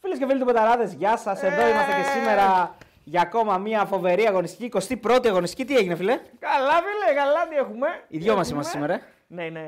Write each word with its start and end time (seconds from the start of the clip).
Φίλες 0.00 0.18
και 0.18 0.26
φίλοι 0.26 0.38
του 0.38 0.44
Μπεταράδες, 0.46 0.84
γεια 0.96 1.16
σας. 1.16 1.42
Εδώ 1.42 1.60
Ε. 1.62 1.68
είμαστε 1.70 1.92
και 1.92 2.02
σήμερα 2.18 2.74
για 3.04 3.20
ακόμα 3.20 3.58
μια 3.58 3.84
φοβερή 3.84 4.26
αγωνιστική. 4.26 4.64
21η 4.64 5.26
αγωνιστική. 5.26 5.64
Τι 5.64 5.76
έγινε, 5.76 5.94
φίλε; 5.94 6.20
Καλά, 6.38 6.72
φίλε, 6.74 7.14
καλά 7.20 7.48
τι 7.48 7.56
έχουμε. 7.56 7.86
Οι 8.08 8.18
δυο 8.18 8.34
μας 8.36 8.46
Έχουμε. 8.50 8.52
είμαστε 8.52 8.72
σήμερα. 8.72 9.00
Ναι, 9.26 9.44
είναι. 9.44 9.64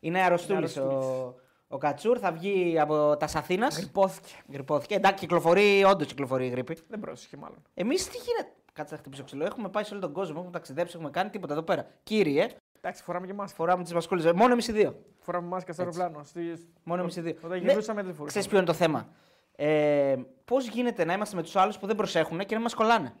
Είναι 0.00 0.20
αρρωστούλη 0.22 0.58
Είναι 0.76 0.86
ο, 0.86 1.34
ο 1.68 1.78
Κατσούρ. 1.78 2.18
Θα 2.20 2.32
βγει 2.32 2.80
από 2.80 3.16
τας 3.16 3.34
Αθήνας. 3.34 3.76
Γριπώθηκε. 3.78 4.34
Γριπώθηκε. 4.52 4.94
Εντάξει, 4.94 5.18
κυκλοφορεί, 5.18 5.84
όντως 5.84 6.06
κυκλοφορεί 6.06 6.46
η 6.46 6.48
γρίπη. 6.48 6.78
Δεν 6.88 7.00
πρόσεχε 7.00 7.36
μάλλον. 7.36 7.62
Εμείς 7.74 8.08
τι 8.08 8.16
γίνεται; 8.16 8.52
Κάτσε 8.72 8.94
να 8.94 9.00
χτυπήσω 9.00 9.24
ξύλο. 9.24 9.44
Έχουμε 9.44 9.68
πάει 9.68 9.84
σε 9.84 9.92
όλο 9.92 10.02
τον 10.02 10.12
κόσμο, 10.12 10.34
έχουμε 10.36 10.52
ταξιδέψει, 10.52 10.92
έχουμε 10.96 11.10
κάνει 11.10 11.30
τίποτα 11.30 11.52
εδώ 11.52 11.62
πέρα. 11.62 11.86
Κύριε, 12.02 12.48
Εντάξει, 12.80 13.02
φοράμε 13.02 13.26
και 13.26 13.32
μάσκα. 13.34 13.56
φοράμε 13.56 13.82
τις 13.82 13.92
μασκούλες. 13.94 14.32
Μόνο 14.32 14.52
εμείς 14.52 14.68
οι 14.68 14.72
δύο. 14.72 14.94
Φοράμε 15.18 15.46
μάσκα 15.46 15.72
στο 15.72 15.82
αεροπλάνο. 15.82 16.20
Στη... 16.24 16.40
Μόνο 16.82 17.02
εμείς 17.02 17.16
οι 17.16 17.20
δύο. 17.20 17.34
Όταν 17.42 17.50
Ναι, 17.62 17.70
γυρούσαμε 17.70 18.02
δεν 18.02 18.12
Ξέρεις 18.12 18.16
φορούσαμε. 18.16 18.46
ποιο 18.48 18.56
είναι 18.56 18.66
το 18.66 18.72
θέμα; 18.72 19.08
Ε, 19.56 20.14
Πώς 20.44 20.66
γίνεται 20.66 21.04
να 21.04 21.12
είμαστε 21.12 21.36
με 21.36 21.42
τους 21.42 21.56
άλλους 21.56 21.78
που 21.78 21.86
δεν 21.86 21.96
προσέχουν 21.96 22.38
και 22.38 22.54
να 22.54 22.60
μας 22.60 22.74
κολλάνε; 22.74 23.12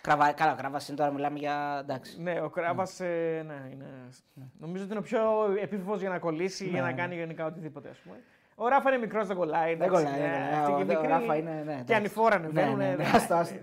Κραβα... 0.00 0.32
Καλά, 0.32 0.52
κράβας 0.52 0.88
είναι 0.88 0.96
τώρα, 0.96 1.10
μιλάμε 1.10 1.38
για. 1.38 1.78
Εντάξει. 1.82 2.20
Ναι, 2.22 2.40
ο 2.42 2.48
Κράβας 2.48 3.00
ε, 3.00 3.44
ναι, 3.46 3.68
είναι... 3.72 3.86
νομίζω 4.58 4.82
ότι 4.84 4.90
είναι 4.92 5.00
ο 5.00 5.02
πιο 5.02 5.20
επίφοβος 5.62 6.00
για 6.00 6.08
να 6.08 6.18
κολλήσει 6.18 6.64
ή 6.64 6.68
για 6.68 6.82
να 6.82 6.92
κάνει 6.92 7.14
γενικά 7.14 7.46
οτιδήποτε. 7.46 7.88
Ας 7.88 7.98
πούμε. 7.98 8.16
Ο 8.54 8.68
Ράφα 8.68 8.88
είναι 8.90 8.98
μικρός, 8.98 9.26
δεν 9.26 9.36
κολλάει. 9.36 9.74
Δεν 9.74 9.86
εντάξει, 9.88 10.04
κολλάει. 10.04 10.20
ναι, 10.20 10.26
δεν 10.28 10.38
κολλάει. 10.40 10.60
αυτοί 10.60 10.72
Ο- 10.72 10.76
και 10.76 10.82
οι 10.92 10.96
ο 10.96 10.98
μικροί 11.00 11.08
Ράφα 11.12 11.36
είναι. 11.36 11.50
Ναι, 11.50 11.62
Και 11.64 11.70
εντάξει. 11.70 11.94
ανηφόρα 11.94 12.38
Ναι, 12.38 12.44
ανεβαίνουν. 12.44 12.76
ναι, 12.78 12.88
ναι, 12.88 12.96
δεν- 12.96 13.14
άστο, 13.14 13.34
άστο. 13.34 13.56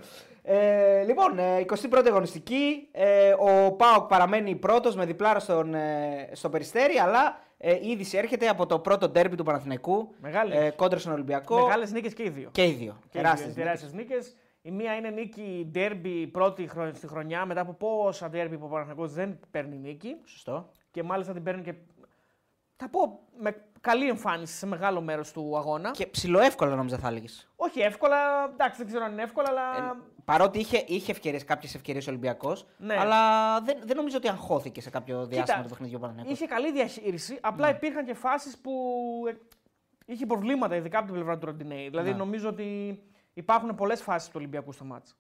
Ε, 0.43 1.03
λοιπόν, 1.03 1.39
ε, 1.39 1.59
21η 1.59 2.07
αγωνιστική. 2.07 2.87
Ε, 2.91 3.33
ο 3.37 3.71
Πάοκ 3.71 4.07
παραμένει 4.07 4.55
πρώτος 4.55 4.95
με 4.95 5.05
διπλάρα 5.05 5.39
στον, 5.39 5.73
ε, 5.73 6.29
στο 6.33 6.49
περιστέρι, 6.49 6.97
αλλά 6.97 7.39
ε, 7.57 7.73
η 7.81 7.87
είδηση 7.89 8.17
έρχεται 8.17 8.47
από 8.47 8.65
το 8.65 8.79
πρώτο 8.79 9.09
ντέρμπι 9.09 9.35
του 9.35 9.43
Παναθηναϊκού 9.43 10.15
Μεγάλη. 10.21 10.55
ε, 10.55 10.69
κόντρα 10.69 10.99
στον 10.99 11.13
Ολυμπιακό. 11.13 11.61
Μεγάλες 11.61 11.91
νίκες 11.91 12.13
και 12.13 12.23
οι 12.23 12.29
δύο. 12.29 12.49
Και 12.51 12.65
οι 12.65 12.71
δύο. 12.71 12.99
Και 13.09 13.17
Τεράστιες 13.17 13.53
τεράστιες 13.53 13.93
νίκες. 13.93 14.35
Η 14.61 14.71
μία 14.71 14.95
είναι 14.95 15.09
νίκη 15.09 15.67
ντέρμπι 15.71 16.27
πρώτη 16.27 16.67
χρονιά, 16.67 16.93
στη 16.93 17.07
χρονιά 17.07 17.45
μετά 17.45 17.61
από 17.61 17.73
πόσα 17.73 18.29
ντέρμπι 18.29 18.57
που 18.57 18.65
ο 18.65 18.69
Παναθηναϊκός 18.69 19.13
δεν 19.13 19.39
παίρνει 19.51 19.77
νίκη. 19.77 20.15
Σωστό. 20.25 20.71
Και 20.91 21.03
μάλιστα 21.03 21.33
την 21.33 21.43
παίρνει 21.43 21.61
και. 21.61 21.73
Θα 22.75 22.89
πω 22.89 23.19
με 23.39 23.65
καλή 23.81 24.07
εμφάνιση 24.09 24.53
σε 24.53 24.65
μεγάλο 24.65 25.01
μέρος 25.01 25.31
του 25.31 25.57
αγώνα. 25.57 25.91
Και 25.91 26.07
ψηλοεύκολα 26.07 26.75
νόμιζα 26.75 26.97
θα 26.97 27.07
έλεγες. 27.07 27.47
Όχι 27.55 27.79
εύκολα, 27.79 28.43
εντάξει 28.43 28.77
δεν 28.77 28.87
ξέρω 28.87 29.03
αν 29.03 29.11
είναι 29.11 29.21
εύκολα, 29.21 29.47
αλλά. 29.49 29.95
Παρότι 30.25 30.59
είχε, 30.59 30.83
είχε 30.87 31.11
ευκαιρίες, 31.11 31.43
κάποιες 31.43 31.75
ευκαιρίες 31.75 32.07
ο 32.07 32.09
Ολυμπιακός, 32.09 32.67
Ναι. 32.77 32.95
αλλά 32.99 33.21
δεν, 33.61 33.77
δεν 33.83 33.95
νομίζω 33.95 34.17
ότι 34.17 34.27
αγχώθηκε 34.29 34.81
σε 34.81 34.89
κάποιο 34.89 35.17
διάστημα 35.25 35.43
Κοίτα, 35.45 35.61
του 35.61 35.69
παιχνιδιού 35.69 35.95
ο 35.97 35.99
Παναθηναϊκός. 36.01 36.35
Είχε 36.39 36.47
καλή 36.47 36.71
διαχείριση, 36.71 37.37
απλά 37.41 37.69
υπήρχαν 37.69 38.05
και 38.05 38.13
φάσεις 38.13 38.57
που 38.57 38.71
ε, 39.29 39.33
είχε 40.05 40.25
προβλήματα, 40.25 40.75
ειδικά 40.75 40.97
από 40.97 41.05
την 41.05 41.15
πλευρά 41.15 41.37
του 41.37 41.45
Ροντινέη. 41.45 41.89
Δηλαδή, 41.89 42.09
Ναι. 42.09 42.15
νομίζω 42.17 42.49
ότι 42.49 42.99
υπάρχουν 43.33 43.75
πολλές 43.75 44.01
φάσεις 44.01 44.27
του 44.27 44.33
Ολυμπιακού 44.37 44.71
στο 44.71 44.85
μάτς. 44.85 45.15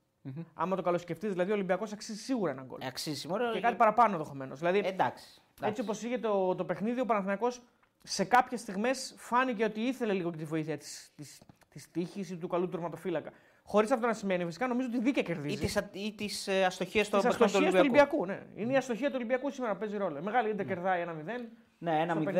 Άμα 0.53 0.75
το 0.75 0.81
καλοσκεφτείς, 0.81 1.31
δηλαδή 1.31 1.51
ο 1.51 1.53
Ολυμπιακός 1.53 1.91
αξίζει 1.91 2.19
σίγουρα 2.19 2.51
έναν 2.51 2.65
γκολ. 2.65 2.79
Ε, 2.81 2.85
Αξίζει 2.87 3.27
μόνο. 3.27 3.51
Και 3.51 3.59
κάτι 3.59 3.75
παραπάνω 3.75 4.11
ενδεχομένως. 4.13 4.59
Δηλαδή, 4.59 4.77
Εντάξει. 4.77 4.93
εντάξει. 4.93 5.41
έτσι 5.59 5.81
όπως 5.81 6.03
είχε 6.03 6.17
το, 6.17 6.55
το 6.55 6.65
παιχνίδι, 6.65 6.99
ο 6.99 7.05
Παναθηναϊκός 7.05 7.61
σε 8.09 8.23
κάποιες 8.23 8.59
στιγμές 8.59 9.13
φάνηκε 9.17 9.63
ότι 9.63 9.79
ήθελε 9.81 10.13
λίγο 10.13 10.31
και 10.31 10.37
τη 10.37 10.43
βοήθεια 10.43 10.77
της 10.77 11.11
της, 11.15 11.41
της 11.69 11.91
τύχης 11.91 12.29
ή 12.29 12.37
του 12.37 12.47
καλού 12.47 12.69
τερματοφύλακα. 12.69 13.31
Χωρίς 13.63 13.91
αυτό 13.91 14.07
να 14.07 14.13
σημαίνει 14.13 14.45
φυσικά, 14.45 14.67
νομίζω 14.67 14.87
ότι 14.87 14.99
δίκαια 14.99 15.23
Ή 15.23 15.25
κερδίζει. 15.25 15.57
τις, 15.59 15.77
α- 15.77 15.89
ή 15.91 16.13
τις 16.13 16.47
ε, 16.47 16.65
αστοχίες 16.65 17.05
στο 17.07 17.17
Της 17.17 17.25
παιχνίδι 17.25 17.51
του 17.51 17.57
αστοχίας 17.57 17.73
του 17.73 17.79
Ολυμπιακού. 17.79 18.17
Ολυμπιακού. 18.19 18.45
Ναι. 18.55 18.61
Είναι 18.61 18.73
η 18.73 18.75
αστοχία 18.75 19.07
του 19.07 19.13
Ολυμπιακού 19.17 19.49
σήμερα 19.51 19.73
που 19.73 19.79
παίζει 19.79 19.97
ρόλο. 19.97 20.17
Η 20.17 20.21
Μεγάλη 20.21 20.49
Ιντερ 20.49 20.65
κερδάει 20.65 21.05
1-0. 21.07 21.49
Ναι, 21.77 21.99
ένα 22.01 22.13
Στο 22.13 22.21
0 22.21 22.25
55 22.25 22.31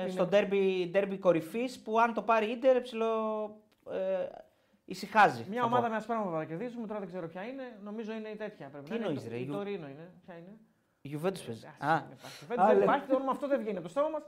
ε, 0.00 0.04
την- 0.04 0.12
στο 0.12 0.26
ντέρμπι, 0.26 0.88
ντέρμπι 0.90 1.18
κορυφής 1.18 1.78
που 1.82 2.00
αν 2.00 2.14
το 2.14 2.22
πάρει 2.22 2.46
η 2.46 2.50
Ιντερ 2.56 2.80
ψηλό. 2.80 3.10
Ε, 3.92 4.26
ησυχάζει. 4.84 5.44
Μια 5.50 5.60
θα 5.60 5.66
ομάδα 5.66 5.82
πω. 5.84 5.90
με 5.90 5.96
ασπράγματα 5.96 6.36
θα 6.38 6.44
κερδίσουμε, 6.44 6.86
τώρα 6.86 6.98
δεν 7.00 7.08
ξέρω 7.08 7.26
ποια 7.28 7.42
είναι. 7.42 7.78
Νομίζω 7.82 8.12
είναι 8.12 8.28
η 8.28 8.36
τέτοια. 8.36 8.68
Πρέπει 8.68 8.84
Τι 8.84 8.90
να 8.90 8.96
είναι. 8.96 9.06
εννοείς, 9.06 9.24
Η- 9.26 9.28
ρε, 9.28 9.36
Η 9.36 9.44
Ιου- 9.46 9.54
Τωρίνο 9.54 9.88
είναι. 9.88 10.10
Ποια 10.24 10.34
είναι; 10.34 10.52
Η 11.00 11.10
Juventus 11.14 11.42
παίζει. 11.46 11.66
Ας, 11.78 11.88
Α, 11.90 12.04
δεν 12.08 12.16
υπάρχει. 12.16 12.44
Φέτος 12.44 12.64
Α, 12.64 12.66
δεν 12.66 12.74
λες. 12.76 12.84
υπάρχει, 12.84 13.06
το 13.06 13.14
όνομα 13.14 13.30
αυτό 13.30 13.48
δεν 13.48 13.58
βγαίνει 13.60 13.76
από 13.76 13.86
το 13.86 13.90
στόμα 13.90 14.08
μας. 14.08 14.22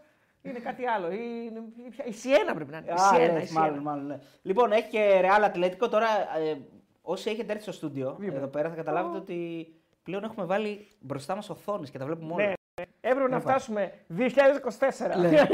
Είναι 0.48 0.58
κάτι 0.58 0.86
άλλο. 0.86 1.10
Η, 1.12 1.52
η, 1.86 1.88
ποια- 1.90 2.04
η 2.06 2.12
Σιένα 2.12 2.54
πρέπει 2.54 2.70
να 2.70 2.76
είναι. 2.76 2.86
Η 2.86 2.90
Α, 2.92 2.96
Σιένα, 2.98 3.32
λες, 3.32 3.42
η 3.42 3.46
Σιένα. 3.46 3.60
μάλλον, 3.66 3.82
μάλλον, 3.82 4.06
ναι. 4.06 4.18
Λοιπόν, 4.42 4.72
έχει 4.72 4.88
και 4.88 5.20
Real 5.22 5.42
Ατλέτικο. 5.44 5.88
Τώρα, 5.88 6.06
ε, 6.38 6.56
όσοι 7.02 7.30
έχετε 7.30 7.50
έρθει 7.52 7.62
στο 7.62 7.72
στούντιο 7.72 8.16
Βέβαια. 8.18 8.36
εδώ 8.38 8.46
πέρα, 8.46 8.68
θα 8.68 8.74
καταλάβετε 8.74 9.16
ότι 9.18 9.66
πλέον 10.02 10.24
έχουμε 10.24 10.46
βάλει 10.46 10.86
μπροστά 11.00 11.34
μας 11.34 11.50
οθόνες 11.50 11.90
και 11.90 11.98
τα 11.98 12.04
βλέπουμε 12.04 12.32
όλα. 12.32 12.44
Ναι, 12.46 12.52
Έπρεπε 13.00 13.28
να 13.28 13.36
Λοιπόν. 13.36 13.40
φτάσουμε 13.40 13.92
2024. 14.08 15.16
Ναι. 15.18 15.28
Δεν 15.28 15.46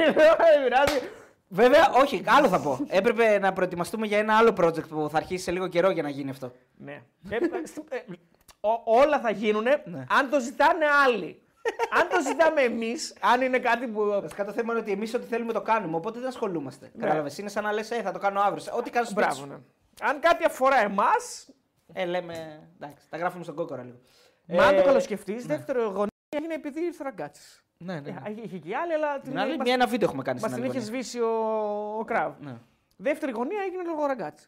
πειράζει. 0.65 0.99
Βέβαια, 1.49 1.91
όχι, 2.03 2.23
άλλο 2.27 2.49
θα 2.49 2.61
πω. 2.61 2.79
Έπρεπε 2.89 3.39
να 3.39 3.53
προετοιμαστούμε 3.53 4.07
για 4.07 4.19
ένα 4.19 4.37
άλλο 4.37 4.55
project 4.61 4.89
που 4.89 5.09
θα 5.11 5.17
αρχίσει 5.17 5.43
σε 5.45 5.51
λίγο 5.51 5.69
καιρό 5.69 5.91
για 5.91 6.03
να 6.03 6.09
γίνει 6.09 6.31
αυτό. 6.31 6.53
Ναι. 6.77 7.03
Ε, 7.31 7.35
ε, 7.37 7.67
στη- 7.67 7.83
ε, 7.91 7.97
ο- 8.61 8.83
όλα 8.85 9.21
θα 9.21 9.31
γίνουν 9.31 9.63
Ναι. 9.63 10.05
αν 10.09 10.31
το 10.31 10.41
ζητάνε 10.41 10.85
άλλοι. 11.07 11.42
Αν 12.01 12.09
το 12.09 12.21
ζητάμε 12.27 12.61
εμείς, 12.61 13.15
αν 13.21 13.41
είναι 13.41 13.59
κάτι 13.59 13.87
που. 13.87 14.05
Βασικά 14.23 14.45
το 14.45 14.53
θέμα 14.53 14.73
είναι 14.73 14.81
ότι 14.83 14.93
εμείς 14.93 15.15
ό,τι 15.15 15.27
θέλουμε 15.27 15.53
το 15.53 15.61
κάνουμε, 15.61 15.97
οπότε 15.97 16.19
δεν 16.19 16.29
ασχολούμαστε. 16.29 16.91
Ναι. 16.95 17.05
Κατάλαβες. 17.05 17.39
Είναι 17.39 17.49
σαν 17.49 17.63
να 17.65 17.73
λες, 17.73 17.91
ε, 17.91 18.03
θα 18.03 18.13
το 18.13 18.19
κάνω 18.19 18.41
αύριο. 18.41 18.65
Ό,τι 18.77 18.91
κάνω 18.91 19.07
σπίτι 19.07 19.21
Μπράβο, 19.21 19.35
σου. 19.41 19.47
ναι. 19.47 19.57
Αν 20.03 20.21
κάτι 20.21 20.45
αφορά 20.45 20.77
εμά, 20.81 21.11
Ε, 21.93 22.05
λέμε. 22.05 22.69
Εντάξει, 22.81 23.07
τα 23.11 23.17
γράφουμε 23.17 23.43
στον 23.45 23.55
κόκορα 23.55 23.83
λίγο. 23.83 23.97
μα 24.47 24.65
αν 24.67 24.75
Ε, 24.75 24.79
το 24.79 24.85
καλοσκεφτεί, 24.85 25.35
δεύτερο 25.39 25.83
γονέα 25.85 26.07
είναι 26.43 26.55
επειδή 26.55 26.81
ήρθε 26.85 27.03
ο 27.03 27.05
Ραγκάτσης. 27.05 27.65
Ναι, 27.79 27.95
ναι. 27.95 28.01
ναι. 28.01 28.31
Είχε 28.43 28.59
και 28.59 28.77
άλλοι, 28.77 28.93
αλλά 28.93 29.19
Την 29.21 29.39
άλλη, 29.39 29.51
μας- 29.57 29.65
μια, 29.67 29.75
ένα 29.75 29.87
βίντεο 29.87 30.09
έχουμε 30.09 30.23
κάνει 30.23 30.41
μας 30.41 30.51
στην 30.51 30.63
την 30.63 30.71
άλλη 30.71 30.79
είχε 30.79 30.87
γωνία. 30.91 31.03
σβήσει 31.03 31.21
ο, 31.21 31.31
ο 31.99 32.05
Κράβ. 32.05 32.33
Ναι. 32.41 32.55
Δεύτερη 32.97 33.33
γωνία 33.33 33.61
έγινε 33.67 33.83
λόγω 33.83 34.07
Ραγκάτση. 34.07 34.47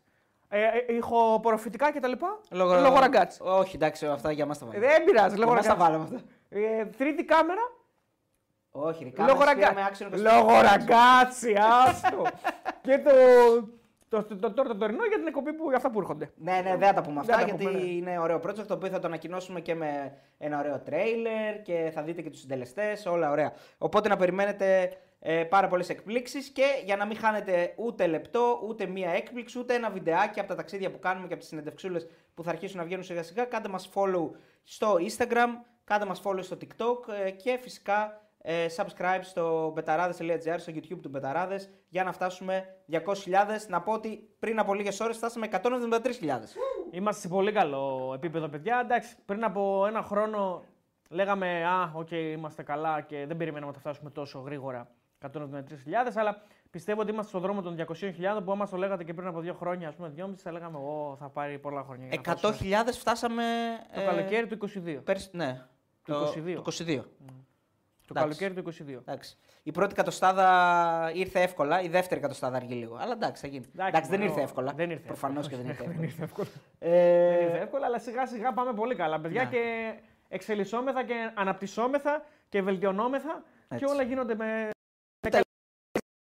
Ε, 0.49 0.61
ε, 0.89 0.95
ηχοποροφητικά 0.95 1.93
κτλ. 1.93 2.13
Λόγω, 2.51 2.81
Λόγω 2.81 2.99
ραγκάτσι. 2.99 3.39
Όχι, 3.43 3.77
εντάξει, 3.77 4.07
αυτά 4.07 4.33
για 4.33 4.47
μας 4.47 4.59
τα 4.59 4.65
Ε, 4.65 4.69
βάλαμε. 4.69 4.87
Δεν 4.87 5.05
πειράζει, 5.05 5.35
Για 5.35 5.45
λόγω 5.45 5.55
μας 5.57 5.67
τα 5.67 5.73
ραγκάτσι. 5.75 5.93
βάλαμε 5.93 6.05
αυτά. 6.17 6.29
Ε, 6.57 6.85
τρίτη 6.85 7.25
κάμερα, 7.25 7.61
Όχι, 8.71 9.13
ρε, 9.17 9.23
λόγω 9.25 9.39
κάμερες 9.39 9.55
πήραμε 9.55 9.81
ραγκάτσι. 9.81 10.05
άξιο 10.05 10.31
24. 10.31 10.33
Λόγω 10.33 10.61
ραγκάτσι, 10.61 11.55
άστο. 11.87 12.23
και 12.83 12.99
το, 12.99 13.11
το, 14.09 14.25
το, 14.25 14.37
το, 14.37 14.53
τώρα 14.53 14.69
το 14.69 14.77
τωρινό 14.77 15.05
για 15.05 15.17
την 15.19 15.27
εκπομπή 15.27 15.53
που 15.53 15.65
για 15.69 15.77
αυτά 15.77 15.91
που 15.91 16.01
έρχονται. 16.01 16.33
Ναι, 16.37 16.61
ναι, 16.65 16.77
δεν 16.77 16.89
θα 16.89 16.95
τα 16.95 17.03
πούμε 17.03 17.23
Δεν 17.23 17.35
αυτά 17.35 17.37
τα 17.37 17.43
γιατί 17.51 17.65
πούμε, 17.65 17.79
ναι. 17.79 17.85
είναι 17.85 18.19
ωραίο 18.19 18.37
project 18.37 18.67
το 18.67 18.75
οποίο 18.75 18.89
θα 18.89 18.99
το 18.99 19.07
ανακοινώσουμε 19.07 19.61
και 19.61 19.75
με 19.75 20.19
ένα 20.39 20.59
ωραίο 20.59 20.79
τρέιλερ 20.81 21.63
και 21.63 21.91
θα 21.95 22.03
δείτε 22.03 22.23
και 22.23 22.31
τους 22.31 22.41
συντελεστές, 22.41 23.07
όλα 23.07 23.31
ωραία. 23.31 23.53
Οπότε 23.79 24.09
να 24.09 24.17
περιμένετε 24.17 24.93
ε, 25.21 25.45
πάρα 25.45 25.69
πολλές 25.69 25.89
εκπλήξεις 25.89 26.49
και 26.49 26.65
για 26.85 26.97
να 26.97 27.07
μην 27.07 27.17
χάνετε 27.17 27.73
ούτε 27.77 28.07
λεπτό, 28.07 28.61
ούτε 28.69 28.87
μία 28.87 29.11
έκπληξη, 29.11 29.59
ούτε 29.59 29.75
ένα 29.75 29.91
βιντεάκι 29.91 30.39
από 30.41 30.49
τα 30.49 30.55
ταξίδια 30.55 30.91
που 30.91 30.99
κάνουμε 30.99 31.27
και 31.27 31.33
από 31.33 31.41
τις 31.43 31.51
συνεντευξούλες 31.51 32.07
που 32.35 32.43
θα 32.43 32.51
αρχίσουν 32.51 32.79
να 32.79 32.85
βγαίνουν 32.85 33.05
σιγά 33.05 33.23
σιγά. 33.23 33.45
Κάντε 33.45 33.69
μας 33.69 33.89
follow 33.95 34.31
στο 34.63 34.97
Instagram, 35.01 35.49
κάντε 35.85 36.05
μας 36.05 36.23
follow 36.25 36.43
στο 36.43 36.57
TikTok 36.61 37.13
ε, 37.25 37.31
και 37.31 37.59
φυσικά 37.63 38.21
ε, 38.47 38.67
subscribe 38.77 39.21
στο 39.23 39.75
betarades.gr, 39.77 40.55
στο 40.57 40.73
YouTube 40.77 40.99
του 41.03 41.09
Μπεταράδες 41.09 41.71
για 41.89 42.05
να 42.05 42.13
φτάσουμε 42.13 42.65
200.000. 42.91 43.01
Να 43.69 43.81
πω 43.81 43.93
ότι 43.93 44.29
πριν 44.39 44.59
από 44.59 44.75
λίγες 44.75 45.01
ώρες 45.01 45.17
φτάσαμε 45.17 45.49
173.000. 45.53 45.61
Είμαστε 46.91 47.21
σε 47.21 47.29
πολύ 47.29 47.53
καλό 47.53 48.13
επίπεδο, 48.15 48.49
παιδιά. 48.49 48.81
Εντάξει, 48.85 49.17
πριν 49.25 49.45
από 49.45 49.85
ένα 49.87 50.03
χρόνο 50.03 50.65
λέγαμε 51.09 51.65
Α, 51.67 51.93
οκ, 51.95 52.11
είμαστε 52.11 52.63
καλά 52.63 53.01
και 53.01 53.25
δεν 53.27 53.37
περιμέναμε 53.37 53.67
να 53.67 53.73
τα 53.73 53.79
φτάσουμε 53.79 54.11
τόσο 54.11 54.39
γρήγορα. 54.39 54.89
173.000, 55.33 55.33
αλλά 56.15 56.43
πιστεύω 56.71 57.01
ότι 57.01 57.11
είμαστε 57.11 57.29
στον 57.29 57.41
δρόμο 57.41 57.63
των 57.63 57.77
200.000 57.79 58.45
που 58.45 58.53
άμα 58.53 58.69
το 58.69 58.77
λέγατε 58.77 59.05
και 59.05 59.15
πριν 59.15 59.29
από 59.29 59.41
δύο 59.41 59.55
χρόνια, 59.55 59.89
ας 59.89 59.95
πούμε, 59.95 60.09
δυόμιση, 60.09 60.43
θα 60.43 60.53
λέγαμε 60.53 60.79
Ω, 60.79 61.17
θα 61.19 61.29
πάρει 61.29 61.59
πολλά 61.59 61.83
χρόνια. 61.83 62.07
για 62.07 62.21
να 62.27 62.35
100.000 62.35 62.41
φτάσουμε 62.41 62.93
φτάσαμε. 62.93 63.45
Το 63.95 64.01
ε, 64.01 64.05
καλοκαίρι 64.05 64.47
του 64.47 64.59
22. 64.87 65.01
Πέρσι, 65.05 65.29
ναι. 65.33 65.67
Του 66.05 66.13
Το- 66.13 66.33
22. 66.37 66.55
Το 66.55 66.63
22. 66.63 67.05
Το 68.07 68.15
εντάξει. 68.19 68.39
καλοκαίρι 68.39 68.55
του 68.55 68.61
22. 68.61 68.99
Εντάξει. 68.99 69.37
Η 69.63 69.71
πρώτη 69.73 69.95
κατοστάδα 69.95 71.11
ήρθε 71.15 71.43
εύκολα, 71.43 71.81
η 71.83 71.89
δεύτερη 71.89 72.21
κατοστάδα 72.21 72.57
αργεί 72.57 72.75
λίγο. 72.75 72.97
Αλλά 72.97 73.13
εντάξει, 73.13 73.43
θα 73.43 73.49
γίνει. 73.49 73.65
Εντάξει, 73.77 74.11
δεν 74.11 74.19
μόνο- 74.19 74.31
ήρθε 74.31 74.43
εύκολα. 74.43 74.73
Δεν 74.73 74.91
ήρθε 74.91 75.07
Προφανώς 75.07 75.47
εύκολα. 75.47 75.63
και 75.63 75.69
δεν 75.69 75.71
ήρθε 75.71 75.85
Δεν 75.97 76.03
εύκολα. 76.03 76.07
ήρθε 76.07 76.23
εύκολα. 76.23 76.49
Ε, 76.79 77.37
Δεν 77.37 77.47
ήρθε 77.47 77.59
εύκολα, 77.59 77.87
αλλά 77.87 77.99
σιγά 77.99 78.27
σιγά 78.27 78.53
πάμε 78.53 78.73
πολύ 78.75 78.95
καλά, 78.95 79.21
παιδιά. 79.21 79.43
Ναι. 79.45 79.51
Και 79.51 79.95
εξελισσόμεθα 80.29 81.05
και 81.05 81.33
αναπτυσσόμεθα 81.35 82.25
και 82.49 82.63
βελτιωνόμεθα 82.63 83.43
και 83.69 83.75
Έτσι. 83.75 83.85
όλα 83.85 84.03
γίνονται 84.03 84.35
με. 84.35 84.71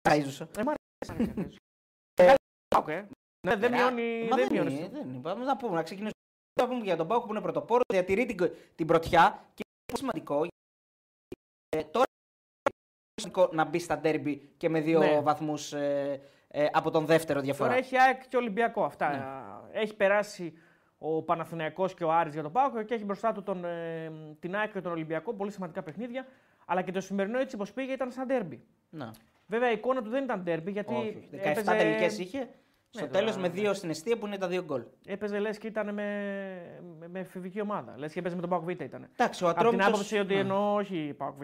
Χαΐζουσα. 0.09 0.47
Ε, 0.57 0.63
μ' 0.63 0.69
αρέσει 0.69 1.07
να 1.07 1.15
είναι 1.23 1.49
Ε, 2.13 2.33
Οκ. 2.77 2.87
Ναι, 3.47 3.55
δεν 3.55 3.71
Μα 3.71 3.77
μειώνει. 3.77 4.27
Μα 4.29 4.35
Δεν 4.35 4.47
δεν, 4.47 4.51
μειώνεις. 4.51 4.73
είναι, 4.79 4.89
δεν 4.93 5.13
είπαμε. 5.15 5.43
Να 5.45 5.57
πούμε, 5.57 5.75
να 5.75 5.83
ξεκινήσουμε. 5.83 6.19
Να 6.61 6.67
πούμε 6.67 6.83
για 6.83 6.95
τον 6.95 7.07
ΠΑΟΚ 7.07 7.23
που 7.25 7.31
είναι 7.31 7.41
πρωτοπόρος, 7.41 7.83
διατηρεί 7.93 8.25
την, 8.25 8.51
την 8.75 8.87
πρωτιά 8.87 9.39
και 9.53 9.62
είναι 9.62 9.62
πολύ 9.93 9.97
σημαντικό. 9.97 10.45
Ε, 11.69 11.83
τώρα 11.83 12.05
είναι 13.03 13.21
σημαντικό 13.21 13.49
να 13.55 13.65
μπει 13.65 13.79
στα 13.79 13.97
ντέρμπι 13.97 14.35
και 14.57 14.69
με 14.69 14.79
δύο 14.81 14.99
Ναι. 14.99 15.21
βαθμούς 15.21 15.73
ε, 15.73 16.21
ε, 16.47 16.65
από 16.71 16.91
τον 16.91 17.05
δεύτερο 17.05 17.41
διαφορά. 17.41 17.69
Τώρα 17.69 17.81
έχει 17.81 17.97
ΑΕΚ 17.97 18.27
και 18.27 18.37
Ολυμπιακό. 18.37 18.83
Αυτά. 18.83 19.09
Ναι. 19.71 19.79
Έχει 19.79 19.95
περάσει 19.95 20.53
ο 20.97 21.21
Παναθηναϊκός 21.23 21.93
και 21.93 22.03
ο 22.03 22.11
Άρης 22.11 22.33
για 22.33 22.41
τον 22.43 22.51
ΠΑΟΚ 22.51 22.83
και 22.85 22.93
έχει 22.93 23.03
μπροστά 23.05 23.31
του 23.31 23.43
τον, 23.43 23.65
ε, 23.65 24.11
την 24.39 24.55
ΑΕΚ 24.55 24.71
και 24.71 24.81
τον 24.81 24.91
Ολυμπιακό. 24.91 25.33
Πολύ 25.33 25.51
σημαντικά 25.51 25.83
παιχνίδια. 25.83 26.25
Αλλά 26.65 26.81
και 26.81 26.91
το 26.91 27.01
σημερινό 27.01 27.39
έτσι 27.39 27.55
όπως 27.55 27.73
πήγε 27.73 27.91
ήταν 27.91 28.11
σαν 28.11 28.27
ντέρμπι. 28.27 28.63
Να. 28.89 29.11
Βέβαια 29.47 29.69
η 29.69 29.73
εικόνα 29.73 30.01
του 30.01 30.09
δεν 30.09 30.23
ήταν 30.23 30.43
ντέρμπι 30.43 30.71
γιατί. 30.71 30.93
Όχι, 30.93 31.07
όχι. 31.07 31.29
17 31.31 31.35
έπαιζε- 31.35 31.77
τελικές 31.77 32.17
είχε 32.19 32.49
Στο 32.95 33.05
Ναι, 33.05 33.11
τέλος 33.11 33.29
τώρα, 33.29 33.41
με 33.41 33.47
ναι. 33.47 33.53
δύο 33.53 33.73
στην 33.73 33.89
αιστεία 33.89 34.17
που 34.17 34.25
είναι 34.25 34.37
τα 34.37 34.47
δύο 34.47 34.63
γκολ. 34.63 34.83
Έπαιζε 35.05 35.39
λες 35.39 35.57
και 35.57 35.67
ήταν 35.67 35.93
με, 35.93 36.03
με, 36.99 37.07
με 37.07 37.19
εφηβική 37.19 37.61
ομάδα. 37.61 37.93
Λες 37.97 38.13
και 38.13 38.19
έπαιζε 38.19 38.35
με 38.35 38.41
τον 38.41 38.49
Πάοκ 38.49 38.63
Β 38.63 38.69
ήταν. 38.69 39.07
Εντάξει, 39.17 39.43
ο 39.43 39.49
Από 39.49 39.57
την 39.57 39.65
Ατρόμητος... 39.67 39.87
άποψη 39.93 40.17
ότι 40.19 40.33
Ναι. 40.33 40.39
εννοώ, 40.39 40.73
όχι 40.73 41.13
Πάοκ 41.17 41.35
Β. 41.37 41.41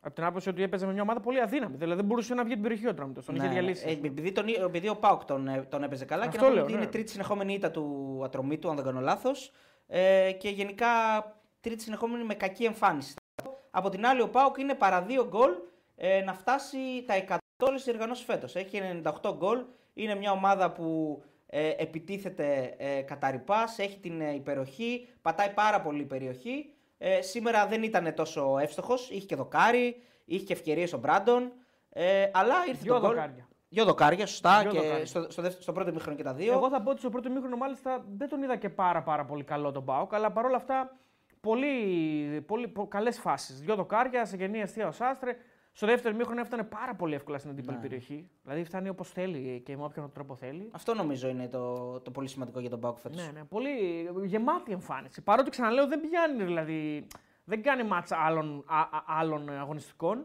Από 0.00 0.14
την 0.14 0.24
άποψη 0.24 0.48
ότι 0.48 0.62
έπαιζε 0.62 0.86
με 0.86 0.92
μια 0.92 1.02
ομάδα 1.02 1.20
πολύ 1.20 1.40
αδύναμη. 1.40 1.76
Δηλαδή 1.76 1.96
δεν 1.96 2.04
μπορούσε 2.04 2.34
να 2.34 2.44
βγει 2.44 2.52
την 2.52 2.62
περιοχή 2.62 2.86
ο 2.86 2.90
Ατρόμητος. 2.90 3.24
Τον 3.24 3.34
είχε 3.34 3.46
Ναι, 3.46 3.52
διαλύσει. 3.52 3.84
ε, 3.88 3.92
επειδή, 4.06 4.32
τον, 4.32 4.44
επειδή 4.64 4.88
ο 4.88 4.96
Πάουκ 4.96 5.24
τον, 5.24 5.48
ε, 5.48 5.62
τον 5.68 5.82
έπαιζε 5.82 6.04
καλά 6.04 6.22
και 6.22 6.28
Αυτό 6.28 6.40
να 6.40 6.46
πούμε 6.46 6.54
λέω, 6.54 6.64
ότι 6.64 6.72
ναι. 6.74 6.80
είναι 6.80 6.90
τρίτη 6.90 7.10
συνεχόμενη 7.10 7.52
ήττα 7.54 7.70
του 7.70 8.20
Ατρομήτου, 8.24 8.68
αν 8.68 8.76
δεν 8.76 8.84
κάνω 8.84 9.00
λάθος. 9.00 9.52
Ε, 9.86 10.32
και 10.32 10.48
γενικά 10.48 10.86
τρίτη 11.60 11.82
συνεχόμενη 11.82 12.24
με 12.24 12.34
κακή 12.34 12.64
εμφάνιση. 12.64 13.14
Από 13.70 13.88
την 13.88 14.06
άλλη, 14.06 14.20
ο 14.22 14.28
Πάουκ 14.28 14.58
είναι 14.58 14.74
παρά 14.74 15.02
δύο 15.02 15.26
γκολ 15.28 15.50
ε, 15.96 16.20
να 16.20 16.34
φτάσει 16.34 16.78
τα 17.06 17.14
100 17.28 17.36
όλες 17.62 17.74
τις 17.74 17.84
διοργανώσεις 17.84 18.24
φέτος. 18.24 18.56
Έχει 18.56 18.80
98 19.22 19.34
γκολ. 19.36 19.58
Είναι 19.98 20.14
μια 20.14 20.30
ομάδα 20.32 20.72
που 20.72 21.22
ε, 21.46 21.68
επιτίθεται 21.76 22.74
ε, 22.78 23.00
κατά 23.00 23.30
ρηπάς, 23.30 23.78
έχει 23.78 23.98
την 23.98 24.20
ε, 24.20 24.34
υπεροχή, 24.34 25.08
πατάει 25.22 25.50
πάρα 25.50 25.80
πολύ 25.80 26.00
η 26.00 26.04
περιοχή. 26.06 26.70
Ε, 26.98 27.20
σήμερα 27.22 27.66
δεν 27.66 27.82
ήταν 27.82 28.14
τόσο 28.14 28.58
εύστοχος, 28.58 29.10
είχε 29.10 29.26
και 29.26 29.36
δοκάρι, 29.36 30.02
είχε 30.24 30.44
και 30.44 30.52
ευκαιρίες 30.52 30.92
ο 30.92 30.98
Μπράντον. 30.98 31.52
Ε, 31.92 32.30
αλλά 32.32 32.54
ήρθε 32.68 32.82
Δυο 32.82 32.94
το 32.94 33.00
γκολ. 33.00 33.08
δοκάρια. 33.14 33.48
Δύο 33.68 33.84
δοκάρια, 33.84 34.26
σωστά. 34.26 34.60
Δυο 34.60 34.70
και 34.70 34.78
δοκάρια. 34.80 35.06
στο, 35.06 35.26
στο, 35.30 35.42
δεύτερο- 35.42 35.62
στο 35.62 35.72
πρώτο 35.72 35.92
μήχρονο 35.92 36.16
και 36.16 36.22
τα 36.22 36.34
δύο. 36.34 36.52
Εγώ 36.52 36.68
θα 36.68 36.82
πω 36.82 36.90
ότι 36.90 37.00
στο 37.00 37.10
πρώτο 37.10 37.30
μήχρονο 37.30 37.56
μάλιστα 37.56 38.04
δεν 38.16 38.28
τον 38.28 38.42
είδα 38.42 38.56
και 38.56 38.68
πάρα, 38.68 39.02
πάρα 39.02 39.24
πολύ 39.24 39.44
καλό 39.44 39.72
τον 39.72 39.84
Πάοκ, 39.84 40.14
αλλά 40.14 40.32
παρόλα 40.32 40.56
αυτά 40.56 40.96
πολύ, 41.40 41.70
πολύ, 42.46 42.68
πολύ 42.68 42.88
καλές 42.88 43.18
φάσεις. 43.18 43.60
Δυο 43.60 43.74
δοκάρια, 43.74 44.24
σε 44.24 44.36
γενή 44.36 44.62
αστεία 44.62 44.86
ο 44.88 44.92
Σάστρε. 44.92 45.36
Στο 45.72 45.86
δεύτερο 45.86 46.14
μήχρονο 46.14 46.40
έφτανε 46.40 46.62
πάρα 46.62 46.94
πολύ 46.94 47.14
εύκολα 47.14 47.38
στην 47.38 47.50
αντίπαλη 47.50 47.76
Ναι. 47.76 47.82
περιοχή. 47.82 48.28
Δηλαδή 48.42 48.64
φτάνει 48.64 48.88
όπως 48.88 49.10
θέλει 49.10 49.62
και 49.64 49.76
με 49.76 49.84
όποιον 49.84 50.12
τρόπο 50.12 50.34
θέλει. 50.36 50.68
Αυτό 50.72 50.94
νομίζω 50.94 51.28
είναι 51.28 51.48
το, 51.48 52.00
το 52.00 52.10
πολύ 52.10 52.28
σημαντικό 52.28 52.60
για 52.60 52.70
τον 52.70 52.80
Πάουκ 52.80 52.98
φέτος. 52.98 53.16
Ναι, 53.26 53.30
ναι, 53.34 53.44
πολύ 53.44 53.70
γεμάτη 54.24 54.72
εμφάνιση. 54.72 55.22
Παρότι 55.22 55.50
ξαναλέω 55.50 55.86
δεν 55.86 56.00
πιάνει 56.00 56.42
δηλαδή. 56.44 57.06
Δεν 57.44 57.62
κάνει 57.62 57.82
μάτσα 57.84 58.16
άλλων, 58.16 58.64
α, 58.66 58.80
α- 58.80 59.04
άλλων 59.06 59.48
αγωνιστικών. 59.50 60.24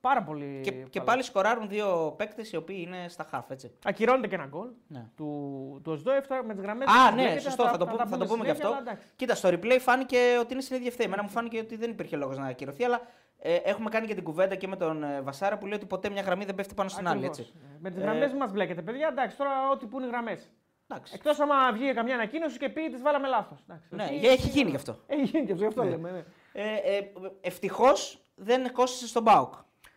Πάρα 0.00 0.22
πολύ. 0.22 0.60
Και, 0.62 0.70
και 0.70 0.88
καλά. 0.98 1.04
πάλι 1.04 1.22
σκοράρουν 1.22 1.68
δύο 1.68 2.14
παίκτες 2.16 2.52
οι 2.52 2.56
οποίοι 2.56 2.84
είναι 2.86 3.08
στα 3.08 3.24
χαφ, 3.24 3.50
έτσι. 3.50 3.72
Ακυρώνεται 3.84 4.28
και 4.28 4.34
ένα 4.34 4.46
γκολ 4.46 4.68
Ναι. 4.86 5.06
του, 5.16 5.80
του 5.84 5.92
Οσδόεφτα 5.92 6.44
με 6.44 6.54
τις 6.54 6.62
γραμμές. 6.62 6.88
Α, 6.88 7.10
ναι, 7.10 7.38
σωστό, 7.38 7.68
θα 7.68 7.76
το, 7.76 7.86
πούμε, 7.86 8.04
θα 8.06 8.16
το 8.16 8.26
πούμε 8.26 8.44
και 8.44 8.50
αυτό. 8.50 8.74
Κοίτα, 9.16 9.34
στο 9.34 9.48
replay 9.48 9.76
φάνηκε 9.80 10.18
ότι 10.40 10.52
είναι 10.52 10.62
στην 10.62 10.76
ίδια 10.76 10.86
ευθεία. 10.88 11.04
Εμένα 11.04 11.22
μου 11.22 11.28
φάνηκε 11.28 11.58
ότι 11.58 11.76
δεν 11.76 11.90
υπήρχε 11.90 12.16
λόγος 12.16 12.38
να 12.38 12.46
ακυρωθεί, 12.46 12.84
αλλά 12.84 13.00
ε, 13.46 13.54
έχουμε 13.54 13.90
κάνει 13.90 14.06
και 14.06 14.14
την 14.14 14.24
κουβέντα 14.24 14.54
και 14.54 14.68
με 14.68 14.76
τον 14.76 15.02
ε, 15.02 15.20
Βασάρα 15.22 15.58
που 15.58 15.66
λέει 15.66 15.74
ότι 15.76 15.86
ποτέ 15.86 16.08
μια 16.10 16.22
γραμμή 16.22 16.44
δεν 16.44 16.54
πέφτει 16.54 16.74
πάνω 16.74 16.88
στην 16.88 17.08
άλλη. 17.08 17.24
Έτσι. 17.26 17.52
Με 17.80 17.90
τις 17.90 17.98
Ε, 17.98 18.02
γραμμέ 18.04 18.34
μας 18.34 18.50
μπλέκετε, 18.52 18.82
παιδιά. 18.82 19.08
Εντάξει, 19.08 19.36
τώρα 19.36 19.50
ό,τι 19.72 19.86
που 19.86 19.98
είναι 19.98 20.06
γραμμές. 20.08 20.50
Εντάξει. 20.88 21.12
Εκτός 21.16 21.40
άμα 21.40 21.72
βγει 21.72 21.92
καμιά 21.94 22.14
ανακοίνωση 22.14 22.58
και 22.58 22.68
πει 22.68 22.90
τις 22.90 23.02
βάλαμε 23.02 23.28
λάθος. 23.28 23.64
Ναι, 23.90 24.04
έχει 24.22 24.48
γίνει 24.48 24.70
γι' 24.70 24.76
αυτό. 24.76 24.98
Έχει 25.06 25.22
γίνει 25.22 25.46
και 25.46 25.52
αυτό, 25.52 25.62
γι' 25.64 25.68
αυτό 25.68 25.82
Ναι. 25.84 25.90
λέμε. 25.90 26.10
Ναι. 26.10 26.22
Ε, 26.52 26.96
ε, 26.96 27.12
Ευτυχώς 27.40 28.24
δεν 28.34 28.72
κόστησε 28.72 29.06
στον 29.06 29.24
Πάουκ. 29.24 29.54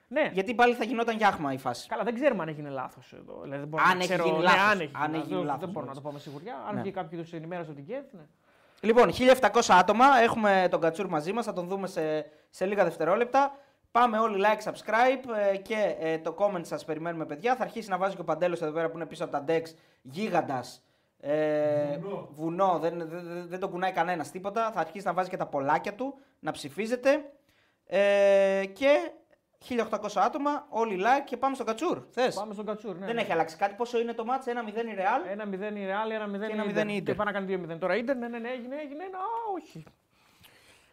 ναι. 0.07 0.29
Γιατί 0.33 0.55
πάλι 0.55 0.73
θα 0.73 0.83
γινόταν 0.83 1.17
γιάχμα 1.17 1.53
η 1.53 1.57
φάση. 1.57 1.87
Καλά, 1.87 2.03
δεν 2.03 2.13
ξέρουμε 2.13 2.41
αν 2.41 2.47
έγινε 2.47 2.69
λάθος 2.69 3.13
εδώ. 3.13 3.39
Δηλαδή, 3.41 3.59
δεν 3.59 3.67
μπορώ 3.67 3.83
Αν 3.87 3.97
να 3.97 4.03
έχει 4.03 4.07
ξέρω... 4.13 4.23
γίνει 4.27 4.37
ναι, 4.37 4.43
λάθος. 4.43 4.71
αν 4.71 4.79
έχει 4.79 4.91
Αν 4.95 5.05
γίνει 5.05 5.17
έχει 5.17 5.27
γίνει 5.27 5.43
λάθος. 5.43 5.45
λάθος, 5.45 5.59
Δεν 5.61 5.69
μπορώ 5.69 5.85
να 5.85 5.91
ναι. 5.91 5.97
το 5.97 6.01
πω 6.07 6.11
με 6.11 6.19
σιγουριά. 6.19 6.55
Αν 6.67 6.75
Ναι. 6.75 6.81
βγει 6.81 6.91
κάποιος 6.91 7.21
είδου 7.27 7.35
ενημέρωση 7.35 7.69
από 7.69 7.79
την 7.79 7.87
ΚΕΔ. 7.87 8.03
Ναι. 8.81 8.89
Λοιπόν, 8.89 9.11
1700 9.41 9.61
άτομα. 9.67 10.05
Έχουμε 10.23 10.67
τον 10.71 10.81
Κατσούρ 10.81 11.07
μαζί 11.07 11.31
μας. 11.31 11.45
Θα 11.45 11.53
τον 11.53 11.67
δούμε 11.67 11.87
σε, 11.87 12.25
σε 12.49 12.65
λίγα 12.65 12.83
δευτερόλεπτα. 12.83 13.57
Πάμε 13.91 14.19
όλοι 14.19 14.45
like, 14.45 14.71
subscribe 14.71 15.35
ε, 15.51 15.57
και 15.57 15.95
ε, 15.99 16.17
το 16.17 16.35
comment 16.39 16.65
σας 16.65 16.85
περιμένουμε 16.85 17.25
παιδιά. 17.25 17.55
Θα 17.55 17.63
αρχίσει 17.63 17.89
να 17.89 17.97
βάζει 17.97 18.15
και 18.15 18.21
ο 18.21 18.23
Παντέλος 18.23 18.61
εδώ 18.61 18.71
πέρα 18.71 18.89
που 18.89 18.97
είναι 18.97 19.05
πίσω 19.05 19.23
από 19.23 19.31
τα 19.31 19.43
Dex 19.47 19.61
γίγαντας. 20.01 20.81
Ε, 21.19 21.97
βουνό. 21.97 22.29
βουνό 22.31 22.79
δεν, 22.79 22.97
δεν, 22.97 23.09
δεν, 23.09 23.47
δεν 23.47 23.59
το 23.59 23.69
κουνάει 23.69 23.91
κανένας 23.91 24.31
τίποτα. 24.31 24.71
Θα 24.71 24.79
αρχίσει 24.79 25.05
να 25.05 25.13
βάζει 25.13 25.29
και 25.29 25.37
τα 25.37 25.45
πολλάκια 25.45 25.93
του, 25.93 26.19
να 26.39 26.51
ψηφίζετε. 26.51 27.23
Ε, 27.85 28.65
και 28.73 29.11
1800 29.69 29.85
άτομα, 30.15 30.65
όλοι 30.69 30.97
like 30.99 31.23
και 31.25 31.37
πάμε 31.37 31.55
στο 31.55 31.63
Κατσούρ. 31.63 31.99
Θες; 32.09 32.35
Πάμε 32.35 32.53
στον 32.53 32.65
Κατσούρ. 32.65 32.95
Ναι, 32.97 33.05
Δεν 33.05 33.15
ναι. 33.15 33.21
έχει 33.21 33.31
αλλάξει 33.31 33.55
κάτι. 33.57 33.73
Πόσο 33.75 33.99
είναι 33.99 34.13
το 34.13 34.25
μάτς, 34.25 34.45
1-0 34.45 34.49
η 34.49 34.95
Real. 34.97 35.29
Ένα 35.31 35.43
0 35.45 35.53
η 35.75 35.85
Real, 35.87 36.11
ένα 36.11 36.27
0 36.27 36.31
Και 36.31 36.45
η 36.45 36.51
ένα 36.51 36.63
Ίντερ. 36.63 36.65
μηδέν 36.65 36.89
η 36.89 36.93
Ίντερ. 36.95 37.15
Και 37.15 37.23
πάει 37.23 37.33
να 37.33 37.39
κάνει 37.39 37.73
2-0 37.75 37.77
τώρα. 37.79 37.95
Ίντερ, 37.95 38.15
ναι, 38.15 38.27
ναι, 38.27 38.37
ναι, 38.39 38.49
έγινε, 38.49 38.75
έγινε. 38.75 39.03
Α, 39.03 39.07
όχι. 39.55 39.83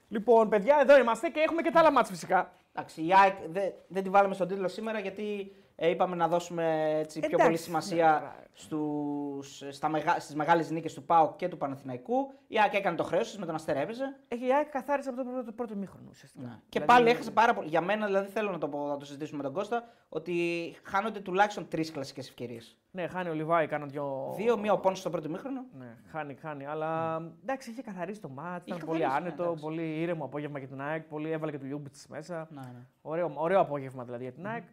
Λοιπόν, 0.09 0.49
παιδιά, 0.49 0.79
εδώ 0.81 0.99
είμαστε 0.99 1.29
και 1.29 1.41
έχουμε 1.41 1.63
και 1.63 1.71
τα 1.71 1.79
άλλα 1.81 1.91
μάτς 1.93 2.09
φυσικά. 2.11 2.53
Εντάξει, 2.75 3.07
η 3.07 3.15
ΑΕΚ 3.15 3.37
δεν, 3.49 3.73
δεν 3.89 4.03
τη 4.03 4.09
βάλαμε 4.09 4.35
στον 4.35 4.49
τίτλο 4.49 4.69
σήμερα 4.69 4.99
γιατί 4.99 5.55
ε, 5.77 5.89
είπαμε 5.89 6.17
να 6.17 6.29
δώσουμε 6.29 6.95
έτσι, 6.99 7.19
πιο 7.19 7.29
Εντάξει, 7.29 7.47
πολύ 7.47 7.59
σημασία 7.59 8.21
ναι, 8.23 8.45
στους, 8.53 9.63
στα 9.71 9.89
μεγα, 9.89 10.21
στις 10.21 10.35
μεγάλες 10.35 10.71
νίκες 10.71 10.95
του 10.95 11.05
ΠΑΟΚ 11.05 11.37
και 11.37 11.49
του 11.49 11.57
Παναθηναϊκού. 11.57 12.33
Η 12.47 12.59
ΑΕΚ 12.61 12.75
έκανε 12.75 12.97
το 12.97 13.03
χρέος 13.03 13.29
της, 13.29 13.39
με 13.39 13.47
τον 13.47 13.55
Αστέρα 13.55 13.81
έπαιζε. 13.81 14.17
Έχει 14.29 14.47
η 14.47 14.53
ΑΕΚ 14.53 14.69
καθάρισε 14.69 15.09
από 15.09 15.25
το 15.25 15.31
πρώτο, 15.31 15.53
πρώτο 15.53 15.77
μήχρονο 15.77 16.07
ουσιαστικά. 16.11 16.63
Και 16.69 16.81
Δηλαδή, 16.81 16.99
πάλι 16.99 17.11
έχασε 17.11 17.31
πάρα 17.31 17.55
πολύ. 17.55 17.69
Για 17.69 17.81
μένα, 17.81 18.07
δηλαδή, 18.07 18.29
θέλω 18.29 18.51
να 18.51 18.59
το, 18.59 18.69
πω, 18.69 18.87
να 18.87 18.97
το 18.97 19.05
συζητήσουμε 19.05 19.37
με 19.37 19.43
τον 19.43 19.53
Κώστα, 19.53 19.89
ότι 20.09 20.35
χάνονται 20.83 21.21
τουλάχιστον 21.21 21.69
τρεις 21.69 21.93
κλασικές 21.93 22.29
ευκαιρίες. 22.29 22.79
Ναι, 22.91 23.07
χάνει 23.07 23.29
ο 23.29 23.35
Λιβάη, 23.35 23.67
κάνα 23.67 23.87
δυο. 23.87 24.35
Δύο, 24.37 24.59
μία 24.59 24.73
ο 24.73 24.79
Πόνος 24.79 24.99
στο 24.99 25.11
πρώτο 25.11 25.29
ημίχρονο. 25.29 25.65
Ναι, 25.79 25.97
χάνει, 26.11 26.35
χάνει. 26.35 26.67
Αλλά 26.67 27.17
εντάξει, 27.43 27.71
είχε 27.71 27.83
καθαρίσει 27.83 28.21
το 28.21 28.29
ματς, 28.29 28.67
ήταν 28.67 28.77
Είχε 28.77 28.87
πολύ 28.87 29.01
καθαρίσει, 29.01 29.23
ναι, 29.23 29.29
άνετο, 29.29 29.43
εντάξει. 29.43 29.63
πολύ 29.65 30.01
ήρεμο 30.01 30.25
απόγευμα 30.25 30.59
για 30.59 30.69
την 30.69 30.81
ΑΕΚ. 30.81 31.03
Πολύ 31.03 31.31
έβαλε 31.31 31.51
και 31.51 31.59
του 31.59 31.67
Ιούμπιτ 31.67 31.95
μέσα. 32.09 32.49
Ναι, 32.51 32.61
ναι. 32.61 32.87
Ωραίο, 33.03 33.33
ωραίο 33.35 33.61
απόγευμα 33.61 34.05
δηλαδή 34.05 34.23
για 34.23 34.33
την 34.33 34.47
ΑΕΚ. 34.47 34.63
Ε, 34.63 34.67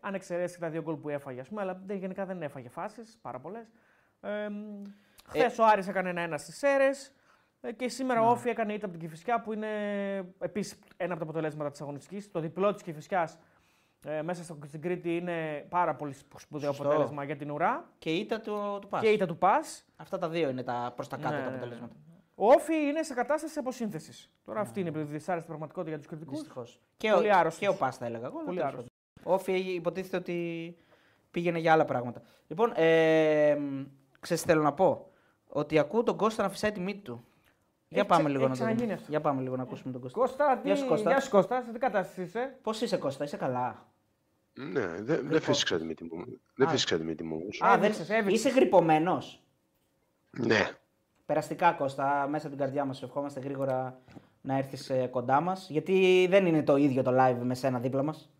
Αν 0.00 0.14
εξαιρέσεις 0.14 0.56
και 0.56 0.62
τα 0.62 0.68
δύο 0.70 0.82
γκολ 0.82 0.94
που 0.96 1.08
έφαγε, 1.08 1.40
ας 1.40 1.48
πούμε, 1.48 1.60
αλλά 1.60 1.80
δεν- 1.86 1.96
γενικά 1.96 2.26
δεν 2.26 2.42
έφαγε 2.42 2.68
φάσεις, 2.68 3.18
πάρα 3.22 3.40
πολλές. 3.40 3.66
Ε, 4.20 4.48
Χθες 5.28 5.58
ο 5.58 5.64
Άρης 5.64 5.88
έκανε 5.88 6.08
ένα-ένα 6.10 6.38
στις 6.38 6.56
Σέρες. 6.58 7.12
Και 7.76 7.88
σήμερα 7.88 8.22
ο 8.22 8.30
ΟΦΗ 8.30 8.48
έκανε 8.48 8.72
ήττα 8.72 8.86
από 8.86 8.94
την 8.98 9.04
Κηφισιά 9.08 9.40
που 9.40 9.52
είναι 9.52 9.68
επίσης 10.38 10.78
ένα 10.96 11.12
από 11.14 11.24
τα 11.24 11.30
αποτελέσματα 11.30 11.70
της 11.70 11.80
αγωνιστικής. 11.80 12.30
Το 12.30 12.40
διπλό 12.40 12.72
της 12.74 12.82
Κηφισιάς 12.82 13.28
ε, 14.06 14.22
μέσα 14.22 14.42
στο- 14.44 14.58
στην 14.66 14.80
Κρήτη 14.80 15.16
είναι 15.16 15.66
πάρα 15.68 15.94
πολύ 15.96 16.12
σπου- 16.12 16.40
σπουδαίο 16.40 16.72
Σωστό. 16.72 16.88
αποτέλεσμα 16.88 17.24
για 17.24 17.36
την 17.36 17.50
ουρά. 17.50 17.88
Και 17.98 18.10
η 18.14 18.18
ήττα 18.18 18.40
του, 18.40 18.78
του 18.80 18.88
Πας. 18.88 19.00
Και 19.02 19.08
ήττα 19.08 19.26
του 19.26 19.38
Πας. 19.38 19.84
Αυτά 19.96 20.18
τα 20.18 20.28
δύο 20.28 20.48
είναι 20.48 20.62
τα 20.62 20.92
προς 20.94 21.08
τα 21.08 21.16
κάτω 21.16 21.34
Ναι, 21.34 21.40
τα 21.42 21.48
ναι, 21.48 21.56
αποτελέσματα. 21.56 21.94
Ο 22.34 22.46
Όφη 22.52 22.74
είναι 22.74 23.02
σε 23.02 23.14
κατάσταση 23.14 23.58
αποσύνθεσης. 23.58 24.30
Τώρα 24.44 24.60
αυτή 24.60 24.80
είναι 24.80 24.98
η 24.98 25.02
δυσάρεστη 25.02 25.48
πραγματικότητα 25.48 25.88
για 25.90 25.98
τους 25.98 26.06
κριτικούς. 26.08 26.38
Δυστυχώς. 26.38 26.80
Και, 26.96 27.10
Πολύ 27.10 27.28
ο, 27.28 27.36
άρρωστος. 27.36 27.60
και 27.60 27.68
ο 27.68 27.76
Πας 27.76 27.96
θα 27.96 28.06
έλεγα 28.06 28.26
εγώ. 28.26 28.36
αλλά 28.36 28.44
Πολύ 28.46 28.56
τέλος 28.58 28.72
άρρωστος. 28.72 28.90
πάντων. 28.90 28.96
Ο 28.97 28.97
Όφη 29.22 29.52
υποτίθεται 29.58 30.16
ότι 30.16 30.76
πήγαινε 31.30 31.58
για 31.58 31.72
άλλα 31.72 31.84
πράγματα. 31.84 32.22
Λοιπόν, 32.46 32.72
ε, 32.74 33.56
ξέρεις 34.20 34.42
τι 34.42 34.48
θέλω 34.48 34.62
να 34.62 34.72
πω; 34.72 35.10
Ότι 35.48 35.78
ακούω 35.78 36.02
τον 36.02 36.16
Κώστα 36.16 36.42
να 36.42 36.48
φυσάει 36.48 36.72
τη 36.72 36.80
μύτη 36.80 36.98
του. 37.00 37.24
Για 37.88 37.98
Έχει 38.00 38.08
πάμε, 38.08 38.22
ξα- 38.22 38.32
λίγο 38.32 38.42
έχει 38.44 38.50
να 38.52 38.56
το 38.58 38.62
δούμε. 38.62 38.74
ξαναγίνει 38.74 38.92
αυτό. 38.98 39.10
Για 39.10 39.20
πάμε 39.20 39.42
λίγο 39.42 39.56
να 39.56 39.62
ακούσουμε 39.62 39.92
τον 39.92 40.00
Κώστα. 40.00 40.18
Κώστα, 40.20 40.58
τι... 40.58 40.66
Γεια 40.68 40.76
σου, 40.76 40.86
Κώστα. 40.86 41.10
Γεια 41.10 41.20
σου, 41.20 41.30
Κώστα. 41.30 41.62
Σε 41.62 41.72
τι 41.72 41.78
κατάσταση 41.78 42.22
είσαι; 42.22 42.58
Πώς 42.62 42.80
είσαι 42.80 42.96
Κώστα, 42.96 43.24
είσαι 43.24 43.36
καλά; 43.36 43.86
Ναι, 44.52 44.86
δεν 45.00 45.28
δεν 45.28 45.40
φύσηξα 45.40 45.78
τη 45.78 45.84
μύτη 45.84 46.04
μου. 46.04 46.24
Δεν 46.54 46.68
φύσηξα 46.68 46.96
τη 46.98 47.04
μύτη 47.04 47.24
μου. 47.24 47.38
όμως. 47.42 47.60
Α, 47.62 47.68
δεν... 47.68 47.76
Έβριξες, 47.78 48.10
έβριξες. 48.10 48.44
Είσαι 48.44 48.58
γρυπωμένος; 48.58 49.42
Ναι, 50.30 50.70
Περαστικά 51.26 51.72
Κώστα, 51.72 52.26
μέσα 52.28 52.46
από 52.46 52.56
την 52.56 52.64
καρδιά 52.64 52.84
μας 52.84 52.96
σου 52.96 53.04
ευχόμαστε 53.04 53.40
γρήγορα 53.40 54.00
να 54.40 54.56
έρθεις 54.56 54.90
ε, 54.90 55.06
κοντά 55.06 55.40
μας. 55.40 55.68
Γιατί 55.70 56.26
δεν 56.30 56.46
είναι 56.46 56.62
το 56.62 56.76
ίδιο 56.76 57.02
το 57.02 57.10
live 57.14 57.38
με 57.42 57.54
σένα 57.54 57.78
δίπλα 57.78 58.02
μας. 58.02 58.30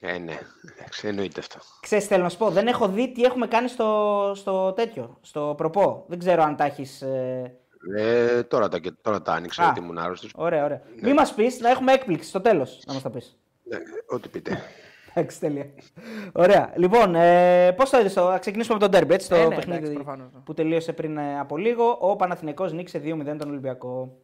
Ε, 0.00 0.18
ναι. 0.18 0.38
Εντάξει, 0.76 1.08
εννοείται 1.08 1.40
αυτό. 1.40 1.58
Ξέρεις, 1.80 2.06
θέλω 2.06 2.22
να 2.22 2.28
σου 2.28 2.38
πω, 2.38 2.50
δεν 2.50 2.66
έχω 2.66 2.88
δει 2.88 3.12
τι 3.12 3.22
έχουμε 3.22 3.46
κάνει 3.46 3.68
στο, 3.68 4.32
στο 4.34 4.72
τέτοιο, 4.72 5.18
στο 5.20 5.54
προπό. 5.56 6.04
Δεν 6.08 6.18
ξέρω 6.18 6.42
αν 6.42 6.56
τα 6.56 6.64
έχεις... 6.64 7.02
Ε... 7.02 7.56
Ε, 7.96 8.42
τώρα, 8.42 8.68
τα, 8.68 8.80
τώρα 9.02 9.22
τα 9.22 9.32
άνοιξα 9.32 9.62
Α. 9.62 9.64
γιατί 9.64 9.80
ήμουν 9.80 9.98
άρρωστος. 9.98 10.32
Ωραία, 10.36 10.64
ωραία. 10.64 10.82
Μη 11.02 11.12
μας 11.14 11.34
πεις, 11.34 11.60
να 11.60 11.70
έχουμε 11.70 11.92
έκπληξη 11.92 12.28
στο 12.28 12.40
τέλος, 12.40 12.82
να 12.86 12.92
μας 12.92 13.02
τα 13.02 13.10
πεις. 13.10 13.38
Ναι, 13.62 13.76
ό,τι 14.06 14.28
πείτε. 14.28 14.62
Εντάξει, 15.14 15.40
τέλεια. 15.40 15.66
Ωραία. 16.32 16.72
Λοιπόν, 16.76 17.14
ε, 17.14 17.72
πώς 17.72 17.90
το 17.90 17.98
είδες, 17.98 18.12
το... 18.12 18.30
θα 18.30 18.38
ξεκινήσουμε 18.38 18.78
με 18.80 18.88
τον 18.88 19.00
Derby, 19.00 19.10
έτσι, 19.10 19.28
το 19.28 19.34
Ε, 19.34 19.46
ναι, 19.46 19.54
παιχνίδι 19.54 19.78
εντάξει, 19.78 19.94
προφανώς. 19.94 20.30
που 20.44 20.54
τελείωσε 20.54 20.92
πριν 20.92 21.16
ε, 21.16 21.38
από 21.38 21.56
λίγο. 21.56 21.96
Ο 22.00 22.16
Παναθηναϊκός 22.16 22.72
νίκησε 22.72 23.00
2-0 23.04 23.36
τον 23.38 23.48
Ολυμπιακό. 23.50 24.18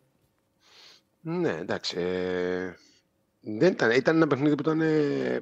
ναι, 1.21 1.57
εντάξει. 1.61 1.97
Ε, 2.01 2.75
δεν 3.41 3.73
ήταν, 3.73 3.91
ήταν 3.91 4.17
ένα 4.17 4.27
παιχνίδι 4.27 4.55
που 4.55 4.63
ήταν 4.63 4.81
ε, 4.81 4.87
ε, 4.87 5.41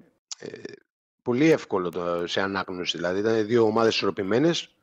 πολύ 1.23 1.50
εύκολο 1.50 1.88
το, 1.88 2.26
σε 2.26 2.40
ανάγνωση. 2.40 2.97
Δηλαδή 2.97 3.18
ήταν 3.18 3.47
δύο 3.47 3.64
ομάδες 3.64 3.94
ισορροπημένες 3.94 4.75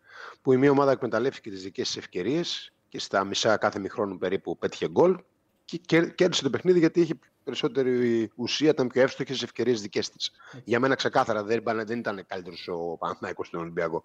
που 0.42 0.54
η 0.54 0.58
μία 0.58 0.72
ομάδα 0.72 0.92
εκμεταλλεύτηκε 0.92 1.50
τις 1.50 1.64
δικές 1.64 1.88
της 1.88 1.98
ευκαιρίες 1.98 2.74
και 2.90 3.00
στα 3.00 3.24
μισά 3.24 3.58
κάθε 3.58 3.80
μηχρόνου 3.80 4.18
περίπου 4.18 4.58
πέτυχε 4.58 4.90
γκολ 4.90 5.18
και 5.66 5.78
κέρ- 5.78 6.16
κέρδισε 6.16 6.44
το 6.44 6.50
παιχνίδι 6.50 6.80
γιατί 6.80 7.02
είχε 7.02 7.20
περισσότερη 7.44 8.32
ουσία, 8.36 8.70
ήταν 8.70 8.88
πιο 8.88 9.02
εύστοχες 9.02 9.36
στι 9.36 9.46
ευκαιρίες 9.46 9.82
δικές 9.82 10.10
της. 10.10 10.32
Για 10.64 10.80
μένα 10.80 10.96
ξεκάθαρα 10.96 11.44
δεν, 11.44 11.58
είπα- 11.58 11.86
δεν 11.86 12.00
ήταν 12.00 12.26
καλύτερος 12.28 12.68
ο 12.68 12.98
Παναθηναϊκός 12.98 13.48
στον 13.48 13.60
Ολυμπιακό. 13.60 14.04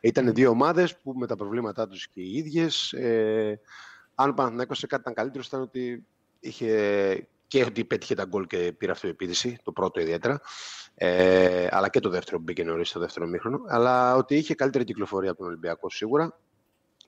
Ήταν 0.00 0.34
δύο 0.34 0.50
ομάδες 0.50 0.96
που 0.96 1.12
με 1.12 1.26
τα 1.26 1.36
προβλήματά 1.36 1.88
τους 1.88 2.08
και 2.08 2.20
οι 2.20 2.32
ίδιες. 2.36 2.92
Ε, 2.92 3.60
αν 4.14 4.30
ο 4.30 4.34
Παναθηναϊκός 4.34 4.78
σε 4.78 4.86
κάτι 4.86 5.02
ήταν 5.02 5.14
καλύτερος, 5.14 5.46
ήταν 5.46 5.60
ότι 5.60 6.06
είχε 6.40 7.28
και 7.52 7.64
ότι 7.64 7.84
πέτυχε 7.84 8.14
τα 8.14 8.24
γκολ 8.24 8.46
και 8.46 8.72
πήρε 8.78 8.92
αυτοεπίδηση, 8.92 9.58
το 9.62 9.72
πρώτο 9.72 10.00
ιδιαίτερα. 10.00 10.40
Ε, 10.94 11.68
αλλά 11.70 11.88
και 11.88 12.00
το 12.00 12.08
δεύτερο 12.08 12.38
μπήκε 12.38 12.64
νωρίς 12.64 12.88
στο 12.88 13.00
δεύτερο 13.00 13.26
μήχρονο. 13.26 13.62
Αλλά 13.66 14.16
ότι 14.16 14.36
είχε 14.36 14.54
καλύτερη 14.54 14.84
κυκλοφορία 14.84 15.30
από 15.30 15.38
τον 15.38 15.48
Ολυμπιακό 15.48 15.90
σίγουρα. 15.90 16.38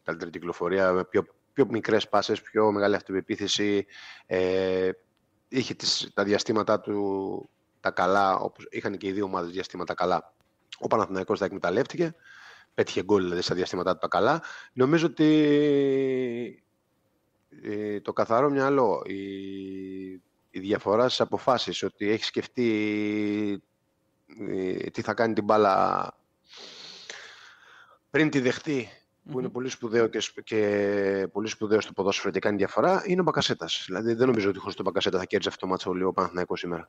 Καλύτερη 0.03 0.31
κυκλοφορία 0.31 0.93
με 0.93 1.05
πιο, 1.05 1.27
πιο 1.53 1.67
μικρές 1.71 2.09
πάσες, 2.09 2.43
πιο 2.43 2.73
μεγάλη 2.73 2.95
αυτοεπίθεση. 2.95 3.87
Ε, 4.27 4.91
είχε 5.49 5.75
τις, 5.75 6.11
τα 6.15 6.25
διαστήματά 6.25 6.81
του 6.81 7.51
τα 7.81 7.91
καλά, 7.91 8.37
όπως 8.37 8.67
είχαν 8.71 8.97
και 8.97 9.07
οι 9.07 9.13
δύο 9.13 9.25
ομάδες 9.25 9.51
διαστήματα 9.51 9.95
καλά. 9.95 10.35
Ο 10.79 10.87
Παναθηναϊκός 10.87 11.39
τα 11.39 11.45
εκμεταλλεύτηκε, 11.45 12.15
πέτυχε 12.75 13.03
γκολ 13.03 13.23
δηλαδή 13.23 13.43
στα 13.43 13.55
διαστήματά 13.55 13.93
του 13.93 13.99
τα 13.99 14.09
καλά. 14.09 14.43
Νομίζω 14.73 15.07
ότι 15.07 16.65
ε, 17.63 18.01
το 18.01 18.13
καθαρό 18.13 18.51
μυαλό, 18.51 19.03
η, 19.07 20.23
η 20.57 20.61
διαφορά 20.61 21.05
στις 21.05 21.21
αποφάσεις, 21.21 21.83
ότι 21.83 22.11
έχεις 22.11 22.27
σκεφτεί 22.27 23.63
ε, 24.49 24.73
τι 24.73 25.03
θα 25.03 25.15
κάνει 25.15 25.35
την 25.35 25.45
μπάλα 25.45 26.15
πριν 28.11 28.31
τη 28.31 28.41
δεχτεί 28.41 28.89
που 29.31 29.39
είναι 29.39 29.49
πολύ 29.49 29.69
σπουδαίο 29.69 30.07
και, 30.07 30.23
και 30.45 31.29
πολύ 31.33 31.49
σπουδαίο 31.49 31.81
στο 31.81 31.93
ποδόσφαιρο 31.93 32.33
και 32.33 32.39
κάνει 32.39 32.57
διαφορά, 32.57 33.03
είναι 33.07 33.21
ο 33.21 33.25
Μπακασέτας. 33.25 33.85
Δηλαδή 33.87 34.15
δεν 34.15 34.27
νομίζω 34.27 34.49
ότι 34.49 34.59
χωρίς 34.59 34.75
τον 34.75 34.85
Μπακασέτα 34.85 35.19
θα 35.19 35.25
κέρδισε 35.25 35.49
αυτό 35.49 35.61
το 35.61 35.67
μάτσο 35.67 36.07
ο 36.07 36.13
Παναθηναϊκός 36.13 36.59
σήμερα. 36.59 36.89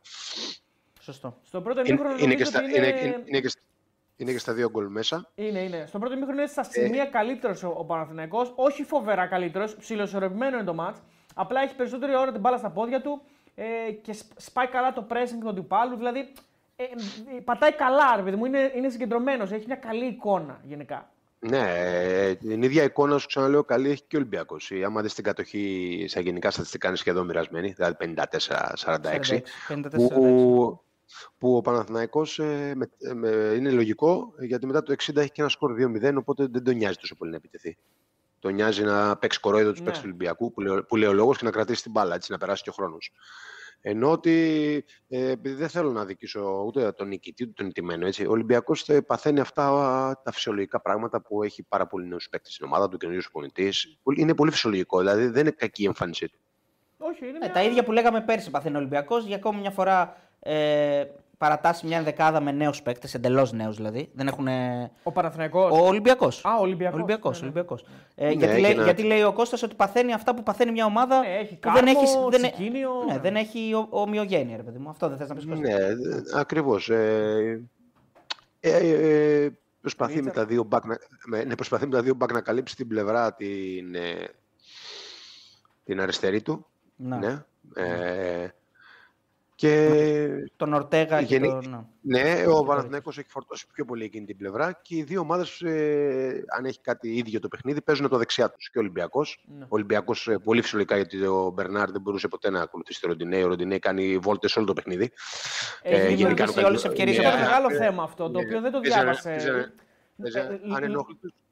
Σωστό. 1.00 1.40
Στο 1.44 1.62
πρώτο 1.62 1.82
ημίχρονο 1.86 2.16
είναι, 2.18 2.24
είναι, 2.24 2.36
και 2.36 2.50
είναι... 2.76 2.88
Είναι, 2.88 3.24
είναι, 3.26 3.40
και, 3.40 3.52
είναι 4.16 4.32
και 4.32 4.40
στα 4.40 4.54
δύο 4.54 4.70
γκολ 4.70 4.88
μέσα. 4.88 5.32
Είναι, 5.36 5.60
είναι. 5.60 5.86
Στο 5.88 6.00
πρώτο 6.00 6.14
ημίχρονο 6.14 6.40
είναι 6.40 6.50
στα 6.50 6.64
σημεία 6.64 7.04
ε... 7.04 7.06
καλύτερος 7.06 7.64
ο, 7.64 7.74
ο 7.78 7.86
Παναθηναϊκός. 7.86 8.54
Όχι 8.56 8.84
φοβερά 8.84 9.28
καλύτερος, 9.28 9.76
ψιλοσορευμένο 9.76 10.56
είναι 10.56 10.66
το 10.66 10.74
μάτς. 10.74 11.02
Απλά 11.36 11.62
έχει 11.62 11.76
περισσότερη 11.76 12.16
ώρα 12.16 12.32
την 12.32 12.42
μπάλα 12.42 12.58
στα 12.58 12.70
πόδια 12.70 13.02
του 13.02 13.22
ε, 13.56 13.92
και 13.92 14.16
σπάει 14.36 14.68
καλά 14.68 14.94
το 14.94 15.08
pressing 15.10 15.40
του 15.40 15.50
αντιπάλου. 15.50 15.96
Δηλαδή 15.96 16.32
ε, 16.76 16.84
ε, 16.84 17.40
πατάει 17.44 17.74
καλά, 17.74 18.16
ρε 18.16 18.22
παιδί 18.22 18.36
μου. 18.36 18.46
Είναι, 18.46 18.72
είναι 18.76 18.90
συγκεντρωμένος. 18.90 19.52
Έχει 19.52 19.66
μια 19.66 19.76
καλή 19.76 20.06
εικόνα 20.06 20.62
γενικά. 20.64 21.10
Ναι, 21.40 21.66
την 22.36 22.64
ίδια 22.64 22.84
εικόνα 22.84 23.18
σου 23.18 23.28
ξαναλέω 23.28 23.64
καλή 23.64 23.90
έχει 23.90 24.04
και 24.08 24.16
ο 24.16 24.20
Ολυμπιακός. 24.20 24.72
Άμα 24.86 25.02
δεις 25.02 25.14
την 25.14 25.24
κατοχή 25.24 26.06
σε 26.08 26.20
γενικά 26.20 26.52
στατιστικά 26.52 26.88
είναι 26.88 26.98
σχεδόν 26.98 27.26
μοιρασμένη, 27.26 27.72
δηλαδή 27.72 27.96
54-46. 28.00 29.40
Που, 29.92 30.80
που 31.38 31.56
ο 31.56 31.62
Παναθηναϊκός 31.62 32.40
ε, 32.40 32.74
με, 32.76 32.90
ε, 33.00 33.14
με, 33.14 33.30
είναι 33.30 33.72
λογικό 33.72 34.34
γιατί 34.40 34.66
μετά 34.66 34.84
το 34.84 34.96
60 34.98 35.16
έχει 35.16 35.32
και 35.32 35.42
ένα 35.42 35.50
σκορ 35.50 35.76
2-0, 36.04 36.14
οπότε 36.18 36.48
δεν 36.52 36.64
τον 36.64 36.76
νοιάζει 36.76 36.98
τόσο 36.98 37.16
πολύ 37.16 37.32
να 37.32 37.38
επιτεθεί. 37.38 37.78
Τον 38.46 38.54
νοιάζει 38.54 38.84
να 38.84 39.18
παίξει 39.18 39.40
κορόιδο 39.40 39.72
του 39.72 39.80
ναι. 39.80 39.86
παίξει 39.86 40.02
του 40.02 40.08
Ολυμπιακού, 40.08 40.52
που 40.52 40.62
λέει, 40.62 40.84
που 40.88 40.96
λέει 40.96 41.10
ο 41.10 41.14
λόγος, 41.14 41.38
και 41.38 41.46
να 41.46 41.52
κρατήσει 41.52 41.82
την 41.82 41.92
μπάλα, 41.92 42.16
έτσι 42.16 42.32
να 42.32 42.38
περάσει 42.38 42.64
και 42.64 42.70
ο 42.70 42.74
χρόνος. 42.74 43.12
Ενώ 43.82 44.12
ότι, 44.12 44.86
ε, 45.08 45.30
επειδή 45.30 45.56
δεν 45.56 45.70
θέλω 45.70 45.92
να 45.92 46.06
δικήσω 46.06 46.64
ούτε 46.66 46.92
τον 46.92 47.08
νικητή 47.08 47.44
ούτε 47.44 47.54
τον 47.56 47.66
νικημένο, 47.66 48.06
έτσι, 48.06 48.26
ο 48.26 48.32
Ολυμπιακός 48.32 48.90
παθαίνει 49.06 49.40
αυτά 49.40 49.66
τα 50.24 50.32
φυσιολογικά 50.32 50.82
πράγματα 50.82 51.22
που 51.22 51.44
έχει 51.44 51.64
πάρα 51.64 51.88
πολύ 51.88 52.08
νέους 52.08 52.30
παίκτες 52.30 52.54
στην 52.54 52.66
ομάδα 52.66 52.90
του, 52.90 52.98
καινούριους 52.98 53.32
πολιτή. 53.32 53.74
Είναι 54.16 54.36
πολύ 54.36 54.52
φυσιολογικό, 54.52 55.00
δηλαδή 55.00 55.28
δεν 55.28 55.42
είναι 55.42 55.56
κακή 55.58 55.84
η 55.84 55.86
εμφάνισή 55.86 56.28
του. 56.30 56.40
Όχι, 56.98 57.28
είναι 57.28 57.46
ε, 57.46 57.50
τα 57.50 57.64
ίδια 57.64 57.84
που 57.84 57.92
λέγαμε 57.92 58.22
πέρσι 58.22 58.50
παθαίνει 58.50 58.76
ο 58.76 58.80
Ολυμπιακός 58.80 59.26
για 59.26 59.36
ακόμη 59.36 59.60
μια 59.60 59.72
φορά 59.72 60.18
ε, 60.40 61.06
παρατάσει 61.38 61.86
μια 61.88 61.98
ενδεκάδα 61.98 62.42
με 62.42 62.52
νέους 62.52 62.82
παίκτες, 62.82 63.14
εντελώς 63.14 63.54
νέους 63.54 63.76
δηλαδή. 63.76 64.10
Δεν 64.14 64.28
έχουν... 64.28 64.48
Ο 65.04 65.12
Παναθηναϊκός. 65.12 65.72
Ο 65.72 65.86
Ολυμπιακός. 65.88 66.46
Α, 66.46 66.58
ο 66.58 66.62
Ολυμπιακός. 66.62 67.00
Ολυμπιακός, 67.42 67.42
ναι, 67.42 67.50
ναι. 67.50 67.62
Ε, 68.16 68.26
ναι, 68.26 68.32
γιατί, 68.34 68.60
λέει, 68.60 68.74
γιατί 68.74 69.04
λέει 69.04 69.24
ο 69.24 69.34
Κώστας 69.34 69.64
ότι 69.64 69.76
παθαίνει 69.76 70.14
αυτά 70.14 70.36
που 70.36 70.44
παθαίνει 70.44 70.72
μια 70.72 70.86
ομάδα 70.86 71.20
ναι, 71.20 71.28
έχει 71.28 71.56
που 71.56 71.72
δεν 71.72 71.88
έχει, 71.88 72.06
δεν, 72.30 72.42
ναι, 72.42 73.14
ναι. 73.14 73.20
δεν 73.20 73.36
έχει 73.36 73.86
ομοιογένεια, 73.90 74.58
ρε 74.58 74.64
παιδί 74.64 74.78
μου. 74.78 74.90
Αυτό 74.90 75.08
δεν 75.08 75.18
θες 75.18 75.30
να 75.30 75.36
πεις 75.36 75.46
Ναι, 75.46 75.76
ακριβώς. 76.34 76.90
Ε, 76.90 77.68
ε, 78.60 79.44
ε, 79.44 79.50
προσπαθεί, 79.82 80.22
με 80.22 80.32
τα 80.32 80.46
δύο 80.46 80.68
back 80.72 80.82
να, 80.84 80.98
με, 81.26 81.44
ναι, 81.44 81.56
προσπαθεί 81.56 81.86
με 81.86 81.92
τα 81.92 82.02
δύο 82.02 82.18
back 82.20 82.32
να 82.32 82.42
καλύψει 82.42 82.76
την 82.76 82.88
πλευρά 82.88 83.34
την, 83.34 83.96
ε, 83.96 84.28
την 85.84 86.02
αριστερή 86.02 86.42
του. 86.42 86.66
Ναι. 86.96 87.18
ναι. 87.18 87.44
Ε, 87.76 88.54
και... 89.56 89.90
Τον 90.56 90.74
Ορτέγα 90.74 91.24
και 91.24 91.40
τον... 91.40 91.90
Ναι, 92.02 92.44
ο 92.48 92.64
Παναθηναίκος 92.64 93.18
έχει 93.18 93.30
φορτώσει 93.30 93.68
πιο 93.74 93.86
πολύ 93.86 94.04
εκείνη 94.04 94.26
την 94.26 94.38
πλευρά 94.38 94.80
και 94.82 94.96
οι 94.96 95.04
δύο 95.04 95.20
ομάδες, 95.20 95.62
ε, 95.62 96.44
αν 96.58 96.66
έχει 96.66 96.80
κάτι 96.82 97.16
ίδιο 97.16 97.40
το 97.40 97.48
παιχνίδι, 97.48 97.82
παίζουν 97.82 98.10
το 98.10 98.18
δεξιά 98.18 98.50
τους. 98.50 98.70
Και 98.70 98.78
ο 98.78 98.82
Ολυμπιακός. 98.82 99.46
Ναι. 99.58 99.64
Ο 99.64 99.68
Ολυμπιακός 99.70 100.28
ε, 100.28 100.38
πολύ 100.38 100.62
φυσιολογικά 100.62 100.96
γιατί 100.96 101.26
ο 101.26 101.52
Μπερνάρ 101.54 101.92
δεν 101.92 102.02
μπορούσε 102.02 102.28
ποτέ 102.28 102.50
να 102.50 102.62
ακολουθήσει 102.62 103.02
το 103.02 103.08
Ροντινέ. 103.08 103.44
Ο 103.44 103.48
Ροντινέ 103.48 103.80
κάνει 103.80 104.18
βόλτες 104.18 104.56
όλο 104.56 104.66
το 104.66 104.74
παιχνίδι. 104.74 105.12
Έχει 105.82 106.02
ε, 106.02 106.08
δημιουργήσει 106.08 106.64
όλες 106.64 106.82
τις 106.82 106.90
ευκαιρίες. 106.90 107.18
Είναι 107.18 107.26
μεγάλο 107.26 107.72
θέμα 107.72 108.04
αυτό, 108.04 108.30
το 108.30 108.40
οποίο 108.40 108.62
δεν 108.62 108.72
το 108.72 108.80
διάβασε. 108.80 109.74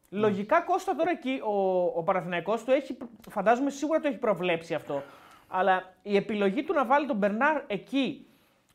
Λογικά 0.10 0.62
Κώστα 0.62 0.96
τώρα 0.96 1.12
εκεί 1.12 1.40
ο, 1.44 1.84
ο 2.00 2.04
Παναθηναϊκός 2.04 2.64
του 2.64 2.72
έχει, 2.72 2.98
φαντάζομαι 3.30 3.70
σίγουρα 3.70 4.00
το 4.00 4.08
έχει 4.08 4.18
προβλέψει 4.18 4.74
αυτό. 4.74 5.04
Αλλά 5.56 5.94
η 6.02 6.16
επιλογή 6.16 6.64
του 6.64 6.74
να 6.74 6.86
βάλει 6.86 7.08
τον 7.08 7.16
Μπερνάρ 7.16 7.62
εκεί 7.68 8.26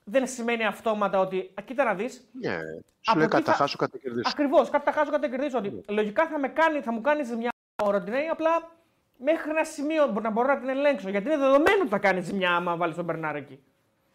δεν 0.04 0.26
σημαίνει 0.26 0.64
αυτόματα 0.64 1.20
ότι. 1.20 1.50
Α, 1.54 1.62
κοίτα 1.64 1.84
να 1.84 1.94
δεις. 1.94 2.28
Ναι, 2.32 2.58
yeah. 2.58 2.82
σου 3.00 3.18
λέει 3.18 3.28
κάτι 3.28 3.44
θα 3.44 3.52
χάσω, 3.52 3.76
κάτι 3.76 3.98
κερδίσω. 3.98 4.28
Ακριβώς, 4.32 4.70
κάτι 4.70 4.84
θα 4.84 4.92
χάσω, 4.92 5.10
κάτι 5.10 5.28
κερδίσω. 5.28 5.58
Ότι 5.58 5.70
ναι. 5.70 5.94
λογικά 5.94 6.26
θα, 6.26 6.38
με 6.38 6.48
κάνει, 6.48 6.80
θα 6.80 6.92
μου 6.92 7.00
κάνεις 7.00 7.26
ζημιά 7.26 7.50
ο 7.84 7.90
Ροντινέη, 7.90 8.26
απλά 8.26 8.50
μέχρι 9.16 9.50
ένα 9.50 9.64
σημείο 9.64 10.06
να 10.22 10.30
μπορώ 10.30 10.48
να 10.48 10.58
την 10.58 10.68
ελέγξω. 10.68 11.08
Γιατί 11.08 11.26
είναι 11.26 11.36
δεδομένο 11.36 11.80
ότι 11.80 11.88
θα 11.88 11.98
κάνεις 11.98 12.24
ζημιά 12.24 12.50
άμα 12.54 12.76
βάλεις 12.76 12.96
τον 12.96 13.04
Μπερνάρ 13.04 13.36
εκεί. 13.36 13.58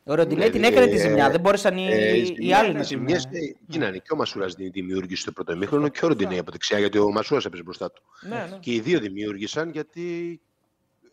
Ο 0.03 0.13
Ροντινέη 0.13 0.49
την 0.49 0.63
έκανε 0.63 0.87
τη 0.87 0.97
ζημιά, 0.97 1.29
δεν 1.29 1.39
μπόρεσαν 1.39 1.77
οι, 1.77 1.87
ε, 1.91 2.15
οι 2.35 2.53
άλλοι 2.53 2.73
να 2.73 2.83
ζημιές. 2.83 3.27
Γίνανε 3.67 3.97
και 3.97 4.13
ο 4.13 4.15
Μασούρας 4.15 4.53
δημιούργησε 4.53 5.25
το 5.25 5.31
πρώτο 5.31 5.53
ημίχρονο 5.53 5.87
και 5.87 6.05
ο 6.05 6.07
Ροντινέη 6.07 6.39
από 6.39 6.51
δεξιά, 6.51 6.79
γιατί 6.79 6.97
ο 6.97 7.11
Μασούρας 7.11 7.45
έπαιζε 7.45 7.63
μπροστά 7.63 7.91
του. 7.91 8.03
Ναι, 8.21 8.47
ναι. 8.49 8.57
Και 8.59 8.73
οι 8.73 8.79
δύο 8.79 8.99
δημιούργησαν 8.99 9.69
γιατί 9.69 10.41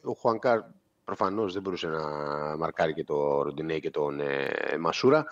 ο 0.03 0.13
Χουανκάρ 0.13 0.61
Προφανώς 1.11 1.53
δεν 1.53 1.63
μπορούσε 1.63 1.87
να 1.87 2.01
μαρκάρει 2.57 2.95
και 2.95 3.05
το 3.05 3.43
Ροντινέ 3.43 3.79
και 3.79 3.91
τον 3.91 4.21
ε, 4.21 4.51
Μασούρα. 4.81 5.25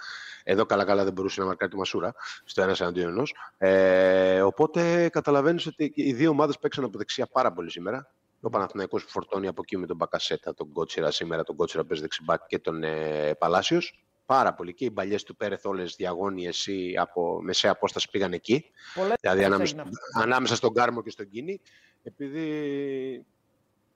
Εδώ 0.45 0.67
καλά-καλά 0.67 1.05
δεν 1.05 1.13
μπορούσε 1.13 1.41
να 1.41 1.47
μαρκάρει 1.47 1.71
τη 1.71 1.77
Μασούρα 1.77 2.15
στο 2.45 2.63
ένας 2.63 2.81
εναντίον 2.81 3.09
ενός. 3.09 3.35
Ε, 3.59 4.41
οπότε 4.41 5.09
καταλαβαίνεις 5.09 5.67
ότι 5.67 5.93
οι 5.95 6.13
δύο 6.13 6.31
ομάδες 6.31 6.59
παίξαν 6.59 6.85
από 6.85 6.99
δεξιά 6.99 7.27
πάρα 7.27 7.53
πολύ 7.53 7.71
σήμερα. 7.71 8.11
Ο 8.41 8.49
Παναθηναϊκός 8.49 9.05
που 9.05 9.11
φορτώνει 9.11 9.47
από 9.47 9.61
εκεί 9.65 9.77
με 9.77 9.87
τον 9.87 9.97
Μπακασέτα, 9.97 10.55
τον 10.55 10.73
Κότσιρα 10.73 11.11
σήμερα, 11.11 11.43
τον 11.43 11.57
Κότσιρα 11.57 11.85
παίζει 11.85 12.03
δεξιμπάκ 12.03 12.47
και 12.47 12.59
τον 12.59 12.83
ε, 12.83 13.35
Παλάσιος. 13.39 14.05
Πάρα 14.27 14.55
πολύ. 14.55 14.75
Και 14.75 14.85
οι 14.85 14.91
παλιέ 14.91 15.17
του 15.27 15.37
Πέρεθ 15.37 15.67
όλες 15.67 15.95
διαγώνιες 15.97 16.67
ή 16.67 16.95
από 16.99 17.41
μεσαία 17.43 17.71
απόσταση 17.71 18.09
πήγαν 18.11 18.33
εκεί. 18.33 18.65
Πολλές 18.95 19.17
δηλαδή 19.21 19.45
ανάμεσα, 19.45 19.85
ανάμεσα 20.15 20.57
στον 20.57 20.75
Κάρμο 20.75 21.03
και 21.03 21.11
στον 21.11 21.29
Κίνη. 21.29 21.61
Επειδή 22.03 23.27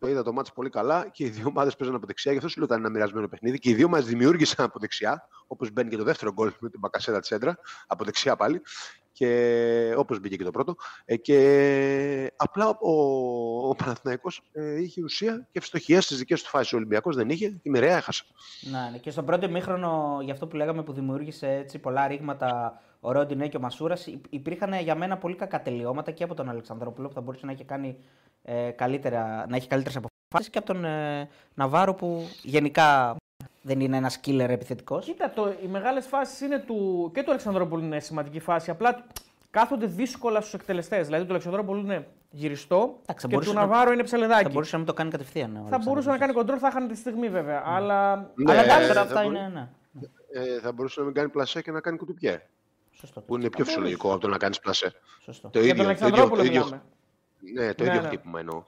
το 0.02 0.08
είδα 0.08 0.22
το 0.22 0.32
μάτι 0.32 0.50
πολύ 0.54 0.70
καλά 0.70 1.08
και 1.08 1.24
οι 1.24 1.28
δύο 1.28 1.44
ομάδες 1.46 1.76
παίζαν 1.76 1.96
από 1.96 2.06
δεξιά. 2.06 2.32
Γι' 2.32 2.38
αυτό 2.38 2.50
σου 2.50 2.58
λέω 2.58 2.66
ότι 2.66 2.74
ήταν 2.74 2.84
ένα 2.84 2.94
μοιρασμένο 2.94 3.28
παιχνίδι. 3.28 3.58
Και 3.58 3.70
οι 3.70 3.74
δύο 3.74 3.88
μα 3.88 4.00
δημιούργησαν 4.00 4.64
από 4.64 4.78
δεξιά, 4.78 5.28
όπως 5.46 5.70
μπαίνει 5.70 5.90
και 5.90 5.96
το 5.96 6.04
δεύτερο 6.04 6.32
γκολ 6.32 6.52
με 6.58 6.70
την 6.70 6.78
Μπακασέτα 6.80 7.20
Τσέντρα, 7.20 7.58
από 7.86 8.04
δεξιά 8.04 8.36
πάλι. 8.36 8.62
Και 9.12 9.94
όπως 9.96 10.20
μπήκε 10.20 10.36
και 10.36 10.44
το 10.44 10.50
πρώτο. 10.50 10.74
Ε, 11.04 11.16
και 11.16 12.32
απλά 12.36 12.68
ο, 12.68 12.92
ο 13.68 13.74
Παναθηναϊκός 13.74 14.42
ε, 14.52 14.80
είχε 14.80 15.02
ουσία 15.02 15.48
και 15.52 15.58
ευστοχία 15.58 16.00
στις 16.00 16.18
δικές 16.18 16.42
του 16.42 16.48
φάσεις. 16.48 16.72
Ο 16.72 16.76
Ολυμπιακός 16.76 17.16
δεν 17.16 17.28
είχε 17.28 17.48
και 17.48 17.70
μοιραία 17.70 17.96
έχασε. 17.96 18.24
Ναι, 18.60 18.90
ναι. 18.90 18.98
Και 18.98 19.10
στον 19.10 19.24
πρώτο 19.24 19.48
μήχρονο, 19.48 20.18
για 20.22 20.32
αυτό 20.32 20.46
που 20.46 20.56
λέγαμε 20.56 20.82
που 20.82 20.92
δημιούργησε 20.92 21.48
έτσι 21.48 21.78
πολλά 21.78 22.06
ρήγματα 22.06 22.80
ο 23.00 23.12
Ρόντινέ 23.12 23.48
και 23.48 23.56
ο 23.56 23.60
Μασούρας, 23.60 24.06
υπήρχαν 24.30 24.72
για 24.72 24.94
μένα 24.94 25.18
πολύ 25.18 25.34
κακά 25.34 25.62
τελειώματα 25.62 26.10
και 26.10 26.24
από 26.24 26.34
τον 26.34 26.48
Αλεξανδρόπουλο 26.48 27.08
που 27.08 27.14
θα 27.14 27.20
μπορούσε 27.20 27.46
να 27.46 27.52
έχει 27.52 27.64
κάνει 27.64 27.96
ε, 28.42 28.70
καλύτερα, 28.70 29.46
να 29.48 29.56
έχει 29.56 29.68
καλύτερες 29.68 29.96
αποφάσεις 29.96 30.50
και 30.52 30.58
από 30.58 30.66
τον 30.66 30.84
ε, 30.84 31.28
Ναβάρο 31.54 31.94
που 31.94 32.28
γενικά 32.42 33.16
δεν 33.62 33.80
είναι 33.80 33.96
ένας 33.96 34.20
killer 34.24 34.48
επιθετικός. 34.48 35.04
Κοίτα, 35.04 35.30
το, 35.30 35.54
οι 35.62 35.66
μεγάλες 35.66 36.06
φάσεις 36.06 36.40
είναι 36.40 36.58
του. 36.58 37.10
και 37.14 37.22
του 37.22 37.30
Αλεξανδρόπουλου 37.30 37.84
είναι 37.84 38.00
σημαντική 38.00 38.40
φάση. 38.40 38.70
Απλά 38.70 39.04
κάθονται 39.50 39.86
δύσκολα 39.86 40.40
στους 40.40 40.54
εκτελεστές. 40.54 41.06
Δηλαδή, 41.06 41.24
του 41.24 41.30
Αλεξανδρόπουλου 41.30 41.80
είναι 41.80 42.06
γυριστό 42.30 42.98
Εντάξει, 43.02 43.26
και 43.26 43.38
του 43.38 43.52
Ναβάρο 43.52 43.86
να... 43.86 43.92
είναι 43.92 44.02
ψελεδάκι. 44.02 44.42
Θα 44.42 44.48
μπορούσε 44.48 44.70
να 44.72 44.78
μην 44.78 44.86
το 44.86 44.92
κάνει 44.92 45.10
κατευθείαν. 45.10 45.66
Θα 45.68 45.78
μπορούσε 45.78 46.10
να 46.10 46.18
κάνει 46.18 46.32
κοντρόλ, 46.32 46.58
θα 46.60 46.68
είχαν 46.68 46.88
τη 46.88 46.96
στιγμή 46.96 47.28
βέβαια. 47.28 47.58
Ναι. 47.58 47.64
Αλλά, 47.66 48.16
ναι, 48.16 48.52
αλλά 48.52 48.62
εντάξει, 48.62 48.98
αυτά 48.98 49.22
είναι. 49.22 49.50
Ναι. 49.52 49.68
Ε, 50.32 50.60
θα 50.60 50.72
μπορούσε 50.72 51.00
να 51.00 51.06
μην 51.06 51.14
κάνει 51.14 51.28
πλασέ 51.28 51.62
και 51.62 51.70
να 51.70 51.80
κάνει 51.80 51.96
κουτουπιέ. 51.96 52.42
Σωστό. 52.92 53.20
Που 53.20 53.36
είναι 53.36 53.50
πιο 53.50 53.64
φυσιολογικό 53.64 54.12
από 54.12 54.20
το 54.20 54.28
να 54.28 54.38
κάνεις 54.38 54.58
πλασέ. 54.58 54.92
Σωστό. 55.20 55.48
Το 55.48 55.60
ίδιο, 55.60 55.84
το 55.84 56.06
ίδιο, 56.06 56.28
το 56.28 56.42
ίδιο, 56.42 56.82
ναι, 57.54 57.74
το 57.74 57.84
ίδιο 57.84 58.00
ναι. 58.00 58.06
χτύπημα 58.06 58.38
εννοώ. 58.40 58.62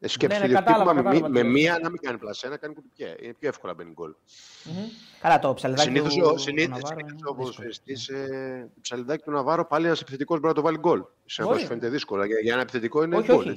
Ε, 0.00 0.08
σκέψτε 0.08 0.40
ναι, 0.40 0.46
ναι, 0.46 0.52
κατάλαβα, 0.52 0.94
με, 0.94 1.02
κατάλαβα, 1.02 1.28
με, 1.28 1.42
μία 1.42 1.78
να 1.82 1.90
μην 1.90 2.00
κάνει 2.00 2.18
πλασέ, 2.18 2.48
να 2.48 2.56
κάνει 2.56 2.74
κουτουπιέ. 2.74 3.16
Είναι 3.20 3.34
πιο 3.38 3.48
εύκολα 3.48 3.74
μπαίνει 3.74 3.92
γκολ. 3.92 4.14
Mm-hmm. 4.14 4.90
Καλά, 5.20 5.38
το 5.38 5.54
ψαλιδάκι 5.54 5.88
συνήθως, 5.88 6.14
του, 6.14 6.38
συνήθως, 6.38 6.80
ο 7.24 7.34
ποδοσφαιριστής, 7.34 8.08
ε, 8.08 8.70
το 8.74 8.80
ψαλιδάκι 8.80 9.22
του 9.22 9.30
Ναβάρο 9.30 9.66
πάλι 9.66 9.86
ένας 9.86 10.00
επιθετικός 10.00 10.36
μπορεί 10.40 10.48
να 10.48 10.54
το 10.54 10.62
βάλει 10.62 10.78
γκολ. 10.78 11.04
Σε 11.26 11.42
αυτό 11.42 11.54
φαίνεται 11.54 11.88
δύσκολο. 11.88 12.24
Για, 12.24 12.38
για 12.38 12.52
ένα 12.52 12.62
επιθετικό 12.62 13.02
είναι 13.02 13.22
γκολ. 13.22 13.56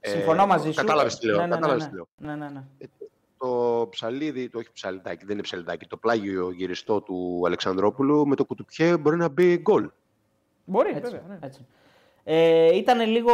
Συμφωνώ 0.00 0.46
μαζί 0.46 0.70
σου. 0.70 0.74
Κατάλαβες 0.74 1.18
τι 1.18 1.26
λέω. 1.26 1.36
Ναι, 1.36 1.46
ναι, 1.46 1.66
ναι, 1.66 1.74
ναι. 2.16 2.34
ναι, 2.34 2.48
ναι. 2.48 2.62
Ε, 2.78 2.86
το 3.38 3.86
ψαλίδι, 3.90 4.48
το 4.48 4.58
όχι 4.58 4.68
ψαλιδάκι, 4.72 5.24
δεν 5.24 5.34
είναι 5.34 5.42
ψαλιδάκι, 5.42 5.86
το 5.86 5.96
πλάγιο 5.96 6.50
γυριστό 6.50 7.00
του 7.00 7.42
Αλεξανδρόπουλου 7.46 8.26
με 8.26 8.34
το 8.34 8.44
κουτουπιέ 8.44 8.96
μπορεί 8.96 9.16
να 9.16 9.28
μπει 9.28 9.56
γκολ. 9.56 9.90
Μπορεί, 10.64 10.88
Έτσι, 10.88 11.00
βέβαια. 11.00 11.22
Ναι. 11.28 11.38
έτσι. 11.40 11.66
Ε, 12.24 12.76
ήταν 12.76 13.10
λίγο 13.10 13.32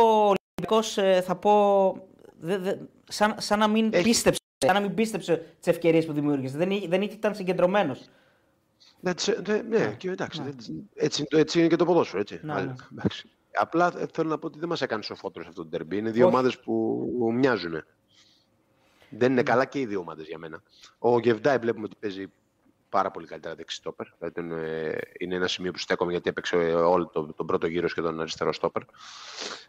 Ολυμπιακός, 0.63 0.99
ε, 0.99 1.21
θα 1.21 1.37
πω, 1.37 1.95
δε, 2.43 2.59
δε, 2.59 2.77
σαν, 3.09 3.35
σαν 3.39 3.59
να 3.59 3.69
μην 3.69 3.91
Έχει. 3.93 4.03
πίστεψε, 4.05 4.41
σαν 4.59 4.75
να 4.75 4.81
μην 4.81 4.95
πίστεψε 4.95 5.37
τις 5.59 5.67
ευκαιρίες 5.67 6.07
που 6.07 6.13
δημιούργησε. 6.13 6.57
Δεν, 6.57 6.71
εί- 6.71 6.89
δεν 6.89 7.03
ήταν 7.03 7.35
συγκεντρωμένος. 7.35 8.09
Ναι, 9.01 9.15
τσε- 9.15 9.49
ναι, 9.49 9.63
ναι, 9.79 9.95
και 9.99 10.11
εντάξει, 10.11 10.43
δεν- 10.43 10.57
έτσι, 10.95 11.21
είναι 11.21 11.29
το- 11.31 11.39
έτσι 11.39 11.59
είναι 11.59 11.69
και 11.69 11.77
το 11.77 11.85
ποδόσφαιρο, 11.85 12.21
έτσι. 12.21 12.41
Ναι, 12.43 12.53
Αλλά, 12.53 12.65
ναι. 12.65 12.75
εντάξει. 12.93 13.29
Απλά 13.55 13.93
ε, 13.99 14.07
θέλω 14.13 14.29
να 14.29 14.39
πω 14.39 14.47
ότι 14.47 14.59
δεν 14.59 14.69
μας 14.69 14.83
έκανες 14.83 15.07
σοφότερο 15.07 15.45
αυτό 15.49 15.63
το 15.63 15.69
τερμπή. 15.69 15.97
Είναι 15.97 16.11
δύο 16.11 16.27
Όχι. 16.27 16.35
ομάδες 16.35 16.59
που 16.59 17.33
μοιάζουν. 17.35 17.85
Δεν 19.11 19.33
είναι 19.33 19.43
καλά 19.43 19.65
και 19.65 19.79
οι 19.81 19.87
δύο 19.87 19.99
ομάδες 20.01 20.27
για 20.27 20.39
μένα. 20.39 20.63
Ο 20.99 21.19
Γεβδάη 21.21 21.59
βλέπουμε 21.59 21.85
ότι 21.85 21.97
παίζει 22.01 22.27
πάρα 22.93 23.11
πολύ 23.11 23.27
καλύτερα 23.27 23.55
δεξί 23.55 23.77
στόπερ. 23.77 24.07
Δηλαδή 24.19 24.35
τον, 24.35 24.53
ε, 24.65 24.99
είναι 25.19 25.35
ένα 25.35 25.47
σημείο 25.49 25.71
που 25.73 25.79
στέκομαι 25.79 26.11
γιατί 26.13 26.29
έπαιξε 26.29 26.57
ε, 26.57 26.75
όλο 26.75 27.07
τον, 27.07 27.35
τον 27.37 27.47
πρώτο 27.47 27.67
γύρο 27.67 27.89
σχεδόν 27.89 28.21
αριστερό 28.21 28.53
στόπερ. 28.53 28.83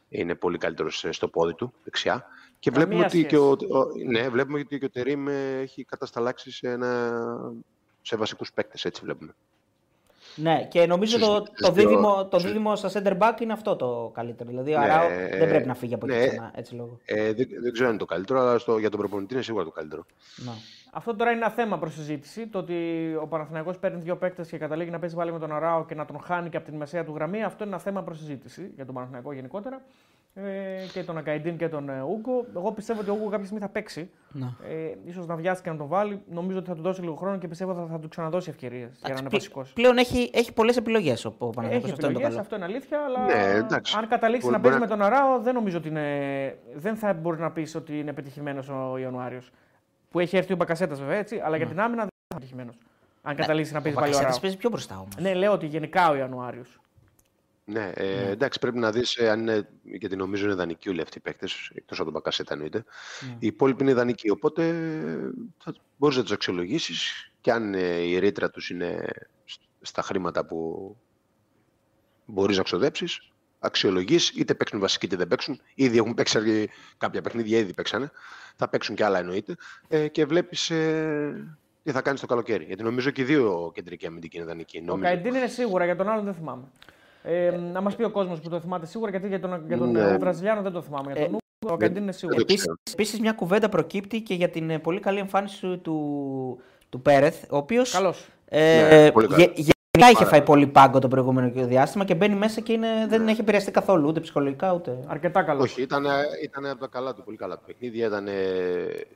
Είναι 0.10 0.36
πολύ 0.36 0.58
καλύτερος 0.58 1.06
στο 1.10 1.28
πόδι 1.28 1.54
του, 1.54 1.74
δεξιά. 1.84 2.26
Και 2.60 2.70
Καμία 2.72 2.86
βλέπουμε 2.86 3.06
ότι, 3.06 3.18
σχέση. 3.18 3.28
και 3.30 3.38
ο, 3.38 3.50
ο- 3.80 3.86
ναι, 4.12 4.30
βλέπουμε 4.30 4.60
ότι 4.60 4.80
και 4.80 4.86
ο 4.86 4.90
Τερίμ 4.90 5.28
ε, 5.28 5.58
έχει 5.62 5.84
κατασταλάξει 5.84 6.52
σε, 6.52 6.70
ένα, 6.70 7.22
σε 8.02 8.16
βασικούς 8.16 8.54
παίκτες, 8.54 8.86
έτσι 8.86 9.02
βλέπουμε. 9.04 9.36
Ναι, 10.36 10.68
και 10.68 10.86
νομίζω 10.86 11.18
Στις- 11.18 11.28
το, 11.28 11.44
στις 11.48 11.68
το, 11.68 11.72
δύο- 11.72 11.88
δίδυμο, 11.90 12.28
το 12.28 12.40
στις- 12.40 12.52
δίδυμο 12.52 12.76
στα 12.76 12.90
center 12.94 13.18
back 13.18 13.42
είναι 13.42 13.54
αυτό 13.54 13.76
το 13.76 14.12
καλύτερο. 14.14 14.50
Δηλαδή 14.50 14.74
ο 14.76 14.80
Ναι, 14.80 14.84
Αράο 14.84 15.10
ε, 15.10 15.38
δεν 15.38 15.50
πρέπει 15.50 15.68
να 15.68 15.74
φύγει 15.76 15.94
από 15.94 16.06
εκεί 16.06 16.16
ναι. 16.18 16.28
ξανά. 16.28 16.52
Έτσι 16.56 16.76
λόγω. 16.76 17.00
Ε, 17.06 17.34
δεν, 17.34 17.48
δεν 17.62 17.72
ξέρω 17.72 17.86
αν 17.88 17.94
είναι 17.94 18.00
το 18.00 18.06
καλύτερο, 18.06 18.40
αλλά 18.40 18.58
στο, 18.58 18.78
για 18.78 18.90
τον 18.90 19.00
προπονητή 19.00 19.34
είναι 19.34 19.44
σίγουρα 19.44 19.64
το 19.64 19.72
καλύτερο. 19.72 20.06
Ναι. 20.36 20.52
Αυτό 20.96 21.16
τώρα 21.16 21.32
είναι 21.32 21.40
ένα 21.40 21.50
θέμα 21.50 21.78
προς 21.78 21.94
συζήτηση. 21.94 22.48
Το 22.48 22.58
ότι 22.58 22.76
ο 23.22 23.28
Παναθηναϊκός 23.28 23.78
παίρνει 23.78 24.02
δύο 24.02 24.16
παίκτες 24.16 24.50
και 24.50 24.58
καταλήγει 24.58 24.90
να 24.90 25.00
παίζει 25.00 25.16
πάλι 25.16 25.32
με 25.32 25.40
τον 25.40 25.52
Αράο 25.56 25.86
και 25.86 25.96
να 25.96 26.06
τον 26.06 26.20
χάνει 26.20 26.50
και 26.50 26.58
από 26.58 26.66
την 26.66 26.76
μεσαία 26.76 27.04
του 27.04 27.12
γραμμή. 27.16 27.44
Αυτό 27.44 27.64
είναι 27.64 27.74
ένα 27.74 27.82
θέμα 27.84 28.02
προς 28.04 28.18
συζήτηση 28.18 28.72
για 28.76 28.86
τον 28.86 28.94
Παναθηναϊκό 28.96 29.34
γενικότερα. 29.34 29.82
Ε, 30.36 30.42
και 30.94 31.04
τον 31.04 31.18
Ακαϊντίν 31.18 31.58
και 31.58 31.70
τον 31.70 31.90
ε, 31.90 32.02
Ούγκο. 32.02 32.46
Εγώ 32.56 32.72
πιστεύω 32.72 33.00
ότι 33.02 33.10
ο 33.10 33.14
Ούγκο 33.14 33.30
κάποια 33.30 33.46
στιγμή 33.46 33.62
θα 33.62 33.70
παίξει. 33.70 34.10
Ναι. 34.32 34.46
Ε, 34.70 34.96
ίσως 35.06 35.26
να 35.28 35.36
βιάσει 35.36 35.62
και 35.62 35.70
να 35.70 35.78
τον 35.78 35.88
βάλει. 35.88 36.22
Νομίζω 36.32 36.58
ότι 36.58 36.68
θα 36.68 36.76
του 36.76 36.82
δώσει 36.82 37.02
λίγο 37.02 37.16
χρόνο 37.16 37.38
και 37.38 37.48
πιστεύω 37.48 37.72
ότι 37.72 37.80
θα, 37.80 37.88
θα 37.88 38.00
του 38.00 38.08
ξαναδώσει 38.08 38.50
ευκαιρίες 38.50 38.80
για 38.82 38.90
να 39.02 39.08
είναι 39.10 39.20
Εντάξει, 39.20 39.30
πλη- 39.30 39.42
βασικός. 39.42 39.74
Πλέον 39.74 39.98
έχει, 39.98 40.30
έχει 40.34 40.54
πολλές 40.54 40.78
επιλογές 40.78 41.26
ο, 41.26 41.34
ο 41.38 41.50
Παναγιώτης, 41.50 41.84
Έχει 41.84 41.94
Αυτό 41.94 42.06
είναι 42.08 42.14
το 42.20 42.26
επιλογές, 42.26 42.28
καλό. 42.30 42.40
αυτό 42.42 42.56
είναι 42.56 42.66
αλήθεια, 42.66 43.00
αλλά 43.06 43.26
Ναι, 43.26 43.58
εντάξει. 43.58 43.96
αν 43.98 44.08
καταλήξεις 44.08 44.50
Μπορεί- 44.50 44.64
να 44.64 44.70
παίζεις 44.70 44.80
μπορεί 44.88 44.92
με 45.00 45.06
τον 45.06 45.14
Αράο, 45.14 45.40
δεν 45.42 45.54
νομίζω 45.54 45.78
ότι 45.78 45.88
είναι. 45.88 46.58
Δεν 46.76 46.96
θα 46.96 47.14
μπορεί 47.14 47.40
να 47.40 47.52
πεις 47.52 47.76
ότι 47.76 48.00
είναι 48.00 48.14
πετυχημένος 48.14 48.70
ο 48.70 48.98
Ιανουάριος. 48.98 49.52
Που 50.14 50.20
έχει 50.20 50.38
έρθει 50.38 50.54
ο 50.54 50.56
Μπακασέτας 50.56 51.00
βέβαια 51.00 51.18
έτσι, 51.18 51.40
αλλά 51.44 51.58
για 51.58 51.68
την 51.68 51.80
άμυνα 51.80 52.02
δεν 52.02 52.10
είναι 52.30 52.40
πετυχημένο. 52.40 52.74
Αν 53.22 53.36
καταλήξει 53.36 53.74
να 53.74 53.80
Ναι. 53.80 53.90
Ο 53.90 53.94
παίζει 53.94 53.98
πάλι 54.00 54.08
ο 54.10 54.12
Μπακασέτας 54.12 54.26
Αράο. 54.30 54.40
παίζει 54.42 54.58
πιο 54.58 54.70
μπροστά 54.70 55.00
όμως. 55.00 55.16
Ναι, 55.20 55.34
λέω 55.34 55.52
ότι 55.52 55.66
γενικά 55.66 56.10
ο 56.10 56.16
Ιανουάριος. 56.16 56.80
Ναι, 57.66 57.92
ε, 57.96 58.30
εντάξει, 58.30 58.60
πρέπει 58.60 58.78
να 58.78 58.92
δεις 58.92 59.16
ε, 59.16 59.30
αν 59.30 59.40
είναι, 59.40 59.68
γιατί 59.84 60.16
νομίζω 60.16 60.46
είναι 60.46 60.54
δανεικοί 60.54 60.90
όλοι 60.90 61.02
αυτοί 61.02 61.18
οι 61.18 61.22
παίκτες, 61.22 61.72
εκτός 61.74 61.98
από 61.98 62.04
τον 62.04 62.14
Μπακασέτα 62.14 62.54
εννοείται. 62.54 62.84
Ναι. 63.28 63.36
Οι 63.40 63.48
υπόλοιποι 63.48 63.84
είναι 63.84 63.94
δανεικοί, 63.94 64.30
οπότε 64.30 64.68
ε, 64.68 65.18
θα 65.58 65.74
μπορείς 65.98 66.18
να 66.18 66.24
τους 66.24 66.32
αξιολογήσεις 66.32 67.32
και 67.42 67.52
αν 67.52 67.74
ε, 67.74 67.86
η 68.00 68.20
ρήτρα 68.20 68.50
τους 68.50 68.70
είναι 68.70 69.06
σ- 69.46 69.62
στα 69.82 70.02
χρήματα 70.02 70.46
που 70.46 70.96
μπορείς 72.26 72.58
να 72.58 72.64
ξοδέψεις, 72.64 73.32
αξιολογείς, 73.64 74.30
είτε 74.30 74.54
παίξουν 74.54 74.80
βασικοί 74.80 75.06
είτε 75.06 75.16
δεν 75.16 75.28
παίξουν. 75.28 75.60
Ήδη 75.76 75.98
έχουν 75.98 76.14
παίξει 76.14 76.38
αρκε- 76.38 76.70
κάποια 76.98 77.22
παιχνίδια, 77.22 77.58
ήδη 77.58 77.74
παίξανε. 77.74 78.12
Θα 78.56 78.68
παίξουν 78.70 78.96
και 78.96 79.04
άλλα 79.04 79.20
εννοείται. 79.20 79.56
Ε, 79.88 80.08
και 80.08 80.26
βλέπεις 80.26 80.70
ε, 80.70 81.56
τι 81.84 81.92
θα 81.92 82.02
κάνεις 82.02 82.20
το 82.20 82.26
καλοκαίρι. 82.26 82.64
Γιατί 82.64 82.84
νομίζω 82.84 83.10
και 83.10 83.22
οι 83.22 83.26
δύο 83.26 83.72
κεντρικοί 83.74 84.06
αμυντικοί 84.06 84.38
είναι 84.38 84.46
δανεικοί. 84.46 84.78
Ο 84.78 84.82
νομίζω. 84.86 85.04
Καϊντίν 85.04 85.34
είναι 85.34 85.48
σίγουρα, 85.48 85.86
για 85.86 85.96
τον 85.96 86.10
άλλον 86.10 86.26
δεν 86.26 86.34
θυμάμαι. 86.34 86.64
Ε, 87.24 87.52
να 87.72 87.82
μας 87.82 87.96
πει 87.96 88.04
ο 88.04 88.10
κόσμος 88.12 88.40
που 88.40 88.50
το 88.50 88.60
θυμάται 88.60 88.86
σίγουρα, 88.86 89.10
γιατί 89.12 89.28
για 89.28 89.40
τον, 89.40 89.64
για 89.68 89.78
τον 89.78 89.92
Ναι. 89.92 90.00
ε, 90.02 90.18
Βραζιλιάνο 90.18 90.62
δεν 90.62 90.72
το 90.72 90.82
θυμάμαι. 90.82 91.12
Για 91.12 91.16
τον 91.26 91.34
Ε, 91.34 91.38
Ούγκο, 91.64 91.74
ο 91.74 91.78
Καϊντίν 91.78 92.02
είναι 92.04 92.12
σίγουρα. 92.12 92.38
δεν 92.38 92.46
το 92.48 92.54
Επίσης, 92.54 92.68
ξέρω. 92.76 92.94
επίσης 92.94 93.20
μια 93.20 93.32
κουβέντα 93.32 93.70
προκύπτει 93.70 94.22
και 94.22 94.34
για 94.34 94.50
την 94.50 94.70
ε, 94.70 94.80
πολύ 94.80 95.00
καλή 95.00 95.20
εμφάνιση 95.20 95.78
του, 95.78 96.62
του 96.90 97.02
Πέρεθ, 97.02 97.44
ο 97.50 97.58
οποίος 97.58 97.92
Καλός. 97.92 98.28
ε, 98.46 98.88
Ναι, 99.04 99.12
πολύ 99.12 99.28
γε- 99.36 99.54
καλός. 99.54 99.70
Γενικά 99.98 100.12
είχε 100.12 100.24
Πάρα 100.24 100.30
φάει 100.30 100.46
πολύ. 100.48 100.62
πολύ 100.62 100.74
πάγκο 100.74 101.00
το 101.00 101.08
προηγούμενο 101.08 101.52
διάστημα 101.68 102.06
και 102.06 102.16
μπαίνει 102.16 102.36
μέσα 102.36 102.62
και 102.62 102.74
είναι, 102.74 102.88
δεν 103.10 103.28
έχει 103.28 103.42
επηρεαστεί 103.42 103.72
καθόλου 103.72 104.08
ούτε 104.08 104.20
ψυχολογικά 104.20 104.74
ούτε. 104.74 104.98
Αρκετά 105.08 105.44
καλό. 105.44 105.62
Όχι, 105.62 105.82
ήταν, 105.82 106.06
ήταν 106.44 106.66
από 106.66 106.80
τα 106.80 106.88
καλά 106.88 107.14
του, 107.14 107.24
πολύ 107.24 107.38
καλά 107.38 107.58
του 107.58 107.64
παιχνίδια. 107.66 108.08
Ήταν 108.08 108.28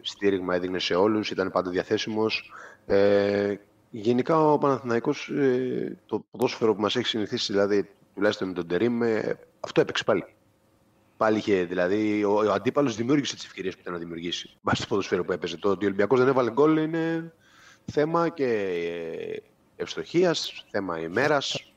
στήριγμα, 0.01 0.55
έδινε 0.55 0.79
σε 0.79 0.95
όλους, 0.95 1.31
ήταν 1.31 1.51
πάντα 1.51 1.69
διαθέσιμος. 1.69 2.53
Ε, 2.85 3.55
γενικά 3.89 4.51
ο 4.51 4.57
Παναθηναϊκός, 4.57 5.29
ε, 5.29 5.97
το 6.05 6.25
ποδόσφαιρο 6.31 6.75
που 6.75 6.81
μας 6.81 6.95
έχει 6.95 7.07
συνηθίσει, 7.07 7.51
δηλαδή 7.51 7.89
τουλάχιστον 8.15 8.47
με 8.47 8.53
τον 8.53 8.67
Τερήμ, 8.67 9.03
ε, 9.03 9.39
αυτό 9.59 9.81
έπαιξε 9.81 10.03
πάλι. 10.03 10.25
Πάλι 11.17 11.37
είχε, 11.37 11.63
δηλαδή, 11.63 12.23
ο, 12.23 12.31
ο 12.33 12.51
αντίπαλος 12.51 12.95
δημιούργησε 12.95 13.35
τις 13.35 13.45
ευκαιρίες 13.45 13.73
που 13.73 13.79
ήταν 13.81 13.93
να 13.93 13.99
δημιουργήσει. 13.99 14.49
Βάσει 14.61 14.81
το 14.81 14.87
ποδοσφαίρο 14.87 15.23
που 15.23 15.31
έπαιζε. 15.31 15.57
Το 15.57 15.69
ότι 15.69 15.83
ο 15.83 15.87
Ολυμπιακός 15.87 16.19
δεν 16.19 16.27
έβαλε 16.27 16.51
γκολ 16.51 16.77
είναι 16.77 17.33
θέμα 17.85 18.29
και 18.29 18.73
ευστοχίας, 19.77 20.65
θέμα 20.71 20.99
ημέρας. 20.99 21.71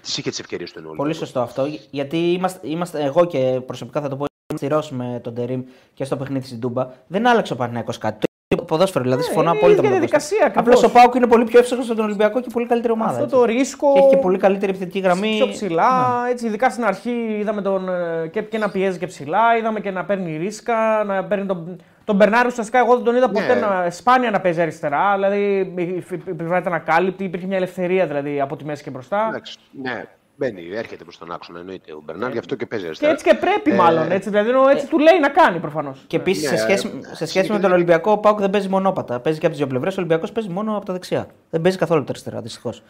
Τις 0.00 0.18
είχε 0.18 0.30
τις 0.30 0.38
ευκαιρίες 0.40 0.72
του 0.72 0.78
εννοώ. 0.78 0.94
Πολύ 0.94 1.14
σωστό 1.14 1.40
αυτό. 1.40 1.66
Γιατί 1.90 2.32
είμαστε, 2.32 2.60
είμαστε, 2.68 3.02
εγώ 3.04 3.24
και 3.24 3.60
προσωπικά 3.66 4.00
θα 4.00 4.08
το 4.08 4.16
πω, 4.16 4.24
είμαστε 4.50 4.66
στη 4.66 4.74
Ρώση 4.74 4.94
με 4.94 5.20
τον 5.22 5.34
Τερήμ 5.34 5.62
και 5.94 6.04
στο 6.04 6.16
παιχνίδι 6.16 6.46
στην 6.46 6.60
Τούμπα. 6.60 6.88
Δεν 7.06 7.26
άλλαξε 7.26 7.52
ο 7.52 7.56
Παναγιώτο 7.56 7.98
κάτι. 7.98 8.18
Το 8.18 8.26
ίδιο 8.54 8.64
ποδόσφαιρο, 8.64 9.04
δηλαδή 9.04 9.22
συμφωνώ 9.22 9.48
είναι 9.50 9.56
η 9.58 9.60
απόλυτα 9.60 9.82
με 9.82 9.88
ίδια 9.88 10.00
τον 10.00 10.10
Κώστα. 10.10 10.26
διαδικασία 10.28 10.46
ακριβώς. 10.46 10.84
Απλώς 10.84 10.90
ο 10.90 10.94
Πάουκ 10.98 11.14
είναι 11.14 11.26
πολύ 11.26 11.44
πιο 11.44 11.58
εύστοχο 11.58 11.82
από 11.82 11.94
τον 11.94 12.04
Ολυμπιακό 12.04 12.40
και 12.40 12.48
πολύ 12.52 12.66
καλύτερη 12.66 12.92
ομάδα. 12.92 13.10
Αυτό 13.10 13.22
έτσι. 13.24 13.36
το 13.36 13.44
ρίσκο. 13.44 13.92
Και 13.92 13.98
έχει 13.98 14.08
και 14.08 14.16
πολύ 14.16 14.38
καλύτερη 14.38 14.70
επιθετική 14.70 14.98
γραμμή. 14.98 15.34
Πιο 15.36 15.48
ψηλά, 15.48 16.22
Ναι. 16.24 16.30
έτσι, 16.30 16.46
ειδικά 16.46 16.70
στην 16.70 16.84
αρχή 16.84 17.36
είδαμε 17.40 17.62
τον, 17.62 17.88
ε, 17.88 18.28
και, 18.32 18.42
και 18.42 18.58
να 18.58 18.70
πιέζει 18.70 18.98
και 18.98 19.06
ψηλά, 19.06 19.56
είδαμε 19.58 19.80
και 19.80 19.90
να 19.90 20.04
παίρνει 20.04 20.36
ρίσκα, 20.36 21.04
να 21.04 21.24
παίρνει 21.24 21.46
τον, 21.46 21.76
τον 22.10 22.18
Μπερνάρη 22.18 22.48
ουσιαστικά 22.48 22.78
εγώ 22.78 22.94
δεν 22.94 23.04
τον 23.04 23.16
είδα 23.16 23.30
ποτέ 23.30 23.54
Ναι. 23.54 23.60
να, 23.60 23.90
σπάνια 23.90 24.30
να 24.30 24.40
παίζει 24.40 24.60
αριστερά, 24.60 25.12
δηλαδή 25.14 25.72
η, 25.76 25.82
η, 25.82 26.04
η 26.26 26.34
πλευρά 26.34 26.58
ήταν 26.58 26.72
ακάλυπτη, 26.74 27.24
υπήρχε 27.24 27.46
μια 27.46 27.56
ελευθερία 27.56 28.06
δηλαδή 28.06 28.40
από 28.40 28.56
τη 28.56 28.64
μέση 28.64 28.82
και 28.82 28.90
μπροστά. 28.90 29.26
Εντάξει, 29.28 29.56
ναι, 29.82 30.04
μπαίνει, 30.36 30.62
έρχεται 30.74 31.04
προς 31.04 31.18
τον 31.18 31.32
άξονα 31.32 31.58
εννοείται 31.58 31.92
ο 31.92 32.02
Μπερνάρ, 32.04 32.30
γι' 32.32 32.38
αυτό 32.38 32.54
και 32.54 32.66
παίζει 32.66 32.84
Και 32.84 32.88
αριστερά. 32.90 33.12
έτσι 33.12 33.24
και 33.24 33.34
πρέπει 33.34 33.70
Ε, 33.70 33.74
μάλλον, 33.74 34.10
έτσι, 34.10 34.28
δηλαδή 34.30 34.48
ενώ 34.48 34.68
έτσι 34.68 34.86
του 34.86 34.98
λέει 34.98 35.20
να 35.20 35.28
κάνει 35.28 35.58
προφανώς. 35.58 36.04
Και 36.06 36.16
επίσης 36.16 36.48
σε 36.48 36.54
Ναι, 36.54 36.60
σχέση, 36.60 36.86
ε, 36.86 36.90
σε 36.90 36.96
σχέση 37.00 37.12
με 37.22 37.26
συγκεκριμένα- 37.26 37.62
τον 37.62 37.72
Ολυμπιακό, 37.72 38.12
ο 38.12 38.18
Πάουκ 38.18 38.38
δεν 38.40 38.50
παίζει 38.50 38.68
μονόπατα. 38.68 39.20
Παίζει 39.20 39.38
και 39.38 39.46
από 39.46 39.54
τις 39.54 39.64
δύο 39.64 39.72
πλευρές. 39.72 39.94
Ο 39.94 40.00
Ολυμπιακός 40.00 40.32
παίζει 40.32 40.48
μόνο 40.50 40.76
από 40.76 40.84
τα 40.86 40.92
δεξιά. 40.92 41.26
Δεν 41.50 41.60
παίζει 41.60 41.78
καθόλου 41.78 41.98
από 41.98 42.06
τα 42.06 42.12
αριστερά, 42.12 42.40
δυστυχώς. 42.42 42.82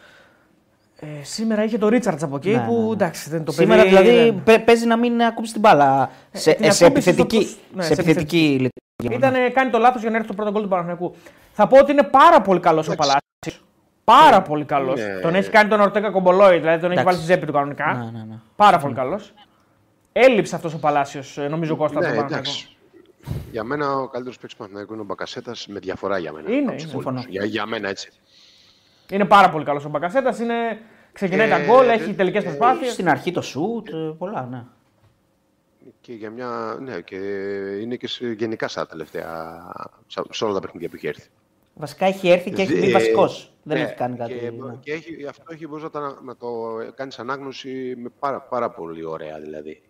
Ε, 1.03 1.05
σήμερα 1.23 1.63
είχε 1.63 1.77
το 1.77 1.87
Ρίτσαρτς 1.89 2.23
από 2.23 2.35
εκεί 2.35 2.49
Ναι, 2.49 2.63
που 2.67 2.73
ναι, 2.79 2.85
ναι. 2.85 2.91
εντάξει 2.91 3.29
δεν 3.29 3.43
το 3.43 3.51
Σήμερα 3.51 3.81
παιδί, 3.83 3.95
δηλαδή 3.95 4.15
δεν- 4.17 4.43
παι- 4.43 4.59
παίζει 4.65 4.85
να 4.85 4.97
μην 4.97 5.21
ακούσει 5.21 5.51
την 5.51 5.61
μπάλα 5.61 6.09
σε, 6.31 6.53
την 6.53 6.71
σε 6.71 6.85
ακούμπησε 6.85 7.09
επιθετική, 7.09 7.45
στο- 7.47 7.57
ναι, 7.73 7.83
σε 7.83 7.93
σε 7.93 8.01
επιθετική 8.01 8.69
λειτουργία. 9.01 9.29
Ήτανε, 9.29 9.49
κάνει 9.49 9.69
το 9.69 9.77
λάθος 9.77 10.01
για 10.01 10.09
να 10.09 10.15
έρθει 10.15 10.27
το 10.27 10.33
πρώτο 10.33 10.51
γκολ 10.51 10.61
του 10.61 10.67
Παναθηναϊκού. 10.67 11.15
Θα 11.51 11.67
πω 11.67 11.77
ότι 11.77 11.91
είναι 11.91 12.03
πάρα 12.03 12.41
πολύ 12.41 12.59
καλός 12.59 12.87
ο 12.87 12.95
Παλάσιος. 12.95 13.65
Πάρα 14.03 14.41
πολύ 14.41 14.65
καλός. 14.65 14.99
Ναι. 14.99 15.19
Τον 15.19 15.35
έχει 15.35 15.49
κάνει 15.49 15.69
τον 15.69 15.79
Ορτέκα 15.81 16.11
Κομπολόι, 16.11 16.57
δηλαδή 16.59 16.81
τον 16.81 16.91
έχει 16.91 16.99
Εντάξει. 16.99 17.03
βάλει 17.03 17.17
στη 17.17 17.25
ζέπη 17.25 17.45
του 17.45 17.51
κανονικά. 17.51 17.93
Ναι, 17.93 18.19
ναι, 18.19 18.25
ναι. 18.29 18.35
Πάρα 18.55 18.77
πολύ 18.77 18.93
καλός. 18.93 19.33
Έλειψε 20.11 20.55
αυτός 20.55 20.73
ο 20.73 20.79
Παλάσιος, 20.79 21.37
νομίζω 21.49 21.75
Κώστα. 21.75 21.99
Ναι, 21.99 22.05
στον 22.05 22.15
Παναθηναϊκό. 22.15 22.49
εντάξει. 22.49 22.75
Για 23.51 23.63
μένα 23.63 23.85
ο 23.95 24.07
καλύτερος 24.07 24.35
παίκτης 24.35 24.51
του 24.51 24.57
Παναθηναϊκού 24.57 24.93
είναι 24.93 25.01
ο 25.01 25.05
Μπακασέτας 25.05 25.67
με 25.67 25.79
διαφορά 25.79 26.17
για 26.17 26.31
μένα. 26.31 26.49
Είναι, 26.51 26.59
από 26.59 26.71
τους 26.71 26.81
είναι, 26.83 26.91
υπόλοιπους. 26.91 27.13
συμφωνώ. 27.13 27.25
Για, 27.29 27.45
για 27.45 27.65
μένα 27.65 27.89
έτσι. 27.89 28.11
Είναι 29.09 29.25
πάρα 29.25 29.49
πολύ 29.49 29.65
καλός 29.65 29.85
ο 29.85 29.89
Μπακασέτας. 29.89 30.39
Είναι... 30.39 30.53
Ξεκινάει 31.13 31.47
Ε, 31.47 31.49
τα 31.49 31.59
γκολ, 31.65 31.87
ε, 31.89 31.93
έχει 31.93 32.13
τελικές 32.13 32.43
ε, 32.43 32.45
προσπάθειες. 32.45 32.91
Στην 32.93 33.09
αρχή 33.09 33.31
το 33.31 33.41
σουτ, 33.41 33.87
ε, 33.87 34.15
πολλά, 34.17 34.47
ναι. 34.51 34.63
Και 36.01 36.13
για 36.13 36.29
μια. 36.29 36.77
Ναι, 36.81 37.01
και 37.01 37.15
είναι 37.81 37.95
και 37.95 38.07
σε- 38.07 38.31
γενικά 38.31 38.67
στα 38.67 38.85
τελευταία. 38.87 39.61
σε- 40.07 40.21
σε 40.31 40.43
όλα 40.43 40.53
τα 40.53 40.59
παιχνίδια 40.59 40.89
που 40.89 40.95
έχει 40.95 41.07
έρθει. 41.07 41.29
Βασικά 41.73 42.05
έχει 42.05 42.29
έρθει 42.29 42.51
και 42.51 42.61
έχει 42.61 42.73
μπει 42.79 42.87
Ε, 42.89 42.91
βασικός. 42.91 43.53
Δεν 43.63 43.77
ναι, 43.77 43.83
έχει 43.83 43.93
κάνει 43.95 44.17
κάτι. 44.17 44.33
Και, 44.33 44.51
ναι. 44.51 44.75
και 44.79 44.91
έχει, 44.93 45.25
αυτό 45.27 45.43
έχει 45.53 45.67
μπορείς 45.67 45.83
να, 45.83 45.89
τα- 45.89 46.19
να 46.23 46.35
το 46.35 46.77
κάνεις 46.95 47.19
ανάγνωση 47.19 47.93
με 47.97 48.09
πάρα, 48.19 48.41
πάρα 48.41 48.69
πολύ 48.69 49.03
ωραία 49.05 49.39
δηλαδή. 49.39 49.81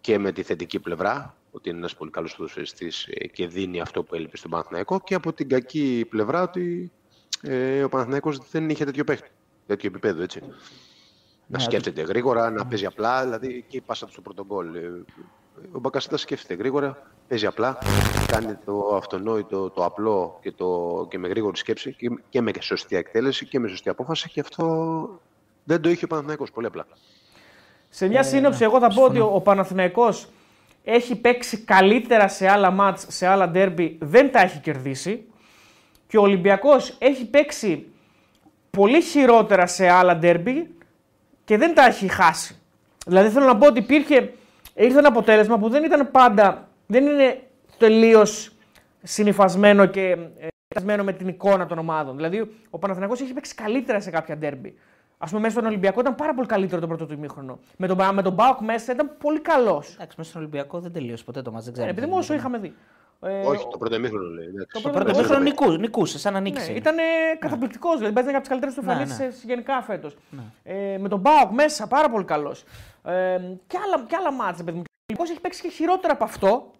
Και 0.00 0.18
με 0.18 0.32
τη 0.32 0.42
θετική 0.42 0.80
πλευρά, 0.80 1.36
ότι 1.50 1.68
είναι 1.68 1.78
ένας 1.78 1.94
πολύ 1.94 2.10
καλός 2.10 2.36
ποδοσφαιριστής 2.36 3.08
και 3.32 3.46
δίνει 3.46 3.80
αυτό 3.80 4.02
που 4.02 4.14
έλειπε 4.14 4.36
στον 4.36 4.50
Παναθηναϊκό, 4.50 5.00
και 5.00 5.14
από 5.14 5.32
την 5.32 5.48
κακή 5.48 6.06
πλευρά 6.08 6.42
ότι 6.42 6.92
ε, 7.42 7.82
ο 7.82 7.88
Παναθηναϊκός 7.88 8.38
δεν 8.50 8.68
είχε 8.70 8.84
τέτοιο 8.84 9.04
παίχτη. 9.04 9.28
Τέτοιο 9.66 9.88
επίπεδο, 9.88 10.22
έτσι. 10.22 10.40
Να 11.46 11.58
Ναι, 11.58 11.64
σκέφτεται 11.64 12.02
γρήγορα, 12.02 12.50
να 12.50 12.66
παίζει 12.66 12.86
απλά, 12.86 13.22
δηλαδή 13.22 13.64
και 13.68 13.76
η 13.76 13.80
πάσα 13.80 14.06
του 14.06 14.12
στο 14.12 14.20
πρώτο 14.20 14.44
γκολ. 14.44 14.74
Ε, 14.74 14.80
Ο 15.72 15.78
Μπακασέτα 15.78 16.16
σκέφτεται 16.16 16.54
γρήγορα, 16.54 17.02
παίζει 17.28 17.46
απλά, 17.46 17.78
κάνει 18.26 18.54
το 18.64 18.94
αυτονόητο, 18.96 19.70
το 19.70 19.84
απλό 19.84 20.38
και, 20.42 20.52
το, 20.52 21.06
και 21.10 21.18
με 21.18 21.28
γρήγορη 21.28 21.56
σκέψη 21.56 21.94
και, 21.94 22.10
και 22.28 22.40
με 22.40 22.50
σωστή 22.60 22.96
εκτέλεση 22.96 23.46
και 23.46 23.58
με 23.58 23.68
σωστή 23.68 23.88
απόφαση 23.88 24.28
και 24.30 24.40
αυτό 24.40 25.20
δεν 25.64 25.80
το 25.80 25.88
είχε 25.88 26.04
ο 26.04 26.08
Παναθηναϊκός 26.08 26.50
πολύ 26.50 26.66
απλά. 26.66 26.86
Σε 27.88 28.08
μια 28.08 28.22
σύνοψη, 28.22 28.64
εγώ 28.64 28.78
θα 28.78 28.88
πω 28.88 29.02
ότι 29.02 29.18
ο, 29.18 29.30
ο 29.34 29.40
Παναθηναϊκός 29.40 30.28
έχει 30.84 31.16
παίξει 31.16 31.58
καλύτερα 31.64 32.28
σε 32.28 32.48
άλλα 32.48 32.70
μάτς, 32.70 33.06
σε 33.08 33.26
άλλα 33.26 33.48
ντέρμπι, 33.48 33.98
δεν 34.00 34.32
τα 34.32 34.40
έχει 34.40 34.58
κερδίσει. 34.58 35.26
Και 36.06 36.18
ο 36.18 36.22
Ολυμπιακός 36.22 36.96
έχει 36.98 37.26
παίξει 37.26 37.86
πολύ 38.70 39.02
χειρότερα 39.02 39.66
σε 39.66 39.88
άλλα 39.88 40.16
ντέρμπι 40.16 40.74
και 41.44 41.56
δεν 41.56 41.74
τα 41.74 41.84
έχει 41.86 42.08
χάσει. 42.08 42.58
Δηλαδή 43.06 43.28
θέλω 43.28 43.46
να 43.46 43.56
πω 43.56 43.66
ότι 43.66 43.78
υπήρχε, 43.78 44.32
ήρθε 44.74 44.98
ένα 44.98 45.08
αποτέλεσμα 45.08 45.58
που 45.58 45.68
δεν 45.68 45.84
ήταν 45.84 46.10
πάντα, 46.10 46.68
δεν 46.86 47.06
είναι 47.06 47.42
τελείως 47.78 48.52
συνυφασμένο 49.02 49.86
και 49.86 50.16
ε, 50.38 51.02
με 51.02 51.12
την 51.12 51.28
εικόνα 51.28 51.66
των 51.66 51.78
ομάδων. 51.78 52.16
Δηλαδή 52.16 52.50
ο 52.70 52.78
Παναθηναϊκός 52.78 53.20
έχει 53.20 53.32
παίξει 53.32 53.54
καλύτερα 53.54 54.00
σε 54.00 54.10
κάποια 54.10 54.36
ντέρμπι. 54.36 54.74
Α 55.18 55.26
πούμε, 55.26 55.40
μέσα 55.40 55.52
στον 55.52 55.66
Ολυμπιακό 55.66 56.00
ήταν 56.00 56.14
πάρα 56.14 56.34
πολύ 56.34 56.46
καλύτερο 56.46 56.80
το 56.80 56.86
πρώτο 56.86 57.06
του 57.06 57.12
ημίχρονο. 57.12 57.58
Με 57.76 57.86
τον, 57.86 57.98
με 58.12 58.22
τον 58.22 58.32
Μπάουκ 58.32 58.60
μέσα 58.60 58.92
ήταν 58.92 59.10
πολύ 59.18 59.40
καλός. 59.40 59.94
Εντάξει, 59.94 60.14
μέσα 60.18 60.30
στον 60.30 60.40
Ολυμπιακό 60.40 60.80
δεν 60.80 60.92
τελείωσε 60.92 61.24
ποτέ 61.24 61.42
το 61.42 61.52
μα. 61.52 61.60
Δεν 61.60 61.72
ξέρω. 61.72 61.88
Ε, 61.88 61.90
επειδή 61.90 62.06
μόνο 62.06 62.18
όσο 62.18 62.34
είχαμε 62.34 62.58
δει. 62.58 62.74
Ε, 63.20 63.46
Όχι, 63.46 63.66
το 63.70 63.78
πρώτο 63.78 63.94
ημίχρονο 63.94 64.28
λέει. 64.28 64.46
Το, 64.72 64.80
το 64.80 64.90
πρώτο 64.90 65.34
ημίχρονο 65.34 65.76
νικούσε, 65.76 66.18
σαν 66.18 66.32
να 66.32 66.40
νίκησες. 66.40 66.68
Ναι, 66.68 66.74
ήταν 66.74 66.94
ναι. 66.94 67.02
καταπληκτικός. 67.38 67.96
Δηλαδή, 67.96 68.14
παίζει 68.14 68.30
από 68.30 68.42
τι 68.42 68.48
καλύτερες 68.48 68.74
του 68.74 68.80
εμφανίσει 68.80 69.22
ναι, 69.22 69.26
ναι. 69.26 69.34
γενικά 69.42 69.82
φέτος. 69.82 70.16
Ναι. 70.30 70.42
Ε, 70.62 70.98
με 70.98 71.08
τον 71.08 71.20
Μπάουκ 71.20 71.52
μέσα, 71.52 71.86
πάρα 71.86 72.10
πολύ 72.10 72.24
καλός. 72.24 72.64
Ε, 73.04 73.38
και 73.66 73.78
άλλα, 73.84 74.04
και 74.06 74.16
άλλα 74.16 74.32
μάτια, 74.32 74.64
παιδί 74.64 74.76
μου. 74.76 74.82
Ο 75.18 75.22
έχει 75.22 75.40
παίξει 75.40 75.62
και 75.62 75.68
χειρότερα 75.68 76.12
από 76.12 76.24
αυτό. 76.24 76.70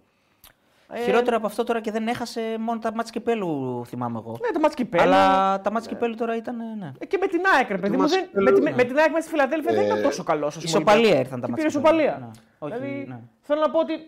Ε... 0.89 1.03
Χειρότερα 1.03 1.37
από 1.37 1.47
αυτό 1.47 1.65
τώρα 1.65 1.81
και 1.81 1.91
δεν 1.91 2.09
έχασε 2.09 2.41
μόνο 2.59 2.79
τα 2.79 2.95
μάτια 2.95 3.13
κυπέλου, 3.13 3.83
θυμάμαι 3.87 4.19
εγώ. 4.19 4.31
Ναι, 4.31 4.53
τα 4.53 4.61
μάτια 4.61 4.85
κυπέλου. 4.85 5.03
Αλλά 5.03 5.61
τα 5.61 5.71
μάτια 5.71 5.91
κυπέλου 5.91 6.15
τώρα 6.15 6.37
ήταν. 6.37 6.57
Ναι. 6.79 6.93
Ε, 6.99 7.07
και 7.07 7.19
με 7.21 7.27
την 7.27 7.41
ΑΕΚ, 7.57 7.69
ρε 7.71 7.79
παιδί 7.79 7.97
μου. 7.97 8.09
Δεν... 8.09 8.29
Με, 8.33 8.51
με, 8.51 8.71
με, 8.71 8.85
την 8.85 8.99
ΑΕΚ 8.99 9.11
μέσα 9.11 9.21
στη 9.21 9.31
Φιλαδέλφια 9.31 9.73
ε... 9.73 9.75
δεν 9.75 9.85
ήταν 9.85 10.03
τόσο 10.03 10.23
καλός. 10.23 10.57
Ισοπαλία 10.57 11.19
ήρθαν 11.19 11.41
τα 11.41 11.49
μάτια. 11.49 11.67
Ισοπαλία. 11.67 12.19
Ναι. 12.21 12.31
Όχι, 12.59 12.75
δηλαδή, 12.75 13.05
ναι. 13.09 13.21
Θέλω 13.41 13.61
να 13.61 13.71
πω 13.71 13.79
ότι 13.79 14.05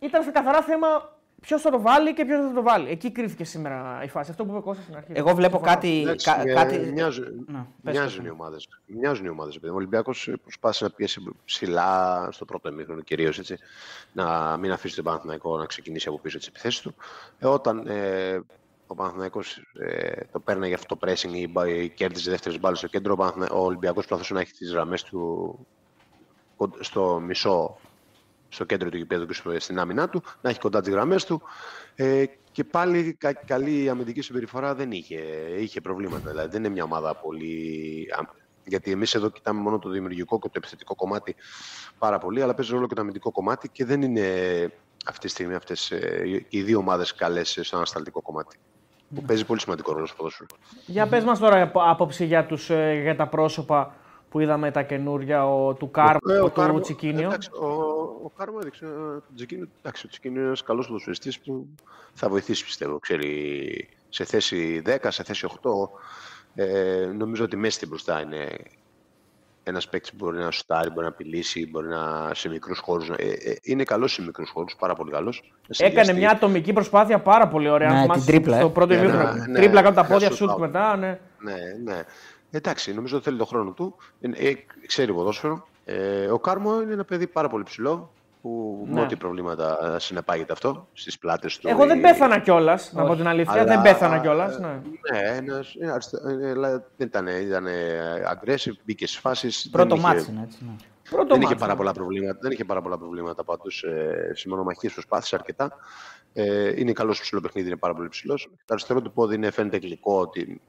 ήταν 0.00 0.22
σε 0.22 0.30
καθαρά 0.30 0.62
θέμα 0.62 0.88
ποιος 1.40 1.62
θα 1.62 1.70
το 1.70 1.80
βάλει 1.80 2.14
και 2.14 2.24
ποιος 2.24 2.38
δεν 2.38 2.48
θα 2.48 2.54
το 2.54 2.62
βάλει. 2.62 2.90
Εκεί 2.90 3.10
κρίθηκε 3.10 3.44
σήμερα 3.44 4.00
η 4.04 4.08
φάση. 4.08 4.30
Αυτό 4.30 4.44
που 4.44 4.50
είπε 4.50 4.60
Κώστας 4.60 4.84
στην 4.84 4.96
αρχή. 4.96 5.12
Εγώ 5.14 5.34
βλέπω 5.34 5.58
κάτι. 5.58 6.14
Κα, 6.22 6.40
ε, 6.40 6.52
κάτι... 6.52 6.78
Μοιάζουν, 6.78 7.44
να, 7.46 7.66
μοιάζουν 7.80 8.24
οι 8.24 8.30
ομάδες. 8.30 8.68
Μοιάζουν 8.86 9.26
οι 9.26 9.28
ομάδες. 9.28 9.56
Ο 9.56 9.74
Ολυμπιακός 9.74 10.30
προσπάθησε 10.42 10.84
να 10.84 10.90
πιέσει 10.90 11.20
ψηλά 11.44 12.28
στο 12.30 12.44
πρώτο 12.44 12.68
ημίχρονο 12.68 13.00
κυρίως 13.00 13.40
να 14.12 14.56
μην 14.56 14.72
αφήσει 14.72 14.94
τον 14.94 15.04
Παναθηναϊκό 15.04 15.56
να 15.56 15.66
ξεκινήσει 15.66 16.08
από 16.08 16.18
πίσω 16.18 16.38
τις 16.38 16.46
επιθέσεις 16.46 16.80
του. 16.80 16.94
Ε, 17.38 17.46
όταν 17.46 17.86
ε, 17.86 18.40
ο 18.86 18.94
Παναθηναϊκός 18.94 19.62
ε, 19.78 20.24
το 20.32 20.40
παίρνει 20.40 20.74
αυτό 20.74 20.96
το 20.96 21.06
pressing 21.06 21.32
ή, 21.32 21.52
ή 21.82 21.88
κέρδιζε 21.88 22.30
δεύτερες 22.30 22.60
μπάλες 22.60 22.78
στο 22.78 22.86
κέντρο, 22.86 23.16
ο, 23.18 23.44
ο 23.50 23.64
Ολυμπιακός 23.64 24.06
προσπαθούσε 24.06 24.34
να 24.34 24.40
έχει 24.40 24.52
τις 24.52 24.72
γραμμές 24.72 25.02
του 25.02 25.58
στο 26.80 27.20
μισό 27.26 27.78
στο 28.50 28.64
κέντρο 28.64 28.88
του 28.88 28.96
γηπέδου 28.96 29.26
και 29.26 29.58
στην 29.58 29.78
άμυνά 29.78 30.08
του, 30.08 30.22
να 30.40 30.50
έχει 30.50 30.58
κοντά 30.58 30.80
τις 30.80 30.92
γραμμές 30.92 31.24
του. 31.24 31.42
Ε, 31.94 32.24
και 32.52 32.64
πάλι 32.64 33.14
κα, 33.18 33.32
καλή 33.32 33.88
αμυντική 33.88 34.20
συμπεριφορά 34.20 34.74
δεν 34.74 34.90
είχε. 34.92 35.18
Είχε 35.58 35.80
προβλήματα. 35.80 36.30
Δηλαδή 36.30 36.48
δεν 36.50 36.64
είναι 36.64 36.72
μια 36.72 36.84
ομάδα 36.84 37.14
πολύ. 37.14 38.06
Γιατί 38.64 38.90
εμείς 38.90 39.14
εδώ 39.14 39.30
κοιτάμε 39.30 39.60
μόνο 39.60 39.78
το 39.78 39.88
δημιουργικό 39.88 40.38
και 40.38 40.46
το 40.46 40.54
επιθετικό 40.56 40.94
κομμάτι 40.94 41.36
πάρα 41.98 42.18
πολύ, 42.18 42.42
αλλά 42.42 42.54
παίζει 42.54 42.72
ρόλο 42.72 42.86
και 42.86 42.94
το 42.94 43.00
αμυντικό 43.00 43.30
κομμάτι 43.30 43.68
και 43.68 43.84
δεν 43.84 44.02
είναι 44.02 44.26
αυτή 45.06 45.26
τη 45.26 45.28
στιγμή 45.28 45.54
αυτές 45.54 45.90
ε, 45.90 46.46
οι 46.48 46.62
δύο 46.62 46.78
ομάδες 46.78 47.14
καλές 47.14 47.58
σε 47.60 47.76
ανασταλτικό 47.76 48.22
κομμάτι. 48.22 48.58
Που 49.14 49.22
παίζει 49.22 49.44
πολύ 49.44 49.60
σημαντικό 49.60 49.92
ρόλο 49.92 50.06
στο 50.06 50.16
ποδόσφαιρο. 50.16 50.48
Για 50.86 51.06
πες 51.06 51.24
μας 51.24 51.38
τώρα 51.38 51.70
άποψη 51.74 52.24
για, 52.24 52.46
τους, 52.46 52.70
ε, 52.70 53.00
για 53.02 53.16
τα 53.16 53.26
πρόσωπα 53.26 53.94
που 54.30 54.40
είδαμε 54.40 54.70
τα 54.70 54.82
καινούρια 54.82 55.46
ο, 55.46 55.74
του 55.74 55.90
Κάρμο, 55.90 56.18
ε, 56.28 56.38
ο, 56.38 56.50
του 56.50 56.80
Τσικίνιο. 56.80 57.26
Εντάξει, 57.26 57.50
ο, 57.52 57.66
ο 58.24 58.30
Κάρμο 58.36 58.58
έδειξε 58.60 58.84
τον 58.84 59.34
Τσικίνιο. 59.34 59.68
Εντάξει, 59.78 60.06
ο 60.06 60.08
Τσικίνιο 60.08 60.38
είναι 60.38 60.46
ένας 60.46 60.62
καλός 60.62 60.86
ποδοσφαιριστής 60.86 61.40
που 61.40 61.66
θα 62.14 62.28
βοηθήσει 62.28 62.64
πιστεύω. 62.64 62.98
Ξέρει, 62.98 63.88
σε 64.08 64.24
θέση 64.24 64.82
10, 64.86 64.96
σε 65.08 65.22
θέση 65.22 65.46
8. 65.62 65.70
Ε, 66.54 67.10
νομίζω 67.16 67.44
ότι 67.44 67.56
μέσα 67.56 67.74
στην 67.74 67.88
μπροστά 67.88 68.20
είναι 68.20 68.48
ένας 69.62 69.88
παίκτης 69.88 70.10
που 70.10 70.16
μπορεί 70.24 70.38
να 70.38 70.50
σουτάρει, 70.50 70.90
μπορεί 70.90 71.02
να 71.02 71.08
απειλήσει, 71.08 71.68
μπορεί 71.70 71.88
να 71.88 72.30
σε 72.34 72.48
μικρούς 72.48 72.78
χώρους. 72.78 73.08
Ε, 73.08 73.14
ε, 73.14 73.56
είναι 73.62 73.84
καλός 73.84 74.12
σε 74.12 74.22
μικρούς 74.22 74.50
χώρους, 74.50 74.76
πάρα 74.78 74.94
πολύ 74.94 75.10
καλός. 75.10 75.52
Έκανε 75.78 76.12
μια 76.12 76.30
ατομική 76.30 76.72
προσπάθεια 76.72 77.20
πάρα 77.20 77.48
πολύ 77.48 77.68
ωραία. 77.68 77.92
Ναι, 77.92 78.06
την 78.06 78.24
τρίπλα. 78.24 78.56
Στο 78.56 78.70
πρώτο 78.70 78.94
ναι, 78.94 79.02
ναι, 79.02 79.32
ναι, 79.46 79.58
τρίπλα 79.58 79.82
κάτω 79.82 79.94
τα 79.94 80.04
πόδια, 80.04 80.30
σουτ 80.30 80.58
μετά. 80.58 80.96
Ναι. 80.96 81.18
ναι, 81.38 81.54
ναι. 81.84 82.02
Εντάξει, 82.50 82.94
νομίζω 82.94 83.16
ότι 83.16 83.24
θέλει 83.24 83.38
τον 83.38 83.46
χρόνο 83.46 83.70
του. 83.70 83.96
Ε, 84.20 84.52
ξέρει 84.86 85.12
ποδόσφαιρο. 85.12 85.66
Ε, 85.84 86.26
ο 86.26 86.38
Κάρμο 86.38 86.82
είναι 86.82 86.92
ένα 86.92 87.04
παιδί 87.04 87.26
πάρα 87.26 87.48
πολύ 87.48 87.64
ψηλό 87.64 88.10
που 88.42 88.82
ναι. 88.86 88.94
με 88.94 89.00
ό,τι 89.00 89.16
προβλήματα 89.16 89.96
συνεπάγεται 89.98 90.52
αυτό 90.52 90.88
στις 90.92 91.18
πλάτες 91.18 91.58
του. 91.58 91.68
Εγώ 91.68 91.86
δεν 91.86 92.00
πέθανα 92.00 92.38
κιόλας, 92.38 92.92
να 92.92 93.04
πω 93.04 93.16
την 93.16 93.26
αλήθεια. 93.26 93.52
Αλλά, 93.52 93.64
δεν 93.64 93.82
πέθανα 93.82 94.18
κιόλας. 94.18 94.58
Ναι, 94.58 94.80
ναι 95.12 95.58
ένας, 95.80 96.10
δεν 96.96 97.06
ήταν, 97.06 97.26
ήταν 97.26 97.66
aggressive, 98.32 98.72
μπήκε 98.84 99.06
στι 99.06 99.18
φάσεις. 99.18 99.68
Πρώτο 99.70 99.96
μάτι 99.96 100.30
είναι 100.30 100.42
έτσι. 100.42 100.58
Ναι. 100.60 100.72
Πρώτο 101.10 101.34
δεν, 101.34 101.42
είχε 101.42 101.54
πάρα 101.54 101.76
πολλά 101.76 101.92
προβλήματα, 101.92 102.38
δεν 102.42 102.50
είχε 102.50 102.64
πάρα 102.64 102.82
πολλά 102.82 102.98
προβλήματα 102.98 103.44
πάντως 103.44 103.82
ε, 103.82 104.32
σε 104.34 104.48
μονομαχίες 104.48 104.92
προσπάθησε 104.92 105.34
αρκετά. 105.34 105.76
Ε, 106.32 106.80
είναι 106.80 106.92
καλός 106.92 107.14
στο 107.14 107.24
ψηλό 107.24 107.40
παιχνίδι, 107.40 107.68
είναι 107.68 107.76
πάρα 107.76 107.94
πολύ 107.94 108.08
ψηλός. 108.08 108.50
Το 108.64 108.74
αριστερό 108.74 109.02
του 109.02 109.12
πόδι 109.12 109.34
είναι, 109.34 109.50
φαίνεται 109.50 109.76
γλυκό 109.76 110.20
ότι 110.20 110.60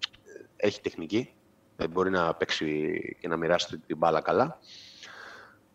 έχει 0.55 0.81
τεχνική. 0.81 1.33
Ε, 1.81 1.87
μπορεί 1.87 2.09
να 2.09 2.33
παίξει 2.33 2.99
και 3.19 3.27
να 3.27 3.37
μοιράσει 3.37 3.77
την 3.87 3.97
μπάλα 3.97 4.21
καλά. 4.21 4.57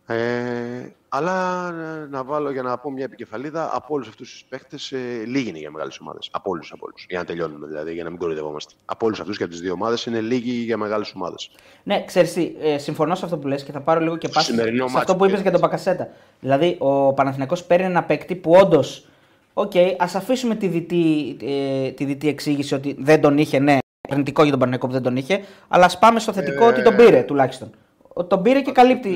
Ε, 0.07 0.95
αλλά 1.09 1.69
ε, 1.69 2.07
να 2.11 2.25
βάλω 2.25 2.51
για 2.51 2.63
να 2.63 2.79
πω 2.79 2.91
μια 2.91 3.05
επικεφαλίδα 3.05 3.71
από 3.73 3.95
όλους 3.95 4.09
αυτούς 4.09 4.31
τους 4.31 4.45
παίχτες, 4.49 4.93
ε, 4.93 5.23
λίγοι 5.27 5.49
είναι 5.49 5.59
για 5.59 5.71
μεγάλες 5.71 5.99
ομάδες. 6.01 6.29
Από 6.33 6.51
όλους, 6.51 6.73
από 6.73 6.87
όλους. 6.87 7.07
Για 7.09 7.19
να 7.19 7.25
τελειώνουμε 7.25 7.67
δηλαδή, 7.67 7.93
για 7.93 8.05
να 8.05 8.11
μην 8.11 8.19
κοροϊδευόμαστε. 8.19 8.75
Από 8.85 9.07
όλους 9.07 9.21
αυτούς 9.21 9.37
και 9.37 9.43
από 9.43 9.53
τις 9.53 9.61
δύο 9.61 9.73
ομάδες 9.73 10.07
είναι 10.07 10.21
λίγοι 10.21 10.51
για 10.51 10.77
μεγάλες 10.77 11.13
ομάδες. 11.15 11.51
Ναι, 11.83 12.05
ξέρεις 12.05 12.33
τι, 12.33 12.55
ε, 12.61 12.79
συμφωνώ 12.79 13.15
σε 13.15 13.25
αυτό 13.25 13.39
που 13.39 13.47
λες 13.47 13.63
και 13.63 13.73
θα 13.73 13.81
πάρω 13.81 14.01
λίγο 14.01 14.17
και 14.17 14.29
πάση 14.29 14.55
σε 14.55 14.73
αυτό 14.95 15.17
που 15.17 15.25
είπες 15.25 15.41
για 15.41 15.51
τον 15.51 15.61
Μπακασέτα. 15.61 16.09
Δηλαδή, 16.41 16.77
ο 16.79 17.13
Παναθηναϊκός 17.13 17.65
παίρνει 17.65 17.85
ένα 17.87 18.05
παίκτη 18.05 18.35
που 18.35 18.51
όντως. 18.51 19.07
OK, 19.53 19.71
okay, 19.75 19.95
ας 19.99 20.15
αφήσουμε 20.15 20.55
τη 20.55 20.69
διττή, 20.69 21.37
ε, 21.43 21.91
τη 21.91 22.05
διττή 22.05 22.29
εξήγηση 22.29 22.75
ότι 22.75 22.97
δεν 22.99 23.21
τον 23.21 23.39
είχε, 23.39 23.59
ναι, 23.59 23.79
αρνητικό 24.11 24.43
για 24.43 24.51
τον 24.51 24.61
Παναγικό 24.61 24.87
που 24.87 24.93
δεν 24.93 25.03
τον 25.03 25.17
είχε, 25.17 25.41
αλλά 25.69 25.85
ας 25.85 25.99
πάμε 25.99 26.21
στο 26.21 26.33
θετικό 26.33 26.65
ε, 26.65 26.69
ότι 26.69 26.83
τον 26.83 26.97
πήρε 26.97 27.23
τουλάχιστον. 27.23 27.71
Τον 28.27 28.43
πήρε 28.43 28.61
και 28.61 28.73
καλύπτει. 28.73 29.11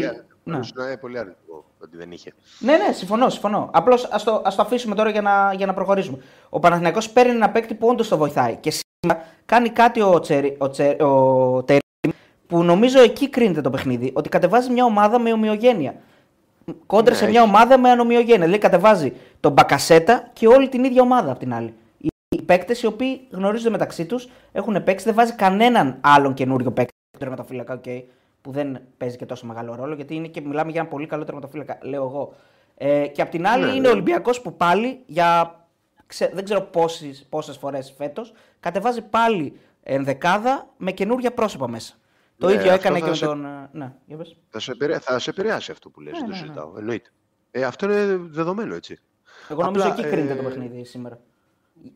Ναι. 0.45 0.57
Είναι 0.57 0.97
πολύ 1.01 1.19
αρνητικό 1.19 1.65
ότι 1.83 1.97
δεν 1.97 2.13
είχε. 2.13 2.33
Ναι, 2.59 2.77
ναι, 2.77 2.93
συμφωνώ. 2.93 3.29
συμφωνώ. 3.29 3.71
Απλώς 3.73 4.05
ας 4.05 4.25
το, 4.25 4.43
ας 4.45 4.55
το 4.55 4.63
αφήσουμε 4.63 4.95
τώρα 4.95 5.11
για 5.11 5.23
να, 5.23 5.53
για 5.57 5.67
να 5.67 5.75
προχωρήσουμε. 5.75 6.19
Ο 6.49 6.59
Παναθηναϊκός 6.59 7.11
παίρνει 7.11 7.33
ένα 7.33 7.51
παίκτη 7.51 7.75
που 7.75 7.89
όντως 7.89 8.09
το 8.09 8.17
βοηθάει. 8.17 8.57
Και 8.57 8.71
σήμερα 8.71 9.27
κάνει 9.47 9.69
κάτι 9.69 10.01
ο, 10.01 10.21
Τσέρι, 10.21 10.57
ο, 10.59 10.71
Τσέρι, 10.71 11.03
ο 11.03 11.63
Τερίμ 11.63 11.81
που 12.47 12.63
νομίζω 12.63 13.01
εκεί 13.01 13.29
κρίνεται 13.29 13.61
το 13.61 13.71
παιχνίδι. 13.71 14.11
Ότι 14.15 14.29
κατεβάζει 14.29 14.71
μια 14.71 14.85
ομάδα 14.85 15.19
με 15.19 15.33
ομοιογένεια. 15.33 15.95
Κόντρα 16.87 17.13
ναι, 17.13 17.19
σε 17.21 17.29
μια 17.29 17.43
ομάδα 17.43 17.79
με 17.79 17.91
ανομοιογένεια. 17.91 18.45
Δηλαδή 18.45 18.59
κατεβάζει 18.59 19.13
τον 19.41 19.53
Μπακασέτα 19.53 20.29
και 20.33 20.47
όλη 20.47 20.69
την 20.69 20.85
ίδια 20.85 21.03
ομάδα 21.03 21.31
απ' 21.31 21.39
την 21.39 21.55
άλλη 21.55 21.75
οι 22.37 22.43
παίκτες 22.43 22.83
οι 22.83 22.87
οποίοι 22.87 23.27
γνωρίζονται 23.31 23.71
μεταξύ 23.71 24.07
τους, 24.07 24.29
έχουν 24.53 24.83
παίξει, 24.83 25.05
δεν 25.05 25.15
βάζει 25.15 25.33
κανέναν 25.33 25.99
άλλον 26.01 26.35
καινούριο 26.35 26.73
παίκτη 26.73 26.93
τερματοφύλακα, 27.19 27.81
okay, 27.85 28.03
που 28.41 28.51
δεν 28.51 28.81
παίζει 28.97 29.17
και 29.17 29.27
τόσο 29.27 29.47
μεγάλο 29.47 29.75
ρόλο, 29.75 29.95
γιατί 29.95 30.15
είναι 30.15 30.29
και 30.29 30.41
μιλάμε 30.41 30.71
για 30.71 30.81
ένα 30.81 30.91
πολύ 30.91 31.07
καλό 31.07 31.25
τερματοφύλακα, 31.25 31.79
λέω 31.83 32.03
εγώ. 32.03 32.35
Ε, 32.77 33.07
και 33.07 33.23
απ' 33.23 33.31
την 33.31 33.47
άλλη 33.47 33.65
ναι, 33.65 33.71
είναι 33.71 33.79
ο 33.79 33.81
ναι. 33.81 33.89
Ολυμπιακός 33.89 34.41
που 34.41 34.57
πάλι 34.57 35.03
για 35.07 35.55
δεν 36.33 36.45
ξέρω 36.45 36.69
πόσες 37.29 37.57
φορές 37.61 37.95
φέτος 37.97 38.33
κατεβάζει 38.61 39.03
πάλι 39.03 39.59
ενδεκάδα 39.83 40.69
με 40.77 40.93
καινούργια 40.93 41.33
πρόσωπα 41.33 41.69
μέσα. 41.69 41.95
Το 42.39 42.47
ναι, 42.47 42.53
ίδιο 42.53 42.73
έκανε 42.73 43.01
και 43.01 43.11
με 43.11 43.17
τον. 43.17 43.45
Ε, 43.45 43.69
ναι, 43.73 43.93
θα, 44.49 44.61
σε 44.61 44.71
επηρεάσει, 44.73 45.03
θα 45.05 45.19
σε 45.19 45.31
επηρεάσει 45.31 45.71
αυτό 45.71 45.91
που 45.91 46.01
λες, 46.01 46.13
ναι, 46.13 46.19
δεν 46.19 46.29
το 46.29 46.35
συζητάω. 46.35 46.73
Εννοείται. 46.79 47.11
Ε, 47.51 47.63
αυτό 47.65 47.85
είναι 47.87 48.17
δεδομένο 48.17 48.75
έτσι. 48.75 48.99
Εγώ 49.49 49.63
νομίζω 49.63 49.89
Απλά, 49.89 49.99
εκεί 49.99 50.09
κρίνεται 50.09 50.33
ε... 50.33 50.37
το 50.37 50.43
παιχνίδι 50.43 50.85
σήμερα. 50.85 51.21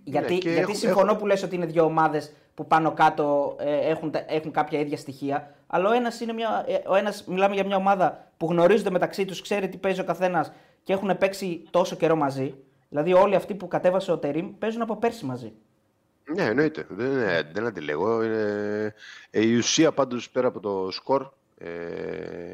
Γιατί, 0.04 0.32
ναι, 0.32 0.38
γιατί 0.38 0.60
έχουν, 0.60 0.74
συμφωνώ 0.74 1.06
έχουν... 1.06 1.18
που 1.18 1.26
λες 1.26 1.42
ότι 1.42 1.54
είναι 1.54 1.66
δύο 1.66 1.84
ομάδες 1.84 2.32
που 2.54 2.66
πάνω 2.66 2.92
κάτω 2.92 3.56
ε, 3.60 3.90
έχουν, 3.90 4.14
έχουν 4.26 4.50
κάποια 4.50 4.78
ίδια 4.80 4.96
στοιχεία. 4.96 5.54
Αλλά 5.66 5.88
ο 5.88 5.92
ένας 5.92 6.20
είναι 6.20 6.32
μια, 6.32 6.64
ε, 6.68 6.74
ο 6.86 6.94
ένας, 6.94 7.24
μιλάμε 7.24 7.54
για 7.54 7.64
μια 7.64 7.76
ομάδα 7.76 8.30
που 8.36 8.46
γνωρίζονται 8.46 8.90
μεταξύ 8.90 9.24
τους, 9.24 9.40
ξέρει 9.40 9.68
τι 9.68 9.76
παίζει 9.76 10.00
ο 10.00 10.04
καθένας 10.04 10.52
και 10.82 10.92
έχουν 10.92 11.18
παίξει 11.18 11.62
τόσο 11.70 11.96
καιρό 11.96 12.16
μαζί. 12.16 12.54
Δηλαδή, 12.88 13.12
όλοι 13.12 13.34
αυτοί 13.34 13.54
που 13.54 13.68
κατέβασε 13.68 14.12
ο 14.12 14.18
Τερήμ 14.18 14.58
παίζουν 14.58 14.82
από 14.82 14.96
πέρσι 14.96 15.24
μαζί. 15.24 15.52
Ναι, 16.34 16.42
εννοείται. 16.42 16.86
Δεν, 16.88 17.12
δεν 17.52 17.66
αντιλέγω. 17.66 18.22
Είναι... 18.22 18.94
Ε, 19.30 19.46
η 19.46 19.56
ουσία 19.56 19.92
πάντως 19.92 20.30
πέρα 20.30 20.48
από 20.48 20.60
το 20.60 20.90
σκορ 20.90 21.30
ε, 21.58 21.70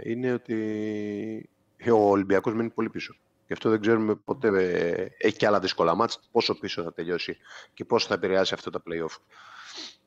είναι 0.02 0.32
ότι 0.32 1.48
ο 1.92 2.10
Ολυμπιακός 2.10 2.54
μένει 2.54 2.70
πολύ 2.70 2.90
πίσω. 2.90 3.14
Γι' 3.50 3.56
αυτό 3.56 3.70
δεν 3.70 3.80
ξέρουμε 3.80 4.14
ποτέ, 4.14 4.48
ε, 4.48 5.08
έχει 5.18 5.36
και 5.36 5.46
άλλα 5.46 5.60
δύσκολα 5.60 5.94
μάτς, 5.94 6.20
πόσο 6.32 6.58
πίσω 6.58 6.82
θα 6.82 6.92
τελειώσει 6.92 7.36
και 7.74 7.84
πόσο 7.84 8.06
θα 8.06 8.14
επηρεάσει 8.14 8.54
αυτό 8.54 8.70
τα 8.70 8.82
play-off. 8.88 9.16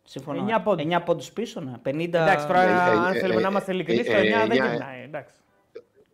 Συμφωνώ. 0.03 0.45
9 0.57 0.61
πόντους, 0.63 0.85
9 0.85 1.01
πόντους 1.05 1.31
πίσω, 1.31 1.59
ναι. 1.61 1.71
50... 1.85 1.99
Εντάξει, 2.13 2.47
τώρα 2.47 2.61
ε, 2.61 2.73
αν 2.91 3.13
θέλουμε 3.13 3.41
να 3.41 3.47
είμαστε 3.49 3.71
ειλικρινείς, 3.73 4.05
το 4.05 4.13
9 4.13 4.15
δεν 4.47 4.51
γυρνάει, 4.51 5.01
εντάξει. 5.03 5.35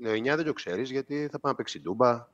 Το 0.04 0.10
9 0.10 0.36
δεν 0.36 0.46
το 0.46 0.54
ξέρεις 0.54 0.92
γιατί 0.92 1.16
θα 1.32 1.40
πάει 1.40 1.52
να 1.52 1.56
παίξει 1.56 1.82
ντούμπα. 1.82 2.28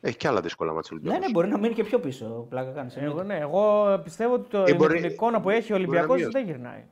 έχει 0.00 0.16
και 0.16 0.28
άλλα 0.28 0.40
δύσκολα 0.40 0.72
μάτια 0.72 0.98
Ναι, 1.02 1.18
ναι, 1.18 1.30
μπορεί 1.30 1.48
να 1.48 1.58
μείνει 1.58 1.74
και 1.74 1.84
πιο 1.84 1.98
πίσω. 2.00 2.46
Πλάκα 2.48 2.70
κάνεις. 2.70 2.96
Εγώ, 2.96 3.22
ναι, 3.22 3.36
εγώ 3.38 3.98
πιστεύω 4.04 4.34
ότι 4.34 4.48
το, 4.50 4.64
Ε, 4.66 4.74
μπορεί- 4.74 4.92
με 4.92 5.00
την 5.00 5.10
εικόνα 5.10 5.40
που 5.40 5.50
έχει 5.50 5.72
ο 5.72 5.76
μπορεί 5.76 5.86
να 5.86 5.88
Ολυμπιακός 5.88 6.16
μειώσει. 6.16 6.30
δεν 6.32 6.44
γυρνάει. 6.44 6.84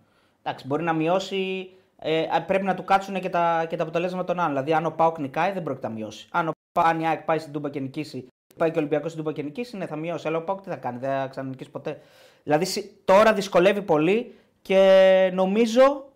Εντάξει, 0.42 0.66
μπορεί 0.66 0.82
να 0.82 0.92
μειώσει. 0.92 1.70
Ε, 1.98 2.22
α, 2.22 2.42
πρέπει 2.42 2.64
να 2.64 2.74
του 2.74 2.84
κάτσουν 2.84 3.20
και 3.20 3.28
τα, 3.28 3.66
και 3.68 3.76
τα 3.76 3.82
αποτελέσματα 3.82 4.24
των 4.24 4.38
άλλων. 4.38 4.52
Δηλαδή, 4.52 4.72
αν 4.72 4.86
ο 4.86 4.90
Πάοκ 4.90 5.18
νικάει, 5.18 5.52
δεν 5.52 5.62
πρόκειται 5.62 5.88
να 5.88 5.92
μειώσει. 5.94 6.28
Αν 6.30 6.48
ο 6.48 6.52
αν 6.82 7.00
η 7.00 7.06
ΑΕΚ 7.08 7.20
πάει 7.22 7.38
στην 7.38 7.52
Τούμπα 7.52 7.70
και 7.70 7.80
νικήσει, 7.80 8.26
πάει 8.56 8.70
και 8.70 8.76
ο 8.76 8.80
Ολυμπιακός 8.80 9.10
στην 9.10 9.22
Τούμπα 9.24 9.36
και 9.36 9.42
νικήσει, 9.42 9.76
ναι, 9.76 9.86
θα 9.86 9.96
μειώσει. 9.96 10.26
Αλλά 10.28 10.36
ο 10.36 10.42
Πάοκ 10.42 10.60
τι 10.60 10.68
θα 10.68 10.76
κάνει, 10.76 10.98
δεν 10.98 11.10
θα 11.10 11.26
ξανανικήσει 11.26 11.70
ποτέ. 11.70 12.00
Δηλαδή, 12.42 12.64
σι- 12.64 12.90
τώρα 13.04 13.32
δυσκολεύει 13.32 13.82
πολύ 13.82 14.34
και 14.62 15.30
νομίζω. 15.34 16.08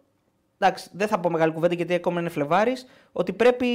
Εντάξει, 0.58 0.90
δεν 0.92 1.08
θα 1.08 1.20
πω 1.20 1.30
μεγάλη 1.30 1.52
κουβέντα 1.52 1.74
γιατί 1.74 1.94
ακόμα 1.94 2.20
είναι 2.20 2.28
Φλεβάρης, 2.28 2.86
ότι 3.12 3.32
πρέπει, 3.32 3.66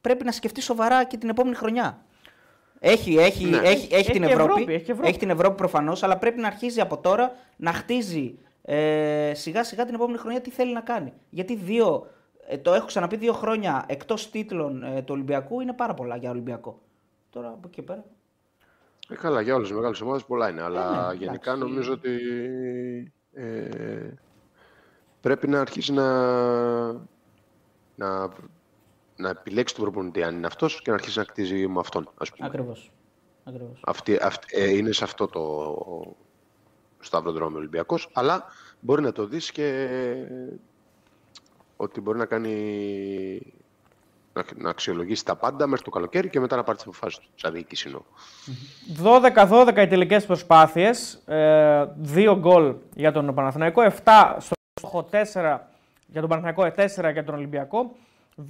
πρέπει 0.00 0.24
να 0.24 0.32
σκεφτεί 0.32 0.60
σοβαρά 0.60 1.04
και 1.04 1.16
την 1.16 1.28
επόμενη 1.28 1.54
χρονιά. 1.56 2.02
Έχει, 2.82 3.16
έχει, 3.16 3.44
Ναι. 3.44 3.56
έχει, 3.56 3.66
έχει, 3.68 3.94
Έχει 3.94 4.10
την 4.10 4.22
και 4.22 4.32
Ευρώπη, 4.32 4.50
Ευρώπη, 4.52 4.72
έχει 4.74 4.84
και 4.84 4.92
Ευρώπη. 4.92 5.16
την 5.16 5.30
Ευρώπη 5.30 5.56
προφανώς, 5.56 6.02
αλλά 6.02 6.16
πρέπει 6.18 6.40
να 6.40 6.46
αρχίζει 6.46 6.80
από 6.80 6.96
τώρα 6.98 7.32
να 7.56 7.72
χτίζει 7.72 8.38
ε, 8.62 9.32
σιγά 9.34 9.64
σιγά 9.64 9.84
την 9.84 9.94
επόμενη 9.94 10.18
χρονιά 10.18 10.40
τι 10.40 10.50
θέλει 10.50 10.72
να 10.72 10.80
κάνει. 10.80 11.12
Γιατί 11.30 11.54
δύο, 11.56 12.06
ε, 12.50 12.58
το 12.58 12.72
έχω 12.72 12.86
ξαναπεί 12.86 13.16
δύο 13.16 13.32
χρόνια 13.32 13.84
εκτός 13.88 14.30
τίτλων 14.30 14.82
ε, 14.82 15.02
του 15.02 15.12
Ολυμπιακού 15.14 15.60
είναι 15.60 15.72
πάρα 15.72 15.94
πολλά 15.94 16.16
για 16.16 16.30
Ολυμπιακό. 16.30 16.80
Τώρα 17.30 17.48
από 17.48 17.60
εκεί 17.64 17.74
και 17.74 17.82
πέρα. 17.82 18.04
Ε, 19.08 19.14
καλά, 19.14 19.40
για 19.40 19.54
όλες 19.54 19.66
τις 19.68 19.76
μεγάλες 19.76 20.00
ομάδες 20.00 20.24
πολλά 20.24 20.48
είναι. 20.48 20.62
Αλλά 20.62 21.06
ναι, 21.08 21.14
γενικά 21.14 21.52
εντάξει. 21.52 21.68
νομίζω 21.68 21.92
ότι 21.92 22.10
ε, 23.32 24.14
πρέπει 25.20 25.48
να 25.48 25.60
αρχίσει 25.60 25.92
να, 25.92 26.06
να, 27.94 28.28
να 29.16 29.28
επιλέξει 29.28 29.74
τον 29.74 29.84
προπονητή 29.84 30.22
αν 30.22 30.36
είναι 30.36 30.46
αυτός 30.46 30.82
και 30.82 30.90
να 30.90 30.96
αρχίσει 30.96 31.18
να 31.18 31.24
κτίζει 31.24 31.66
με 31.66 31.80
αυτόν. 31.80 32.10
Ας 32.18 32.30
πούμε. 32.30 32.48
Ακριβώς. 32.48 32.90
Ακριβώς. 33.44 33.80
Αυτή, 33.86 34.18
αυτή, 34.22 34.60
ε, 34.60 34.76
είναι 34.76 34.92
σε 34.92 35.04
αυτό 35.04 35.26
το 35.26 36.16
σταυροδρόμιο 37.00 37.58
Ολυμπιακός, 37.58 38.10
αλλά 38.12 38.44
μπορεί 38.80 39.02
να 39.02 39.12
το 39.12 39.26
δεις 39.26 39.52
και 39.52 39.88
ότι 41.80 42.00
μπορεί 42.00 42.18
να 42.18 42.24
κάνει 42.24 42.52
να, 44.32 44.44
να 44.56 44.70
αξιολογήσει 44.70 45.24
τα 45.24 45.36
πάντα 45.36 45.66
μέχρι 45.66 45.84
το 45.84 45.90
καλοκαίρι 45.90 46.28
και 46.28 46.40
μετά 46.40 46.56
να 46.56 46.62
πάρει 46.62 46.76
τις 46.76 46.86
αποφάσεις 46.86 47.18
του. 47.18 47.28
Σαν 47.34 47.52
διοίκηση 47.52 47.84
εννοώ. 47.86 48.02
12-12 49.76 49.76
οι 49.76 49.86
τελικές 49.86 50.26
προσπάθειες. 50.26 51.22
Ε, 51.26 51.86
2 52.14 52.36
γκολ 52.38 52.74
για 52.94 53.12
τον 53.12 53.34
Παναθηναϊκό, 53.34 53.82
7 53.82 54.36
στο 54.38 54.54
στόχο, 54.78 55.08
4 55.10 55.58
για 56.06 56.20
τον 56.20 56.28
Παναθηναϊκό, 56.28 56.62
4 56.62 57.12
για 57.12 57.24
τον 57.24 57.34
Ολυμπιακό. 57.34 57.96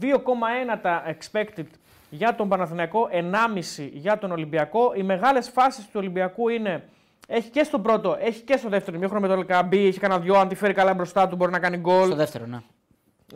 2,1 0.01 0.79
τα 0.83 1.03
expected 1.07 1.67
για 2.11 2.35
τον 2.35 2.49
Παναθηναϊκό, 2.49 3.09
1,5 3.11 3.91
για 3.93 4.19
τον 4.19 4.31
Ολυμπιακό. 4.33 4.93
Οι 4.95 5.03
μεγάλες 5.03 5.49
φάσεις 5.49 5.85
του 5.85 5.93
Ολυμπιακού 5.95 6.49
είναι. 6.49 6.89
Έχει 7.27 7.51
και 7.51 7.63
στο 7.63 7.79
πρώτο, 7.79 8.17
έχει 8.21 8.43
και 8.43 8.57
στο 8.57 8.69
δεύτερο 8.69 8.97
ημίχρονο 8.97 9.21
με 9.21 9.29
τον 9.29 9.39
Λεκαμπή. 9.39 9.87
Έχει 9.87 9.99
κανένα 9.99 10.21
δυο. 10.21 10.35
Αν 10.35 10.49
τη 10.49 10.55
φέρει 10.55 10.73
καλά 10.73 10.95
μπροστά 10.95 11.29
του, 11.29 11.37
μπορεί 11.37 11.53
να 11.53 11.59
κάνει 11.59 11.77
γκολ. 11.77 12.07
Στο 12.07 12.17
δεύτερο, 12.17 12.47
ναι. 12.47 12.59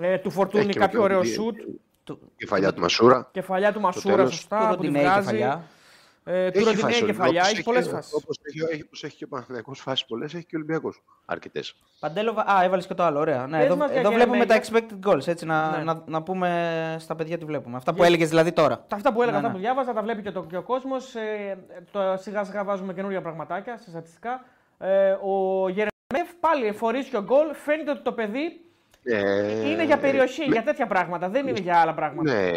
Ε, 0.01 0.19
του 0.19 0.31
Φορτούνη 0.31 0.63
Έχει 0.63 0.73
και 0.73 0.79
κάποιο 0.79 0.99
με 0.99 1.05
ωραίο 1.05 1.19
το- 1.19 1.25
σουτ. 1.25 1.57
Του, 2.05 2.33
Κεφαλιά 2.37 2.73
του 2.73 2.81
Μασούρα. 2.81 3.29
Κεφαλιά 3.33 3.73
του 3.73 3.81
Μασούρα, 3.81 4.15
τέλος. 4.17 4.35
σωστά. 4.35 4.59
του 4.59 4.65
που 4.65 4.71
τη 4.81 4.87
Ροντινέη 4.87 5.03
βγάζει. 5.03 5.19
κεφαλιά. 5.21 5.63
Ε, 6.27 6.51
του 6.51 6.59
Ροντινέη 6.59 6.75
φάσεις 6.77 7.03
ο 7.03 7.07
κεφαλιά, 7.07 7.25
Ολυμπιακός, 7.43 7.53
έχει 7.53 7.63
πολλές 7.63 7.85
και- 7.85 7.91
φάσεις. 7.91 8.13
Όπως 8.15 8.39
έχει, 8.43 8.59
έχει, 8.73 8.83
όπως 8.83 9.05
έχει 9.05 9.17
και 9.17 9.25
ο 9.25 9.29
Παναθηναϊκός 9.29 9.81
φάσεις 9.81 10.05
πολλές, 10.07 10.35
έχει 10.35 10.45
και 10.45 10.57
ο 10.57 10.59
Ολυμπιακός 10.59 11.03
αρκετές. 11.25 11.75
Παντέλοβα. 12.01 12.43
Α, 12.43 12.63
έβαλες 12.65 12.87
και 12.87 12.95
το 12.95 13.03
άλλο. 13.03 13.19
Ωραία. 13.19 13.47
Ναι, 13.47 13.57
Πες 13.57 13.67
εδώ 13.67 13.77
μας 13.77 13.91
για 13.91 14.01
εδώ 14.01 14.11
βλέπουμε 14.11 14.47
τα 14.47 14.55
Γερεμέγεφ. 14.57 14.91
expected 15.03 15.09
goals. 15.11 15.27
Έτσι, 15.29 15.45
να, 15.47 15.77
Ναι. 15.77 15.85
να, 15.85 16.03
να 16.07 16.23
πούμε 16.23 16.97
στα 16.99 17.15
παιδιά 17.15 17.39
τι 17.39 17.45
βλέπουμε. 17.45 17.77
Αυτά 17.77 17.95
που 17.95 18.03
έλεγες 18.05 18.29
δηλαδή 18.29 18.53
τώρα. 18.53 18.85
Τα 18.89 18.97
αυτά 18.97 19.13
που 19.13 19.23
έλεγα, 19.23 19.31
Ναι, 19.41 19.47
αυτά 19.47 19.49
ναι. 19.49 19.55
που 19.55 19.61
διάβαζα, 19.61 19.93
τα 19.93 20.03
βλέπει 20.03 20.23
και, 20.23 20.31
το, 20.31 20.45
και 20.45 20.57
ο 20.57 20.63
κόσμος. 20.63 21.15
Ε, 21.15 21.59
το, 21.93 22.01
σιγά 22.21 22.45
σιγά 22.45 22.65
βάζουμε 22.65 22.93
καινούργια 22.95 23.21
πραγματάκια 23.23 23.77
σε 23.79 23.91
στατιστικά. 23.91 24.45
Ε, 24.79 25.11
ο 25.11 25.69
Γερεμέγεφ 25.69 26.35
πάλι 26.41 26.73
φορείς 26.73 27.15
ο 27.15 27.21
γκολ. 27.23 27.55
Φαίνεται 27.55 27.91
ότι 27.91 28.03
το 28.03 28.13
παιδί 28.13 28.61
Ε, 29.05 29.69
είναι 29.71 29.85
για 29.85 29.99
περιοχή, 29.99 30.45
για 30.45 30.63
τέτοια 30.63 30.87
πράγματα. 30.87 31.29
Δεν 31.29 31.49
είναι 31.49 31.61
για 31.61 31.81
άλλα 31.81 31.95
πράγματα. 31.95 32.33
Ναι, 32.33 32.51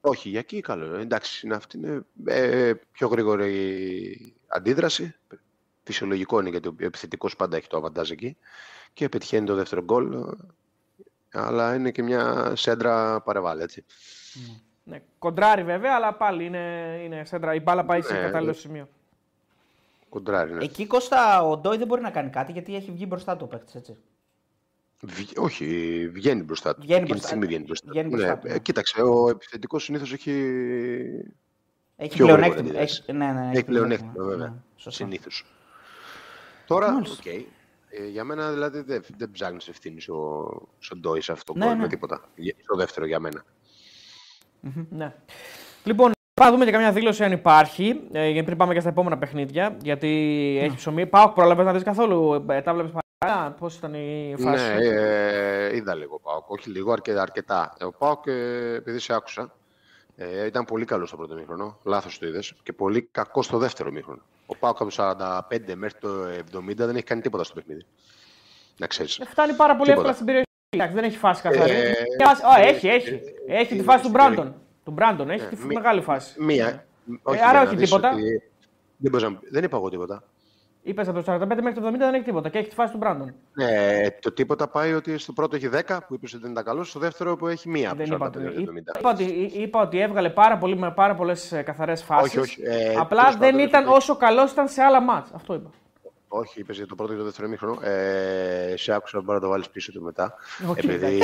όχι, 0.00 0.28
για 0.28 0.38
εκεί 0.38 0.60
καλό. 0.60 0.94
Εντάξει, 0.94 1.46
είναι 1.46 1.54
αυτή 1.54 1.76
είναι 1.76 2.04
ε, 2.24 2.72
πιο 2.92 3.08
γρήγορη 3.08 4.34
αντίδραση. 4.46 5.14
Φυσιολογικό 5.82 6.40
είναι 6.40 6.48
γιατί 6.48 6.68
ο 6.68 6.74
επιθετικός 6.78 7.36
πάντα 7.36 7.56
έχει 7.56 7.66
το 7.66 7.76
αβαντάζ 7.76 8.10
εκεί 8.10 8.36
και 8.92 9.08
πετυχαίνει 9.08 9.46
το 9.46 9.54
δεύτερο 9.54 9.82
γκολ. 9.82 10.12
ε, 10.12 10.20
Αλλά 11.32 11.74
είναι 11.74 11.90
και 11.90 12.02
μια 12.02 12.52
σέντρα 12.56 13.20
παρεβάλλη, 13.20 13.62
έτσι. 13.62 13.84
Ναι, 14.84 15.02
κοντράρει 15.18 15.62
βέβαια, 15.62 15.94
αλλά 15.94 16.14
πάλι 16.14 16.44
είναι, 16.44 17.00
είναι 17.04 17.24
σέντρα. 17.24 17.54
Η 17.54 17.60
μπάλα 17.60 17.84
πάει 17.84 18.02
σε 18.02 18.12
Ναι, 18.12 18.20
κατάλληλο 18.20 18.50
ναι. 18.50 18.56
σημείο. 18.56 18.88
Κοντράρι, 20.08 20.52
ναι. 20.52 20.64
Εκεί 20.64 20.86
Κώστα 20.86 21.42
ο 21.42 21.56
Ντόι 21.56 21.76
δεν 21.76 21.86
μπορεί 21.86 22.00
να 22.02 22.10
κάνει 22.10 22.30
κάτι 22.30 22.52
γιατί 22.52 22.76
έχει 22.76 22.90
βγει 22.90 23.04
μπροστά 23.08 23.36
του 23.36 23.44
ο 23.44 23.48
παίκτης. 23.48 23.74
Έτσι. 23.74 23.96
Βγ- 25.02 25.38
όχι, 25.38 25.66
βγαίνει 26.12 26.42
μπροστά 26.42 26.74
του. 26.74 26.80
Βγαίνει 26.82 27.02
Εκείνη 27.02 27.06
τη 27.06 27.10
μπροστά 27.10 27.26
στιγμή 27.26 27.42
του. 27.44 27.48
βγαίνει 27.50 27.64
μπροστά 27.64 27.90
Βγαίνει 27.90 28.08
του. 28.08 28.14
μπροστά 28.16 28.34
Ναι, 28.34 28.40
του, 28.40 28.48
ναι. 28.48 28.54
ε, 28.54 28.58
κοίταξε, 28.58 29.02
ο 29.02 29.28
επιθετικός 29.28 29.84
συνήθως 29.84 30.12
έχει. 30.12 30.30
Έχει 31.96 32.14
Πιο 32.14 32.24
πλεονέκτημα. 32.24 32.60
γρήγορα 32.62 32.80
Έχει, 32.82 33.12
ναι, 33.12 33.32
ναι, 33.32 33.50
Έχει 33.52 33.64
πλεονέκτημα, 33.64 34.12
Ναι, 34.16 34.24
βέβαια. 34.24 34.62
σωστά. 34.76 35.04
Συνήθως. 35.04 35.44
Τώρα, 36.66 36.86
οκ. 36.86 36.92
Μάλιστα. 36.92 37.30
Ε, 37.88 38.06
για 38.08 38.24
μένα 38.24 38.50
δηλαδή 38.50 38.80
δεν, 38.80 39.04
δεν 39.16 39.30
ψάχνεις 39.30 39.68
ευθύνης 39.68 40.08
ο, 40.08 40.48
στον 40.78 40.98
Ντόι 41.00 41.20
σε 41.20 41.32
αυτό 41.32 41.52
Ναι, 41.56 41.64
το 41.64 41.74
ναι. 41.74 41.80
με 41.80 41.88
τίποτα. 41.88 42.20
Για- 42.36 42.54
Στο 42.62 42.76
δεύτερο 42.76 43.06
για 43.06 43.20
μένα. 43.20 43.44
Ναι. 44.90 45.14
Λοιπόν, 45.84 46.10
πάμε 46.34 46.50
να 46.50 46.50
δούμε 46.50 46.64
και 46.64 46.70
καμιά 46.70 46.92
δήλωση 46.92 47.24
αν 47.24 47.32
υπάρχει. 47.32 48.00
Ε, 48.12 48.28
γιατί 48.28 48.44
πριν 48.44 48.56
πάμε 48.58 48.74
και 48.74 48.80
στα 48.80 48.88
επόμενα 48.88 49.18
παιχνίδια. 49.18 49.76
Γιατί 49.82 50.08
έχεις 50.60 50.76
ψωμί. 50.76 51.06
Πάω, 51.06 51.32
πρόλαβε 51.32 51.62
να 51.62 51.72
δεις 51.72 51.82
καθόλου. 51.82 52.44
Ε, 52.50 52.60
τα 52.62 52.72
βλέπει 53.24 53.38
παρά. 53.38 53.50
Πώς 53.58 53.76
ήταν 53.76 53.94
η 53.94 54.34
φάση. 54.38 54.64
Ναι, 54.74 54.84
ε, 54.84 55.76
είδα 55.76 55.94
λίγο 55.94 56.18
Πάοκ. 56.18 56.50
Όχι 56.50 56.70
λίγο, 56.70 56.92
αρκε, 56.92 57.12
αρκετά. 57.12 57.74
Ε, 57.78 57.84
Ο 57.84 57.92
Πάοκ, 57.92 58.26
ε, 58.26 58.74
επειδή 58.74 58.98
σε 58.98 59.14
άκουσα, 59.14 59.54
ε, 60.16 60.46
ήταν 60.46 60.64
πολύ 60.64 60.84
καλός 60.84 61.08
στο 61.08 61.16
πρώτο 61.16 61.34
μήχρονο. 61.34 61.78
Λάθος 61.84 62.18
το 62.18 62.26
είδες. 62.26 62.54
Και 62.62 62.72
πολύ 62.72 63.02
κακό 63.12 63.42
στο 63.42 63.58
δεύτερο 63.58 63.90
μήχρονο. 63.90 64.22
Ο 64.46 64.56
Πάοκ 64.56 64.80
από 64.80 64.90
το 64.90 64.90
45 65.50 65.74
μέχρι 65.74 65.98
το 65.98 66.08
70 66.58 66.74
δεν 66.86 66.94
έχει 66.96 67.04
κάνει 67.04 67.20
τίποτα 67.20 67.44
στο 67.44 67.54
παιχνίδι. 67.54 67.84
Να 68.76 68.86
ξέρεις. 68.86 69.18
Ε, 69.18 69.24
φτάνει 69.24 69.52
πάρα 69.54 69.76
πολύ 69.76 69.90
Τίποτα. 69.90 70.08
εύκολα 70.08 70.12
στην 70.12 70.26
περιοχή. 70.26 70.46
Εντάξει, 70.70 70.94
δεν 70.94 71.04
έχει 71.04 71.16
φάση 71.16 71.42
καθαρή. 71.42 71.72
Ε, 71.72 71.92
Μια 72.18 72.26
φάση- 72.26 72.42
Ω, 72.44 72.68
έχει, 72.68 72.88
έχει. 72.88 73.08
ε, 73.48 73.56
Έχει 73.58 73.68
τη 73.68 73.74
είναι 73.74 73.82
φάση 73.82 74.02
του 74.02 74.08
στην 74.08 74.10
Μπράντον. 74.10 74.54
Του 74.84 74.90
Μπράντον, 74.90 75.30
έχει 75.30 75.44
Ε, 75.44 75.48
τη 75.48 75.64
μη- 75.64 75.74
μεγάλη 75.74 76.00
φάση. 76.00 76.42
Μία. 76.42 76.84
Όχι, 77.22 77.38
άρα 77.40 77.50
για 77.50 77.52
να 77.60 77.66
όχι 77.66 77.76
δεις 77.76 77.88
τίποτα. 77.90 78.12
ότι 78.12 78.42
Δεν, 78.96 79.10
μπορείς 79.10 79.26
να- 79.28 79.38
δεν 79.50 79.64
είπα 79.64 79.76
εγώ 79.76 79.88
τίποτα. 79.88 80.22
Είπες 80.86 81.08
από 81.08 81.22
το 81.22 81.32
45 81.32 81.38
μέχρι 81.62 81.80
το 81.80 81.86
70 81.86 81.90
δεν 81.98 82.14
έχει 82.14 82.24
τίποτα 82.24 82.48
και 82.48 82.58
έχει 82.58 82.68
τη 82.68 82.74
φάση 82.74 82.92
του 82.92 82.98
Μπράντον. 82.98 83.34
Ναι, 83.52 84.00
το 84.20 84.32
τίποτα 84.32 84.68
πάει 84.68 84.92
ότι 84.92 85.18
στο 85.18 85.32
πρώτο 85.32 85.56
έχει 85.56 85.68
10 85.72 85.98
που 86.08 86.14
είπες 86.14 86.32
ότι 86.32 86.42
δεν 86.42 86.50
ήταν 86.50 86.64
καλός, 86.64 86.88
στο 86.90 86.98
δεύτερο 86.98 87.36
που 87.36 87.46
έχει 87.46 87.68
μία 87.68 87.88
από 87.88 87.96
Δεν 87.96 88.08
το 88.08 88.14
είπα, 88.14 88.26
45 88.26 88.28
ότι- 88.28 88.44
μέχρι 88.44 88.64
το 88.64 88.70
70. 88.70 88.98
είπα, 88.98 89.10
ότι, 89.10 89.24
είπα 89.62 89.80
ότι 89.80 89.98
έβγαλε 90.00 90.30
πάρα 90.30 90.58
πολύ, 90.58 90.76
με 90.76 90.90
πάρα 90.90 91.14
πολλές 91.14 91.62
καθαρές 91.64 92.02
φάσεις. 92.02 92.26
Όχι, 92.36 92.38
όχι. 92.38 92.62
Ε, 92.64 92.94
Απλά 92.98 93.20
τέλος 93.20 93.36
δεν 93.36 93.50
πάντων, 93.50 93.66
ήταν 93.66 93.80
επειδή- 93.80 93.96
όσο 93.96 94.16
καλός 94.16 94.50
ήταν 94.52 94.68
σε 94.68 94.82
άλλα 94.82 95.00
μάτς. 95.02 95.30
Αυτό 95.34 95.54
είπα. 95.54 95.70
Όχι, 96.36 96.60
είπες 96.60 96.76
για 96.76 96.86
το 96.86 96.94
πρώτο 96.94 97.12
και 97.12 97.18
το 97.18 97.24
δεύτερο 97.24 97.46
ημίχρονο. 97.46 97.78
Ε, 97.82 98.74
σε 98.76 98.92
άκουσα 98.92 99.20
μπορεί 99.20 99.38
να 99.38 99.44
το 99.44 99.48
βάλεις 99.50 99.68
πίσω 99.68 99.92
του 99.92 100.02
μετά. 100.02 100.34
Οκ, 100.68 100.76
επειδή... 100.84 101.22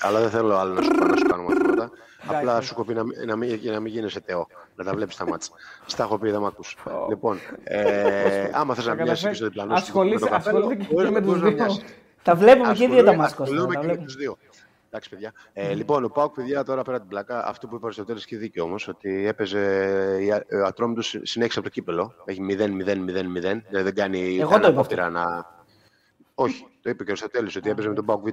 Αλλά 0.00 0.20
δεν 0.20 0.30
θέλω 0.30 0.56
άλλο 0.56 0.72
να 0.74 0.82
σου, 0.82 0.90
πω, 0.90 1.04
να 1.06 1.16
σου 1.16 1.24
κάνω 1.24 1.42
μαθήματα. 1.42 1.90
Απλά 2.26 2.40
Εντάξει. 2.40 2.66
σου 2.68 2.74
έχω 2.74 2.84
πει 2.84 2.94
να, 2.94 3.02
μην- 3.04 3.26
να, 3.26 3.36
μην, 3.36 3.54
για 3.54 3.72
να 3.72 3.80
μην 3.80 3.92
γίνεσαι 3.92 4.20
τεό. 4.20 4.46
Να 4.76 4.84
τα 4.84 4.94
βλέπεις 4.94 5.16
τα 5.16 5.26
μάτια. 5.28 5.48
Στα 5.86 6.02
έχω 6.02 6.18
πει, 6.18 6.30
δεν 6.30 6.40
μ' 6.40 6.46
ακούς. 6.46 6.76
λοιπόν, 7.08 7.38
ε, 7.64 8.50
άμα 8.52 8.74
θες 8.74 8.86
να 8.86 8.94
Θα 8.94 9.02
μοιάσεις 9.02 9.22
και 9.22 9.28
καταφέρει. 9.28 9.34
στο 9.34 9.44
διπλανό 9.46 9.76
σου 9.76 9.82
Ασχολείσαι- 9.82 10.20
με 10.20 10.26
το 10.28 10.34
καπέλο, 10.36 10.56
ασχολείται 10.58 10.84
και 10.84 10.94
μπορείς- 10.94 11.10
με 11.10 11.20
τους 11.20 11.26
μπορείς 11.28 11.42
να 11.42 11.48
δύο. 11.48 11.56
μοιάσεις. 11.64 11.84
Τα 12.22 12.34
βλέπουμε 12.34 12.72
και 12.74 12.84
οι 12.84 12.86
δύο 12.86 13.02
τα 13.04 13.10
Ασχολούμαι- 13.10 13.16
μάτς 13.16 13.34
Κώστα. 13.34 13.54
ασχολούμαι 13.54 13.74
τα 13.74 13.80
και 13.80 13.86
με 13.86 13.92
βλέπουμε. 13.92 14.06
τους 14.06 14.16
δύο. 14.16 14.36
Εντάξει, 14.94 15.10
παιδιά. 15.12 15.32
Ε, 15.52 15.74
λοιπόν, 15.74 16.04
ο 16.04 16.08
Πάουκ, 16.08 16.34
παιδιά, 16.34 16.64
τώρα 16.64 16.82
πέρα 16.82 16.98
την 16.98 17.08
πλάκα, 17.08 17.46
αυτό 17.46 17.66
που 17.66 17.74
είπε 17.74 17.82
ο 17.84 17.86
Αριστοτέλης 17.86 18.26
και 18.26 18.36
δίκιο 18.36 18.64
όμως, 18.64 18.88
ότι 18.88 19.26
έπαιζε. 19.26 19.60
η 20.20 20.30
Α- 20.32 20.44
Ο 20.62 20.64
Ατρόμητος 20.66 21.18
συνέχισε 21.22 21.58
από 21.58 21.68
το 21.68 21.74
κύπελο. 21.74 22.14
Έχει 22.24 22.40
0-0-0-0. 22.40 23.62
Δηλαδή 23.68 23.84
δεν 23.84 23.94
κάνει. 23.94 24.36
Εγώ 24.38 24.48
κανένα 24.50 24.66
το 24.66 24.72
είπα 24.72 24.80
απόπειρα 24.80 25.10
να. 25.10 25.46
Όχι, 26.34 26.66
το 26.82 26.90
είπε 26.90 27.02
και 27.04 27.10
ο 27.10 27.12
Αριστοτέλης 27.12 27.56
ότι 27.56 27.70
έπαιζε 27.70 27.88
με 27.88 27.94
τον 27.94 28.04
Πάουκ 28.04 28.22
Β. 28.22 28.28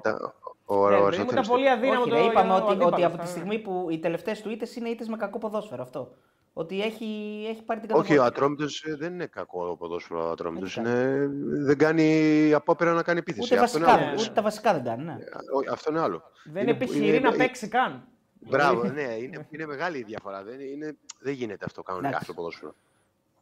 Ο, 0.66 0.76
ο 0.86 0.90
Ναι, 0.90 0.96
Αριστοτέλης. 0.96 1.32
ήμουν 1.48 1.48
πολύ 1.48 1.70
αδύναμο 1.70 2.02
Όχι, 2.02 2.10
το 2.10 2.16
ρε, 2.16 2.22
είπαμε 2.24 2.52
ο 2.54 2.56
ότι, 2.56 2.64
ότι 2.64 2.72
αντίπαλος, 2.84 3.04
από 3.06 3.18
τη 3.18 3.22
θα- 3.24 3.30
στιγμή 3.30 3.60
που 3.60 3.88
οι 3.92 4.00
τελευταίες 4.00 4.42
του 4.42 4.50
ήττες 4.50 4.76
είναι 4.76 4.90
ήττες 4.90 5.08
με 5.08 5.18
κακό 5.18 5.38
ποδόσφαιρο. 5.38 5.82
Αυτό. 5.82 6.14
Ότι 6.54 6.82
έχει, 6.82 7.06
έχει 7.50 7.62
πάρει 7.64 7.80
την 7.80 7.90
Όχι, 7.90 8.00
ο 8.00 8.02
κατηγορία. 8.02 8.24
Ατρόμητος 8.26 8.84
δεν 8.98 9.14
είναι 9.14 9.26
κακό 9.26 9.76
ποδόσφαιρο. 9.80 10.28
Ο 10.28 10.32
Ατρόμητος 10.32 10.74
Δεν 10.82 10.86
είναι... 10.86 11.28
δεν 11.66 11.78
κάνει 11.78 12.54
απόπειρα 12.54 12.94
να 12.94 13.04
κάνει 13.04 13.20
επίθεση. 13.20 13.54
Ούτε, 13.54 13.64
αυτό, 13.64 13.80
βασικά, 13.80 13.92
είναι 13.92 14.02
ναι, 14.02 14.08
άλλο. 14.08 14.16
ναι. 14.16 14.22
ούτε 14.24 14.32
τα 14.34 14.42
βασικά 14.42 14.74
δεν 14.74 14.84
κάνει. 14.84 15.04
Ναι. 15.04 15.16
Όχι, 15.56 15.70
αυτό 15.70 15.92
είναι 15.92 16.00
άλλο. 16.00 16.24
Δεν 16.44 16.62
Είναι- 16.62 16.72
επιχειρεί 16.72 17.08
είναι- 17.08 17.20
να 17.20 17.28
είναι- 17.28 17.38
παίξει 17.38 17.68
καν. 17.68 18.04
Μπράβο, 18.50 18.84
ναι, 18.84 19.02
είναι, 19.02 19.48
είναι 19.50 19.66
μεγάλη 19.66 19.98
η 19.98 20.04
διαφορά. 20.04 20.44
Δεν, 20.44 20.60
είναι, 20.60 20.98
δεν 21.20 21.34
γίνεται 21.34 21.66
αυτό 21.66 21.82
κανονικά 21.82 22.08
Εντάξει. 22.10 22.26
στο 22.26 22.34
ποδόσφαιρο. 22.34 22.76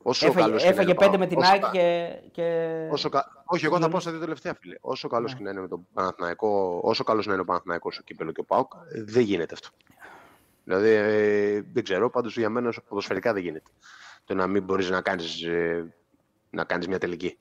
Όσο 0.01 0.25
Έφαγε, 0.27 0.45
καλός 0.45 0.61
και 0.61 0.67
να 0.67 0.73
έφαγε 0.73 0.89
είναι 0.91 0.97
ο 0.99 1.01
πέντε 1.03 1.17
Πάο- 1.17 1.19
με 1.19 1.27
την 1.27 1.37
όσο 1.37 1.51
ΑΕΚ 1.51 1.61
κα- 1.61 1.69
και. 1.69 2.15
και... 2.31 2.87
Όσο 2.91 3.09
κα... 3.09 3.43
Όχι, 3.45 3.65
εγώ 3.65 3.79
θα 3.79 3.89
πω 3.89 3.99
στα 3.99 4.11
δύο 4.11 4.19
τελευταία, 4.19 4.53
φίλε. 4.59 4.75
Όσο 4.81 5.07
καλός 5.07 5.31
Ναι. 5.31 5.37
και 5.37 5.43
να 5.43 5.49
είναι 5.49 5.61
με 5.61 5.67
τον 5.67 5.87
Παναθηναϊκό, 5.93 6.79
όσο 6.83 7.03
καλός 7.03 7.25
να 7.25 7.33
είναι 7.33 7.41
ο 7.41 7.45
Παναθηναϊκός 7.45 7.93
στο 7.93 8.03
κύπελο 8.03 8.31
και 8.31 8.39
ο 8.39 8.43
Πάοκ, 8.43 8.71
δεν 9.05 9.23
γίνεται 9.23 9.53
αυτό. 9.53 9.69
Δηλαδή, 10.69 10.89
ε, 10.89 11.61
δεν 11.73 11.83
ξέρω, 11.83 12.09
πάντως 12.09 12.37
για 12.37 12.49
μένα 12.49 12.73
ποδοσφαιρικά 12.87 13.33
δεν 13.33 13.43
γίνεται. 13.43 13.71
Το 14.25 14.33
να 14.33 14.47
μην 14.47 14.63
μπορείς 14.63 14.89
να 14.89 15.01
κάνεις, 15.01 15.43
ε, 15.43 15.93
να 16.49 16.63
κάνεις 16.63 16.87
μια 16.87 16.97
τελική. 16.97 17.37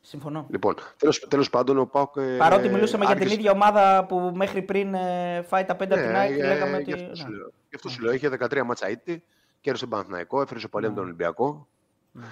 Συμφωνώ. 0.00 0.46
Λοιπόν, 0.50 0.74
τέλος, 0.96 1.18
τέλος 1.28 1.50
πάντων 1.50 1.78
ο 1.78 1.86
Πάουκ... 1.86 2.16
Ε, 2.16 2.36
Παρότι 2.38 2.68
μιλούσαμε 2.68 3.04
άρχισε... 3.04 3.24
για 3.24 3.28
την 3.28 3.38
ίδια 3.38 3.52
ομάδα 3.52 4.04
που 4.08 4.32
μέχρι 4.34 4.62
πριν 4.62 4.94
ε, 4.94 5.42
φάει 5.48 5.64
τα 5.64 5.76
πέντε 5.76 5.94
ναι, 5.94 6.00
από 6.00 6.10
την 6.10 6.18
ΑΕΚ, 6.18 6.36
λέγαμε 6.36 6.76
ότι... 6.76 6.84
Γι' 6.84 6.92
αυτό, 6.92 7.28
ναι. 7.28 7.36
γι 7.68 7.74
αυτό 7.74 7.88
σου 7.88 8.02
λέω, 8.02 8.12
είχε 8.12 8.30
13 8.40 8.62
μάτσα 8.64 8.90
ήττη, 8.90 9.24
κέρδισε 9.60 9.84
τον 9.84 9.94
Παναθηναϊκό, 9.94 10.40
έφερε 10.40 10.58
στο 10.58 10.68
παλιό 10.68 10.88
ναι. 10.88 10.94
τον 10.94 11.04
Ολυμπιακό. 11.04 11.68
Ναι 12.12 12.24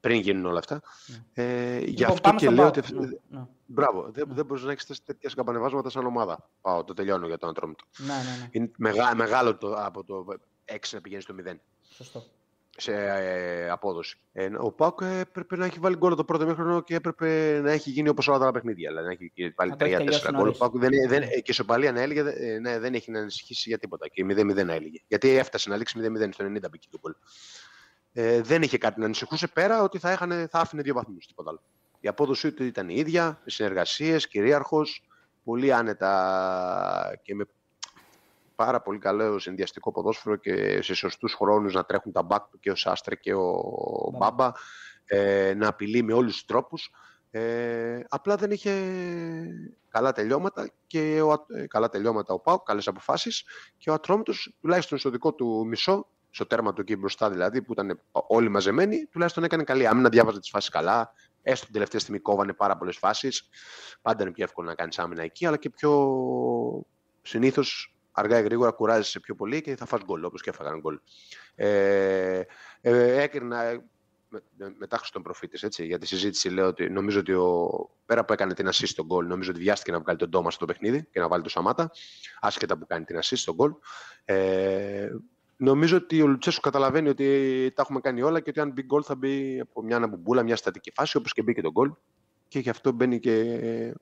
πριν 0.00 0.20
γίνουν 0.20 0.46
όλα 0.46 0.58
αυτά. 0.58 0.82
Ναι. 1.06 1.44
Ε, 1.44 1.78
γι' 1.78 1.86
λοιπόν, 1.86 2.12
αυτό 2.12 2.34
και 2.34 2.50
λέω 2.50 2.66
ότι. 2.66 2.94
Ναι, 2.94 3.06
ναι. 3.28 3.46
Μπράβο, 3.66 4.10
δεν, 4.10 4.28
δεν 4.30 4.44
μπορείς 4.44 4.62
να 4.62 4.72
έχεις 4.72 5.02
τέτοια 5.04 5.30
σκαμπανεβάσματα 5.30 5.90
σαν 5.90 6.06
ομάδα. 6.06 6.48
Πάω, 6.60 6.84
το 6.84 6.94
τελειώνω 6.94 7.26
για 7.26 7.38
τον 7.38 7.48
Ατρόμητο. 7.48 7.84
Ναι, 7.96 8.06
ναι, 8.06 8.12
ναι. 8.40 8.48
Είναι 8.50 8.70
μεγά, 8.76 9.14
μεγάλο 9.14 9.56
το, 9.56 9.74
από 9.74 10.04
το 10.04 10.24
6 10.64 10.76
να 10.92 11.00
πηγαίνεις 11.00 11.24
στο 11.24 11.34
0. 11.46 11.54
Σωστό. 11.90 12.24
Σε 12.76 12.92
ε, 12.92 13.70
απόδοση. 13.70 14.18
Ε, 14.32 14.50
ο 14.58 14.72
Πάουκ 14.72 15.00
έπρεπε 15.00 15.56
να 15.56 15.64
έχει 15.64 15.78
βάλει 15.78 15.96
γκολ 15.96 16.14
το 16.14 16.24
πρώτο 16.24 16.46
μήχρονο 16.46 16.80
και 16.82 16.94
έπρεπε 16.94 17.60
να 17.62 17.70
έχει 17.70 17.90
γίνει 17.90 18.08
όπως 18.08 18.28
όλα 18.28 18.38
τα 18.38 18.42
άλλα 18.42 18.52
παιχνίδια. 18.52 18.88
Δηλαδή 18.88 19.06
να 19.06 19.12
έχει 19.12 19.54
βάλει 19.56 19.74
3-4 19.78 20.34
γκολ. 20.34 20.54
Δεν, 20.72 20.90
δεν, 21.08 21.22
και 21.42 21.52
στο 21.52 21.64
Παλία 21.64 21.92
να 21.92 22.00
έλεγε 22.00 22.20
ε, 22.20 22.58
ναι, 22.58 22.78
δεν 22.78 22.94
έχει 22.94 23.10
να 23.10 23.20
ανησυχήσει 23.20 23.68
για 23.68 23.78
τίποτα. 23.78 24.08
Και 24.08 24.24
0-0 24.24 24.64
να 24.64 24.72
έλεγε. 24.72 24.98
Γιατί 25.06 25.28
έφτασε 25.28 25.68
να 25.68 25.76
λήξει 25.76 25.98
0-0 26.02 26.28
στο 26.32 26.44
90 26.44 26.70
μπήκε 26.70 26.88
το 26.90 26.98
γκολ 27.00 27.14
ε, 28.12 28.40
δεν 28.40 28.62
είχε 28.62 28.78
κάτι 28.78 28.98
να 28.98 29.04
ανησυχούσε 29.04 29.46
πέρα 29.46 29.82
ότι 29.82 29.98
θα, 29.98 30.10
έχανε, 30.10 30.46
θα 30.50 30.58
άφηνε 30.58 30.82
δύο 30.82 30.94
βαθμούς. 30.94 31.26
Τίποτα 31.26 31.50
άλλο. 31.50 31.62
Η 32.00 32.08
απόδοσή 32.08 32.52
του 32.52 32.64
ήταν 32.64 32.88
η 32.88 32.94
ίδια, 32.96 33.40
με 33.44 33.50
συνεργασίες, 33.50 34.28
κυρίαρχος, 34.28 35.02
πολύ 35.44 35.72
άνετα 35.72 37.18
και 37.22 37.34
με 37.34 37.44
πάρα 38.54 38.80
πολύ 38.80 38.98
καλό 38.98 39.38
συνδυαστικό 39.38 39.92
ποδόσφαιρο 39.92 40.36
και 40.36 40.82
σε 40.82 40.94
σωστούς 40.94 41.34
χρόνους 41.34 41.74
να 41.74 41.84
τρέχουν 41.84 42.12
τα 42.12 42.22
μπακ 42.22 42.48
του 42.50 42.58
και 42.58 42.70
ο 42.70 42.74
Σάστρε 42.74 43.14
και 43.14 43.34
ο 43.34 44.10
ναι. 44.12 44.18
Μπάμπα, 44.18 44.52
ε, 45.04 45.54
να 45.56 45.68
απειλεί 45.68 46.02
με 46.02 46.12
όλους 46.12 46.32
τους 46.32 46.44
τρόπους. 46.44 46.90
Ε, 47.30 48.00
απλά 48.08 48.36
δεν 48.36 48.50
είχε 48.50 48.72
καλά 49.88 50.12
τελειώματα 50.12 50.70
και 50.86 51.22
ο, 51.22 51.46
ε, 51.56 51.66
καλά 51.66 51.88
τελειώματα 51.88 52.34
ο 52.34 52.38
Πάου, 52.38 52.62
καλές 52.62 52.88
αποφάσεις 52.88 53.44
και 53.78 53.90
ο 53.90 53.92
Ατρόμητος 53.92 54.54
τουλάχιστον 54.60 54.98
στο 54.98 55.10
δικό 55.10 55.32
του 55.32 55.66
μισό 55.66 56.06
στο 56.30 56.46
τέρμα 56.46 56.72
του 56.72 56.80
εκεί 56.80 56.96
μπροστά 56.96 57.30
δηλαδή, 57.30 57.62
που 57.62 57.72
ήταν 57.72 58.00
όλοι 58.10 58.48
μαζεμένοι, 58.48 59.06
τουλάχιστον 59.06 59.44
έκανε 59.44 59.64
καλή 59.64 59.86
άμυνα, 59.86 60.08
διάβαζε 60.08 60.40
τις 60.40 60.50
φάσεις 60.50 60.70
καλά. 60.70 61.12
Έστω 61.42 61.64
την 61.64 61.74
τελευταία 61.74 62.00
στιγμή 62.00 62.18
κόβανε 62.18 62.52
πάρα 62.52 62.76
πολλές 62.76 62.96
φάσεις. 62.96 63.48
Πάντα 64.02 64.22
είναι 64.22 64.32
πιο 64.32 64.44
εύκολο 64.44 64.68
να 64.68 64.74
κάνεις 64.74 64.98
άμυνα 64.98 65.22
εκεί, 65.22 65.46
αλλά 65.46 65.56
και 65.56 65.70
πιο 65.70 66.86
συνήθως 67.22 67.94
αργά 68.12 68.38
ή 68.38 68.42
γρήγορα 68.42 68.70
κουράζεσαι 68.70 69.20
πιο 69.20 69.34
πολύ 69.34 69.60
και 69.60 69.76
θα 69.76 69.86
φας 69.86 70.00
γκολ, 70.04 70.24
όπως 70.24 70.42
και 70.42 70.50
έφαγαν 70.50 70.80
γκολ. 70.80 71.00
Ε, 71.54 72.42
ε, 72.80 73.22
έκρινα 73.22 73.82
μετά 74.78 75.00
στον 75.02 75.22
προφήτης, 75.22 75.62
έτσι, 75.62 75.86
για 75.86 75.98
τη 75.98 76.06
συζήτηση 76.06 76.48
λέω 76.48 76.66
ότι 76.66 76.90
νομίζω 76.90 77.20
ότι 77.20 77.32
ο, 77.32 77.90
πέρα 78.06 78.24
που 78.24 78.32
έκανε 78.32 78.54
την 78.54 78.66
assist 78.66 78.86
στον 78.86 79.06
γκολ, 79.06 79.26
νομίζω 79.26 79.50
ότι 79.50 79.60
βιάστηκε 79.60 79.92
να 79.92 80.00
βγάλει 80.00 80.18
τον 80.18 80.30
Τόμας 80.30 80.54
στο 80.54 80.64
παιχνίδι 80.64 81.08
και 81.10 81.20
να 81.20 81.28
βάλει 81.28 81.42
το 81.42 81.48
Σαμάτα, 81.48 81.90
άσχετα 82.40 82.78
που 82.78 82.86
κάνει 82.86 83.04
την 83.04 83.16
assist 83.16 83.36
στον 83.36 83.54
γκολ. 83.54 83.72
Ε, 84.24 85.08
Νομίζω 85.62 85.96
ότι 85.96 86.22
ο 86.22 86.26
Λουτσέσου 86.26 86.60
καταλαβαίνει 86.60 87.08
ότι 87.08 87.26
τα 87.74 87.82
έχουμε 87.82 88.00
κάνει 88.00 88.22
όλα 88.22 88.40
και 88.40 88.50
ότι 88.50 88.60
αν 88.60 88.72
μπει 88.72 88.82
γκολ 88.82 89.02
θα 89.04 89.14
μπει 89.14 89.60
από 89.60 89.82
μια 89.82 89.96
αναμπουμπούλα, 89.96 90.42
μια 90.42 90.56
στατική 90.56 90.92
φάση, 90.94 91.16
όπως 91.16 91.32
και 91.32 91.42
μπήκε 91.42 91.60
το 91.60 91.70
γκολ. 91.70 91.92
Και 92.48 92.58
γι' 92.58 92.70
αυτό 92.70 92.92
μπαίνει 92.92 93.18
και. 93.18 93.94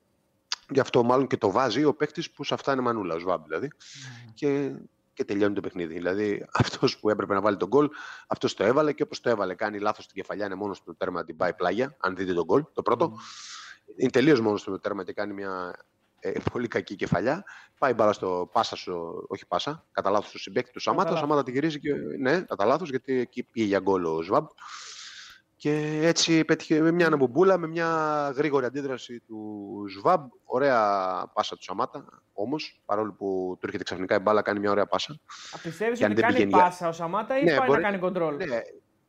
Γι' 0.69 0.79
αυτό 0.79 1.03
μάλλον 1.03 1.27
και 1.27 1.37
το 1.37 1.51
βάζει 1.51 1.83
ο 1.83 1.93
παίκτης 1.93 2.31
που 2.31 2.43
σε 2.43 2.53
αυτά 2.53 2.71
είναι 2.71 2.81
μανούλα, 2.81 3.15
ο 3.15 3.19
Σβάμπ 3.19 3.43
δηλαδή. 3.43 3.67
Mm. 3.67 4.31
Και, 4.33 4.71
και 5.13 5.23
τελειώνει 5.23 5.53
το 5.53 5.61
παιχνίδι. 5.61 5.93
Δηλαδή 5.93 6.45
αυτός 6.63 6.99
που 6.99 7.09
έπρεπε 7.09 7.33
να 7.33 7.41
βάλει 7.41 7.57
τον 7.57 7.67
γκολ, 7.67 7.89
αυτός 8.27 8.53
το 8.53 8.63
έβαλε 8.63 8.93
και 8.93 9.03
όπως 9.03 9.19
το 9.19 9.29
έβαλε, 9.29 9.55
κάνει 9.55 9.79
λάθος 9.79 10.03
στην 10.03 10.15
κεφαλιά, 10.15 10.45
είναι 10.45 10.55
μόνος 10.55 10.77
στο 10.77 10.95
τέρμα 10.95 11.23
την 11.23 11.37
πάει 11.37 11.53
πλάγια. 11.53 11.95
Αν 11.99 12.15
δείτε 12.15 12.33
τον 12.33 12.45
γκολ, 12.45 12.65
το 12.73 12.81
πρώτο. 12.81 13.13
Mm. 13.15 13.93
Είναι 13.95 14.09
τελείως 14.09 14.41
μόνος 14.41 14.61
στο 14.61 14.79
τέρμα 14.79 15.03
και 15.03 15.13
κάνει 15.13 15.33
μια 15.33 15.73
ε, 16.19 16.31
πολύ 16.51 16.67
κακή 16.67 16.95
κεφαλιά. 16.95 17.43
Πάει 17.77 17.93
μπάλα 17.93 18.13
στο 18.13 18.49
πάσα, 18.51 18.75
στο, 18.75 19.25
όχι 19.27 19.47
πάσα, 19.47 19.85
κατά 19.91 20.09
λάθος 20.09 20.29
στο 20.29 20.37
συμπέκτη 20.37 20.71
του 20.71 20.79
Σαμάτα. 20.79 21.13
Ο 21.13 21.15
Σαμάτα 21.15 21.43
τη 21.43 21.51
γυρίζει 21.51 21.79
και. 21.79 21.93
Ναι, 22.19 22.41
κατά 22.41 22.65
λάθος, 22.65 22.89
γιατί 22.89 23.19
εκεί 23.19 23.43
πήγε 23.43 23.65
για 23.65 23.79
γκολ 23.79 24.05
ο 24.05 24.21
Σβάμπ. 24.21 24.45
Και 25.55 25.99
έτσι 26.03 26.45
πέτυχε 26.45 26.81
με 26.81 26.91
μια 26.91 27.07
αναμπομπούλα, 27.07 27.57
με 27.57 27.67
μια 27.67 27.89
γρήγορη 28.35 28.65
αντίδραση 28.65 29.19
του 29.19 29.85
Σβάμπ. 29.89 30.29
Ωραία 30.45 30.79
πάσα 31.33 31.55
του 31.55 31.63
Σαμάτα. 31.63 32.05
Όμως, 32.33 32.81
παρόλο 32.85 33.13
που 33.13 33.57
του 33.59 33.65
έρχεται 33.65 33.83
ξαφνικά 33.83 34.15
η 34.15 34.19
μπάλα, 34.19 34.41
κάνει 34.41 34.59
μια 34.59 34.71
ωραία 34.71 34.85
πάσα. 34.85 35.19
Πιστεύεις 35.63 36.01
ότι 36.03 36.13
κάνει 36.13 36.47
πάσα 36.47 36.87
ο 36.87 36.91
Σαμάτα 36.91 37.39
ή 37.39 37.43
ναι, 37.43 37.57
πάει 37.57 37.67
μπορεί... 37.67 37.81
να 37.81 37.87
κάνει 37.89 37.99
κοντρόλ. 37.99 38.35
Ναι, 38.35 38.59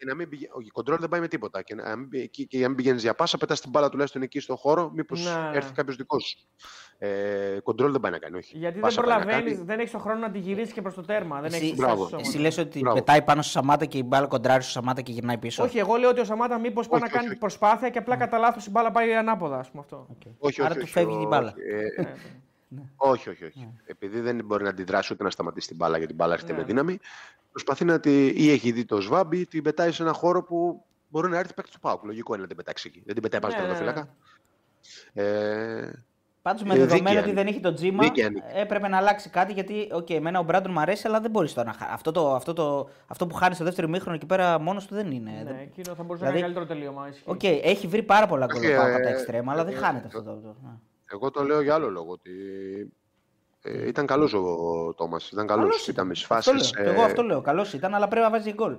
και 0.00 0.06
να 0.06 0.14
μην 0.14 0.28
πηγαίνει. 0.28 0.52
Ο 0.52 0.58
κοντρόλ 0.72 0.98
δεν 1.00 1.08
πάει 1.08 1.20
με 1.20 1.28
τίποτα. 1.28 1.62
Και, 1.62 1.74
να 1.74 1.96
μην, 1.96 2.30
και, 2.30 2.44
και 2.44 2.64
αν 2.64 2.74
πηγαίνεις 2.74 3.02
για 3.02 3.14
πάσα, 3.14 3.38
πετάς 3.38 3.60
την 3.60 3.70
μπάλα 3.70 3.88
τουλάχιστον 3.88 4.22
εκεί 4.22 4.40
στον 4.40 4.56
χώρο, 4.56 4.90
μήπως 4.94 5.24
ναι. 5.24 5.50
έρθει 5.56 5.72
κάποιος 5.72 5.96
δικός 5.96 6.24
σου. 6.24 6.38
Ε, 6.98 7.58
κοντρόλ 7.62 7.92
δεν 7.92 8.00
πάει 8.00 8.12
να 8.12 8.18
κάνει, 8.18 8.36
όχι. 8.36 8.58
Γιατί 8.58 8.78
πάσα 8.78 9.02
δεν 9.02 9.10
προλαβαίνεις, 9.10 9.62
δεν 9.62 9.78
έχεις 9.78 9.90
τον 9.90 10.00
χρόνο 10.00 10.18
να 10.18 10.30
τη 10.30 10.38
γυρίσεις 10.38 10.72
και 10.72 10.82
προς 10.82 10.94
το 10.94 11.02
τέρμα. 11.02 11.40
Δεν 11.40 11.52
εσύ, 11.52 11.76
εσύ 12.18 12.38
λες 12.38 12.58
ότι 12.58 12.78
Μπράβο. 12.78 12.96
πετάει 12.96 13.22
πάνω 13.22 13.42
στο 13.42 13.50
Σαμάτα 13.50 13.84
και 13.84 13.98
η 13.98 14.04
μπάλα 14.06 14.26
κοντράρει 14.26 14.62
στο 14.62 14.70
Σαμάτα 14.70 15.00
και 15.00 15.12
γυρνάει 15.12 15.38
πίσω; 15.38 15.62
Όχι, 15.62 15.78
εγώ 15.78 15.96
λέω 15.96 16.10
ότι 16.10 16.20
ο 16.20 16.24
Σαμάτα 16.24 16.58
μήπως 16.58 16.88
πάει 16.88 17.00
να 17.00 17.08
κάνει 17.08 17.36
προσπάθεια 17.36 17.90
και 17.90 17.98
απλά 17.98 18.16
κατά 18.16 18.38
λάθος 18.38 18.66
η 18.66 18.70
μπάλα 18.70 18.90
πάει 18.90 19.14
ανάποδα, 19.14 19.58
ας 19.58 19.70
πούμε 19.70 19.82
αυτό. 19.82 20.06
Όχι, 20.38 20.62
Άρα 20.62 20.74
του 20.74 20.86
φεύγει 20.86 21.18
την 21.18 21.28
μπάλα. 21.28 21.54
Ε, 21.56 22.02
ναι, 22.02 22.14
ναι. 22.68 22.82
Όχι, 22.96 23.28
όχι, 23.28 23.44
όχι. 23.44 23.68
Επειδή 23.84 24.20
δεν 24.20 24.44
μπορεί 24.44 24.62
να 24.62 24.68
αντιδράσει 24.68 25.12
ούτε 25.12 25.22
να 25.22 25.30
σταματήσει 25.30 25.68
την 25.68 25.76
μπάλα 25.76 25.96
γιατί 25.96 26.06
την 26.06 26.16
μπάλα 26.16 26.34
έρχεται 26.34 26.52
με 26.52 26.62
δύναμη, 26.62 26.98
προσπαθεί 27.50 27.84
να 27.84 28.00
τη, 28.00 28.26
ή 28.26 28.50
έχει 28.50 28.72
δει 28.72 28.84
το 28.84 29.00
Σβάμπ 29.00 29.32
ή 29.32 29.46
την 29.46 29.62
πετάει 29.62 29.92
σε 29.92 30.02
ένα 30.02 30.12
χώρο 30.12 30.42
που 30.42 30.84
μπορεί 31.08 31.28
να 31.28 31.38
έρθει 31.38 31.54
παίκτης 31.54 31.74
του 31.74 31.80
Πάουκ. 31.80 32.04
Λογικό 32.04 32.32
είναι 32.32 32.42
να 32.42 32.48
την 32.48 32.56
πετάξει 32.56 32.88
εκεί. 32.88 33.02
Δεν 33.04 33.14
την 33.14 33.22
πετάει 33.22 33.40
πάνω 33.40 33.74
στο 33.74 33.84
ναι, 33.84 33.92
ναι. 33.92 34.02
Ε, 35.12 35.92
Πάντως 36.42 36.62
με 36.62 36.76
δεδομένο 36.76 37.20
ότι 37.20 37.32
δεν 37.32 37.46
έχει 37.46 37.60
το 37.60 37.72
Τζίμα, 37.72 38.04
έπρεπε 38.54 38.88
να 38.88 38.96
αλλάξει 38.96 39.30
κάτι 39.30 39.52
γιατί, 39.52 39.88
OK, 39.92 40.06
okay, 40.06 40.14
εμένα 40.14 40.38
ο 40.38 40.42
Μπράντον 40.42 40.72
μου 40.72 40.80
αρέσει, 40.80 41.06
αλλά 41.06 41.20
δεν 41.20 41.30
μπορεί 41.30 41.52
τώρα 41.52 41.68
να 41.68 41.72
χάσει. 41.72 41.90
Αυτό, 41.92 42.10
το, 42.10 42.34
αυτό, 42.34 42.52
το, 42.52 42.88
αυτό 43.06 43.26
που 43.26 43.34
χάνει 43.34 43.54
στο 43.54 43.64
δεύτερο 43.64 43.88
ημίχρονο 43.88 44.14
εκεί 44.14 44.26
πέρα 44.26 44.58
μόνος 44.58 44.86
του 44.86 44.94
δεν 44.94 45.10
είναι. 45.10 45.30
Ναι, 45.30 45.60
εκείνο 45.62 45.94
θα 45.94 46.02
μπορούσε 46.02 46.24
δηλαδή, 46.24 46.40
να 46.40 46.46
είναι 46.46 46.54
καλύτερο 46.54 46.66
τελείωμα. 46.66 47.08
OK, 47.24 47.40
okay, 47.42 47.60
έχει 47.62 47.86
βρει 47.86 48.02
πάρα 48.02 48.26
πολλά 48.26 48.46
γκολ 48.46 48.62
okay, 48.62 48.72
από 48.72 49.02
τα 49.02 49.08
εξτρέμα, 49.08 49.52
αλλά 49.52 49.64
δεν 49.64 49.76
χάνεται 49.76 50.06
αυτό 50.06 50.22
το. 50.22 50.56
Εγώ 51.12 51.30
το 51.30 51.42
λέω 51.42 51.60
για 51.60 51.74
άλλο 51.74 51.90
λόγο. 51.90 52.12
Ότι 52.12 52.30
ε, 53.62 53.88
ήταν 53.88 54.06
καλός 54.06 54.34
ο 54.34 54.94
Τόμας. 54.96 55.30
Ήταν 55.30 55.46
καλός. 55.46 55.88
Ήταν 55.88 56.06
μες 56.06 56.24
φάσεις. 56.24 56.72
Ε... 56.72 56.82
Εγώ 56.82 57.02
αυτό 57.02 57.22
λέω. 57.22 57.40
Καλός 57.40 57.72
ήταν, 57.72 57.94
αλλά 57.94 58.08
πρέπει 58.08 58.24
να 58.24 58.30
βάζει 58.30 58.52
γκολ. 58.52 58.76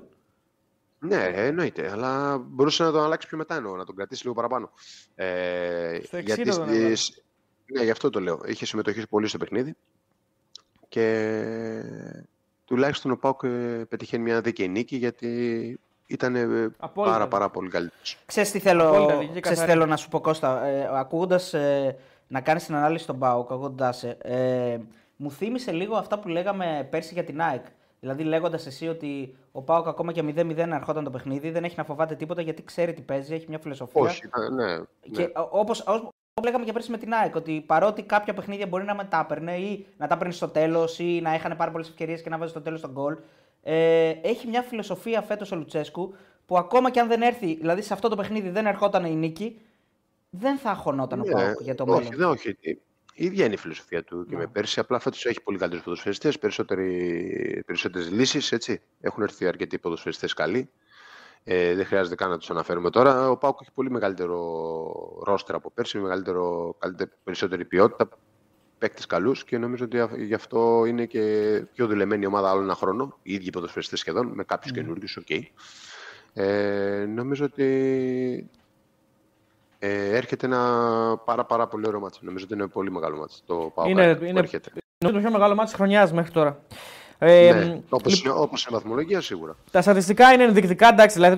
Ναι, 1.00 1.32
εννοείται. 1.34 1.92
Αλλά 1.92 2.38
μπορούσε 2.38 2.84
να 2.84 2.92
τον 2.92 3.04
αλλάξει 3.04 3.28
πιο 3.28 3.38
μετά 3.38 3.56
εννοώ, 3.56 3.76
να 3.76 3.86
τον 3.86 3.96
κρατήσει 3.96 4.24
λίγο 4.24 4.36
παραπάνω. 4.36 4.72
Ε, 5.16 6.00
στο 6.04 6.18
γιατί 6.18 6.44
τον 6.44 6.68
στις... 6.68 7.24
Ναι, 7.66 7.84
γι' 7.84 7.92
αυτό 7.92 8.10
το 8.10 8.20
λέω. 8.20 8.42
Είχε 8.46 8.66
συμμετοχή 8.66 9.08
πολύ 9.08 9.28
στο 9.28 9.38
παιχνίδι. 9.38 9.76
Και 10.88 11.84
τουλάχιστον 12.66 13.12
ο 13.12 13.18
Πάουκ 13.18 13.44
ε, 13.44 13.86
πετυχαίνει 13.90 14.24
μια 14.24 14.42
δίκαιη 14.42 14.68
νίκη 14.68 14.96
γιατί 14.96 15.80
ήταν 16.08 16.36
ε, 16.36 16.72
πάρα, 16.94 17.28
πάρα 17.28 17.50
πολύ 17.50 17.70
καλύτερος. 17.70 18.18
Ξέρεις 18.26 18.52
τι 18.52 18.60
θέλω, 18.60 19.28
ξέρεις 19.40 19.60
θέλω 19.60 19.86
να 19.86 19.96
σου 19.96 20.10
πω 20.10 20.20
Κώστα, 20.20 20.66
ε, 20.66 20.90
ακούγοντας 20.94 21.54
ε, 21.54 21.98
να 22.32 22.42
κάνεις 22.42 22.66
την 22.66 22.76
ανάλυση 22.76 23.04
στον 23.04 23.20
Πάουκ, 23.20 23.52
ακούγοντα. 23.52 23.94
Ε, 24.22 24.78
μου 25.16 25.32
θύμισε 25.32 25.72
λίγο 25.72 25.96
αυτά 25.96 26.20
που 26.20 26.28
λέγαμε 26.28 26.88
πέρσι 26.90 27.14
για 27.14 27.24
την 27.24 27.42
ΑΕΚ. 27.42 27.66
Δηλαδή, 28.00 28.24
λέγοντας 28.24 28.66
εσύ 28.66 28.88
ότι 28.88 29.36
ο 29.52 29.62
Πάουκ 29.62 29.88
ακόμα 29.88 30.12
και 30.12 30.24
0-0 30.24 30.58
ερχόταν 30.58 31.04
το 31.04 31.10
παιχνίδι, 31.10 31.50
δεν 31.50 31.64
έχει 31.64 31.76
να 31.78 31.84
φοβάται 31.84 32.16
τίποτα 32.16 32.42
γιατί 32.42 32.64
ξέρει 32.64 32.94
τι 32.94 33.02
παίζει, 33.02 33.34
έχει 33.34 33.46
μια 33.50 33.60
φιλοσοφία. 33.60 34.02
Όχι, 34.02 34.22
ναι. 34.52 34.66
ναι. 34.66 34.84
Και 35.12 35.32
όπω 35.34 35.74
λέγαμε 36.44 36.66
και 36.66 36.72
πέρσι 36.72 36.92
με 36.92 36.98
την 36.98 37.14
ΑΕΚ, 37.14 37.36
ότι 37.36 37.64
παρότι 37.66 38.04
κάποια 38.04 38.34
παιχνίδια 38.34 38.68
μπορεί 38.68 38.84
να 38.84 38.96
μετάπαιρνε 38.96 39.56
ή 39.56 39.86
να 39.98 40.08
τα 40.08 40.18
παίρνει 40.18 40.34
στο 40.34 40.48
τέλος 40.48 41.00
ή 41.00 41.20
να 41.24 41.34
είχαν 41.34 41.58
πάρα 41.58 41.72
πολλές 41.72 41.88
ευκαιρίες 41.88 42.22
και 42.22 42.30
να 42.30 42.38
βάζει 42.38 42.52
στο 42.52 42.62
τέλος 42.62 42.82
τον 42.82 42.92
γκολ. 42.92 43.18
Ε, 43.64 44.10
έχει 44.10 44.48
μια 44.48 44.62
φιλοσοφία 44.62 45.22
φέτος 45.22 45.52
ο 45.52 45.56
Λουτσέσκου 45.56 46.14
που 46.46 46.58
ακόμα 46.58 46.92
και 46.92 47.00
αν 47.00 47.08
δεν 47.08 47.22
έρθει, 47.22 47.56
δηλαδή 47.56 47.82
σε 47.82 47.94
αυτό 47.94 48.10
το 48.10 48.16
παιχνίδι 48.16 48.50
δεν 48.50 48.66
ερχόταν 48.66 49.06
η 49.06 49.16
νίκη, 49.16 49.62
δεν 50.32 50.58
θα 50.58 50.70
αγχωνόταν 50.70 51.20
ο 51.20 51.24
ναι, 51.24 51.32
Πάουκ 51.32 51.62
για 51.62 51.76
το 51.76 51.86
μέλλον. 51.86 52.24
Όχι, 52.24 52.24
όχι. 52.24 52.58
Η 53.14 53.26
ίδια 53.26 53.46
είναι 53.46 53.54
η 53.54 53.58
φιλοσοφία 53.58 54.04
του 54.04 54.26
και 54.26 54.36
με 54.36 54.42
ναι. 54.42 54.48
πέρσι. 54.48 54.80
Απλά 54.80 55.00
φέτος 55.00 55.26
έχει 55.26 55.42
πολύ 55.42 55.58
καλύτερους 55.58 55.86
ποδοσφαιριστές, 55.86 56.40
περισσότερες 56.40 58.12
λύσεις. 58.12 58.70
Έχουν 59.02 59.24
έρθει 59.24 59.48
αρκετοί 59.48 59.80
ποδοσφαιριστές 59.80 60.34
καλοί. 60.34 60.70
Ε, 61.44 61.76
δεν 61.76 61.86
χρειάζεται 61.86 62.16
καν 62.16 62.30
να 62.30 62.38
τους 62.38 62.50
αναφέρουμε 62.50 62.90
τώρα. 62.90 63.30
Ο 63.30 63.38
Πάουκ 63.38 63.58
έχει 63.62 63.72
πολύ 63.72 63.92
μεγαλύτερο 63.92 65.22
ρόστερ 65.24 65.56
από 65.56 65.72
πέρσι, 65.72 65.98
μεγαλύτερο, 65.98 66.76
περισσότερη 67.24 67.66
ποιότητα, 67.66 68.10
παίκτες 68.78 69.06
καλούς 69.06 69.44
και 69.44 69.58
νομίζω 69.58 69.86
ότι 69.86 70.24
γι' 70.26 70.34
αυτό 70.34 70.86
είναι 70.86 71.06
και 71.06 71.66
πιο 71.74 71.88
δουλεμένη 71.88 72.26
ομάδα 72.26 72.50
άλλο 72.50 72.62
ένα 72.62 72.76
χρόνο. 72.76 73.18
Οι 73.22 73.34
ίδιοι 73.34 73.50
ποδοσφαιριστές 73.50 74.00
σχεδόν, 74.00 74.28
με 74.28 74.44
κάποιους 74.44 74.72
mm. 74.72 74.76
καινούριους. 74.76 75.20
Okay. 75.26 75.42
Ε, 76.34 77.06
νομίζω 77.08 77.46
ότι 77.46 78.50
ε, 79.84 80.16
έρχεται 80.18 80.46
ένα 80.46 80.62
πάρα, 81.26 81.46
πάρα 81.46 81.68
πολύ 81.68 81.88
ωραίο 81.88 82.00
μάτσο. 82.00 82.20
Νομίζω 82.24 82.46
ότι 82.46 82.54
είναι 82.54 82.68
πολύ 82.68 82.92
μεγάλο 82.92 83.18
μάτσο 83.18 83.38
το 83.46 83.72
Πάο 83.76 83.88
είναι, 83.88 84.20
είναι, 84.22 84.40
έρχεται. 84.40 84.72
Είναι 85.04 85.12
το 85.12 85.20
πιο 85.20 85.32
μεγάλο 85.32 85.56
μάτσο 85.56 85.76
χρονιάς 85.76 86.12
μέχρι 86.14 86.32
τώρα. 86.32 86.60
Ε, 87.18 87.52
ναι, 87.54 87.82
όπως, 87.90 88.24
είναι, 88.24 88.34
όπως 88.38 88.66
είναι 88.66 88.78
βαθμολογία 88.78 89.22
σίγουρα. 89.22 89.56
Τα 89.72 89.82
στατιστικά 89.82 90.34
είναι 90.34 90.44
ενδεικτικά, 90.44 90.88
εντάξει, 90.88 91.16
δηλαδή 91.16 91.38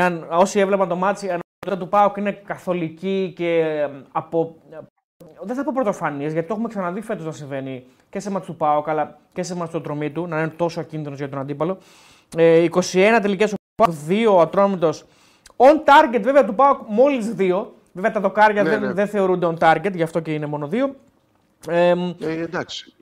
αν, 0.00 0.26
όσοι 0.30 0.58
έβλεπαν 0.60 0.88
το 0.88 0.96
ματς, 0.96 1.26
η 1.26 1.28
αναλογία 1.28 1.84
του 1.84 1.88
ΠΑΟΚ 1.88 2.16
είναι 2.16 2.32
καθολική 2.32 3.32
και 3.36 3.64
από, 4.12 4.56
δεν 5.42 5.56
θα 5.56 5.64
πω 5.64 5.70
πρωτοφανής, 5.74 6.32
γιατί 6.32 6.48
το 6.48 6.54
έχουμε 6.54 6.68
ξαναδεί 6.68 7.00
φέτος 7.00 7.24
να 7.24 7.32
συμβαίνει 7.32 7.86
και 8.10 8.20
σε 8.20 8.30
ματς 8.30 8.52
του 8.52 8.56
ΠΑΟΚ 8.56 8.88
αλλά 8.88 9.18
και 9.32 9.42
σε 9.42 9.54
ματς 9.54 9.80
του 9.80 10.10
του, 10.12 10.26
να 10.26 10.38
είναι 10.38 10.48
τόσο 10.48 10.80
ακίνδυνος 10.80 11.18
για 11.18 11.28
τον 11.28 11.38
αντίπαλο. 11.38 11.78
Ε, 12.36 12.66
21 12.70 13.18
τελικές 13.22 13.52
ο 13.52 13.56
ΠΑΟΚ, 13.74 13.96
2 14.08 14.26
ο 14.34 14.40
Ατρόμητος. 14.40 15.04
On 15.56 15.74
target 15.84 16.20
βέβαια 16.20 16.44
του 16.44 16.54
ΠΑΟΚ 16.54 16.80
μόλις 16.88 17.34
2. 17.38 17.66
Βέβαια 17.94 18.10
τα 18.10 18.20
δοκάρια 18.20 18.62
ναι, 18.62 18.70
δεν, 18.70 18.80
ναι. 18.80 18.92
δεν 18.92 19.08
θεωρούνται 19.08 19.46
on 19.46 19.58
target, 19.58 19.92
γι' 19.94 20.02
αυτό 20.02 20.20
και 20.20 20.32
είναι 20.32 20.46
μόνο 20.46 20.68
2. 20.72 20.76
Ε, 21.68 21.94
ε, 22.20 22.42
εντάξει. 22.42 22.94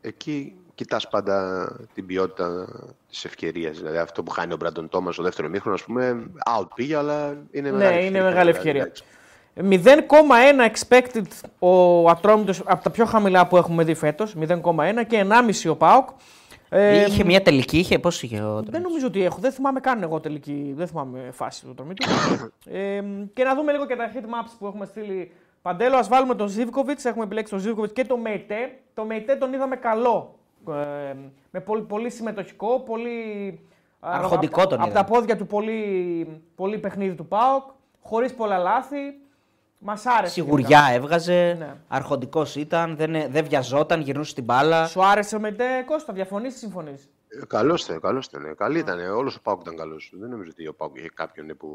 Εκεί 0.00 0.54
κοιτάς 0.74 1.08
πάντα 1.08 1.68
την 1.94 2.06
ποιότητα 2.06 2.68
της 3.08 3.24
ευκαιρίας. 3.24 3.76
Δηλαδή 3.78 3.96
αυτό 3.96 4.22
που 4.22 4.30
χάνει 4.30 4.52
ο 4.52 4.56
Μπράντον 4.56 4.88
Τόμας 4.88 5.14
στο 5.14 5.22
δεύτερο 5.22 5.48
μήχρονο, 5.48 5.74
ας 5.74 5.84
πούμε, 5.84 6.26
out 6.56 6.66
πήγε, 6.74 6.96
αλλά 6.96 7.36
είναι 7.50 7.70
ναι, 7.70 7.76
μεγάλη 7.76 7.96
ναι, 7.96 8.04
είναι 8.04 8.22
μεγάλη 8.22 8.50
ευκαιρία. 8.50 8.92
0,1 9.56 9.72
expected 10.72 11.26
ο 11.58 12.08
Ατρόμητος 12.08 12.62
από 12.64 12.82
τα 12.82 12.90
πιο 12.90 13.04
χαμηλά 13.04 13.46
που 13.46 13.56
έχουμε 13.56 13.84
δει 13.84 13.94
φέτος, 13.94 14.34
0,1 14.40 14.58
και 15.08 15.26
1,5 15.64 15.70
ο 15.70 15.76
ΠΑΟΚ. 15.76 16.08
Ε, 16.74 17.04
είχε 17.04 17.24
μια 17.24 17.42
τελική, 17.42 17.78
είχε 17.78 17.98
πώς 17.98 18.22
είχε 18.22 18.40
ο 18.40 18.62
Δεν 18.62 18.82
νομίζω 18.82 19.06
ότι 19.06 19.24
έχω. 19.24 19.40
Δεν 19.40 19.52
θυμάμαι 19.52 19.80
καν 19.80 20.02
εγώ 20.02 20.20
τελική. 20.20 20.72
Δεν 20.76 20.86
θυμάμαι 20.86 21.28
φάση 21.32 21.64
του 21.64 21.74
Τρομήτου. 21.74 22.06
ε, 22.70 23.02
και 23.34 23.44
να 23.44 23.54
δούμε 23.54 23.72
λίγο 23.72 23.86
και 23.86 23.96
τα 23.96 24.12
heat 24.14 24.24
maps 24.24 24.52
που 24.58 24.66
έχουμε 24.66 24.86
στείλει. 24.86 25.32
Παντέλο, 25.62 25.96
ας 25.96 26.08
βάλουμε 26.08 26.34
τον 26.34 26.48
Ζήβκοβιτ. 26.48 27.04
Έχουμε 27.04 27.24
επιλέξει 27.24 27.52
τον 27.52 27.60
Ζήβκοβιτ 27.60 27.92
και 27.92 28.04
τον 28.04 28.20
Μεϊτέ. 28.20 28.78
Το 28.94 29.04
Μεϊτέ 29.04 29.34
τον 29.34 29.52
είδαμε 29.52 29.76
καλό. 29.76 30.38
Ε, 30.68 31.14
με 31.50 31.60
πολύ, 31.60 31.82
πολύ 31.82 32.10
συμμετοχικό, 32.10 32.80
πολύ. 32.80 33.60
Αρχοντικό 34.00 34.66
τον 34.66 34.80
Από 34.82 34.92
τα 34.92 35.04
πόδια 35.04 35.36
του 35.36 35.46
πολύ, 35.46 36.26
πολύ 36.54 36.78
παιχνίδι 36.78 37.14
του 37.14 37.26
ΠΑΟΚ. 37.26 37.62
Χωρίς 38.02 38.34
πολλά 38.34 38.58
λάθη. 38.58 38.96
Μας 39.84 40.06
άρεσε. 40.06 40.32
Σιγουριά 40.32 40.88
έβγαζε. 40.92 41.56
Ναι. 41.58 41.74
Αρχοντικός 41.88 42.56
ήταν. 42.56 42.96
Δεν, 42.96 43.12
δεν 43.30 43.44
βιαζόταν, 43.44 44.00
γυρνούσε 44.00 44.34
την 44.34 44.44
μπάλα. 44.44 44.86
Σου 44.86 45.04
άρεσε 45.04 45.38
με 45.38 45.52
τε 45.52 45.64
Κώστα, 45.86 46.12
διαφωνείς 46.12 46.54
ή 46.54 46.58
συμφωνείς; 46.58 47.10
Ε, 47.28 47.46
καλώ 47.46 47.80
ήταν, 47.84 48.00
καλώ 48.00 48.22
ήταν. 48.28 48.54
Καλή 48.56 48.78
ήταν. 48.78 48.98
Όλος 49.00 49.36
ο 49.36 49.40
Πάουκ 49.42 49.60
ήταν 49.60 49.76
καλός. 49.76 50.12
Δεν 50.14 50.30
νομίζω 50.30 50.50
ότι 50.52 50.66
ο 50.66 50.74
Πάουκ 50.74 50.96
είχε 50.96 51.10
κάποιον 51.14 51.56
που. 51.56 51.68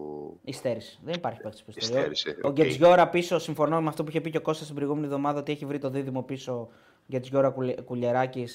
Υστέρησε. 0.43 0.99
Δεν 1.03 1.13
υπάρχει 1.13 1.39
παίκτη 1.41 1.61
που 1.65 1.71
υστέρησε. 1.75 2.37
Ο 2.43 2.47
okay. 2.47 2.51
Γκετζιόρα 2.51 3.07
πίσω, 3.07 3.39
συμφωνώ 3.39 3.81
με 3.81 3.87
αυτό 3.87 4.03
που 4.03 4.09
είχε 4.09 4.21
πει 4.21 4.29
και 4.29 4.37
ο 4.37 4.41
Κώστας 4.41 4.65
την 4.65 4.75
προηγούμενη 4.75 5.05
εβδομάδα 5.05 5.39
ότι 5.39 5.51
έχει 5.51 5.65
βρει 5.65 5.79
το 5.79 5.89
δίδυμο 5.89 6.21
πίσω 6.21 6.69
Γκετζιόρα 7.09 7.55
Κουλιεράκη. 7.85 8.47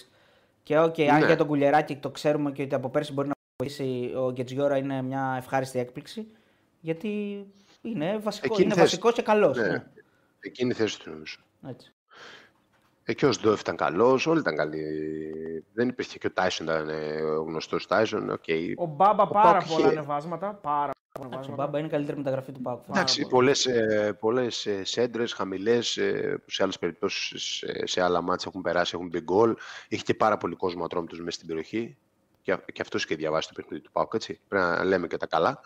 Και 0.62 0.78
okay, 0.78 1.04
ναι. 1.04 1.10
αν 1.10 1.24
για 1.24 1.36
τον 1.36 1.46
Κουλιεράκη 1.46 1.96
το 1.96 2.10
ξέρουμε 2.10 2.52
και 2.52 2.62
ότι 2.62 2.74
από 2.74 2.88
πέρσι 2.88 3.12
μπορεί 3.12 3.28
να 3.28 3.34
βοηθήσει, 3.56 4.12
ο 4.16 4.32
Γκετζιόρα 4.32 4.76
είναι 4.76 5.02
μια 5.02 5.34
ευχάριστη 5.38 5.78
έκπληξη. 5.78 6.26
Γιατί 6.80 7.08
είναι, 7.82 8.18
βασικό, 8.18 8.60
είναι 8.60 8.74
βασικός 8.74 9.12
και 9.12 9.22
καλός. 9.22 9.56
Ναι. 9.56 9.66
ναι. 9.66 9.84
Εκείνη 10.40 10.70
η 10.70 10.74
θέση 10.74 11.00
του 11.00 11.10
νομίζω. 11.10 11.36
Έτσι. 11.68 11.92
Εκεί 13.04 13.26
ο 13.26 13.32
Σντόεφ 13.32 13.60
ήταν 13.60 13.76
καλός, 13.76 14.26
όλοι 14.26 14.40
ήταν 14.40 14.56
καλοί. 14.56 14.84
Δεν 15.72 15.88
υπήρχε 15.88 16.18
και 16.18 16.26
ο 16.26 16.30
Τάισον 16.30 16.66
ήταν 16.66 16.88
ε, 16.88 17.22
ο 17.22 17.42
γνωστός 17.42 17.86
Τάισον. 17.86 18.30
Okay. 18.30 18.72
Ο 18.76 18.86
Μπάμπα 18.86 19.22
ο 19.22 19.26
πάρα 19.26 19.58
Πάκ 19.58 19.68
πολλά 19.68 19.86
είχε... 19.86 19.96
ανεβάσματα. 19.96 20.54
Πάρα 20.54 20.92
πολλά 21.12 21.40
Ο 21.50 21.54
Μπάμπα 21.54 21.78
είναι 21.78 21.86
η 21.86 21.90
καλύτερη 21.90 22.16
μεταγραφή 22.16 22.52
του 22.52 22.60
Πάκου. 22.60 22.84
Εντάξει, 22.88 23.26
πολλές 24.20 24.66
ε, 24.66 24.84
σέντρες, 24.84 25.32
χαμηλές, 25.32 25.96
ε, 25.96 26.40
που 26.44 26.50
σε 26.50 26.62
άλλες 26.62 26.78
περιπτώσεις 26.78 27.64
σε 27.84 28.02
άλλα 28.02 28.20
μάτια 28.20 28.46
έχουν 28.48 28.62
περάσει, 28.62 28.92
έχουν 28.94 29.08
μπει 29.08 29.20
γκολ. 29.20 29.56
Είχε 29.88 30.02
και 30.02 30.14
πάρα 30.14 30.36
πολύ 30.36 30.54
κόσμο 30.54 30.84
ατρόμητος 30.84 31.18
μέσα 31.18 31.30
στην 31.30 31.46
περιοχή. 31.46 31.96
Και, 32.42 32.58
και 32.72 32.82
αυτός 32.82 33.04
είχε 33.04 33.14
διαβάσει 33.14 33.48
το 33.48 33.54
παιχνίδι 33.56 33.82
του 33.82 33.92
Πάκου, 33.92 34.16
έτσι. 34.16 34.40
Πρέπει 34.48 34.64
να 34.64 34.84
λέμε 34.84 35.06
και 35.06 35.16
τα 35.16 35.26
καλά 35.26 35.60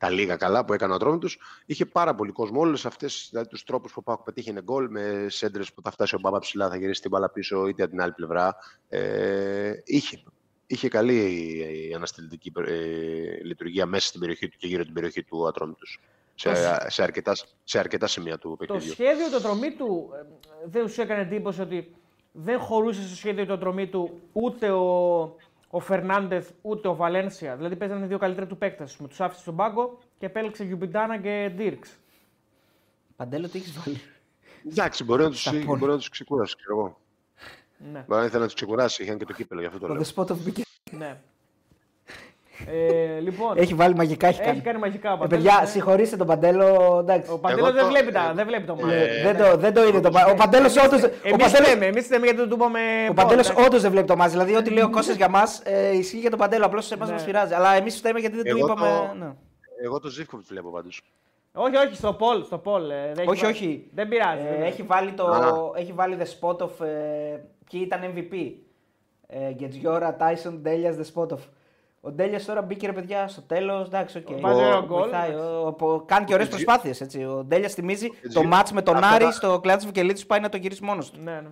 τα 0.00 0.10
λίγα 0.10 0.36
καλά 0.36 0.64
που 0.64 0.72
έκανε 0.72 0.92
ο 0.92 0.94
Ατρόμητο, 0.94 1.28
είχε 1.66 1.86
πάρα 1.86 2.14
πολύ 2.14 2.32
κόσμο. 2.32 2.60
Όλες 2.60 2.86
αυτές 2.86 3.26
δηλαδή, 3.30 3.48
τους 3.48 3.64
τρόπους 3.64 3.92
που 3.92 3.98
ο 4.00 4.02
Πάκου 4.02 4.22
πετύχει 4.22 4.52
γκολ 4.52 4.90
με 4.90 5.26
σέντρες 5.28 5.72
που 5.72 5.82
θα 5.82 5.90
φτάσει 5.90 6.14
ο 6.14 6.18
Μπάμπα 6.18 6.38
ψηλά, 6.38 6.68
θα 6.68 6.76
γυρίσει 6.76 7.00
την 7.00 7.10
μπάλα 7.10 7.30
πίσω, 7.30 7.66
είτε 7.66 7.82
από 7.82 7.90
την 7.90 8.00
άλλη 8.00 8.12
πλευρά. 8.12 8.56
Ε, 8.88 9.72
είχε, 9.84 10.22
είχε 10.66 10.88
καλή 10.88 11.16
η 11.88 11.94
αναστηλητική 11.94 12.52
ε, 12.66 12.72
λειτουργία 13.42 13.86
μέσα 13.86 14.06
στην 14.06 14.20
περιοχή 14.20 14.48
του 14.48 14.56
και 14.58 14.66
γύρω 14.66 14.84
την 14.84 14.92
περιοχή 14.92 15.22
του 15.22 15.48
Ατρόμητο. 15.48 15.86
Σε, 16.34 16.54
σε, 16.88 17.02
αρκετά, 17.02 17.32
σε 17.64 17.78
αρκετά 17.78 18.06
σημεία 18.06 18.38
του 18.38 18.56
παιχνιδιού. 18.58 18.88
Το 18.88 18.94
σχέδιο 18.94 19.28
του 19.30 19.36
Ατρομήτου 19.36 20.10
ε, 20.14 20.26
δεν 20.64 20.88
σου 20.88 21.00
έκανε 21.00 21.20
εντύπωση 21.20 21.60
ότι 21.60 21.94
δεν 22.32 22.58
χωρούσε 22.58 23.06
στο 23.06 23.16
σχέδιο 23.16 23.46
του 23.46 23.52
Ατρομήτου 23.52 24.20
ούτε 24.32 24.70
ο, 24.70 25.36
ο 25.70 25.80
Φερνάντεθ 25.80 26.50
ούτε 26.62 26.88
ο 26.88 26.94
Βαλένσια. 26.94 27.56
Δηλαδή 27.56 27.76
παίζανε 27.76 28.06
δύο 28.06 28.18
καλύτερα 28.18 28.46
του 28.46 28.58
παίκτες. 28.58 28.96
Με 28.96 29.08
τους 29.08 29.20
άφησε 29.20 29.40
στον 29.40 29.56
πάγκο 29.56 29.98
και 30.18 30.26
επέλεξε 30.26 30.64
Γιουμπιντάνα 30.64 31.18
και 31.18 31.52
Ντίρξ. 31.56 31.96
Παντέλο, 33.16 33.48
τι 33.48 33.58
έχεις 33.58 33.72
βάλει; 33.72 34.00
Εντάξει, 34.70 35.04
μπορεί 35.04 35.22
να 35.22 35.28
του 35.30 35.96
τους 35.96 36.08
ξεκουράσει, 36.08 36.56
ξέρω 36.56 36.78
εγώ. 36.78 37.00
Ναι. 37.92 38.04
Μπορεί 38.06 38.20
να 38.20 38.26
ήθελε 38.26 38.40
να 38.40 38.46
τους 38.46 38.54
ξεκουράσει, 38.54 39.02
είχαν 39.02 39.18
και 39.18 39.24
το 39.24 39.32
κύπελο 39.32 39.60
για 39.60 39.68
αυτό 39.68 39.80
το 39.80 39.86
λόγο. 39.86 40.02
Το 40.02 40.12
spot 40.16 40.26
of 40.26 40.62
Ναι. 40.90 41.20
Ε, 42.66 43.20
λοιπόν, 43.20 43.56
έχει 43.56 43.74
βάλει 43.74 43.94
μαγικά, 43.94 44.26
έχει, 44.26 44.40
έχει 44.42 44.60
κάνει. 44.60 44.78
μαγικά. 44.78 45.18
Ε, 45.22 45.26
παιδιά, 45.26 45.58
ναι. 45.60 45.66
συγχωρήστε 45.66 46.16
τον 46.16 46.26
Παντέλο. 46.26 46.98
Εντάξει. 47.00 47.30
Ο 47.32 47.38
Παντέλος 47.38 47.72
δεν, 47.72 47.86
βλέπει 47.86 48.12
τα, 48.12 48.32
δεν 48.34 48.46
βλέπει 48.46 48.66
το 48.66 48.76
μάτι. 48.76 48.94
Ε, 48.94 49.22
δεν, 49.22 49.36
το, 49.36 49.56
δεν 49.56 49.74
το 49.74 49.86
είδε 49.86 50.00
το 50.00 50.10
μάτι. 50.12 50.30
Ο 50.30 50.34
Παντέλος 50.34 50.76
όντω. 50.76 50.96
Εμείς 51.22 51.60
λέμε, 51.60 51.86
εμείς 51.86 52.10
λέμε 52.10 52.26
γιατί 52.26 52.48
το 52.48 52.54
είπαμε. 52.54 52.80
Ο 53.10 53.14
Παντέλος 53.14 53.50
όντως 53.66 53.82
δεν 53.82 53.90
βλέπει 53.90 54.06
το 54.06 54.16
μάτι. 54.16 54.30
Δηλαδή, 54.30 54.56
ό,τι 54.56 54.70
λέει 54.70 54.84
ο 54.84 54.90
Κώστα 54.90 55.12
για 55.12 55.28
μας 55.28 55.60
ε, 55.64 55.96
ισχύει 55.96 56.18
για 56.18 56.30
τον 56.30 56.38
Παντέλο. 56.38 56.64
Απλώς 56.64 56.86
σε 56.86 56.94
εμάς 56.94 57.08
ναι. 57.08 57.14
μας 57.14 57.24
πειράζει. 57.24 57.54
Αλλά 57.54 57.74
εμείς 57.74 57.96
φταίμε 57.96 58.20
γιατί 58.20 58.36
δεν 58.36 58.52
το 58.52 58.58
είπαμε. 58.58 59.14
Ναι. 59.18 59.32
Εγώ 59.84 60.00
το 60.00 60.08
Ζίβκοβιτς 60.08 60.46
βλέπω 60.48 60.70
πάντως. 60.70 61.02
Όχι, 61.52 61.76
όχι, 61.76 61.94
στο 61.94 62.12
poll. 62.12 62.44
Στο 62.44 62.58
poll 62.58 62.90
ε, 62.90 63.12
δεν 63.14 63.28
όχι, 63.28 63.46
όχι. 63.46 63.90
Δεν 63.94 64.08
πειράζει. 64.08 64.46
Ε, 64.46 64.64
έχει, 64.64 64.82
βάλει 64.82 65.12
το, 65.12 65.26
έχει 65.76 65.92
βάλει 65.92 66.16
Ντεσπόντοφ. 66.20 66.86
Ε, 66.86 67.38
ποιοι 67.70 67.80
ήταν 67.84 68.00
MVP. 68.14 68.52
Ε, 69.26 69.52
Κετζιόρα, 69.52 70.16
Τάισον, 70.20 70.52
Ντέλια, 70.62 70.96
Ντεσπόντοφ. 70.96 71.38
Ο 72.02 72.10
Ντέλιας 72.10 72.44
τώρα 72.44 72.62
μπήκε 72.62 72.86
ρε 72.86 72.92
παιδιά 72.92 73.28
στο 73.28 73.42
τέλος. 73.42 73.86
Εντάξει, 73.86 74.18
ok. 74.18 74.26
Okay. 74.28 76.02
Κάνει 76.06 76.24
και 76.24 76.34
ωραίες 76.34 76.48
προσπάθειες. 76.48 77.00
Ο 77.28 77.44
Ντέλιας 77.44 77.74
θυμίζει 77.74 78.08
το 78.32 78.42
ματς 78.42 78.68
με 78.70 78.82
τον 78.82 79.04
Άρη 79.04 79.32
στο 79.32 79.60
Κλεάνθης 79.60 79.86
Βικελίδης 79.86 80.26
πάει 80.26 80.40
να 80.40 80.48
το 80.48 80.56
γυρίσει 80.56 80.84
μόνος 80.84 81.10
του. 81.10 81.20
Ναι, 81.22 81.32
ναι. 81.32 81.48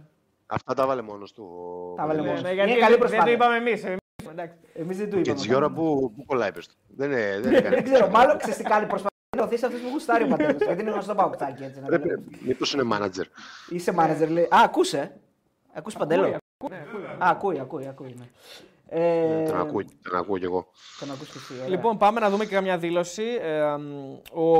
Αυτά 0.46 0.74
τα 0.74 0.86
βάλε 0.86 1.02
μόνος 1.02 1.32
του. 1.32 1.44
Τα 1.96 2.06
βάλε 2.06 2.22
μόνος 2.22 2.42
του. 2.42 2.48
Είναι 2.48 2.74
καλή 2.74 2.98
προσπάθεια. 2.98 3.24
Δεν 3.24 3.38
το 3.38 3.44
είπαμε 3.44 3.56
εμείς. 3.56 3.84
Εμεί 4.72 4.94
δεν 4.94 5.10
το 5.10 5.18
είπαμε. 5.18 5.22
Και 5.22 5.32
της 5.32 5.54
ώρα 5.54 5.70
που, 5.70 6.12
που 6.16 6.24
κολλάει 6.24 6.52
πες 6.52 6.66
του. 6.66 6.74
Δεν, 6.86 7.10
δεν, 7.42 7.82
ξέρω, 7.92 8.08
μάλλον 8.08 8.38
ξέρεις 8.38 8.56
τι 8.56 8.62
κάνει 8.62 8.86
προσπάθεια. 8.86 9.16
Να 9.36 9.42
οθεί 9.42 9.54
αυτό 9.54 9.68
που 9.68 9.88
γουστάρει 9.92 10.24
ο 10.24 10.26
πατέρα. 10.26 10.52
Γιατί 10.66 10.82
είναι 10.82 10.90
γνωστό 10.90 11.14
παουκτάκι 11.14 11.64
έτσι. 11.64 11.80
Μήπως 12.40 12.72
είναι 12.72 12.82
μάνατζερ. 12.82 13.26
Είσαι 13.70 13.92
μάνατζερ, 13.92 14.30
λέει. 14.30 14.44
Α, 14.44 14.60
ακούσε. 14.64 15.12
Ακούς 15.72 15.94
παντέλο. 15.94 16.26
Α, 16.26 16.38
ακούει, 17.18 17.58
ακούει, 17.58 17.88
ακούει. 17.88 18.16
Ε, 18.90 19.42
τον, 19.42 19.60
ακούω, 19.60 19.84
τον 20.02 20.18
ακούω 20.18 20.38
κι 20.38 20.44
εγώ. 20.44 20.66
Τον 20.98 21.10
ακούς 21.10 21.28
και 21.28 21.38
εσύ, 21.38 21.70
Λοιπόν, 21.70 21.96
πάμε 21.96 22.20
να 22.20 22.30
δούμε 22.30 22.44
και 22.44 22.54
καμιά 22.54 22.78
δήλωση. 22.78 23.38
Ε, 23.42 23.60
ο, 24.40 24.52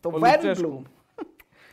το 0.00 0.10
ο 0.12 0.18
Λουτσέσκου. 0.18 0.82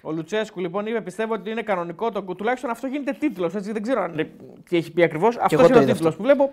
Ο 0.01 0.11
Λουτσέσκου 0.11 0.59
λοιπόν 0.59 0.85
είπε: 0.85 1.01
Πιστεύω 1.01 1.33
ότι 1.33 1.49
είναι 1.49 1.61
κανονικό 1.61 2.11
το 2.11 2.21
Τουλάχιστον 2.21 2.69
αυτό 2.69 2.87
γίνεται 2.87 3.11
τίτλος. 3.11 3.53
Δεν 3.53 3.81
ξέρω 3.81 4.01
αν, 4.01 4.29
τι 4.69 4.77
έχει 4.77 4.91
πει 4.91 5.03
ακριβώς. 5.03 5.37
Αυτός 5.37 5.69
είναι 5.69 5.79
ο 5.79 5.85
τίτλος 5.85 6.15
που 6.15 6.23
βλέπω. 6.23 6.51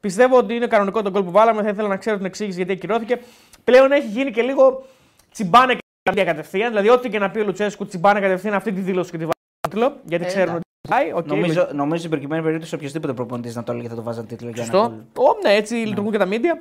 Πιστεύω 0.00 0.36
ότι 0.36 0.54
είναι 0.54 0.66
κανονικό 0.66 1.02
το 1.02 1.10
γκολ 1.10 1.22
που 1.22 1.30
βάλαμε. 1.30 1.62
Θα 1.62 1.68
ήθελα 1.68 1.88
να 1.88 1.96
ξέρω 1.96 2.16
την 2.16 2.26
εξήγηση 2.26 2.56
γιατί 2.56 2.72
ακυρώθηκε. 2.72 3.20
Πλέον 3.64 3.92
έχει 3.92 4.06
γίνει 4.06 4.30
και 4.30 4.42
λίγο 4.42 4.86
τσιμπάνε 5.32 5.78
κατευθείαν. 6.02 6.68
Δηλαδή, 6.68 6.88
ό,τι 6.88 7.08
και 7.08 7.18
να 7.18 7.30
πει 7.30 7.38
ο 7.38 7.44
Λουτσέσκου, 7.44 7.86
τσιμπάνε 7.86 8.20
κατευθείαν 8.20 8.54
αυτή 8.54 8.72
τη 8.72 8.80
δήλωση 8.80 9.10
και 9.10 9.18
τη 9.18 9.24
βάλουν 9.24 10.00
Γιατί 10.04 10.24
ε, 10.24 10.26
ξέρουν 10.26 10.54
ότι 10.54 10.65
Okay, 10.88 11.24
νομίζω, 11.24 11.68
νομίζω 11.72 11.98
στην 11.98 12.10
προκειμένη 12.10 12.42
περίπτωση 12.42 12.74
οποιοδήποτε 12.74 13.12
προπονητής 13.12 13.54
να 13.54 13.62
το 13.62 13.72
έλεγε 13.72 13.88
θα 13.88 13.94
το 13.94 14.02
βάζαν 14.02 14.26
τίτλο 14.26 14.50
για 14.50 14.66
να. 14.72 15.04
Oh, 15.12 15.42
ναι, 15.42 15.52
έτσι 15.52 15.74
ναι. 15.74 15.84
λειτουργούν 15.84 16.12
και 16.12 16.18
τα 16.18 16.26
μίντια. 16.26 16.58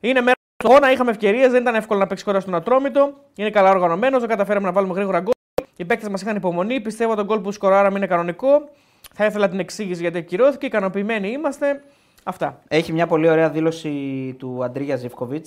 Είναι 0.00 0.20
μέρος 0.20 0.36
του 0.56 0.68
αγώνα, 0.68 0.92
είχαμε 0.92 1.10
ευκαιρίες, 1.10 1.50
δεν 1.50 1.60
ήταν 1.60 1.74
εύκολο 1.74 2.00
να 2.00 2.06
παίξει 2.06 2.24
χώρα 2.24 2.40
στον 2.40 2.54
Ατρόμητο. 2.54 3.12
Είναι 3.36 3.50
καλά 3.50 3.70
οργανωμένος, 3.70 4.20
δεν 4.20 4.28
καταφέραμε 4.28 4.66
να 4.66 4.72
βάλουμε 4.72 4.94
γρήγορα 4.94 5.20
γκολ. 5.20 5.32
Οι 5.76 5.84
παίκτες 5.84 6.08
μας 6.08 6.22
είχαν 6.22 6.36
υπομονή. 6.36 6.80
Πιστεύω 6.80 7.10
ότι 7.10 7.20
το 7.20 7.26
γκολ 7.26 7.38
που 7.38 7.52
σκοράραμε 7.52 7.98
είναι 7.98 8.06
κανονικό. 8.06 8.68
Θα 9.14 9.24
ήθελα 9.24 9.48
την 9.48 9.58
εξήγηση 9.58 10.00
γιατί 10.00 10.18
ακυρώθηκε. 10.18 10.66
Ικανοποιημένοι 10.66 11.28
είμαστε. 11.28 11.82
Αυτά. 12.24 12.62
Έχει 12.68 12.92
μια 12.92 13.06
πολύ 13.06 13.28
ωραία 13.28 13.50
δήλωση 13.50 13.90
του 14.38 14.64
Αντρίγια 14.64 14.96
Ζευκοβίτ 14.96 15.46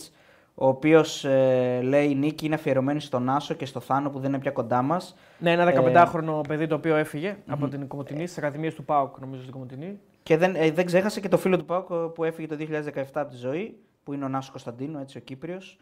ο 0.56 0.68
οποίος 0.68 1.26
ε, 1.26 1.80
λέει 1.84 2.10
η 2.10 2.16
νίκη 2.16 2.46
είναι 2.46 2.56
αφιερωμένη 2.56 3.00
στον 3.00 3.30
Άσο 3.30 3.54
και 3.54 3.66
στο 3.66 3.80
Θάνο 3.80 4.10
που 4.10 4.20
δεν 4.20 4.30
είναι 4.30 4.40
πια 4.40 4.52
κοντά 4.52 4.82
μας. 4.82 5.16
Ναι, 5.40 5.52
ένα 5.52 5.74
15χρονο 5.76 6.40
ε, 6.44 6.48
παιδί 6.48 6.68
το 6.68 6.76
οποίο 6.76 6.96
έφυγε 6.96 7.34
mm-hmm. 7.34 7.54
από 7.54 7.68
την 7.68 7.88
Κομωτινή, 7.88 8.26
στις 8.26 8.38
Ακαδημίες 8.38 8.74
του 8.74 8.86
Πάουκ, 8.86 9.20
νομίζω 9.20 9.42
στην 9.42 9.54
Κομωτινή. 9.54 10.00
Και 10.24 10.38
δεν, 10.38 10.56
ε, 10.56 10.72
δεν 10.72 10.86
ξέχασε 10.86 11.20
και 11.20 11.28
το 11.28 11.38
φίλο 11.38 11.58
του 11.58 11.66
Πάουκ 11.66 11.94
που 11.94 12.24
έφυγε 12.24 12.48
το 12.48 12.58
2017 12.96 13.04
από 13.14 13.30
τη 13.30 13.36
ζωή, 13.36 13.78
που 14.04 14.14
είναι 14.14 14.26
ο 14.26 14.28
Νάσος 14.28 14.50
Κωνσταντίνο, 14.50 15.00
έτσι 15.00 15.18
ο 15.18 15.22
Κύπριος. 15.22 15.80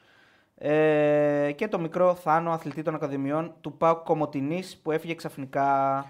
Ε, 0.62 1.52
και 1.56 1.68
το 1.68 1.80
μικρό 1.80 2.16
Θάνο, 2.16 2.52
αθλητή 2.52 2.82
των 2.82 2.96
Ακαδημιών 2.96 3.54
του 3.62 3.74
Πάουκ 3.74 4.04
Κομωτινής, 4.04 4.78
που 4.84 4.92
έφυγε 4.92 5.16
ξαφνικά 5.16 6.06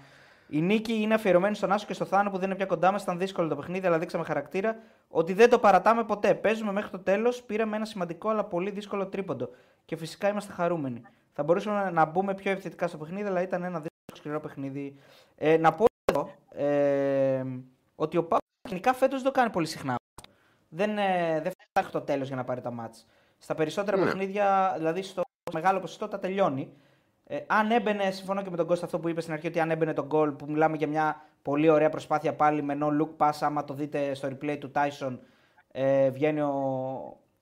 Η 0.50 0.60
νίκη 0.60 0.92
είναι 0.92 1.14
αφιερωμένη 1.14 1.54
στον 1.54 1.72
Άσο 1.72 1.86
και 1.86 1.92
στο 1.92 2.04
Θάνο 2.04 2.30
που 2.30 2.36
δεν 2.36 2.46
είναι 2.46 2.54
πια 2.54 2.66
κοντά 2.66 2.92
μας. 2.92 3.02
Ήταν 3.02 3.18
δύσκολο 3.18 3.48
το 3.48 3.56
παιχνίδι, 3.56 3.86
αλλά 3.86 3.98
δείξαμε 3.98 4.24
χαρακτήρα 4.24 4.76
ότι 5.08 5.32
δεν 5.32 5.50
το 5.50 5.58
παρατάμε 5.58 6.04
ποτέ. 6.04 6.34
Παίζουμε 6.34 6.72
μέχρι 6.72 6.90
το 6.90 6.98
τέλος. 6.98 7.42
Πήραμε 7.42 7.76
ένα 7.76 7.84
σημαντικό 7.84 8.28
αλλά 8.28 8.44
πολύ 8.44 8.70
δύσκολο 8.70 9.06
τρίποντο. 9.06 9.50
Και 9.84 9.96
φυσικά 9.96 10.28
είμαστε 10.28 10.52
χαρούμενοι. 10.52 11.02
Θα 11.32 11.42
μπορούσαμε 11.42 11.90
να 11.90 12.04
μπούμε 12.04 12.34
πιο 12.34 12.50
επιθετικά 12.50 12.86
στο 12.88 12.96
παιχνίδι, 12.96 13.28
αλλά 13.28 13.42
ήταν 13.42 13.62
ένα 13.62 13.80
δύσκολο 13.80 14.14
σκληρό 14.14 14.40
παιχνίδι. 14.40 14.96
Ε, 15.36 15.56
να 15.56 15.72
πω 15.72 15.84
εδώ 16.04 16.30
ε, 16.50 17.44
ότι 17.94 18.16
ο 18.16 18.24
Πάου 18.24 18.38
γενικά 18.68 18.92
φέτος 18.92 19.22
δεν 19.22 19.32
το 19.32 19.38
κάνει 19.38 19.50
πολύ 19.50 19.66
συχνά. 19.66 19.94
Δεν, 20.68 20.98
ε, 20.98 21.40
δεν 21.42 21.52
φτάνει 21.68 21.88
το 21.92 22.00
τέλος 22.00 22.26
για 22.26 22.36
να 22.36 22.44
πάρει 22.44 22.60
τα 22.60 22.70
μάτς. 22.70 23.06
Στα 23.38 23.54
περισσότερα 23.54 23.96
Ναι. 23.96 24.04
παιχνίδια, 24.04 24.74
δηλαδή 24.76 25.02
στο 25.02 25.22
μεγάλο 25.52 25.80
ποσοστό, 25.80 26.08
τα 26.08 26.18
τελειώνει. 26.18 26.72
Ε, 27.32 27.44
αν 27.46 27.70
έμπαινε, 27.70 28.10
συμφωνώ 28.10 28.42
και 28.42 28.50
με 28.50 28.56
τον 28.56 28.66
Κώστα 28.66 28.84
αυτό 28.84 28.98
που 28.98 29.08
είπες 29.08 29.22
στην 29.22 29.34
αρχή, 29.34 29.46
ότι 29.46 29.60
αν 29.60 29.70
έμπαινε 29.70 29.92
τον 29.92 30.06
γκολ 30.06 30.30
που 30.30 30.46
μιλάμε 30.48 30.76
για 30.76 30.86
μια 30.86 31.22
πολύ 31.42 31.68
ωραία 31.68 31.88
προσπάθεια 31.88 32.34
πάλι 32.34 32.62
με 32.62 32.78
no 32.80 32.86
look 32.86 33.26
pass, 33.26 33.38
άμα 33.40 33.64
το 33.64 33.74
δείτε 33.74 34.14
στο 34.14 34.28
replay 34.28 34.56
του 34.60 34.70
Tyson, 34.74 35.18
ε, 35.72 36.10
βγαίνει 36.10 36.40
ο, 36.40 36.52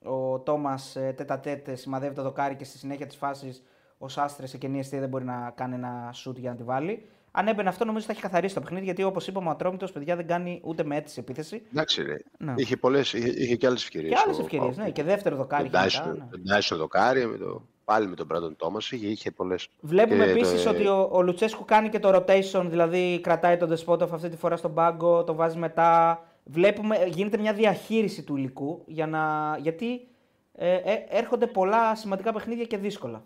ο 0.03 0.39
Τόμας 0.39 0.97
ε, 0.97 1.13
τέτα 1.17 1.41
τέτ, 1.41 1.69
σημαδεύει 1.73 2.15
το 2.15 2.23
δοκάρι 2.23 2.55
και 2.55 2.65
στη 2.65 2.79
συνέχεια 2.79 3.07
της 3.07 3.17
φάσης 3.17 3.63
ο 3.99 4.09
Σάστρε 4.09 4.47
σε 4.47 4.59
κενή 4.59 4.79
αιστεία 4.79 5.01
δεν 5.01 5.09
μπορεί 5.09 5.25
να 5.25 5.53
κάνει 5.55 5.75
ένα 5.75 6.15
shoot 6.25 6.35
για 6.37 6.51
να 6.51 6.57
τη 6.57 6.63
βάλει. 6.63 7.09
Αν 7.31 7.47
έμπαινε 7.47 7.69
αυτό, 7.69 7.85
νομίζω 7.85 8.07
θα 8.07 8.13
έχει 8.13 8.21
καθαρίσει 8.21 8.55
το 8.55 8.61
παιχνίδι 8.61 8.85
γιατί 8.85 9.03
όπως 9.03 9.27
είπαμε, 9.27 9.49
ο 9.49 9.51
Ατρόμητος 9.51 9.93
παιδιά 9.93 10.17
δεν 10.17 10.27
κάνει 10.27 10.61
ούτε 10.65 10.85
με 10.85 10.97
αίτηση 10.97 11.21
επίθεση. 11.21 11.63
Εντάξει, 11.71 12.03
ρε. 12.03 12.17
Ναι. 12.39 12.55
Είχε, 12.57 12.77
πολλές, 12.77 13.13
είχε, 13.13 13.29
είχε 13.29 13.57
και 13.57 13.67
άλλες 13.67 13.83
ευκαιρίες. 13.83 14.13
Και 14.13 14.23
άλλες 14.25 14.39
ευκαιρίες. 14.39 14.77
Ναι, 14.77 14.91
και 14.91 15.03
δεύτερο 15.03 15.37
δοκάρι. 15.37 15.71
Τον 15.71 15.87
είχε 15.87 15.99
μετά, 15.99 16.13
ναι. 16.13 16.25
Dyson, 16.25 16.29
τον 16.31 16.43
Dyson 16.43 16.77
δοκάρι, 16.79 17.27
με 17.27 17.37
το, 17.37 17.63
πάλι 17.89 18.07
με 18.07 18.15
τον 18.17 18.27
Brandon 18.33 18.67
Thomas, 18.67 18.83
είχε, 18.91 19.07
είχε 19.07 19.31
πολλέ. 19.31 19.55
Βλέπουμε 19.81 20.25
Και 20.27 20.33
το- 20.33 20.39
επίση 20.39 20.69
ότι 20.69 20.87
ο, 20.87 21.09
ο 21.13 21.23
Λουτσέσκου 21.23 21.65
κάνει 21.65 21.89
και 21.89 21.99
το 21.99 22.09
rotation, 22.15 22.65
δηλαδή 22.69 23.21
κρατάει 23.23 23.57
τον 23.57 23.71
Despotov 23.75 24.11
αυτή 24.13 24.29
τη 24.29 24.37
φορά 24.37 24.57
στον 24.57 24.75
πάγκο, 24.75 25.25
το 25.25 25.35
βάζει 25.35 25.59
μετά. 25.59 26.23
Βλέπουμε, 26.45 26.97
γίνεται 27.07 27.39
μια 27.39 27.53
διαχείριση 27.53 28.23
του 28.23 28.37
υλικού 28.37 28.83
για 28.87 29.07
να, 29.07 29.57
γιατί 29.61 30.07
ε, 30.55 30.75
ε, 30.75 31.05
έρχονται 31.09 31.47
πολλά 31.47 31.95
σημαντικά 31.95 32.33
παιχνίδια 32.33 32.65
και 32.65 32.77
δύσκολα. 32.79 33.23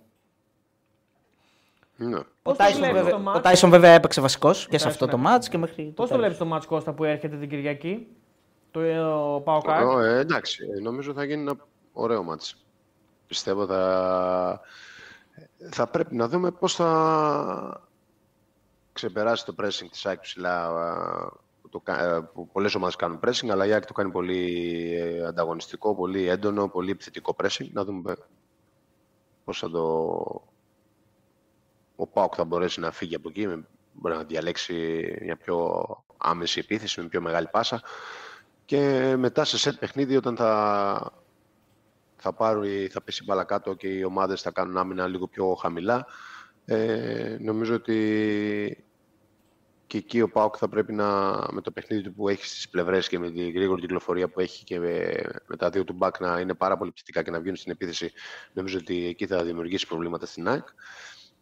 Ναι. 1.96 2.16
Ο 2.18 2.24
Πώς 2.42 2.56
το 2.56 2.64
Tyson, 2.64 2.72
βλέπεις 2.76 2.92
βέβαια, 2.96 3.10
το 3.10 3.16
ο 3.16 3.20
μάτς; 3.20 3.62
Tyson 3.64 3.68
βέβαια 3.68 3.90
έπαιξε 3.90 4.20
βασικός 4.20 4.68
και 4.68 4.78
σε 4.78 4.86
Tyson 4.86 4.90
αυτό 4.90 5.06
το 5.06 5.16
έπαιξε. 5.16 5.36
match 5.36 5.50
και 5.50 5.58
μέχρι. 5.58 5.82
Πώς 5.82 5.94
το 5.94 6.02
τέλος. 6.04 6.20
βλέπεις 6.20 6.38
το 6.38 6.44
μάτς 6.44 6.66
Κώστα 6.66 6.92
που 6.92 7.04
έρχεται 7.04 7.36
την 7.36 7.48
Κυριακή, 7.48 8.06
το 8.70 8.80
ε, 8.80 8.98
ο 9.00 9.40
Παοκάκ. 9.44 9.86
Ω, 9.86 10.00
ε, 10.00 10.18
εντάξει, 10.18 10.64
ε, 10.76 10.80
νομίζω 10.80 11.12
θα 11.12 11.24
γίνει 11.24 11.40
ένα 11.40 11.54
ωραίο 11.92 12.22
μάτς. 12.22 12.61
Πιστεύω 13.32 13.66
θα, 13.66 14.60
θα 15.70 15.86
πρέπει 15.86 16.14
να 16.16 16.28
δούμε 16.28 16.50
πώς 16.50 16.74
θα 16.74 17.88
ξεπεράσει 18.92 19.44
το 19.44 19.54
pressing 19.58 19.86
της 19.90 20.06
ΑΕΚ 20.06 20.20
ψηλά 20.20 20.66
α, 20.66 21.28
που, 21.62 21.68
το, 21.68 21.80
κα- 21.80 22.04
ε, 22.04 22.20
που 22.20 22.48
πολλές 22.48 22.74
ομάδες 22.74 22.96
κάνουν 22.96 23.20
pressing, 23.24 23.48
αλλά 23.48 23.66
η 23.66 23.72
ΑΕΚ 23.72 23.84
το 23.86 23.92
κάνει 23.92 24.10
πολύ 24.10 24.62
ε, 24.96 25.26
ανταγωνιστικό, 25.26 25.94
πολύ 25.94 26.26
έντονο, 26.28 26.68
πολύ 26.68 26.90
επιθετικό 26.90 27.36
pressing. 27.42 27.70
Να 27.72 27.84
δούμε 27.84 28.16
πώς 29.44 29.58
θα 29.58 29.70
το... 29.70 29.82
Ο 31.96 32.06
ΠΑΟΚ 32.06 32.32
θα 32.36 32.44
μπορέσει 32.44 32.80
να 32.80 32.90
φύγει 32.90 33.14
από 33.14 33.28
εκεί, 33.28 33.46
με- 33.46 33.64
μπορεί 33.92 34.14
να 34.14 34.24
διαλέξει 34.24 35.04
μια 35.22 35.36
πιο 35.36 35.86
άμεση 36.16 36.58
επίθεση, 36.58 37.00
με 37.00 37.08
πιο 37.08 37.20
μεγάλη 37.20 37.48
πάσα 37.50 37.82
και 38.64 39.14
μετά 39.18 39.44
σε 39.44 39.58
σετ 39.58 39.78
παιχνίδι 39.78 40.16
όταν 40.16 40.36
θα, 40.36 41.21
θα, 42.22 42.32
πάρει, 42.32 42.88
θα 42.92 43.02
πέσει 43.02 43.20
η 43.22 43.24
μπάλα 43.26 43.44
κάτω 43.44 43.74
και 43.74 43.88
οι 43.88 44.04
ομάδες 44.04 44.42
θα 44.42 44.50
κάνουν 44.50 44.76
άμυνα 44.76 45.06
λίγο 45.06 45.26
πιο 45.28 45.54
χαμηλά. 45.54 46.06
Ε, 46.64 47.36
νομίζω 47.40 47.74
ότι 47.74 48.84
και 49.86 49.98
εκεί 49.98 50.20
ο 50.20 50.28
ΠΑΟΚ 50.28 50.54
θα 50.58 50.68
πρέπει 50.68 50.92
να, 50.92 51.06
με 51.52 51.60
το 51.60 51.70
παιχνίδι 51.70 52.02
του 52.02 52.12
που 52.12 52.28
έχει 52.28 52.46
στις 52.46 52.68
πλευρές 52.68 53.08
και 53.08 53.18
με 53.18 53.30
τη 53.30 53.50
γρήγορη 53.50 53.80
κυκλοφορία 53.80 54.28
που 54.28 54.40
έχει 54.40 54.64
και 54.64 54.78
με, 54.78 55.22
με 55.46 55.56
τα 55.56 55.70
δύο 55.70 55.84
του 55.84 55.92
μπακ 55.92 56.20
να 56.20 56.40
είναι 56.40 56.54
πάρα 56.54 56.76
πολύ 56.76 56.92
ψητικά 56.92 57.22
και 57.22 57.30
να 57.30 57.38
βγαίνουν 57.38 57.56
στην 57.56 57.72
επίθεση 57.72 58.12
νομίζω 58.52 58.78
ότι 58.78 59.06
εκεί 59.06 59.26
θα 59.26 59.44
δημιουργήσει 59.44 59.86
προβλήματα 59.86 60.26
στην 60.26 60.48
ΑΕΚ. 60.48 60.66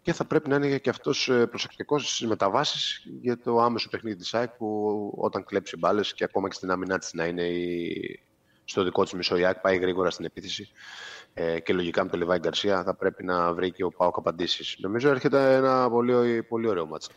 Και 0.02 0.12
θα 0.12 0.24
πρέπει 0.24 0.48
να 0.48 0.56
είναι 0.56 0.78
και 0.78 0.90
αυτός 0.90 1.28
ε, 1.28 1.46
προσεκτικός 1.46 2.14
στις 2.14 2.26
μεταβάσεις 2.26 3.06
για 3.20 3.38
το 3.38 3.60
άμεσο 3.60 3.88
παιχνίδι 3.88 4.16
της 4.16 4.34
ΑΕΚ 4.34 4.50
που 4.50 5.12
όταν 5.16 5.44
κλέψει 5.44 5.76
μπάλες 5.76 6.14
και 6.14 6.24
ακόμα 6.24 6.48
και 6.48 6.54
στην 6.54 6.70
άμυνά 6.70 6.98
της 6.98 7.12
να 7.12 7.26
είναι 7.26 7.42
η... 7.42 8.20
στο 8.70 8.82
δικό 8.82 9.02
της 9.02 9.12
μισό 9.12 9.36
η 9.36 9.44
ΑΕΚ 9.44 9.58
πάει 9.58 9.76
γρήγορα 9.76 10.10
στην 10.10 10.24
επίθεση 10.24 10.68
ε, 11.34 11.60
και 11.60 11.72
λογικά 11.72 12.04
με 12.04 12.10
τον 12.10 12.18
Λιβάη 12.18 12.38
Γκαρσία 12.38 12.82
θα 12.82 12.94
πρέπει 12.94 13.24
να 13.24 13.52
βρει 13.52 13.70
και 13.70 13.84
ο 13.84 13.88
Πάοκ 13.90 14.16
απαντήσεις. 14.16 14.76
Νομίζω 14.80 15.10
έρχεται 15.10 15.54
ένα 15.54 15.90
πολύ, 15.90 16.42
πολύ 16.42 16.68
ωραίο 16.68 16.86
μάτσα. 16.86 17.10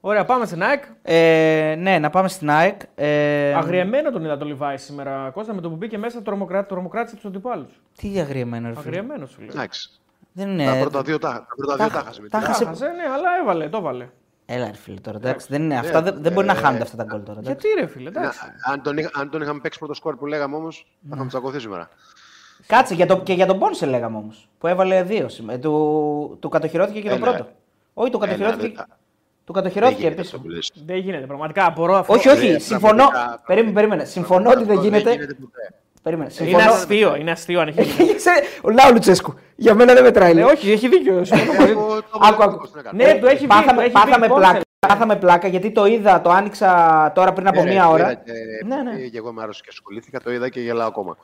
Ωραία, 0.00 0.24
πάμε 0.24 0.46
στην 0.46 0.62
ΑΕΚ. 0.62 0.84
Ε, 1.02 1.74
ναι, 1.78 1.98
να 1.98 2.10
πάμε 2.10 2.28
στην 2.28 2.50
ΑΕΚ. 2.50 2.80
Ε, 2.94 3.54
Αγριεμένο 3.54 4.10
τον 4.12 4.24
είδα 4.24 4.36
τον 4.36 4.46
Λιβάη 4.48 4.76
σήμερα. 4.76 5.30
Κώστα 5.34 5.54
με 5.54 5.60
το 5.60 5.68
που 5.70 5.76
μπήκε 5.76 5.98
μέσα 5.98 6.22
τρομοκρά... 6.22 6.66
τρομοκράτησε 6.66 7.14
τους 7.16 7.24
αντιπάλους. 7.24 7.80
Τι 7.96 8.20
αγριεμένο, 8.20 8.66
ρε 8.68 8.74
φίλε. 8.74 8.86
Αγριεμένο 8.86 9.26
σου 9.26 9.40
λέω. 9.40 9.48
Εντάξει. 9.50 9.90
Δεν 10.32 10.48
είναι. 10.48 10.64
Τα 10.64 10.78
πρώτα 10.80 11.02
δύο 11.02 11.18
τα, 11.18 11.28
τα, 11.32 11.46
πρώτα 11.56 11.76
τα- 11.76 11.84
δύο 11.84 11.94
τα 11.98 12.04
χάσε 12.04 12.20
με 12.22 12.28
τα 12.28 12.38
την 12.38 12.46
χάσε- 12.46 12.66
ΑΕΚ. 12.66 12.76
Χάσε, 12.76 12.90
ναι, 12.92 13.02
αλλά 13.02 13.28
έβαλε, 13.42 13.68
το 13.68 13.76
έβαλε. 13.76 14.08
Έλα, 14.50 14.66
ρε 14.66 14.72
φίλε 14.76 15.00
τώρα. 15.00 15.16
Εντάξει, 15.16 15.46
δεν 15.50 15.62
είναι, 15.62 15.78
αυτά 15.78 16.02
δεν, 16.02 16.16
δεν 16.22 16.32
μπορεί 16.32 16.46
να 16.46 16.54
χάνονται 16.54 16.82
αυτά 16.82 16.96
τα 16.96 17.04
γκολ 17.04 17.22
τώρα. 17.22 17.38
εντάξει. 17.40 17.68
Γιατί 17.68 17.80
ρε 17.80 17.86
φίλε, 17.86 18.10
Να- 18.10 18.20
εντάξει. 18.20 18.38
αν, 18.64 18.82
τον, 18.82 18.96
είχα- 18.98 19.10
αν 19.14 19.30
τον 19.30 19.42
είχαμε 19.42 19.60
παίξει 19.60 19.78
πρώτο 19.78 19.94
σκορ 19.94 20.16
που 20.16 20.26
λέγαμε 20.26 20.56
όμως, 20.56 20.86
θα 21.08 21.12
είχαμε 21.14 21.28
τσακωθεί 21.28 21.58
σήμερα. 21.60 21.88
Κάτσε 22.66 22.94
για 22.94 23.06
το, 23.06 23.20
και 23.20 23.32
για 23.32 23.46
τον 23.46 23.58
Πόνσε 23.58 23.86
λέγαμε 23.86 24.16
όμως. 24.16 24.48
Που 24.58 24.66
έβαλε 24.66 25.02
δύο. 25.02 25.28
σήμα- 25.28 25.52
Ε, 25.52 25.58
του, 25.58 26.36
του 26.40 26.48
κατοχυρώθηκε 26.48 27.00
και 27.00 27.08
το 27.08 27.14
Ένα. 27.14 27.26
πρώτο. 27.26 27.48
Όχι, 27.94 28.10
του 28.10 28.18
κατοχυρώθηκε. 28.18 28.66
Ένα, 28.66 28.74
δεν- 28.74 28.86
του 29.44 29.52
Δεν 29.52 29.62
κατοχυρώθηκε 29.62 30.00
γίνεται 30.00 30.20
επίση. 30.20 30.34
αυτό 30.34 30.46
που 30.48 30.52
λες. 30.54 30.72
Δεν 30.86 30.96
γίνεται, 30.96 31.26
πραγματικά 31.26 31.66
απορώ 31.66 31.94
αυτό. 31.94 32.12
Όχι, 32.12 32.28
όχι, 32.28 32.46
Ρε, 32.46 32.58
συμφωνώ. 32.58 32.94
πραγματικά- 33.08 33.42
Περίμενε, 33.46 33.74
περίμενε. 33.74 34.04
Συμφωνώ 34.04 34.50
ότι 34.50 34.64
δεν 34.64 34.78
Αυτό 34.78 34.88
γίνεται. 34.88 35.36
Ποτέ. 36.02 36.16
Περίμενε. 36.16 36.30
Είναι 36.40 36.48
Συμφωνώ. 36.50 36.72
αστείο, 36.72 37.16
είναι 37.16 37.30
αστείο 37.30 37.60
αν 37.60 37.68
έχει 37.68 37.82
γίνει. 37.82 38.10
Ο 38.62 38.70
Λάου 38.70 38.92
Λουτσέσκου. 38.92 39.34
Για 39.56 39.74
μένα 39.74 39.94
δεν 39.94 40.02
μετράει. 40.02 40.30
Ε, 40.30 40.34
λέει. 40.34 40.44
όχι, 40.44 40.72
έχει 40.72 40.88
δίκιο. 40.88 41.24
συμφωνώ 41.24 41.52
μαζί 41.58 41.72
του. 41.72 41.78
Εγώ 41.80 41.94
το 42.02 42.18
Άκου, 42.22 42.26
βλέπω, 42.26 42.42
άκου. 42.42 42.56
πώς 42.58 42.70
να 42.74 42.82
κάνω. 42.82 43.04
Ναι, 43.04 43.14
του 43.20 43.26
έχει 43.26 43.40
πει, 43.40 43.46
Πάθαμε, 43.46 43.72
του 43.72 43.80
έχει 43.80 43.90
πάθαμε 43.92 44.26
πει 44.26 44.32
πλάκα. 44.32 44.52
Πόνσε. 44.52 44.62
Πάθαμε 44.88 45.16
πλάκα 45.16 45.48
γιατί 45.48 45.70
το 45.70 45.86
είδα, 45.86 46.20
το 46.20 46.30
άνοιξα 46.30 47.12
τώρα 47.14 47.32
πριν 47.32 47.46
από 47.48 47.58
Ναι, 47.62 47.64
ρε, 47.68 47.72
μία 47.72 47.82
το 47.82 47.90
ώρα. 47.90 48.02
είδα 48.10 48.14
Και, 48.14 48.32
Ναι, 48.66 48.76
ναι. 48.90 48.98
και 49.06 49.18
εγώ 49.18 49.28
είμαι 49.30 49.42
άρρωστο 49.42 49.62
και 49.62 49.68
ασχολήθηκα, 49.72 50.20
το 50.20 50.32
είδα 50.32 50.48
και 50.48 50.60
γελάω 50.60 50.86
ακόμα. 50.88 51.16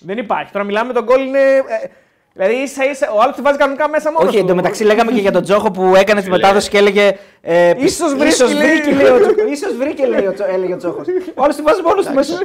Δεν 0.00 0.18
υπάρχει. 0.18 0.52
Τώρα 0.52 0.64
μιλάμε 0.64 0.92
τον 0.92 1.04
γκολ 1.04 1.26
είναι. 1.26 1.38
ε, 1.38 1.88
Δηλαδή 2.32 2.54
ίσα 2.54 2.84
ίσα 2.90 3.10
ο 3.10 3.20
άλλος 3.20 3.34
τη 3.36 3.42
βάζει 3.42 3.56
κανονικά 3.58 3.88
μέσα 3.88 4.12
μόνος. 4.12 4.28
Όχι, 4.28 4.38
εντωμεταξύ 4.38 4.84
λέγαμε 4.84 5.12
και 5.12 5.20
για 5.20 5.32
τον 5.32 5.42
Τζόχο 5.42 5.70
που 5.70 5.92
έκανε 5.96 6.22
τη 6.22 6.30
μετάδοση 6.30 6.68
και 6.70 6.78
έλεγε. 6.78 7.16
Ε, 7.40 7.72
Ίσως 7.76 8.08
πι- 8.10 8.18
βρήκε, 8.18 8.34
ίσως 8.34 8.52
λέει. 8.54 8.68
βρήκε, 8.70 8.90
λέει 8.94 9.06
ο 9.10 9.18
Τζόχος. 9.18 9.50
Ίσως 9.50 9.76
βρήκε, 9.76 10.06
λέει 10.06 10.26
ο 10.26 10.32
Τζο- 10.32 10.46
έλεγε 10.48 10.72
ο 10.72 10.76
Τζόχος. 10.76 11.06
Ο 11.34 11.42
άλλος 11.42 11.56
τη 11.56 11.62
βάζει 11.62 11.82
μόνος 11.82 12.06
του 12.06 12.14
μέσα. 12.14 12.38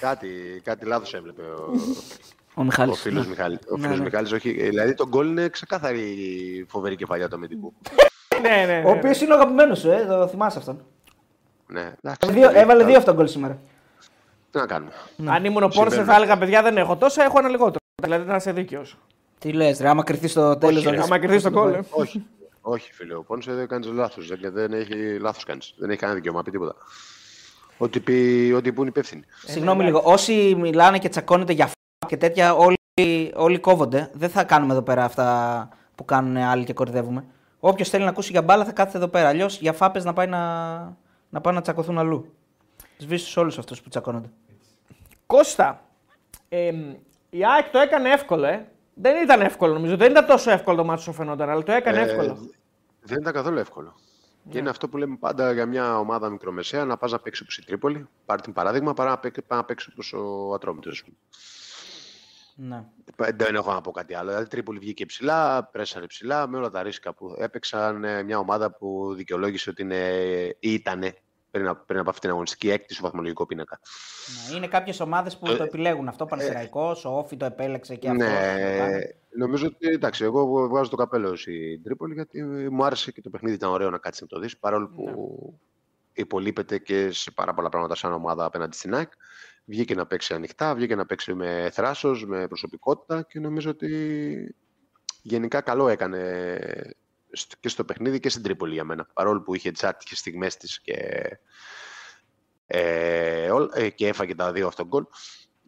Κάτι, 0.00 0.28
κάτι 0.64 0.86
λάθος 0.86 1.14
έβλεπε 1.14 1.42
ο, 1.42 1.72
Ο 2.54 2.62
Μιχάλης. 2.64 2.92
ο 2.94 2.96
φίλος 3.00 3.22
ναι. 3.24 3.30
Μιχάλης. 3.30 3.58
Ο 3.70 3.76
Ναι, 3.76 3.82
φίλος 3.82 3.98
ναι. 3.98 4.04
Μιχάλης, 4.04 4.32
όχι. 4.32 4.52
Δηλαδή 4.52 4.94
το 4.94 5.08
γκολ 5.08 5.26
είναι 5.28 5.48
ξεκάθαρη 5.48 6.66
φοβερή 6.68 6.96
κεφαλιά 6.96 7.28
του 7.28 7.34
αμυντικού. 7.36 7.72
Ναι, 8.42 8.64
ναι. 8.66 8.82
Ο 8.86 8.90
οποίος 8.90 9.20
είναι 9.20 9.32
ο 9.32 9.36
αγαπημένος 9.36 9.78
σου, 9.78 9.90
ε, 9.90 10.04
το 10.06 10.28
θυμάσαι 10.28 10.58
αυτόν. 10.58 10.84
ναι, 11.66 11.92
εντάξει. 12.02 12.32
Δύο, 12.32 12.50
έβαλε 12.54 12.84
δύο 12.84 12.96
αυτόν 12.96 13.14
γκολ 13.14 13.26
σήμερα. 13.26 13.58
Τι 14.50 14.58
να 14.58 14.66
κάνουμε. 14.66 14.92
Αν 15.26 15.44
ήμουν 15.44 15.62
ο 15.62 15.68
Πόρσες 15.68 15.82
Συμβαίνουν. 15.82 16.06
θα 16.06 16.14
έλεγα 16.16 16.38
παιδιά 16.38 16.62
δεν 16.62 16.76
έχω 16.76 16.96
τόσα, 16.96 17.24
έχω 17.24 17.38
ένα 17.38 17.48
λιγότερο. 17.48 17.78
Δηλαδή 18.02 18.26
να 18.28 18.36
είσαι 18.36 18.52
δίκαιος. 18.52 18.96
Τι 19.38 19.52
λες, 19.52 19.78
ρε, 19.80 19.88
άμα 19.88 20.02
κρυθεί 20.02 20.28
στο 20.28 20.56
τέλος. 20.58 20.86
Όχι, 20.86 20.94
ρε, 20.96 21.02
Άμα 21.02 21.18
κερδίσει 21.18 21.42
το 21.44 21.50
γκολ. 21.50 21.72
ε. 21.72 21.80
όχι. 21.90 22.26
Όχι, 22.60 22.92
φίλε, 22.92 23.14
ο 23.14 23.22
Πόνσε 23.22 23.52
δεν 23.52 23.68
κάνει 23.68 23.86
λάθος. 23.86 24.28
Δεν, 24.28 24.52
δεν 24.52 24.72
έχει 24.72 25.18
λάθος 25.18 25.44
κάνεις. 25.44 25.74
Δεν 25.78 25.90
έχει 25.90 25.98
κανένα 25.98 26.18
δικαίωμα 26.18 26.38
να 26.38 26.44
πει 26.44 26.50
τίποτα. 26.50 26.74
Ό,τι, 27.78 28.00
πει, 28.00 28.52
ό,τι 28.56 28.72
που 28.72 28.80
είναι 28.80 28.90
υπεύθυνοι. 28.90 29.22
Συγγνώμη 29.46 29.84
λίγο. 29.84 30.02
Όσοι 30.04 30.54
μιλάνε 30.58 30.98
και 30.98 31.08
τσακώνεται 31.08 31.52
για 31.52 31.66
φ 31.66 31.72
και 32.06 32.16
τέτοια, 32.16 32.54
όλοι, 32.54 33.32
όλοι 33.34 33.58
κόβονται. 33.58 34.10
Δεν 34.12 34.28
θα 34.28 34.44
κάνουμε 34.44 34.72
εδώ 34.72 34.82
πέρα 34.82 35.04
αυτά 35.04 35.68
που 35.94 36.04
κάνουν 36.04 36.36
άλλοι 36.36 36.64
και 36.64 36.72
κορυδεύουμε. 36.72 37.24
Όποιος 37.60 37.88
θέλει 37.88 38.04
να 38.04 38.10
ακούσει 38.10 38.30
για 38.30 38.42
μπάλα 38.42 38.64
θα 38.64 38.72
κάθεται 38.72 38.98
εδώ 38.98 39.08
πέρα. 39.08 39.28
Αλλιώς 39.28 39.58
για 39.60 39.72
φάπες 39.72 40.04
να 40.04 40.12
πάει 40.12 40.26
να, 40.26 40.38
να 41.28 41.40
πάνε 41.40 41.56
να 41.56 41.62
τσακωθούν 41.62 41.98
αλλού. 41.98 42.32
Σβήσει 42.96 43.38
όλους 43.38 43.58
αυτούς 43.58 43.82
που 43.82 43.88
τσακώνονται. 43.88 44.30
Κώστα, 45.26 45.82
ε, 46.48 46.72
η 47.30 47.44
ΑΕΚ 47.44 47.70
το 47.70 47.78
έκανε 47.78 48.10
εύκολο, 48.10 48.46
ε. 48.46 48.66
Δεν 48.94 49.22
ήταν 49.22 49.40
εύκολο 49.40 49.72
νομίζω. 49.72 49.96
Δεν 49.96 50.10
ήταν 50.10 50.26
τόσο 50.26 50.50
εύκολο 50.50 50.76
το 50.76 50.84
μάτι 50.84 51.00
όσο 51.00 51.12
φαινόταν, 51.12 51.50
αλλά 51.50 51.62
το 51.62 51.72
έκανε 51.72 51.98
Ε, 51.98 52.02
εύκολο. 52.02 52.50
Δεν 53.00 53.18
ήταν 53.20 53.32
καθόλου 53.32 53.58
εύκολο. 53.58 53.94
Και 54.50 54.58
είναι 54.58 54.68
αυτό 54.70 54.88
που 54.88 54.96
λέμε 54.96 55.16
πάντα 55.16 55.52
για 55.52 55.66
μια 55.66 55.98
ομάδα 55.98 56.30
μικρομεσαία 56.30 56.84
να 56.84 56.96
πας 56.96 57.12
να 57.12 57.18
παίξεις 57.18 57.42
όπως 57.42 57.58
η 57.58 57.64
Τρίπολη. 57.64 58.08
Πάρει 58.24 58.42
την 58.42 58.52
παράδειγμα 58.52 58.94
παρά 58.94 59.10
να 59.10 59.18
παίξει, 59.18 59.42
να 59.48 59.64
παίξεις 59.64 59.92
όπως 59.92 60.12
ο 60.12 60.52
Ατρόμητος. 60.54 61.04
Ναι. 62.54 62.84
Δεν 63.16 63.54
έχω 63.54 63.72
να 63.72 63.80
πω 63.80 63.90
κάτι 63.90 64.14
άλλο. 64.14 64.26
Δηλαδή, 64.28 64.44
η 64.44 64.48
Τρίπολη 64.48 64.78
βγήκε 64.78 65.06
ψηλά, 65.06 65.64
πρέσανε 65.64 66.06
ψηλά 66.06 66.48
με 66.48 66.56
όλα 66.56 66.70
τα 66.70 66.82
ρίσκα 66.82 67.14
που 67.14 67.34
έπαιξαν. 67.38 68.04
ε, 68.04 68.22
Μια 68.22 68.38
ομάδα 68.38 68.76
που 68.76 69.14
δικαιολόγησε 69.14 69.70
ότι 69.70 69.82
είναι, 69.82 70.06
ή 70.58 70.72
ήτανε 70.72 71.14
πριν, 71.58 71.78
πριν 71.86 71.98
από 71.98 72.08
αυτήν 72.08 72.22
την 72.22 72.30
αγωνιστική 72.30 72.70
έκτη 72.70 72.94
στο 72.94 73.02
βαθμολογικό 73.02 73.46
πίνακα. 73.46 73.80
Ναι, 74.50 74.56
είναι 74.56 74.66
κάποιες 74.66 75.00
ομάδες 75.00 75.36
που 75.36 75.56
το 75.56 75.62
επιλέγουν 75.62 76.08
αυτό. 76.08 76.24
Ο 76.24 76.26
Πανεσαιραϊκό, 76.26 76.96
ο 77.04 77.18
Όφη 77.18 77.36
το 77.36 77.44
επέλεξε 77.44 77.94
και 77.94 78.08
αυτό. 78.08 78.24
Ναι, 78.24 78.98
νομίζω 79.36 79.66
ότι 79.66 79.88
εντάξει, 79.88 80.24
εγώ 80.24 80.68
βγάζω 80.68 80.90
το 80.90 80.96
καπέλο 80.96 81.36
στην 81.36 81.82
Τρίπολη 81.82 82.14
γιατί 82.14 82.42
μου 82.70 82.84
άρεσε 82.84 83.12
και 83.12 83.20
το 83.20 83.30
παιχνίδι 83.30 83.54
ήταν 83.54 83.70
ωραίο 83.70 83.90
να 83.90 83.98
κάτσεις 83.98 84.22
να 84.22 84.26
το 84.26 84.38
δεις. 84.38 84.58
Παρόλο 84.58 84.88
που 84.88 85.04
ναι. 85.04 85.56
υπολείπεται 86.12 86.78
και 86.78 87.10
σε 87.10 87.30
πάρα 87.30 87.54
πολλά 87.54 87.68
πράγματα 87.68 87.94
σαν 87.94 88.12
ομάδα 88.12 88.44
απέναντι 88.44 88.76
στην 88.76 88.94
ΑΕΚ. 88.94 89.12
Βγήκε 89.64 89.94
να 89.94 90.06
παίξει 90.06 90.34
ανοιχτά, 90.34 90.74
βγήκε 90.74 90.94
να 90.94 91.06
παίξει 91.06 91.34
με 91.34 91.70
θράσος, 91.72 92.26
με 92.26 92.46
προσωπικότητα 92.46 93.22
και 93.22 93.40
νομίζω 93.40 93.70
ότι 93.70 94.54
γενικά 95.22 95.60
καλό 95.60 95.88
έκανε 95.88 96.58
και 97.60 97.68
στο 97.68 97.84
παιχνίδι 97.84 98.20
και 98.20 98.28
στην 98.28 98.42
Τρίπολη 98.42 98.72
για 98.72 98.84
μένα. 98.84 99.08
Παρόλο 99.12 99.40
που 99.42 99.54
είχε 99.54 99.70
τι 99.70 99.86
άτυχε 99.86 100.16
στιγμές 100.16 100.56
της 100.56 100.80
και, 100.80 100.94
ε, 102.66 103.48
ε, 103.74 103.90
και 103.90 104.06
έφαγε 104.06 104.34
τα 104.34 104.52
δύο 104.52 104.66
αυτόν 104.66 104.86
γκολ. 104.86 105.04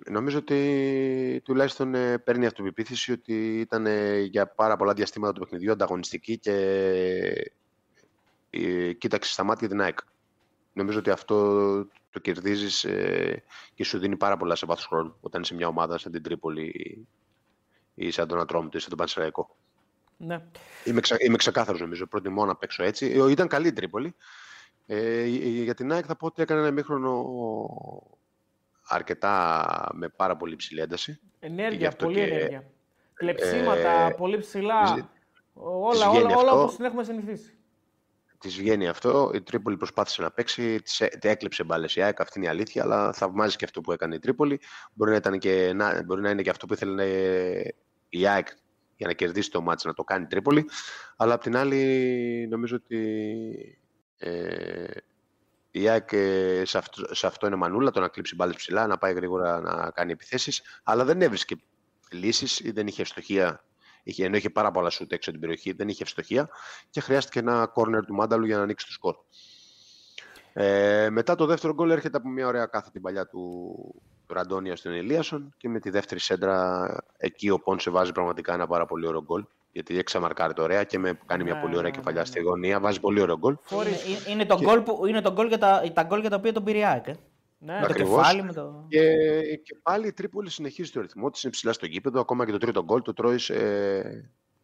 Νομίζω 0.09 0.39
ότι 0.39 1.41
τουλάχιστον 1.45 1.95
ε, 1.95 2.19
παίρνει 2.19 2.47
αυτοπεποίθηση 2.47 3.13
ότι 3.13 3.61
ήταν 3.61 3.87
ε, 3.87 4.19
για 4.19 4.47
πάρα 4.47 4.77
πολλά 4.77 4.95
διαστήματα 4.95 5.33
του 5.33 5.41
παιχνιδιού 5.41 5.73
ανταγωνιστική 5.73 6.39
και 6.39 6.55
ε, 8.51 8.93
κοίταξε 8.93 9.33
στα 9.33 9.45
μάτια 9.45 9.69
την 9.69 9.81
ΑΕΚ. 9.81 9.99
Νομίζω 10.73 10.99
ότι 10.99 11.11
αυτό 11.11 11.37
το 12.11 12.19
κερδίζεις 12.21 12.87
και 13.75 13.85
σου 13.85 13.99
δίνει 13.99 14.17
πάρα 14.17 14.37
πολλά 14.37 14.55
σε 14.55 14.67
βάθος 14.67 14.87
χρόνου 14.87 15.17
όταν 15.21 15.43
είσαι 15.43 15.55
μια 15.55 15.69
ομάδα 15.69 15.99
σαν 15.99 16.13
την 16.13 16.23
Τρίπολη 16.23 17.07
ή 17.95 18.11
σαν 18.11 18.29
τον 18.29 18.41
Ατρόμητο 18.41 18.77
ή 18.77 18.81
σαν 18.81 18.89
τον 18.89 18.99
Πανσεραϊκό. 18.99 19.57
Ναι. 20.23 20.43
Είμαι, 20.85 21.01
ξα... 21.01 21.17
Είμαι 21.19 21.37
ξεκάθαρος 21.37 21.81
νομίζω, 21.81 22.07
προτιμώ 22.07 22.45
να 22.45 22.57
παίξω 22.57 22.83
έτσι. 22.83 23.07
Ήταν 23.31 23.49
καλή 23.49 23.69
η 23.69 23.73
Τρίπολη. 23.73 24.15
Ε, 24.87 25.25
για 25.27 25.75
την 25.75 25.93
ΑΕΚ 25.93 26.05
θα 26.07 26.17
πω 26.17 26.27
ότι 26.27 26.43
έκανε 26.43 26.61
ένα 26.61 26.71
μήχρονο 26.71 27.27
αρκετά 28.87 29.89
με 29.93 30.09
πάρα 30.09 30.37
πολύ 30.37 30.57
ψηλή 30.57 30.81
ένταση. 30.81 31.21
Ενέργεια, 31.39 31.91
πολύ 31.91 32.15
και... 32.15 32.23
ενέργεια. 32.23 32.65
Κλεψίματα, 33.15 34.07
ε, 34.07 34.11
πολύ 34.11 34.39
ψηλά. 34.39 35.11
Όλα, 35.53 36.11
όλα, 36.11 36.37
όλα 36.37 36.53
όπως 36.53 36.77
την 36.77 36.85
έχουμε 36.85 37.05
συνηθίσει. 37.05 37.55
Της 38.39 38.57
βγαίνει 38.57 38.89
αυτό. 38.89 39.31
Η 39.35 39.43
Τρίπολη 39.43 39.77
προσπάθησε 39.77 40.23
να 40.23 40.31
παίξει. 40.31 40.83
Της 40.83 41.01
έκλεψε 41.01 41.65
μπάλες 41.65 41.97
η 41.97 42.03
ΑΕΚ, 42.03 42.21
αυτή 42.21 42.39
είναι 42.39 42.47
η 42.47 42.51
αλήθεια. 42.51 42.83
Αλλά 42.83 43.13
θαυμάζει 43.13 43.57
και 43.57 43.65
αυτό 43.65 43.81
που 43.81 43.93
έκανε 43.93 44.15
η 44.15 44.19
Τρίπολη. 44.19 44.61
Μπορεί 44.93 45.11
να, 45.11 45.17
ήταν 45.17 45.39
και, 45.39 45.73
να, 45.75 46.03
μπορεί 46.03 46.21
να 46.21 46.31
είναι 46.31 46.43
και 46.43 46.51
αυτό 46.51 46.67
που 46.67 46.73
ήθελε 46.73 47.07
η 48.09 48.27
ΑΕΚ 48.27 48.49
για 49.01 49.09
να 49.09 49.15
κερδίσει 49.15 49.51
το 49.51 49.61
μάτς, 49.61 49.85
να 49.85 49.95
το 49.95 50.05
κάνει 50.05 50.27
Τρίπολη. 50.27 50.69
Αλλά 51.17 51.35
απ' 51.35 51.43
την 51.43 51.57
άλλη 51.57 52.47
νομίζω 52.51 52.77
ότι 52.77 53.81
ε, 54.19 54.85
η 55.71 55.89
ΑΕΚ 55.89 56.13
ε, 56.13 56.63
σε, 56.65 56.79
αυτό, 56.79 57.15
σε 57.15 57.27
αυτό 57.27 57.47
είναι 57.47 57.57
μανούλα, 57.57 57.91
το 57.91 58.01
να 58.01 58.09
κλείψει 58.09 58.35
μπάλες 58.35 58.57
ψηλά, 58.57 58.87
να 58.87 58.99
πάει 58.99 59.13
γρήγορα 59.13 59.61
να 59.61 59.91
κάνει 59.91 60.13
επιθέσεις, 60.13 60.63
αλλά 60.83 61.05
δεν 61.05 61.23
έβρισκε 61.23 61.57
λύσεις 62.11 62.61
ή 62.61 62.71
δεν 62.71 62.87
είχε 62.87 63.03
ευστοχία. 63.03 63.65
Είχε, 64.03 64.25
ενώ 64.25 64.37
είχε 64.37 64.51
πάρα 64.51 64.71
πολλά 64.71 64.91
σούτ 64.91 65.13
έξω 65.13 65.31
την 65.31 65.41
περιοχή, 65.41 65.73
δεν 65.73 65.89
είχε 65.89 66.03
ευστοχία 66.03 66.49
και 66.91 67.01
χρειάστηκε 67.01 67.39
ένα 67.39 67.67
κόρνερ 67.67 68.05
του 68.05 68.15
Μάνταλου 68.15 68.47
για 68.47 68.57
να 68.57 68.63
ανοίξει 68.63 68.87
το 68.87 68.93
σκορ. 68.93 69.17
Ε, 70.53 71.11
μετά 71.11 71.35
το 71.35 71.47
δεύτερο 71.47 71.75
γκολ 71.75 71.91
έρχεται 71.91 72.17
από 72.17 72.29
μια 72.29 72.47
ωραία 72.47 72.67
κάθετη 72.67 73.01
παλιά 73.01 73.27
του, 73.27 74.03
του 74.31 74.37
Ραντόνια 74.37 74.77
στον 74.77 74.93
Ελίασον 74.93 75.55
και 75.57 75.69
με 75.69 75.81
τη 75.81 75.91
δεύτερη 75.91 76.21
σέντρα 76.21 76.87
εκεί 77.17 77.51
ο 77.51 77.59
Πόνσε 77.59 77.91
βάζει 77.91 78.13
πραγματικά 78.13 78.53
ένα 78.53 78.67
πάρα 78.67 78.87
πολύ 78.87 79.07
ωραίο 79.07 79.23
γκολ. 79.23 79.45
Γιατί 79.73 79.99
εξαμαρκάρει 79.99 80.53
το 80.53 80.63
ωραία 80.63 80.85
και 80.85 80.99
με 80.99 81.19
κάνει 81.27 81.45
μια 81.45 81.55
ναι, 81.55 81.61
πολύ 81.61 81.77
ωραία 81.77 81.91
ναι, 81.91 81.97
κεφαλιά 81.97 82.21
ναι, 82.21 82.27
στη 82.27 82.41
γωνία. 82.41 82.81
Βάζει 82.81 83.01
πολύ 83.01 83.21
ωραίο 83.21 83.39
γκολ. 83.39 83.57
Είναι, 83.71 84.33
είναι 84.33 84.47
το 84.47 84.57
και... 84.57 84.65
γκολ 84.65 84.81
που, 84.81 85.07
είναι 85.07 85.21
το 85.21 85.33
γκολ 85.33 85.47
για 85.47 85.59
τα, 85.59 85.83
τα 85.93 86.03
γκολ 86.03 86.21
για 86.21 86.31
τα 86.31 86.37
οποία 86.37 86.53
τον 86.53 86.65
πήρε 86.65 86.79
ε. 87.05 87.15
Ναι, 87.59 87.81
το 87.87 87.93
κεφάλι 87.93 88.43
με 88.43 88.53
το... 88.53 88.85
Και, 88.89 89.11
και 89.57 89.77
πάλι 89.83 90.07
η 90.07 90.13
Τρίπολη 90.13 90.51
συνεχίζει 90.51 90.91
το 90.91 91.01
ρυθμό 91.01 91.31
της, 91.31 91.43
είναι 91.43 91.53
ψηλά 91.53 91.73
στο 91.73 91.87
γήπεδο. 91.87 92.21
Ακόμα 92.21 92.45
και 92.45 92.53
το 92.53 92.59
τρίτο 92.59 92.85
γκολ 92.85 93.03
το 93.03 93.13
τρώει 93.13 93.39
σε, 93.39 93.55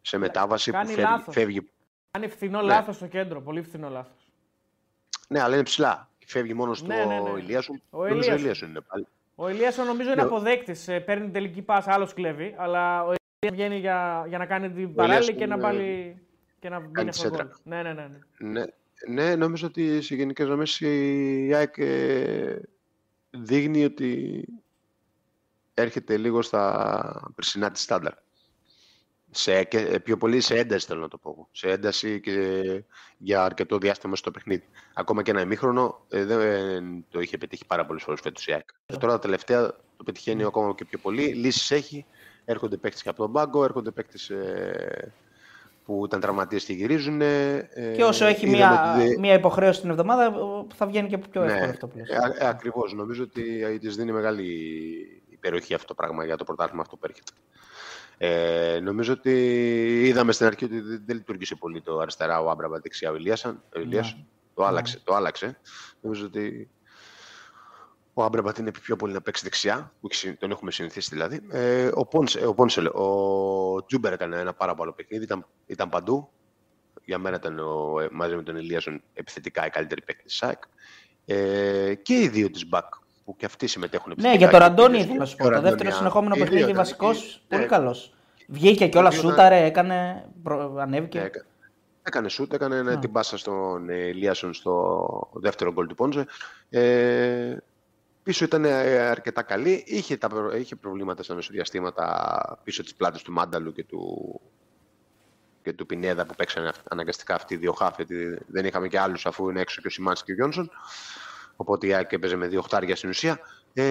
σε 0.00 0.18
μετάβαση 0.18 0.70
κάνει 0.70 0.86
που 0.86 0.92
φεύγει. 0.94 1.10
Λάθος. 1.10 1.34
φεύγει. 1.34 1.70
Κάνει 2.10 2.28
φθηνό 2.28 2.60
ναι. 2.60 2.66
λάθος 2.66 2.96
στο 2.96 3.06
κέντρο. 3.06 3.40
Πολύ 3.40 3.62
φθηνό 3.62 3.88
λάθος. 3.88 4.32
Ναι, 5.28 5.40
αλλά 5.40 5.54
είναι 5.54 5.64
ψηλά. 5.64 6.10
Φεύγει 6.26 6.54
μόνος 6.54 6.78
στο 6.78 6.86
ναι, 6.86 7.04
ναι, 7.04 7.20
ναι. 7.20 7.38
Ηλίασον. 7.38 7.82
Ο 7.90 8.06
Ηλίασον 8.06 8.68
είναι 8.68 8.80
πάλι. 8.80 9.06
Ο 9.38 9.48
Ηλίας 9.48 9.76
νομίζω 9.76 10.12
είναι 10.12 10.22
ναι. 10.22 10.28
αποδέκτης. 10.28 10.88
Ε, 10.88 11.00
παίρνει 11.00 11.24
την 11.24 11.32
τελική 11.32 11.62
πάσα, 11.62 11.92
άλλος 11.92 12.14
κλέβει. 12.14 12.54
Αλλά 12.58 13.02
ο 13.02 13.04
Ηλίας 13.04 13.52
βγαίνει 13.52 13.78
για, 13.78 14.24
για 14.28 14.38
να 14.38 14.46
κάνει 14.46 14.70
την 14.70 14.94
παράλληλη 14.94 15.34
και 15.34 15.46
να 15.46 15.58
πάλι. 15.58 16.20
και 16.58 16.68
να 16.68 16.80
μπει 16.80 17.08
αυτό 17.08 17.30
ναι, 17.62 17.82
ναι, 17.82 17.92
ναι, 17.92 18.08
ναι. 18.38 18.50
ναι. 18.50 18.64
Ναι, 19.08 19.36
νομίζω 19.36 19.66
ότι 19.66 20.02
σε 20.02 20.14
γενικές 20.14 20.46
γραμμές 20.46 20.80
η 20.80 21.50
ΑΕΚ 21.54 21.78
ε, 21.78 22.60
δείχνει 23.30 23.84
ότι 23.84 24.44
έρχεται 25.74 26.16
λίγο 26.16 26.42
στα 26.42 27.32
περσινά 27.34 27.70
της 27.70 27.82
στάνταρ 27.82 28.12
σε, 29.36 29.64
και, 29.64 29.78
ε, 29.78 29.98
πιο 29.98 30.16
πολύ 30.16 30.40
σε 30.40 30.54
ένταση 30.54 30.86
θέλω 30.86 31.00
να 31.00 31.08
το 31.08 31.18
πω. 31.18 31.48
Σε 31.52 31.68
ένταση 31.68 32.20
και 32.20 32.62
για 33.18 33.44
αρκετό 33.44 33.78
διάστημα 33.78 34.16
στο 34.16 34.30
παιχνίδι. 34.30 34.64
Ακόμα 34.94 35.22
και 35.22 35.30
ένα 35.30 35.40
ημίχρονο 35.40 36.04
ε, 36.08 36.24
δεν 36.24 37.04
το 37.10 37.20
είχε 37.20 37.38
πετύχει 37.38 37.66
πάρα 37.66 37.86
πολλές 37.86 38.02
φορές 38.02 38.20
φέτος 38.20 38.46
η 38.46 38.52
ΑΕΚ. 38.52 38.68
Yeah. 38.86 38.96
Τώρα 39.00 39.12
τα 39.12 39.18
τελευταία 39.18 39.66
το 39.96 40.04
πετυχαίνει 40.04 40.42
mm. 40.44 40.46
ακόμα 40.46 40.74
και 40.74 40.84
πιο 40.84 40.98
πολύ. 40.98 41.22
Λύσεις 41.22 41.70
έχει. 41.70 42.04
Έρχονται 42.44 42.76
παίκτες 42.76 43.02
και 43.02 43.08
από 43.08 43.18
τον 43.18 43.32
πάγκο, 43.32 43.64
έρχονται 43.64 43.90
παίκτες 43.90 44.30
ε, 44.30 45.12
που 45.84 46.02
ήταν 46.04 46.20
τραυματίες 46.20 46.64
και 46.64 46.72
γυρίζουν. 46.72 47.20
Ε, 47.20 47.68
και 47.96 48.04
όσο 48.04 48.24
έχει 48.24 48.46
μία, 48.48 48.96
μία 49.18 49.34
υποχρέωση 49.34 49.80
την 49.80 49.90
εβδομάδα, 49.90 50.32
θα 50.74 50.86
βγαίνει 50.86 51.08
και 51.08 51.18
πιο 51.18 51.44
ναι, 51.44 51.52
εύκολο 51.52 51.70
αυτό 51.70 51.86
που 51.86 51.98
ε, 51.98 52.46
Ακριβώς. 52.46 52.92
Νομίζω 52.92 53.22
ότι 53.22 53.78
της 53.78 53.96
δίνει 53.96 54.12
μεγάλη 54.12 54.44
υπεροχή 55.28 55.74
αυτό 55.74 55.86
το 55.86 55.94
πράγμα 55.94 56.24
για 56.24 56.36
το 56.36 56.44
πρωτάθλημα 56.44 56.82
αυτό 56.82 56.96
που 56.96 57.06
έρχεται. 57.08 57.32
Ε, 58.18 58.78
νομίζω 58.82 59.12
ότι 59.12 59.32
είδαμε 60.04 60.32
στην 60.32 60.46
αρχή 60.46 60.64
ότι 60.64 60.80
δεν 60.80 61.16
λειτουργήσε 61.16 61.54
πολύ 61.54 61.80
το 61.82 61.98
αριστερά 61.98 62.40
ο 62.40 62.50
Άμπραμπα, 62.50 62.78
δεξιά 62.80 63.10
ο 63.10 63.14
Ηλίασαν. 63.14 63.62
Ναι. 63.86 64.00
Το, 64.54 64.64
άλλαξε, 64.64 65.00
το 65.04 65.14
άλλαξε. 65.14 65.58
Νομίζω 66.00 66.26
ότι 66.26 66.70
ο 68.14 68.22
Άμπραμπατ 68.22 68.58
είναι 68.58 68.70
πιο 68.70 68.96
πολύ 68.96 69.12
να 69.12 69.20
παίξει 69.20 69.42
δεξιά, 69.42 69.92
που 70.00 70.08
τον 70.38 70.50
έχουμε 70.50 70.70
συνηθίσει 70.70 71.08
δηλαδή. 71.12 71.40
Ε, 71.50 71.90
ο, 71.94 72.06
Πόνσε, 72.06 72.46
ο, 72.46 72.54
Πόνσελ, 72.54 72.86
ο 72.86 73.84
Τσούμπερ 73.86 74.12
έκανε 74.12 74.40
ένα 74.40 74.54
πάρα 74.54 74.74
πολύ 74.74 74.92
παιχνίδι, 74.92 75.24
ήταν, 75.24 75.46
ήταν 75.66 75.88
παντού. 75.88 76.30
Για 77.04 77.18
μένα 77.18 77.36
ήταν 77.36 77.58
ο, 77.58 77.94
μαζί 78.10 78.36
με 78.36 78.42
τον 78.42 78.56
Ελίασον 78.56 79.02
επιθετικά 79.14 79.66
οι 79.66 79.70
καλύτεροι 79.70 80.02
παίκτες 80.02 80.24
της 80.24 80.36
ΑΕΚ. 80.36 80.62
Ε, 81.24 81.94
και 81.94 82.14
οι 82.14 82.28
δύο 82.28 82.50
της 82.50 82.68
μπακ 82.68 82.94
που 83.26 83.36
και 83.36 83.46
αυτοί 83.46 83.66
συμμετέχουν. 83.66 84.12
Ναι, 84.16 84.34
για 84.34 84.48
τον 84.48 84.58
Ραντόνια 84.58 84.98
ήθελα 84.98 85.16
να 85.16 85.24
σου 85.24 85.36
πω. 85.36 85.50
Το 85.50 85.60
δεύτερος 85.60 85.94
συνεχόμενο 85.94 86.36
παιχνίδι 86.36 86.72
βασικό. 86.72 87.06
Πολύ 87.48 87.62
ναι. 87.62 87.66
καλός. 87.66 88.14
Βγήκε 88.46 88.86
και 88.88 88.98
όλα 88.98 89.10
σούταρε, 89.10 89.64
έκανε. 89.64 90.24
Ανέβηκε. 90.78 91.30
Έκανε 92.02 92.28
σουτ, 92.28 92.52
έκανε 92.52 92.96
την 92.96 93.12
πάσα 93.12 93.38
στον 93.38 93.88
Ελίασον 93.88 94.54
στο 94.54 95.30
δεύτερο 95.32 95.72
γκολ 95.72 95.86
του 95.86 95.94
Πόνσε. 95.94 96.26
Ε, 96.70 97.56
πίσω 98.22 98.44
ήταν 98.44 98.64
ε, 98.64 98.98
αρκετά 98.98 99.42
καλή. 99.42 99.84
Είχε, 99.86 100.16
τα, 100.16 100.28
είχε 100.58 100.76
προβλήματα 100.76 101.22
στα 101.22 101.34
μεσοδιαστήματα 101.34 102.60
πίσω 102.64 102.82
της 102.82 102.94
πλάτης 102.94 103.22
του 103.22 103.32
Μάνταλου 103.32 103.72
και 103.72 103.84
του, 103.84 104.40
και 105.62 105.72
του 105.72 105.86
Πινέδα 105.86 106.26
που 106.26 106.34
παίξανε 106.34 106.72
αναγκαστικά 106.90 107.34
αυτοί 107.34 107.54
οι 107.54 107.56
δύο 107.56 107.72
χάφη, 107.72 108.04
γιατί 108.06 108.38
δεν 108.46 108.64
είχαμε 108.64 108.88
και 108.88 108.98
άλλους 108.98 109.26
αφού 109.26 109.50
είναι 109.50 109.60
έξω 109.60 109.80
και 109.80 109.86
ο 109.86 109.90
Σιμάνσκι 109.90 110.26
και 110.26 110.32
ο 110.32 110.34
Γιόνσον. 110.34 110.70
Οπότε 111.56 111.86
η 111.86 111.94
ΑΕΚ 111.94 112.12
έπαιζε 112.12 112.36
με 112.36 112.46
δύο 112.46 112.62
χτάρια 112.62 112.96
στην 112.96 113.08
ουσία. 113.08 113.38
Ε, 113.74 113.84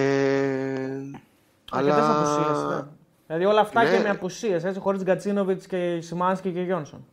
αλλά... 1.70 2.18
απουσίες, 2.18 2.64
ναι. 2.68 2.82
Δηλαδή 3.26 3.44
όλα 3.44 3.60
αυτά 3.60 3.82
ναι. 3.82 3.90
και 3.90 4.02
με 4.02 4.08
απουσίες, 4.08 4.64
έτσι, 4.64 4.80
χωρίς 4.80 5.02
Γκατσίνοβιτς 5.02 5.66
και 5.66 5.98
Σιμάνσκι 6.00 6.50
και 6.50 6.60
Γιόνσον. 6.60 7.06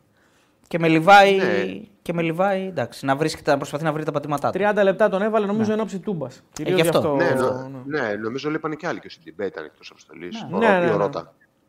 Και 0.68 0.78
με 0.78 0.88
Λιβάη, 0.88 1.36
ναι. 1.36 1.80
και 2.02 2.12
με 2.12 2.22
Λιβάη 2.22 2.66
εντάξει, 2.66 3.04
να, 3.04 3.16
βρίσκεται, 3.16 3.50
να 3.50 3.56
προσπαθεί 3.56 3.84
να 3.84 3.92
βρει 3.92 4.04
τα 4.04 4.12
πατήματά 4.12 4.50
του. 4.50 4.58
30 4.62 4.82
λεπτά 4.82 5.08
τον 5.08 5.22
έβαλε 5.22 5.46
νομίζω 5.46 5.68
ναι. 5.68 5.74
εν 5.74 5.80
ώψη 5.80 5.98
τούμπας. 5.98 6.42
Ε, 6.64 6.70
γι' 6.72 6.80
αυτό. 6.80 7.14
Ναι, 7.14 7.24
ναι. 7.24 8.00
ναι, 8.00 8.14
νομίζω 8.14 8.50
λείπανε 8.50 8.74
και 8.74 8.86
άλλοι 8.86 9.00
και 9.00 9.06
ο 9.06 9.10
Σιντιμπέ 9.10 9.46
ήταν 9.46 9.64
εκτός 9.64 9.90
αποστολής. 9.90 10.46
Ναι, 10.50 10.58
ναι, 10.58 10.78
ναι, 10.78 10.96
ναι. 10.96 11.08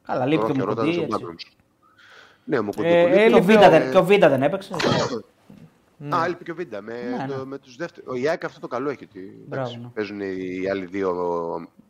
Καλά, 0.06 0.26
λείπει 0.26 0.52
και 0.52 0.62
ο 0.62 0.68
Μουκουντή. 0.68 1.08
Ναι, 2.44 2.58
ο 2.58 2.64
Μουκουντή. 2.64 2.88
Ε, 2.88 3.30
και 3.92 3.98
ο 3.98 4.04
Βίντα 4.04 4.30
δεν 4.30 4.44
έπαιξε. 4.44 4.76
Ναι. 5.98 6.16
Α, 6.16 6.26
έλειπε 6.26 6.44
και 6.44 6.52
ο 6.52 6.56
Βίντα. 6.56 6.82
Με, 6.82 6.94
ναι, 6.94 7.36
ναι. 7.36 7.46
με 7.46 7.58
τους 7.58 7.76
δεύτερους. 7.76 8.10
Ο 8.10 8.16
Ιάκ 8.16 8.44
αυτό 8.46 8.60
το 8.60 8.68
καλό 8.68 8.90
έχει. 8.90 9.04
Ότι, 9.04 9.44
εντάξει, 9.46 9.80
ναι. 9.80 9.88
Παίζουν 9.88 10.20
οι 10.20 10.70
άλλοι 10.70 10.86
δύο 10.86 11.14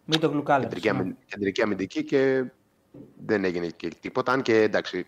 Μην 0.05 0.19
το 0.19 0.43
κεντρική, 0.59 1.15
κεντρική 1.25 1.61
αμυντική 1.61 2.03
και 2.03 2.45
δεν 3.25 3.43
έγινε 3.43 3.67
και 3.67 3.91
τίποτα. 4.01 4.31
Αν 4.31 4.41
και 4.41 4.61
εντάξει, 4.61 5.05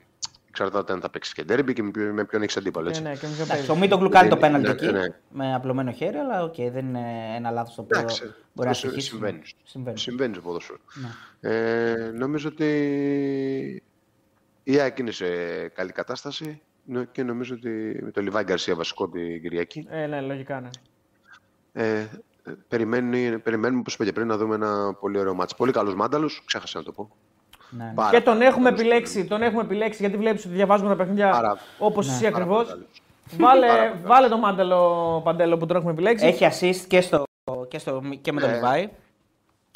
εξαρτάται 0.59 0.93
αν 0.93 1.01
θα 1.01 1.09
παίξει 1.09 1.33
και 1.33 1.43
ντέρμπι 1.43 1.73
και 1.73 1.83
με 2.13 2.25
ποιον 2.25 2.41
έχεις 2.41 2.57
αντίπαλο. 2.57 2.89
Έτσι. 2.89 3.01
Ναι, 3.01 3.09
ναι, 3.09 3.41
εντάξει, 3.41 3.71
ο 3.71 3.75
Μίτο 3.75 3.97
γλουκάλει 3.97 4.29
το 4.29 4.37
πέναλτι 4.37 4.69
εκεί 4.69 4.85
ναι, 4.85 4.91
ναι. 4.91 5.07
με 5.29 5.53
απλωμένο 5.53 5.91
χέρι, 5.91 6.17
αλλά 6.17 6.49
okay, 6.49 6.69
δεν 6.71 6.87
είναι 6.87 7.35
ένα 7.35 7.51
λάθος 7.51 7.75
το 7.75 7.81
οποίο 7.81 7.99
εντάξει, 7.99 8.33
μπορεί 8.53 8.67
να 8.67 8.73
στοιχήσει. 8.73 9.07
Συμβαίνει. 9.07 9.41
Συμβαίνει. 9.63 9.97
Συμβαίνει 9.97 10.33
στο 10.33 10.41
ποδόσφαιρο. 10.41 10.77
Ναι. 10.93 11.51
Ε, 11.51 12.11
νομίζω 12.11 12.49
ότι 12.49 13.83
η 14.63 14.79
ΑΕΚ 14.79 14.99
είναι 14.99 15.11
σε 15.11 15.25
καλή 15.67 15.91
κατάσταση. 15.91 16.61
Ναι, 16.89 17.03
και 17.11 17.23
νομίζω 17.23 17.55
ότι 17.55 17.99
με 18.03 18.11
το 18.11 18.21
Λιβάη 18.21 18.43
Γκαρσία 18.43 18.75
βασικό 18.75 19.07
την 19.09 19.41
Κυριακή. 19.41 19.88
Ε, 19.89 20.05
ναι, 20.05 20.21
λογικά 20.21 20.59
ναι. 20.59 20.69
Ε, 21.73 22.05
περιμένουμε, 22.67 23.38
περιμένουμε, 23.43 23.79
όπως 23.79 23.93
είπα 23.93 24.05
και 24.05 24.11
πριν, 24.11 24.27
να 24.27 24.38
δούμε 24.38 24.55
ένα 24.55 24.93
πολύ 24.99 25.19
ωραίο 25.19 25.33
μάτς. 25.33 25.55
Πολύ 25.55 25.71
καλός 25.71 25.95
Μάνταλος, 25.95 26.41
ξέχασα 26.45 26.77
να 26.77 26.83
το 26.83 26.91
πω. 26.91 27.09
Ναι, 27.69 27.83
ναι. 27.83 27.91
Πάρα 27.95 28.09
Και 28.09 28.21
τον 28.21 28.33
πολύ 28.33 28.45
έχουμε 28.45 28.63
καλός 28.63 28.79
επιλέξει, 28.79 29.13
παίκτης. 29.13 29.29
τον 29.29 29.41
έχουμε 29.41 29.61
επιλέξει 29.61 29.97
γιατί 30.01 30.17
βλέπεις 30.17 30.45
ότι 30.45 30.53
διαβάζουμε 30.53 30.89
τα 30.89 30.95
παιχνίδια 30.95 31.29
Πάρα- 31.29 31.57
όπως 31.79 32.07
Ναι. 32.07 32.13
εσύ 32.13 32.23
Πάρα 32.23 32.35
ακριβώς. 32.35 32.63
πολύ 32.67 32.69
καλός. 32.71 32.89
Βάλε, 33.38 33.67
Πάρα 33.67 33.89
πολύ 33.91 34.01
βάλε 34.05 34.27
τον 34.27 34.39
Μάντελο 34.39 35.21
Παντέλο 35.23 35.57
που 35.57 35.65
τον 35.65 35.77
έχουμε 35.77 35.91
επιλέξει. 35.91 36.25
Έχει 36.25 36.45
assist 36.51 36.85
και, 36.88 37.01
στο, 37.01 37.23
και, 37.67 37.77
στο, 37.79 38.01
και 38.21 38.31
με 38.31 38.41
τον 38.41 38.49
Ναι. 38.49 38.59
Levi. 38.63 38.88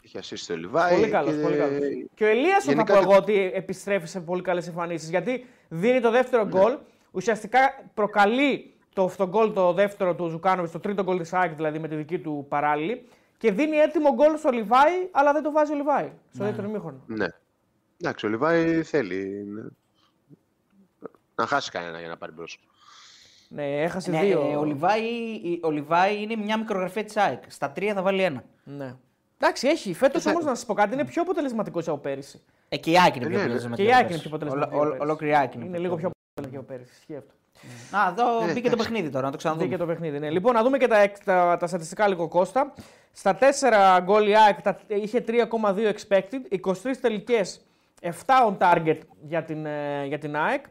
Είχε 0.04 0.20
assist 0.20 0.34
στο 0.38 0.58
Λιβάη. 0.58 0.94
Πολύ 0.96 1.10
καλός. 1.10 1.36
και- 1.36 1.42
Πολύ 1.42 1.56
καλός. 1.58 1.80
Και 2.16 2.24
ο 2.24 2.28
Ελίας 2.28 2.64
θα 2.64 2.72
γενικά 2.72 2.94
πω 2.94 3.00
και- 3.00 3.06
εγώ 3.06 3.16
ότι 3.18 3.52
επιστρέφει 3.54 4.08
σε 4.08 4.20
πολύ 4.20 4.42
καλές 4.42 4.68
εμφανίσεις. 4.68 5.10
Γιατί 5.10 5.46
δίνει 5.70 6.00
το 6.02 6.12
δεύτερο 6.12 6.46
γκολ, 6.48 6.78
ουσιαστικά 7.12 7.60
προκαλεί 7.94 8.74
το, 8.94 9.04
αυτό 9.04 9.28
γκολ 9.28 9.54
το 9.54 9.74
δεύτερο 9.74 10.16
του 10.16 10.28
Ζουκάνοβιτς, 10.28 10.72
το 10.72 10.80
τρίτο 10.80 11.04
γκολ 11.04 11.18
της 11.20 11.34
ΑΕΚ 11.34 11.54
δηλαδή 11.56 11.80
με 11.80 11.88
τη 11.88 11.96
δική 11.96 12.20
του 12.20 12.46
παράλληλη. 12.50 13.08
Και 13.38 13.52
δίνει 13.52 13.76
έτοιμο 13.78 14.14
γκολ 14.14 14.38
στο 14.38 14.50
Λιβάη, 14.50 15.08
αλλά 15.12 15.34
δεν 15.34 15.44
το 15.44 15.52
βάζει 15.52 15.72
ο 15.72 15.76
Λιβάη 15.76 16.12
στο 16.34 16.44
δεύτερο 16.44 16.70
μήχρονο. 16.70 17.02
Ναι. 17.06 17.28
Εντάξει, 18.02 18.26
ο 18.26 18.30
Λιβάη 18.30 18.84
θέλει 18.84 19.44
ναι. 19.54 19.62
να 21.36 21.46
χάσει 21.46 21.72
κανένα 21.72 22.00
για 22.00 22.08
να 22.08 22.18
πάρει 22.18 22.32
μπρος. 22.32 22.60
Ναι, 23.50 23.82
έχασε 23.82 24.12
Ναι, 24.12 24.20
δύο. 24.24 24.50
ε, 24.52 24.56
ο, 24.56 24.64
Λιβάη, 24.64 25.04
ο 25.62 25.72
Λιβάη 25.72 26.22
είναι 26.22 26.36
μια 26.36 26.58
μικρογραφία 26.58 27.04
της 27.04 27.18
ΑΕΚ. 27.18 27.44
Στα 27.48 27.72
τρία 27.72 27.94
θα 27.94 28.02
βάλει 28.02 28.22
ένα. 28.22 28.44
Ναι. 28.64 28.96
Εντάξει, 29.38 29.68
έχει. 29.68 29.94
Φέτος 29.94 30.24
θα- 30.24 30.32
όμως 30.32 30.44
να 30.46 30.56
σας 30.56 30.66
πω 30.66 30.74
κάτι, 30.74 30.94
είναι 30.94 31.06
πιο 31.06 31.22
αποτελεσματικός 31.22 31.88
από 31.88 31.98
πέρυσι. 31.98 32.42
Ε, 32.70 32.78
και 32.78 32.92
η 32.92 33.00
ΑΕΚ 33.00 33.16
είναι 33.16 33.26
Ε, 33.26 33.28
πιο 33.30 33.38
ναι, 33.38 33.44
ναι. 33.44 33.52
αποτελεσματική. 33.54 33.84
Και 33.84 33.90
η 33.90 33.94
ΑΕΚ 33.94 34.04
από 34.04 34.14
είναι 34.14 34.22
πιο 34.22 34.30
πέρσι. 34.30 34.46
αποτελεσματική. 34.46 34.76
Ολο- 34.76 34.82
από 34.82 34.82
ολο- 34.82 34.90
πέρσι. 34.92 35.04
Ολόκληρη 35.04 35.34
η 35.34 35.36
ΑΕΚ 35.36 35.54
είναι. 35.54 35.66
Είναι 35.66 35.78
λίγο 35.78 35.96
πιο 35.96 36.12
αποτελεσματική 36.34 36.56
από 36.58 36.66
πέρυσι. 36.66 36.92
Ισχύει 37.00 37.16
αυτό. 37.16 37.34
Α, 37.98 38.10
εδώ 38.10 38.44
Ε, 38.50 38.54
μπήκε 38.54 38.68
το 38.70 38.74
εντάξει. 38.74 38.76
παιχνίδι 38.78 39.10
τώρα, 39.10 39.26
να 39.26 39.32
το 39.32 39.38
ξαναδούμε. 39.38 39.66
Μπήκε 39.66 39.78
το 39.80 39.86
παιχνίδι. 39.86 40.20
Ναι. 40.20 40.30
Λοιπόν, 40.30 40.54
να 40.54 40.64
δούμε 40.64 40.78
και 40.78 40.88
τα, 40.88 40.98
εκ- 40.98 41.24
τα, 41.24 41.58
τα 41.60 41.68
στατιστικά 41.68 42.08
λίγο 42.08 42.28
Κώστα. 42.28 42.74
Στα 43.14 43.38
4 43.38 44.00
γκολ 44.04 44.28
η 44.28 44.36
ΑΕΚ 44.38 44.62
τα- 44.62 44.80
είχε 44.88 45.24
3,2 45.28 45.94
expected, 45.94 46.60
23 46.62 46.98
τελικές, 47.02 47.62
7 48.02 48.10
on 48.50 48.58
target 48.58 48.98
για 49.28 49.44
την, 49.44 49.66
ε, 49.66 50.06
για 50.06 50.18
την 50.18 50.36
ΑΕΚ. 50.36 50.66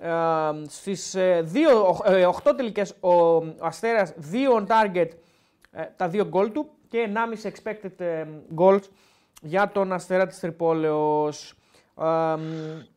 Ε, 0.00 0.10
στις 0.68 1.14
ε, 1.14 1.40
δύο, 1.44 2.00
ε, 2.04 2.26
8 2.26 2.52
τελικές 2.56 2.94
ο, 3.00 3.10
ο 3.10 3.44
Αστέρας 3.60 4.14
2 4.32 4.56
on 4.60 4.66
target 4.66 5.08
ε, 5.70 5.82
τα 5.96 6.10
2 6.12 6.24
γκολ 6.26 6.52
του 6.52 6.68
και 6.88 7.08
1,5 7.14 7.50
expected 7.50 8.00
ε, 8.00 8.24
goals 8.56 8.80
για 9.42 9.68
τον 9.68 9.92
Αστέρα 9.92 10.26
της 10.26 10.38
Τρυπόλεως. 10.40 11.54
Ε, 12.00 12.34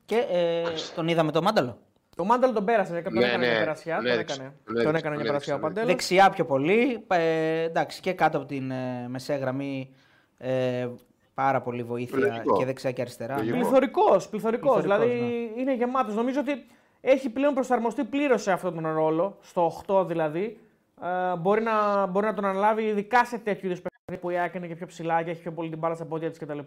Και 0.05 0.17
ε, 0.31 0.63
τον 0.95 1.07
είδαμε 1.07 1.31
το 1.31 1.41
μάνταλο. 1.41 1.77
Το 2.19 2.25
Μάνταλο 2.25 2.53
τον 2.53 2.65
πέρασε, 2.65 3.01
τον 3.01 3.13
Ναι, 3.13 3.25
έκανε 3.25 3.37
ναι, 3.37 3.47
μια 3.51 3.59
περασιά. 3.59 3.95
ναι, 3.95 4.01
τον 4.01 4.11
έδειξε, 4.11 4.33
έκανε, 4.35 4.53
τον 4.65 4.75
τον 4.75 4.85
έδειξε, 4.85 4.97
έκανε 4.99 5.15
μια 5.15 5.25
τον 5.25 5.33
περασιά 5.33 5.53
ο 5.53 5.57
έδειξε, 5.57 5.73
Παντέλος. 5.73 5.89
Δεξιά 5.89 6.29
πιο 6.29 6.45
πολύ. 6.45 7.03
Ε, 7.07 7.63
εντάξει, 7.63 8.01
και 8.01 8.13
κάτω 8.13 8.37
από 8.37 8.47
την 8.47 8.71
ε, 8.71 9.07
μεσαία 9.07 9.37
γραμμή 9.37 9.93
ε, 10.37 10.87
πάρα 11.33 11.61
πολύ 11.61 11.83
βοήθεια 11.83 12.17
Λογικό. 12.17 12.57
και 12.57 12.65
δεξιά 12.65 12.91
και 12.91 13.01
αριστερά. 13.01 13.37
Λογικό. 13.37 13.55
Πληθωρικός, 13.57 14.29
πληθωρικός. 14.29 14.81
Πληθωρικός, 14.81 15.07
Δηλαδή 15.07 15.21
ναι. 15.55 15.61
είναι 15.61 15.75
γεμάτος. 15.75 16.15
Νομίζω 16.15 16.39
ότι 16.39 16.65
έχει 17.01 17.29
πλέον 17.29 17.53
προσαρμοστεί 17.53 18.03
πλήρως 18.03 18.41
σε 18.41 18.51
αυτόν 18.51 18.73
τον 18.73 18.93
ρόλο, 18.93 19.37
στο 19.41 19.83
8 19.87 20.07
δηλαδή. 20.07 20.59
Ε, 21.03 21.35
μπορεί, 21.37 21.61
να, 21.61 22.05
μπορεί 22.05 22.25
να 22.25 22.33
τον 22.33 22.45
αναλάβει 22.45 22.83
ειδικά 22.83 23.25
σε 23.25 23.37
τέτοιου 23.37 23.67
είδους 23.67 23.81
παιχνίδια 23.81 24.27
που 24.27 24.29
η 24.29 24.37
ΑΕΚ 24.37 24.53
είναι 24.53 24.67
και 24.67 24.75
πιο 24.75 24.85
ψηλά 24.85 25.23
και 25.23 25.29
έχει 25.29 25.41
πιο 25.41 25.51
πολύ 25.51 25.69
την 25.69 25.77
μπάλα 25.77 25.95
στα 25.95 26.05
πόδια 26.05 26.29
της 26.29 26.39
κτλ. 26.39 26.59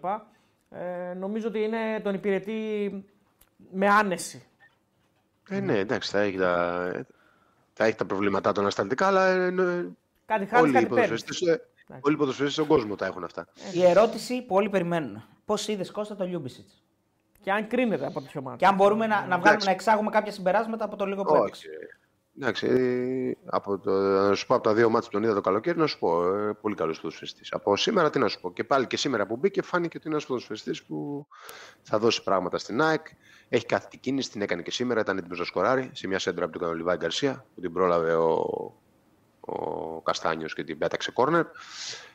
Ε, 0.69 1.13
νομίζω 1.13 1.47
ότι 1.47 1.59
είναι, 1.59 1.99
τον 2.03 2.13
υπηρετεί 2.13 2.53
με 3.71 3.87
άνεση. 3.87 4.43
Ε, 5.49 5.59
ναι, 5.59 5.77
εντάξει, 5.77 6.11
θα 6.11 6.19
έχει 6.19 6.37
τα, 6.37 7.05
θα 7.73 7.85
έχει 7.85 7.95
τα 7.95 8.05
προβλήματά 8.05 8.51
του 8.51 8.59
ανασταλτικά, 8.61 9.07
αλλά 9.07 9.27
ε, 9.27 9.45
ε, 9.45 9.85
Κάτι 10.25 10.45
χάρη, 10.45 10.61
όλοι, 10.63 10.69
οι 10.69 10.73
κάτι 10.73 10.85
παίρνεις. 10.85 10.87
ποδοσφαιριστές, 10.87 11.41
ε, 11.41 11.61
όλοι 12.01 12.15
οι 12.15 12.17
ποδοσφαιριστές 12.17 12.53
στον 12.65 12.77
κόσμο 12.77 12.95
τα 12.95 13.05
έχουν 13.05 13.23
αυτά. 13.23 13.47
Η 13.73 13.85
ερώτηση 13.85 14.41
που 14.41 14.55
όλοι 14.55 14.69
περιμένουν. 14.69 15.23
Πώς 15.45 15.67
είδες 15.67 15.91
Κώστα 15.91 16.15
το 16.15 16.25
Λιούμπισιτς; 16.25 16.83
Και 17.41 17.51
αν 17.51 17.67
κρίνεται 17.67 18.05
από 18.05 18.21
τέτοιο 18.21 18.41
μάτι. 18.41 18.57
Και 18.57 18.65
αν 18.65 18.75
μπορούμε 18.75 19.07
να, 19.07 19.15
να, 19.15 19.21
βγάλουμε, 19.25 19.47
Εντάξει. 19.47 19.65
να 19.65 19.71
εξάγουμε 19.71 20.09
κάποια 20.09 20.31
συμπεράσματα 20.31 20.85
από 20.85 20.95
το 20.95 21.05
λίγο 21.05 21.23
που 21.23 21.31
Όχι. 21.33 21.41
έπαιξε. 21.41 21.69
Εντάξει, 22.39 22.67
ε, 22.67 23.31
από 23.45 23.77
το, 23.77 23.91
να 23.91 24.35
σου 24.35 24.45
πω 24.45 24.55
από 24.55 24.63
τα 24.63 24.73
δύο 24.73 24.89
μάτια 24.89 25.09
που 25.09 25.13
τον 25.13 25.23
είδα 25.23 25.33
το 25.33 25.41
καλοκαίρι, 25.41 25.77
να 25.77 25.87
σου 25.87 25.99
πω 25.99 26.35
ε, 26.35 26.53
πολύ 26.61 26.75
καλός 26.75 27.01
ποδοσφαιριστής. 27.01 27.51
Από 27.51 27.75
σήμερα 27.75 28.09
τι 28.09 28.19
να 28.19 28.27
σου 28.27 28.39
πω. 28.41 28.53
Και 28.53 28.63
πάλι 28.63 28.87
και 28.87 28.97
σήμερα 28.97 29.25
που 29.25 29.35
μπήκε, 29.35 29.61
φάνηκε 29.61 29.97
ότι 29.97 30.07
είναι 30.07 30.15
ένας 30.15 30.27
ποδοσφαιριστής 30.27 30.83
που 30.83 31.27
θα 31.81 31.99
δώσει 31.99 32.23
πράγματα 32.23 32.57
στην 32.57 32.81
ΑΕΚ. 32.81 33.07
Έχει 33.49 33.65
κάθε 33.65 33.87
την 33.89 33.99
κίνηση, 33.99 34.31
την 34.31 34.41
έκανε 34.41 34.61
και 34.61 34.71
σήμερα. 34.71 34.99
Ήταν 34.99 35.17
έτοιμος 35.17 35.39
να 35.39 35.45
σκοράρει 35.45 35.89
σε 35.93 36.07
μια 36.07 36.19
σέντρα 36.19 36.43
από 36.43 36.53
τον 36.53 36.61
Κανολιβάη 36.61 36.97
Γκαρσία 36.97 37.45
που 37.55 37.61
την 37.61 37.73
πρόλαβε 37.73 38.13
ο, 38.13 38.37
ο 39.39 40.01
Καστάνιος 40.01 40.53
και 40.53 40.63
την 40.63 40.77
πέταξε 40.77 41.11
κόρνερ. 41.11 41.45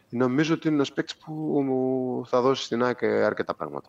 Νομίζω 0.08 0.54
ότι 0.54 0.66
είναι 0.66 0.76
ένας 0.76 0.92
παίκτης 0.92 1.16
που 1.16 1.32
μου 1.62 2.26
θα 2.26 2.40
δώσει 2.40 2.64
στην 2.64 2.82
ΑΕΚ 2.82 3.02
αρκετά 3.04 3.54
πράγματα. 3.54 3.88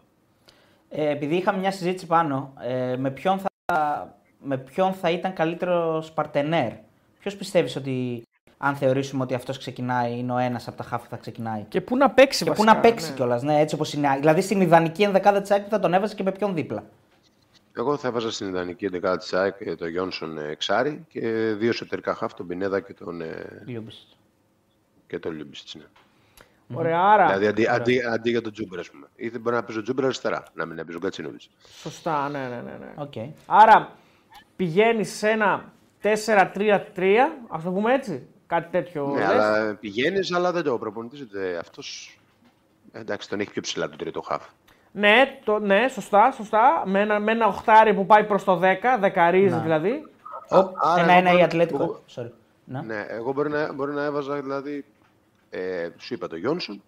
Ε, 0.89 1.09
επειδή 1.09 1.35
είχαμε 1.35 1.57
μια 1.57 1.71
συζήτηση 1.71 2.05
πάνω, 2.05 2.53
ε, 2.59 2.95
με, 2.97 3.11
ποιον 3.11 3.39
θα, 3.39 4.18
με 4.43 4.57
ποιον 4.57 4.93
θα 4.93 5.09
ήταν 5.09 5.33
καλύτερος 5.33 6.11
παρτενέρ. 6.11 6.71
Ποιος 7.19 7.35
πιστεύεις 7.35 7.75
ότι, 7.75 8.23
αν 8.57 8.75
θεωρήσουμε 8.75 9.23
ότι 9.23 9.33
αυτός 9.33 9.57
ξεκινάει, 9.57 10.17
είναι 10.17 10.33
ο 10.33 10.37
ένας 10.37 10.67
από 10.67 10.77
τα 10.77 10.83
χάφη 10.83 11.03
που 11.03 11.09
θα 11.09 11.17
ξεκινάει; 11.17 11.63
Και 11.63 11.81
πού 11.81 11.97
να 11.97 12.09
παίξει 12.09 12.43
Και 12.43 12.51
πού 12.51 12.55
βασικά, 12.57 12.73
να 12.73 12.81
παίξει 12.81 13.09
ναι. 13.09 13.15
κιόλας, 13.15 13.43
ναι, 13.43 13.59
έτσι 13.59 13.75
όπως 13.75 13.93
είναι. 13.93 14.15
Δηλαδή 14.19 14.41
στην 14.41 14.61
ιδανική 14.61 15.03
ενδεκάδα 15.03 15.41
της 15.41 15.51
ΑΕΚ 15.51 15.65
θα 15.69 15.79
τον 15.79 15.93
έβαζε 15.93 16.15
και 16.15 16.23
με 16.23 16.31
ποιον 16.31 16.53
δίπλα; 16.55 16.83
Εγώ 17.77 17.97
θα 17.97 18.07
έβαζα 18.07 18.31
στην 18.31 18.47
ιδανική 18.47 18.85
εντεκάδα 18.85 19.17
της 19.17 19.33
ΑΕΚ 19.33 19.55
ε, 19.59 19.75
τον 19.75 19.89
Γιόνσον 19.89 20.37
ε, 20.37 20.47
Εξάρη 20.49 21.05
και 21.09 21.21
δύο 21.57 21.69
εσωτερικά 21.69 22.13
χαφ, 22.13 22.33
τον 22.33 22.47
Πινέδα 22.47 22.79
και 22.79 22.93
τον, 22.93 23.21
ε, 23.21 23.63
Λιούμπισιτς. 23.65 24.07
και 25.07 25.19
τον 25.19 25.35
Λιούμπισιτς, 25.35 25.75
ναι. 25.75 25.83
Ωραία, 26.73 27.01
άρα. 27.01 27.25
Δηλαδή 27.25 27.47
αντί, 27.47 27.67
αντί, 27.67 28.01
αντί 28.13 28.29
για 28.29 28.41
τον 28.41 28.51
Τσούμπερ, 28.51 28.79
ας 28.79 28.89
πούμε. 28.89 29.07
Ή 29.15 29.29
δεν 29.29 29.41
μπορεί 29.41 29.55
να 29.55 29.63
παίζει 29.63 29.79
ο 29.79 29.83
Τσούμπερ 29.83 30.05
αριστερά, 30.05 30.43
να 30.53 30.65
μην 30.65 30.75
παίζει 30.75 30.95
ο 30.95 30.99
Γκατσίνοβιτς. 30.99 31.41
Σωστά, 31.81 32.29
ναι, 32.29 32.39
ναι, 32.39 32.47
ναι. 32.47 32.77
ναι. 32.79 32.93
Οκ. 32.95 33.13
Άρα 33.45 33.91
πηγαίνει 34.63 35.03
σε 35.03 35.29
ένα 35.29 35.73
4-3-3, 36.01 37.15
ας 37.47 37.63
το 37.63 37.71
πούμε 37.71 37.93
έτσι. 37.93 38.27
Κάτι 38.47 38.69
τέτοιο. 38.71 39.07
Ναι, 39.07 39.19
λες. 39.19 39.27
αλλά 39.29 39.75
πηγαίνεις, 39.75 40.31
αλλά 40.33 40.51
δεν 40.51 40.63
το 40.63 40.77
προπονητή. 40.77 41.27
Αυτός. 41.59 42.17
Εντάξει, 42.91 43.29
τον 43.29 43.39
έχει 43.39 43.51
πιο 43.51 43.61
ψηλά 43.61 43.89
τον 43.89 43.97
τρίτο 43.97 44.21
χαφ. 44.21 44.43
Ναι, 44.91 45.39
το, 45.43 45.59
ναι, 45.59 45.87
σωστά, 45.87 46.31
σωστά. 46.31 46.83
Με 46.85 46.99
ένα, 47.01 47.19
με 47.19 47.31
ένα 47.31 47.47
οχτάρι 47.47 47.93
που 47.93 48.05
πάει 48.05 48.23
προς 48.23 48.43
το 48.43 48.59
10, 48.63 48.97
δεκαρίζει 48.99 49.55
Ναι. 49.55 49.61
δηλαδή. 49.61 50.07
άρα 50.81 51.01
Ένα-ένα 51.03 51.29
εγώ 51.29 51.29
η 51.29 51.31
μπορώ- 51.31 51.43
Ατλέτικο. 51.43 51.83
εγώ- 51.83 52.03
Sorry. 52.15 52.31
Ναι. 52.63 52.81
Ναι, 52.81 53.05
εγώ 53.09 53.33
μπορεί 53.33 53.49
να, 53.49 53.73
μπορεί 53.73 53.91
να 53.93 54.03
έβαζα 54.03 54.41
δηλαδή. 54.41 54.85
Ε, 55.49 55.89
σου 55.97 56.13
είπα 56.13 56.27
το 56.27 56.35
Γιόνσον 56.35 56.81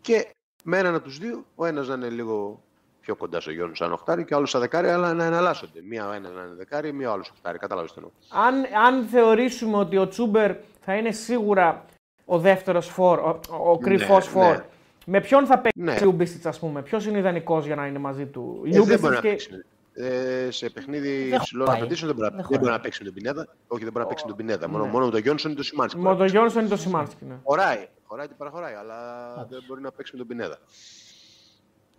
και 0.00 0.26
με 0.64 0.78
έναν 0.78 0.94
από 0.94 1.04
τους 1.04 1.18
δύο, 1.18 1.44
ο 1.54 1.66
ένας 1.66 1.88
να 1.88 1.94
είναι 1.94 2.08
λίγο 2.08 2.62
πιο 3.08 3.16
κοντά 3.16 3.40
στο 3.40 3.50
Γιόνσον 3.50 3.74
σαν 3.76 3.92
οχτάρι 3.92 4.24
και 4.24 4.34
ο 4.34 4.36
άλλος 4.36 4.50
σαν 4.50 4.60
δεκάρι, 4.60 4.88
αλλά 4.88 5.14
να 5.14 5.24
εναλλάσσονται. 5.24 5.80
Μία 5.88 6.08
ο 6.08 6.12
ένα 6.12 6.28
να 6.28 6.40
είναι 6.42 6.54
δεκάρι, 6.56 6.92
μία 6.92 7.10
ο 7.10 7.12
άλλος 7.12 7.28
οχτάρι. 7.30 7.58
Κατάλαβες 7.58 7.92
τι 7.92 7.96
εννοώ. 7.98 8.12
Αν, 8.46 8.54
αν 8.86 9.04
θεωρήσουμε 9.06 9.76
ότι 9.76 9.96
ο 9.96 10.08
Τσούμπερ 10.08 10.56
θα 10.84 10.94
είναι 10.94 11.10
σίγουρα 11.12 11.84
ο 12.24 12.38
δεύτερος 12.38 12.86
φόρ, 12.88 13.18
ο, 13.18 13.40
ο 13.70 13.78
κρυφός 13.78 14.24
Ναι, 14.26 14.30
φόρ, 14.32 14.56
ναι. 14.56 14.64
με 15.06 15.20
ποιον 15.20 15.46
θα 15.46 15.58
παίξει 15.58 15.80
Ναι. 15.82 15.92
ο 15.92 15.96
Λιούμπισιτς, 16.00 16.46
ας 16.46 16.58
πούμε, 16.58 16.82
ποιος 16.82 17.06
είναι 17.06 17.18
ιδανικός 17.18 17.66
για 17.66 17.74
να 17.74 17.86
είναι 17.86 17.98
μαζί 17.98 18.26
του; 18.26 18.62
Ε, 18.66 18.70
δεν 18.70 18.80
μπορεί 18.80 18.88
Λιούμπισιτς 18.88 19.02
να 19.14 19.20
και- 19.20 19.28
παίξει. 19.28 19.64
Ε, 19.94 20.50
σε 20.50 20.70
παιχνίδι 20.70 21.24
Δεν 21.28 21.38
υψηλών 21.38 21.66
χωράει. 21.66 21.80
απαιτήσεων 21.80 22.08
δεν 22.08 22.16
μπορεί, 22.18 22.30
να- 22.30 22.36
Δεν 22.36 22.46
δεν 22.48 22.48
μπορεί 22.48 22.58
χωράει. 22.62 22.76
να 22.76 22.82
παίξει 22.82 22.98
με 23.02 23.10
τον 23.10 23.14
Πινέδα. 23.14 23.46
Όχι, 23.68 23.82
δεν 23.82 23.92
μπορεί 23.92 24.04
να 24.04 24.10
παίξει 24.10 24.24
με 24.24 24.30
τον 24.30 24.38
Πινέδα. 24.46 24.68
Μόνο, 24.68 24.84
μόνο 24.84 25.04
με 25.04 25.10
τον 25.10 25.20
Γιόνσον 25.20 25.50
ή 25.50 25.54
τον 25.54 25.64
Σιμάνσκι. 25.64 25.98
Με 26.00 26.16
τον 26.16 26.26
Γιόνσον 26.26 26.64
ή 26.64 26.68
τον 26.68 26.78
Σιμάνσκι. 26.78 27.24
Ναι. 27.28 27.34
Χωράει. 27.44 27.88
Χωράει 28.04 28.26
και 28.28 28.34
παραχωράει, 28.36 28.74
αλλά 28.74 28.96
δεν 29.50 29.64
μπορεί 29.66 29.80
να 29.80 29.90
παίξει 29.92 30.12
με 30.12 30.18
τον 30.18 30.26
Πινέδα. 30.28 30.58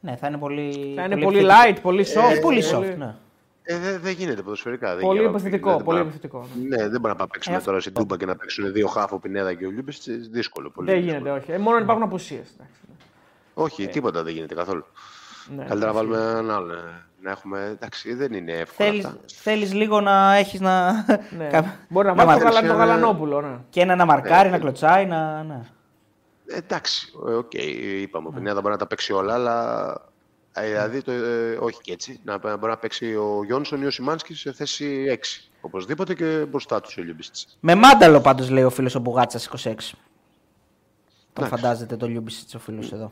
Ναι, 0.02 0.16
θα 0.16 0.28
είναι 0.28 0.38
πολύ. 0.38 0.93
Θα 0.95 1.04
είναι 1.04 1.18
πολύ 1.18 1.38
επιθετικό. 1.38 1.64
light, 1.70 1.82
πολύ 1.82 2.06
soft. 2.16 2.36
Ε, 2.36 2.39
πολύ 2.39 2.64
soft, 2.74 2.95
ναι. 2.97 3.16
Ε, 3.64 3.78
δεν 3.78 4.00
δεν 4.02 4.14
γίνεται 4.14 4.41
ποδοσφαιρικά. 4.41 4.95
δεν 4.95 5.06
Πολύ 5.06 5.20
γίνεται. 5.20 5.36
επιθετικό, 5.38 5.76
Δεν 5.76 5.84
πολύ 5.84 5.86
μπορεί 5.86 5.97
να- 5.97 6.04
επιθετικό. 6.04 6.47
ναι. 6.68 6.76
Ναι, 6.76 6.82
δεν 6.89 7.00
μπορεί 7.02 7.14
να 7.14 7.16
πάμε 7.16 7.30
παίξουμε 7.34 7.56
Ε, 7.56 7.60
τώρα 7.60 7.80
στην 7.80 7.93
Τούμπα 7.93 8.18
και 8.18 8.26
να 8.26 8.36
παίξουν 8.36 8.72
δύο 8.74 8.88
χάφο 8.88 9.20
Πινέδα 9.20 9.54
και 9.54 9.66
ο 9.66 9.70
Λιούμπης. 9.70 10.00
Δύσκολο. 10.32 10.70
Πολύ 10.70 10.91
Δεν 10.91 11.02
δύσκολο. 11.02 11.20
γίνεται, 11.20 11.39
όχι. 11.41 11.52
Ε, 11.52 11.58
μόνο 11.58 11.76
αν 11.78 11.84
υπάρχουν 11.84 12.04
απουσίες. 12.04 12.47
Όχι, 13.54 13.88
τίποτα 13.88 14.24
δεν 14.24 14.34
γίνεται 14.34 14.56
καθόλου. 14.56 14.86
Ναι, 15.56 15.64
Καλύτερα 15.66 15.91
να 15.93 16.00
ισχύει. 16.00 16.12
βάλουμε 16.14 16.30
έναν 16.39 16.52
άλλο. 16.52 16.74
ε, 16.74 16.78
Να 17.22 17.32
έχουμε. 17.32 17.68
Εντάξει, 17.72 18.14
δεν 18.14 18.34
είναι 18.34 18.52
εύκολο. 18.52 18.89
Θέλεις, 18.89 19.06
αυτά. 19.06 19.18
θέλεις 19.28 19.74
λίγο 19.74 20.02
να 20.02 20.36
έχεις 20.36 20.60
να... 20.60 20.91
Ναι. 21.38 21.47
κα- 21.52 21.76
Μπορεί 21.89 22.08
να 22.08 22.14
να 22.14 22.26
βάλεις 22.26 22.41
το, 22.43 22.47
μαθαίνεις 22.47 22.68
γαλα... 22.68 22.68
το 22.68 22.74
ε, 22.74 22.86
Γαλανόπουλο. 22.86 23.41
Ναι. 23.41 23.58
Και 23.70 23.82
ένα 23.82 23.95
να 23.95 24.06
μαρκάρει, 24.06 24.47
Ε, 24.47 24.52
να 24.52 24.58
κλωτσάει, 24.60 25.06
να... 25.06 25.43
Ναι. 26.50 26.56
Ε, 26.56 26.58
Εντάξει, 26.58 27.12
ε, 27.28 27.32
οκ, 27.34 27.54
είπαμε. 27.54 28.28
Ο 28.28 28.32
Πινέδα 28.32 28.62
μπορεί 28.62 28.74
να 28.74 28.80
τα 28.80 28.88
παίξει 28.88 29.14
όλα, 29.14 29.34
αλλά. 29.34 29.91
ε, 30.54 30.68
Δηλαδή, 30.68 31.02
το, 31.02 31.12
ε, 31.12 31.58
όχι 31.62 31.82
και 31.82 31.91
έτσι. 31.91 32.20
Να, 32.24 32.38
να 32.43 32.58
μπορεί 32.58 32.72
να 32.72 32.78
παίξει 32.78 33.16
ο 33.16 33.41
Γιόνσον 33.45 33.82
ή 33.82 33.86
ο 33.86 33.91
Σιμάνσκι 33.91 34.34
σε 34.34 34.54
θέση 34.54 35.06
6. 35.10 35.50
Οπωσδήποτε 35.62 36.14
και 36.16 36.45
μπροστά 36.50 36.82
τους 36.82 36.97
ο 36.97 37.02
Λιούμπισιτς. 37.01 37.57
Με 37.60 37.76
Μάνταλο 37.76 38.22
πάντως 38.22 38.50
λέει 38.50 38.64
ο 38.64 38.70
φίλος 38.70 38.95
ο 38.95 39.00
Μπουγάτσας 39.00 39.47
26. 39.47 39.54
Τον 41.34 41.43
Εντάξει. 41.45 41.62
φαντάζεται 41.62 41.97
το 41.97 42.08
Λιούμπισιτς 42.08 42.56
ο 42.56 42.60
φίλος 42.60 42.91
εδώ. 42.91 43.12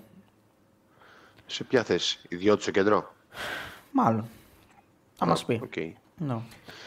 Σε 1.46 1.64
ποια 1.64 1.84
θέση, 1.84 2.20
ιδιώτης 2.30 2.64
στο 2.64 2.72
κεντρό. 2.72 3.14
Μάλλον. 3.92 4.26
Θα 5.16 5.26
μας 5.26 5.46
πει. 5.46 5.60
Ok. 5.64 5.74
No. 6.20 6.42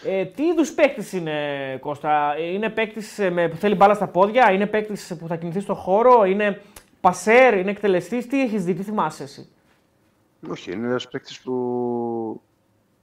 Ε, 0.04 0.24
τι 0.24 0.42
είδους 0.42 0.72
παίκτης 0.72 1.12
είναι, 1.12 1.78
Κώστα, 1.80 2.38
Είναι 2.38 2.70
παίκτης 2.70 3.20
που 3.50 3.56
θέλει 3.56 3.74
μπάλα 3.74 3.94
στα 3.94 4.06
πόδια, 4.06 4.52
είναι 4.52 4.66
παίκτης 4.66 5.16
που 5.18 5.26
θα 5.26 5.36
κινηθεί 5.36 5.60
στον 5.60 5.76
χώρο, 5.76 6.24
είναι 6.24 6.62
πασέρ, 7.00 7.58
είναι 7.58 7.70
εκτελεστής; 7.70 8.26
Τι 8.26 8.42
έχεις 8.42 8.64
δει, 8.64 8.74
τι 8.74 8.82
θυμάσαι 8.82 9.22
εσύ; 9.22 9.48
Όχι, 10.48 10.72
είναι 10.72 10.86
ένας 10.86 11.08
παίκτης 11.08 11.40
που 11.40 12.42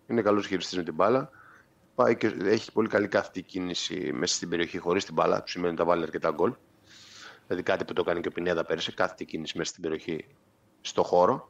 είναι 0.08 0.22
καλός 0.22 0.48
χειριστής 0.48 0.78
με 0.78 0.84
την 0.84 0.94
μπάλα. 0.94 1.30
Πάει 1.96 2.16
και 2.16 2.34
έχει 2.44 2.72
πολύ 2.72 2.88
καλή 2.88 3.08
κάθετη 3.08 3.42
κίνηση 3.42 4.12
μέσα 4.14 4.36
στην 4.36 4.50
περιοχή 4.50 4.78
χωρίς 4.78 5.06
την 5.06 5.14
μπάλα, 5.14 5.40
που 5.42 5.48
σημαίνει 5.48 5.74
ότι 5.74 5.82
θα 5.82 5.88
βάλει 5.88 6.04
αρκετά 6.04 6.32
γκολ. 6.32 6.54
Δηλαδή 7.48 7.66
κάτι 7.66 7.86
που 7.86 7.94
το 7.94 8.04
κάνει 8.04 8.22
και 8.22 8.28
ο 8.28 8.32
Πινέδα 8.32 8.64
πέρυσι, 8.66 8.94
κάθετη 8.94 9.26
κίνηση 9.26 9.58
μέσα 9.58 9.70
στην 9.70 9.82
περιοχή 9.82 10.26
στο 10.82 11.04
χώρο. 11.04 11.48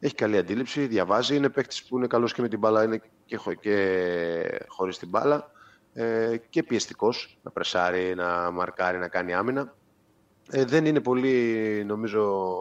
Έχει 0.00 0.14
καλή 0.14 0.36
αντίληψη, 0.36 0.86
διαβάζει, 0.86 1.36
είναι 1.36 1.48
παίκτης 1.48 1.84
που 1.84 1.96
είναι 1.96 2.06
καλός 2.06 2.32
και 2.32 2.42
με 2.42 2.48
την 2.48 2.58
μπάλα 2.58 2.84
είναι 2.84 3.00
και, 3.28 3.38
και 3.60 4.64
χωρίς 4.66 4.98
την 4.98 5.08
μπάλα. 5.08 5.50
Ε, 5.92 6.36
και 6.50 6.62
πιεστικός, 6.62 7.38
να 7.42 7.50
πρεσάρει, 7.50 8.14
να 8.14 8.50
μαρκάρει, 8.50 8.98
να 8.98 9.08
κάνει 9.08 9.34
άμυνα. 9.34 9.74
Ε, 10.50 10.64
δεν 10.64 10.86
είναι 10.86 11.00
πολύ, 11.00 11.84
νομίζω, 11.86 12.54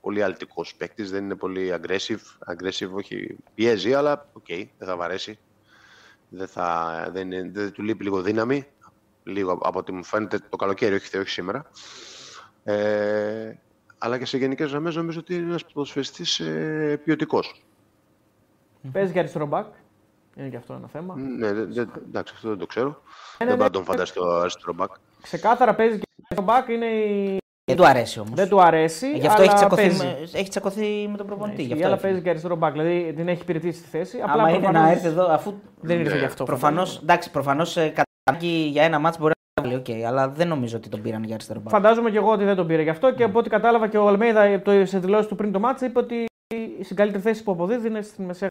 πολύ 0.00 0.22
αλτικός 0.22 0.74
παίκτης, 0.74 1.10
δεν 1.10 1.24
είναι 1.24 1.34
πολύ 1.34 1.74
aggressive. 1.74 2.52
Aggressive, 2.52 2.90
όχι, 2.92 3.36
πιέζει, 3.54 3.94
αλλά 3.94 4.28
ok, 4.32 4.44
okay, 4.48 4.68
δεν 4.78 4.88
θα 4.88 4.96
βαρέσει. 4.96 5.38
Δεν, 6.28 6.48
θα, 6.48 7.08
δεν, 7.12 7.32
είναι, 7.32 7.50
δεν 7.52 7.72
του 7.72 7.82
λείπει 7.82 8.04
λίγο 8.04 8.22
δύναμη. 8.22 8.66
Λίγο 9.22 9.58
από 9.62 9.78
ό,τι 9.78 9.92
μου 9.92 10.04
φαίνεται 10.04 10.38
το 10.48 10.56
καλοκαίρι, 10.56 10.94
όχι, 10.94 11.18
όχι 11.18 11.28
σήμερα. 11.28 11.70
Ε, 12.64 13.54
αλλά 13.98 14.18
και 14.18 14.24
σε 14.24 14.38
γενικές 14.38 14.70
γραμμές 14.70 14.96
νομίζω 14.96 15.18
ότι 15.18 15.34
είναι 15.34 15.44
ένας 15.44 15.64
ποδοσφαιριστής 15.64 16.40
ε, 16.40 17.00
ποιοτικός. 17.04 17.64
Παίζει 18.92 19.12
και 19.12 19.18
αριστερό 19.18 19.46
μπακ. 19.46 19.66
Είναι 20.36 20.48
και 20.48 20.56
αυτό 20.56 20.74
ένα 20.74 20.88
θέμα. 20.88 21.14
Ναι, 21.16 21.52
δε, 21.52 21.64
δε, 21.64 21.84
εντάξει, 22.08 22.32
αυτό 22.36 22.48
δεν 22.48 22.58
το 22.58 22.66
ξέρω. 22.66 22.88
Ναι, 22.88 22.94
δεν 23.38 23.46
ναι, 23.46 23.52
μπορώ 23.52 23.64
να 23.64 23.70
τον 23.70 23.84
φανταστώ 23.84 24.24
αριστερό 24.24 24.72
μπακ. 24.72 24.90
Ξεκάθαρα 25.22 25.74
παίζει 25.74 25.98
και 25.98 26.06
αριστερό 26.16 26.42
μπακ. 26.42 26.68
Είναι 26.68 26.86
η 26.86 27.38
δεν 27.70 27.76
του 27.76 27.86
αρέσει 27.86 28.20
όμως. 28.20 28.34
Δεν 28.34 28.48
του 28.48 28.60
αρέσει. 28.60 29.06
Ε, 29.06 29.16
γι' 29.16 29.26
αυτό 29.26 29.42
έχει 29.42 29.54
τσακωθεί, 29.54 29.96
με, 29.96 30.18
έχει 30.32 30.48
τσακωθεί 30.48 31.08
με 31.10 31.16
τον 31.16 31.26
προπονητή. 31.26 31.74
Ναι, 31.74 31.84
αλλά 31.84 31.96
παίζει 31.96 32.22
και 32.22 32.28
αριστερό 32.28 32.56
μπακ. 32.56 32.72
Δηλαδή 32.72 33.12
την 33.16 33.28
έχει 33.28 33.42
υπηρετήσει 33.42 33.78
στη 33.78 33.88
θέση. 33.88 34.20
Απλά 34.20 34.32
Άμα 34.32 34.50
είναι 34.50 34.70
να 34.70 34.90
έρθει 34.90 35.06
εδώ, 35.06 35.26
αφού. 35.30 35.54
Δεν 35.80 36.00
ήρθε 36.00 36.18
γι' 36.18 36.24
αυτό. 36.24 36.44
Προφανώ 36.44 36.82
προφανώς, 37.32 37.76
ε, 37.76 37.92
για 38.70 38.82
ένα 38.82 38.98
μάτσο 38.98 39.20
μπορεί 39.20 39.32
να 39.62 39.68
είναι 39.68 39.82
okay, 39.86 40.00
αλλά 40.00 40.28
δεν 40.28 40.48
νομίζω 40.48 40.76
ότι 40.76 40.88
τον 40.88 41.02
πήραν 41.02 41.24
για 41.24 41.34
αριστερό 41.34 41.60
μπακ. 41.60 41.72
Φαντάζομαι 41.72 42.10
και 42.10 42.16
εγώ 42.16 42.30
ότι 42.30 42.44
δεν 42.44 42.56
τον 42.56 42.66
πήρε 42.66 42.82
γι' 42.82 42.90
αυτό 42.90 43.14
και 43.14 43.24
από 43.24 43.38
ό,τι 43.38 43.48
κατάλαβα 43.48 43.88
και 43.88 43.98
ο 43.98 44.08
Αλμέιδα 44.08 44.62
σε 44.82 44.98
δηλώσεις 44.98 45.26
του 45.26 45.34
πριν 45.34 45.52
το 45.52 45.60
μάτσο 45.60 45.84
είπε 45.84 45.98
ότι 45.98 46.24
η 46.54 46.94
καλύτερη 46.94 47.22
θέση 47.22 47.42
που 47.42 47.52
αποδίδει 47.52 47.88
είναι 47.88 48.02
στην 48.02 48.24
μεσαία. 48.24 48.48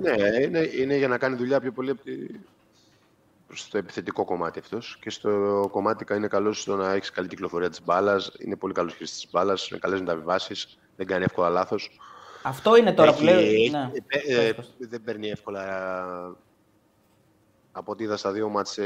Ναι, 0.00 0.12
είναι, 0.42 0.70
είναι 0.80 0.96
για 0.96 1.08
να 1.08 1.18
κάνει 1.18 1.36
δουλειά 1.36 1.60
πιο 1.60 1.72
πολύ 1.72 1.90
από 1.90 2.02
τη 2.02 2.12
στο 3.52 3.78
επιθετικό 3.78 4.24
κομμάτι 4.24 4.58
αυτός. 4.58 4.98
Και 5.00 5.10
στο 5.10 5.68
κομμάτι 5.70 6.14
είναι 6.14 6.28
καλό 6.28 6.52
στο 6.52 6.76
να 6.76 6.92
έχεις 6.92 7.10
καλή 7.10 7.28
κυκλοφορία 7.28 7.70
της 7.70 7.84
μπάλας. 7.84 8.32
Είναι 8.38 8.56
πολύ 8.56 8.72
καλός 8.72 8.94
χρήστης 8.94 9.20
της 9.20 9.30
μπάλας. 9.30 9.68
Είναι 9.68 9.78
καλές 9.78 10.00
μεταβιβάσεις. 10.00 10.78
Δεν 10.96 11.06
κάνει 11.06 11.24
εύκολα 11.24 11.48
λάθος. 11.48 11.90
Αυτό 12.42 12.76
είναι 12.76 12.92
τώρα 12.92 13.14
που 13.14 13.22
λέω. 13.22 13.40
Ναι. 13.70 13.90
Ε, 14.06 14.46
ε, 14.46 14.54
δεν 14.78 15.02
παίρνει 15.02 15.28
εύκολα. 15.28 15.64
Από 17.78 17.92
ό,τι 17.92 18.04
είδα 18.04 18.16
στα 18.16 18.32
δύο 18.32 18.48
μάτς, 18.48 18.78
ε, 18.78 18.84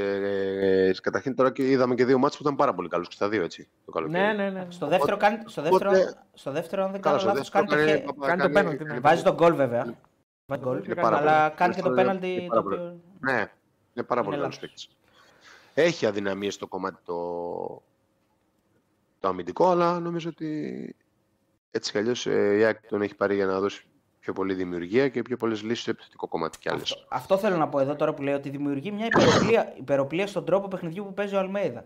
ε, 0.89 0.93
καταρχήν 1.03 1.35
τώρα 1.35 1.53
και 1.53 1.71
είδαμε 1.71 1.95
και 1.95 2.05
δύο 2.05 2.19
μάτς 2.19 2.37
που 2.37 2.43
ήταν 2.43 2.57
πάρα 2.57 2.75
πολύ 2.75 2.89
καλούς 2.89 3.09
και 3.09 3.15
στα 3.15 3.29
δύο 3.29 3.43
έτσι. 3.43 3.69
Το 3.85 3.91
καλοκαίρι. 3.91 4.23
Ναι, 4.23 4.33
ναι, 4.33 4.51
ναι. 4.51 4.67
Στο 4.69 4.87
δεύτερο, 4.87 5.17
κάνει, 5.17 5.43
στο 5.47 5.63
δεύτερο, 5.63 5.93
στο 6.33 6.51
δεύτερο 6.51 6.85
αν 6.85 6.93
δεν 6.93 7.01
κάνω 7.01 7.23
λάθος, 7.25 7.49
κάνει, 7.49 7.67
κάνει, 7.67 8.03
το, 8.03 8.13
κάνει, 8.13 8.43
το 8.43 8.51
πέναλτι. 8.51 8.85
Ναι. 8.85 9.01
Βάζει 9.01 9.23
τον 9.23 9.35
γκολ 9.35 9.55
βέβαια. 9.55 9.95
Βάζει 10.47 10.63
γκολ, 10.63 10.83
αλλά 10.97 11.49
κάνει 11.49 11.75
και 11.75 11.83
το 11.83 11.91
πέναλτι. 11.91 12.49
Ναι, 13.21 13.51
είναι 13.95 14.05
πάρα 14.07 14.23
πολύ 14.23 14.37
καλό 14.37 14.53
παίκτης. 14.61 14.89
Έχει 15.75 16.07
αδυναμίες 16.07 16.55
στο 16.55 16.67
κομμάτι 16.67 16.99
το... 17.05 17.17
το 19.21 19.29
αμυντικό, 19.29 19.71
αλλά 19.71 20.01
νομίζω 20.01 20.29
ότι 20.29 20.97
έτσι 21.71 21.93
κι 21.93 21.99
αλλιώς 21.99 22.27
ε, 22.27 22.57
η 22.59 22.65
ΑΕΚ 22.65 22.87
τον 22.89 23.03
έχει 23.03 23.15
πάρει 23.15 23.35
για 23.35 23.47
να 23.47 23.61
δώσει 23.61 23.85
πιο 24.21 24.33
πολύ 24.33 24.55
δημιουργία 24.55 25.09
και 25.09 25.23
πιο 25.23 25.37
πολλές 25.37 25.63
λύσεις 25.63 25.81
στο 25.81 25.91
επιθετικό 25.91 26.29
κομμάτι 26.29 26.59
κι 26.59 26.69
άλλες. 26.69 26.93
Αυτό, 26.93 27.07
αυτό, 27.09 27.39
θέλω 27.39 27.57
να 27.57 27.69
πω 27.69 27.81
εδώ 27.81 27.97
τώρα 27.97 28.15
που 28.15 28.23
λέω 28.23 28.37
ότι 28.37 28.51
δημιουργεί 28.51 28.91
μια 28.91 29.07
υπεροπλία, 29.07 29.75
υπεροπλία 29.77 30.27
στον 30.27 30.45
τρόπο 30.45 30.69
παιχνιδιού 30.69 31.05
που 31.05 31.15
παίζει 31.15 31.35
ο 31.35 31.39
Αλμέιδα. 31.39 31.85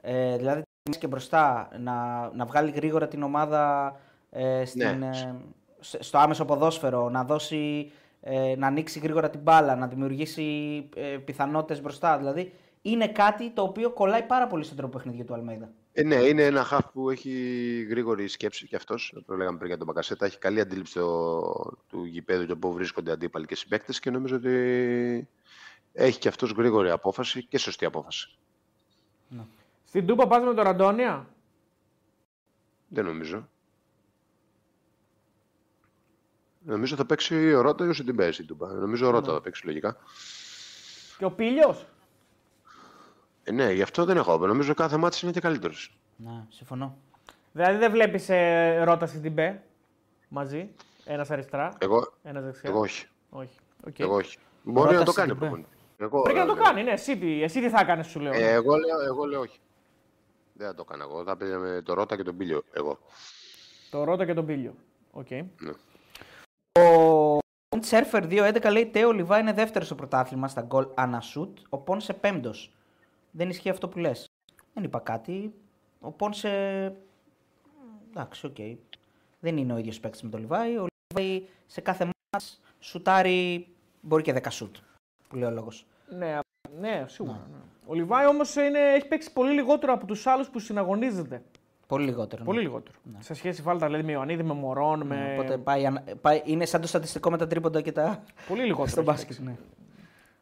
Ε, 0.00 0.36
δηλαδή 0.36 0.62
και 0.98 1.06
μπροστά 1.06 1.68
να, 1.78 2.28
να 2.34 2.44
βγάλει 2.44 2.70
γρήγορα 2.70 3.08
την 3.08 3.22
ομάδα 3.22 3.94
ε, 4.30 4.64
στην, 4.64 4.98
ναι. 4.98 5.06
ε, 5.06 5.34
στο 5.78 6.18
άμεσο 6.18 6.44
ποδόσφαιρο, 6.44 7.10
να 7.10 7.24
δώσει 7.24 7.90
ε, 8.20 8.54
να 8.56 8.66
ανοίξει 8.66 8.98
γρήγορα 8.98 9.30
την 9.30 9.40
μπάλα, 9.40 9.76
να 9.76 9.86
δημιουργήσει 9.86 10.42
ε, 10.96 11.16
πιθανότητες 11.24 11.80
μπροστά. 11.82 12.18
Δηλαδή 12.18 12.52
είναι 12.82 13.08
κάτι 13.08 13.50
το 13.50 13.62
οποίο 13.62 13.90
κολλάει 13.90 14.22
πάρα 14.22 14.46
πολύ 14.46 14.64
στον 14.64 14.76
τρόπο 14.76 14.96
παιχνιδιού 14.96 15.24
του 15.24 15.34
Αλμέιδα. 15.34 15.70
Ε, 15.92 16.02
ναι, 16.02 16.14
είναι 16.14 16.44
ένα 16.44 16.64
χαφ 16.64 16.84
που 16.92 17.10
έχει 17.10 17.86
γρήγορη 17.88 18.28
σκέψη 18.28 18.66
κι 18.66 18.76
αυτός. 18.76 19.22
Το 19.26 19.36
λέγαμε 19.36 19.56
πριν 19.56 19.68
για 19.68 19.78
τον 19.78 19.86
Μπακασέτα. 19.86 20.26
Έχει 20.26 20.38
καλή 20.38 20.60
αντίληψη 20.60 20.94
το, 20.94 21.40
του 21.88 22.04
γηπέδου 22.04 22.46
το 22.46 22.56
που 22.56 22.72
βρίσκονται 22.72 23.12
αντίπαλοι 23.12 23.46
και 23.46 23.56
συμπαίκτες 23.56 24.00
και 24.00 24.10
νομίζω 24.10 24.36
ότι 24.36 25.28
έχει 25.92 26.18
κι 26.18 26.28
αυτός 26.28 26.50
γρήγορη 26.50 26.90
απόφαση 26.90 27.44
και 27.44 27.58
σωστή 27.58 27.84
απόφαση. 27.84 28.38
Ναι. 29.28 29.42
Στην 29.84 30.06
Τούπα 30.06 30.26
πας 30.26 30.44
με 30.44 30.54
τον 30.54 30.64
Ραντόνια. 30.64 31.26
Δεν 32.88 33.04
νομίζω. 33.04 33.48
Νομίζω 36.64 36.96
θα 36.96 37.06
παίξει 37.06 37.54
ο 37.54 37.60
Ρότα 37.60 37.84
ή 37.84 37.88
ο 37.88 37.92
Σιντιμπέ 37.92 38.32
στην 38.32 38.46
Τούμπα. 38.46 38.72
Νομίζω 38.72 39.06
ο 39.06 39.10
Ρότα 39.10 39.26
ναι. 39.26 39.36
θα 39.36 39.40
παίξει 39.40 39.66
λογικά. 39.66 39.96
Και 41.18 41.24
ο 41.24 41.30
Πίλιος; 41.30 41.86
Ε, 43.44 43.52
ναι, 43.52 43.72
γι' 43.72 43.82
αυτό 43.82 44.04
δεν 44.04 44.16
έχω. 44.16 44.46
Νομίζω 44.46 44.74
κάθε 44.74 44.96
μάτι 44.96 45.18
είναι 45.22 45.32
και 45.32 45.40
καλύτερος. 45.40 45.98
Ναι, 46.16 46.44
συμφωνώ. 46.48 46.96
Δηλαδή 47.52 47.78
δεν 47.78 47.90
βλέπεις 47.90 48.28
ε, 48.28 48.82
Ρότα 48.84 49.06
Σιντιμπέ 49.06 49.62
μαζί. 50.28 50.68
Ένας 51.04 51.30
αριστερά. 51.30 51.72
Εγώ, 51.78 52.12
ένας 52.22 52.44
δεξιά; 52.44 52.70
εγώ 52.70 52.80
όχι. 52.80 53.06
όχι. 53.30 53.58
Okay. 53.86 54.00
Εγώ 54.00 54.14
όχι. 54.14 54.38
Μπορεί 54.62 54.94
να 54.94 55.04
το 55.04 55.12
κάνει 55.12 55.34
προπονητή. 55.34 55.68
Εγώ, 55.96 56.22
Πρέπει 56.22 56.38
να 56.38 56.46
το 56.46 56.54
κάνει, 56.54 56.82
ναι. 56.82 56.90
Εσύ, 56.90 57.40
εσύ 57.42 57.60
τι 57.60 57.68
θα 57.68 57.80
έκανε, 57.80 58.02
σου 58.02 58.20
λέω. 58.20 58.32
Ε, 58.32 58.52
εγώ, 58.52 58.76
λέω 58.76 59.00
εγώ 59.00 59.24
λέω 59.24 59.40
όχι. 59.40 59.58
Δεν 60.52 60.66
θα 60.66 60.74
το 60.74 60.84
κάνω 60.84 61.02
εγώ. 61.02 61.24
Θα 61.24 61.36
παίζει 61.36 61.56
με 61.56 61.82
το 61.84 61.94
Ρότα 61.94 62.16
και 62.16 62.22
τον 62.22 62.36
Πίλιο. 62.36 62.62
Εγώ. 62.72 62.98
Το 63.90 64.04
Ρότα 64.04 64.26
και 64.26 64.34
τον 64.34 64.46
Πίλιο. 64.46 64.74
Okay. 65.12 65.44
Ναι. 65.58 65.72
Ο 67.72 67.78
Σέρφερ 67.80 68.24
2-11 68.28 68.70
λέει 68.72 68.86
ότι 68.86 69.12
ο 69.12 69.16
Λιβάι 69.16 69.38
είναι 69.38 69.52
δεύτερος 69.52 69.86
στο 69.86 69.94
πρωτάθλημα 69.96 70.48
στα 70.48 70.62
γκολ 70.62 70.86
ανά 70.94 71.18
σουτ. 71.18 71.58
Ο 71.68 71.78
Πόνσε 71.78 72.12
πέμπτος. 72.12 72.72
Δεν 73.32 73.48
ισχύει 73.48 73.68
αυτό 73.68 73.88
που 73.88 73.98
λες. 73.98 74.26
Δεν 74.74 74.84
είπα 74.84 74.98
κάτι. 74.98 75.54
Ο 76.00 76.10
Πόνσε. 76.10 76.94
Εντάξει, 78.10 78.46
ok. 78.46 78.54
Okay. 78.58 78.76
Δεν 79.40 79.56
είναι 79.56 79.72
ο 79.72 79.76
ίδιος 79.76 80.00
παίκτης 80.00 80.22
με 80.22 80.30
τον 80.30 80.40
Λιβάι. 80.40 80.76
Ο 80.76 80.86
Λιβάι 81.14 81.42
σε 81.66 81.80
κάθε 81.80 82.04
ματς 82.04 82.60
σουτάρει. 82.80 83.66
Μπορεί 84.00 84.22
και 84.22 84.34
10 84.42 84.46
σουτ. 84.50 84.76
Που 85.28 85.36
λέει 85.36 85.48
ο 85.48 85.52
λόγος. 85.52 85.86
Ναι, 86.08 86.38
ναι, 86.80 87.04
σίγουρα. 87.08 87.46
Ναι. 87.50 87.58
Ο 87.86 87.94
Λιβάι 87.94 88.26
όμως 88.26 88.56
έχει 88.96 89.08
παίξει 89.08 89.32
πολύ 89.32 89.52
λιγότερο 89.52 89.92
από 89.92 90.06
τους 90.06 90.26
άλλους 90.26 90.48
που 90.48 90.58
συναγωνίζεται. 90.58 91.42
Πολύ 91.86 92.04
λιγότερο. 92.04 92.44
Πολύ 92.44 92.58
ναι. 92.58 92.64
λιγότερο. 92.64 92.98
Ναι. 93.02 93.22
Σε 93.22 93.34
σχέση 93.34 93.62
βάλτα 93.62 93.86
δηλαδή, 93.86 94.04
με 94.04 94.12
Ιωαννίδη, 94.12 94.42
με 94.42 94.54
Μορόν. 94.54 94.98
Ναι, 94.98 95.04
με... 95.04 95.36
Οπότε 95.38 95.58
πάει, 95.58 95.84
πάει, 96.20 96.42
είναι 96.44 96.64
σαν 96.64 96.80
το 96.80 96.86
στατιστικό 96.86 97.30
με 97.30 97.38
τα 97.38 97.46
τρίποντα 97.46 97.80
και 97.80 97.92
τα. 97.92 98.24
Πολύ 98.48 98.62
λιγότερο. 98.62 98.88
στο 98.88 99.02
μπάσκετ. 99.02 99.38
Ναι. 99.38 99.56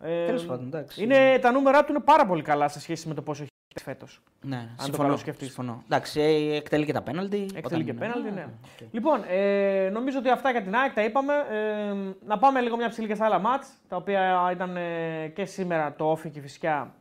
Ε, 0.03 0.27
Τέλος 0.27 0.45
πάντων, 0.45 0.67
εντάξει. 0.67 1.03
Είναι, 1.03 1.39
τα 1.41 1.51
νούμερα 1.51 1.85
του 1.85 1.93
είναι 1.93 2.01
πάρα 2.01 2.27
πολύ 2.27 2.43
καλά 2.43 2.69
σε 2.69 2.81
σχέση 2.81 3.09
με 3.09 3.15
το 3.15 3.23
πόσο 3.23 3.43
έχει 3.43 3.85
φέτος. 3.85 4.21
Ναι, 4.41 4.57
αν 4.57 4.75
συμφωνώ, 4.79 5.15
το 5.15 5.33
συμφωνώ. 5.39 5.83
Εντάξει, 5.85 6.21
ε, 6.21 6.57
εκτελεί 6.57 6.85
και 6.85 6.93
τα 6.93 7.03
πέναλτι. 7.03 7.51
Εκτελεί 7.55 7.85
και 7.85 7.95
πέναλτι, 7.95 8.31
ναι. 8.31 8.47
Okay. 8.47 8.85
Λοιπόν, 8.91 9.21
ε, 9.29 9.89
νομίζω 9.93 10.19
ότι 10.19 10.29
αυτά 10.31 10.51
για 10.51 10.63
την 10.63 10.75
ΑΕΚ 10.75 10.93
τα 10.93 11.05
είπαμε. 11.05 11.35
Ε, 11.51 11.95
να 12.27 12.39
πάμε 12.39 12.61
λίγο 12.61 12.77
μια 12.77 12.89
ψηλή 12.89 13.07
και 13.07 13.15
στα 13.15 13.25
άλλα 13.25 13.39
μάτς, 13.39 13.69
τα 13.89 13.97
οποία 13.97 14.51
ήταν 14.53 14.77
ε, 14.77 15.27
και 15.35 15.45
σήμερα 15.45 15.95
το 15.97 16.11
όφη 16.11 16.31
και 16.31 16.41
φυσικά 16.41 16.95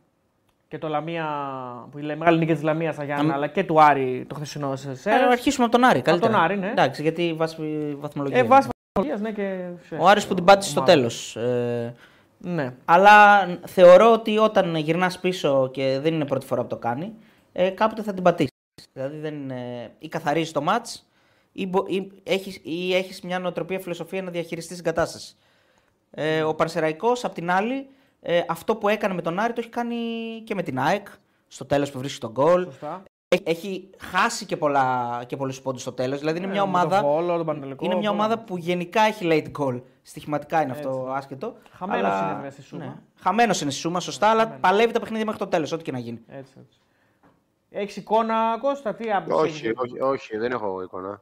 και 0.68 0.78
το 0.78 0.88
Λαμία, 0.88 1.26
που 1.90 1.98
η 1.98 2.02
μεγάλη 2.02 2.38
νίκη 2.38 2.52
της 2.52 2.62
Λαμίας 2.62 2.94
στα 2.94 3.04
Γιάννα, 3.04 3.34
αλλά 3.34 3.46
και 3.46 3.64
του 3.64 3.82
Άρη 3.82 4.24
το 4.28 4.34
χθεσινό 4.34 4.76
σε 4.76 4.94
Θα 4.94 5.14
αρχίσουμε 5.30 5.64
από 5.64 5.76
τον 5.76 5.84
Άρη. 5.84 6.02
Καλύτερα. 6.02 6.32
Από 6.32 6.36
τον 6.36 6.44
Άρη, 6.44 6.58
ναι. 6.58 6.70
Εντάξει, 6.70 7.02
γιατί 7.02 7.34
βάσει 7.36 7.96
βαθμολογία. 7.98 8.38
Ε, 8.38 8.42
βάσει 8.42 8.68
βαθμολογίας, 8.92 9.20
ναι. 9.20 9.32
Και... 9.32 9.68
Ο 9.98 10.08
Άρης 10.08 10.26
που 10.26 10.34
την 10.34 10.44
πάτησε 10.44 10.70
στο 10.70 10.80
τέλος. 10.80 11.36
Ε, 11.36 11.94
ναι. 12.42 12.74
Αλλά 12.84 13.46
θεωρώ 13.66 14.12
ότι 14.12 14.38
όταν 14.38 14.76
γυρνάς 14.76 15.20
πίσω 15.20 15.70
και 15.72 15.98
δεν 16.02 16.14
είναι 16.14 16.26
πρώτη 16.26 16.46
φορά 16.46 16.62
που 16.62 16.68
το 16.68 16.76
κάνει, 16.76 17.14
ε, 17.52 17.70
κάποτε 17.70 18.02
θα 18.02 18.14
την 18.14 18.22
πατήσεις. 18.22 18.50
Δηλαδή 18.92 19.18
δεν 19.18 19.34
είναι... 19.34 19.92
ή 19.98 20.08
καθαρίζεις 20.08 20.52
το 20.52 20.62
μάτς 20.62 21.08
ή, 21.52 21.70
ή, 21.86 22.12
έχεις, 22.22 22.60
ή 22.62 22.94
έχεις 22.94 23.20
μια 23.20 23.38
νοοτροπία 23.38 23.78
φιλοσοφία 23.78 24.22
να 24.22 24.30
διαχειριστείς 24.30 24.76
την 24.76 24.84
κατάσταση. 24.84 25.36
Ε, 26.10 26.42
ο 26.42 26.54
Παρσεραϊκός, 26.54 27.24
απ' 27.24 27.34
την 27.34 27.50
άλλη, 27.50 27.88
ε, 28.20 28.42
αυτό 28.48 28.76
που 28.76 28.88
έκανε 28.88 29.14
με 29.14 29.22
τον 29.22 29.38
Άρη 29.38 29.52
το 29.52 29.60
έχει 29.60 29.70
κάνει 29.70 29.96
και 30.44 30.54
με 30.54 30.62
την 30.62 30.78
ΑΕΚ. 30.78 31.06
Στο 31.48 31.64
τέλος 31.64 31.90
που 31.90 31.98
βρίσκει 31.98 32.20
τον 32.20 32.30
γκολ. 32.30 32.68
έχει, 32.80 33.02
έχει 33.38 33.90
χάσει 33.98 34.46
και, 34.46 34.56
πολλά, 34.56 35.22
και 35.26 35.36
πολλούς 35.36 35.60
πόντους 35.62 35.80
στο 35.80 35.92
τέλος. 35.92 36.18
Δηλαδή 36.18 36.38
είναι 36.38 36.46
Ε, 36.46 36.50
μια 36.50 36.66
με 36.66 36.72
τον 36.72 36.80
ομάδα, 36.80 37.02
Βόλο, 37.02 37.36
τον 37.36 37.46
Πανετολικό, 37.46 37.84
είναι 37.84 37.94
μια 37.94 38.10
πολλά. 38.10 38.22
ομάδα 38.22 38.38
που 38.44 38.56
γενικά 38.56 39.00
έχει 39.02 39.26
late 39.30 39.60
goal. 39.60 39.80
Στοιχηματικά 40.02 40.62
είναι 40.62 40.72
αυτό 40.72 40.88
Έτσι. 40.88 41.12
άσχετο. 41.18 41.54
Χαμένος 41.72 42.04
αλλά- 42.10 42.24
είναι 42.24 42.34
βέβαια 42.34 42.50
στη 42.50 42.62
Σούμα. 42.62 42.84
Ναι. 42.84 42.94
Χαμένος 43.20 43.60
είναι 43.60 43.70
στη 43.70 43.80
Σούμα, 43.80 44.00
σωστά, 44.00 44.28
αλλά 44.30 44.48
παλεύει 44.48 44.92
τα 44.92 45.00
παιχνίδια 45.00 45.24
μέχρι 45.24 45.40
το 45.40 45.46
τέλος, 45.46 45.72
ό,τι 45.72 45.82
και 45.84 45.92
να 45.92 45.98
γίνει. 45.98 46.20
Έτσι, 46.28 46.52
έτσι. 46.64 46.78
Έχεις 47.70 47.96
εικόνα, 47.96 48.58
Κώστα, 48.60 48.94
τι 48.94 49.12
άποψη 49.12 49.42
Όχι, 49.44 49.66
έχεις; 49.66 49.78
όχι, 49.78 50.00
όχι, 50.00 50.36
δεν 50.36 50.52
έχω 50.52 50.82
εικόνα. 50.82 51.20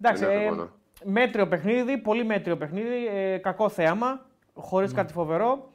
Εντάξει, 0.00 0.24
Δεν 0.24 0.32
έχω 0.34 0.42
ε, 0.42 0.46
εικόνα. 0.46 0.72
μέτριο 1.04 1.48
παιχνίδι, 1.48 1.98
πολύ 1.98 2.24
μέτριο 2.24 2.56
παιχνίδι, 2.56 3.06
ε, 3.06 3.36
κακό 3.38 3.68
θέαμα, 3.68 4.26
χωρίς 4.54 4.92
κάτι 4.92 5.12
φοβερό. 5.12 5.70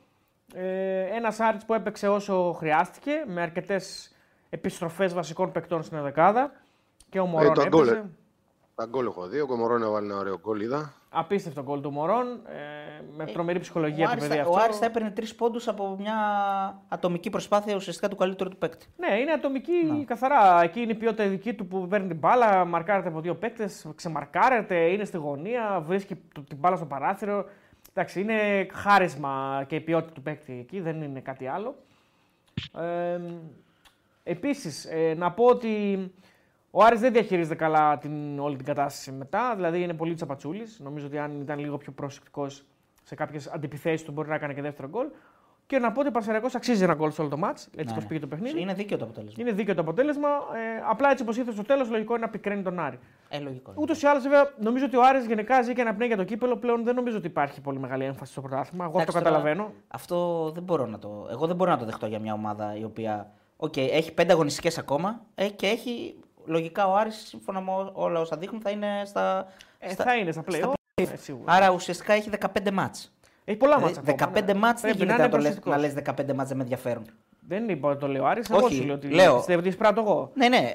Ε, 0.55 1.01
ένας 1.15 1.39
Άρης 1.39 1.65
που 1.65 1.73
έπαιξε 1.73 2.07
όσο 2.07 2.55
χρειάστηκε, 2.57 3.11
με 3.27 3.41
αρκετές 3.41 4.12
επιστροφές 4.53 5.13
βασικών 5.13 5.51
παικτών 5.51 5.83
στην 5.83 6.01
δεκάδα. 6.01 6.51
Και 7.09 7.19
ο 7.19 7.25
Μωρόν 7.25 7.53
τα 7.53 7.65
γκολ, 7.67 7.87
έπαιζε. 7.87 8.05
Τα 8.75 8.85
γκολ 8.85 9.05
έχω 9.05 9.27
δει. 9.27 9.39
Ο 9.39 9.45
Κομορών 9.45 9.81
έβαλε 9.83 10.05
ένα 10.05 10.17
ωραίο 10.17 10.39
γκολ, 10.39 10.61
είδα. 10.61 10.93
Απίστευτο 11.09 11.63
γκολ 11.63 11.81
του 11.81 11.91
Μωρόν, 11.91 12.27
ε, 12.27 13.03
με 13.17 13.25
τρομερή 13.25 13.59
ψυχολογία 13.59 14.03
Ο 14.03 14.07
το 14.07 14.11
Άρης, 14.11 14.23
παιδί 14.23 14.35
θα, 14.35 14.41
αυτό. 14.41 14.53
ο 14.53 14.57
Άρης 14.63 14.77
θα 14.77 14.85
έπαιρνε 14.85 15.11
τρεις 15.11 15.35
πόντους 15.35 15.67
από 15.67 15.95
μια 15.99 16.15
ατομική 16.87 17.29
προσπάθεια 17.29 17.75
ουσιαστικά 17.75 18.07
του 18.07 18.15
καλύτερου 18.15 18.49
του 18.49 18.57
παίκτη. 18.57 18.85
Ναι, 18.97 19.19
είναι 19.19 19.31
ατομική 19.31 20.03
καθαρά. 20.07 20.61
Εκεί 20.63 20.81
είναι 20.81 20.91
η 20.91 20.95
ποιότητα 20.95 21.27
δική 21.27 21.53
του 21.53 21.67
που 21.67 21.87
παίρνει 21.87 22.07
την 22.07 22.17
μπάλα, 22.17 22.65
μαρκάρεται 22.65 23.07
από 23.07 23.19
δύο 23.21 23.35
παίκτες, 23.35 23.87
ξεμαρκάρεται, 23.95 24.75
είναι 24.75 25.05
στη 25.05 25.17
γωνία, 25.17 25.79
βρίσκει 25.85 26.15
το- 26.33 26.41
την 26.41 26.57
μπάλα 26.57 26.75
στο 26.75 26.85
παράθυρο. 26.85 27.45
Εντάξει, 27.93 28.21
είναι 28.21 28.67
χάρισμα 28.73 29.63
και 29.67 29.75
η 29.75 29.79
ποιότητα 29.81 30.11
του 30.13 30.21
παίκτη 30.21 30.57
εκεί, 30.59 30.79
δεν 30.79 31.01
είναι 31.01 31.19
κάτι 31.19 31.47
άλλο. 31.47 31.75
Ε, 32.77 33.19
Επίσης, 34.23 34.87
να 35.15 35.31
πω 35.31 35.45
ότι 35.45 35.97
ο 36.71 36.83
Άρης 36.83 36.99
δεν 36.99 37.13
διαχειρίζεται 37.13 37.55
καλά 37.55 37.97
την, 37.97 38.39
όλη 38.39 38.55
την 38.55 38.65
κατάσταση 38.65 39.11
μετά. 39.11 39.55
Δηλαδή 39.55 39.81
είναι 39.81 39.93
πολύ 39.93 40.13
τσαπατσούλης. 40.13 40.79
Νομίζω 40.79 41.05
ότι 41.05 41.17
αν 41.17 41.41
ήταν 41.41 41.59
λίγο 41.59 41.77
πιο 41.77 41.91
προσεκτικός 41.91 42.65
σε 43.03 43.15
κάποιες 43.15 43.47
αντιπιθέσεις 43.47 44.03
του 44.03 44.11
μπορεί 44.11 44.29
να 44.29 44.35
έκανε 44.35 44.53
και 44.53 44.61
δεύτερο 44.61 44.87
γκολ. 44.87 45.07
Και 45.65 45.79
να 45.79 45.91
πω 45.91 45.99
ότι 45.99 46.09
ο 46.09 46.11
Πανσεραϊκό 46.11 46.47
αξίζει 46.55 46.83
ένα 46.83 46.93
γκολ 46.93 47.11
σε 47.11 47.21
όλο 47.21 47.29
το 47.29 47.37
μάτς, 47.37 47.65
έτσι 47.65 47.85
Ναι, 47.85 47.93
πω 47.93 47.99
ναι. 47.99 48.07
πήγε 48.07 48.19
το 48.19 48.27
παιχνίδι. 48.27 48.61
Είναι 48.61 48.73
δίκαιο 48.73 48.97
το 48.97 49.03
αποτέλεσμα. 49.03 49.43
Είναι 49.43 49.51
δίκαιο 49.51 49.75
το 49.75 49.81
αποτέλεσμα. 49.81 50.27
Ε, 50.27 50.83
απλά 50.89 51.09
έτσι 51.09 51.23
όπως 51.23 51.37
ήρθε 51.37 51.51
στο 51.51 51.63
τέλος, 51.63 51.89
λογικό 51.89 52.15
είναι 52.15 52.25
να 52.25 52.31
πικραίνει 52.31 52.61
τον 52.61 52.79
Άρη. 52.79 52.99
Ε, 53.29 53.39
λογικό. 53.39 53.73
Ούτως 53.75 54.01
ή 54.01 54.07
άλλως, 54.07 54.23
βέβαια, 54.23 54.53
νομίζω 54.59 54.85
ότι 54.85 54.95
ο 54.95 55.01
Άρης 55.03 55.25
γενικά 55.25 55.61
ζει 55.61 55.73
και 55.73 55.81
αναπνέει 55.81 56.07
για 56.07 56.17
το 56.17 56.23
κύπελλο. 56.23 56.57
Πλέον 56.57 56.83
δεν 56.83 56.95
νομίζω 56.95 57.17
ότι 57.17 57.27
υπάρχει 57.27 57.61
πολύ 57.61 57.79
μεγάλη 57.79 58.03
έμφαση 58.03 58.31
στο 58.31 58.41
πρωτάθλημα. 58.41 58.85
Εγώ 58.85 58.97
αυτό 58.97 59.11
Εντάξει, 59.11 59.23
τώρα, 59.23 59.41
καταλαβαίνω. 59.43 59.73
Αυτό 59.87 60.51
δεν 60.53 60.63
μπορώ 60.63 60.85
να 60.85 60.99
το. 60.99 61.27
Εγώ 61.31 61.47
δεν 61.47 61.55
μπορώ 61.55 61.71
να 61.71 61.77
το 61.77 61.85
δεχτώ 61.85 62.05
για 62.05 62.19
μια 62.19 62.33
ομάδα 62.33 62.75
η 62.75 62.83
οποία. 62.83 63.31
Οκ, 63.63 63.77
έχει 63.77 64.11
πέντε 64.13 64.33
αγωνιστικές 64.33 64.77
ακόμα 64.77 65.21
ε, 65.35 65.47
και 65.49 65.67
έχει. 65.67 66.15
Λογικά 66.45 66.87
ο 66.87 66.95
Άρης, 66.95 67.15
σύμφωνα 67.27 67.61
με 67.61 67.71
ό- 67.71 67.91
όλα 67.93 68.19
όσα 68.19 68.37
δείχνουν, 68.37 68.61
θα 68.61 68.69
είναι 68.69 68.87
στα. 69.05 69.47
Ε, 69.79 69.89
στα- 69.91 70.03
θα 70.03 70.15
είναι 70.15 70.31
στα 70.31 70.43
play. 70.47 70.53
στα 70.53 71.13
Ε, 71.13 71.15
σίγουρα. 71.17 71.53
Άρα 71.53 71.69
ουσιαστικά 71.71 72.13
έχει 72.13 72.29
15 72.29 72.71
ματς. 72.71 73.11
Έχει 73.45 73.57
πολλά 73.57 73.75
Δηλαδή, 73.77 73.93
μάτσα. 73.95 74.31
15 74.45 74.53
ματς 74.53 74.81
δεν 74.81 74.95
γίνεται 74.95 75.21
να, 75.21 75.29
το 75.29 75.37
λες, 75.37 75.43
προσεκτικός. 75.45 75.73
να 75.75 75.79
λες 75.79 75.93
15 75.93 76.33
ματς 76.33 76.47
δεν 76.47 76.57
με 76.57 76.63
ενδιαφέρουν. 76.63 77.05
Δεν 77.47 77.69
είπα 77.69 77.89
ότι 77.89 77.99
το 77.99 78.07
λέω 78.07 78.23
ο 78.23 78.27
Άρης. 78.27 78.49
Εγώ 78.49 78.65
Όχι, 78.65 78.75
σου 78.75 78.83
λέω 78.85 78.95
ότι 78.95 79.07
λέω. 79.07 79.35
πιστεύω 79.35 79.59
ότι 79.59 79.67
εισπράττω 79.67 80.01
εγώ. 80.01 80.31
Ναι, 80.33 80.47
ναι, 80.47 80.57
ε, 80.57 80.71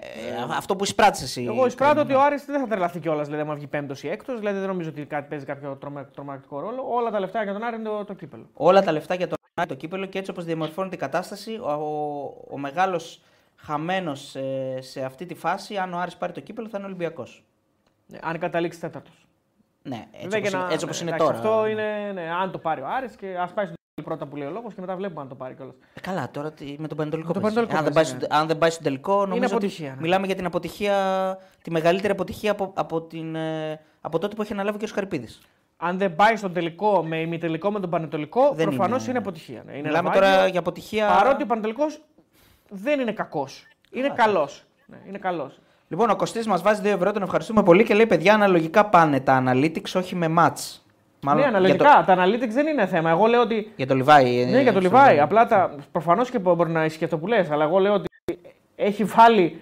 αυτό 0.57 0.77
που 0.77 0.85
εισπράττεις 0.85 1.23
εσύ. 1.23 1.45
Εγώ 1.49 1.67
εισπράττω 1.67 1.99
ότι 2.01 2.07
Κρίνο, 2.09 2.23
ο 2.23 2.25
Άρης 2.25 2.45
δεν 2.45 2.61
θα 2.61 2.67
τρελαθεί 2.67 2.99
κιόλας. 3.01 3.25
Δηλαδή, 3.27 3.43
άμα 3.43 3.55
βγει 3.55 3.67
πέμπτος 3.67 4.03
ή 4.03 4.09
έκτος, 4.09 4.39
δηλαδή 4.39 4.59
δεν 4.59 4.69
νομίζω 4.69 4.89
ότι 4.89 5.05
κάτι 5.05 5.29
παίζει 5.29 5.45
κάποιο 5.45 5.77
τρομα- 5.77 6.05
τρομακτικό 6.15 6.61
ρόλο. 6.61 6.85
Όλα 6.89 7.11
τα 7.11 7.21
λεφτά 7.21 7.43
για 7.43 7.53
τον 7.53 7.63
Άρη 7.63 7.77
είναι 7.77 7.89
το, 7.89 8.05
το 8.05 8.15
κύπελο. 8.15 8.47
Όλα 8.55 8.83
τα 8.83 8.93
λεφτά 8.93 9.15
για 9.15 9.29
το, 9.29 9.37
το 9.67 9.75
κύπελο 9.75 10.07
και 10.07 10.19
έτσι 10.19 10.31
όπως 10.31 10.45
διαμορφώνεται 10.45 10.95
η 10.95 10.99
κατάσταση, 10.99 11.59
ο, 11.63 11.71
ο, 11.71 12.45
ο 12.51 12.59
μεγάλος 12.59 13.21
χαμένος 13.57 14.35
ε, 14.37 14.79
σε 14.81 15.05
αυτή 15.05 15.27
τη 15.27 15.35
φάση, 15.35 15.77
αν 15.77 15.93
ο 15.95 15.99
Άρης 15.99 16.17
πάρει 16.17 16.33
το 16.33 16.41
κύπελο, 16.41 16.69
θα 16.69 16.77
είναι 16.79 16.87
ο 16.87 16.89
Ολυμπιακός. 16.89 17.45
Ναι, 18.07 18.19
αν 18.23 18.39
καταλήξει 18.39 18.81
τέταρτος. 18.81 19.27
Ναι, 19.83 20.07
έτσι 20.13 20.29
Βέβαια 20.29 20.39
όπως, 20.39 20.51
και 20.51 20.57
είναι, 20.57 20.65
να- 20.67 20.73
έτσι 20.73 20.85
όπως 20.85 21.03
ναι, 21.03 21.07
είναι 21.11 21.17
εντάξει, 21.17 21.43
τώρα. 21.43 21.49
Αυτό 21.49 21.67
είναι, 21.67 22.13
ναι, 22.15 22.31
αν 22.31 22.51
το 22.51 22.59
πάρει 22.59 22.81
ο 22.81 22.87
Άρης 22.89 23.17
και 23.17 23.37
ας 23.41 23.53
πάει 23.53 23.67
στο 23.67 24.03
πρώτα 24.05 24.27
που 24.27 24.37
λέει 24.37 24.49
ο 24.49 24.51
λόγος 24.51 24.75
και 24.75 24.81
μετά 24.81 24.97
βλέπουμε 24.97 25.21
αν 25.21 25.29
το 25.29 25.35
πάρει 25.35 25.55
κιόλας. 25.55 25.75
Ε, 25.95 26.01
καλά, 26.01 26.31
τώρα 26.31 26.53
τι- 26.53 26.77
με 26.79 26.89
τον 26.89 26.97
Πανετολικό. 26.97 27.29
Με 27.29 27.33
τον 27.35 27.43
παίζει. 27.43 27.57
Πανετολικό 27.57 27.79
αν, 27.79 27.85
δεν 27.85 27.93
πάει 27.93 28.05
παίζει, 28.05 28.25
στο, 28.27 28.35
αν 28.37 28.47
δεν 28.47 28.59
πάει 28.59 28.71
στο 28.71 28.83
τελικό, 28.83 29.27
νομίζω 29.27 29.45
ότι 29.45 29.53
αποτυχία, 29.55 29.91
ναι. 29.95 30.01
μιλάμε 30.01 30.27
για 30.27 30.35
την 30.35 30.47
αποτυχία, 30.47 31.39
τη 31.63 31.71
μεγαλύτερη 31.71 32.13
αποτυχία 32.13 32.51
από, 32.51 32.73
από, 32.77 33.03
την, 33.03 33.35
ε, 33.35 33.81
από 34.01 34.19
τότε 34.19 34.35
που 34.35 34.43
έχει 34.43 34.53
αναλάβει 34.53 34.79
και 34.79 34.85
ο 34.85 34.89
Σκαρπίδης. 34.89 35.41
Αν 35.81 35.99
δεν 35.99 36.15
πάει 36.17 36.37
στον 36.37 36.53
τελικό 36.53 37.05
με 37.05 37.21
ημιτελικό 37.21 37.71
με 37.71 37.81
τον 37.81 37.91
Πανετολικό, 37.91 38.53
Δεν 38.55 38.67
προφανώς 38.67 39.01
είναι... 39.01 39.11
είναι- 39.11 39.19
αποτυχία. 39.19 39.63
Ναι. 39.67 39.73
Είναι 39.73 39.89
Μιλάμε 39.89 40.09
ναυάγιο, 40.09 40.31
τώρα 40.37 40.47
για 40.47 40.61
αποτυχία. 40.61 41.07
Παρότι 41.07 41.43
ο 41.43 41.47
Πανετολικός 41.47 42.01
δεν 42.69 43.01
είναι 43.01 43.13
κακός. 43.13 43.67
Είναι 43.91 44.13
καλός. 44.15 44.65
Ναι, 44.87 44.97
είναι 45.09 45.19
καλός. 45.19 45.59
Λοιπόν, 45.89 46.11
ο 46.11 46.17
Κωστής 46.17 46.47
μας 46.47 46.63
βάζει 46.63 46.81
2 46.85 46.87
ευρώ, 46.87 47.13
τον 47.13 47.23
ευχαριστούμε 47.23 47.63
πολύ 47.63 47.85
και 47.85 47.95
λέει: 47.95 48.07
Παιδιά, 48.07 48.35
αναλογικά 48.35 48.85
πάνε 48.87 49.21
τα 49.21 49.43
analytics, 49.47 49.93
όχι 49.97 50.15
με 50.15 50.27
match. 50.39 50.79
ναι, 51.35 51.45
αναλογικά. 51.45 52.05
Τα 52.07 52.17
analytics 52.19 52.49
δεν 52.51 52.67
είναι 52.67 52.87
θέμα. 52.87 53.11
Εγώ 53.11 53.27
λέω 53.27 53.41
ότι. 53.41 53.73
Για 53.77 53.87
το 53.87 53.95
Λιβάη. 53.95 54.45
Ναι, 54.45 54.61
για 54.61 54.73
το 54.73 54.81
Λιβάη. 54.81 55.21
Απλά 55.21 55.47
τα... 55.47 55.75
προφανώς 55.93 56.31
και 56.31 56.39
μπορεί 56.39 56.71
να 56.71 56.85
ισχύει 56.85 57.05
αυτό 57.05 57.19
που 57.19 57.27
λες, 57.27 57.51
αλλά 57.51 57.65
εγώ 57.65 57.79
λέω 57.79 57.93
ότι 57.93 58.07
έχει 58.77 59.05
βάλει 59.05 59.61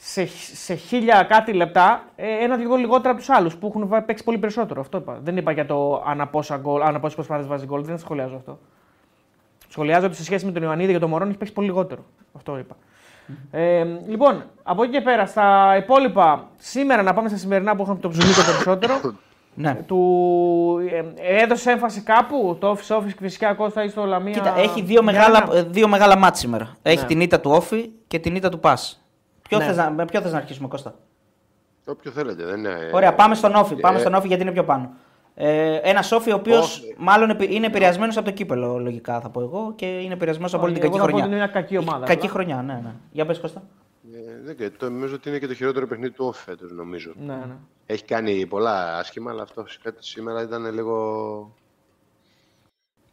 σε, 0.00 0.26
σε 0.54 0.74
χίλια 0.74 1.22
κάτι 1.22 1.52
λεπτά 1.52 2.04
ε, 2.16 2.26
ένα-δυο 2.44 2.68
γκολ 2.68 2.80
λιγότερα 2.80 3.08
από 3.10 3.18
τους 3.18 3.28
άλλους 3.30 3.56
που 3.56 3.66
έχουν 3.66 3.88
βα- 3.88 4.02
παίξει 4.02 4.24
πολύ 4.24 4.38
περισσότερο. 4.38 4.80
Αυτό 4.80 4.98
είπα. 4.98 5.18
Δεν 5.22 5.36
είπα 5.36 5.52
για 5.52 5.66
το 5.66 6.02
ανά 6.06 6.26
πόσα 6.26 6.56
γκολ, 6.56 6.82
ανά 6.82 7.00
πόσες 7.00 7.14
προσπάθειες 7.14 7.46
βάζει 7.46 7.66
γκολ. 7.66 7.84
Δεν 7.84 7.98
σχολιάζω 7.98 8.36
αυτό. 8.36 8.58
Σχολιάζω 9.68 10.06
ότι 10.06 10.16
σε 10.16 10.24
σχέση 10.24 10.44
με 10.46 10.52
τον 10.52 10.62
Ιωαννίδη 10.62 10.92
και 10.92 10.98
τον 10.98 11.08
Μωρόν 11.08 11.28
έχει 11.28 11.38
παίξει 11.38 11.52
πολύ 11.54 11.66
λιγότερο. 11.66 12.04
Αυτό 12.36 12.58
είπα. 12.58 12.76
Ε, 13.50 13.84
λοιπόν, 14.06 14.44
από 14.62 14.82
εκεί 14.82 14.92
και 14.92 15.00
πέρα, 15.00 15.26
στα 15.26 15.76
υπόλοιπα, 15.76 16.48
σήμερα 16.56 17.02
να 17.02 17.14
πάμε 17.14 17.28
στα 17.28 17.38
σημερινά 17.38 17.76
που 17.76 17.82
είχαμε 17.82 17.98
το 18.00 18.08
ψουμίκο 18.08 18.40
περισσότερο. 18.52 19.00
Ναι. 19.60 19.74
του 19.74 20.78
ε, 20.90 21.42
έδωσε 21.42 21.70
έμφαση 21.70 22.00
κάπου, 22.00 22.56
το 22.60 22.70
office 22.76 22.96
office 22.96 23.06
και 23.06 23.14
φυσικά 23.20 23.54
Κώστα 23.54 23.84
ή 23.84 23.88
στο 23.88 24.04
Λαμία. 24.04 24.32
Κοίτα, 24.32 24.58
έχει 24.58 24.82
δύο 24.82 25.02
Γιάννα. 25.02 25.12
μεγάλα, 25.12 25.48
ε, 25.58 25.62
δύο 25.62 25.88
μεγάλα 25.88 26.16
μάτς 26.18 26.38
σήμερα. 26.38 26.76
Έχει 26.82 27.00
Ναι. 27.00 27.06
την 27.06 27.20
ήττα 27.20 27.40
του 27.40 27.50
Όφη 27.50 27.90
και 28.06 28.18
την 28.18 28.34
ήττα 28.36 28.48
του 28.48 28.60
Πας. 28.60 29.02
Ποιο 29.48 29.58
Ναι. 29.58 29.64
θες 29.64 29.76
να, 29.76 29.90
με 29.90 30.04
ποιο 30.04 30.20
θες 30.20 30.32
να 30.32 30.38
αρχίσουμε, 30.38 30.68
Κώστα; 30.68 30.94
Όποιο 31.84 32.10
θέλετε. 32.10 32.44
Δεν 32.44 32.58
είναι... 32.58 32.90
Ωραία, 32.92 33.14
πάμε 33.14 33.34
στον 33.34 33.54
Όφη. 33.54 33.74
Πάμε 33.76 33.96
ε, 33.96 34.00
στον 34.00 34.14
Όφη 34.14 34.26
γιατί 34.26 34.42
είναι 34.42 34.52
πιο 34.52 34.64
πάνω. 34.64 34.90
Ε, 35.34 35.74
ένα 35.82 36.04
Όφη 36.12 36.30
ο 36.32 36.34
οποίος 36.34 36.78
Όφη. 36.78 36.94
μάλλον 36.98 37.30
επη- 37.30 37.52
είναι 37.52 37.66
επηρεασμένος 37.66 38.16
από 38.16 38.26
το 38.26 38.32
κύπελο, 38.32 38.78
λογικά 38.78 39.20
θα 39.20 39.30
πω 39.30 39.40
εγώ, 39.40 39.72
και 39.76 39.86
είναι 39.86 40.12
επηρεασμένος 40.14 40.54
από 40.54 40.64
όλη 40.64 40.72
την 40.74 40.82
Εγώ 40.82 40.90
κακή 40.92 41.00
θα 41.04 41.10
πω 41.10 41.16
χρονιά. 41.16 41.26
ότι 41.26 41.34
είναι 41.36 41.44
μια 41.44 41.52
κακή 41.60 41.76
ομάδα, 41.76 42.06
Κακή 42.06 42.18
απλά. 42.18 42.30
χρονιά, 42.30 42.62
ναι, 42.62 42.80
ναι. 42.84 42.94
Για 43.12 43.26
πες 43.26 43.38
Κώστα. 43.40 43.62
Ε, 44.14 44.18
δεν 44.44 44.56
ξέρω, 44.56 44.70
το, 44.78 44.90
νομίζω 44.90 45.14
ότι 45.14 45.28
είναι 45.28 45.38
και 45.38 45.46
το 45.46 45.54
χειρότερο 45.54 45.86
παιχνίδι 45.86 46.10
του 46.12 46.24
όφη 46.26 46.42
φέτος, 46.42 46.72
νομίζω. 46.72 47.12
Ναι, 47.26 47.34
ναι. 47.34 47.54
Έχει 47.86 48.04
κάνει 48.04 48.46
πολλά 48.46 48.98
άσχημα, 48.98 49.30
αλλά 49.30 49.42
αυτό 49.42 49.64
φέτος 49.82 50.06
σήμερα 50.08 50.42
ήταν 50.42 50.72
λίγο. 50.74 50.96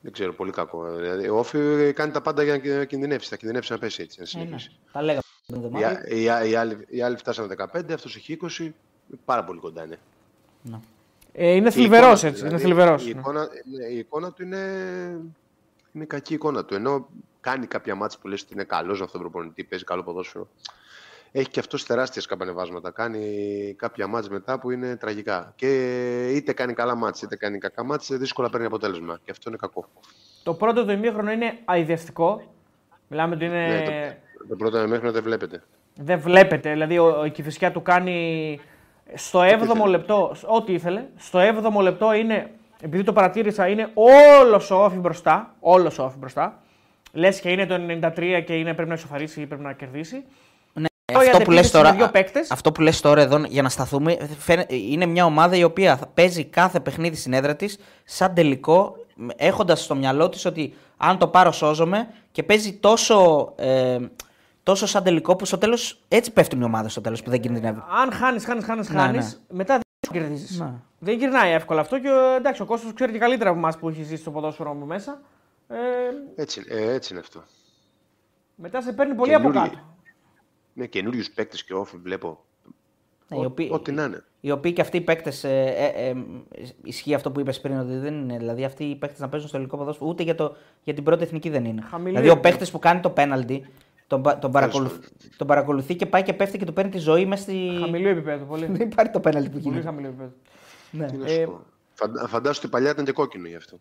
Δεν 0.02 0.12
ξέρω, 0.14 0.34
πολύ 0.34 0.52
κακό. 0.52 0.86
Δηλαδή, 0.96 1.30
ο 1.30 1.38
Όφη 1.38 1.94
κάνει 1.94 2.12
τα 2.12 2.22
πάντα 2.22 2.44
για 2.44 2.60
να 2.78 2.84
κινδυνεύσει. 2.84 3.30
Θα 3.30 3.36
κινδυνεύσει 3.36 3.72
να 3.72 3.78
πέσει 3.78 4.02
έτσι, 4.02 4.20
να 4.20 4.24
Ε, 4.24 4.44
ναι. 4.44 4.48
συνεχίσει. 4.48 4.72
Τα 4.92 5.02
λέγαμε 5.02 5.22
την 5.22 5.35
Οι, 5.48 5.54
εβδομάδα. 5.56 5.88
α- 5.88 6.08
οι, 6.08 6.30
α- 6.30 6.46
οι 6.46 6.56
άλλοι, 6.56 6.86
οι 6.89 7.02
άλλοι 7.02 7.18
φτάσανε 7.18 7.56
15, 7.74 7.91
αυτός 7.93 8.16
έχει 8.16 8.38
20. 8.60 8.70
Πάρα 9.26 9.43
πολύ 9.43 9.60
κοντά 9.60 9.84
είναι. 9.84 9.98
Ναι. 10.62 10.80
Ε, 11.34 11.52
είναι 11.52 11.68
Η 11.68 11.72
θλιβερός 11.72 12.24
εικόνα 12.24 12.30
έτσι. 12.32 12.41
του, 12.41 12.48
Είναι 12.48 12.58
δηλαδή, 12.58 12.64
θλιβερός, 12.64 13.08
Η, 13.08 13.14
ναι. 13.14 13.20
εικόνα, 13.20 13.48
ναι, 13.66 13.86
η 13.86 13.98
εικόνα 13.98 14.32
του 14.32 14.43
είναι, 14.43 14.60
είναι 15.91 16.06
κακή 16.06 16.34
εικόνα 16.34 16.66
του. 16.66 16.74
Ενώ 16.76 17.08
κάνει 17.41 17.66
κάποια 17.66 17.96
μάτια 17.96 18.18
που 18.22 18.28
λες 18.28 18.41
ότι 18.41 18.54
είναι 18.54 18.64
καλός 18.64 18.98
με 19.00 19.04
αυτόν 19.06 19.22
τον 19.22 19.32
προπονητή, 19.32 19.64
παίζει 19.64 19.84
καλό 19.86 20.04
ποδόσφαιρο. 20.04 20.48
Έχει 21.32 21.50
και 21.50 21.60
αυτός 21.60 21.86
τεράστια 21.86 22.22
σκαμπανεβάσματα. 22.22 22.91
Κάνει 22.91 23.76
κάποια 23.78 24.08
μάτια 24.08 24.32
μετά 24.32 24.60
που 24.60 24.72
είναι 24.72 24.96
τραγικά. 24.96 25.54
Και 25.56 25.70
είτε 26.36 26.54
κάνει 26.54 26.74
καλά 26.74 26.96
μάτια 26.96 27.22
είτε 27.26 27.36
κάνει 27.36 27.58
κακά 27.58 27.84
μάτια, 27.84 28.18
δύσκολα 28.18 28.50
παίρνει 28.50 28.66
αποτέλεσμα. 28.66 29.20
Και 29.24 29.32
αυτό 29.32 29.50
είναι 29.50 29.58
κακό. 29.58 29.86
Το 30.43 30.54
πρώτο 30.54 30.86
το 30.86 30.91
ημίχρονο 30.91 31.32
είναι 31.32 31.60
αειδιαστικό. 31.66 32.54
Μιλάμε 33.08 33.36
ότι 33.36 33.46
είναι. 33.46 33.68
Ναι, 33.68 33.84
το, 34.10 34.18
το 34.50 34.56
πρώτο 34.56 34.88
μέχρι 34.88 35.06
να 35.06 35.12
δεν 35.12 35.24
βλέπετε. 35.24 35.64
Δεν 35.96 36.20
βλέπετε. 36.20 36.72
Δηλαδή 36.72 36.98
ο, 36.98 37.26
η 37.26 37.30
Κηφισιά 37.30 37.72
του 37.72 37.82
κάνει 37.82 38.60
στο 39.14 39.39
7ο 39.39 39.62
ήθελε. 39.64 39.88
λεπτό, 39.88 40.36
ό,τι 40.46 40.74
ήθελε. 40.74 41.04
Στο 41.18 41.39
7ο 41.39 41.82
λεπτό 41.82 42.14
είναι, 42.14 42.52
επειδή 42.82 43.04
το 43.04 43.14
παρατήρησα, 43.14 43.68
είναι 43.68 43.89
όλος 44.41 44.72
ο 44.72 44.84
όφη 44.84 44.98
μπροστά. 44.98 45.56
Όλος 45.60 46.00
ο 46.00 46.04
όφη 46.04 46.18
μπροστά. 46.18 46.60
Λες 47.14 47.39
και 47.39 47.50
είναι 47.50 47.66
το 47.66 47.76
93 48.16 48.43
και 48.46 48.54
είναι, 48.54 48.74
πρέπει 48.74 48.89
να 48.89 48.96
ισοφαρίσει 48.96 49.41
ή 49.41 49.46
πρέπει 49.46 49.64
να 49.64 49.74
κερδίσει. 49.74 50.24
Ναι, 50.74 50.86
Τώρα 51.14 51.26
η 51.26 51.30
αυτό, 51.30 51.43
που 51.43 51.52
λες 51.52 51.60
αντεπίθεση 51.60 51.72
τώρα, 51.72 51.89
με 51.91 51.96
δύο 51.98 52.10
παίκτες. 52.12 52.52
αυτό 52.52 52.72
που 52.72 52.82
λες 52.82 53.02
τώρα 53.02 53.22
εδώ 53.22 53.43
για 53.48 53.62
να 53.62 53.70
σταθούμε 53.70 54.18
φαίνε- 54.38 54.72
είναι 54.72 55.06
μια 55.06 55.26
ομάδα 55.26 55.56
η 55.56 55.64
οποία 55.64 55.98
θα 55.98 56.08
παίζει 56.08 56.43
κάθε 56.46 56.80
παιχνίδι 56.80 57.16
στην 57.16 57.34
έδρα 57.34 57.56
της 57.56 57.78
σαν 58.04 58.34
τελικό 58.34 58.96
έχοντας 59.36 59.84
στο 59.84 59.96
μυαλό 59.96 60.30
της 60.30 60.46
ότι 60.46 60.74
αν 60.98 61.18
το 61.18 61.28
πάρω 61.28 61.52
σώζομαι 61.52 62.08
και 62.32 62.43
παίζει 62.43 62.74
τόσο, 62.74 63.52
ε, 63.56 63.98
τόσο 64.66 64.86
σαν 64.86 65.03
τελικό 65.03 65.36
που 65.36 65.45
στο 65.45 65.57
τέλος 65.57 65.99
έτσι 66.07 66.32
πέφτουν 66.34 66.61
οι 66.61 66.63
ομάδες 66.63 66.91
στο 66.91 67.01
τέλος 67.01 67.24
που 67.24 67.30
δεν 67.30 67.41
κινδυνεύει. 67.41 67.80
Αν 68.01 68.11
χάνεις, 68.11 68.45
χάνεις, 68.45 68.66
χάνεις, 68.66 68.89
Ναι, 68.89 68.99
χάνεις, 68.99 69.41
ναι. 69.49 69.55
μετά 69.57 69.74
δεν 69.99 70.22
κερδίζεις. 70.22 70.59
Ναι. 70.59 70.74
Δεν 70.99 71.18
γυρνάει 71.18 71.51
εύκολα 71.51 71.82
αυτό 71.82 71.99
και 71.99 72.07
ε, 72.07 72.36
εντάξει, 72.38 72.61
ο 72.61 72.66
Κώστας 72.66 72.93
ξέρει 72.93 73.11
και 73.11 73.18
καλύτερα 73.18 73.49
από 73.49 73.59
εμάς 73.59 73.78
που 73.78 73.89
έχει 73.89 74.03
ζήσει 74.03 74.24
το 74.24 74.32
ποδόσφαιρο 74.32 74.74
μου 74.74 74.86
μέσα. 74.86 75.22
Ε, 75.68 75.76
Έτσι, 76.41 76.63
ε, 76.70 76.93
έτσι 76.93 77.13
είναι 77.13 77.22
αυτό. 77.22 77.43
μετά 78.55 78.82
σε 78.82 78.93
παίρνει 78.93 79.13
πολύ 79.16 79.34
από 79.34 79.47
Καινούργιοι- 79.51 79.72
κάτω. 79.74 79.86
Ναι, 80.74 80.86
καινούριους 80.86 81.30
παίκτες 81.32 81.63
και 81.63 81.74
όφη 81.74 81.97
βλέπω. 81.97 82.39
Ναι, 83.28 83.38
οι 83.38 83.41
Ό- 83.41 83.45
οποίοι- 83.45 83.72
Ό,τι 83.74 83.91
να 83.91 84.03
είναι. 84.03 84.24
Οι 84.41 84.51
οποίοι 84.51 84.74
και 84.74 84.82
αυτοί 84.82 84.97
οι 84.97 85.01
παίκτες. 85.01 85.43
Ε, 85.43 85.63
ε, 85.78 86.09
ε, 86.09 86.16
ισχύει 86.84 87.13
αυτό 87.13 87.32
που 87.32 87.39
είπες 87.39 87.61
πριν, 87.61 87.80
ότι 87.80 87.97
δεν 87.97 88.13
είναι. 88.13 88.38
Δηλαδή 88.38 88.63
αυτοί 88.63 88.84
οι 88.84 88.95
παίκτες 88.95 89.20
να 89.20 89.30
παίζουν 89.30 89.47
στο 89.47 89.57
ελληνικό 89.57 89.78
ποδόσφαιρο 89.78 90.09
ούτε 90.09 90.24
για, 90.24 90.36
το, 90.36 90.55
για 90.84 90.93
την 90.93 91.03
πρώτη 91.03 91.24
εθνική 91.24 91.49
δεν 91.49 91.66
είναι. 91.66 91.82
Χαμηλή 91.82 92.09
δηλαδή 92.09 92.28
ο 92.28 92.32
επίπεδο. 92.32 92.51
παίκτης 92.53 92.72
που 92.72 92.80
κάνει 92.80 92.99
το 92.99 93.09
πέναλτι 93.09 93.70
τον, 94.08 94.22
πα- 94.22 94.39
τον, 94.39 94.51
παρακολουθ, 94.51 94.93
τον 95.38 95.47
παρακολουθεί 95.47 95.95
και 95.95 96.06
πάει 96.06 96.24
και 96.24 96.34
πέφτει 96.34 96.58
και 96.58 96.66
του 96.66 96.74
παίρνει 96.74 96.91
τη 96.91 96.97
ζωή 96.97 97.26
μέσα 97.26 97.41
στη. 97.43 97.78
Χαμηλού 97.80 98.08
επίπεδου. 98.08 98.45
Πολύ, 98.45 98.66
Δεν 98.66 98.88
υπάρχει 98.91 99.12
το 99.12 99.20
πέναλτι 99.20 99.49
που 99.49 99.53
πολύ 99.60 99.64
γίνεται. 99.70 99.86
χαμηλό 99.86 100.08
επίπεδο. 100.08 100.32
Ναι. 100.91 101.06
Τι 101.06 101.18
να 101.18 101.26
Ε, 101.26 101.30
σου 101.30 101.45
πω. 101.45 101.62
Φαντα- 101.93 102.28
Φαντάσου 102.28 102.60
ότι 102.64 102.72
παλιά 102.72 102.89
ήταν 102.89 103.06
και 103.06 103.12
κόκκινο 103.12 103.47
γι' 103.47 103.56
αυτό. 103.56 103.78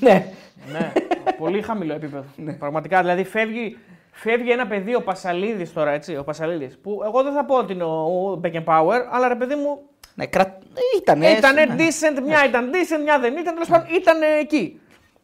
ναι. 0.00 0.32
ναι, 0.72 0.92
πολύ 1.38 1.62
χαμηλό 1.62 1.92
επίπεδο. 1.94 2.24
Πραγματικά, 2.58 3.00
δηλαδή 3.00 3.24
φεύγει, 3.24 3.78
φεύγει 4.12 4.50
ένα 4.50 4.66
παιδί, 4.66 4.94
ο 4.94 5.02
Πασαλίδης 5.02 5.72
τώρα, 5.72 5.90
έτσι, 5.90 6.16
ο 6.16 6.24
Πασαλίδης, 6.24 6.78
που 6.82 7.00
εγώ 7.04 7.22
δεν 7.22 7.32
θα 7.32 7.44
πω 7.44 7.56
ότι 7.58 7.72
είναι 7.72 7.84
ο, 7.84 8.30
ο 8.30 8.40
Beckenbauer, 8.44 9.00
αλλά 9.10 9.28
ρε 9.28 9.34
παιδί 9.34 9.54
μου, 9.54 9.82
ναι 10.14 10.26
κρα... 10.26 10.58
Ήταν. 11.00 11.22
ήταν 11.22 11.54
decent, 11.56 12.22
μια 12.24 12.44
ήταν 12.46 12.70
decent, 12.70 13.02
μια 13.02 13.18
δεν 13.18 13.36
ήταν, 13.36 13.54
τέλος 13.54 13.68
πάντων 13.68 13.86
ήταν 13.94 14.18
εκεί. 14.40 14.80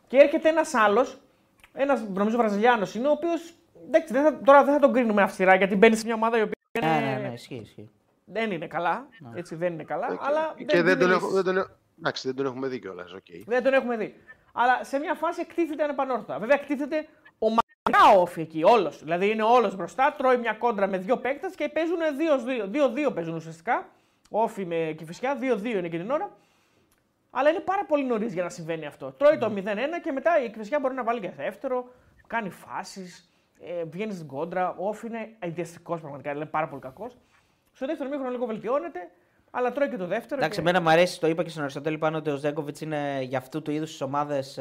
Και 0.09 0.17
έρχεται 0.17 0.49
ένας 0.49 0.75
άλλος, 0.75 1.19
ένας 1.73 2.01
νομίζω 2.15 2.37
Βραζιλιάνος 2.37 2.95
είναι, 2.95 3.09
ο 3.09 3.11
οποίος. 3.11 3.53
Τώρα 4.45 4.65
δεν 4.65 4.75
θα 4.75 4.81
τον 4.81 4.93
κρίνουμε 4.93 5.23
αυστηρά 5.23 5.55
γιατί 5.55 5.77
μπαίνει 5.77 5.97
σε 5.97 6.05
μια 6.07 6.15
ομάδα 6.15 6.39
η 6.39 6.43
οποία 6.43 6.55
Ναι, 6.81 6.87
είναι- 7.07 7.15
ναι, 7.21 7.29
ναι, 7.29 7.33
ισχύει. 7.33 7.55
ισχύει. 7.55 7.91
δεν 8.25 8.51
είναι 8.51 8.67
καλά. 8.67 9.07
Έτσι 9.35 9.55
δεν 9.55 9.73
είναι 9.73 9.85
καλά. 9.85 10.07
Και- 10.09 10.17
αλλά 10.21 10.55
και 10.67 10.83
δεν 10.83 10.99
τον, 10.99 11.09
δίνει 11.09 11.13
έχω, 11.13 11.29
δεν, 11.31 11.45
τον, 11.45 11.57
έχω- 11.57 11.71
εντάξει, 11.99 12.27
δεν 12.27 12.37
τον 12.37 12.47
έχουμε 12.47 12.69
δει 12.69 12.79
κιόλας. 12.79 13.15
Okay. 13.15 13.43
Δεν 13.47 13.63
τον 13.63 13.73
έχουμε 13.73 13.97
δει. 13.97 14.15
Αλλά 14.53 14.85
σε 14.85 14.99
μια 14.99 15.15
φάση 15.15 15.41
εκτίθεται 15.41 15.83
ανεπανόρθωτα. 15.83 16.39
Βέβαια, 16.39 16.57
εκτίθεται 16.61 17.07
ομαδικά 17.39 18.19
όφη 18.21 18.41
εκεί, 18.41 18.65
όλος. 18.65 19.03
Δηλαδή 19.03 19.31
είναι 19.31 19.43
όλος 19.43 19.77
μπροστά, 19.77 20.15
τρώει 20.19 20.37
μια 20.37 20.53
κόντρα 20.53 20.87
με 20.87 20.99
δύο 20.99 21.17
παίκτες 21.17 21.55
και 21.55 21.69
παίζουν 21.69 21.97
2-2. 22.17 22.67
2-2 22.67 23.13
παίζουν 23.15 23.35
ουσιαστικά. 23.35 23.89
Όφη 24.31 24.65
με 24.67 24.95
κυφισιά, 24.97 25.37
2-2 25.41 25.65
είναι 25.79 25.87
εκείνη 25.87 26.03
την 26.03 26.11
ώρα. 26.11 26.31
Αλλά 27.31 27.51
είναι 27.51 27.61
πάρα 27.61 27.85
πολύ 27.85 28.05
νωρίς 28.05 28.33
για 28.33 28.43
να 28.43 28.49
συμβαίνει 28.49 28.87
αυτό. 28.87 29.13
Τρώει 29.13 29.39
το 29.39 29.51
0-1 29.57 30.01
και 30.03 30.13
μετά 30.13 30.43
η 30.45 30.51
κυφισιά 30.51 30.79
μπορεί 30.81 30.95
να 30.95 31.05
βάλει 31.05 31.21
και 31.21 31.31
δεύτερο, 31.37 31.89
κάνει 32.27 32.51
φάσεις, 32.51 33.31
ε, 33.61 33.85
βγαίνεις 33.85 34.15
στην 34.15 34.27
κόντρα. 34.27 34.75
Ο 34.79 34.89
Όφη 34.89 35.07
είναι 35.07 35.29
αειδιαστικός 35.39 36.01
πραγματικά, 36.01 36.33
είναι 36.33 36.47
πάρα 36.47 36.69
πολύ 36.69 36.81
κακός. 36.81 37.17
Στο 37.73 37.87
δεύτερο 37.87 38.09
μήχρονο 38.09 38.31
λίγο 38.31 38.47
βελτιώνεται, 38.47 39.11
αλλά 39.51 39.73
τρώει 39.73 39.89
και 39.89 39.97
το 39.97 40.07
δεύτερο. 40.07 40.41
Εντάξει, 40.41 40.63
και... 40.63 40.69
εμένα 40.69 40.85
μου 40.85 40.91
αρέσει, 40.91 41.21
το 41.21 41.27
είπα 41.27 41.43
και 41.43 41.51
στον 41.51 41.63
Αριστοτέλη 41.63 41.99
πάνω 41.99 42.17
ότι 42.17 42.31
ο 42.31 42.37
Ζέγκοβιτς 42.37 42.81
είναι 42.81 43.19
για 43.23 43.39
αυτού 43.39 43.63
του 43.63 43.71
είδους 43.71 43.91
τις 43.91 44.01
ομάδες 44.01 44.59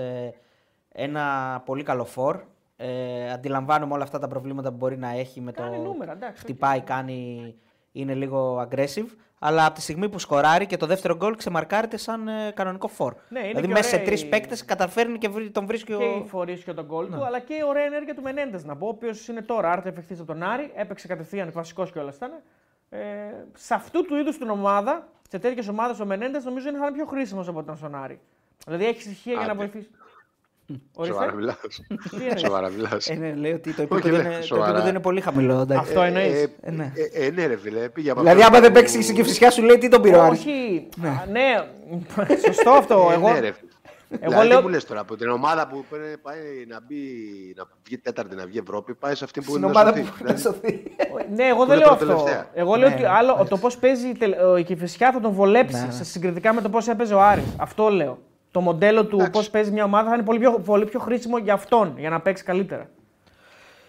ένα 0.92 1.62
πολύ 1.66 1.84
καλό 1.84 2.06
φορ. 2.06 2.42
Ε, 2.80 3.32
αντιλαμβάνομαι 3.32 3.94
όλα 3.94 4.04
αυτά 4.04 4.20
τα 4.20 4.28
προβλήματα 4.28 4.70
που 4.70 4.78
μπορεί 4.78 4.98
να 4.98 5.10
έχει 5.10 5.42
με 5.42 5.52
Κάνει 5.52 5.76
το. 5.76 5.82
νούμερα, 5.82 6.12
εντάξει, 6.12 6.42
χτυπάει, 6.42 6.82
κάνει. 6.82 7.56
Είναι 8.00 8.14
λίγο 8.14 8.68
aggressive. 8.70 9.06
Αλλά 9.40 9.66
από 9.66 9.76
τη 9.76 9.82
στιγμή 9.82 10.10
που 10.10 10.20
σκοράρει 10.20 10.66
και 10.66 10.78
το 10.78 10.86
δεύτερο 10.86 11.16
γκολ 11.16 11.36
ξεμαρκάρεται 11.36 11.98
σαν 11.98 12.28
ε, 12.28 12.52
κανονικό 12.56 12.88
φορ. 12.88 13.14
Ναι, 13.30 13.40
είναι 13.40 13.48
δηλαδή 13.48 13.68
και 13.68 13.74
μέσα 13.74 13.90
σε 13.90 13.96
ωραία 13.96 14.08
τρεις 14.08 14.22
η- 14.22 14.26
παίκτες 14.30 14.66
καταφέρνει 14.66 15.18
και 15.18 15.30
βρει- 15.30 15.52
τον 15.52 15.66
βρίσκει 15.66 15.94
και 15.96 16.04
οι 16.04 16.22
ο. 16.22 16.26
φορεί 16.26 16.54
και 16.64 16.74
τον 16.74 16.86
γκολ 16.86 17.08
Ναι. 17.10 17.16
του, 17.18 17.26
αλλά 17.26 17.40
και 17.40 17.54
η 17.54 17.62
ωραία 17.68 17.84
ενέργεια 17.84 18.16
του 18.16 18.22
Μενέντες 18.22 18.64
να 18.64 18.76
πω, 18.76 18.86
ο 18.86 18.90
οποίος 18.90 19.28
είναι 19.28 19.42
τώρα 19.42 19.72
άρτε 19.72 19.90
εφηχτή 19.90 20.14
από 20.14 20.26
τον 20.26 20.44
Άρη, 20.44 20.72
έπαιξε 20.76 21.08
κατευθείαν 21.08 21.52
βασικός 21.52 21.92
και 21.92 22.00
όλα 22.00 22.12
ήταν. 22.16 22.32
Ε, 22.90 23.00
σε 23.54 23.74
αυτού 23.74 24.04
του 24.06 24.16
είδους 24.16 24.38
την 24.38 24.50
ομάδα, 24.50 25.08
σε 25.30 25.40
τέτοιες 25.40 25.68
ομάδες 25.68 26.00
ο 26.00 26.06
Μενέντες 26.06 26.44
νομίζω 26.46 26.70
είναι 26.70 26.78
θα 26.78 26.86
είναι 26.86 26.96
πιο 26.96 27.06
χρήσιμος 27.06 27.48
από 27.48 27.64
τον 27.64 27.76
στον 27.78 27.96
Άρη. 27.96 28.20
Δηλαδή 28.66 28.86
έχει 28.86 29.02
στοιχεία 29.02 29.34
για 29.34 29.46
να 29.46 29.52
Άντε. 29.52 29.58
βοηθήσει. 29.58 29.90
Σοβαρά 31.06 31.32
Ορίστε. 31.34 31.36
μιλά. 31.36 31.58
εννοείς; 32.22 32.42
Σοβαρά 32.42 32.70
μιλάς. 32.70 33.08
Ε, 33.10 33.14
ναι, 33.14 33.34
λέει 33.36 33.52
ότι 33.54 33.74
το 33.74 33.82
Όχι, 33.82 33.94
επίπεδο, 33.94 34.18
ναι, 34.18 34.30
είναι, 34.30 34.38
το 34.40 34.46
σοβαρά. 34.46 34.68
επίπεδο 34.70 34.90
είναι 34.90 35.00
πολύ 35.00 35.22
χαμηλό. 35.22 35.60
εντάξει. 35.62 35.88
Αυτό 35.88 36.02
εννοείς. 36.02 36.44
Ε, 36.62 36.72
ναι. 36.72 36.92
Ε, 37.14 37.26
ε, 37.26 37.30
ναι, 37.32 37.46
ρε 37.46 37.58
φίλε. 37.58 37.90
Πήγε 37.90 38.10
από 38.12 38.20
δηλαδή, 38.22 38.42
αυτό 38.42 38.52
άμα 38.52 38.62
δεν 38.62 38.72
που- 38.72 38.80
παίξεις 38.80 39.04
στην 39.04 39.16
Κυφσιά, 39.16 39.52
σου 39.52 39.64
λέει 39.64 39.78
τι 39.78 39.88
τον 39.90 40.02
πήρε 40.02 40.16
ο 40.16 40.24
Άρης; 40.24 40.40
Όχι. 40.40 40.88
Α, 41.06 41.26
Ναι, 41.32 41.56
σωστό 42.46 42.70
αυτό. 42.70 43.08
Ε, 43.12 43.14
Εγώ, 43.14 43.32
ναι, 43.32 43.40
ρε, 43.40 43.52
φίλε. 43.52 43.72
εγώ 44.10 44.30
δηλαδή, 44.30 44.48
λέω. 44.48 44.58
τι 44.58 44.64
μου 44.64 44.70
λες 44.70 44.86
τώρα, 44.86 45.00
από 45.00 45.16
την 45.16 45.30
ομάδα 45.30 45.68
που 45.68 45.86
πρέπει- 45.90 46.18
πάει 46.22 46.38
να, 46.68 46.80
μπει, 46.88 46.98
να 47.56 47.64
βγει 47.86 47.98
τέταρτη, 47.98 48.36
να 48.36 48.46
βγει 48.46 48.58
Ευρώπη, 48.58 48.94
πάει 48.96 49.16
σε 49.16 49.24
αυτή 49.24 49.40
που 49.40 49.46
Στην 49.50 49.58
είναι 49.58 49.66
ομάδα 49.66 49.92
να 49.92 49.92
που 50.02 50.06
σωθεί. 50.06 50.24
να 50.24 50.34
Δηλαδή, 50.34 50.42
σωθεί. 50.42 50.84
Ναι, 51.36 51.44
εγώ 51.44 51.60
Που 51.60 51.66
δεν 51.66 51.76
είναι 51.76 51.86
λέω 51.86 51.94
αυτό. 51.94 52.06
πρώτη-τελευταία. 52.06 52.48
Εγώ 52.54 52.76
λέω 52.76 52.88
Ναι, 52.88 52.94
ότι 52.94 53.04
ναι, 53.04 53.10
άλλο, 53.10 53.46
το 53.50 53.58
πώς 53.58 53.78
παίζει 53.78 54.08
η 54.08 54.18
τελε- 54.18 54.42
ο- 54.42 54.58
η 54.58 54.64
Κηφισιά 54.64 55.12
θα 55.12 55.20
τον 55.20 55.32
βολέψεις 55.32 55.84
Ναι. 55.84 55.92
σε 55.92 56.04
συγκριτικά 56.04 56.54
με 56.54 56.62
το 56.62 56.70
πώς 56.70 56.88
έπαιζε 56.88 57.14
ο 57.14 57.22
Άρης. 57.22 57.44
Αυτό 57.58 57.90
λέω. 57.90 58.18
Το 58.58 58.64
μοντέλο 58.64 59.06
του 59.06 59.16
Εντάξει. 59.16 59.32
πώς 59.32 59.50
παίζει 59.50 59.72
μια 59.72 59.84
ομάδα 59.84 60.10
θα 60.10 60.16
είναι 60.16 60.24
πολύ 60.24 60.40
πιο, 60.40 60.52
πολύ 60.60 60.86
πιο 60.86 61.00
χρήσιμο 61.00 61.38
για 61.38 61.54
αυτόν, 61.54 61.94
για 61.98 62.10
να 62.10 62.20
παίξει 62.20 62.44
καλύτερα. 62.44 62.90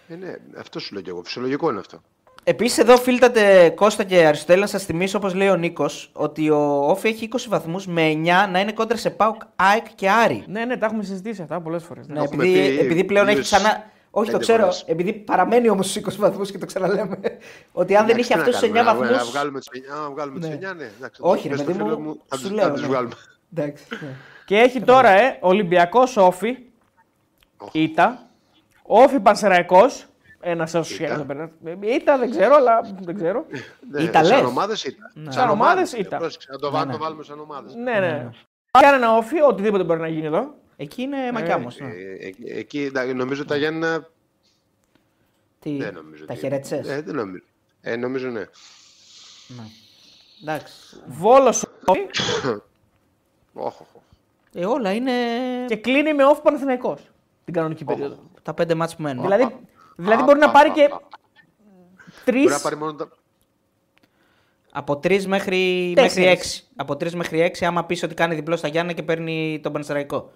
ε, 0.07 0.15
ναι, 0.15 0.35
αυτό 0.59 0.79
σου 0.79 0.93
λέω 0.93 1.01
και 1.03 1.09
εγώ. 1.09 1.21
Φυσιολογικό 1.23 1.69
είναι 1.69 1.79
αυτό. 1.79 2.01
Επίσης, 2.43 2.77
εδώ 2.77 2.97
φίλτατε 2.97 3.69
Κώστα 3.75 4.03
και 4.03 4.25
Αριστοτέλη 4.25 4.61
να 4.61 4.67
σας 4.67 4.83
θυμίσω, 4.85 5.17
όπως 5.17 5.33
λέει 5.33 5.47
ο 5.49 5.55
Νίκος, 5.55 6.09
ότι 6.13 6.49
ο 6.49 6.89
Όφη 6.89 7.07
έχει 7.07 7.29
20 7.31 7.45
βαθμούς 7.49 7.87
με 7.87 8.01
9 8.11 8.47
να 8.51 8.59
είναι 8.59 8.71
κόντρα 8.71 8.97
σε 8.97 9.09
Πάουκ, 9.09 9.41
ΑΕΚ 9.55 9.85
και 9.95 10.09
Άρη. 10.09 10.43
Ναι, 10.47 10.65
ναι, 10.65 10.77
τα 10.77 10.85
έχουμε 10.85 11.03
συζητήσει 11.03 11.41
αυτά 11.41 11.61
πολλές 11.61 11.83
φορές. 11.83 12.07
Ναι, 12.07 12.19
έχουμε 12.23 12.43
επειδή, 12.43 12.69
πει 12.77 12.79
επειδή 12.79 13.03
πλέον 13.03 13.25
έχει 13.25 13.33
δύο 13.35 13.43
ξανά. 13.43 13.83
Όχι, 14.11 14.31
το 14.31 14.37
πέντε 14.37 14.43
ξέρω. 14.51 14.59
φορές. 14.59 14.83
Επειδή 14.87 15.13
παραμένει 15.13 15.69
όμως 15.69 15.89
στου 15.89 15.99
20 15.99 16.15
βαθμούς 16.17 16.51
και 16.51 16.57
το 16.57 16.65
ξαναλέμε. 16.65 17.19
ότι 17.71 17.95
αν 17.95 18.05
δεν 18.05 18.15
Εντάξει, 18.15 18.19
είχε 18.19 18.43
τι 18.43 18.49
να 18.51 18.57
αυτούς 18.57 18.59
του 18.59 18.65
9 18.65 18.73
κάνουμε, 18.73 19.05
να- 19.05 19.11
βαθμού. 19.11 19.15
Να 19.17 19.23
βγάλουμε 19.31 19.59
τις 19.59 19.67
εννιά- 19.73 19.93
να 20.03 20.09
βγάλουμε 20.09 20.39
τι 20.39 20.47
Ναι. 20.47 20.53
9, 20.53 20.73
ναι. 20.73 20.89
εντάξει, 20.97 21.21
Όχι, 21.23 21.43
ρε 21.47 21.49
πες 21.49 21.59
στο 21.63 21.71
παιδί 21.71 21.83
φίλο 21.83 21.99
μου, 21.99 22.19
να 22.29 22.37
σου 22.37 22.43
τους- 22.43 22.51
λέω, 22.51 22.65
να 22.67 22.71
τους 22.73 22.81
ναι. 22.81 22.87
βγάλουμε. 22.87 23.13
Εντάξει. 23.55 23.83
Ναι. 24.49 24.57
Και 24.61 24.69
έχει 24.69 24.81
τώρα 24.81 25.09
ε, 25.09 25.37
Ολυμπιακός 25.41 26.17
Όφη, 26.17 26.57
Οχ. 27.57 27.69
Ήτα. 27.73 28.29
Όφη 28.83 29.19
Πανσεραϊκός. 29.19 30.03
Ένας 30.41 30.73
όσο 30.73 30.93
Ήτα. 30.93 31.03
σχέδιος 31.05 31.25
περνάς. 31.25 31.49
Ήτα 31.79 32.17
δεν 32.17 32.29
ξέρω, 32.31 32.55
αλλά 32.55 32.81
δεν 33.01 33.15
ξέρω. 33.15 33.45
Ναι, 33.91 34.01
Ήταν 34.01 34.25
σαν 34.25 34.37
λες. 34.41 34.47
ομάδες 34.47 34.83
ήταν. 34.83 35.31
Σαν 35.31 35.49
ομάδες 35.49 35.93
ήταν. 35.93 36.19
Πρόσεξε, 36.19 36.47
Να 36.51 36.57
το 36.57 36.71
βά- 36.71 36.85
να 36.85 36.91
το 36.91 36.97
βάλουμε 36.97 37.23
σαν 37.23 37.39
ομάδες. 37.39 37.73
ναι, 37.75 37.99
ναι. 37.99 38.29
Κάνει 38.71 38.95
ένα 38.95 39.15
Όφη, 39.15 39.41
οτιδήποτε 39.41 39.83
μπορεί 39.83 39.99
να 39.99 40.07
γίνει 40.07 40.25
εδώ. 40.25 40.55
Εκεί 40.75 41.01
είναι 41.01 41.31
μακιά 41.31 41.55
όμως. 41.55 41.79
Ε, 41.79 41.85
ε, 42.45 42.57
Εκεί 42.59 42.81
εντάξει, 42.83 43.13
νομίζω 43.13 43.45
τα 43.45 43.55
Γιάννενα 43.57 44.07
Τι, 45.59 45.77
δεν 45.77 45.93
νομίζω. 45.93 46.25
τα 46.25 46.33
ότι- 46.33 46.41
χαιρέτησε. 46.41 46.75
Ε, 46.87 47.01
δεν 47.01 47.15
νομίζω. 47.15 47.43
Ε, 47.81 47.95
νομίζω 47.95 48.29
ναι. 48.29 48.43
Εντάξει. 50.41 50.73
Βόλος 51.07 51.65
Όφη 51.85 51.99
Όχ, 53.53 53.65
όχ, 53.81 53.81
όχ. 53.95 54.01
Ε, 54.53 54.65
όλα 54.65 54.93
είναι 54.93 55.11
και 55.67 55.75
κλείνει 55.75 56.13
με 56.13 56.23
Όφη 56.25 56.41
Παναθηναϊκός 56.41 57.01
την 57.45 57.53
κανονική 57.53 57.83
περίοδο. 57.83 58.17
τα 58.43 58.53
πέντε 58.53 58.75
μάτς 58.75 58.95
που 58.95 59.01
μένουν. 59.01 59.23
Δηλαδή, 59.23 59.55
δηλαδή 59.95 60.21
Α, 60.21 60.25
μπορεί 60.25 60.39
να 60.39 60.45
α, 60.45 60.51
πάρει 60.51 60.69
α, 60.69 60.73
και 60.73 60.83
α. 60.83 60.99
τρει. 62.25 62.39
Μπορεί 62.39 62.49
να 62.53 62.59
πάρει 62.59 62.75
μόνο 62.75 62.93
τα. 62.93 63.09
Από 64.71 64.93
3 65.03 65.23
μέχρι, 65.25 65.91
Τέσσερις. 65.95 66.25
μέχρι 66.25 66.69
6. 66.73 66.73
Από 66.75 66.93
3 66.93 67.11
μέχρι 67.11 67.51
6, 67.59 67.65
άμα 67.65 67.83
πεις 67.85 68.03
ότι 68.03 68.13
κάνει 68.13 68.35
διπλό 68.35 68.55
στα 68.55 68.67
Γιάννα 68.67 68.91
και 68.93 69.03
παίρνει 69.03 69.59
τον 69.63 69.71
Πανσεραϊκό. 69.73 70.31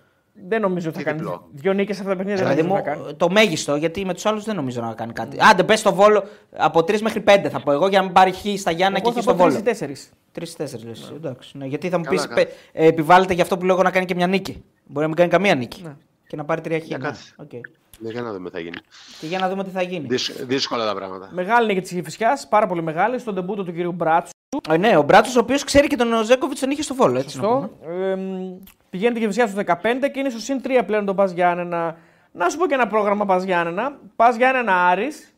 Δεν 0.47 0.61
νομίζω 0.61 0.89
ότι 0.89 0.97
θα 0.97 1.03
Τι 1.03 1.09
κάνει. 1.09 1.19
διπλό. 1.21 1.47
Δύο 1.51 1.73
νίκες 1.73 1.95
σε 1.95 2.01
αυτά 2.01 2.13
τα 2.13 2.23
παιχνίδια 2.23 2.45
δεν 2.45 2.53
Δηλαδή 2.55 2.69
νομίζω 2.69 2.89
μου, 2.91 2.97
να 2.99 3.03
κάνει. 3.03 3.15
το 3.17 3.29
μέγιστο, 3.29 3.75
γιατί 3.75 4.05
με 4.05 4.13
τους 4.13 4.25
άλλους 4.25 4.43
δεν 4.43 4.55
νομίζω 4.55 4.81
να 4.81 4.93
κάνει 4.93 5.13
κάτι. 5.13 5.37
Άντε, 5.51 5.63
πες 5.63 5.79
στο 5.79 5.93
Βόλο 5.93 6.23
από 6.57 6.79
3 6.79 7.01
μέχρι 7.01 7.23
5 7.27 7.47
θα 7.49 7.59
πω 7.61 7.71
εγώ 7.71 7.87
για 7.87 7.97
να 7.99 8.03
μην 8.03 8.13
πάρει 8.13 8.31
χ 8.31 8.59
στα 8.59 8.71
Γιάννενα 8.71 8.99
και 8.99 9.09
Εγώ 9.09 9.11
χ 9.11 9.15
θα 9.15 9.21
στο 9.21 9.31
πω 9.35 9.41
τρεις 9.43 9.53
ή 9.53 9.57
Βόλο. 9.57 9.69
τέσσερις. 9.69 10.09
3-4 10.39 10.83
λε. 10.83 10.91
Εντάξει. 11.15 11.57
Ναι, 11.57 11.65
γιατί 11.65 11.89
θα 11.89 11.97
μου 11.97 12.03
πεις, 12.09 12.21
Καλά, 12.27 12.33
καλά. 12.43 12.47
επιβάλλεται 12.71 13.33
για 13.33 13.43
αυτό 13.43 13.57
που 13.57 13.65
λέω 13.65 13.73
εγώ 13.73 13.83
να 13.83 13.91
κάνει 13.91 14.05
και 14.05 14.15
μια 14.15 14.27
νίκη. 14.27 14.63
Μπορεί 14.85 14.99
να 15.01 15.07
μην 15.07 15.15
κάνει 15.15 15.29
καμία 15.29 15.55
νίκη. 15.55 15.81
Ναι. 15.83 15.95
Και 16.27 16.35
να 16.35 16.45
πάρει 16.45 16.61
3 16.65 16.79
χ. 16.81 16.85
Για 16.85 16.97
ναι. 16.97 17.03
κάτσε. 17.03 17.33
Οκ. 17.37 17.51
Ναι, 17.99 18.09
για 18.11 18.21
να 18.21 18.33
δούμε 18.33 18.49
τι 18.49 18.55
θα 18.55 18.61
γίνει. 18.61 18.77
Και 19.19 19.25
για 19.27 19.39
να 19.39 19.49
δούμε 19.49 19.63
τι 19.63 19.69
θα 19.69 19.81
γίνει. 19.81 20.05
Δύσ- 20.07 20.43
Δύσκολα 20.45 20.85
τα 20.85 20.95
πράγματα. 20.95 21.29
Μεγάλη 21.33 21.67
νίκη 21.67 21.81
της 21.81 22.01
Κηφισιάς, 22.03 22.39
πάρα 22.49 22.67
πολύ 22.67 22.81
μεγάλη, 22.83 23.19
στο 23.19 23.35
ντεμπούτο 23.35 23.63
του 23.63 23.73
κυρίου 23.73 23.91
Μπράτσου. 23.91 24.31
Ε, 24.69 24.77
ναι, 24.77 24.97
ο 24.97 25.01
Μπράτσος, 25.01 25.35
ο 25.35 25.39
οποίος 25.39 25.63
ξέρει 25.63 25.87
και 25.87 25.95
τον 25.95 26.23
Ζέκοβιτς 26.23 26.59
τον 26.59 26.69
είχε 26.71 26.81
στο 26.81 26.95
Βόλο. 26.95 27.19
Έτσι 27.19 27.37
να 27.39 27.47
πούμε. 27.47 27.69
Σωστό. 27.81 27.91
Ε, 27.91 28.15
μ, 28.15 28.55
πηγαίνει 28.93 29.19
την 29.19 29.25
Κηφισιά 29.25 29.47
στους 29.47 29.63
15 29.67 29.75
και 30.11 30.19
είναι 30.19 30.29
στο 30.29 30.39
συν 30.39 30.61
3 30.63 30.81
πλέον 30.85 31.05
τον 31.05 31.15
ΠΑΣ 31.15 31.31
Γιάννενα. 31.31 31.97
Να 32.31 32.49
σου 32.49 32.57
πω 32.57 32.67
και 32.67 32.73
ένα 32.73 32.87
πρόγραμμα 32.87 33.25
ΠΑΣ 33.25 33.43
Γιάννενα. 33.43 33.97
ΠΑΣ 34.15 34.35
Γιάννενα 34.35 34.87
Άρης. 34.87 35.33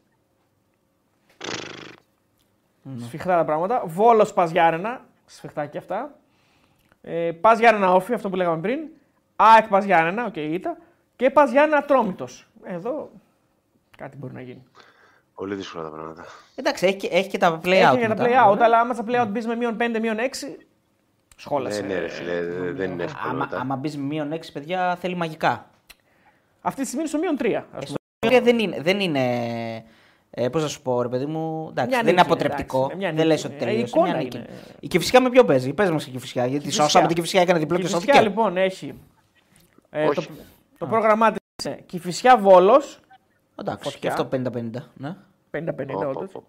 Σφιχτά 3.06 3.38
τα 3.38 3.46
πράγματα. 3.46 3.84
Βόλος 3.86 4.34
ΠΑΣ 4.34 4.52
Γιάννενα. 4.52 5.06
Σφιχτά 5.26 5.66
και 5.66 5.78
αυτά. 5.78 6.16
Ε, 7.02 7.32
ΠΑΣ 7.42 7.60
Γιάννενα 7.60 7.94
ΟΦΗ, 7.94 8.14
αυτό 8.14 8.30
που 8.30 8.36
λέγαμε 8.36 8.62
πριν. 8.62 8.80
ΑΕΚ 9.36 9.68
ΠΑΣ 9.68 9.86
Γιάννενα, 9.86 10.26
ok, 10.26 10.34
okay, 10.36 10.48
ήταν. 10.52 10.78
Και 11.16 11.30
ΠΑΣ 11.30 11.52
Γιάννενα 11.52 11.84
Ατρόμητος. 11.84 12.48
Εδώ 12.64 13.10
κάτι 13.98 14.18
μπορεί 14.18 14.34
να 14.34 14.42
γίνει. 14.42 14.64
Πολύ 15.36 15.56
δύσκολα 15.56 15.84
τα 15.84 15.90
πράγματα. 15.90 16.26
Εντάξει, 16.56 16.86
έχει, 16.86 16.96
και- 16.98 17.08
έχει 17.12 17.30
και 17.30 17.38
τα 17.38 17.60
play 17.64 17.68
Έχει 17.72 17.86
out. 17.94 18.00
και 18.00 18.08
τα 18.08 18.16
μετά. 18.16 18.26
play 18.26 18.52
out, 18.54 18.60
αλλά 18.60 18.80
άμα 18.80 18.94
στα 18.94 19.04
play 19.08 19.22
out 19.24 19.28
μπεις 19.30 19.48
με 19.48 19.56
μείον 19.56 19.78
5, 19.80 20.00
μείον 20.00 20.18
6, 20.20 20.58
σχόλασε. 21.36 21.82
Ναι, 21.82 21.88
ναι, 21.94 22.00
ρε 22.00 22.08
φίλε, 22.08 22.42
δε- 22.42 22.72
δεν 22.72 22.92
είναι 22.92 23.04
εύκολο. 23.04 23.30
Άμα, 23.30 23.38
μετά. 23.40 23.60
άμα 23.60 23.76
μπεις 23.76 23.98
με 23.98 24.04
μείον 24.04 24.34
6, 24.34 24.40
παιδιά, 24.54 24.96
θέλει 24.96 25.16
μαγικά. 25.16 25.70
Αυτή 26.62 26.82
τη 26.82 26.88
στιγμή 26.88 27.10
είναι 27.10 27.18
στο 27.18 27.20
μείον 27.20 27.38
3. 27.40 27.66
Ας 27.78 27.86
πούμε. 27.86 27.98
Τρία 28.20 28.42
δεν 28.42 28.60
είναι. 28.60 28.82
Δεν 28.82 29.00
είναι 29.00 29.20
ε, 30.30 30.50
Πώς 30.50 30.62
να 30.62 30.68
σου 30.68 30.82
πω, 30.82 31.02
ρε 31.02 31.08
παιδί 31.08 31.26
μου. 31.26 31.68
Εντάξει, 31.70 31.90
Μια 31.90 31.98
δεν 32.04 32.08
είναι 32.14 32.22
νίκη, 32.22 32.34
αποτρεπτικό. 32.34 32.78
εντάξει, 32.78 32.98
μια 32.98 33.14
δεν 33.14 33.26
λες 33.26 33.44
νίκη. 33.44 33.56
ότι 33.56 33.64
Ε, 33.64 33.68
τελείωσε. 33.68 33.86
εικόνα 33.96 34.06
Μια 34.14 34.16
νίκη. 34.16 34.38
είναι. 34.38 34.48
Η 34.80 34.88
Κυφσιά 34.88 35.22
με 35.22 35.30
ποιο 35.30 35.46
παίζει. 35.46 35.74
Πες 35.74 35.90
μας 35.92 36.08
η 36.08 36.12
Κυφσιά. 36.12 36.46
Γιατί 36.46 36.60
Κηφισιά. 36.64 36.84
σώσαμε 36.84 37.08
την 37.08 37.16
Κυφσιά, 37.16 37.42
έκανε 37.42 37.60
διπλό 37.60 37.76
Η 37.78 37.80
και 37.82 37.86
Φυσιά 37.88 38.00
σώθηκε. 38.00 38.22
λοιπόν 38.22 38.58
έχει. 38.58 38.94
Ε, 39.90 40.04
το, 40.04 40.10
Όχι. 40.20 40.30
το 40.78 40.86
πρόγραμμά 40.86 41.32
της 41.32 41.66
είναι 41.66 41.80
Κυφυσιά 41.86 42.38
Βόλος. 42.38 43.00
Εντάξει, 43.60 43.84
και 43.84 43.90
Φωτιά. 43.90 44.12
αυτό 44.12 44.26
50-50. 44.26 44.92
Ναι. 44.94 45.16
50-50 45.52 46.06
Ωπ, 46.08 46.16
όντως. 46.18 46.30
ωπ, 46.34 46.44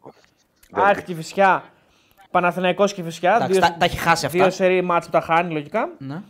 Παναθηναϊκός 2.41 2.95
και 2.95 3.03
φυσικά. 3.03 3.35
Εντάξει, 3.35 3.53
Δύο, 3.53 3.61
τα, 3.61 3.77
τα 3.79 3.85
έχει 3.85 3.97
χάσει 3.99 4.27
αυτά. 4.27 4.39
δύο 4.39 4.51
σερή 4.51 4.83
μάτς 4.83 5.07
που 5.07 5.13
τα 5.13 5.21
χάνει 5.21 5.53
λογικά. 5.53 5.89
Ναι. 5.99 6.23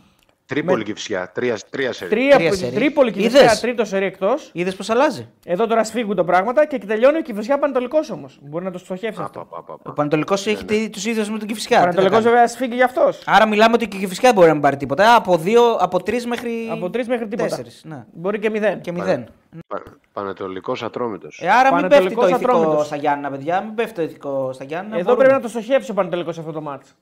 Τρίπολη 0.47 0.83
και 0.83 0.93
φυσιά. 0.93 1.31
Τρία, 1.33 1.57
τρία 1.69 1.93
σερί. 1.93 2.09
Τρία, 2.09 2.35
Τρία 2.35 2.53
σερί. 2.53 2.75
τρίπολη 2.75 3.11
και 3.11 3.19
Είδες; 3.19 3.41
φυσικά 3.41 3.59
τρίτο 3.59 3.85
σερή 3.85 4.05
εκτός. 4.05 4.49
Είδες 4.53 4.75
πώς 4.75 4.89
αλλάζει; 4.89 5.27
Εδώ 5.45 5.67
τώρα 5.67 5.83
σφίγγουν 5.83 6.15
τα 6.15 6.23
πράγματα 6.23 6.65
και 6.65 6.77
τελειώνει 6.77 7.21
και 7.21 7.33
φυσικά 7.33 7.59
Πανατολικό 7.59 7.97
όμως. 8.11 8.37
Μπορεί 8.41 8.65
να 8.65 8.71
το 8.71 8.77
στοχεύσει 8.77 9.21
αυτό. 9.21 9.39
Απα, 9.39 9.57
απα, 9.57 9.73
απα. 9.73 9.89
Ο 9.91 9.93
Πανατολικό 9.93 10.35
Ναι, 10.45 10.51
έχει 10.51 10.89
τους 10.89 11.05
ίδιους 11.05 11.29
με 11.29 11.37
τον 11.37 11.47
Κυφυσιά. 11.47 11.79
Πανατολικό 11.79 12.19
βέβαια 12.19 12.47
σφίγγει 12.47 12.75
γι' 12.75 12.83
αυτός. 12.83 13.23
Άρα 13.25 13.47
μιλάμε 13.47 13.73
ότι 13.75 13.87
και 13.87 13.97
η 13.97 13.99
Κυφυσιά 13.99 14.23
δεν 14.23 14.33
μπορεί 14.33 14.47
να 14.47 14.53
μην 14.53 14.61
πάρει 14.61 14.77
τίποτα. 14.77 15.15
Από, 15.15 15.37
δύο, 15.37 15.71
από 15.73 16.03
τρεις 16.03 16.25
μέχρι. 16.25 16.69
Από 16.71 16.89
τρεις 16.89 17.07
μέχρι 17.07 17.27
τίποτα. 17.27 17.49
τέσσερις, 17.49 17.81
Ναι. 17.85 18.05
Μπορεί 18.13 18.39
και 18.39 18.49
μηδέν. 18.49 18.81
Και 18.81 18.91
μηδέν. 18.91 19.27
Πα- 19.67 19.83
Πανατολικός 20.13 20.83
Ατρόμητος. 20.83 21.39
Ε, 21.43 21.49
άρα 21.49 21.73
μην 21.75 21.87
πέφτει 21.87 22.09
το 22.09 22.15
Πανετολικός 22.15 22.29
ηθικό 22.29 22.51
Ατρόμητος. 22.57 22.85
στα 22.85 22.95
Γιάννα, 22.95 23.29
παιδιά. 23.29 23.61
Μην 23.61 23.75
πέφτει 23.75 23.93
το 23.93 24.01
ηθικό 24.01 24.49
στα 24.53 24.63
Γιάννα. 24.63 24.95
Εδώ 24.95 25.03
μπορούμε. 25.03 25.15
πρέπει 25.23 25.33
να 25.33 25.41
το 25.41 25.47
στοχεύσει 25.47 25.91
ο 25.91 25.93
Πανατολικό 25.93 26.29
αυτό 26.29 26.51
το 26.51 26.61
μάτς. 26.61 26.95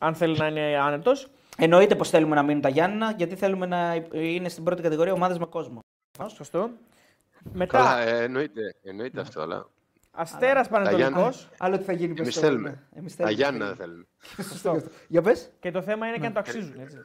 Αν 0.00 0.14
θέλει 0.14 0.36
να 0.38 0.46
είναι 0.46 0.78
άνετος. 0.86 1.28
Εννοείται 1.56 1.94
πως 1.96 2.10
θέλουμε 2.10 2.34
να 2.34 2.42
μείνουν 2.42 2.60
τα 2.62 2.68
Γιάννα, 2.68 3.12
γιατί 3.16 3.36
θέλουμε 3.36 3.66
να 3.66 3.94
είναι 4.12 4.48
στην 4.48 4.64
πρώτη 4.64 4.82
κατηγορία 4.82 5.12
ομάδες 5.12 5.38
με 5.38 5.46
κόσμο. 5.46 5.80
Σωστό. 6.26 6.70
Μετά 7.52 7.78
Καλά, 7.78 8.00
ε, 8.00 8.22
εννοείται, 8.24 8.60
εννοείται 8.82 9.20
αυτό, 9.20 9.40
αλλά 9.40 9.66
Αστέρας 10.10 10.68
Πανατολικό. 10.68 11.08
Γιάννα- 11.08 11.32
Άλλο 11.58 11.78
τι 11.78 11.84
θα 11.84 11.92
γίνει 11.92 12.14
εμείς 12.18 12.38
θέλουμε. 12.38 12.82
Τα 13.16 13.30
Γιάννα 13.30 13.66
δεν 13.66 13.76
θέλουμε. 13.76 14.04
Για 15.08 15.22
πες. 15.22 15.50
Και 15.60 15.70
το 15.70 15.82
θέμα 15.82 16.06
είναι 16.08 16.18
και 16.18 16.26
αν 16.26 16.32
το 16.32 16.38
αξίζουν. 16.38 16.80
Έτσι. 16.80 16.96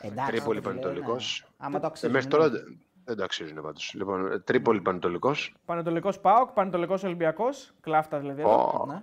Εντάξει. 0.00 0.30
Τρίπολη 0.32 0.58
ρε 0.58 0.64
φίλε, 0.64 0.74
Πανετολικός. 0.80 1.44
ναι. 1.48 1.66
Άμα 1.66 1.78
το 1.80 1.84
Ε, 1.86 1.88
αξίζουν. 1.88 2.14
Μέχρι 2.14 2.28
ναι. 2.30 2.34
τώρα 2.36 2.50
δεν- 2.50 2.80
δεν 3.04 3.16
το 3.16 3.24
αξίζουν 3.24 3.62
πάντως. 3.62 3.94
Λοιπόν, 3.94 4.32
ε, 4.32 4.38
Τρίπολη 4.38 4.80
Πανετολικός. 4.80 5.54
Πανατολικό 5.64 6.12
Πάοκ, 6.20 6.50
Πανατολικό 6.50 6.94
Ολυμπιακός. 7.04 7.72
Κλάφτας 7.80 8.20
δηλαδή. 8.20 8.40
εδώ. 8.40 9.02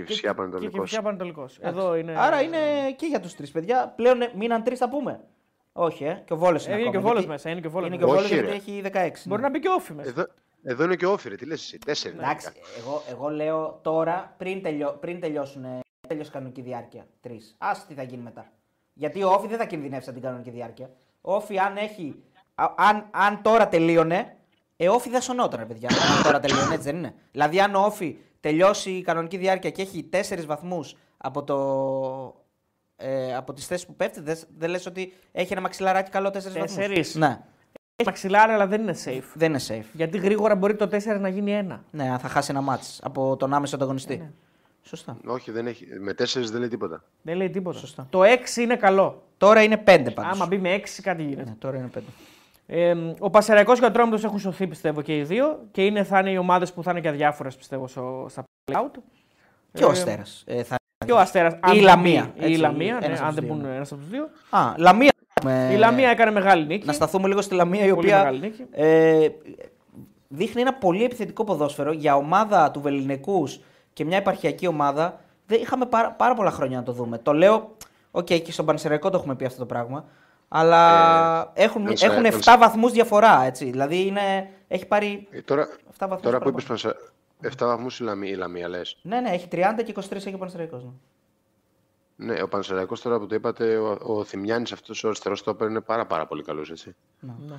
Ω, 0.00 0.02
Ναι. 0.02 0.02
Και 0.02 0.02
Και, 0.02 0.06
φυσικά 0.06 0.28
και 0.28 0.34
Πανετολικός. 0.36 0.80
φυσικά 0.88 1.02
Πανατολικό. 1.02 1.48
Εδώ 1.60 1.94
είναι. 1.96 2.14
Άρα 2.18 2.42
είναι 2.42 2.58
και 2.96 3.06
για 3.06 3.20
τους 3.20 3.34
τρεις 3.34 3.50
παιδιά. 3.50 3.92
Πλέον 3.96 4.22
ε, 4.22 4.30
μείναν 4.36 4.62
τρεις, 4.62 4.78
θα 4.78 4.88
πούμε. 4.88 5.20
Όχι, 5.72 6.04
ε. 6.04 6.22
Και 6.26 6.32
ο 6.32 6.36
Βόλος 6.36 6.66
είναι. 6.66 6.74
Ε, 6.74 6.78
είναι 6.78 6.90
και 6.90 6.96
ο 6.96 6.98
ακόμα, 7.00 7.02
Βόλος 7.14 7.24
γιατί- 7.24 7.32
μέσα. 7.44 7.50
Είναι 7.50 7.60
και 7.60 7.66
ο 7.66 7.70
Βόλος 7.70 7.88
Είναι 7.88 7.96
και 7.96 8.04
μέσα. 8.04 8.16
ο 8.16 8.20
Όχι, 8.20 8.28
Βόλο 8.34 8.40
ρε. 8.40 8.46
γιατί 8.56 8.70
έχει 8.70 8.80
16. 8.80 9.28
Μπορεί 9.28 9.40
ναι. 9.40 9.46
να 9.46 9.52
μπει 9.52 9.60
και 9.60 9.68
όφη 9.68 9.92
μέσα. 9.92 10.08
Εδώ, 10.08 10.26
εδώ 10.62 10.84
είναι 10.84 10.96
και 10.96 11.06
ο 11.06 11.12
Όφη, 11.12 11.28
ρε. 11.28 11.34
Τι 11.34 11.44
λες 11.46 11.60
εσύ, 11.62 11.78
τέσσερι. 11.78 12.14
είναι 12.14 12.22
Εντάξει, 12.22 12.46
αρχικά. 12.46 12.66
εγώ, 12.78 13.02
εγώ 13.10 13.28
λέω 13.28 13.78
τώρα 13.82 14.34
πριν, 14.36 14.62
τελειώ, 14.62 14.96
πριν 15.00 15.20
τελειώσουν 15.20 15.64
ε, 15.64 15.80
τελειώσει 16.08 16.30
κανονική 16.30 16.60
διάρκεια. 16.60 17.06
Τρεις. 17.20 17.56
Α 17.58 17.70
τι 17.88 17.94
θα 17.94 18.02
γίνει 18.02 18.22
μετά. 18.22 18.52
Γιατί 18.92 19.22
ο 19.22 19.28
Όφη 19.30 19.46
δεν 19.46 19.58
θα 19.58 19.64
κινδυνεύσει 19.64 20.08
από 20.08 20.18
την 20.18 20.28
κανονική 20.28 20.50
διάρκεια. 20.50 20.90
Ο 21.20 21.34
Όφη, 21.34 21.58
αν 21.58 21.76
έχει. 21.76 22.22
α- 22.54 22.74
αν, 22.76 23.06
αν 23.10 23.42
τώρα 23.42 23.68
τελείωνε, 23.68 24.36
ε, 24.76 24.88
ο 24.88 24.94
Όφη 24.94 25.10
δεν 25.10 25.20
σωνόταν, 25.20 25.58
ρε 25.60 25.64
παιδιά. 25.66 25.88
αν 26.16 26.22
τώρα 26.22 26.40
τελείωνε, 26.40 26.74
έτσι 26.74 26.78
δεν 26.90 26.96
είναι. 26.96 27.14
Δηλαδή, 27.32 27.60
αν 27.60 27.74
ο 27.74 27.80
Όφη 27.84 28.16
τελειώσει 28.46 28.90
η 28.90 29.02
κανονική 29.02 29.36
διάρκεια 29.36 29.70
και 29.70 29.82
έχει 29.82 30.08
4 30.12 30.44
βαθμούς 30.46 30.96
από, 31.16 31.42
το, 31.42 31.56
ε, 32.96 33.34
από 33.34 33.52
τις 33.52 33.66
θέσεις 33.66 33.86
που 33.86 33.94
πέφτει, 33.94 34.20
δεν 34.20 34.38
δεν 34.58 34.70
λες 34.70 34.86
ότι 34.86 35.12
έχει 35.32 35.52
ένα 35.52 35.60
μαξιλαράκι 35.60 36.10
καλό 36.10 36.28
4 36.28 36.32
βαθμούς; 36.32 36.52
Τέσσερις. 36.52 37.14
Ναι, 37.14 37.26
Έχει 37.96 38.04
μαξιλάρι, 38.06 38.52
αλλά 38.52 38.66
δεν 38.66 38.82
είναι 38.82 38.96
safe. 39.04 39.24
δεν 39.34 39.48
είναι 39.48 39.60
safe. 39.68 39.84
Γιατί 39.92 40.18
γρήγορα 40.18 40.54
μπορεί 40.54 40.76
το 40.76 40.88
4 40.92 41.20
να 41.20 41.28
γίνει 41.28 41.52
ένα. 41.52 41.84
Ναι, 41.90 42.10
αν 42.10 42.18
θα 42.18 42.28
χάσει 42.28 42.50
ένα 42.50 42.60
μάτς 42.60 43.00
από 43.02 43.36
τον 43.36 43.54
άμεσο 43.54 43.76
ανταγωνιστή. 43.76 44.16
Ναι. 44.16 44.30
Σωστά. 44.82 45.16
Όχι, 45.26 45.50
δεν 45.50 45.66
έχει. 45.66 45.86
Με 46.00 46.14
τέσσερις 46.14 46.50
δεν 46.50 46.60
λέει 46.60 46.68
τίποτα. 46.68 47.04
Δεν 47.22 47.36
λέει 47.36 47.50
τίποτα. 47.50 47.78
Σωστά. 47.78 48.06
Το 48.10 48.20
6 48.22 48.56
είναι 48.60 48.76
καλό. 48.76 49.22
Τώρα 49.36 49.62
είναι 49.62 49.76
5 49.76 49.82
πάντως. 50.14 50.32
Άμα 50.32 50.46
μπει 50.46 50.58
με 50.58 50.74
6 50.74 51.00
κάτι 51.02 51.22
γίνεται. 51.22 51.50
Ναι, 51.50 51.56
τώρα 51.58 51.76
είναι 51.76 51.90
5. 51.94 52.00
Ε, 52.66 52.94
ο 53.18 53.30
Πασεραϊκός 53.30 53.78
και 53.78 53.84
ο 53.84 53.88
Ατρόμητος 53.88 54.24
έχουν 54.24 54.38
σωθεί 54.38 54.66
πιστεύω 54.66 55.02
και 55.02 55.16
οι 55.16 55.22
δύο 55.22 55.58
και 55.70 55.84
είναι, 55.84 56.04
θα 56.04 56.18
είναι 56.18 56.30
οι 56.30 56.36
ομάδες 56.36 56.72
που 56.72 56.82
θα 56.82 56.90
είναι 56.90 57.00
και 57.00 57.08
αδιάφορε 57.08 57.48
πιστεύω 57.56 57.86
στο, 57.88 58.26
στα 58.28 58.44
play-out. 58.72 58.90
Και 59.72 59.84
ο 59.84 59.88
Ε, 59.88 59.90
Αστέρας. 59.90 60.42
Ε, 60.46 60.62
θα... 60.62 60.76
Και 61.06 61.12
ο 61.12 61.18
Αστέρας. 61.18 61.58
η 61.74 61.78
Λαμία, 61.80 62.30
Ή 62.34 62.38
η 62.40 62.44
έτσι, 62.44 62.60
Λαμία, 62.60 62.98
ναι, 63.00 63.06
ένας 63.06 63.18
από 63.18 63.28
αν 63.28 63.34
τους 63.34 63.40
δεν 63.40 63.44
δύο, 63.44 63.54
μπουν 63.54 63.68
ναι. 63.70 63.74
ένας 63.76 63.92
από 63.92 64.00
τους 64.00 64.10
δύο. 64.10 64.28
Α, 64.50 64.74
Λαμία. 64.76 65.10
έχουμε. 65.34 65.70
Η 65.72 65.76
Λαμία 65.76 66.08
έκανε 66.08 66.30
μεγάλη 66.30 66.66
νίκη. 66.66 66.86
Να 66.86 66.92
σταθούμε 66.92 67.28
λίγο 67.28 67.40
στη 67.42 67.54
Λαμία 67.54 67.84
η 67.84 67.88
Πολύ 67.88 67.98
οποία 68.06 68.16
μεγάλη 68.18 68.40
νίκη. 68.40 68.66
ε, 68.70 69.28
δείχνει 70.28 70.60
ένα 70.60 70.74
πολύ 70.74 71.04
επιθετικό 71.04 71.44
ποδόσφαιρο 71.44 71.92
για 71.92 72.16
ομάδα 72.16 72.70
του 72.70 72.80
βεληνεκούς 72.80 73.60
και 73.92 74.04
μια 74.04 74.16
επαρχιακή 74.16 74.66
ομάδα. 74.66 75.20
Δεν 75.46 75.60
είχαμε 75.60 75.86
πάρα, 75.86 76.10
πάρα 76.12 76.34
πολλά 76.34 76.50
χρόνια 76.50 76.76
να 76.76 76.82
το 76.82 76.92
δούμε. 76.92 77.18
Το 77.18 77.32
λέω, 77.32 77.76
οκ, 78.10 78.24
και 78.24 78.52
στον 78.52 78.64
Πανσεραϊκό 78.66 79.10
το 79.10 79.16
έχουμε 79.18 79.34
πει 79.34 79.44
αυτό 79.44 79.58
το 79.58 79.66
πράγμα. 79.66 80.04
Αλλά 80.48 81.50
έχουν, 81.54 81.86
αν 81.86 81.96
σε- 81.96 82.06
έχουν 82.06 82.18
αν 82.26 82.32
7 82.32 82.38
σε- 82.42 82.56
βαθμούς 82.56 82.92
διαφορά, 82.92 83.42
έτσι. 83.42 83.70
Δηλαδή 83.70 84.06
είναι, 84.06 84.50
έχει 84.68 84.86
πάρει 84.86 85.28
Ε, 85.30 85.42
τώρα 85.42 85.68
7 85.68 86.08
βαθμούς 86.08 86.22
τώρα 86.22 86.38
που 86.38 86.50
παραπάνω. 86.50 86.50
είπες 86.50 86.64
Πανσα... 86.64 86.94
7 87.42 87.66
βαθμούς 87.66 88.00
η 88.00 88.02
Λαμία, 88.02 88.30
η 88.30 88.34
Λαμία 88.34 88.68
λες. 88.68 88.98
Ναι, 89.02 89.20
ναι, 89.20 89.30
έχει 89.30 89.48
30 89.52 89.82
και 89.84 89.94
23 89.96 90.12
έχει 90.12 90.34
ο 90.34 90.38
Πανσεραϊκός. 90.38 90.84
Ναι. 90.84 90.90
Ναι, 92.16 92.42
ο 92.42 92.48
Πανσεραϊκός 92.48 93.00
τώρα 93.00 93.18
που 93.18 93.26
το 93.26 93.34
είπατε, 93.34 93.76
ο, 93.76 93.98
ο 94.00 94.24
Θημιάνης 94.24 94.72
αυτός 94.72 95.04
ο 95.04 95.06
αριστερός 95.06 95.38
στόπερ 95.38 95.68
είναι 95.68 95.80
πάρα 95.80 96.06
πάρα 96.06 96.26
πολύ 96.26 96.42
καλός, 96.42 96.70
έτσι. 96.70 96.94
Ναι. 97.20 97.54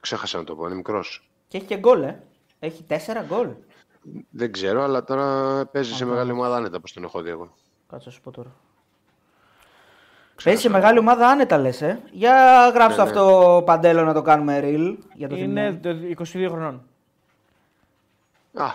Ξέχασα 0.00 0.38
να 0.38 0.44
το 0.44 0.54
πω, 0.56 0.66
είναι 0.66 0.74
μικρός. 0.74 1.30
Και 1.48 1.56
έχει 1.56 1.66
και 1.66 1.76
γκολ, 1.78 2.02
ε. 2.02 2.22
Έχει 2.58 2.84
4 2.88 2.94
γκολ. 3.26 3.48
Δεν 4.30 4.52
ξέρω, 4.52 4.82
αλλά 4.82 5.04
τώρα 5.04 5.66
παίζει 5.66 5.92
σε 5.94 6.04
μεγάλη 6.04 6.30
ομάδα 6.32 6.56
άνετα, 6.56 6.76
όπως 6.76 6.92
τον 6.92 7.04
έχω 7.04 7.20
δει 7.22 7.30
εγώ. 7.30 7.54
Κάτσε 7.88 8.08
να 8.08 8.14
σου 8.14 8.20
πω 8.20 8.30
τώρα. 8.30 8.50
Παίζει 10.44 10.60
σε 10.60 10.68
μεγάλη 10.68 10.98
ομάδα 10.98 11.28
άνετα 11.28 11.58
λες. 11.58 11.82
Ε. 11.82 12.00
Για 12.10 12.32
γράψτε 12.74 13.02
Ναι, 13.02 13.10
ναι. 13.10 13.18
αυτό 13.20 13.62
παντέλο 13.66 14.04
να 14.04 14.12
το 14.14 14.22
κάνουμε 14.22 14.60
real. 14.62 14.96
Για 15.14 15.28
το 15.28 15.36
Είναι 15.36 15.44
Θημιάνι. 15.80 16.14
το 16.14 16.24
22 16.24 16.46
χρονών. 16.50 16.82
Α, 18.54 18.66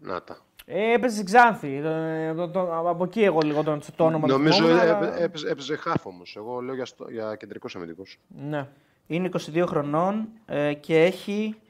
να 0.00 0.22
τα. 0.22 0.36
Ε, 0.66 0.92
έπαιζε 0.92 1.14
στην 1.14 1.26
Ξάνθη. 1.26 1.82
Ε, 1.84 2.34
το- 2.34 2.48
το- 2.48 2.88
από 2.88 3.04
εκεί 3.04 3.22
εγώ 3.22 3.38
λίγο 3.44 3.62
το, 3.62 3.78
το 3.96 4.04
όνομα 4.04 4.26
του 4.26 4.32
Νομίζω 4.32 4.52
θυμόμουν, 4.64 4.78
ε, 4.78 4.80
αλλά- 4.82 4.96
έπαι- 5.06 5.20
έπαιζε, 5.20 5.48
έπαιζε 5.50 5.76
χαφ 5.76 6.06
όμως. 6.06 6.36
Εγώ 6.36 6.60
λέω 6.60 6.74
για, 6.74 6.84
στο, 6.84 7.06
για 7.10 7.34
κεντρικός 7.36 7.76
αμυντικός. 7.76 8.18
Ναι. 8.48 8.66
Είναι 9.06 9.28
22 9.54 9.64
χρονών 9.66 10.28
ε, 10.46 10.72
και 10.74 11.02
έχει 11.04 11.54
ε, 11.54 11.65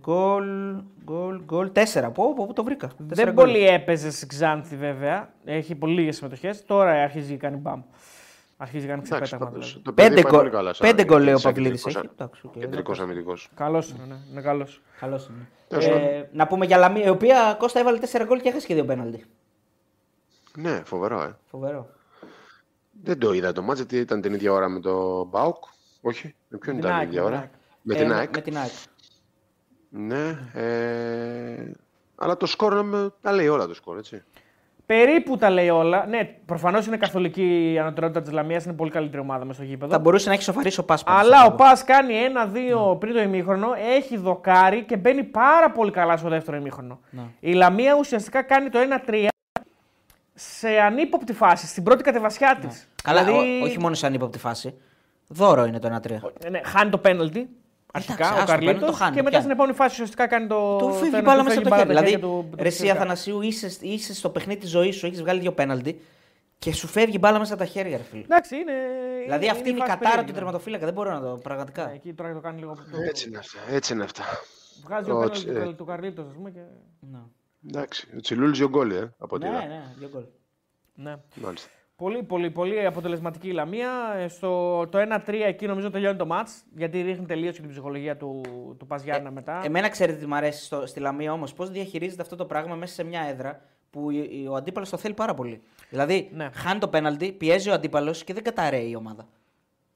γκολ, 0.00 0.74
γκολ, 1.04 1.40
γκολ 1.44 1.70
4. 1.74 2.10
Πού, 2.14 2.34
πού, 2.34 2.46
πού 2.46 2.52
το 2.52 2.64
βρήκα. 2.64 2.86
Τέσσερα 2.86 3.08
Δεν 3.08 3.34
γκολ. 3.34 3.44
πολύ 3.44 3.66
έπαιζε 3.66 4.10
στην 4.10 4.28
Ξάνθη 4.28 4.76
βέβαια. 4.76 5.32
Έχει 5.44 5.74
πολύ 5.74 5.94
λίγες 5.94 6.16
συμμετοχές. 6.16 6.64
Τώρα 6.64 6.90
αρχίζει 7.02 7.30
και 7.30 7.36
κάνει 7.36 7.56
μπαμ. 7.56 7.82
Αρχίζει 8.56 8.84
και 8.84 8.90
κάνει 8.90 9.02
Εντάξει, 9.04 9.22
ξεπέταγμα. 9.22 9.52
πάντως, 9.52 9.66
Δηλαδή. 9.66 9.84
το 9.84 9.92
παιδί 9.92 10.08
Πέντε 10.08 10.22
πάει 10.22 10.30
γκολ, 10.32 10.40
πολύ 10.40 10.50
καλά. 10.56 10.72
σαν- 10.72 10.88
πέντε 10.88 11.04
γκολ 11.04 11.22
λέει 11.22 11.34
ο 11.34 11.38
σαν 11.38 11.52
Παυλίδης 11.52 11.82
κεντρικός 11.82 12.02
έχει. 12.04 12.06
α- 12.06 12.24
Εντάξει, 12.24 12.46
οκ, 12.46 12.52
Κεντρικός 12.52 12.96
εντάξει. 12.98 13.02
αμυντικός. 13.02 13.48
Καλός 13.54 13.90
είναι, 13.90 14.04
ναι. 14.08 14.14
είναι 14.32 14.40
καλός. 14.40 14.80
Καλός 15.00 15.26
είναι. 15.28 15.48
Τέλος 15.68 15.86
Ε, 15.86 16.28
να 16.32 16.46
πούμε 16.46 16.66
για 16.66 16.76
Λαμία, 16.76 17.04
η 17.04 17.08
οποία 17.08 17.56
Κώστα 17.58 17.80
έβαλε 17.80 17.98
4 17.98 18.24
γκολ 18.24 18.40
και 18.40 18.48
έχασε 18.48 18.66
και 18.66 18.74
δύο 18.74 18.84
πέναλτι. 18.84 19.24
Ναι, 20.56 20.82
φοβερό, 20.84 21.22
ε. 21.22 21.36
Φοβερό. 21.50 21.88
Δεν 23.02 23.18
το 23.18 23.32
είδα 23.32 23.52
το 23.52 23.62
μάτς, 23.62 23.78
γιατί 23.78 23.96
ήταν 23.96 24.20
την 24.20 24.34
ίδια 24.34 24.52
ώρα 24.52 24.68
με 24.68 24.80
το 24.80 25.24
Μπάουκ. 25.24 25.64
Όχι, 26.00 26.34
με 26.48 26.58
ποιον 26.58 26.76
την 26.76 26.84
ήταν 26.84 26.96
ΑΕΚ, 26.98 27.08
την 27.08 27.18
ίδια 27.18 27.22
με 27.82 27.94
την 27.94 28.06
ώρα. 28.10 28.16
ΑΕΚ. 28.18 28.30
Με 28.32 28.38
Ε, 28.38 28.42
την 28.42 28.56
ΑΕΚ. 28.58 28.70
Με 29.90 30.08
την 30.08 30.12
ΑΕΚ. 30.16 30.34
Ναι. 30.54 30.60
Ε... 30.62 31.70
Αλλά 32.16 32.36
το 32.36 32.46
σκορ 32.46 32.82
με- 32.82 33.12
τα 33.20 33.32
λέει 33.32 33.48
όλα 33.48 33.66
το 33.66 33.74
σκορ, 33.74 33.98
έτσι. 33.98 34.22
Περίπου 34.86 35.36
τα 35.36 35.50
λέει 35.50 35.68
όλα. 35.68 36.06
Ναι, 36.06 36.24
προφανώς 36.46 36.86
είναι 36.86 36.96
καθολική 36.96 37.72
η 37.72 37.78
ανωτερότητα 37.78 38.22
της 38.22 38.32
Λαμίας. 38.32 38.64
Είναι 38.64 38.74
πολύ 38.74 38.90
καλύτερη 38.90 39.22
ομάδα 39.22 39.44
μες 39.44 39.54
στο 39.56 39.64
γήπεδο. 39.64 39.92
Θα 39.92 39.98
μπορούσε 39.98 40.28
να 40.28 40.34
έχει 40.34 40.42
σοφαρίσει 40.42 40.80
ο 40.80 40.84
Πάσπα. 40.84 41.12
Αλλά 41.18 41.44
ο 41.44 41.52
Πα 41.54 41.78
κάνει 41.86 42.14
ένα-δύο 42.14 42.96
πριν 43.00 43.14
το 43.14 43.20
ημίχρονο, 43.20 43.68
έχει 43.96 44.16
δοκάρει 44.16 44.82
και 44.84 44.96
μπαίνει 44.96 45.24
πάρα 45.24 45.70
πολύ 45.70 45.90
καλά 45.90 46.16
στο 46.16 46.28
δεύτερο 46.28 46.56
ημίχρονο. 46.56 47.00
Ναι. 47.10 47.22
Η 47.40 47.52
Λαμία 47.52 47.96
ουσιαστικά 47.98 48.42
κάνει 48.42 48.68
το 48.68 48.78
1-3 49.06 49.26
σε 50.34 50.68
ανύποπτη 50.68 51.32
φάση, 51.32 51.66
στην 51.66 51.82
πρώτη 51.82 52.02
κατεβασιά 52.02 52.58
της. 52.60 52.88
Καλά, 53.02 53.20
ό- 53.30 53.62
όχι 53.64 53.78
μόνο 53.78 53.94
σε 53.94 54.06
ανύποπτη 54.06 54.38
φάση. 54.38 54.74
Δώρο 55.28 55.64
είναι 55.64 55.78
το 55.78 55.88
1-3. 55.88 56.16
Ναι, 56.50 56.60
χάνει 56.64 56.90
το 56.90 56.98
πέναλτι. 56.98 57.48
Αρχικά 57.92 58.24
άστο, 58.24 58.34
ο 58.34 58.36
το 58.36 58.42
penalty 58.42 58.46
Καρλίτο. 58.46 58.86
το 58.86 58.92
χάνει, 58.92 59.10
Και 59.10 59.16
μετά 59.16 59.28
πιάνει. 59.28 59.42
στην 59.44 59.50
επόμενη 59.56 59.74
φάση 59.76 59.92
ουσιαστικά 59.92 60.26
κάνει 60.26 60.46
το. 60.46 60.76
Του 60.76 60.92
φύγει 60.92 61.10
το- 61.10 61.22
μπάλα 61.22 61.38
του 61.38 61.44
μέσα 61.44 61.54
φεύγει 61.54 61.58
από 61.58 61.68
το 61.68 61.70
μπάλα 61.70 61.82
χέρι. 61.82 61.82
από 61.82 61.86
τα 61.86 61.86
Δηλαδή, 61.86 62.10
χέρια 62.10 62.26
του- 62.26 62.48
του 62.50 62.56
ρε 62.62 62.68
εσύ 62.68 62.76
Φυσικά. 62.76 62.92
Αθανασίου, 62.98 63.40
είσαι, 63.42 63.76
είσαι 63.80 64.14
στο 64.14 64.30
παιχνίδι 64.30 64.60
της 64.60 64.70
ζωής 64.70 64.96
σου, 64.96 65.06
έχεις 65.06 65.20
βγάλει 65.20 65.40
δύο 65.40 65.52
πέναλτι 65.52 66.00
και 66.58 66.72
σου 66.72 66.86
φεύγει 66.86 67.16
μπάλα 67.20 67.38
μέσα 67.38 67.54
από 67.54 67.62
τα 67.62 67.68
χέρια, 67.68 67.96
ρε 67.96 68.02
φίλε. 68.02 68.22
Εντάξει, 68.22 68.56
είναι. 68.56 68.72
Δηλαδή 69.24 69.48
αυτή 69.48 69.68
είναι 69.68 69.78
η 69.78 69.80
φάση 69.80 69.90
κατάρα 69.90 69.98
του 69.98 70.08
περίεργη, 70.10 70.32
ναι. 70.32 70.36
τερματοφύλακα. 70.38 70.84
Δεν 70.84 70.94
μπορώ 70.94 71.12
να 71.12 71.20
το. 71.20 71.38
Πραγματικά. 71.42 71.86
Ναι, 71.86 71.92
Εκεί 71.92 72.12
τώρα 72.14 72.32
το 72.32 72.40
κάνει 72.40 72.58
λίγο. 72.58 72.76
Έτσι 73.08 73.28
είναι 73.28 73.38
αυτά. 73.38 73.58
Έτσι 73.70 73.92
είναι 73.92 74.04
αυτά. 74.04 74.24
Βγάζει 74.84 75.10
ο 75.10 75.12
Το 75.14 75.18
πέναλτι 75.20 75.38
τσι- 75.44 75.62
του- 75.64 75.74
του 75.74 75.84
Καρλίτος, 75.84 76.26
ας 76.26 76.32
πούμε. 76.34 76.50
Και... 76.50 76.60
Ναι, 77.00 77.18
Εντάξει. 77.68 78.08
Ο 78.16 78.20
Τσιλούλης 78.20 78.58
δύο 78.58 78.68
γκολ, 78.68 78.90
ε, 78.90 79.12
από 79.18 79.36
ό,τι 79.36 79.44
ναι, 79.48 79.50
είδα. 79.50 79.66
ναι, 79.66 79.82
δύο 79.98 80.08
γκολ. 80.12 80.24
Ναι. 80.94 81.16
Μάλιστα. 81.34 81.68
Πολύ, 82.00 82.22
πολύ, 82.22 82.50
πολύ 82.50 82.86
αποτελεσματική 82.86 83.48
η 83.48 83.52
Λαμία. 83.52 83.90
Ε, 84.16 84.28
Στο 84.28 84.86
το 84.86 84.98
1-3 84.98 85.32
εκεί 85.46 85.66
νομίζω 85.66 85.90
τελειώνει 85.90 86.16
το 86.18 86.26
μάτς, 86.26 86.62
γιατί 86.76 87.00
ρίχνει 87.02 87.26
τελείως 87.26 87.54
και 87.54 87.60
την 87.60 87.70
ψυχολογία 87.70 88.16
του, 88.16 88.40
του 88.78 88.86
Παζιάννα 88.86 89.30
μετά. 89.30 89.60
Εμένα 89.64 89.88
ξέρετε 89.88 90.18
τι 90.18 90.26
μου 90.26 90.34
αρέσει 90.34 90.64
στο, 90.64 90.86
στη 90.86 91.00
Λαμία 91.00 91.32
όμως, 91.32 91.52
πώς 91.54 91.70
διαχειρίζεται 91.70 92.22
αυτό 92.22 92.36
το 92.36 92.44
πράγμα 92.46 92.74
μέσα 92.74 92.94
σε 92.94 93.04
μια 93.04 93.20
έδρα 93.22 93.60
που 93.90 94.10
η- 94.10 94.28
η- 94.32 94.46
ο 94.48 94.54
αντίπαλος 94.54 94.90
το 94.90 94.96
θέλει 94.96 95.14
πάρα 95.14 95.34
πολύ. 95.34 95.62
Δηλαδή, 95.90 96.30
Ναι. 96.32 96.50
χάνει 96.54 96.80
το 96.80 96.88
πέναλτι, 96.88 97.32
πιέζει 97.32 97.70
ο 97.70 97.72
αντίπαλος 97.72 98.24
και 98.24 98.34
δεν 98.34 98.42
καταραίει 98.42 98.90
η 98.90 98.96
ομάδα. 98.96 99.28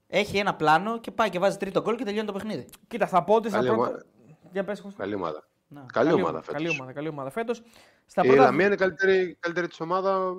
Έχει 0.09 0.37
ένα 0.39 0.55
πλάνο 0.55 0.99
και 1.01 1.11
πάει 1.11 1.31
και 1.31 1.39
βάζει 1.39 1.57
τρίτο 1.57 1.81
γκολ 1.83 1.95
και 1.97 2.05
τελειώνει 2.05 2.27
το 2.27 2.33
παιχνίδι. 2.33 2.67
Κοίτα, 2.89 3.07
θα 3.07 3.25
πω 3.25 3.35
ότι 3.35 3.49
στα 3.49 3.57
Καλή 3.57 3.69
πρώτα. 3.69 3.83
ομάδα. 3.83 4.05
Για 4.53 4.65
πες, 4.65 4.81
Κώστα. 4.81 5.03
Καλή 5.03 5.15
ομάδα. 5.15 5.49
Ναι. 5.69 5.81
Καλή 5.93 6.13
ομάδα 6.13 6.43
Καλή 6.47 6.59
φέτος. 6.65 6.79
ομάδα, 6.79 6.93
καλή 6.93 7.09
ομάδα 7.09 7.31
φέτος. 7.31 7.63
Στα 8.07 8.23
Η 8.25 8.27
πρώτα... 8.27 8.43
Λαμία 8.43 8.65
είναι 8.65 8.75
η 8.75 8.79
καλύτερη, 8.79 9.37
καλύτερη 9.41 9.69
της 9.69 9.81
ομάδα 9.81 10.33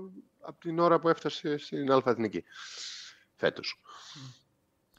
από 0.47 0.59
την 0.59 0.79
ώρα 0.79 0.99
που 0.99 1.09
έφτασε 1.09 1.57
στην 1.57 1.91
Αλφα 1.91 2.09
Εθνική. 2.09 2.43
Φέτος. 3.35 3.81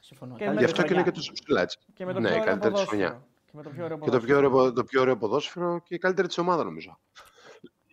Συμφωνώ. 0.01 0.35
Και 0.35 0.43
Καλή 0.43 0.55
με 0.55 0.59
Γι' 0.59 0.65
αυτό 0.65 0.81
και 0.81 0.93
είναι 0.93 1.03
χρονιά. 1.03 1.11
και 1.11 1.17
τόσο 1.17 1.31
ψηλά 1.33 1.61
έτσι. 1.61 1.77
Και 1.93 2.05
με 2.05 2.13
το 2.13 2.19
Ναι, 2.19 2.27
πιο 2.27 2.37
η 2.37 2.39
ωραίο 2.41 2.45
καλύτερη 2.51 2.73
της 2.73 2.83
ποδόσφαιρο. 2.83 3.09
χρονιά. 3.09 3.27
Και 3.45 3.51
με 3.53 3.63
το 3.63 3.69
πιο 3.69 3.83
ωραίο 3.83 3.97
Και 3.97 4.05
το 4.05 4.11
ποδόσφαιρο. 4.11 4.39
πιο, 4.49 4.57
ωραίο, 4.57 4.73
το 4.73 4.83
πιο 4.83 5.01
ωραίο 5.01 5.17
ποδόσφαιρο 5.17 5.79
και 5.83 5.95
η 5.95 5.97
καλύτερη 5.97 6.27
της 6.27 6.37
ομάδα 6.37 6.63
νομίζω. 6.63 6.99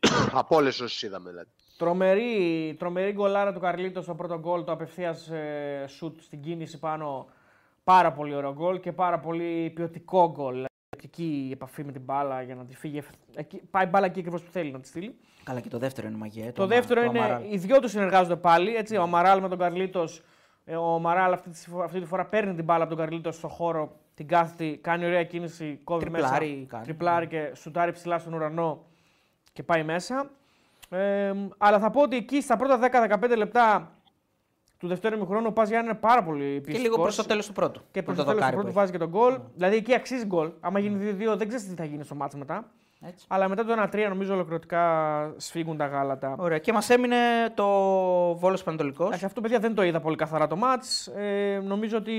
από 0.40 0.56
όλες 0.56 0.80
όσες 0.80 1.02
είδαμε 1.02 1.30
δηλαδή. 1.30 1.50
Τρομερή, 1.76 2.76
τρομερή 2.78 3.12
γκολάρα 3.12 3.52
του 3.52 3.60
Καρλίτο 3.60 4.02
στο 4.02 4.14
πρώτο 4.14 4.38
γκολ, 4.38 4.64
το 4.64 4.72
απευθείας 4.72 5.30
σουτ 5.86 6.20
στην 6.20 6.40
κίνηση 6.40 6.78
πάνω. 6.78 7.28
Πάρα 7.84 8.12
πολύ 8.12 8.34
ωραίο 8.34 8.52
γκολ 8.52 8.80
και 8.80 8.92
πάρα 8.92 9.18
πολύ 9.18 9.70
ποιοτικό 9.70 10.30
γκολ. 10.30 10.64
Δηλαδή, 11.04 11.16
Ποιοτική 11.16 11.50
επαφή 11.52 11.84
με 11.84 11.92
την 11.92 12.00
μπάλα 12.00 12.42
για 12.42 12.54
να 12.54 12.64
τη 12.64 12.76
φύγει. 12.76 13.02
Εκεί, 13.34 13.60
πάει 13.70 13.84
η 13.84 13.88
μπάλα 13.90 14.06
εκεί 14.06 14.18
ακριβώς 14.18 14.42
που 14.42 14.50
θέλει 14.50 14.70
να 14.70 14.80
τη 14.80 14.88
στείλει. 14.88 15.14
Καλά, 15.44 15.60
και 15.60 15.68
το 15.68 15.78
δεύτερο 15.78 16.08
είναι 16.08 16.16
μαγεία. 16.16 16.46
ε, 16.46 16.52
Το 16.52 16.62
Αμα- 16.62 16.74
δεύτερο 16.74 17.00
το 17.00 17.06
είναι 17.06 17.18
Αμαράλ. 17.18 17.52
οι 17.52 17.56
δυο 17.56 17.80
τους 17.80 17.90
συνεργάζονται 17.90 18.36
πάλι. 18.36 18.74
Έτσι, 18.76 18.96
ο 18.96 19.02
Αμαράλ 19.02 19.40
με 19.40 19.48
τον 19.48 19.58
Καρλίτος. 19.58 20.22
Ο 20.76 20.94
Αμαράλ 20.94 21.32
αυτή, 21.32 21.50
τη 21.50 21.70
φο- 21.70 21.82
αυτή 21.82 22.00
τη 22.00 22.06
φορά 22.06 22.24
παίρνει 22.26 22.54
την 22.54 22.64
μπάλα 22.64 22.84
από 22.84 22.94
τον 22.94 23.04
Καρλίτος 23.04 23.36
στο 23.36 23.48
χώρο, 23.48 23.96
την 24.14 24.28
κάθεται, 24.28 24.76
κάνει 24.76 25.04
ωραία 25.06 25.24
κίνηση, 25.24 25.80
κόβει 25.84 26.00
Τριπλάρει 26.04 26.48
μέσα. 26.54 26.66
κάνει. 26.68 26.84
Τριπλάρει 26.84 27.26
και 27.26 27.50
σουτάρει 27.54 27.92
ψηλά 27.92 28.18
στον 28.18 28.32
ουρανό 28.32 28.84
και 29.52 29.62
πάει 29.62 29.82
μέσα. 29.82 30.30
Ε, 30.88 31.32
αλλά 31.58 31.78
θα 31.78 31.90
πω 31.90 32.00
ότι 32.02 32.16
εκεί 32.16 32.40
στα 32.40 32.56
πρώτα 32.56 32.78
10-15 32.78 33.36
λεπτά 33.36 33.93
του 34.78 34.88
δεύτερου 34.88 35.16
ημιχρόνου 35.16 35.46
ο 35.48 35.52
Πας 35.52 35.68
Γιάννη 35.68 35.88
είναι 35.88 35.98
πάρα 35.98 36.22
πολύ 36.22 36.44
Και 36.44 36.60
πιεστικός. 36.60 36.82
λίγο 36.82 37.02
προς 37.02 37.16
το 37.16 37.24
τέλος 37.24 37.46
του 37.46 37.52
πρώτου. 37.52 37.80
Και 37.90 38.00
Που 38.00 38.04
προς 38.04 38.16
το 38.16 38.22
τέλος 38.22 38.26
του 38.28 38.34
δοκάρι 38.40 38.52
πρώτου 38.56 38.68
που 38.68 38.74
βάζει 38.74 38.92
και 38.92 38.98
τον 38.98 39.08
γκολ. 39.08 39.38
Δηλαδή 39.54 39.76
εκεί 39.76 39.94
αξίζει 39.94 40.24
γκολ. 40.26 40.50
Άμα 40.60 40.78
γίνει 40.78 40.96
2-2, 40.98 41.36
δεν 41.36 41.48
ξέρεις 41.48 41.68
τι 41.68 41.74
θα 41.74 41.84
γίνει 41.84 42.04
στο 42.04 42.14
μάτσο 42.14 42.38
μετά. 42.38 42.54
έχει. 43.00 43.12
Έτσι. 43.12 43.26
Αλλά 43.28 43.48
μετά 43.48 43.64
το 43.64 43.72
1-3 43.72 44.06
νομίζω 44.08 44.34
ολοκληρωτικά 44.34 45.34
σφίγγουν 45.36 45.76
τα 45.76 45.86
γάλατα. 45.86 46.34
Ωραία. 46.38 46.58
Και 46.58 46.72
μας 46.72 46.90
έμεινε 46.90 47.16
το 47.54 47.66
Βόλος 48.34 48.62
Πανατολικό. 48.62 49.04
Εντάξει, 49.06 49.24
αυτό 49.24 49.40
παιδιά 49.40 49.58
δεν 49.58 49.74
το 49.74 49.82
είδα 49.82 50.00
πολύ 50.00 50.16
καθαρά 50.16 50.46
το 50.46 50.56
μάτς. 50.56 51.06
Ε, 51.06 51.60
νομίζω 51.64 51.96
ότι 51.96 52.12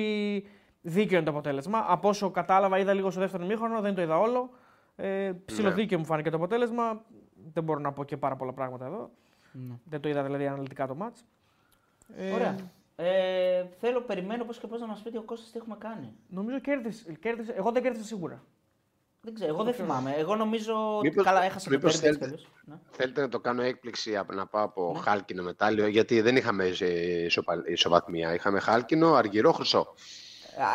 δίκαιο 0.82 1.16
είναι 1.18 1.26
το 1.26 1.32
αποτέλεσμα. 1.32 1.86
Από 1.88 2.10
όσο 2.10 2.30
κατάλαβα, 2.32 2.80
είδα 2.80 2.94
λίγο 2.94 3.12
στο 3.12 3.20
δεύτερο 3.20 3.46
μήχρονο, 3.46 3.82
δεν 3.82 3.96
το 3.96 4.02
είδα 4.02 4.20
όλο. 4.20 4.50
Ε, 4.96 5.32
ψιλοδίκαιο 5.46 6.00
μου 6.00 6.06
φάνηκε 6.06 6.30
το 6.30 6.36
αποτέλεσμα. 6.38 7.02
Δεν 7.54 7.64
μπορώ 7.64 7.80
να 7.80 7.92
πω 7.92 8.04
και 8.04 8.18
πάρα 8.18 8.36
πολλά 8.36 8.54
πράγματα 8.54 8.86
εδώ. 8.86 9.10
Δεν 9.84 10.00
το 10.02 10.10
είδα 10.10 10.24
δηλαδή 10.24 10.48
αναλυτικά 10.48 10.88
το 10.88 10.96
μάτς. 10.96 11.24
Ε, 12.18 12.32
Ωραία. 12.32 12.56
Ε, 12.96 13.66
θέλω, 13.80 14.02
περιμένω 14.02 14.44
πώς 14.44 14.58
και 14.60 14.68
πώς 14.68 14.80
να 14.80 14.88
μας 14.88 15.02
πείτε 15.02 15.18
ο 15.18 15.22
Κώστας 15.22 15.52
τι 15.52 15.58
έχουμε 15.58 15.76
κάνει. 15.80 16.14
Νομίζω 16.28 16.60
κέρδισε, 16.60 17.14
κέρδισε. 17.22 17.54
Εγώ 17.58 17.72
δεν 17.72 17.82
κέρδισα 17.84 18.06
σίγουρα. 18.06 18.44
Δεν 19.22 19.34
ξέρω, 19.34 19.54
εγώ 19.54 19.64
δεν 19.64 19.74
θυμάμαι. 19.74 20.16
Εγώ 20.18 20.36
νομίζω 20.36 20.98
ότι 20.98 21.08
Μήπως- 21.08 21.26
καλά 21.26 21.44
έχασα 21.44 21.70
το 21.70 21.76
μήπως 21.76 22.00
τέρμι 22.00 22.18
θέλετε- 22.18 22.26
τέλος. 22.38 22.52
Ναι. 22.66 22.76
Θέλετε 22.92 23.22
να 23.22 23.30
το 23.30 23.40
κάνω 23.40 23.62
έκπληξη 23.62 24.18
απ- 24.18 24.34
να 24.34 24.46
πάω 24.46 24.64
από 24.64 24.92
Ναι. 24.96 25.00
χάλκινο 25.02 25.44
μετάλλιο, 25.44 25.88
γιατί 25.88 26.22
δεν 26.22 26.36
είχαμε 26.36 26.64
ε, 26.80 27.24
ισοπα- 27.26 27.68
ισοβαθμία. 27.70 28.34
Είχαμε 28.34 28.60
χάλκινο, 28.60 29.14
αργυρό, 29.14 29.52
χρυσό. 29.52 29.94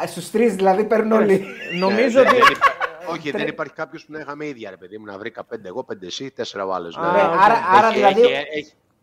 Στους 0.06 0.30
τρεις 0.30 0.54
δηλαδή 0.54 0.84
παίρνουν 0.84 1.12
όλοι. 1.12 1.44
Νομίζω 1.80 2.20
Ε, 2.20 2.22
ότι. 2.26 2.30
δεν 2.36 2.50
υπά- 2.50 2.78
Όχι, 3.10 3.30
δεν 3.30 3.46
υπάρχει 3.46 3.72
κάποιος 3.72 4.04
που 4.04 4.12
να 4.12 4.18
είχαμε 4.18 4.46
ίδια, 4.46 4.70
ρε 4.70 4.76
παιδί 4.76 4.98
μου, 4.98 5.04
να 5.04 5.18
βρήκα 5.18 5.44
πέντε 5.44 5.68
εγώ, 5.68 5.84
πέντε 5.84 6.06
εσύ, 6.06 6.30
τέσσερα 6.30 6.66
ο 6.66 6.72
άλλος. 6.74 6.96
Α, 6.96 7.12
Ναι, 7.12 7.22
οκ. 7.22 7.40
άρα, 7.40 7.54
άρα 7.70 7.86
έχει, 7.86 7.96
δηλαδή. 7.96 8.22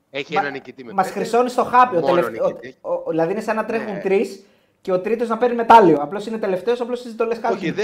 Έχει 0.09 0.35
ένα 0.35 0.49
νικητή 0.49 0.83
με 0.83 0.93
Μας 0.93 1.09
χρυσώνει 1.09 1.49
το 1.49 1.63
χάπι. 1.63 2.01
Τελευτα... 2.01 2.45
ο, 2.81 2.91
ο, 2.91 3.03
δηλαδή 3.09 3.31
είναι 3.31 3.41
σαν 3.41 3.55
να 3.55 3.65
τρέχουν 3.65 3.93
ναι. 3.93 3.99
τρεις 3.99 4.43
και 4.81 4.93
ο 4.93 4.99
τρίτος 4.99 5.27
να 5.27 5.37
παίρνει 5.37 5.55
μετάλλιο. 5.55 5.97
Απλώς 6.01 6.25
είναι 6.25 6.37
τελευταίος, 6.37 6.81
απλώς 6.81 7.05
εσύ 7.05 7.15
το 7.15 7.25
λες 7.25 7.39
κάτι. 7.39 7.53
Όχι, 7.53 7.71
δε, 7.71 7.83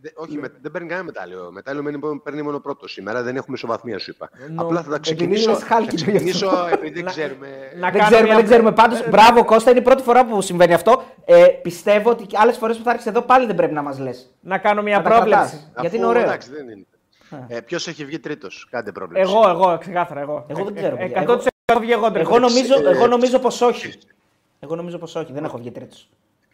δε, 0.00 0.08
όχι 0.14 0.38
με, 0.38 0.52
δεν 0.60 0.70
παίρνει 0.70 0.88
κανένα 0.88 1.06
μετάλλιο. 1.06 1.48
Μετάλλιο 1.52 1.82
μένει, 1.82 1.98
παίρνει 2.22 2.42
μόνο 2.42 2.60
πρώτο. 2.60 2.88
Σήμερα 2.88 3.22
δεν 3.22 3.36
έχουμε 3.36 3.56
ισοβαθμία, 3.56 3.98
σου 3.98 4.10
είπα. 4.10 4.30
Ε, 4.32 4.52
Απλά 4.56 4.82
θα 4.82 4.90
τα 4.90 4.98
ξεκινήσω. 4.98 5.50
Επειδή 5.50 5.66
θα 5.66 5.84
ξεκινήσω 5.94 6.50
επειδή 6.72 7.02
δεν 7.02 7.04
ξέρουμε. 7.04 7.48
Να, 7.78 7.90
δεν 7.90 8.02
ξέρουμε, 8.04 8.34
δεν 8.34 8.44
ξέρουμε. 8.44 8.72
Πάντως, 8.72 9.08
μπράβο 9.08 9.44
Κώστα, 9.44 9.70
είναι 9.70 9.78
η 9.78 9.82
πρώτη 9.82 10.02
φορά 10.02 10.26
που 10.26 10.40
συμβαίνει 10.40 10.74
αυτό. 10.74 11.02
Ε, 11.24 11.46
πιστεύω 11.62 12.10
ότι 12.10 12.26
άλλες 12.32 12.56
φορές 12.56 12.76
που 12.76 12.82
θα 12.82 12.90
έρθεις 12.90 13.06
εδώ 13.06 13.22
πάλι 13.22 13.46
δεν 13.46 13.54
πρέπει 13.54 13.72
να 13.72 13.82
μας 13.82 13.98
λες. 13.98 14.34
Να 14.40 14.58
κάνω 14.58 14.82
μια 14.82 15.02
πρόβλεψη. 15.02 15.72
Γιατί 15.80 15.96
είναι 15.96 16.06
ωραίο. 16.06 16.22
Εντάξει, 16.22 16.50
δεν 16.50 16.68
είναι. 16.68 16.86
Ε, 17.48 17.60
Ποιος 17.60 17.88
έχει 17.88 18.04
βγει 18.04 18.18
τρίτος, 18.18 18.66
κάντε 18.70 18.92
πρόβλεψη. 18.92 19.32
Εγώ, 19.32 19.48
εγώ, 19.48 19.78
ξεκάθαρα. 19.78 20.20
Εγώ, 20.20 20.46
εγώ 20.48 20.64
δεν 20.64 20.76
ε, 20.76 20.78
ξέρω. 20.78 20.96
Ε, 20.98 21.24
100% 21.26 21.46
έχω 21.64 21.80
βγει 21.80 21.92
εγώ 21.92 22.10
τρίτο. 22.10 22.28
Εγώ 22.28 22.38
νομίζω, 22.38 22.74
ε, 22.74 22.90
εγώ 22.90 23.06
νομίζω 23.06 23.38
πως 23.38 23.60
όχι. 23.60 23.98
Εγώ 24.60 24.76
νομίζω 24.76 24.98
πως 24.98 25.14
όχι, 25.14 25.32
δεν 25.32 25.44
έχω 25.44 25.58
βγει 25.58 25.70
τρίτο. 25.70 25.96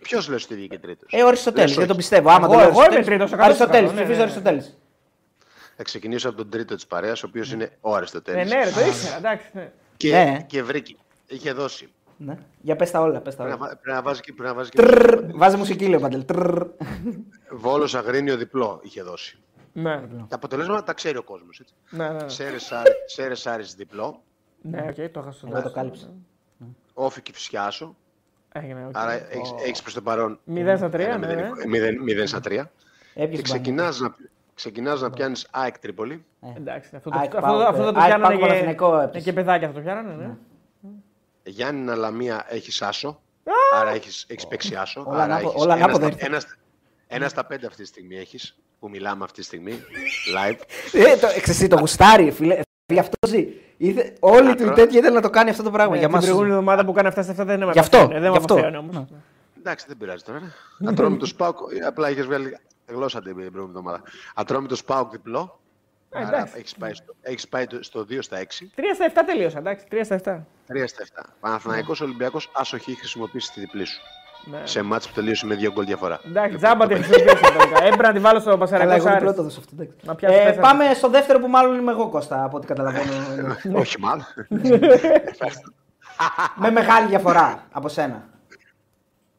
Ποιο 0.03 0.21
λε 0.29 0.35
ότι 0.35 0.55
βγήκε 0.55 0.79
τρίτο. 0.79 1.07
Ε, 1.11 1.23
ο 1.23 1.27
Αριστοτέλη, 1.27 1.75
δεν 1.75 1.87
τον 1.87 1.97
πιστεύω. 1.97 2.31
Άμα 2.31 2.49
εγώ, 2.53 2.61
εγώ 2.61 2.85
είμαι 2.85 3.05
τρίτο. 3.05 3.29
Αριστοτέλη, 3.37 3.91
ψηφίζω 3.95 4.23
Αριστοτέλη. 4.23 4.65
Θα 5.77 5.83
ξεκινήσω 5.83 6.29
από 6.29 6.37
τον 6.37 6.51
τρίτο 6.51 6.75
τη 6.77 6.85
παρέα, 6.89 7.13
ο 7.13 7.27
οποίο 7.27 7.45
είναι 7.53 7.71
ο 7.81 7.95
Αριστοτέλη. 7.95 8.37
Ναι, 8.37 8.45
ναι, 8.45 8.71
το 8.71 8.81
ήξερα, 8.81 9.17
εντάξει. 9.17 9.51
Και, 9.97 10.45
και 10.47 10.63
βρήκε. 10.63 10.97
Είχε 11.27 11.53
δώσει. 11.53 11.89
Ναι. 12.17 12.39
Για 12.61 12.77
πε 12.77 12.85
τα 12.85 13.01
όλα. 13.01 13.21
Πες 13.21 13.37
τα 13.37 13.45
όλα. 13.45 13.57
Πρέπει, 13.57 13.79
να, 13.85 14.03
βάζει, 14.03 14.21
πρέπει 14.23 14.43
να 14.43 14.55
βάζει 14.55 14.71
και. 14.71 14.83
Βάζει 15.35 15.57
μουσική, 15.57 15.87
λέει 15.87 16.01
Παντελ. 16.01 16.25
Βόλο 17.51 17.95
Αγρίνιο 17.97 18.37
διπλό 18.37 18.81
είχε 18.83 19.03
δώσει. 19.03 19.39
Ναι. 19.73 20.03
Τα 20.29 20.37
αποτελέσματα 20.37 20.83
τα 20.83 20.93
ξέρει 20.93 21.17
ο 21.17 21.23
κόσμος. 21.23 21.49
Ναι, 21.91 22.09
ναι. 22.09 22.29
Σέρρες 23.07 23.35
Άρη 23.45 23.65
διπλό. 23.77 24.23
Ναι, 24.63 24.87
οκ, 24.89 24.95
το 25.11 25.21
είχα 25.21 25.31
στο 25.33 25.47
Εγώ 25.51 25.63
το 25.63 25.71
κάλυψα. 25.71 26.13
ΟΦΗ 26.95 27.21
Κηφισιά 27.23 27.72
άσο. 27.72 27.97
Έγινε, 28.53 28.87
οκ. 28.87 28.97
Άρα 28.97 29.13
έχεις 29.65 29.83
προς 29.83 29.95
το 29.95 30.03
παρόν. 30.03 30.41
Μηδέν 30.45 30.77
στα 30.77 30.89
τρία, 30.89 31.07
ένα 31.07 31.17
ναι, 31.19 31.27
μηδενικό- 31.27 31.57
ναι. 31.57 31.67
μηδέν- 31.67 32.01
μηδέν 32.01 32.27
στα 32.27 32.41
τρία. 32.41 32.71
Και 33.15 33.23
Έπιασε 33.23 33.43
ξεκινάς 33.43 34.01
να, 34.01 34.15
ξεκινάς 34.55 35.01
να 35.01 35.11
πιάνεις 35.11 35.47
ΑΕΚ 35.51 35.79
Τρίπολη. 35.79 36.25
Εντάξει, 36.57 36.97
αυτό 36.97 37.11
το, 37.11 37.19
ΑΕΚ 37.19 37.35
αυτό, 37.35 37.47
Πάοκ, 37.47 37.63
αυτό 37.63 37.83
ε, 37.83 37.93
το 37.93 37.99
ΑΕΚ 38.01 38.09
πιάνανε 38.09 38.35
Πάοκ 38.35 38.41
Παναθηναϊκό 38.41 38.97
και, 38.99 39.05
έπαιζε. 39.05 39.25
και 39.25 39.33
παιδάκια 39.33 39.67
θα 39.69 39.75
το 39.75 39.81
πιάνανε, 39.81 40.15
ναι. 40.15 40.35
Γιάννη 41.43 41.97
Λαμία 41.97 42.47
έχεις 42.49 42.83
Άσο. 42.83 43.21
Άρα 43.75 43.91
έχεις 43.91 44.25
έχεις 44.29 44.47
παίξει 44.47 44.75
Άσο. 44.75 45.01
Όλα 45.07 45.23
άρα 45.23 45.35
ανάπο- 45.35 45.49
έχεις 45.49 45.63
όλα 45.63 45.75
ένα 45.75 45.85
ανάποδα 45.85 46.05
στα- 46.07 46.15
ήρθε. 46.15 46.27
ένα 46.27 46.41
στα- 46.41 46.55
Ένα 47.13 47.29
στα 47.29 47.45
πέντε 47.45 47.67
αυτή 47.67 47.83
τη 47.83 47.89
στιγμή 47.89 48.17
έχεις. 48.17 48.57
Που 48.81 48.89
μιλάμε 48.89 49.25
αυτή 49.25 49.41
τη 49.41 49.47
στιγμή. 49.47 49.73
Live. 50.37 50.59
Ε, 50.93 51.17
το, 51.17 51.27
ξέρεις, 51.43 51.69
το 51.69 51.79
γουστάρι, 51.79 52.31
φίλε. 52.31 52.61
Γι' 52.95 53.01
αυτό 53.01 53.17
ζει. 53.27 53.47
Ήθε, 53.77 54.13
όλη 54.21 54.47
Να 54.47 54.55
του 54.55 54.63
η 54.63 54.65
τρώω. 54.65 54.75
τέτοια 54.75 54.99
ήθελε 54.99 55.15
να 55.15 55.21
το 55.21 55.31
κάνει 55.31 55.51
αυτό 55.51 55.63
το 55.63 55.71
πράγμα. 55.71 55.93
Ναι, 55.93 55.99
για 55.99 56.07
την 56.07 56.17
μας. 56.17 56.25
προηγούμενη 56.25 56.53
εβδομάδα 56.55 56.85
που 56.85 56.93
κάνει 56.93 57.09
αυτά 57.09 57.23
στα 57.23 57.31
αυτά 57.31 57.45
δεν 57.45 57.59
με 57.65 57.73
Γι' 57.73 57.79
αυτό, 57.79 57.97
απαθαίωνε, 57.97 58.21
δεν 58.21 58.31
με 58.31 58.37
γι' 58.37 58.43
αυτό. 58.43 58.55
απαθαίωνε 58.55 58.77
όμως. 58.79 59.05
Εντάξει, 59.59 59.85
δεν 59.89 59.97
πειράζει 59.97 60.23
τώρα. 60.25 60.41
Ατρόμητο 60.87 61.27
Σπάουκ. 61.27 61.57
Απλά 61.87 62.11
είχες 62.11 62.27
βγάλει 62.27 62.59
γλώσσα 62.87 63.23
την 63.23 63.35
προηγούμενη 63.35 63.69
εβδομάδα. 63.69 64.03
Ατρόμητο 64.35 64.75
Σπάουκ 64.75 65.11
διπλό. 65.11 65.61
Ε, 66.13 66.19
Άρα 66.19 66.29
εντάξει. 66.37 66.55
έχεις 66.57 66.75
πάει, 66.79 66.95
στο, 66.95 67.15
έχεις 67.23 67.49
πάει 67.49 67.67
το- 67.67 67.83
στο 67.83 68.05
2 68.05 68.23
στα 68.23 68.39
6. 68.39 68.71
3 68.75 68.95
στα 68.95 69.05
7 69.05 69.25
τελείωσα, 69.27 69.59
εντάξει, 69.59 69.85
3 69.91 70.05
στα 70.05 70.15
7. 70.15 70.47
3 70.67 70.87
στα 70.87 71.03
7. 71.03 71.23
Παναθηναϊκός 71.41 72.01
Ολυμπιακός 72.01 72.51
άσοχη 72.55 72.95
χρησιμοποιήσει 72.95 73.53
τη 73.53 73.61
διπλή 73.61 73.85
σου. 73.85 74.01
Ναι. 74.45 74.61
Σε 74.65 74.83
μάτς 74.83 75.09
που 75.09 75.15
τελείωσε 75.15 75.47
με 75.47 75.55
δύο 75.55 75.73
γκολ 75.73 75.85
διαφορά. 75.85 76.21
Εντάξει, 76.27 76.57
τζάμπα 76.57 76.87
τη 76.87 76.95
χρησιμοποίησα 76.95 77.53
τελικά. 77.59 77.83
Έπρεπε 77.85 78.03
να 78.03 78.13
τη 78.13 78.19
βάλω 78.19 78.39
στο 78.41 78.49
Καλά, 78.49 78.59
Πασαρακό 78.61 78.93
εγώ 78.93 79.03
Σάρι. 79.07 79.25
πρώτο 79.25 79.43
δώσω 79.43 79.61
αυτό. 79.61 79.71
εντάξει. 79.75 79.97
Να 80.03 80.15
πιάσει 80.15 80.35
Ε, 80.35 80.39
τέσσερα. 80.39 80.61
πάμε 80.61 80.95
στο 80.95 81.09
δεύτερο 81.09 81.39
που 81.39 81.47
μάλλον 81.49 81.79
είμαι 81.79 81.91
εγώ 81.93 82.09
Κώστα, 82.09 82.45
από 82.45 82.57
ό,τι 82.57 82.67
καταλαβαίνω. 82.67 83.13
Όχι 83.83 84.01
μάλλον. 84.01 84.27
με 86.57 86.71
μεγάλη 86.71 87.07
διαφορά 87.09 87.67
από 87.73 87.89
σένα. 87.89 88.29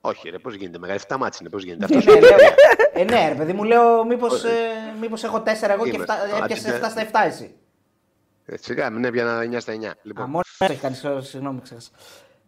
Όχι, 0.02 0.30
ρε, 0.30 0.38
πώς 0.38 0.54
γίνεται. 0.56 0.78
Μεγάλη 0.78 1.00
7 1.08 1.16
μάτς 1.20 1.40
είναι, 1.40 1.50
πώς 1.50 1.64
γίνεται. 1.64 1.86
Ναι, 1.94 1.98
Αυτό 1.98 2.12
λέω, 2.12 2.30
ε, 2.94 3.04
ναι, 3.04 3.28
ρε 3.28 3.36
παιδί 3.36 3.54
μου, 3.54 3.64
λέω 3.64 4.06
μήπως, 4.06 4.44
ε, 4.44 4.50
μήπως 5.00 5.24
έχω 5.24 5.40
4 5.42 5.72
εγώ 5.74 5.84
και 5.84 5.90
Είμαι. 5.90 5.98
εφτά- 6.04 6.14
Α, 6.42 6.44
έπιασε 6.44 6.70
ναι. 6.70 6.76
7 6.76 6.90
στα 6.90 7.02
7 7.02 7.06
εσύ. 7.26 7.56
Ε, 8.46 8.58
Σιγά, 8.58 8.90
μην 8.90 9.04
έπιανα 9.06 9.42
9 9.42 9.60
στα 9.60 9.72
9. 9.74 9.88
Α, 9.90 9.94
Λοιπόν, 10.04 10.30
μόνος 10.30 10.50
αυτό 10.60 10.74
έχει 10.74 10.82
κάνει, 10.82 11.00
sorry, 11.04 11.24
συγγνώμη, 11.24 11.60
ξέχασα. 11.62 11.90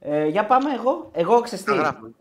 Ε, 0.05 0.27
για 0.27 0.45
πάμε 0.45 0.73
εγώ. 0.73 1.09
Εγώ 1.13 1.41
ξεστή. 1.41 1.69
θα 1.71 1.75
γράφουμε. 1.75 2.11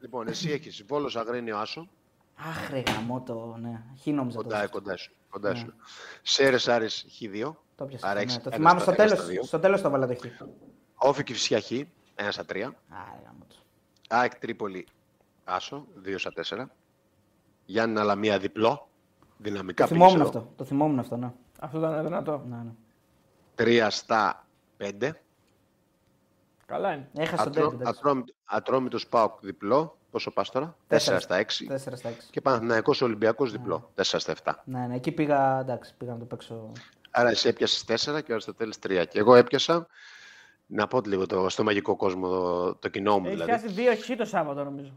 Λοιπόν, 0.00 0.28
εσύ 0.28 0.50
έχεις 0.50 0.84
Βόλος 0.86 1.16
Αγρίνιο 1.16 1.56
Άσο. 1.58 1.88
Αχ, 2.36 2.70
ρε 2.70 2.82
γαμώτο, 2.86 3.56
ναι. 3.60 3.82
Χι 4.00 4.12
νόμιζα 4.12 4.36
το. 4.36 4.42
Κοντά, 4.42 4.66
κοντά 4.66 4.96
σου. 4.96 5.12
Κοντά 5.30 5.54
σου. 5.54 5.74
Σέρες 6.22 6.68
Άρης 6.68 7.06
Χ2. 7.20 7.52
Το 7.76 7.84
πιάσα. 7.84 8.06
Άρα 8.06 8.14
ναι. 8.14 8.20
έχεις 8.20 8.34
Το 8.34 8.42
ένα 8.44 8.56
θυμάμαι 8.56 8.80
στα- 8.80 8.92
στο 8.92 9.02
ένα 9.02 9.08
τέλος, 9.10 9.22
στα 9.24 9.32
δύο. 9.32 9.42
στο 9.42 9.58
τέλος 9.58 9.80
το 9.80 9.90
βάλα 9.90 10.06
το 10.06 10.14
χ. 10.14 10.20
Όφη 10.94 11.22
Κυφσιά 11.22 11.60
Χ. 11.60 11.70
1 11.70 11.86
στα 12.30 12.44
3. 12.44 12.62
Α, 12.64 12.96
ρε 13.14 13.22
γαμώτο. 13.24 13.56
ΑΕΚ 14.08 14.38
Τρίπολη 14.38 14.86
Άσο. 15.44 15.86
2 16.04 16.18
στα 16.18 16.32
4. 16.32 16.70
Γιάννη 17.64 17.98
Αλαμία 17.98 18.38
διπλό. 18.38 18.88
Δυναμικά 19.36 19.86
Το 19.86 19.90
πήγες 19.92 20.06
θυμόμουν 20.08 20.28
εδώ. 20.28 20.38
αυτό. 20.38 20.52
Το 20.56 20.64
θυμόμουν 20.64 20.98
αυτό, 20.98 21.16
ναι. 21.16 21.32
Αυτό 21.60 21.78
ήταν 21.78 22.02
δυνατό. 22.04 22.44
ναι, 22.48 22.56
ναι. 22.56 22.72
3 23.54 23.86
στα 23.90 24.46
5. 24.76 25.10
Καλά 26.70 26.92
είναι. 26.92 27.08
Έχασε 27.16 27.42
τον 27.42 27.52
τέρμι. 27.52 27.74
εντάξει. 27.80 28.00
Ατρόμητος 28.44 29.06
ΠΑΟΚ 29.06 29.40
διπλό. 29.40 29.98
Πόσο 30.10 30.30
πας 30.30 30.50
τώρα; 30.50 30.76
4 30.88 30.96
στα 30.98 31.36
6. 31.38 31.66
4 31.68 31.76
στα 31.76 32.08
6. 32.10 32.12
Και 32.30 32.40
Παναθηναϊκός 32.40 33.00
Ολυμπιακός 33.02 33.50
διπλό. 33.52 33.90
4 33.94 34.02
στα 34.02 34.32
7. 34.44 34.52
Ναι, 34.64 34.86
ναι, 34.86 34.94
εκεί 34.94 35.12
πήγα, 35.12 35.58
εντάξει, 35.60 35.94
πήγα 35.98 36.12
να 36.12 36.18
το 36.18 36.24
παίξω. 36.24 36.72
Άρα 37.10 37.28
εσύ 37.28 37.48
έπιασες 37.48 37.84
4 37.84 38.22
και 38.22 38.30
ο 38.30 38.34
Αριστοτέλης 38.34 38.76
3. 38.86 39.04
Και 39.08 39.18
εγώ 39.18 39.34
έπιασα, 39.34 39.86
να 40.66 40.86
πω 40.86 41.00
λίγο 41.00 41.26
το, 41.26 41.48
στο 41.48 41.62
μαγικό 41.62 41.96
κόσμο, 41.96 42.28
το, 42.28 42.74
το 42.74 42.88
κοινό 42.88 43.18
μου 43.18 43.26
Έχει 43.26 43.34
δηλαδή. 43.34 43.50
πιάσει 43.50 43.68
δύο 43.74 44.14
χ 44.14 44.18
το 44.18 44.24
Σάββατο 44.24 44.64
νομίζω. 44.64 44.92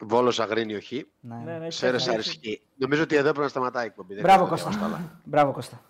Βόλος 0.00 0.40
Αγρίνιο 0.40 0.80
Χ. 0.80 0.90
Ναι. 0.92 1.02
Ναι, 1.20 1.58
ναι, 1.58 1.66
έχει 1.66 1.72
Σέρες 1.76 2.04
τέσσερα. 2.04 2.14
Άρης 2.14 2.32
Χ. 2.32 2.60
Νομίζω 2.76 3.02
ότι 3.02 3.14
εδώ 3.14 3.24
πρέπει 3.28 3.40
να 3.40 3.48
σταματάει 3.48 3.84
η 3.84 3.86
εκπομπή. 3.86 4.14
δεν 4.14 4.22
Μπράβο 4.22 4.44
χρειάζεται 4.44 4.68
να 4.68 4.74
Κώστα. 4.76 4.88
διαβάσω 4.88 5.06
τα 5.06 5.10
άλλα. 5.12 5.20
Μπράβο 5.24 5.52
Κώστα. 5.52 5.80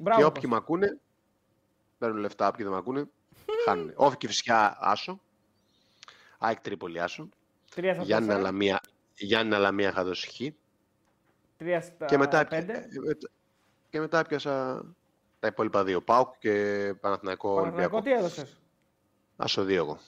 Μπράβο, 0.00 0.18
Και 0.20 0.24
Κώστα. 0.24 0.26
όποιοι 0.26 0.50
με 0.52 0.56
ακούνε, 0.56 0.98
παίρνουν 1.98 2.18
λεφτά, 2.18 2.48
όποιοι 2.48 2.64
δεν 2.64 2.72
με 2.72 2.78
ακούνε, 2.78 3.08
χάνουν. 3.64 3.92
Όφη 3.94 4.16
και 4.16 4.26
φυσικά 4.26 4.76
άσο. 4.80 5.20
ΑΕΚ 6.38 6.60
Τρίπολη 6.60 7.00
άσο. 7.00 7.28
Τρία 7.74 7.94
στα 7.94 8.02
Γιάννενα 8.02 8.26
τέσσερα, 8.26 8.46
Λαμία, 8.48 8.80
Γιάννενα 9.14 9.54
Λαμία 9.54 9.88
είχα 9.88 10.04
δώσει 10.04 10.28
χ. 10.28 10.52
τρία 11.56 11.80
στα 11.80 12.06
Και 12.06 12.18
μετά, 12.18 12.44
πέντε. 12.46 12.72
ε, 12.72 12.86
μετα- 13.06 13.30
και 13.90 14.00
μετά 14.00 14.18
έπιασα 14.18 14.84
τα 15.40 15.46
υπόλοιπα 15.48 15.84
δύο. 15.84 16.00
ΠΑΟΚ 16.02 16.38
και 16.38 16.50
Παναθηναϊκό 17.00 17.54
Παναθηναϊκό 17.54 17.96
Ολυμπιακό. 17.96 18.00
τι 18.02 18.12
έδωσες; 18.12 18.60
Άσο 19.36 19.64
δύο 19.64 19.76
εγώ. 19.76 19.98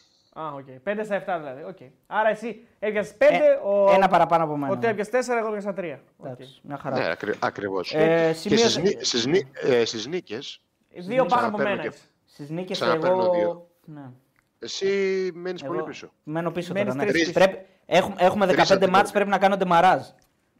Α, 0.40 0.52
οκ. 0.52 0.66
5 0.82 1.04
στα 1.04 1.14
7 1.14 1.38
δηλαδή. 1.38 1.62
Οκ. 1.62 1.76
Άρα 2.06 2.28
εσύ 2.28 2.66
έπιασες 2.78 3.14
5, 3.18 3.60
ο... 3.64 3.90
Ε, 3.90 3.94
Ένα 3.94 4.08
παραπάνω 4.08 4.44
από 4.44 4.56
μένα. 4.56 4.72
ο 4.72 4.78
Τέ 4.78 4.88
έπιασες 4.88 5.26
4, 5.26 5.36
εγώ 5.38 5.46
έπιασα 5.48 5.72
3. 5.76 6.00
Εντάξει, 6.24 6.60
μια 6.62 6.78
χαρά. 6.78 6.98
Ναι, 6.98 7.10
ακρι, 7.10 7.34
ακριβώς. 7.38 7.94
Ε, 7.94 8.28
και 8.28 8.32
σημείωσε- 8.38 8.68
στις, 8.70 8.82
νί- 8.82 9.04
στις, 9.04 9.26
νί- 9.26 9.48
ε, 9.52 9.84
στις 9.84 10.06
νίκες, 10.06 10.60
Δύο 10.88 11.24
πάνω 11.24 11.46
από 11.46 11.56
Ξαναπαίρνω 11.56 11.70
μένα. 11.76 11.82
και- 11.82 11.96
έχεις. 12.34 12.46
Στις 12.46 12.50
νίκες 12.50 12.78
Ξαναπαίρνω 12.80 13.22
εγώ... 13.22 13.30
δύο. 13.32 13.68
Ναι. 13.84 14.10
εσύ 14.58 15.30
μένεις 15.34 15.62
Εγώ 15.62 15.72
πολύ 15.72 15.84
πίσω. 15.86 16.12
Μένω 16.22 16.50
πίσω 16.50 16.72
Μένεις 16.72 16.92
τώρα. 16.92 17.04
Ναι. 17.04 17.10
τρεις 17.10 17.20
πίσω. 17.26 17.32
Πρέπει... 17.32 17.66
Έχουμε, 17.86 18.14
έχουμε 18.18 18.46
Τρεις 18.46 18.58
15 18.58 18.70
αντίπαλοι. 18.72 18.90
μάτς, 18.92 19.10
πρέπει 19.10 19.30
να 19.30 19.38
κάνω 19.38 19.56
ντεμαράζ. 19.56 20.02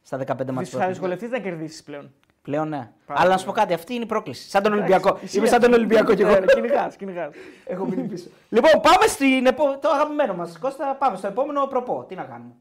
Στα 0.03 0.19
15 0.27 0.51
μάτς. 0.51 0.71
Θα 0.71 0.87
δυσκολευτείς 0.89 1.31
να 1.31 1.39
κερδίσεις 1.39 1.83
πλέον. 1.83 2.13
Πλέον 2.43 2.69
ναι. 2.69 2.77
Πάρα 3.07 3.21
Αλλά 3.21 3.23
να 3.23 3.25
πολύ. 3.29 3.39
σου 3.39 3.45
πω 3.47 3.53
κάτι, 3.53 3.75
αυτή 3.75 3.95
είναι 3.95 4.03
η 4.05 4.07
πρόκληση. 4.07 4.49
Σαν 4.49 4.63
τον 4.63 4.73
Ολυμπιακό. 4.73 5.09
Εντάξει, 5.09 5.37
Είμαι 5.37 5.47
ισχύει. 5.47 5.61
σαν 5.61 5.71
τον 5.71 5.79
Ολυμπιακό 5.79 6.15
κι 6.15 6.23
εγώ. 6.23 6.39
Ναι, 6.39 6.47
Κυνηγάς, 6.47 6.97
κυνηγάς. 6.97 7.35
Έχω 7.65 7.85
μείνει 7.85 8.03
πίσω. 8.09 8.29
λοιπόν, 8.49 8.71
πάμε 8.81 9.07
στην 9.07 9.47
επο... 9.47 9.79
το 9.79 9.89
αγαπημένο 9.89 10.35
μας. 10.35 10.59
Κώστα, 10.59 10.95
πάμε 10.99 11.17
στο 11.17 11.27
επόμενο 11.27 11.67
προπό. 11.67 12.05
Τι 12.09 12.15
να 12.15 12.23
κάνουμε; 12.25 12.53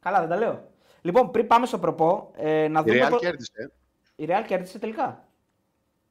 Καλά, 0.00 0.20
δεν 0.20 0.28
τα 0.28 0.36
λέω. 0.36 0.68
Λοιπόν, 1.00 1.30
πριν 1.30 1.46
πάμε 1.46 1.66
στο 1.66 1.78
προπό, 1.78 2.30
ε, 2.36 2.68
να 2.68 2.80
Η 2.80 2.82
δούμε. 2.90 3.06
Real 3.06 3.10
πο- 3.10 3.16
κέρδισε. 3.16 3.72
Η 4.16 4.26
Real 4.28 4.44
κέρδισε 4.46 4.78
τελικά. 4.78 5.27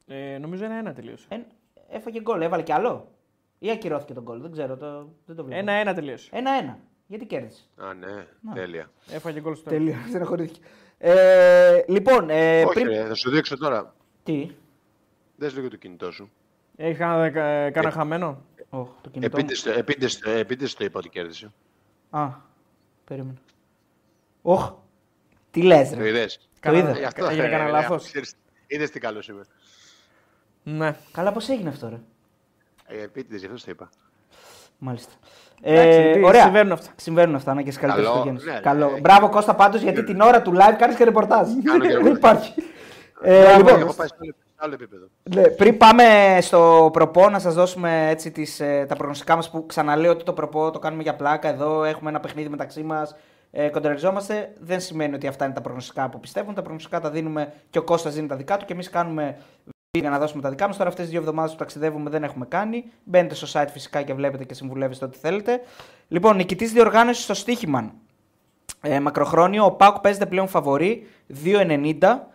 Ε, 0.08 0.38
νομίζω 0.38 0.64
είναι 0.64 0.78
ένα 0.78 0.92
τελείωσε. 0.92 1.26
Ε, 1.28 1.36
έφαγε 1.90 2.20
γκολ, 2.20 2.40
έβαλε 2.42 2.62
κι 2.62 2.72
άλλο. 2.72 3.12
Ή 3.58 3.70
ακυρώθηκε 3.70 4.12
τον 4.14 4.22
γκολ, 4.22 4.40
δεν 4.40 4.52
ξέρω, 4.52 4.76
το, 4.76 5.08
δεν 5.26 5.36
το 5.36 5.44
βλέπω. 5.44 5.60
Ένα-ένα 5.60 5.94
τελείωσε. 5.94 6.28
Ένα-ένα. 6.32 6.78
Γιατί 7.06 7.26
κέρδισε; 7.26 7.62
Α, 7.76 7.94
ναι, 7.94 8.26
τέλεια. 8.54 8.90
Έφαγε 9.10 9.40
γκολ 9.40 9.54
στο 9.54 9.70
Τελείω, 9.70 9.94
στεναχωρήθηκε. 10.08 10.60
Ε, 10.98 11.82
λοιπόν, 11.88 12.30
ε, 12.30 12.64
Όχι, 12.64 12.72
πριν. 12.74 12.86
ρε, 12.88 13.04
θα 13.06 13.14
σου 13.14 13.30
δείξω 13.30 13.56
τώρα. 13.58 13.94
Τι; 14.22 14.50
Δες 15.36 15.54
λίγο 15.54 15.68
το 15.68 15.76
κινητό 15.76 16.10
σου. 16.10 16.30
Έχεις 16.76 16.98
κανένα, 16.98 17.30
κανένα 17.70 17.90
χαμένο; 17.90 18.42
Οχ, 18.70 18.88
το 19.00 19.10
κινητό. 19.10 19.36
μου. 19.36 19.38
Επίτες, 19.42 19.62
το- 19.62 19.70
επίτες, 19.70 20.18
το- 20.18 20.30
επίτες 20.30 20.74
το 20.74 20.84
είπα 20.84 20.98
ότι 20.98 21.08
κέρδισε. 21.08 21.52
Α, 22.10 22.28
περίμενα. 23.04 23.38
Οχ, 24.42 24.72
τι 25.50 25.62
λες 25.62 25.90
Το 25.90 25.96
ρε. 25.98 26.08
είδες. 26.08 26.48
Το 26.60 26.72
είδα. 26.76 26.98
Ε, 26.98 27.04
αυτό, 27.04 27.24
Έγινε 27.26 27.46
ε, 27.46 27.50
κανένα 27.50 27.68
ε, 27.68 27.72
λάθος; 27.72 28.04
ξέρεις, 28.04 28.34
Είδες 28.66 28.90
τι 28.90 29.00
καλός 29.00 29.28
είμαι. 29.28 29.44
Ναι. 30.62 30.96
Καλά, 31.12 31.32
πώς 31.32 31.48
έγινε 31.48 31.68
αυτό 31.68 31.88
ρε; 31.88 32.00
Ε, 32.86 33.02
επίτηδες, 33.02 33.40
γι' 33.40 33.46
αυτό 33.46 33.58
το 33.58 33.70
είπα. 33.70 33.88
Μάλιστα. 34.78 35.12
Εντάξει, 35.62 35.98
Ε, 35.98 36.12
τι, 36.12 36.24
ωραία. 36.24 36.42
συμβαίνουν 36.42 36.72
αυτά. 36.72 36.90
Συμβαίνουν 36.96 37.34
αυτά, 37.34 37.54
να 37.54 37.62
και 37.62 37.70
στι 37.70 37.80
καλύτερες 37.80 38.08
Καλό, 38.08 38.18
οικογένειες. 38.20 38.44
ναι, 38.44 38.52
ναι. 38.52 38.60
Καλό. 38.60 38.98
Μπράβο 39.00 39.28
Κώστα 39.28 39.54
πάντως 39.54 39.80
γιατί 39.82 40.04
την 40.04 40.20
ώρα 40.20 40.42
του 40.42 40.52
live 40.54 40.74
κάνεις 40.78 40.96
και 40.96 41.04
ρεπορτάζ. 41.04 41.48
Κάνω 41.64 41.80
και 41.84 41.88
Δεν 41.92 41.96
ρεπορτάζ. 42.02 42.16
υπάρχει. 42.16 42.52
Ε, 43.22 43.42
Μπράβο, 43.42 43.58
λοιπόν, 43.58 43.80
έχω 43.80 43.94
πάει 43.94 44.06
σε 44.06 44.14
άλλο- 44.20 44.34
σε 44.38 44.54
άλλο 44.56 44.74
επίπεδο. 44.74 45.06
Ναι, 45.34 45.42
πριν 45.48 45.76
πάμε 45.76 46.04
στο 46.40 46.90
προπό, 46.92 47.28
να 47.30 47.38
σας 47.38 47.54
δώσουμε 47.54 48.08
έτσι 48.08 48.30
τις, 48.30 48.60
ε, 48.60 48.84
τα 48.88 48.96
προγνωστικά 48.96 49.36
μας 49.36 49.50
που 49.50 49.66
ξαναλέω 49.66 50.10
ότι 50.10 50.24
το 50.24 50.32
προπό 50.32 50.70
το 50.70 50.78
κάνουμε 50.78 51.02
για 51.02 51.14
πλάκα. 51.16 51.48
Εδώ 51.48 51.84
έχουμε 51.84 52.10
ένα 52.10 52.20
παιχνίδι 52.20 52.48
μεταξύ 52.48 52.82
μας. 52.82 53.14
Ε, 53.50 53.68
κοντραριζόμαστε. 53.68 54.52
Δεν 54.60 54.80
σημαίνει 54.80 55.14
ότι 55.14 55.26
αυτά 55.26 55.44
είναι 55.44 55.54
τα 55.54 55.60
προγνωστικά 55.60 56.08
που 56.08 56.20
πιστεύουν. 56.20 56.54
Τα 56.54 56.62
προγνωστικά 56.62 57.00
τα 57.00 57.10
δίνουμε 57.10 57.52
και 57.70 57.78
ο 57.78 57.82
Κώστας 57.82 58.14
δίνει 58.14 58.26
τα 58.26 58.36
δικά 58.36 58.56
του 58.56 58.64
και 58.64 58.72
εμείς 58.72 58.90
κάνουμε 58.90 59.36
βίντεο 59.98 60.10
για 60.10 60.18
να 60.18 60.18
δώσουμε 60.18 60.42
τα 60.42 60.50
δικά 60.50 60.66
μας. 60.66 60.76
Τώρα 60.76 60.88
αυτές 60.88 61.04
τις 61.04 61.12
δύο 61.12 61.20
εβδομάδες 61.22 61.50
που 61.52 61.56
ταξιδεύουμε 61.58 62.10
δεν 62.10 62.22
έχουμε 62.24 62.46
κάνει. 62.46 62.84
Μπαίνετε 63.04 63.34
στο 63.34 63.60
site 63.60 63.68
φυσικά 63.72 64.02
και 64.02 64.14
βλέπετε 64.14 64.44
και 64.44 64.54
συμβουλεύεστε 64.54 65.04
ό,τι 65.04 65.18
θέλετε. 65.18 65.60
Λοιπόν, 66.08 66.36
νικητής 66.36 66.72
διοργάνωσης 66.72 67.24
στο 67.24 67.34
Στίχημαν. 67.34 67.92
Ε, 68.80 69.00
μακροχρόνιο, 69.00 69.64
ο 69.64 69.70
Πάουκ 69.70 69.98
παίζεται 69.98 70.26
πλέον 70.26 70.48
φαβορή, 70.48 71.06
2,90. 71.44 72.28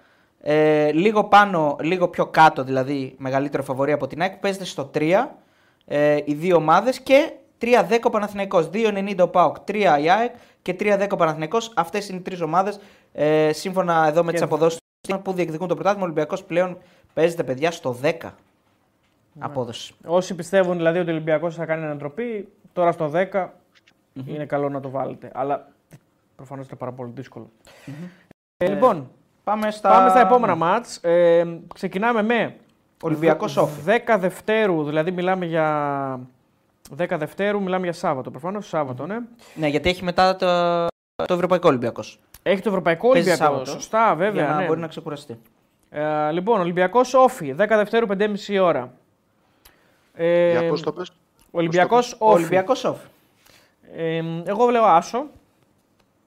Ε, 0.45 0.91
λίγο 0.91 1.23
πάνω, 1.23 1.75
λίγο 1.81 2.07
πιο 2.07 2.25
κάτω 2.25 2.63
δηλαδή, 2.63 3.15
μεγαλύτερο 3.17 3.63
φαβορή 3.63 3.91
από 3.91 4.07
την 4.07 4.21
ΑΕΚ, 4.21 4.37
παίζεται 4.37 4.65
στο 4.65 4.91
3 4.93 5.37
ε, 5.85 6.17
οι 6.25 6.33
δύο 6.33 6.55
ομάδες 6.55 6.99
και 6.99 7.31
3-10 7.61 7.99
ο 8.03 8.09
Παναθηναϊκός, 8.09 8.69
2,90 8.73 9.15
ο 9.19 9.27
ΠΑΟΚ, 9.27 9.55
3 9.67 9.97
η 10.01 10.09
ΑΕΚ 10.09 10.33
και 10.61 10.75
3-10 10.79 11.07
ο 11.11 11.15
Παναθηναϊκός. 11.15 11.71
Αυτές 11.75 12.09
είναι 12.09 12.17
οι 12.17 12.21
τρεις 12.21 12.41
ομάδες, 12.41 12.79
ε, 13.13 13.51
σύμφωνα 13.53 14.05
εδώ 14.07 14.19
με 14.23 14.27
Και- 14.27 14.33
τις 14.33 14.41
αποδόσεις 14.41 14.79
του 15.07 15.21
που 15.21 15.33
διεκδικούν 15.33 15.67
το 15.67 15.73
πρωτάθλημα. 15.73 16.03
Ο 16.03 16.05
Ολυμπιακός 16.09 16.43
πλέον 16.43 16.77
παίζεται 17.13 17.43
παιδιά 17.43 17.71
στο 17.71 17.97
10 18.01 18.11
απόδοση. 19.39 19.93
Όσοι 20.05 20.35
πιστεύουν 20.35 20.77
δηλαδή 20.77 20.99
ότι 20.99 21.09
ο 21.09 21.13
Ολυμπιακός 21.13 21.55
θα 21.55 21.65
κάνει 21.65 21.83
ανατροπή, 21.83 22.47
τώρα 22.73 22.91
στο 22.91 23.11
10 23.31 23.47
είναι 24.25 24.45
καλό 24.45 24.69
να 24.69 24.79
το 24.79 24.89
βάλετε. 24.89 25.31
Αλλά 25.33 25.71
προφανώς 26.35 26.67
είναι 26.67 26.77
πάρα 26.77 26.91
πολύ 26.91 27.11
δύσκολο. 27.15 27.49
Ε, 28.57 28.67
λοιπόν, 28.67 29.09
Πάμε 29.43 29.71
στα, 29.71 29.89
πάμε 29.89 30.09
στα 30.09 30.19
επόμενα 30.19 30.55
μάτς. 30.55 30.97
Ε, 30.97 31.59
ξεκινάμε 31.73 32.21
με 32.21 32.55
Ολυμπιακός 33.01 33.57
Όφη. 33.57 33.81
10 33.85 34.17
Δευτέρου, 34.19 34.83
δηλαδή 34.83 35.11
μιλάμε 35.11 35.45
για 35.45 36.19
10 36.97 37.15
Δευτέρου, 37.17 37.61
μιλάμε 37.61 37.83
για 37.83 37.93
Σάββατο. 37.93 38.31
Προφανώς 38.31 38.67
Σάββατο, 38.67 39.05
ναι. 39.05 39.17
Ναι, 39.55 39.67
γιατί 39.67 39.89
έχει 39.89 40.03
μετά 40.03 40.35
το, 40.35 40.45
το 41.25 41.33
Ευρωπαϊκό 41.33 41.67
Ολυμπιακός. 41.67 42.19
Έχει 42.43 42.61
το 42.61 42.69
Ευρωπαϊκό 42.69 43.09
Παίζει 43.09 43.29
Ολυμπιακό. 43.29 43.53
Σάββατο. 43.53 43.71
Σωστά, 43.71 44.15
βέβαια. 44.15 44.43
για 44.43 44.53
να 44.53 44.59
ναι. 44.59 44.65
μπορεί 44.65 44.79
να 44.79 44.87
ξεκουραστεί. 44.87 45.39
Ε, 45.95 46.31
λοιπόν, 46.31 46.59
Ολυμπιακός 46.59 47.13
Όφη, 47.13 47.55
10 47.57 47.65
Δευτέρου, 47.67 48.05
5.30 48.07 48.59
ώρα. 48.61 48.93
Ε, 50.13 50.51
Για 50.51 50.67
πώς 50.67 50.81
το 50.81 50.91
πες; 50.91 51.13
Ολυμπιακός 51.51 52.13
Ο 52.13 52.17
Όφη. 52.19 52.35
Ολυμπιακός 52.35 52.83
Όφη. 52.83 53.07
Ε, 53.95 54.23
εγώ 54.45 54.65
βλέπω 54.65 54.85
Άσο. 54.85 55.25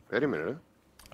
Περίμενε, 0.08 0.44
ρε. 0.44 0.56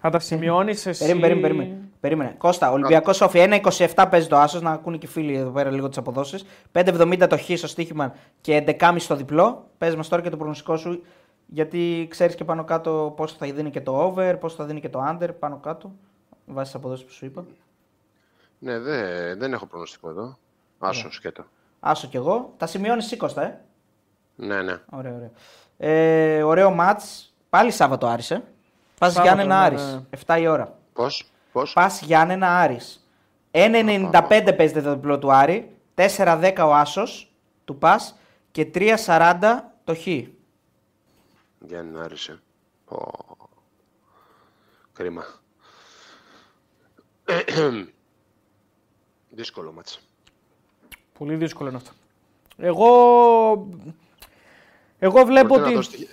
Θα 0.00 0.10
τα 0.10 0.18
σημειώνεις 0.18 0.86
εσύ. 0.86 1.04
Περίμενε, 1.04 1.28
περίμενε, 1.28 1.58
περίμενε. 1.58 1.88
περίμενε. 2.00 2.34
Κώστα, 2.38 2.70
Ολυμπιακός 2.72 3.20
Όφη 3.20 3.38
1,27 3.38 4.06
παίζει 4.10 4.28
το 4.28 4.36
Άσος, 4.36 4.62
να 4.62 4.70
ακούνε 4.70 4.96
και 4.96 5.06
οι 5.06 5.08
φίλοι 5.08 5.34
εδώ 5.34 5.50
πέρα 5.50 5.70
λίγο 5.70 5.88
τις 5.88 5.98
αποδόσεις. 5.98 6.44
5,70 6.72 7.26
το 7.28 7.38
Χ 7.38 7.50
στο 7.54 7.66
στοίχημα 7.66 8.14
και 8.40 8.64
11,5 8.66 8.94
στο 8.98 9.16
διπλό. 9.16 9.68
Πες 9.78 9.96
μας 9.96 10.08
τώρα 10.08 10.22
και 10.22 10.30
το 10.30 10.36
προγνωστικό 10.36 10.76
σου, 10.76 11.02
γιατί 11.46 12.06
ξέρεις 12.10 12.34
και 12.34 12.44
πάνω 12.44 12.64
κάτω 12.64 13.12
πόσο 13.16 13.36
θα 13.38 13.46
δίνει 13.46 13.70
και 13.70 13.80
το 13.80 14.04
over, 14.04 14.36
πόσο 14.40 14.56
θα 14.56 14.64
δίνει 14.64 14.80
και 14.80 14.88
το 14.88 15.04
under 15.08 15.28
πάνω 15.38 15.56
κάτω. 15.56 15.92
Βάσει 16.46 16.64
τις 16.64 16.74
αποδόσεις 16.74 17.04
που 17.04 17.12
σου 17.12 17.24
είπα. 17.24 17.44
Ναι, 18.64 18.78
δε- 18.78 19.34
δεν 19.34 19.52
έχω 19.52 19.66
προγνωστικό 19.66 20.08
εδώ. 20.08 20.38
Άσο, 20.78 21.10
σκέτο. 21.12 21.44
Άσο 21.80 22.06
κι 22.08 22.16
εγώ. 22.16 22.54
Τα 22.56 22.66
σημειώνεις 22.66 23.04
εσύ, 23.04 23.16
Κώστα, 23.16 23.42
ε. 23.42 23.60
Ναι, 24.34 24.62
ναι. 24.62 24.80
Ωραίο, 24.90 25.14
ωραίο. 25.14 25.30
Ε, 25.76 26.42
ωραίο 26.42 26.70
μάτς. 26.70 27.34
Πάλι 27.50 27.70
Σάββατο 27.70 28.06
Άρισε. 28.06 28.44
Πας 28.98 29.12
Σάββατο, 29.12 29.22
Γιάννενα 29.34 29.60
ναι, 29.60 29.64
Άρης. 29.66 29.82
ναι. 29.94 30.02
7 30.26 30.38
η 30.40 30.46
ώρα. 30.46 30.78
Πώς, 30.92 31.30
πώς; 31.52 31.72
Πας 31.72 32.02
Γιάννενα 32.02 32.58
Άρης. 32.58 33.06
1,95 33.50 34.52
παίζεται 34.56 34.82
το 34.82 34.94
διπλό 34.94 35.18
του 35.18 35.32
Άρη. 35.32 35.76
4,10 35.94 36.66
ο 36.66 36.74
Άσος 36.74 37.32
του 37.64 37.78
Πας 37.78 38.18
και 38.50 38.64
3,40 38.74 39.72
το 39.84 39.94
Χ. 39.94 40.06
Για 41.58 41.82
να 41.82 42.02
άρεσε. 42.02 42.40
Πω. 42.84 43.12
Κρίμα. 44.92 45.24
Δύσκολο 49.34 49.72
μάτς. 49.72 50.00
Πολύ 51.18 51.34
δύσκολο 51.34 51.68
είναι 51.68 51.78
αυτό. 51.78 51.90
Εγώ, 52.56 52.88
εγώ 54.98 55.24
βλέπω 55.24 55.46
Μπορείτε, 55.46 55.60
να 55.60 55.66
ότι. 55.66 55.74
δώσετε, 55.74 56.06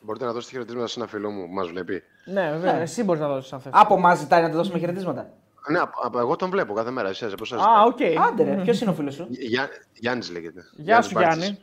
μπορείτε 0.00 0.24
να 0.24 0.32
δώσετε 0.32 0.52
χαιρετίσματα 0.52 0.86
σε 0.86 1.00
ένα 1.00 1.08
φίλο 1.08 1.30
μου 1.30 1.46
που 1.46 1.52
μας 1.52 1.68
βλέπει. 1.68 2.02
Ναι, 2.24 2.50
βέβαια, 2.50 2.74
εσύ 2.80 3.02
μπορείς 3.04 3.20
να 3.20 3.28
δώσεις 3.28 3.52
αν 3.52 3.60
θες. 3.60 3.72
Από 3.74 3.94
εμάς 3.94 4.14
ζητάει 4.14 4.42
να 4.42 4.50
του 4.50 4.56
δώσουμε 4.56 4.78
χαιρετίσματα. 4.78 5.32
Ναι, 5.70 5.78
απ- 5.78 6.04
απ- 6.04 6.16
εγώ 6.16 6.36
τον 6.36 6.50
βλέπω 6.50 6.72
κάθε 6.74 6.90
μέρα. 6.90 7.08
Εσείς, 7.08 7.32
από 7.32 7.42
εσάς. 7.42 7.60
Α, 7.62 7.82
οκ. 7.86 7.98
Άντε 8.28 8.42
ρε, 8.44 8.62
ποιος 8.62 8.80
είναι 8.80 8.90
ο 8.90 8.94
φίλος 8.94 9.14
σου; 9.14 9.26
Γιά, 9.30 9.68
Γιάννης 9.92 10.30
λέγεται. 10.30 10.64
Γεια 10.76 11.02
σου 11.02 11.10
Μπάρτζης. 11.14 11.42
Γιάννη. 11.44 11.58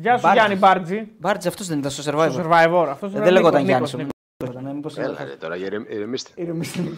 Γεια 0.00 0.16
σου 0.16 0.20
Μπάρτζης. 0.22 0.32
Γιάννη 0.32 0.56
Μπάρτζη. 0.56 1.08
Μπάρτζ, 1.18 1.46
αυτός 1.46 1.66
δεν 1.66 1.78
ήταν 1.78 1.90
στο 1.90 2.02
Στο 2.02 2.12
survivor. 2.14 2.32
survivor. 2.44 2.86
Αυτός 2.88 3.12
Ε, 3.12 3.16
είναι 3.16 3.24
δεν 3.24 3.32
ο 3.32 3.36
λεγόταν 3.36 3.64
Νίκος, 3.64 3.92
Γιάννης. 3.94 4.14
Νίκος, 4.44 4.62
Νίκος. 4.74 4.96
Έλα, 4.98 5.24
ρε, 5.24 5.36
τώρα 5.36 5.56
ηρεμ- 5.56 5.90
ηρεμήστε. 5.90 6.32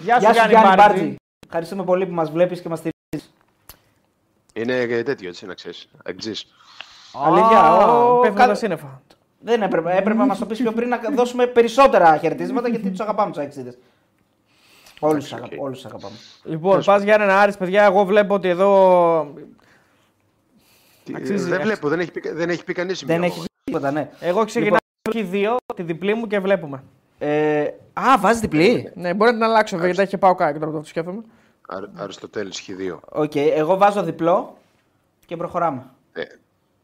Γεια 0.03 0.21
σου 0.21 0.31
Γιάννη 0.33 0.55
Μπάρτζη. 0.55 0.77
Μπάρτζη. 0.77 1.17
Ευχαριστούμε 1.47 1.85
πολύ 1.85 2.07
που 2.07 2.13
μας 2.15 2.31
βλέπεις 2.31 2.61
και 2.61 2.69
μας 2.69 2.79
στηρίζεις. 2.79 2.92
Είναι 4.53 4.87
και 4.87 5.03
τέτοιο, 5.03 5.29
έτσι, 5.29 5.47
να 5.47 5.55
ξέρεις. 5.55 5.89
Αεκτζής. 6.05 6.47
Αλήθεια, 7.25 7.59
Α, 7.59 7.75
ο- 8.03 8.21
Πέφτουν 8.21 8.39
κα- 8.39 8.47
τα 8.47 8.55
σύννεφα. 8.55 9.03
Δεν 9.41 9.63
έπρεπε, 9.63 9.91
έπρεπε 9.91 10.19
να 10.19 10.27
μας 10.27 10.39
το 10.39 10.47
πεις 10.47 10.59
πιο 10.61 10.73
πριν 10.73 10.89
να 10.89 11.01
δώσουμε 11.15 11.47
περισσότερα 11.47 12.17
χαιρετίσματα 12.19 12.69
γιατί 12.69 12.91
τους 12.91 13.01
αγαπάμε 13.01 13.31
τους 13.31 13.41
αεκτζήδες. 13.41 13.79
Όλους 15.01 15.25
τους 15.29 15.33
οκ. 15.33 15.61
όλους 15.63 15.77
τους 15.77 15.87
αγαπάμε. 15.87 16.15
Λοιπόν, 16.45 16.83
ΠΑΣ 16.85 17.03
Γιάννενα 17.03 17.31
Άρης, 17.31 17.57
παιδιά. 17.57 17.85
Εγώ 17.85 18.05
βλέπω 18.05 18.35
ότι 18.35 18.49
εδώ. 18.49 19.35
Τι- 21.05 21.13
Αξίζει, 21.17 21.33
δεν 21.43 21.53
αξίζει. 21.53 21.63
βλέπω, 21.63 21.89
δεν 21.89 22.01
έχει 22.01 22.11
πει, 22.11 22.29
δεν 22.33 22.51
έχει 22.51 22.65
πει 22.65 22.73
κανείς 22.73 22.99
σημείο. 22.99 23.15
Δεν 23.15 23.23
έχει 23.25 23.43
τίποτα, 23.65 23.91
ναι. 23.91 24.11
Εγώ 24.21 24.45
ξεκινάω 24.45 24.77
Χ 25.09 25.23
δύο, 25.23 25.57
τη 25.75 25.83
διπλή 25.83 26.15
μου 26.15 26.27
και 26.27 26.39
βλέπουμε. 26.41 26.83
Ε, 27.19 27.63
α, 27.93 28.19
βάζεις 28.19 28.41
διπλή. 28.41 28.91
Ναι, 28.95 29.15
μπορεί 29.15 29.31
να 29.31 29.37
την 29.37 29.45
αλλάξω 29.47 29.77
βέβαια, 29.77 29.93
γιατί 29.93 30.09
έχει 30.09 30.19
πάω 30.19 30.35
κάτω 30.35 30.59
τώρα 30.59 30.71
που 30.71 30.79
το 30.79 30.85
σκέφτομαι. 30.87 31.23
Αρ, 31.77 31.85
Αριστοτέλης 32.03 32.63
Χ2. 32.67 32.99
Οκ, 33.09 33.35
εγώ 33.37 33.77
βάζω 33.77 34.03
διπλό 34.03 34.57
και 35.27 35.37
προχωράμε. 35.37 35.85
Ε, 36.13 36.23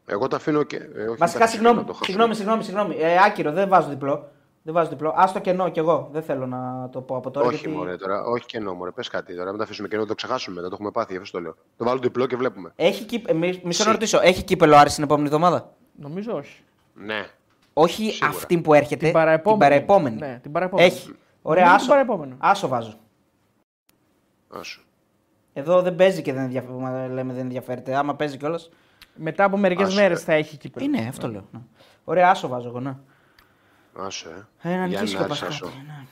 εγώ 0.05 0.27
τα 0.27 0.35
αφήνω 0.35 0.63
και. 0.63 0.75
Ε, 0.95 1.03
όχι, 1.07 1.17
Βασικά, 1.17 1.39
τα 1.39 1.47
συγγνώμη, 1.47 1.75
αφήνω, 1.77 1.87
το 1.87 1.93
χάσω. 1.93 2.05
συγγνώμη, 2.05 2.35
συγγνώμη, 2.35 2.63
συγγνώμη. 2.63 2.95
Ε, 2.99 3.17
άκυρο, 3.25 3.51
δεν 3.51 3.69
βάζω 3.69 3.89
διπλό. 3.89 4.29
Δεν 4.63 4.73
βάζω 4.73 4.89
διπλό. 4.89 5.13
Άστο 5.15 5.39
κενό 5.39 5.69
κι 5.69 5.79
εγώ. 5.79 6.09
Δεν 6.11 6.21
θέλω 6.23 6.45
να 6.47 6.89
το 6.91 7.01
πω 7.01 7.15
από 7.15 7.31
τώρα. 7.31 7.47
Όχι, 7.47 7.55
γιατί... 7.55 7.69
μωρέ, 7.77 7.95
τώρα, 7.95 8.23
όχι 8.23 8.45
κενό, 8.45 8.73
μωρέ. 8.73 8.91
Πες 8.91 9.07
κάτι 9.07 9.35
τώρα, 9.35 9.49
μην 9.49 9.57
τα 9.57 9.63
αφήσουμε 9.63 9.87
κενό, 9.87 10.05
το 10.05 10.15
ξεχάσουμε 10.15 10.55
μετά, 10.55 10.67
το 10.67 10.73
έχουμε 10.75 10.91
πάθει, 10.91 11.13
γι' 11.13 11.19
αυτό 11.21 11.37
το 11.37 11.43
λέω. 11.43 11.55
Το 11.77 11.85
βάλω 11.85 11.99
διπλό 11.99 12.25
και 12.25 12.35
βλέπουμε. 12.35 12.71
Έχει 12.75 13.03
κύπ... 13.03 13.29
ε, 13.29 13.33
μη- 13.33 13.63
μισό 13.63 13.83
να 13.83 13.89
Συ. 13.89 13.91
ρωτήσω, 13.95 14.19
έχει 14.21 14.43
κύπελο 14.43 14.75
Άρης 14.75 14.93
την 14.93 15.03
επόμενη 15.03 15.25
εβδομάδα; 15.27 15.73
Νομίζω 15.95 16.33
όχι. 16.35 16.61
Ναι. 16.93 17.25
Όχι 17.73 18.03
Σίγουρα. 18.11 18.27
αυτή 18.37 18.57
που 18.61 18.73
έρχεται. 18.73 19.03
Την 19.05 19.13
παραεπόμενη. 19.13 19.59
Την 19.59 19.67
παραεπόμενη. 19.69 20.15
Ναι, 20.15 20.39
την 20.41 20.51
παραεπόμενη. 20.51 20.87
Έχει. 20.87 21.15
Ωραία, 21.41 21.63
Νομίζω 21.63 21.85
την 21.85 21.85
άσο, 21.85 21.87
παραεπόμενη. 21.87 22.35
άσο 22.37 22.67
βάζω. 22.67 22.93
Άσο. 24.49 24.81
Εδώ 25.53 25.81
δεν 25.81 25.95
παίζει 25.95 26.21
και 26.21 26.33
δεν 26.33 26.43
ενδιαφέρεται. 26.43 27.07
Λέμε 27.13 27.33
δεν 27.33 27.41
ενδιαφέρεται. 27.41 27.95
Άμα 27.95 28.15
παίζει 28.15 28.37
κιόλας. 28.37 28.69
Μετά 29.15 29.43
από 29.43 29.57
μερικές 29.57 29.87
Άσο, 29.87 29.95
μέρες 30.01 30.21
ε. 30.21 30.23
θα 30.23 30.33
έχει 30.33 30.57
κύπελο. 30.57 30.85
Είναι, 30.85 31.07
αυτό 31.07 31.27
λέω. 31.27 31.45
ναι. 31.51 31.59
Ωραία, 32.03 32.29
άσο 32.29 32.47
βάζω 32.47 32.67
εγώ, 32.67 32.79
ναι. 32.79 32.95
Άσο, 33.93 34.29
ε. 34.29 34.69
Ε, 34.69 34.75
να 34.75 34.85
νικήσει 34.87 35.03
Γιάννη 35.05 35.09
και 35.09 35.15
ο 35.15 35.19
Άρης, 35.23 35.39
Πασχάτη, 35.39 35.53
άσο. 35.53 35.65
ναι. 35.65 36.05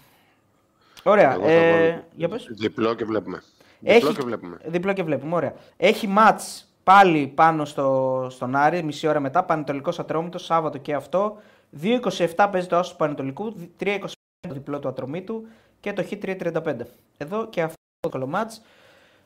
Ωραία. 1.03 1.33
Εγώ 1.33 1.43
θα 1.43 1.51
Ε, 1.51 1.89
βάλω 1.89 2.03
για 2.15 2.29
πες. 2.29 2.47
Διπλό 2.51 2.93
και 2.93 3.05
βλέπουμε. 3.05 3.41
Διπλό 3.79 4.07
Έχει... 4.09 4.13
και 4.17 4.23
βλέπουμε. 4.23 4.57
Διπλό 4.65 4.93
και 4.93 5.03
βλέπουμε. 5.03 5.35
Ωραία. 5.35 5.53
Έχει 5.77 6.07
ματ 6.07 6.41
πάλι 6.83 7.27
πάνω 7.27 7.65
στο, 7.65 8.27
στον 8.29 8.55
Άρη, 8.55 8.83
μισή 8.83 9.07
ώρα 9.07 9.19
μετά. 9.19 9.43
Πανετολικός 9.43 9.99
Ατρόμητος, 9.99 10.45
Σάββατο 10.45 10.77
και 10.77 10.93
αυτό. 10.93 11.37
2.27 11.81 12.47
παίζει 12.51 12.67
το 12.67 12.75
άσος 12.77 12.91
του 12.91 12.97
Πανετολικού, 12.97 13.53
3.25 13.79 13.99
το 14.47 14.53
διπλό 14.53 14.79
του 14.79 14.87
Ατρομήτου 14.87 15.47
και 15.79 15.93
το 15.93 16.05
Χ3.35. 16.09 16.75
Εδώ 17.17 17.49
και 17.49 17.61
αυτό 17.61 17.75
το 18.09 18.17
κωλομάτς. 18.17 18.51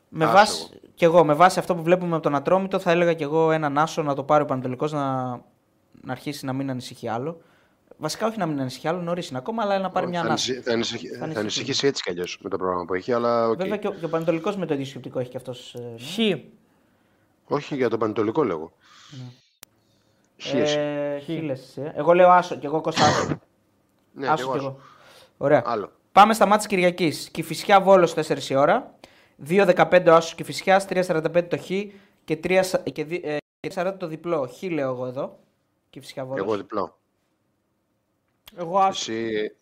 Με 0.08 0.24
Άσο 0.24 0.32
βάση, 0.34 0.80
και 0.94 1.04
εγώ, 1.04 1.24
με 1.24 1.34
βάση 1.34 1.58
αυτό 1.58 1.74
που 1.74 1.82
βλέπουμε 1.82 2.14
από 2.14 2.22
τον 2.22 2.34
Ατρόμητο, 2.34 2.78
θα 2.78 2.90
έλεγα 2.90 3.14
και 3.14 3.24
εγώ 3.24 3.50
έναν 3.52 3.78
άσο 3.78 4.02
να 4.02 4.14
το 4.14 4.22
πάρει 4.22 4.42
ο 4.42 4.46
Πανετολικός 4.46 4.92
να, 4.92 5.26
να 6.00 6.12
αρχίσει 6.12 6.44
να 6.44 6.52
μην 6.52 6.70
ανησυχεί 6.70 7.08
άλλο. 7.08 7.40
Βασικά 7.96 8.26
όχι 8.26 8.38
να 8.38 8.46
μην 8.46 8.60
ανησυχεί 8.60 8.88
άλλο, 8.88 9.00
νωρίς 9.00 9.28
είναι 9.28 9.38
ακόμα, 9.38 9.62
αλλά 9.62 9.78
να 9.78 9.90
πάρει 9.90 10.06
μια 10.06 10.20
θα, 10.20 10.26
ανάσα. 10.26 10.52
ανησυχ- 10.52 10.66
θα, 10.66 10.72
ανησυχ- 10.72 11.00
θα 11.10 11.16
ανησυχεί. 11.24 11.38
ανησυχήσει 11.40 11.86
έτσι 11.86 12.02
κι 12.02 12.10
αλλιώς 12.10 12.38
με 12.42 12.48
το 12.48 12.56
πρόγραμμα 12.56 12.84
που 12.84 12.94
έχει, 12.94 13.12
αλλά 13.12 13.48
οκ. 13.48 13.56
Βέβαια 13.56 13.76
και 13.76 13.86
ο, 13.86 13.92
και 13.92 14.04
ο 14.04 14.08
Πανετολικός 14.08 14.56
με 14.56 14.66
το 14.66 14.74
ίδιο 14.74 14.86
σκεπτικό 14.86 15.18
έχει 15.18 15.30
και 15.30 15.36
αυτός. 15.36 15.76
Χ. 15.98 16.18
Όχι 17.46 17.74
για 17.76 17.88
το 17.88 17.98
Πανετολικό 17.98 18.44
λέγω. 18.44 18.72
Χ, 20.38 20.54
εσύ. 20.54 20.78
Ε, 20.78 21.18
χίλες 21.18 21.60
εσύ, 21.60 21.80
ε. 21.80 21.92
Εγώ 21.94 22.12
λέω 22.12 22.30
άσο 22.30 22.54
και 22.56 22.66
εγώ 22.66 22.80
κόσα 22.80 23.04
άσο. 23.04 23.38
ναι, 24.12 24.26
άσο 24.28 24.34
κι 24.36 24.42
εγώ 24.42 24.52
κι 24.52 24.58
άσο. 24.58 24.66
εγώ. 24.66 24.78
Ωραία. 25.36 25.62
Άλλο. 25.66 25.92
Πάμε 26.12 26.34
στα 26.34 26.46
μάτια 26.46 26.66
Κυριακής. 26.68 27.28
Κυφυσιά 27.30 27.80
Βόλος 27.80 28.14
4 28.14 28.48
η 28.50 28.54
ώρα. 28.54 28.94
2-15 29.48 30.04
ο 30.08 30.14
άσος 30.14 30.34
Κυφυσιά, 30.34 30.84
3-45 30.88 31.42
το 31.48 31.58
Χ 31.58 31.66
και 32.24 32.36
3 32.36 32.82
και 32.92 33.04
δι- 33.04 33.24
ε, 33.24 33.36
και 33.60 33.70
40 33.74 33.94
το 33.98 34.06
διπλό. 34.06 34.46
Χ 34.48 34.62
λέω 34.62 34.90
εγώ 34.90 35.06
εδώ. 35.06 35.38
Κυφυσιά 35.90 36.24
Βόλος. 36.24 36.44
Εγώ 36.46 36.56
διπλό. 36.56 36.98
Εγώ 38.56 38.78
άσος. 38.78 39.08
Εσύ, 39.08 39.52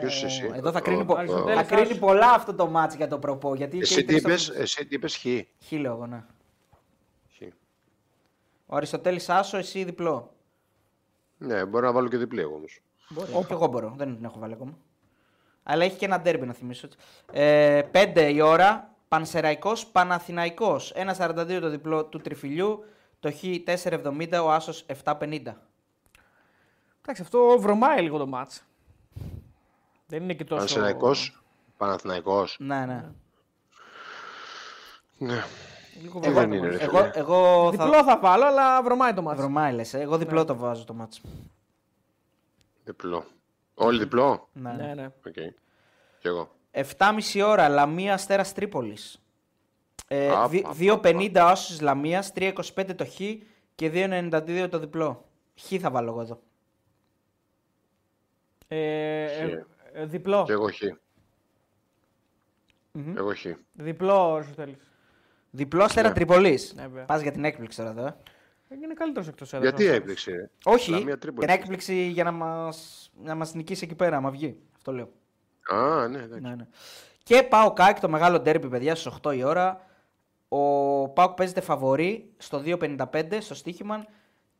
ποιος 0.00 0.16
είσαι 0.16 0.26
εσύ; 0.26 0.50
Εδώ 0.54 0.72
θα 0.72 0.78
Ο- 0.78 0.82
κρίνει, 0.82 1.04
πο- 1.04 1.14
ο- 1.14 1.16
Αριστοτέλης, 1.16 1.54
θα 1.60 1.62
κρίνει 1.66 1.82
άσος. 1.82 1.98
πολλά 1.98 2.30
αυτό 2.30 2.54
το 2.54 2.66
μάτς 2.68 2.94
για 2.94 3.08
το 3.08 3.18
προπό. 3.18 3.54
Γιατί 3.54 3.76
και 3.76 3.82
εσύ 3.82 4.00
οι 4.00 4.04
τι 4.04 4.20
τρεις 4.20 4.22
το- 4.22 4.28
είπες, 4.28 4.48
εσύ 4.48 4.86
τι 4.86 4.94
είπες, 4.94 5.16
Χ. 5.16 5.24
Χ 5.66 5.72
λέω 5.72 5.92
εγώ, 5.92 6.06
ναι. 6.06 6.24
Χ. 7.38 7.42
Ο 8.66 8.76
Αριστοτέλης 8.76 9.28
άσο, 9.28 9.56
εσύ 9.56 9.84
διπλό. 9.84 10.32
Ναι, 11.38 11.64
μπορώ 11.64 11.86
να 11.86 11.92
βάλω 11.92 12.08
και 12.08 12.16
διπλή 12.16 12.40
εγώ 12.40 12.54
όμως. 12.54 12.80
Μπορεί. 13.08 13.30
Και 13.46 13.52
εγώ 13.52 13.66
μπορώ. 13.66 13.94
Δεν 13.96 14.14
την 14.16 14.24
έχω 14.24 14.38
βάλει 14.38 14.52
ακόμα. 14.52 14.78
Αλλά 15.66 15.84
έχει 15.84 15.96
και 15.96 16.04
ένα 16.04 16.20
ντέρμπι 16.20 16.46
να 16.46 16.52
θυμίσω. 16.52 16.88
Ε, 17.32 17.82
5 17.92 18.30
η 18.34 18.40
ώρα. 18.40 18.88
Πανσεραϊκός 19.08 19.86
Παναθηναϊκός. 19.86 20.92
1,42 20.96 21.58
το 21.60 21.68
διπλό 21.68 22.04
του 22.04 22.18
τριφυλιού. 22.20 22.84
Το 23.20 23.32
Χ 23.32 23.42
4,70. 23.64 24.40
Ο 24.44 24.52
Άσος 24.52 24.86
7,50. 25.04 25.56
Εντάξει, 27.02 27.22
αυτό 27.22 27.56
βρωμάει 27.58 28.02
λίγο 28.02 28.18
το 28.18 28.26
μάτς. 28.26 28.64
Δεν 30.06 30.22
είναι 30.22 30.34
και 30.34 30.44
τόσο. 30.44 30.58
Πανσεραϊκός, 30.60 31.42
Παναθηναϊκός. 31.76 32.56
Ναι, 32.60 32.84
ναι. 32.86 33.04
Ναι. 35.18 35.44
Λίγο 36.02 36.20
Τι 36.20 36.30
βρωμάει 36.30 36.46
δεν 36.46 36.48
το 36.48 36.54
είναι, 36.56 36.66
ματς. 36.66 36.78
ρε 36.78 36.84
Εγώ, 36.84 36.96
φίλε. 36.98 37.10
εγώ 37.14 37.70
Διπλό 37.70 37.92
θα... 37.92 38.04
θα 38.04 38.18
βάλω, 38.18 38.44
αλλά 38.46 38.82
βρωμάει 38.82 39.14
το 39.14 39.22
ματς. 39.22 39.38
Βρωμάει 39.38 39.72
λες, 39.72 39.94
ε. 39.94 40.00
Εγώ 40.00 40.18
διπλό 40.18 40.44
το 40.44 40.56
βάζω 40.56 40.84
το 40.84 40.94
ματς. 40.94 41.20
Διπλό. 42.84 43.24
Όλοι 43.74 43.98
διπλό; 43.98 44.48
Ναι. 44.52 44.72
Ναι, 44.72 44.94
ναι. 44.94 45.04
Οκ. 45.26 45.32
Κι 46.18 46.26
εγώ. 46.26 46.50
7,5 46.70 47.42
ώρα. 47.46 47.68
Λαμία 47.68 48.12
Αστέρας 48.14 48.52
Τρίπολης. 48.52 49.18
Ε, 50.08 50.28
Α, 50.30 50.48
δι- 50.48 50.62
πα, 50.62 50.68
πα, 50.68 50.74
2,50 50.78 51.36
Άσος 51.50 51.80
Λαμίας. 51.80 52.32
3,25 52.34 52.94
το 52.94 53.04
Χ 53.06 53.16
και 53.74 53.90
2,92 53.90 54.68
το 54.70 54.78
διπλό. 54.78 55.28
Χ 55.60 55.72
θα 55.80 55.90
βάλω 55.90 56.10
εγώ 56.10 56.20
εδώ. 56.20 56.40
Ε, 58.68 59.26
Χ. 59.26 59.38
ε, 59.40 59.66
ε, 59.92 60.04
διπλό. 60.06 60.42
Κι 60.44 60.52
εγώ 60.52 60.68
Χ. 60.72 60.80
Μμμ. 62.92 63.16
Εγώ 63.16 63.34
Χ. 63.34 63.46
Διπλό, 63.72 64.32
όσο 64.32 64.50
θέλεις. 64.56 64.76
Διπλό 65.50 65.82
Αστέρα 65.84 66.08
Ναι. 66.08 66.14
Τρίπολης. 66.14 66.72
Ναι, 66.74 66.82
βέβαια. 66.82 67.04
Πας 67.04 67.20
για 67.22 67.32
την 67.32 67.44
έκπληξη 67.44 67.78
τώρα 67.78 67.90
εδώ. 67.90 68.16
Ε. 68.74 68.84
Είναι 68.84 68.94
καλύτερος 68.94 69.28
εκτός 69.28 69.52
έδρας. 69.52 69.70
Γιατί 69.70 69.94
έπαιξε, 69.94 70.30
ρε. 70.30 70.50
Όχι, 70.64 70.90
Λαμία 70.90 71.18
Τρίπολη. 71.18 71.46
την 71.46 71.56
έκπληξη 71.56 71.94
για 71.94 72.24
να 72.24 72.30
μας, 72.32 73.10
να 73.22 73.34
μας 73.34 73.54
νικήσει 73.54 73.84
εκεί 73.84 73.94
πέρα, 73.94 74.16
άμα 74.16 74.30
βγει. 74.30 74.56
Αυτό 74.76 74.92
λέω. 74.92 75.10
Α, 75.70 76.08
ναι, 76.08 76.18
εντάξει. 76.18 76.40
Ναι, 76.40 76.54
ναι. 76.54 76.66
Και 77.22 77.42
πάω 77.42 77.72
Κάκ, 77.72 78.00
το 78.00 78.08
μεγάλο 78.08 78.40
ντέρμπι, 78.40 78.68
παιδιά, 78.68 78.94
στις 78.94 79.12
8 79.22 79.36
η 79.36 79.42
ώρα. 79.44 79.80
Ο 80.48 81.08
Πάουκ 81.08 81.34
παίζεται 81.34 81.60
φαβορή 81.60 82.32
στο 82.36 82.62
2.55 82.64 83.40
στο 83.40 83.54
στοίχημα. 83.54 84.04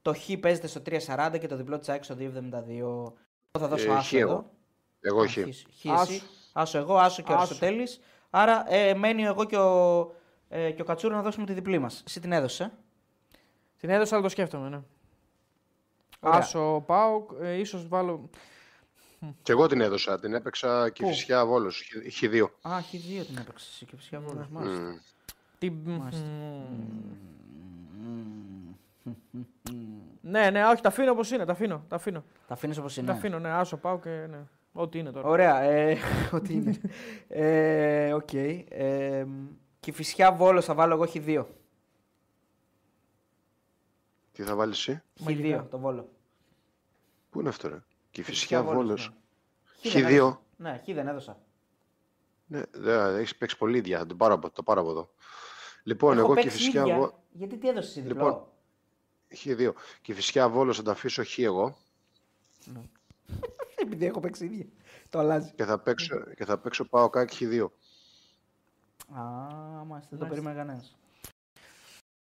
Το 0.03 0.15
Χ 0.15 0.31
παίζεται 0.41 0.66
στο 0.66 0.82
3.40 0.86 1.39
και 1.41 1.47
το 1.47 1.57
διπλό 1.57 1.78
της 1.78 1.89
ΑΕΚ 1.89 2.05
στο 2.05 2.15
2.72. 2.19 2.24
Εγώ 2.69 3.15
θα 3.59 3.69
δώσω 3.69 3.91
Ε, 3.91 3.95
άσο 3.95 4.09
Χ 4.09 4.12
εγώ. 4.20 4.31
εδώ. 4.31 4.51
Εγώ 5.01 5.23
Α, 5.23 5.28
Χ. 5.28 5.32
Χ, 5.32 5.39
Χ 5.81 5.86
Άσο. 5.91 6.12
εσύ. 6.12 6.23
Άσο 6.53 6.78
εγώ, 6.78 6.97
άσο 6.97 7.23
και 7.23 7.32
ο 7.32 7.35
Άσο. 7.35 7.45
Αριστοτέλης. 7.45 8.01
Άρα 8.31 8.65
ε, 8.74 8.95
μένει 8.95 9.24
εγώ 9.24 9.45
και 9.45 9.57
ο, 9.57 10.12
ε, 10.49 10.70
και 10.70 10.82
ο 10.82 10.85
Κατσούρο 10.85 11.15
να 11.15 11.23
δώσουμε 11.23 11.47
τη 11.47 11.53
διπλή 11.53 11.78
μας. 11.78 12.03
Εσύ 12.07 12.20
την 12.20 12.32
έδωσες. 12.32 12.70
Την 13.85 13.93
έδωσα, 13.93 14.15
αλλά 14.15 14.24
το 14.24 14.31
σκέφτομαι, 14.31 14.69
ναι. 14.69 14.81
Ωραία. 16.20 16.39
Άσο, 16.39 16.82
πάω, 16.86 17.27
ε, 17.40 17.52
ίσως 17.59 17.89
βάλω... 17.89 18.31
Κι 19.43 19.51
εγώ 19.51 19.66
την 19.66 19.81
έδωσα. 19.81 20.20
Την 20.20 20.35
έπαιξα 20.35 20.90
και 20.90 21.06
φυσικά 21.06 21.47
Βόλος. 21.47 21.90
Χ- 21.93 22.23
Χ2. 22.24 22.47
Α, 22.62 22.78
Χ2 22.81 23.24
την 23.27 23.36
έπαιξες 23.39 23.69
εσύ 23.69 23.85
και 23.85 23.97
φυσικά 23.97 24.20
βόλος. 24.20 24.48
Μάλιστα. 24.48 24.82
Μμ. 24.82 24.97
Τι... 25.59 25.70
Μάλιστα. 25.70 26.27
Μμμ. 27.98 29.12
Ναι, 30.20 30.51
ναι, 30.51 30.65
όχι, 30.66 30.82
τα 30.82 30.89
αφήνω 30.89 31.11
όπως 31.11 31.31
είναι, 31.31 31.44
τα 31.44 31.52
αφήνω, 31.52 31.85
τα 31.89 31.97
αφήνω. 31.97 32.24
Τα 32.48 32.55
αφήνεις 32.55 32.78
όπως 32.78 32.97
είναι. 32.97 33.06
Τα 33.06 33.12
αφήνω, 33.12 33.39
ναι, 33.39 33.51
άσο, 33.51 33.77
πάω 33.77 33.98
και 33.98 34.27
ναι. 34.31 34.39
Ό,τι 34.73 34.98
είναι 34.98 35.11
τώρα. 35.11 35.28
Ωραία, 35.28 35.61
ε, 35.61 35.97
ό,τι 36.36 36.52
είναι. 36.55 36.81
ε, 37.28 38.12
Οκ. 38.12 38.32
Ε, 38.32 39.27
και 39.81 39.93
φυσικά 39.93 40.32
βόλος 40.32 40.65
θα 40.65 40.74
βάλω 40.74 40.94
εγώ 40.94 41.06
Χ2. 41.15 41.44
Τι 44.35 44.43
θα 44.43 44.55
βάλεις 44.55 44.78
εσύ; 44.78 45.02
Χ2 45.19 45.24
Μαγικά. 45.24 45.69
το 45.69 45.78
βόλο. 45.78 46.09
Πού 47.31 47.40
είναι 47.40 47.48
αυτό, 47.48 47.69
ρε; 47.69 47.82
Και 48.11 48.23
Φυσικά 48.23 48.32
φυσικά 48.32 48.62
Βόλος, 48.62 48.77
Βόλος. 48.85 49.12
Χ 49.89 49.93
δεν 49.93 50.05
Χ2. 50.05 50.09
έδωσα. 50.15 50.40
Ναι, 50.56 50.81
Χ 50.85 50.94
δεν 50.94 51.09
έδωσα. 51.09 51.39
Ναι, 52.47 52.62
δεν 52.73 53.16
έχεις 53.16 53.36
παίξει 53.36 53.56
πολύ 53.59 53.78
ίδια. 53.78 53.98
Θα 53.98 54.06
το 54.06 54.15
πάρω, 54.15 54.35
από- 54.35 54.51
το 54.51 54.62
πάρω 54.62 54.81
από 54.81 54.90
εδώ. 54.90 55.11
Λοιπόν, 55.82 56.12
Έχω 56.19 56.20
εγώ 56.27 56.35
και 56.35 56.40
παίξει 56.43 56.56
φυσικά 56.56 56.81
ίδια. 56.81 56.94
Βόλος. 56.94 57.12
Γιατί 57.32 57.56
τι 57.59 57.69
έδωσες 57.69 57.90
εσύ 57.90 58.01
διπλό. 58.01 58.24
Λοιπόν. 58.24 59.69
Χ2. 59.70 59.73
Και 60.02 60.15
φυσικά 60.15 60.48
Βόλος 60.48 60.77
θα 60.77 60.82
τα 60.82 60.90
αφήσω 60.93 61.24
Χ 61.24 61.39
εγώ 61.39 61.77
Επειδή 63.82 64.06
έχω 64.06 64.20
παίξει 64.20 64.44
ίδια. 64.44 64.66
Το 65.11 65.19
αλλάζει. 65.19 65.52
και 65.55 65.65
θα 65.65 65.78
παίξω, 65.78 66.24
και 66.36 66.44
θα 66.44 66.59
παίξω 66.59 66.85
πάω 66.85 67.11
κάκι 67.11 67.47
Χ2. 67.51 67.66
Α, 69.19 69.23
μάλιστα, 69.85 70.09
δεν 70.11 70.19
το 70.19 70.27
περίμενε 70.27 70.56
κανένας. 70.56 70.97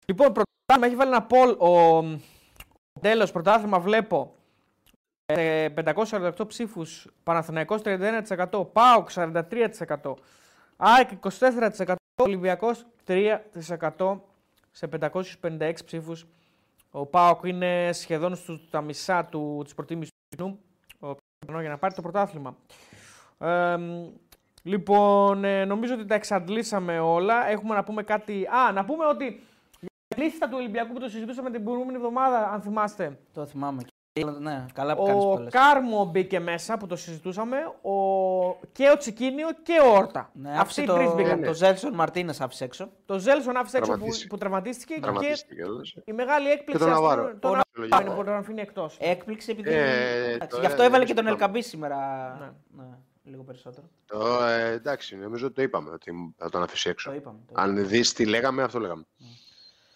Λοιπόν, 0.05 0.31
πρωτάθλημα 0.71 0.85
έχει 0.85 0.95
βάλει 0.95 1.11
ένα 1.11 1.27
poll 1.29 1.57
ο, 1.57 1.97
ο 1.97 2.99
τέλος 3.01 3.31
πρωτάθλημα 3.31 3.79
βλέπω 3.79 4.35
ε, 5.25 5.67
548 5.85 6.47
ψήφους, 6.47 7.07
Παναθηναϊκός 7.23 7.81
31%, 7.83 8.71
ΠΑΟΚ 8.71 9.09
43%, 9.15 10.13
ΑΕΚ 10.77 11.09
24%, 11.77 11.95
Ολυμπιακός 12.21 12.85
3% 13.07 14.19
σε 14.71 14.89
556 15.01 15.73
ψήφους. 15.85 16.25
Ο 16.91 17.05
ΠΑΟΚ 17.05 17.43
είναι 17.43 17.89
σχεδόν 17.93 18.35
στους, 18.35 18.69
τα 18.69 18.81
μισά 18.81 19.25
του, 19.25 19.61
της 19.63 19.73
προτίμησης 19.73 20.11
του 20.11 20.37
κοινού 20.37 20.59
ο, 20.99 21.15
πιθανό 21.39 21.61
για 21.61 21.69
να 21.69 21.77
πάρει 21.77 21.93
το 21.93 22.01
πρωτάθλημα. 22.01 22.57
Ε, 23.39 23.77
λοιπόν, 24.63 25.43
ε, 25.43 25.65
νομίζω 25.65 25.93
ότι 25.93 26.05
τα 26.05 26.15
εξαντλήσαμε 26.15 26.99
όλα. 26.99 27.49
Έχουμε 27.49 27.75
να 27.75 27.83
πούμε 27.83 28.03
κάτι... 28.03 28.47
Α, 28.47 28.71
να 28.71 28.85
πούμε 28.85 29.05
ότι 29.05 29.41
η 30.17 30.21
λίστα 30.21 30.47
του 30.47 30.55
Ολυμπιακού 30.57 30.93
που 30.93 30.99
το 30.99 31.09
συζητούσαμε 31.09 31.51
την 31.51 31.63
προηγούμενη 31.63 31.95
εβδομάδα, 31.97 32.49
αν 32.51 32.61
θυμάστε. 32.61 33.17
Το 33.33 33.45
θυμάμαι. 33.45 33.81
Ναι, 34.39 34.65
καλά 34.73 34.95
που 34.95 35.03
κάνεις 35.05 35.23
Ο 35.23 35.27
πολλές. 35.27 35.51
Κάρμο 35.53 36.05
μπήκε 36.05 36.39
μέσα 36.39 36.77
που 36.77 36.87
το 36.87 36.95
συζητούσαμε. 36.95 37.57
Ο... 37.81 37.95
Και 38.71 38.89
ο 38.93 38.97
Τσικίνιο 38.97 39.47
και 39.63 39.79
ο 39.83 39.93
Όρτα. 39.95 40.29
Ναι, 40.33 40.49
Αυτοί 40.49 40.59
άφησε 40.61 40.81
οι 40.81 40.85
το, 40.85 40.93
τρεις 40.93 41.13
μπήκαν. 41.13 41.43
το 41.43 41.53
Ζέλσον 41.53 41.93
Μαρτίνες 41.93 42.41
άφησε 42.41 42.63
έξω. 42.63 42.89
Το 43.05 43.19
Ζέλσον 43.19 43.57
άφησε 43.57 43.77
έξω 43.77 43.91
που, 43.91 43.97
Τραυματίστηκε. 43.97 44.27
που 44.29 44.37
τραυματίστηκε 44.37 44.93
και 44.93 44.99
Τραυματίστηκε 45.01 45.55
κιόλας. 45.55 45.93
η 46.05 46.13
μεγάλη 46.13 46.49
έκπληξη 46.49 46.71
Και 46.71 46.77
τον 46.77 46.89
ας 46.93 46.99
πούμε, 46.99 47.09
Ναβάρο. 47.09 47.35
τον 47.39 47.51
Ο 47.51 47.53
Ναβάρο 47.53 47.87
Ναβάρο. 47.89 48.05
είναι 48.07 48.15
που 48.15 48.23
τον 48.23 48.33
αφήνει 48.33 48.61
εκτός. 48.61 48.97
Έκπληξη 48.99 49.51
επειδή. 49.51 49.69
Ε, 49.69 50.23
Εντάξει, 50.33 50.47
το- 50.47 50.59
γι' 50.59 50.65
αυτό 50.65 50.81
ε, 50.81 50.85
έβαλε 50.85 50.97
δεν 51.05 51.07
και 51.07 51.13
τον 51.21 51.23
το 51.25 51.31
Ελκαμπή 51.31 51.61
σήμερα. 51.61 51.97
Ναι. 52.39 52.83
Ναι, 52.83 52.89
λίγο 53.23 53.43
περισσότερο. 53.43 53.85
Το, 54.05 54.43
ε, 54.43 54.71
εντάξει, 54.71 55.15
νομίζω 55.17 55.45
ότι 55.45 55.55
το 55.55 55.61
είπαμε 55.61 55.89
ότι 55.89 56.33
θα 56.37 56.49
τον 56.49 56.63
αφήσει 56.63 56.89
έξω. 56.89 57.09
Το 57.09 57.15
είπαμε. 57.15 57.37
Το 57.45 57.53
είπαμε. 57.53 57.79
Αν 57.79 57.87
δεις 57.87 58.13
τι 58.13 58.25
λέγαμε, 58.25 58.63
αυτό 58.63 58.79
λέγαμε. 58.79 59.03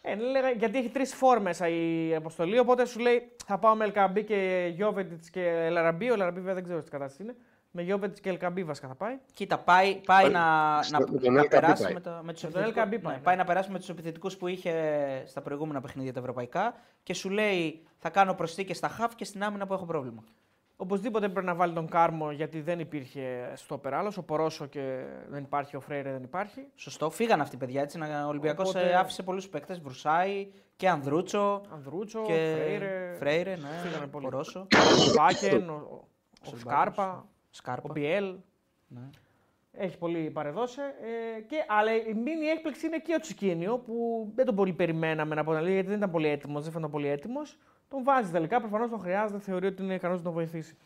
Ε, 0.06 0.15
λέγα, 0.15 0.49
γιατί 0.49 0.77
έχει 0.77 0.90
τρεις 0.90 1.14
φόρ 1.15 1.40
μέσα 1.41 1.68
η 1.68 2.15
αποστολή. 2.15 2.60
Οπότε 2.60 2.86
σου 2.86 2.99
λέει 2.99 3.32
θα 3.45 3.57
πάω 3.57 3.76
με 3.76 3.86
Ελκαμπή 3.86 4.23
και 4.23 4.69
Γιώβετιτς 4.76 5.30
και 5.30 5.41
Ελαραμπή. 5.48 6.10
Ο 6.10 6.14
Ελαραμπή 6.14 6.38
βέβαια 6.40 6.53
δεν 6.53 6.64
ξέρω 6.64 6.82
τι 6.84 6.90
κατάσταση 6.90 7.23
είναι. 7.23 7.36
Με 7.72 7.82
Γιώβετιτς 7.82 8.19
και 8.19 8.30
Ελκαμπή 8.30 8.64
βασικά 8.64 8.88
θα 8.88 8.95
πάει. 8.95 9.18
Κοίτα, 9.34 9.57
πάει, 9.57 9.95
πάει 10.06 10.30
να, 10.30 10.80
στο- 10.84 10.99
να, 10.99 11.11
με 11.11 11.19
τον 11.19 11.34
να 11.34 11.40
Ελκαμπή 11.40 11.48
περάσει 11.61 11.84
πάει. 11.84 11.94
με, 11.94 11.99
το, 11.99 12.10
με 12.23 12.34
τους 12.34 12.44
Με 12.44 12.49
τον 12.49 12.61
επιθετικούς- 12.61 12.65
Ελκαμπή 12.65 12.99
πάει, 12.99 13.11
ναι, 13.14 13.18
ναι. 13.19 13.23
πάει 13.23 13.36
να 13.36 13.44
περάσει 13.44 13.72
με 13.72 13.80
τους 13.80 13.90
επιθετικούς 13.90 14.38
που 14.38 14.48
είχε 14.48 14.73
στα 15.26 15.41
προηγούμενα 15.41 15.82
παιχνίδια 15.82 16.14
τα 16.14 16.19
ευρωπαϊκά 16.19 16.73
και 17.03 17.14
σου 17.14 17.30
λέει 17.30 17.84
θα 17.98 18.10
κάνω 18.10 18.34
προσθήκες 18.34 18.77
στα 18.77 18.88
χαφ 18.88 19.15
και 19.15 19.26
στην 19.26 19.44
άμυνα 19.44 19.65
που 19.68 19.73
έχω 19.73 19.86
πρόβλημα. 19.86 20.23
Οπωσδήποτε 20.77 21.30
πρέπει 21.30 21.45
να 21.45 21.56
βάλει 21.56 21.73
τον 21.73 21.88
Κάρμο 21.88 22.31
γιατί 22.31 22.61
δεν 22.61 22.80
υπήρχε 22.80 23.52
στο 23.56 23.77
περάλο. 23.77 24.14
Ο 24.18 24.22
Πορόσο 24.22 24.65
και 24.65 25.06
δεν 25.30 25.43
υπάρχει, 25.43 25.76
ο 25.76 25.80
Φρέιρε 25.80 26.11
δεν 26.11 26.23
υπάρχει. 26.23 26.68
Σωστό. 26.76 27.10
Φύγαν 27.10 27.41
αυτοί 27.41 27.56
οι 27.56 27.60
παιδιά 27.60 27.81
έτσι. 27.81 27.99
Ο 27.99 28.27
Ολυμπιακός 28.27 28.69
Οπότε- 28.69 28.93
άφησε 28.95 29.23
πολλούς 29.23 29.49
παίκτες. 29.49 29.80
Βρουσάη 29.80 30.47
και 30.76 30.89
Ανδρούτσο. 30.89 31.61
Ανδρούτσο, 31.73 32.22
και 32.22 32.56
Φρέιρε, 32.56 33.15
Φρέιρε, 33.19 33.56
ναι. 33.56 33.68
Φύγανε 33.84 34.07
πολύ. 34.07 34.23
Πορόσο. 34.26 34.60
ο 35.10 35.14
Βάκεν, 35.15 35.69
ο, 35.69 35.73
ο, 35.73 36.07
ο 36.41 36.45
Σολμπάκος. 36.45 36.60
Σκάρπα, 36.60 37.11
ο 37.18 37.26
Σκάρπα. 37.49 37.89
Μπιέλ. 37.91 38.35
Ναι. 38.88 39.10
Έχει 39.77 39.97
πολύ 39.97 40.30
παρεδώσει. 40.30 40.80
Ε, 40.81 41.41
και, 41.41 41.65
αλλά 41.68 41.95
η 41.95 42.14
μήνυ 42.14 42.45
έκπληξη 42.45 42.85
είναι 42.85 42.99
και 42.99 43.14
ο 43.14 43.19
Τσικίνιο 43.19 43.77
που 43.77 44.27
δεν 44.35 44.45
τον 44.45 44.56
πολύ 44.56 44.73
περιμέναμε 44.73 45.35
να 45.35 45.43
πω 45.43 45.49
την 45.49 45.57
αλήθεια, 45.57 45.76
γιατί 45.76 45.89
δεν 45.89 45.97
ήταν 45.97 46.11
πολύ 46.11 46.27
έτοιμος, 46.27 46.64
δεν 46.64 46.72
φαίνεται 46.72 46.91
πολύ 46.91 47.07
έτοιμος. 47.07 47.57
Τον 47.88 48.03
βάζει 48.03 48.32
τελικά, 48.32 48.60
προφανώς 48.60 48.90
τον 48.90 48.99
χρειάζεται, 48.99 49.40
θεωρεί 49.40 49.66
ότι 49.68 49.84
είναι 49.84 49.94
ικανός 49.94 50.18
να 50.18 50.24
τον 50.24 50.34
βοηθήσει. 50.34 50.78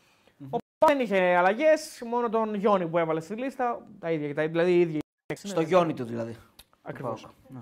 Ο 0.50 0.58
Παπα 0.78 0.94
δεν 0.94 1.00
είχε 1.00 1.34
αλλαγές, 1.36 2.02
μόνο 2.06 2.28
τον 2.28 2.54
Γιόνι 2.54 2.86
που 2.86 2.98
έβαλε 2.98 3.20
στη 3.20 3.34
λίστα. 3.34 3.86
Τα 3.98 4.10
ίδια, 4.10 4.34
τα, 4.34 4.48
δηλαδή 4.48 4.72
οι 4.72 4.80
ίδιοι. 4.80 4.98
Στο 5.34 5.60
γιόνι 5.60 5.94
του 5.94 6.04
δηλαδή. 6.04 6.36
Ακριβώς. 6.82 7.26
Ναι. 7.48 7.58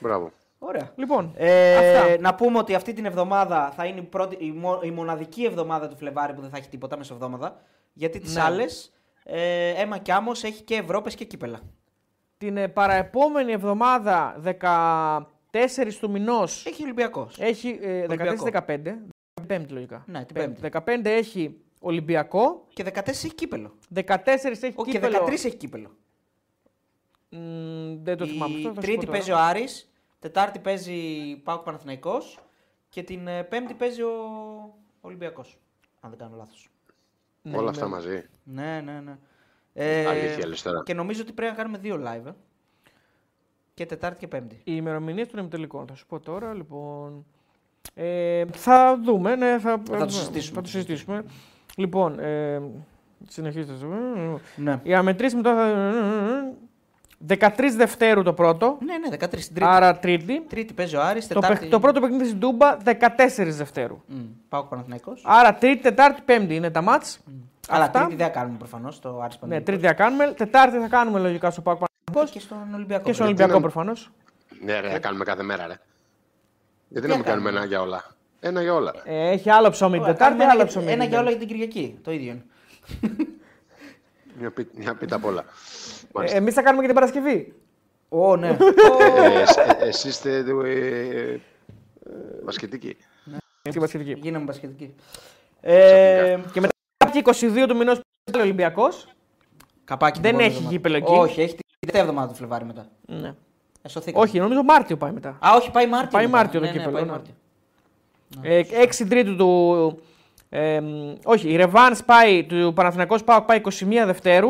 Μπράβο. 0.00 0.30
Ωραία. 0.58 0.92
Λοιπόν, 0.96 1.32
Ε, 1.36 1.76
Αυτά. 1.98 2.20
να 2.20 2.34
πούμε 2.34 2.58
ότι 2.58 2.74
αυτή 2.74 2.92
την 2.92 3.04
εβδομάδα 3.04 3.70
θα 3.76 3.84
είναι 3.84 4.00
η, 4.00 4.02
πρώτη, 4.02 4.36
η, 4.44 4.50
μο- 4.52 4.80
η 4.82 4.90
μοναδική 4.90 5.44
εβδομάδα 5.44 5.88
του 5.88 5.96
Φλεβάρι 5.96 6.34
που 6.34 6.40
δεν 6.40 6.50
θα 6.50 6.56
έχει 6.56 6.68
τίποτα 6.68 6.96
μεσοβδόμαδα. 6.96 7.56
Γιατί 7.92 8.18
τις 8.18 8.34
Ναι. 8.34 8.40
άλλες, 8.42 8.92
ε, 9.24 9.68
Έμα 9.68 9.98
και 9.98 10.12
Άμμος 10.12 10.44
έχει 10.44 10.62
και 10.62 10.74
Ευρώπες 10.74 11.14
και 11.14 11.24
κύπελα. 11.24 11.60
την 12.38 12.56
ε, 12.56 12.68
παραεπόμενη 12.68 13.52
εβδομάδα 13.52 14.34
14 15.54 15.92
του 16.00 16.10
μηνός 16.10 16.66
Έχει 16.66 16.82
Ολυμπιακός. 16.82 17.36
έχει 17.38 17.78
ε, 17.82 18.02
Ολυμπιακό. 18.02 18.48
14-15. 18.66 18.94
Πέμπτη 19.46 19.72
λογικά. 19.72 20.04
Ναι, 20.06 20.24
την 20.24 20.34
Πέμπτη. 20.34 20.60
Πέμπτη. 20.70 20.92
15 20.92 21.04
έχει 21.04 21.58
Ολυμπιακό, 21.80 22.66
Και 22.74 22.84
14 22.94 23.08
έχει 23.08 23.34
κύπελο. 23.34 23.74
14 23.94 24.00
έχει 24.26 24.72
Όχι, 24.74 24.90
και 24.90 24.98
κύπελο. 24.98 25.24
13 25.26 25.30
έχει 25.30 25.54
κύπελο. 25.54 25.96
Μ, 27.28 27.38
δεν 28.02 28.16
το 28.16 28.26
θυμάμαι 28.26 28.54
αυτό. 28.54 28.68
Η 28.68 28.72
θα 28.74 28.74
σου 28.74 28.80
Τρίτη 28.80 28.94
πω 28.96 29.00
τώρα. 29.04 29.12
παίζει 29.12 29.30
ο 29.30 29.38
Άρης, 29.38 29.92
Τετάρτη 30.18 30.58
παίζει 30.58 30.96
Πάουκ 31.44 31.62
Παναθηναϊκός 31.62 32.38
και 32.88 33.02
την 33.02 33.26
ε, 33.26 33.42
Πέμπτη 33.42 33.74
παίζει 33.74 34.02
ο 34.02 34.12
Ολυμπιακός. 35.00 35.58
Αν 36.00 36.10
δεν 36.10 36.18
κάνω 36.18 36.36
λάθος. 36.36 36.68
Ναι, 37.42 37.54
Όλα 37.56 37.62
ναι. 37.64 37.70
αυτά 37.70 37.88
μαζί. 37.88 38.24
Ναι, 38.44 38.80
ναι, 38.84 39.00
ναι. 39.00 39.18
Ε, 39.72 40.06
Αλήθεια 40.06 40.46
λες 40.46 40.62
τώρα. 40.62 40.82
Και 40.84 40.94
νομίζω 40.94 41.22
ότι 41.22 41.32
πρέπει 41.32 41.50
να 41.52 41.56
κάνουμε 41.56 41.78
δύο 41.78 42.02
live. 42.06 42.26
ε. 42.26 42.32
Και 43.74 43.86
Τετάρτη 43.86 44.18
και 44.18 44.26
Πέμπτη. 44.28 44.54
Οι 44.54 44.72
ημερομηνίες 44.76 45.28
των 45.28 45.38
ημιτελικών. 45.40 45.86
Θα 45.86 45.94
σου 45.94 46.06
πω 46.06 46.20
τώρα, 46.20 46.54
λοιπόν. 46.54 47.24
Ε, 47.94 48.44
θα 48.52 48.98
δούμε, 49.04 49.36
ναι, 49.36 49.58
θα, 49.58 49.82
το 49.98 50.08
συζητήσουμε. 50.08 50.54
Θα 50.56 50.62
το 50.62 50.68
συζητήσουμε. 50.68 51.24
Λοιπόν, 51.76 52.18
ε, 52.18 52.62
συνεχίστε. 53.28 53.72
Ναι. 54.56 54.80
Οι 54.82 54.92
αναμετρήσιμοι 54.94 55.42
τώρα 55.42 55.56
θα... 55.56 56.52
13 57.28 57.48
Δευτέρου 57.76 58.22
το 58.22 58.32
πρώτο, 58.32 58.78
Ναι, 58.84 58.98
ναι, 58.98 59.16
13 59.16 59.18
την 59.18 59.28
Τρίτη. 59.30 59.60
άρα 59.64 59.98
Τρίτη. 59.98 60.40
Τρίτη 60.48 60.72
παίζει 60.74 60.96
ο 60.96 61.02
Άρης, 61.02 61.26
Το, 61.28 61.34
Τετάρτη... 61.34 61.58
παιχ- 61.58 61.70
το 61.70 61.80
πρώτο 61.80 62.00
παιχνίδι 62.00 62.24
στην 62.26 62.40
Τούμπα 62.40 62.76
14 62.84 62.90
Δευτέρου. 63.36 64.00
Μ, 64.06 64.14
Πάουκ 64.48 64.66
Παναθηναϊκός. 64.68 65.22
Άρα 65.26 65.54
Τρίτη, 65.54 65.82
Τετάρτη, 65.82 66.22
Πέμπτη 66.24 66.54
είναι 66.54 66.70
τα 66.70 66.82
μάτς. 66.82 67.20
Αλλά 67.68 67.84
αυτά. 67.84 67.98
Τρίτη 68.00 68.14
δεν 68.16 68.26
θα 68.26 68.32
κάνουμε 68.32 68.58
προφανώς 68.58 68.98
το 69.00 69.08
Άρης 69.08 69.34
Ναι, 69.34 69.40
Παναθηναϊκός. 69.40 69.64
Τρίτη 69.66 69.86
θα 69.86 69.92
κάνουμε. 69.92 70.26
Τετάρτη 70.36 70.78
θα 70.78 70.88
κάνουμε 70.88 71.18
λογικά 71.18 71.50
στο 71.50 71.62
Πάκο 72.14 72.30
Και 72.30 72.40
στον 72.40 72.74
Ολυμπιακό. 72.74 73.04
και 73.04 73.12
στον 73.12 73.26
βέβαια. 73.26 73.26
Ολυμπιακό 73.26 73.52
να- 73.52 73.60
προφανώς. 73.60 74.10
Ναι, 74.64 74.80
ρε, 74.80 74.90
θα 74.90 74.98
κάνουμε 74.98 75.24
κάθε 75.24 75.42
μέρα, 75.42 75.66
ρε. 75.66 75.78
Γιατί 76.88 77.06
Τι 77.06 77.12
να 77.12 77.16
μην 77.18 77.24
θα 77.24 77.30
κάνουμε 77.30 77.50
κάνουμε; 77.50 77.58
ένα 77.64 77.64
για 77.66 77.80
όλα; 77.80 78.04
Ένα 78.40 78.62
για 78.62 78.74
όλα. 78.74 78.92
ρε. 79.04 79.14
Ε, 79.28 79.30
έχει 79.30 79.50
άλλο 79.50 79.70
ψωμί 79.70 79.92
την 79.92 80.00
Ωραία, 80.02 80.12
Τετάρτη, 80.12 80.38
κάνουμε 80.38 80.42
ένα, 80.44 80.52
άλλο 80.52 80.62
για- 80.62 80.70
ψωμί. 80.80 80.92
ένα 80.92 81.00
την 81.02 81.08
για 81.10 81.18
όλα 81.20 81.28
Πέμπτη. 81.28 81.44
για 81.44 81.56
την 81.56 81.68
Κυριακή. 81.70 81.98
Το 82.02 82.10
ίδιο 82.12 82.30
είναι. 82.32 82.44
Μια, 84.38 84.50
πι, 84.50 84.66
μια 84.74 84.94
πίτα 84.94 85.16
απ' 85.16 85.24
όλα. 85.24 85.40
Ε, 85.40 85.44
Μάλιστα. 86.12 86.36
Εμείς 86.36 86.54
θα 86.54 86.62
κάνουμε 86.62 86.80
και 86.80 86.86
την 86.86 86.94
Παρασκευή. 86.94 87.54
Ω, 88.08 88.36
ναι. 88.36 88.48
Ε, 88.48 89.40
εσ- 89.40 89.58
ε, 89.58 89.86
εσείς 89.86 90.04
είστε 90.10 90.36
ε, 90.36 90.38
ε, 91.32 91.40
μπασκετικοί. 92.44 92.96
Την 93.62 93.72
Παρασκευή. 93.74 94.12
Γίναμε 94.22 94.44
μπασκετικοί. 94.44 94.94
Ε, 95.60 96.38
Και 96.52 96.60
μετά 96.60 96.72
και 97.12 97.18
22 97.18 97.66
του 97.68 97.76
μηνός 97.76 97.96
που 97.98 98.02
είναι 98.28 98.38
ο 98.38 98.42
Ολυμπιακός; 98.42 99.08
καπάκι 99.84 100.20
Δεν 100.20 100.30
την 100.36 100.40
επόμενη 100.40 100.54
έχει 100.54 100.64
εβδομάδα. 100.64 100.76
γήπεδο 100.76 100.96
εκεί. 100.96 101.12
Όχι, 101.30 101.40
έχει 101.42 101.54
την 101.54 101.63
τελευταία 101.84 102.00
εβδομάδα 102.00 102.28
του 102.28 102.34
Φλεβάρι 102.34 102.64
μετά. 102.64 102.86
Ναι. 103.06 103.34
Εσωθήκαμε. 103.82 104.24
Όχι, 104.24 104.38
νομίζω 104.38 104.62
Μάρτιο 104.62 104.96
πάει 104.96 105.12
μετά. 105.12 105.28
Α, 105.28 105.54
όχι, 105.56 105.70
πάει 105.70 105.86
Μάρτιο. 105.86 106.10
Πάει 106.10 106.24
μετά. 106.26 106.36
Μάρτιο 106.36 106.60
το 106.60 106.66
ναι, 106.66 106.72
ναι, 106.72 106.78
κύπελλο, 106.78 106.96
πάει 106.96 107.04
ναι. 107.04 107.10
Μάρτιο. 107.10 107.34
Ε, 108.42 108.62
6 109.02 109.06
Τρίτου 109.08 109.36
του. 109.36 109.98
Ε, 110.48 110.80
μ, 110.80 111.12
όχι, 111.24 111.48
η 111.52 111.58
Revans 111.60 111.98
πάει 112.06 112.44
του 112.44 112.72
Παναθηναϊκός 112.74 113.24
Πάοκ 113.24 113.44
πάει 113.44 113.60
21 113.64 113.70
Δευτέρου 114.06 114.48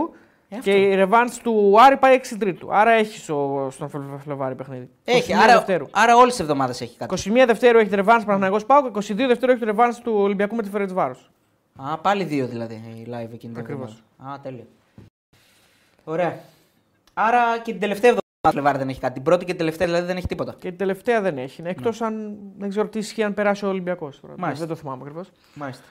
Ε, 0.49 0.57
αυτό. 0.57 0.71
και 0.71 0.77
η 0.77 1.05
Revans 1.09 1.31
του 1.43 1.75
Άρη 1.81 1.97
πάει 1.97 2.15
6 2.15 2.37
Τρίτου. 2.39 2.75
Άρα 2.75 2.91
έχει 2.91 3.19
στο, 3.19 3.69
στον 3.71 3.89
Φλε- 3.89 4.03
Φλεβάρι 4.23 4.55
παιχνίδι. 4.55 4.89
Έχει, 5.05 5.33
21 5.33 5.37
άρα, 5.43 5.53
Δευτέρου. 5.55 5.87
άρα 5.91 6.17
όλες 6.17 6.31
τις 6.33 6.41
εβδομάδες 6.41 6.81
έχει 6.81 6.97
κάτι. 6.97 7.31
21 7.31 7.45
Δευτέρου 7.47 7.79
έχει 7.79 7.89
τη 7.89 7.97
Revans 7.99 8.05
Παναθηναϊκός 8.05 8.65
Πάοκ, 8.67 8.87
22 8.97 9.27
Δευτέρου 9.27 9.53
έχει 9.53 9.65
τη 9.65 9.71
Revans 9.77 9.95
του 10.05 10.13
Ολυμπιακού 10.17 10.57
με 10.57 10.63
τη 10.63 10.69
Φερετσβάρος. 10.69 11.31
Α, 11.77 11.99
πάλι 11.99 12.25
δύο 12.25 12.47
δηλαδή 12.47 12.75
η 12.75 13.07
live 13.09 13.33
εκείνη 13.33 13.53
την 13.53 13.59
Ακριβώς. 13.63 14.03
εβδομάδα. 14.19 14.37
Α, 14.37 14.41
τέλειο. 14.41 14.67
Ωραία. 16.05 16.39
Άρα 17.15 17.59
και 17.59 17.71
την 17.71 17.81
τελευταία 17.81 18.11
εβδομάδα 18.11 18.23
του 18.41 18.51
Φλεβάρι 18.51 18.79
δεν 18.79 18.89
έχει 18.89 19.01
κάτι. 19.01 19.13
Την 19.15 19.23
πρώτη 19.23 19.45
και 19.45 19.51
την 19.51 19.59
τελευταία 19.59 19.87
δηλαδή 19.87 20.07
δεν 20.07 20.17
έχει 20.17 20.27
τίποτα. 20.27 20.53
Και 20.59 20.69
την 20.69 20.79
τελευταία 20.79 21.21
δεν 21.21 21.39
έχει. 21.39 21.63
Εκτός 21.65 22.03
αν 22.03 22.39
δεν 22.59 22.69
ξέρω 22.69 22.89
τι 22.89 22.99
ισχύει 22.99 23.23
αν 23.23 23.35
περάσει 23.35 23.65
ο 23.65 23.69
Ολυμπιακός. 23.69 24.21
Μάλιστα. 24.37 24.67
Δεν 24.67 24.75
το 24.75 24.81
θυμάμαι 24.81 25.03
ακριβώς. 25.03 25.31
Μάλιστα. 25.55 25.85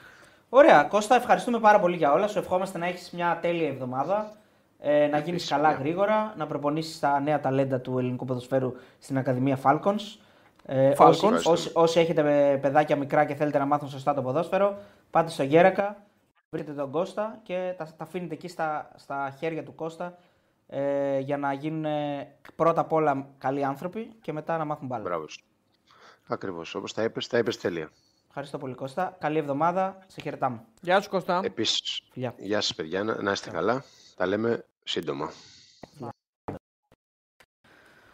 Ωραία, 0.48 0.82
Κώστα, 0.82 1.14
ευχαριστούμε 1.14 1.58
πάρα 1.58 1.80
πολύ 1.80 1.96
για 1.96 2.12
όλα. 2.12 2.26
Σου 2.26 2.38
ευχόμαστε 2.38 2.78
να 2.78 2.86
έχεις 2.86 3.10
μια 3.10 3.38
τέλεια 3.42 3.68
εβδομάδα. 3.68 4.32
Ε, 4.78 4.90
να 4.98 5.06
γίνεις 5.06 5.28
Επίσης, 5.28 5.48
καλά 5.48 5.68
μια. 5.68 5.78
γρήγορα, 5.78 6.34
να 6.36 6.46
προπονήσεις 6.46 6.98
τα 6.98 7.20
νέα 7.20 7.40
ταλέντα 7.40 7.80
του 7.80 7.98
ελληνικού 7.98 8.24
ποδοσφαίρου 8.24 8.72
στην 8.98 9.18
Ακαδημία 9.18 9.58
Falcons. 9.62 10.18
Ε, 10.66 10.92
Falcons. 10.98 11.08
όσοι, 11.08 11.48
όσοι, 11.48 11.70
όσοι 11.72 12.00
έχετε 12.00 12.22
με 12.22 12.58
παιδάκια 12.62 12.96
μικρά 12.96 13.24
και 13.24 13.34
θέλετε 13.34 13.58
να 13.58 13.64
μάθουν 13.64 13.88
σωστά 13.88 14.14
το 14.14 14.22
ποδόσφαιρο, 14.22 14.78
πάτε 15.10 15.30
στο 15.30 15.42
Γέρακα, 15.42 15.96
βρείτε 16.50 16.72
τον 16.72 16.90
Κώστα 16.90 17.38
και 17.42 17.74
τα, 17.76 17.84
τα 17.84 18.04
αφήνετε 18.04 18.34
εκεί 18.34 18.48
στα, 18.48 18.90
στα 18.96 19.34
χέρια 19.38 19.62
του 19.62 19.74
Κώστα 19.74 20.16
ε, 20.74 21.18
για 21.18 21.36
να 21.36 21.52
γίνουν 21.52 21.84
ε, 21.84 22.34
πρώτα 22.56 22.80
απ' 22.80 22.92
όλα 22.92 23.26
καλοί 23.38 23.64
άνθρωποι 23.64 24.04
και 24.20 24.32
μετά 24.32 24.56
να 24.58 24.64
μάθουν 24.64 24.86
μπάλα. 24.86 25.02
Μπράβος. 25.02 25.44
Ακριβώς. 26.26 26.74
Όπως 26.74 26.92
τα 26.92 27.02
είπες, 27.02 27.26
τα 27.26 27.38
είπες 27.38 27.58
τέλεια. 27.58 27.90
Ευχαριστώ 28.28 28.58
πολύ 28.58 28.74
Κώστα. 28.74 29.16
Καλή 29.20 29.38
εβδομάδα. 29.38 29.98
Σε 30.06 30.20
χαιρετάμε. 30.20 30.60
Γεια 30.80 31.00
σου 31.00 31.10
Κώστα. 31.10 31.40
Επίσης, 31.44 32.02
Φιλιά. 32.12 32.34
γεια 32.36 32.60
σας, 32.60 32.74
παιδιά. 32.74 33.04
Να, 33.04 33.22
να 33.22 33.32
είστε 33.32 33.50
καλά. 33.50 33.84
Τα 34.16 34.26
λέμε 34.26 34.64
σύντομα. 34.84 35.30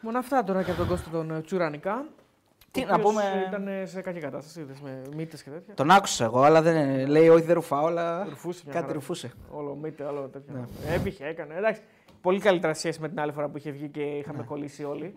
Μόνο 0.00 0.18
αυτά 0.18 0.44
τώρα 0.44 0.62
και 0.62 0.70
από 0.70 0.78
τον 0.78 0.88
Κώστα 0.88 1.10
τον 1.10 1.30
ε, 1.30 1.40
Τσουρανικά. 1.40 2.04
Τι 2.70 2.82
ο 2.82 2.86
να 2.86 2.92
οποίος, 2.94 3.08
πούμε- 3.10 3.24
ε, 3.44 3.48
Ήταν 3.48 3.68
ε, 3.68 3.86
σε 3.86 4.00
κακή 4.00 4.18
κατάσταση, 4.20 4.60
είδες, 4.60 4.80
με 4.80 5.02
μύτες 5.14 5.42
και 5.42 5.50
τέτοια. 5.50 5.74
Τον 5.74 5.90
άκουσα 5.90 6.24
εγώ, 6.24 6.42
αλλά 6.42 6.62
δεν 6.62 7.06
λέει 7.08 7.28
όχι 7.28 7.44
δεν 7.44 7.54
ρουφάω, 7.54 7.86
αλλά 7.86 8.24
Ρουφούσε 8.28 8.60
μια 8.64 8.72
κάτι 8.72 8.84
χαρά. 8.84 8.94
ρουφούσε. 8.98 9.32
Όλο 9.50 9.74
μύτε, 9.74 10.04
όλο 10.04 10.28
τέτοια. 10.28 10.52
Ναι. 10.54 10.94
Έπειχε, 10.94 11.26
έκανε. 11.26 11.54
Εντάξει. 11.56 11.80
Πολύ 12.20 12.40
καλύτερα 12.40 12.74
σχέση 12.74 13.01
με 13.01 13.09
την 13.09 13.20
άλλη 13.20 13.32
φορά 13.32 13.48
που 13.48 13.56
είχε 13.56 13.70
βγει 13.70 13.88
και 13.88 14.01
είχαμε 14.02 14.42
κολλήσει 14.42 14.84
όλοι. 14.84 15.14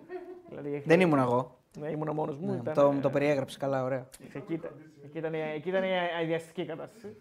Δηλαδή, 0.49 0.67
είχε- 0.69 0.77
Ναι. 0.77 0.83
Δεν 0.85 0.99
ήμουν 0.99 1.19
εγώ. 1.19 1.57
Ναι, 1.79 1.89
ήμουν 1.89 2.09
μόνος 2.13 2.37
μου. 2.37 2.51
Ναι, 2.51 2.57
ήταν, 2.61 2.73
το, 2.73 2.81
ε, 2.81 2.91
μου 2.93 2.99
το 3.01 3.09
περιέγραψε 3.09 3.57
καλά, 3.57 3.83
ωραία. 3.83 4.07
Εκεί 4.33 4.53
ήταν, 4.53 4.71
εκεί 5.05 5.17
ήταν, 5.17 5.33
η- 5.33 5.51
εκεί 5.55 5.69
ήταν 5.69 5.83
η 5.83 5.87
αηδιαστική 6.19 6.65
κατάσταση. 6.65 7.15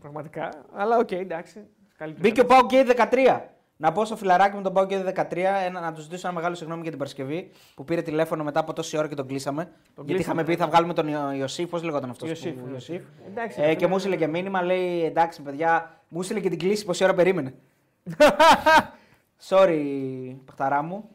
Πραγματικά. 0.00 0.48
Αλλά 0.74 0.96
οκ, 0.98 1.10
εντάξει. 1.12 1.66
Καλύτερη 1.96 2.28
Μπήκε 2.28 2.40
ο 2.40 2.46
Πάο 2.46 2.66
και 2.66 2.78
η 2.78 2.82
13. 2.82 3.40
Να 3.76 3.92
πω 3.92 4.04
στο 4.04 4.16
φιλαράκι 4.16 4.56
με 4.56 4.62
τον 4.62 4.72
Πάο 4.72 4.86
και 4.86 4.98
13 5.02 5.62
ένα, 5.66 5.80
να 5.80 5.92
του 5.92 6.00
ζητήσω 6.00 6.26
ένα 6.28 6.36
μεγάλο 6.36 6.54
συγγνώμη 6.54 6.80
για 6.80 6.90
την 6.90 6.98
Παρασκευή 6.98 7.50
που 7.74 7.84
πήρε 7.84 8.02
τηλέφωνο 8.02 8.44
μετά 8.44 8.60
από 8.60 8.72
τόση 8.72 8.96
ώρα 8.96 9.08
και 9.08 9.14
τον 9.14 9.26
κλείσαμε. 9.26 9.62
γιατί 9.62 10.12
κλείσαμε, 10.12 10.18
είχαμε 10.40 10.44
πει 10.44 10.56
θα 10.56 10.66
βγάλουμε 10.66 10.92
τον 10.94 11.08
Ιω- 11.08 11.32
Ιωσήφ, 11.32 11.68
πώς 11.70 11.82
λεγόταν 11.82 12.10
αυτός. 12.10 12.28
Ιωσήφ, 12.28 12.54
Ιωσήφ. 12.72 13.02
Εντάξει, 13.28 13.60
Ε, 13.60 13.64
ρε 13.66 13.70
και 13.70 13.76
φίλε, 13.76 13.88
μου 13.88 13.96
έστειλε 13.96 14.16
και 14.16 14.26
μήνυμα, 14.26 14.62
λέει 14.62 15.04
εντάξει 15.04 15.42
παιδιά, 15.42 16.00
μου 16.08 16.20
έστειλε 16.20 16.40
και 16.40 16.48
την 16.48 16.58
κλίση 16.58 16.84
πόση 16.84 17.04
ώρα 17.04 17.14
περίμενε. 17.14 17.54
Sorry, 19.48 20.36
παχταρά 20.44 20.82
μου. 20.82 21.08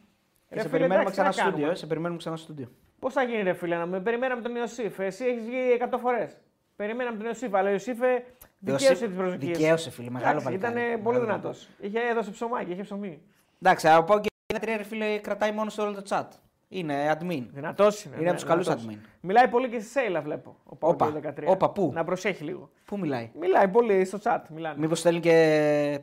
Ρε 0.49 0.61
σε 0.61 0.67
φίλε, 0.67 0.77
περιμένουμε 0.77 1.09
εντάξει, 1.09 1.11
ξανά 1.11 1.29
τι 1.29 1.33
στο 1.33 1.43
να 1.43 1.49
στούντιο. 1.49 1.51
κάνουμε. 1.57 1.71
ε, 1.71 1.75
Σε 1.75 1.85
περιμένουμε 1.87 2.19
ξανά 2.19 2.35
στο 2.35 2.45
στούντιο. 2.45 2.67
Πώς 2.99 3.13
θα 3.13 3.23
γίνει, 3.23 3.41
ρε 3.41 3.53
φίλε, 3.53 3.75
να 3.77 3.85
με 3.85 3.99
περιμέναμε 3.99 4.41
τον 4.41 4.55
Ιωσήφ. 4.55 4.99
Εσύ 4.99 5.25
έχεις 5.25 5.43
βγει 5.43 5.77
100 5.91 5.97
φορές. 6.01 6.37
Περιμέναμε 6.75 7.17
τον 7.17 7.25
Ιωσήφ, 7.25 7.53
αλλά 7.53 7.69
ο 7.69 7.71
Ιωσήφ 7.71 8.01
ε, 8.01 8.23
δικαίωσε 8.59 9.07
τις 9.07 9.15
προσδοκίες. 9.15 9.57
Δικαίωσε, 9.57 9.89
φίλε, 9.89 10.09
μεγάλο 10.09 10.41
παλικάρι. 10.43 10.73
Ήταν 10.81 11.01
πολύ 11.03 11.17
Μεγάλο 11.19 11.25
δυνατός. 11.39 11.67
Είχε 11.79 11.99
έδωσε 11.99 12.31
ψωμάκι, 12.31 12.71
είχε 12.71 12.81
ψωμί. 12.81 13.21
Εντάξει, 13.61 13.87
από 13.89 14.03
πάω 14.03 14.19
και 14.19 14.29
13 14.53 14.59
ρε 14.77 14.83
φίλε 14.83 15.17
κρατάει 15.17 15.51
μόνο 15.51 15.69
στο 15.69 15.83
όλο 15.83 15.93
το 15.93 16.01
chat. 16.09 16.25
Είναι 16.69 17.17
admin. 17.17 17.43
Δυνατός 17.51 18.03
είναι. 18.03 18.15
Είναι 18.19 18.27
από 18.29 18.35
τους 18.37 18.47
καλούς 18.47 18.65
δυνατός. 18.65 18.85
admin. 18.89 18.97
Μιλάει 19.21 19.47
πολύ 19.47 19.69
και 19.69 19.79
στη 19.79 19.89
Σέιλα, 19.89 20.21
βλέπω. 20.21 20.57
Ο 20.63 20.75
Πάο 20.75 20.89
Όπα, 20.89 21.13
13. 21.37 21.43
όπα, 21.45 21.69
πού; 21.69 21.91
Να 21.93 22.03
προσέχει 22.03 22.43
λίγο. 22.43 22.69
Πού 22.85 22.97
μιλάει; 22.99 23.31
Μιλάει 23.39 23.67
πολύ 23.67 24.05
στο 24.05 24.17
chat. 24.23 24.39
Μιλάνε. 24.49 24.75
Μήπως 24.79 24.99
στέλνει 24.99 25.19
και 25.19 25.99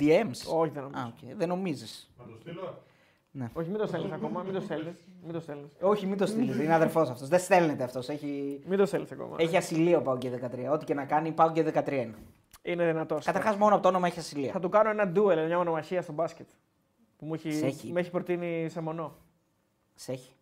DMs. 0.00 0.56
Όχι, 0.56 0.70
δεν 0.72 0.82
νομίζω. 0.82 1.00
Α, 1.02 1.06
οκ. 1.06 1.36
Δεν 1.36 1.48
νομίζεις. 1.48 2.10
Να 2.18 2.24
το 2.24 2.36
στείλω. 2.40 2.82
Όχι, 3.52 3.68
μην 3.68 3.78
το 3.78 3.86
στέλνεις 3.86 4.12
ακόμα. 4.12 4.42
Μην 4.42 4.54
το 4.54 4.60
στέλνεις. 4.60 4.94
Μην 5.22 5.32
το 5.32 5.40
στέλνεις. 5.40 5.72
Όχι, 5.80 6.06
μην 6.06 6.18
το 6.18 6.26
στείλεις. 6.26 6.56
Είναι 6.56 6.74
αδερφός 6.74 7.10
αυτός. 7.10 7.28
Δεν 7.28 7.38
στέλνεται 7.38 7.84
αυτός. 7.84 8.08
Έχει, 8.08 8.60
Μην 8.66 8.78
το 8.78 8.86
στέλνεις 8.86 9.12
ακόμα. 9.12 9.36
έχει 9.38 9.56
ασυλία 9.56 10.02
ο 10.02 10.06
Πάο 10.06 10.18
και 10.18 10.30
13. 10.30 10.72
Ό,τι 10.72 10.84
και 10.84 10.94
να 10.94 11.04
κάνει, 11.04 11.32
Πάο 11.32 11.52
και 11.52 11.62
13 11.62 11.92
είναι. 12.02 12.14
Είναι 12.62 12.86
δυνατός. 12.86 13.24
Καταρχάς, 13.24 13.56
μόνο 13.56 13.74
από 13.74 13.82
το 13.82 13.88
όνομα 13.88 14.06
έχει 14.06 14.18
ασυλία. 14.18 14.52
Θα 14.52 14.60
του 14.60 14.68
κάνω 14.68 14.90
ένα 14.90 15.12
duel, 15.14 15.44
μια 15.46 15.56
μονομαχία 15.56 16.02
στο 16.02 16.12
μπάσκετ. 16.12 16.48
Που 17.16 17.26
μου 17.26 17.34
έχει, 17.34 17.52
Σε 17.52 17.66
έχει. 17.66 17.92
με 17.92 18.00
έχει 18.00 18.10
προτείνει 18.10 18.68
σε 18.68 18.80
μονό. 18.80 19.16
Σε 19.94 20.12
έχει. 20.12 20.32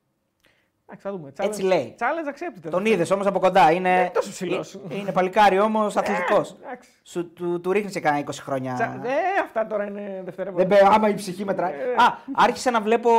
Εντάξει, 0.89 1.07
θα 1.07 1.13
δούμε. 1.17 1.33
Έτσι 1.39 1.63
λέει. 1.63 1.95
Challenge 1.99 2.29
accepted. 2.33 2.71
Τον 2.71 2.87
είδες 2.87 3.11
όμως 3.11 3.27
από 3.27 3.39
κοντά. 3.39 3.71
Είναι, 3.73 3.89
Δεν 3.91 4.01
είναι 4.01 4.11
τόσο 4.15 4.31
ψηλός. 4.31 4.75
Ε, 4.75 4.97
είναι 4.97 5.13
παλικάρι 5.13 5.59
όμως 5.61 5.97
αθλητικός. 5.97 6.51
Ε, 6.51 6.55
εντάξει. 6.65 6.91
Σου 7.03 7.33
του, 7.33 7.61
του 7.61 7.73
ρίχνεις 7.73 8.01
κανένα 8.01 8.25
20 8.25 8.43
χρόνια. 8.43 8.75
Τσα- 8.75 9.01
Ε, 9.05 9.41
αυτά 9.43 9.67
τώρα 9.67 9.85
είναι 9.87 10.01
Δεν 10.15 10.25
δευτερεύοντα. 10.25 10.67
πέ, 10.67 10.81
άμα 10.85 11.09
η 11.09 11.15
ψυχή 11.15 11.45
μετράει. 11.45 11.73
Ε. 11.73 12.03
Α, 12.03 12.19
άρχισα 12.35 12.71
να 12.71 12.81
βλέπω. 12.81 13.11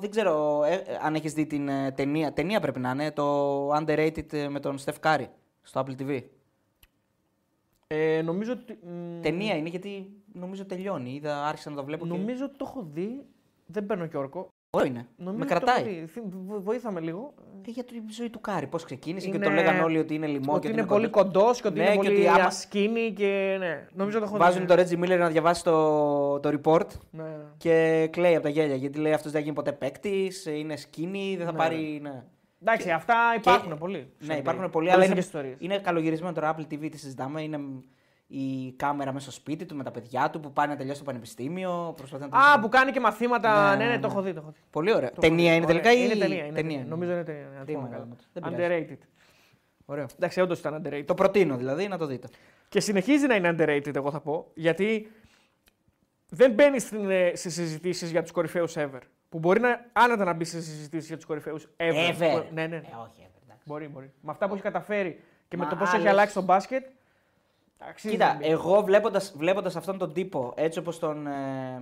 Δεν 0.00 0.10
ξέρω 0.10 0.62
ε, 0.64 0.74
ε, 0.74 0.98
αν 1.02 1.14
έχεις 1.14 1.32
δει 1.32 1.46
την 1.46 1.68
ε, 1.68 1.90
ταινία. 1.92 2.32
Ταινία 2.32 2.60
πρέπει 2.60 2.80
να 2.80 2.90
είναι. 2.90 3.10
Το 3.10 3.68
Underrated 3.74 4.32
ε, 4.32 4.48
με 4.48 4.60
τον 4.60 4.78
Steph 4.84 5.00
Curry 5.06 5.26
στο 5.62 5.84
Apple 5.86 6.02
TV. 6.02 6.22
Ε, 7.86 8.22
νομίζω 8.24 8.52
ότι. 8.52 8.78
μ, 8.86 9.20
Ταινία 9.20 9.56
είναι 9.56 9.68
γιατί 9.68 10.12
νομίζω 10.32 10.64
τελειώνει. 10.66 11.10
Είδα, 11.10 11.46
άρχισα 11.46 11.70
να 11.70 11.76
το 11.76 11.84
βλέπω. 11.84 12.04
Και... 12.06 12.10
Νομίζω 12.10 12.44
ότι 12.44 12.56
το 12.56 12.64
έχω 12.68 12.86
δει. 12.92 13.24
Δεν 13.66 13.86
παίρνω 13.86 14.06
και 14.06 14.16
όρκο. 14.16 14.48
Ωραίο 14.76 14.86
είναι. 14.88 15.06
Νομίζω 15.16 15.38
με 15.38 15.44
ότι 15.44 15.54
το 15.64 15.70
έχω 15.70 15.78
κρατάει. 15.78 15.94
δει. 16.00 16.06
Θυ- 16.06 16.24
βο- 16.46 16.60
Βοήθαμε 16.60 17.00
λίγο. 17.00 17.34
Ε, 17.66 17.70
για 17.70 17.84
τη 17.84 17.94
ζωή 18.10 18.30
του 18.30 18.40
Κάρι. 18.40 18.66
Πώς 18.66 18.84
ξεκίνησε 18.84 19.26
Είναι- 19.28 19.38
και 19.38 19.44
τον 19.44 19.54
λέγανε 19.54 19.82
όλοι 19.82 19.98
ότι 19.98 20.14
είναι 20.14 20.26
λιμό. 20.26 20.52
ότι 20.52 20.66
και 20.66 20.72
είναι 20.72 20.86
πολύ 20.86 21.08
κοντός 21.08 21.60
και 21.60 21.66
ότι 21.68 21.78
Ναι, 21.78 21.82
είναι 21.84 21.92
και 21.92 21.96
πολύ 22.08 22.16
ότι 22.16 22.26
άμα- 22.28 22.44
ασκήνη 22.44 23.12
και. 23.12 23.56
Ναι, 23.58 23.86
νομίζω 23.94 24.18
το 24.18 24.24
έχω 24.24 24.36
Βάζουν 24.36 24.60
δει. 24.60 24.66
τον 24.66 24.76
Ρέτζι 24.76 24.96
Μίλλερ 24.96 25.18
να 25.18 25.28
διαβάσει 25.28 25.64
το, 25.64 26.40
το 26.40 26.48
report 26.62 26.86
Ναι, 27.10 27.22
ναι. 27.22 27.28
και 27.56 28.08
κλαίει 28.12 28.34
από 28.34 28.42
τα 28.42 28.48
γέλια. 28.48 28.74
Γιατί 28.76 28.98
λέει 28.98 29.12
αυτός 29.12 29.30
δεν 29.32 29.40
θα 29.40 29.44
γίνει 29.46 29.54
ποτέ 29.54 29.72
παίκτης, 29.72 30.46
είναι 30.46 30.76
σκίνη, 30.76 31.34
δεν 31.36 31.46
θα 31.46 31.52
Ναι. 31.52 31.58
πάρει. 31.58 31.98
Ναι. 32.02 32.22
Εντάξει, 32.62 32.90
αυτά 32.90 33.14
υπάρχουν 33.36 33.78
πολλοί. 33.78 34.12
Ναι, 34.18 34.34
υπάρχουν 34.34 34.60
πολλοί, 34.60 34.70
Πολλές 34.72 34.92
αλλά 34.94 35.04
είναι, 35.04 35.14
και 35.14 35.20
ιστορίες. 35.20 35.56
είναι 35.58 35.78
καλογυρισμένο 35.78 36.32
τώρα. 36.34 36.56
Apple 36.56 36.72
TV 36.74 36.88
τη 36.90 36.98
συζητάμε. 36.98 37.42
Είναι 37.42 37.58
η 38.34 38.72
κάμερα 38.76 39.12
μέσα 39.12 39.30
στο 39.30 39.40
σπίτι 39.40 39.64
του 39.66 39.76
με 39.76 39.82
τα 39.84 39.90
παιδιά 39.90 40.30
του 40.30 40.40
που 40.40 40.52
πάνε 40.52 40.72
να 40.72 40.78
τελειώσει 40.78 40.98
το 40.98 41.04
πανεπιστήμιο. 41.04 41.92
Προσπαθεί 41.96 42.22
να 42.22 42.28
το 42.28 42.36
Α, 42.36 42.60
που 42.60 42.68
κάνει 42.68 42.90
και 42.92 43.00
μαθήματα. 43.00 43.70
Ναι, 43.70 43.76
Ναι, 43.76 43.84
ναι, 43.84 43.90
ναι, 43.90 43.98
το 44.00 44.06
ναι. 44.06 44.12
έχω 44.12 44.22
δει. 44.22 44.32
Το 44.32 44.40
έχω 44.40 44.50
δει. 44.50 44.58
Πολύ 44.70 44.94
ωραία. 44.94 45.10
Το 45.10 45.20
Ταινία 45.20 45.52
έχω 45.52 45.56
είναι 45.56 45.66
δει. 45.66 45.72
τελικά 45.80 45.90
Ωραία. 45.90 46.02
ή. 46.02 46.04
Είναι 46.04 46.14
ταινία. 46.20 46.44
Είναι 46.44 46.54
ταινία. 46.54 46.70
ταινία. 46.72 46.84
Νομίζω 46.88 47.12
είναι 47.12 47.24
ταινία. 47.24 47.46
να 47.58 47.64
Τι 47.64 47.72
το 47.72 47.78
πω 47.78 47.84
μεγάλο 47.84 48.02
καλά. 48.02 48.04
μου. 48.06 48.16
Δεν 48.32 48.42
πειράζει. 48.56 48.86
Underrated. 48.90 49.06
Ωραίο. 49.84 50.06
Εντάξει, 50.16 50.40
όντως 50.40 50.58
ήταν 50.58 50.82
underrated. 50.86 51.04
Το 51.06 51.14
προτείνω 51.14 51.56
δηλαδή 51.56 51.88
να 51.88 51.98
το 51.98 52.06
δείτε. 52.06 52.28
Και 52.68 52.80
συνεχίζει 52.80 53.26
να 53.26 53.34
είναι 53.34 53.56
underrated, 53.58 53.96
εγώ 53.96 54.10
θα 54.10 54.20
πω, 54.20 54.50
γιατί 54.54 55.10
δεν 56.28 56.52
μπαίνει 56.52 56.78
στις 57.34 57.52
συζητήσεις 57.54 58.10
για 58.10 58.22
τους 58.22 58.30
κορυφαίους 58.30 58.74
ever. 58.76 58.98
Που 59.28 59.38
μπορεί 59.38 59.60
να 59.60 59.84
άνετα 59.92 60.24
να 60.24 60.32
μπει 60.32 60.44
σε 60.44 60.60
συζητήσεις 60.60 61.06
για 61.08 61.16
τους 61.16 61.24
κορυφαίους 61.26 61.68
ever. 61.76 62.10
Ever. 62.10 62.16
Που- 62.18 62.54
Ναι, 62.54 62.66
ναι. 62.66 62.76
Ε, 62.76 62.80
όχι, 62.80 63.12
ever, 63.18 63.40
εντάξει. 63.44 63.62
Μπορεί, 63.64 63.88
μπορεί. 63.88 64.12
Με 64.20 64.30
αυτά 64.30 64.46
που 64.48 64.54
έχει 64.54 64.62
καταφέρει 64.62 65.20
και 65.48 65.56
με 65.56 65.64
Μα 65.64 65.70
το 65.70 65.76
πώς 65.76 65.88
έχει 65.88 65.96
άλλες- 65.96 66.10
αλλάξει 66.10 66.34
το 66.34 66.42
μπάσκετ. 66.42 66.84
Αξίζει 67.88 68.16
να 68.16 68.26
Κοίτα, 68.26 68.38
μπει. 68.38 68.46
εγώ 68.50 68.82
βλέποντας, 68.82 69.32
βλέποντας 69.36 69.76
αυτόν 69.76 69.98
τον 69.98 70.12
τύπο, 70.12 70.52
έτσι 70.56 70.78
όπως 70.78 70.98
τον 70.98 71.26
ε, 71.26 71.80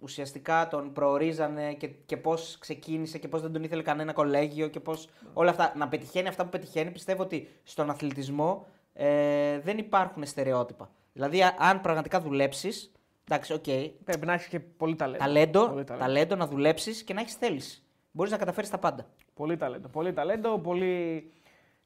ουσιαστικά 0.00 0.68
τον 0.68 0.92
προορίζανε 0.92 1.72
και, 1.74 1.86
και 1.86 2.16
πώς 2.16 2.56
ξεκίνησε 2.60 3.18
και 3.18 3.28
πώς 3.28 3.40
δεν 3.42 3.52
τον 3.52 3.62
ήθελε 3.64 3.82
κανένα 3.82 4.12
κολέγιο 4.12 4.68
και 4.68 4.80
πώς 4.80 5.08
όλα 5.32 5.50
αυτά, 5.50 5.72
να 5.76 5.88
πετυχαίνει 5.88 6.28
αυτά 6.28 6.44
που 6.44 6.50
πετυχαίνει, 6.50 6.90
πιστεύω 6.90 7.22
ότι 7.22 7.48
στον 7.62 7.90
αθλητισμό 7.90 8.66
ε, 8.92 9.58
δεν 9.60 9.78
υπάρχουν 9.78 10.26
στερεότυπα. 10.26 10.90
Δηλαδή, 11.12 11.42
α- 11.42 11.54
αν 11.58 11.80
πραγματικά 11.80 12.20
δουλέψεις, 12.20 12.92
εντάξει, 13.28 13.52
οκ, 13.52 13.64
Πρέπει 14.04 14.26
να 14.26 14.32
έχεις 14.32 14.46
και 14.46 14.60
πολύ 14.60 14.96
ταλέντο. 14.96 15.18
ταλέντο, 15.24 15.68
Πολύ 15.68 15.84
ταλέντο. 15.84 16.04
ταλέντο 16.06 16.36
να 16.36 16.46
δουλέψεις 16.46 17.02
και 17.02 17.14
να 17.14 17.20
έχεις 17.20 17.34
θέληση. 17.34 17.82
Μπορείς 18.12 18.32
να 18.32 18.38
καταφέρεις 18.38 18.70
τα 18.70 18.78
πάντα. 18.78 19.06
Πολύ 19.34 19.56
ταλέντο. 19.56 19.88
Πολύ 19.88 20.12
ταλέντο, 20.12 20.58
πολύ... 20.58 21.24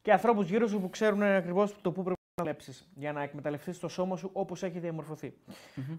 και 0.02 0.12
ανθρώπους 0.12 0.48
γύρω 0.48 0.66
σου 0.66 0.80
που 0.80 0.90
ξέρουν 0.90 1.22
ακριβώς 1.22 1.74
το 1.82 1.90
πού 1.92 2.02
πρέπει 2.02 2.20
να 2.20 2.23
δουλέψει 2.44 2.72
για 2.94 3.12
να 3.12 3.22
εκμεταλλευτείς 3.22 3.78
το 3.78 3.88
σώμα 3.88 4.16
σου 4.16 4.30
όπως 4.32 4.62
έχει 4.62 4.78
διαμορφωθεί. 4.78 5.34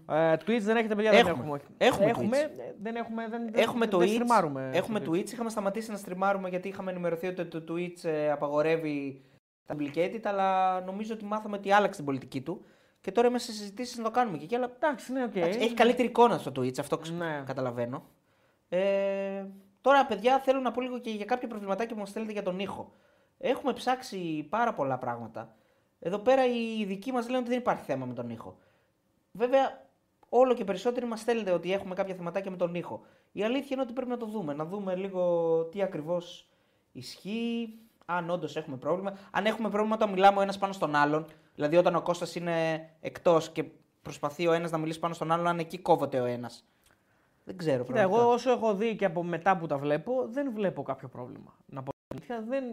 Ε, 0.08 0.32
Twitch 0.32 0.60
δεν 0.60 0.76
έχετε, 0.76 0.94
παιδιά, 0.94 1.10
δεν 1.10 1.26
Έχουμε. 1.26 1.32
έχουμε. 1.42 1.52
όχι. 1.52 1.64
Έχουμε 1.78 2.06
έχουμε, 2.06 2.38
Twitch. 2.42 2.58
ε, 2.58 2.74
δεν 2.82 2.96
έχουμε, 2.96 3.28
δεν, 3.28 3.48
Έχουμε 3.54 3.86
δεν, 3.86 3.94
Twitch, 3.98 3.98
δεν 4.00 4.08
στριμάρουμε 4.08 4.70
έχουμε 4.74 5.00
στο 5.00 5.10
Twitch, 5.10 5.30
είχαμε 5.32 5.50
σταματήσει 5.50 5.90
να 5.90 5.96
στριμάρουμε 5.96 6.48
γιατί 6.48 6.68
είχαμε 6.68 6.90
ενημερωθεί 6.90 7.26
ότι 7.26 7.44
το 7.44 7.64
Twitch 7.68 8.04
ε, 8.04 8.30
απαγορεύει 8.30 9.24
τα 9.66 9.74
duplicated, 9.78 10.20
αλλά 10.24 10.80
νομίζω 10.80 11.14
ότι 11.14 11.24
μάθαμε 11.24 11.56
ότι 11.56 11.72
άλλαξε 11.72 11.96
την 11.96 12.04
πολιτική 12.04 12.40
του 12.40 12.64
και 13.00 13.12
τώρα 13.12 13.28
είμαστε 13.28 13.52
σε 13.52 13.58
συζητήσεις 13.58 13.96
να 13.98 14.04
το 14.04 14.10
κάνουμε 14.10 14.38
και 14.38 14.44
εκεί, 14.44 14.54
αλλά 14.54 14.70
Εντάξει, 14.76 15.12
ναι, 15.12 15.24
οκ. 15.24 15.36
εντάξει, 15.36 15.58
έχει 15.60 15.74
καλύτερη 15.74 16.08
εικόνα 16.08 16.38
στο 16.38 16.52
Twitch, 16.56 16.78
αυτό 16.78 16.98
ξ- 16.98 17.14
Ναι. 17.16 17.42
καταλαβαίνω. 17.46 18.04
Ε, 18.68 19.44
τώρα, 19.80 20.06
παιδιά, 20.06 20.38
θέλω 20.38 20.60
να 20.60 20.70
πω 20.70 20.80
λίγο 20.80 20.98
και 20.98 21.10
για 21.10 21.24
κάποιο 21.24 21.48
προβληματάκι 21.48 21.92
που 21.94 21.98
μας 22.00 22.08
στέλνετε 22.08 22.32
για 22.34 22.42
τον 22.42 22.58
ήχο. 22.58 22.92
Έχουμε 23.38 23.72
ψάξει 23.72 24.46
πάρα 24.50 24.74
πολλά 24.74 24.98
πράγματα. 24.98 25.54
Εδώ 26.06 26.18
πέρα 26.18 26.46
οι 26.46 26.78
ειδικοί 26.78 27.12
μας 27.12 27.26
λένε 27.26 27.38
ότι 27.38 27.48
δεν 27.48 27.58
υπάρχει 27.58 27.84
θέμα 27.84 28.06
με 28.06 28.14
τον 28.14 28.30
ήχο. 28.30 28.56
Βέβαια, 29.32 29.86
όλο 30.28 30.54
και 30.54 30.64
περισσότεροι 30.64 31.06
μας 31.06 31.20
στέλνετε 31.20 31.50
ότι 31.50 31.72
έχουμε 31.72 31.94
κάποια 31.94 32.14
θεματάκια 32.14 32.50
με 32.50 32.56
τον 32.56 32.74
ήχο. 32.74 33.02
Η 33.32 33.44
αλήθεια 33.44 33.68
είναι 33.70 33.80
ότι 33.80 33.92
πρέπει 33.92 34.10
να 34.10 34.16
το 34.16 34.26
δούμε. 34.26 34.54
Να 34.54 34.64
δούμε 34.64 34.94
λίγο 34.94 35.62
τι 35.70 35.82
ακριβώς 35.82 36.48
ισχύει, 36.92 37.78
αν 38.04 38.30
όντως 38.30 38.56
έχουμε 38.56 38.76
πρόβλημα. 38.76 39.18
Αν 39.30 39.46
έχουμε 39.46 39.68
πρόβλημα 39.70 39.94
όταν 39.94 40.10
μιλάμε 40.10 40.38
ο 40.38 40.42
ένας 40.42 40.58
πάνω 40.58 40.72
στον 40.72 40.94
άλλον, 40.94 41.26
δηλαδή 41.54 41.76
όταν 41.76 41.94
ο 41.94 42.02
Κώστας 42.02 42.34
είναι 42.34 42.88
εκτός 43.00 43.50
και 43.50 43.64
προσπαθεί 44.02 44.46
ο 44.46 44.52
ένας 44.52 44.70
να 44.70 44.78
μιλήσει 44.78 44.98
πάνω 44.98 45.14
στον 45.14 45.32
άλλον, 45.32 45.46
αν 45.46 45.58
εκεί 45.58 45.78
κόβεται 45.78 46.20
ο 46.20 46.24
ένας. 46.24 46.64
Δεν 47.44 47.56
ξέρω. 47.56 47.84
Κοίτα, 47.84 47.92
πραγματικά. 47.92 48.22
εγώ 48.22 48.32
όσο 48.32 48.50
έχω 48.50 48.74
δει 48.74 48.96
και 48.96 49.04
από 49.04 49.22
μετά 49.22 49.56
που 49.56 49.66
τα 49.66 49.78
βλέπω, 49.78 50.26
δεν 50.28 50.52
βλέπω 50.52 50.82
κάποιο 50.82 51.08
πρόβλημα. 51.08 51.56
Να 51.66 51.82
πω 51.82 51.90
την 51.90 52.16
αλήθεια, 52.16 52.44
δεν, 52.48 52.64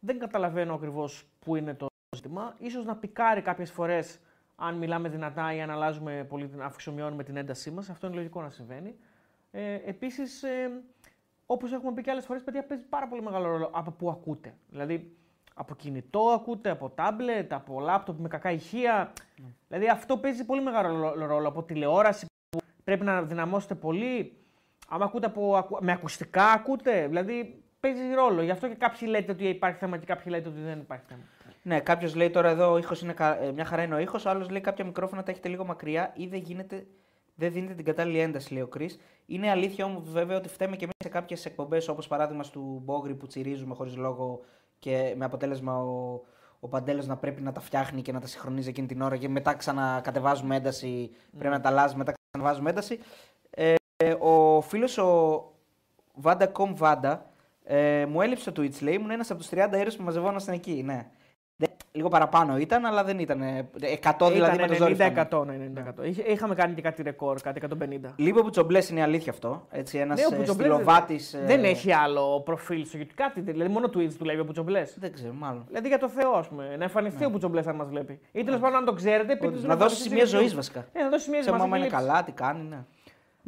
δεν 0.00 0.18
καταλαβαίνω 0.18 0.74
ακριβώς 0.74 1.24
πού 1.38 1.56
είναι 1.56 1.74
το 1.74 1.87
ζήτημα. 2.16 2.54
Ίσως 2.58 2.84
να 2.84 2.96
πικάρει 2.96 3.42
κάποιες 3.42 3.70
φορές 3.70 4.18
αν 4.56 4.74
μιλάμε 4.74 5.08
δυνατά 5.08 5.54
ή 5.54 5.60
αν 5.60 5.70
αλλάζουμε 5.70 6.26
πολύ, 6.28 6.48
την- 6.48 6.62
αυξομειώνουμε 6.62 7.24
την 7.24 7.36
έντασή 7.36 7.70
μας. 7.70 7.88
Αυτό 7.90 8.06
είναι 8.06 8.16
λογικό 8.16 8.42
να 8.42 8.50
συμβαίνει. 8.50 8.94
Ε, 9.50 9.74
Επίσης, 9.74 10.42
ε, 10.42 10.70
όπως 11.46 11.72
έχουμε 11.72 11.92
πει 11.92 12.02
και 12.02 12.10
άλλες 12.10 12.24
φορές, 12.26 12.42
παιδιά 12.42 12.64
παίζει 12.64 12.84
πάρα 12.84 13.08
πολύ 13.08 13.22
μεγάλο 13.22 13.46
ρόλο 13.48 13.70
από 13.72 13.90
πού 13.90 14.10
ακούτε. 14.10 14.54
Δηλαδή, 14.70 15.16
από 15.54 15.74
κινητό 15.74 16.20
ακούτε, 16.20 16.70
από 16.70 16.88
τάμπλετ, 16.90 17.52
από 17.52 17.80
λάπτοπ 17.80 18.20
με 18.20 18.28
κακά 18.28 18.50
ηχεία. 18.50 19.12
Δηλαδή, 19.68 19.88
αυτό 19.88 20.16
παίζει 20.18 20.44
πολύ 20.44 20.62
μεγάλο 20.62 20.88
ρόλο- 20.88 21.26
ρόλο. 21.26 21.48
Από 21.48 21.62
τηλεόραση 21.62 22.26
που 22.50 22.58
πρέπει 22.84 23.04
να 23.04 23.22
δυναμώσετε 23.22 23.74
πολύ. 23.74 24.36
Άμα 24.88 25.04
ακούτε 25.04 25.26
από, 25.26 25.56
ακου- 25.56 25.82
με 25.82 25.92
ακουστικά, 25.92 26.44
ακούτε. 26.46 27.06
Δηλαδή, 27.06 27.62
παίζει 27.80 28.14
ρόλο. 28.14 28.42
Γι' 28.42 28.50
αυτό 28.50 28.68
και 28.68 28.74
κάποιοι 28.74 29.08
λέτε 29.10 29.32
ότι 29.32 29.48
υπάρχει 29.48 29.78
θέμα 29.78 29.96
και 29.98 30.06
κάποιοι 30.06 30.24
λέτε 30.28 30.48
ότι 30.48 30.60
δεν 30.60 30.78
υπάρχει 30.78 31.04
θέμα. 31.08 31.20
Ναι, 31.68 31.80
κάποιος 31.80 32.14
λέει 32.14 32.30
τώρα 32.30 32.48
εδώ 32.48 32.72
ο 32.72 32.78
ήχος 32.78 33.00
είναι 33.02 33.12
κα- 33.12 33.42
ε, 33.42 33.52
μια 33.52 33.64
χαρά 33.64 33.82
είναι 33.82 33.94
ο 33.94 33.98
ήχος, 33.98 34.24
ο 34.24 34.30
άλλος 34.30 34.50
λέει 34.50 34.60
κάποια 34.60 34.84
μικρόφωνα 34.84 35.22
τα 35.22 35.30
έχετε 35.30 35.48
λίγο 35.48 35.64
μακριά 35.64 36.12
ή 36.16 36.26
δεν 36.26 36.40
γίνεται. 36.40 36.86
Δεν 37.34 37.52
δίνετε 37.52 37.74
την 37.74 37.84
κατάλληλη 37.84 38.18
ένταση, 38.18 38.52
λέει 38.52 38.62
ο 38.62 38.66
Κρι. 38.66 38.90
Είναι 39.26 39.50
αλήθεια 39.50 39.84
όμως 39.84 40.10
βέβαια 40.10 40.36
ότι 40.36 40.48
φταίμε 40.48 40.76
και 40.76 40.84
εμείς 40.84 40.94
σε 41.02 41.08
κάποιες 41.08 41.44
εκπομπές 41.46 41.88
όπως 41.88 42.06
παράδειγμα 42.08 42.42
του 42.52 42.80
Μπόγρι 42.84 43.14
που 43.14 43.26
τσιρίζουμε 43.26 43.74
χωρίς 43.74 43.96
λόγο 43.96 44.40
και 44.78 45.14
με 45.16 45.24
αποτέλεσμα 45.24 45.78
ο, 45.82 46.20
ο 46.60 46.68
Παντέλος 46.68 47.06
να 47.06 47.16
πρέπει 47.16 47.42
να 47.42 47.52
τα 47.52 47.60
φτιάχνει 47.60 48.02
και 48.02 48.12
να 48.12 48.20
τα 48.20 48.26
συγχρονίζει 48.26 48.68
εκείνη 48.68 48.86
την 48.86 49.02
ώρα 49.02 49.16
και 49.16 49.28
μετά 49.28 49.54
ξανακατεβάζουμε 49.54 50.56
ένταση. 50.56 51.10
Πρέπει 51.38 51.54
να 51.54 51.60
τα 51.60 51.68
αλλάζουμε, 51.68 51.98
μετά 51.98 52.12
ξαναβάζουμε 52.30 52.70
ένταση. 52.70 52.98
Ε, 53.50 53.74
ο 54.18 54.60
φίλος 54.60 54.98
ο 54.98 55.42
Βάντα 56.14 56.46
Κομ 56.46 56.74
Βάντα 56.74 57.30
ε, 57.64 58.06
μου 58.06 58.20
έλειψε 58.20 58.50
το 58.50 58.62
Twitch, 58.62 58.80
λέει. 58.82 58.94
Ήμουν 58.94 59.10
ένας 59.10 59.30
από 59.30 59.40
τους 59.40 59.48
30 59.52 59.54
ήρωε 59.54 59.90
που 59.96 60.02
μαζευόνασταν 60.02 60.54
εκεί. 60.54 60.82
Ναι. 60.84 61.10
Δεν- 61.92 62.00
Λίγο 62.00 62.08
παραπάνω 62.08 62.58
ήταν, 62.58 62.84
αλλά 62.84 63.04
δεν 63.04 63.18
ήταν. 63.18 63.40
ε, 63.42 63.68
100 64.02 64.30
δηλαδή 64.30 64.58
με 64.60 64.66
το 64.66 64.74
ζόρι. 64.74 64.94
φτάνει. 64.94 65.14
90-100. 65.30 65.44
ναι, 65.44 65.56
90-100. 65.56 66.04
Είχε- 66.04 66.22
Είχαμε 66.22 66.54
κάνει 66.54 66.74
και 66.74 66.82
κάτι 66.82 67.02
ρεκόρ, 67.02 67.40
κάτι 67.40 67.58
150. 67.58 68.12
Λίγο 68.16 68.42
που 68.42 68.50
τσομπλέ 68.50 68.82
είναι 68.90 69.00
η 69.00 69.02
αλήθεια 69.02 69.32
αυτό. 69.32 69.66
Έτσι, 69.70 69.98
ένας 69.98 70.18
Ναι, 70.20 70.26
ο 70.26 70.28
Πουτζομπλές 70.38 70.66
στυλοβάτης. 70.68 71.36
Δεν 71.44 71.64
έχει 71.64 71.92
άλλο 71.92 72.40
προφίλ 72.40 72.84
στο 72.86 72.98
YouTube. 73.02 73.12
Κάτι, 73.14 73.40
δηλαδή 73.40 73.70
μόνο 73.72 73.86
Twitch 73.86 74.08
δουλεύει 74.18 74.40
ο 74.40 74.44
Πουτζομπλέ. 74.44 74.82
Δεν 74.96 75.12
ξέρω, 75.12 75.32
μάλλον. 75.32 75.64
Δηλαδή 75.68 75.88
για 75.88 75.98
το 75.98 76.08
Θεό, 76.08 76.30
ας 76.32 76.48
πούμε. 76.48 76.74
Να 76.76 76.84
εμφανιστεί 76.84 77.24
ο 77.24 77.30
Πουτζομπλέ 77.30 77.62
αν 77.66 77.74
μας 77.76 77.88
βλέπει. 77.88 78.20
Ή 78.32 78.44
τέλος 78.44 78.60
πάντων, 78.60 78.76
αν 78.76 78.84
το 78.84 78.92
ξέρετε, 78.92 79.32
πείτε 79.34 79.46
Όντως, 79.46 79.58
τους 79.60 79.68
να 79.68 79.76
δώσει 79.76 80.02
σημεία 80.02 80.24
ζωής 80.24 80.54
βασικά. 80.54 80.86
Ε, 80.92 81.02
να 81.02 81.08
δώσει 81.08 81.24
σημεία 81.24 81.40
Ξέρουμε 81.40 81.62
άμα 81.62 81.76
είναι 81.76 81.84
μαζική 81.86 81.96
λήψη. 82.02 82.10
καλά, 82.12 82.24
τι 82.24 82.32
κάνει. 82.32 82.68
Ναι. 82.68 82.78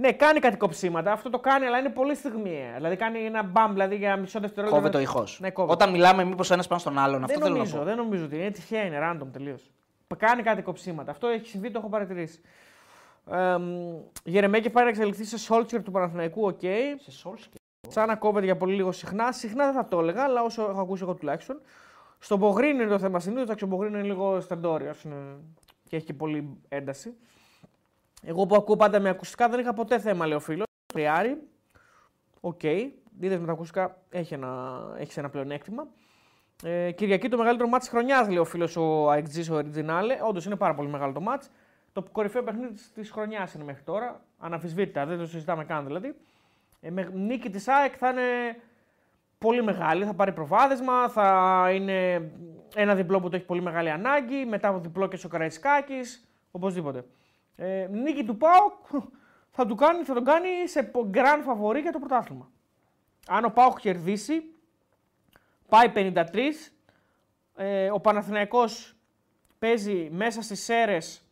Ναι, 0.00 0.12
κάνει 0.12 0.40
κάτι 0.40 0.56
κοψίματα. 0.56 1.12
Αυτό 1.12 1.30
το 1.30 1.38
κάνει, 1.38 1.66
αλλά 1.66 1.78
είναι 1.78 1.88
πολύ 1.88 2.14
στιγμιαία. 2.14 2.74
Δηλαδή 2.74 2.96
κάνει 2.96 3.24
ένα 3.24 3.42
μπαμ 3.42 3.72
δηλαδή, 3.72 3.96
για 3.96 4.16
μισό 4.16 4.40
δευτερόλεπτο. 4.40 4.80
Κόβεται 4.80 4.98
ο 4.98 5.00
ηχό. 5.00 5.24
Ναι, 5.38 5.50
κόβεται. 5.50 5.72
Όταν 5.72 5.90
μιλάμε, 5.90 6.24
μήπως 6.24 6.50
ένας 6.50 6.66
πάνω 6.66 6.80
στον 6.80 6.98
άλλον. 6.98 7.24
Αυτό 7.24 7.38
δεν 7.38 7.42
θέλω 7.42 7.56
νομίζω, 7.56 7.76
να 7.76 7.82
πω. 7.82 7.86
δεν 7.86 7.96
νομίζω 7.96 8.24
ότι 8.24 8.36
είναι 8.36 8.50
τυχαία, 8.50 8.84
είναι 8.84 8.98
random 9.02 9.26
τελείως. 9.32 9.70
Κάνει 10.16 10.42
κάτι 10.42 10.62
κοψίματα. 10.62 11.10
Αυτό 11.10 11.26
έχει 11.26 11.46
συμβεί, 11.46 11.70
το 11.70 11.78
έχω 11.78 11.88
παρατηρήσει. 11.88 12.40
Ε, 13.30 13.56
Γερεμέκη 14.24 14.70
πάει 14.70 14.84
να 14.84 14.90
εξελιχθεί 14.90 15.24
σε 15.24 15.38
Σόλτσερ 15.38 15.82
του 15.82 15.90
Παναθηναϊκού, 15.90 16.46
οκ. 16.46 16.60
Σε 16.96 17.10
Σόλσκι. 17.10 17.58
Σαν 17.88 18.06
να 18.06 18.16
κόβεται 18.16 18.44
για 18.44 18.56
πολύ 18.56 18.74
λίγο 18.74 18.92
συχνά. 18.92 19.32
Συχνά 19.32 19.64
δεν 19.64 19.74
θα 19.74 19.88
το 19.88 19.98
έλεγα, 19.98 20.22
αλλά 20.22 20.42
όσο 20.42 20.62
έχω 20.62 20.80
ακούσει 20.80 21.02
εγώ 21.02 21.14
τουλάχιστον. 21.14 21.60
Στον 22.18 22.38
Μπογρίνο 22.38 22.82
είναι 22.82 22.90
το 22.90 22.98
θέμα 22.98 23.20
συνήθως. 23.20 23.44
Εντάξει, 23.44 23.64
ο 23.64 23.66
Μπογρίνο 23.66 23.98
είναι 23.98 24.06
λίγο 24.06 24.40
στεντόριο 24.40 24.94
και 25.88 25.96
έχει 25.96 26.04
και 26.04 26.14
πολύ 26.14 26.58
ένταση. 26.68 27.16
Εγώ 28.22 28.46
που 28.46 28.54
ακούω 28.54 28.76
πάντα 28.76 29.00
με 29.00 29.08
ακουστικά 29.08 29.48
δεν 29.48 29.60
είχα 29.60 29.72
ποτέ 29.74 29.98
θέμα, 29.98 30.26
λέει 30.26 30.36
ο 30.36 30.40
φίλος. 30.40 30.66
Τριάρι. 30.86 31.42
Οκ. 32.40 32.62
Είδες 33.20 33.38
με 33.38 33.46
τα 33.46 33.52
ακουστικά 33.52 33.96
έχει 34.10 34.34
ένα, 34.34 34.80
έχεις 34.98 35.16
ένα 35.16 35.30
πλεονέκτημα. 35.30 35.86
Ε, 36.64 36.90
Κυριακή 36.92 37.28
το 37.28 37.36
μεγαλύτερο 37.36 37.68
μάτς 37.68 37.84
της 37.84 37.92
χρονιάς, 37.92 38.28
λέει 38.28 38.36
ο 38.38 38.44
φίλος 38.44 38.76
ο 38.76 39.10
Αεκτζής, 39.10 39.50
ο 39.50 39.56
Originale. 39.58 40.26
Όντως 40.28 40.44
είναι 40.44 40.56
πάρα 40.56 40.74
πολύ 40.74 40.88
μεγάλο 40.88 41.12
το 41.12 41.20
μάτς. 41.20 41.50
Το 41.92 42.04
κορυφαίο 42.12 42.42
παιχνίδι 42.42 42.72
της- 42.72 42.92
της 42.92 43.10
χρονιάς 43.10 43.54
είναι 43.54 43.64
μέχρι 43.64 43.82
τώρα. 43.82 44.20
Αναφυσβήτητα, 44.38 45.06
δεν 45.06 45.18
το 45.18 45.26
συζητάμε 45.26 45.64
καν 45.64 45.86
δηλαδή. 45.86 46.14
Ε, 46.80 46.90
με 46.90 47.10
νίκη 47.14 47.50
της 47.50 47.68
ΑΕΚ 47.68 47.94
θα 47.98 48.08
είναι 48.08 48.22
πολύ 49.38 49.62
μεγάλη. 49.62 50.04
Θα 50.04 50.14
πάρει 50.14 50.32
προβάδισμα, 50.32 51.08
θα 51.08 51.66
είναι 51.74 52.30
ένα 52.74 52.94
διπλό 52.94 53.20
που 53.20 53.28
το 53.28 53.36
έχει 53.36 53.44
πολύ 53.44 53.62
μεγάλη 53.62 53.90
ανάγκη. 53.90 54.44
Μετά 54.44 54.68
από 54.68 54.78
διπλό 54.78 55.08
και 55.08 55.26
ο 55.26 55.28
Καραϊσκάκης, 55.28 56.28
οπωσδήποτε. 56.50 57.04
Ε, 57.56 57.88
νίκη 57.90 58.24
του 58.24 58.36
ΠΑΟΚ 58.36 59.04
θα, 59.50 59.66
του 59.66 59.74
κάνει, 59.74 60.04
θα 60.04 60.14
τον 60.14 60.24
κάνει 60.24 60.48
σε 60.68 60.90
grand 60.94 61.40
φαβορή 61.44 61.80
για 61.80 61.92
το 61.92 61.98
πρωτάθλημα. 61.98 62.50
Αν 63.26 63.44
ο 63.44 63.50
ΠΑΟΚ 63.50 63.80
κερδίσει, 63.80 64.42
πάει 65.68 65.92
53. 65.94 66.22
Ε, 67.56 67.90
ο 67.90 68.00
Παναθηναϊκός 68.00 68.94
παίζει 69.58 70.08
μέσα 70.12 70.42
στις 70.42 70.62
ΣΕΡΕΣ, 70.62 71.24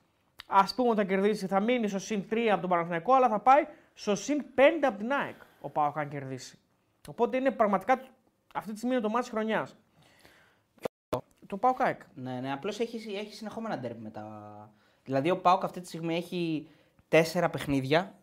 ας 0.46 0.74
πούμε 0.74 0.88
ότι 0.88 0.98
θα 0.98 1.04
κερδίσει, 1.04 1.46
θα 1.46 1.60
μείνει 1.60 1.88
στο 1.88 1.98
συν 1.98 2.24
3 2.30 2.38
από 2.52 2.60
τον 2.60 2.70
Παναθηναϊκό, 2.70 3.12
αλλά 3.12 3.28
θα 3.28 3.38
πάει 3.38 3.66
στο 3.94 4.14
συν 4.14 4.44
5 4.54 4.60
από 4.82 4.98
την 4.98 5.12
ΑΕΚ 5.12 5.36
ο 5.60 5.70
ΠΑΟΚ 5.70 5.98
αν 5.98 6.08
κερδίσει. 6.08 6.58
Οπότε 7.08 7.36
είναι 7.36 7.50
πραγματικά 7.50 8.00
αυτή 8.54 8.70
τη 8.70 8.76
στιγμή 8.76 8.94
είναι 8.94 9.04
το 9.04 9.10
μάτι 9.10 9.30
χρονιάς. 9.30 9.76
Το 11.46 11.56
ΠΑΟΚ 11.56 11.80
ΑΕΚ. 11.80 12.00
Ναι, 12.14 12.40
ναι, 12.40 12.52
απλώς 12.52 12.80
έχει, 12.80 13.16
έχει 13.16 13.34
συνεχόμενα 13.34 13.78
ντέρμπι 13.78 14.02
μετά. 14.02 14.24
Δηλαδή, 15.08 15.30
ο 15.30 15.38
Πάοκ 15.38 15.64
αυτή 15.64 15.80
τη 15.80 15.86
στιγμή 15.86 16.16
έχει 16.16 16.68
τέσσερα 17.08 17.50
παιχνίδια. 17.50 18.14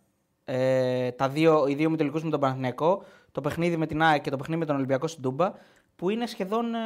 Ε, 0.46 1.12
τα 1.12 1.30
δύο, 1.30 1.68
οι 1.68 1.74
δύο 1.74 1.90
μετελικού 1.90 2.20
με 2.24 2.30
τον 2.30 2.40
Παναθηναϊκό, 2.40 3.04
το 3.32 3.42
παιχνίδι 3.42 3.78
με 3.78 3.86
την 3.86 4.02
ΑΕΚ 4.02 4.22
και 4.22 4.30
το 4.30 4.38
παιχνίδι 4.38 4.60
με 4.60 4.66
τον 4.66 4.76
Ολυμπιακό 4.76 5.08
στην 5.08 5.24
Τούμπα, 5.24 5.54
που 5.96 6.10
είναι 6.10 6.26
σχεδόν. 6.26 6.76
Ε, 6.76 6.80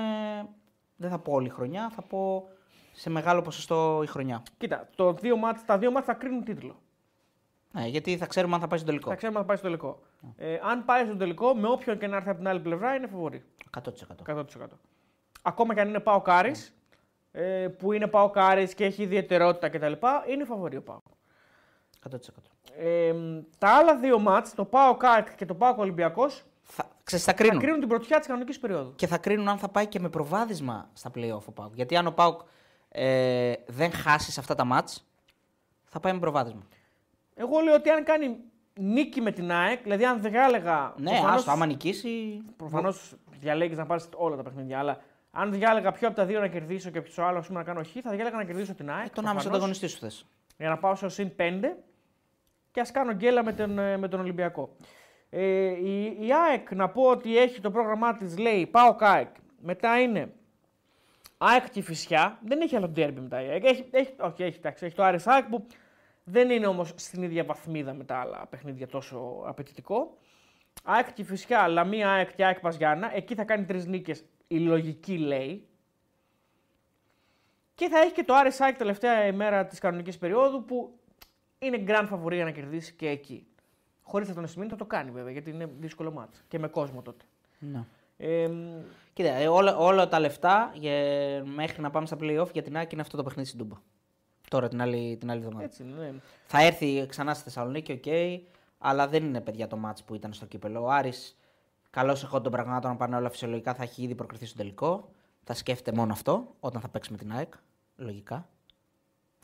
δεν 0.96 1.10
θα 1.10 1.20
πω 1.20 1.34
όλη 1.34 1.48
η 1.48 1.50
χρονιά, 1.50 1.90
θα 1.96 2.02
πω 2.02 2.48
σε 2.94 3.10
μεγάλο 3.10 3.42
ποσοστό 3.42 4.00
η 4.04 4.08
χρονιά. 4.08 4.44
Κοίτα, 4.58 4.90
το 4.96 5.14
δύο 5.14 5.38
μάτς, 5.38 5.66
τα 5.66 5.78
δύο 5.78 5.92
μάτς 5.92 6.06
θα 6.06 6.14
κρίνουν 6.14 6.44
τίτλο. 6.44 6.76
Ναι, 7.72 7.88
γιατί 7.88 8.18
θα 8.18 8.26
ξέρουμε 8.26 8.56
αν 8.56 8.62
θα 8.62 8.68
πάει 8.68 8.80
στο 8.80 8.88
τελικό. 8.88 9.10
Θα 9.10 9.16
ξέρουμε 9.16 9.40
αν 9.40 9.46
θα 9.46 9.50
πάει 9.50 9.58
στο 9.58 9.68
τελικό. 9.68 10.00
Ε, 10.38 10.60
αν 10.64 10.86
πάει 10.86 11.06
στο 11.06 11.16
τελικό, 11.16 11.56
με 11.56 11.68
όποιον 11.68 11.98
και 11.98 12.08
να 12.08 12.16
έρθει 12.16 12.30
από 12.30 12.38
την 12.38 12.48
άλλη 12.48 12.60
πλευρά, 12.60 12.96
είναι 12.96 13.08
φαβορί. 13.07 13.44
100%. 13.78 14.36
100%. 14.36 14.44
Ακόμα 15.42 15.74
και 15.74 15.82
αν 15.82 15.88
είναι 15.88 16.00
Πάοκ 15.99 16.22
Άρη, 16.22 16.52
ε, 17.31 17.68
που 17.77 17.91
είναι 17.91 18.07
Πάοκ 18.07 18.30
Άρη 18.30 18.74
και 18.73 18.85
έχει 18.85 19.01
ιδιαιτερότητα 19.03 19.69
κτλ., 19.69 19.91
είναι 20.31 20.43
φαβορί 20.45 20.78
ο 20.77 20.81
Πάοκ. 20.82 20.99
100%. 22.10 22.15
Ε, 22.77 23.14
τα 23.57 23.69
άλλα 23.69 23.95
δύο 23.97 24.19
μάτς, 24.19 24.53
το 24.53 24.65
Πάοκ 24.66 24.98
ΑΕΚ 24.98 25.24
και 25.35 25.45
το 25.45 25.56
Πάοκ 25.56 25.76
Ολυμπιακός, 25.77 26.43
Θα, 26.61 26.89
ξέρεις, 27.03 27.26
θα 27.26 27.31
θα 27.31 27.38
κρίνουν. 27.38 27.60
κρίνουν 27.60 27.80
την 27.80 27.89
πρωτιά 27.89 28.18
της 28.18 28.27
κανονικής 28.27 28.60
περίοδου. 28.60 28.95
Και 28.95 29.07
θα 29.07 29.18
κρίνουν 29.18 29.47
αν 29.47 29.57
θα 29.57 29.69
πάει 29.69 29.88
και 29.88 29.99
με 29.99 30.10
προβάδισμα 30.10 30.89
στα 30.93 31.11
playoff 31.15 31.45
ο 31.45 31.51
Πάοκ. 31.51 31.76
Γιατί 31.76 31.95
αν 31.97 32.07
ο 32.07 32.11
Πάοκ 32.11 32.41
ε, 32.89 33.53
δεν 33.68 33.91
χάσει 33.91 34.31
σε 34.31 34.39
αυτά 34.39 34.56
τα 34.56 34.64
μάτς, 34.64 35.06
θα 35.85 35.99
πάει 35.99 36.14
με 36.14 36.19
προβάδισμα. 36.19 36.61
Εγώ 37.35 37.60
λέω 37.60 37.73
ότι 37.76 37.89
αν 37.89 38.03
κάνει 38.03 38.38
νίκη 38.80 39.22
με 39.22 39.31
την 39.31 39.51
ΑΕΚ, 39.51 39.81
δηλαδή 39.84 40.06
αν 40.06 40.22
διάλεγα. 40.22 40.93
Ναι, 40.97 41.19
άστο, 41.26 41.51
άμα 41.51 41.65
νικήσει. 41.65 42.41
Προφανώς 42.57 43.15
διαλέγεις 43.39 43.77
να 43.77 43.85
πάρεις 43.85 44.10
όλα 44.15 44.35
τα 44.35 44.43
παιχνίδια, 44.43 44.80
αλλά 44.80 44.97
αν 45.31 45.51
διάλεγα 45.51 45.91
ποιο 45.91 46.07
από 46.07 46.18
τα 46.18 46.26
δύο 46.26 46.39
να 46.39 46.47
κερδίσω 46.47 46.89
και 46.89 47.01
ποιο 47.02 47.20
άλλο 47.20 47.40
ας 47.39 47.47
πούμε, 47.47 47.60
να 47.60 47.65
κάνω 47.65 47.84
χ, 47.84 47.88
θα 48.01 48.11
διάλεγα 48.11 48.35
να 48.35 48.43
κερδίσω 48.43 48.73
την 48.73 48.91
ΑΕΚ. 48.91 49.06
Ε, 49.06 49.10
τον 49.10 49.27
άμεσο 49.27 49.34
προφανώς, 49.34 49.45
ανταγωνιστή 49.45 49.88
σου 49.88 49.99
θες. 49.99 50.26
Για 50.57 50.69
να 50.69 50.77
πάω 50.77 50.95
στο 50.95 51.10
συν 51.10 51.31
5 51.35 51.77
και 52.72 52.80
ας 52.80 52.91
κάνω 52.91 53.14
γκέλα 53.14 53.43
με 53.43 53.53
τον, 53.53 53.80
ε, 53.80 53.97
με 53.97 54.07
τον 54.07 54.19
Ολυμπιακό. 54.19 54.76
Ε, 55.30 55.41
η, 55.68 56.03
η 56.03 56.34
ΑΕΚ 56.47 56.72
να 56.72 56.89
πω 56.89 57.03
ότι 57.03 57.38
έχει 57.38 57.61
το 57.61 57.72
πρόγραμμά 57.72 58.15
της, 58.15 58.38
λέει 58.38 58.68
πάω 58.68 58.95
ΑΕΚ. 58.99 59.35
Μετά 59.61 59.99
είναι 59.99 60.34
ΑΕΚ 61.38 61.69
και 61.69 61.81
Φυσιά. 61.81 62.39
Δεν 62.45 62.61
έχει 62.61 62.76
άλλο 62.76 62.88
ντέρμπι 62.88 63.19
μετά 63.19 63.41
η 63.41 63.49
ΑΕΚ. 63.49 63.64
Έχει, 63.65 63.85
έχει, 63.91 64.14
όχι, 64.19 64.43
έχει, 64.43 64.57
εντάξει, 64.57 64.85
έχει 64.85 64.95
το 64.95 65.03
Άρης 65.03 65.27
ΑΕΚ 65.27 65.45
που 65.45 65.65
δεν 66.23 66.49
είναι 66.49 66.68
όμως 66.68 66.93
στην 66.95 67.23
ίδια 67.23 67.43
βαθμίδα 67.43 67.93
με 67.93 68.03
τα 68.03 68.19
άλλα 68.19 68.45
παιχνίδια 68.49 68.88
τόσο 68.88 69.43
απαιτητικό. 69.45 70.18
ΑΕΚ 70.84 71.14
και 71.14 71.23
Φυσιά, 71.23 71.68
Λαμία 71.68 72.10
ΑΕΚ 72.10 72.35
και 72.35 72.45
ΑΕΚ 72.45 72.60
Παζιάννα. 72.60 73.15
Εκεί 73.15 73.35
θα 73.35 73.43
κάνει 73.43 73.65
τρεις 73.65 73.85
νίκες. 73.85 74.23
Η 74.52 74.60
λογική 74.60 75.18
λέει. 75.18 75.68
Και 77.76 77.88
θα 77.88 78.00
έχει 78.00 78.14
και 78.14 78.24
το 78.24 78.34
Άρης 78.34 78.62
ΑΕΚ 78.62 78.78
τελευταία 78.78 79.26
ημέρα 79.26 79.66
της 79.66 79.80
κανονικής 79.80 80.18
περίοδου 80.18 80.66
που 80.66 81.00
είναι 81.60 81.84
γκραν 81.88 82.06
φαβορί 82.07 82.36
για 82.36 82.46
να 82.46 82.52
κερδίσει 82.52 82.94
και 82.94 83.08
εκεί. 83.08 83.48
Χωρίς 84.02 84.28
να 84.28 84.34
σημαίνει 84.34 84.70
θα 84.70 84.76
το 84.76 84.86
κάνει 84.86 85.12
βέβαια 85.12 85.32
γιατί 85.32 85.50
είναι 85.50 85.70
δύσκολο 85.80 86.12
μάτς 86.12 86.44
και 86.48 86.60
με 86.60 86.68
κόσμο 86.68 87.02
τότε. 87.02 87.26
Ναι. 87.60 87.86
Ε, 88.18 88.50
Κοίτα, 89.14 89.30
ε, 89.30 89.48
όλα, 89.48 89.78
όλα 89.78 90.08
τα 90.08 90.20
λεφτά 90.20 90.72
για, 90.74 90.94
μέχρι 91.44 91.82
να 91.82 91.90
πάμε 91.90 92.06
στα 92.06 92.18
playoff 92.22 92.52
για 92.54 92.62
την 92.62 92.78
ΑΕΚ 92.78 92.94
είναι 92.94 93.02
αυτό 93.02 93.18
το 93.18 93.24
παιχνίδι 93.24 93.48
στην 93.48 93.60
Τούμπα. 93.60 93.76
Τώρα 94.50 94.68
την 94.68 94.82
άλλη, 94.82 95.18
την 95.18 95.32
άλλη 95.32 95.40
εβδομάδα. 95.40 95.64
έτσι 95.64 95.84
είναι. 95.84 95.96
Ναι. 95.96 96.14
Θα 96.46 96.64
έρθει 96.64 97.06
ξανά 97.06 97.34
στη 97.34 97.44
Θεσσαλονίκη, 97.44 97.92
οκ, 97.92 98.42
αλλά 98.78 99.08
δεν 99.08 99.24
είναι 99.24 99.42
παιδιά 99.42 99.68
το 99.68 99.78
μάτς 99.78 100.04
που 100.04 100.16
ήταν 100.16 100.34
στο 100.34 100.46
κύπελο. 100.46 100.84
Ο 100.84 100.90
Άρης, 100.90 101.38
καλώς 101.90 102.24
εχόντων 102.24 102.41
των 102.41 102.52
πραγμάτων 102.52 102.91
να 102.91 102.98
πάνε 102.98 103.16
όλα 103.16 103.30
φυσιολογικά, 103.30 103.74
θα 103.74 103.84
έχει 103.84 104.03
ήδη 104.03 104.16
προκριθεί 104.16 104.45
στο 104.45 104.57
τελικό. 104.57 105.11
Θα 105.44 105.53
σκέφτεται 105.53 105.98
μόνο 105.98 106.14
αυτό 106.14 106.56
όταν 106.60 106.82
θα 106.82 106.88
παίξει 106.90 107.11
με 107.11 107.18
την 107.18 107.32
ΑΕΚ. 107.32 107.53
Λογικά. 107.95 108.48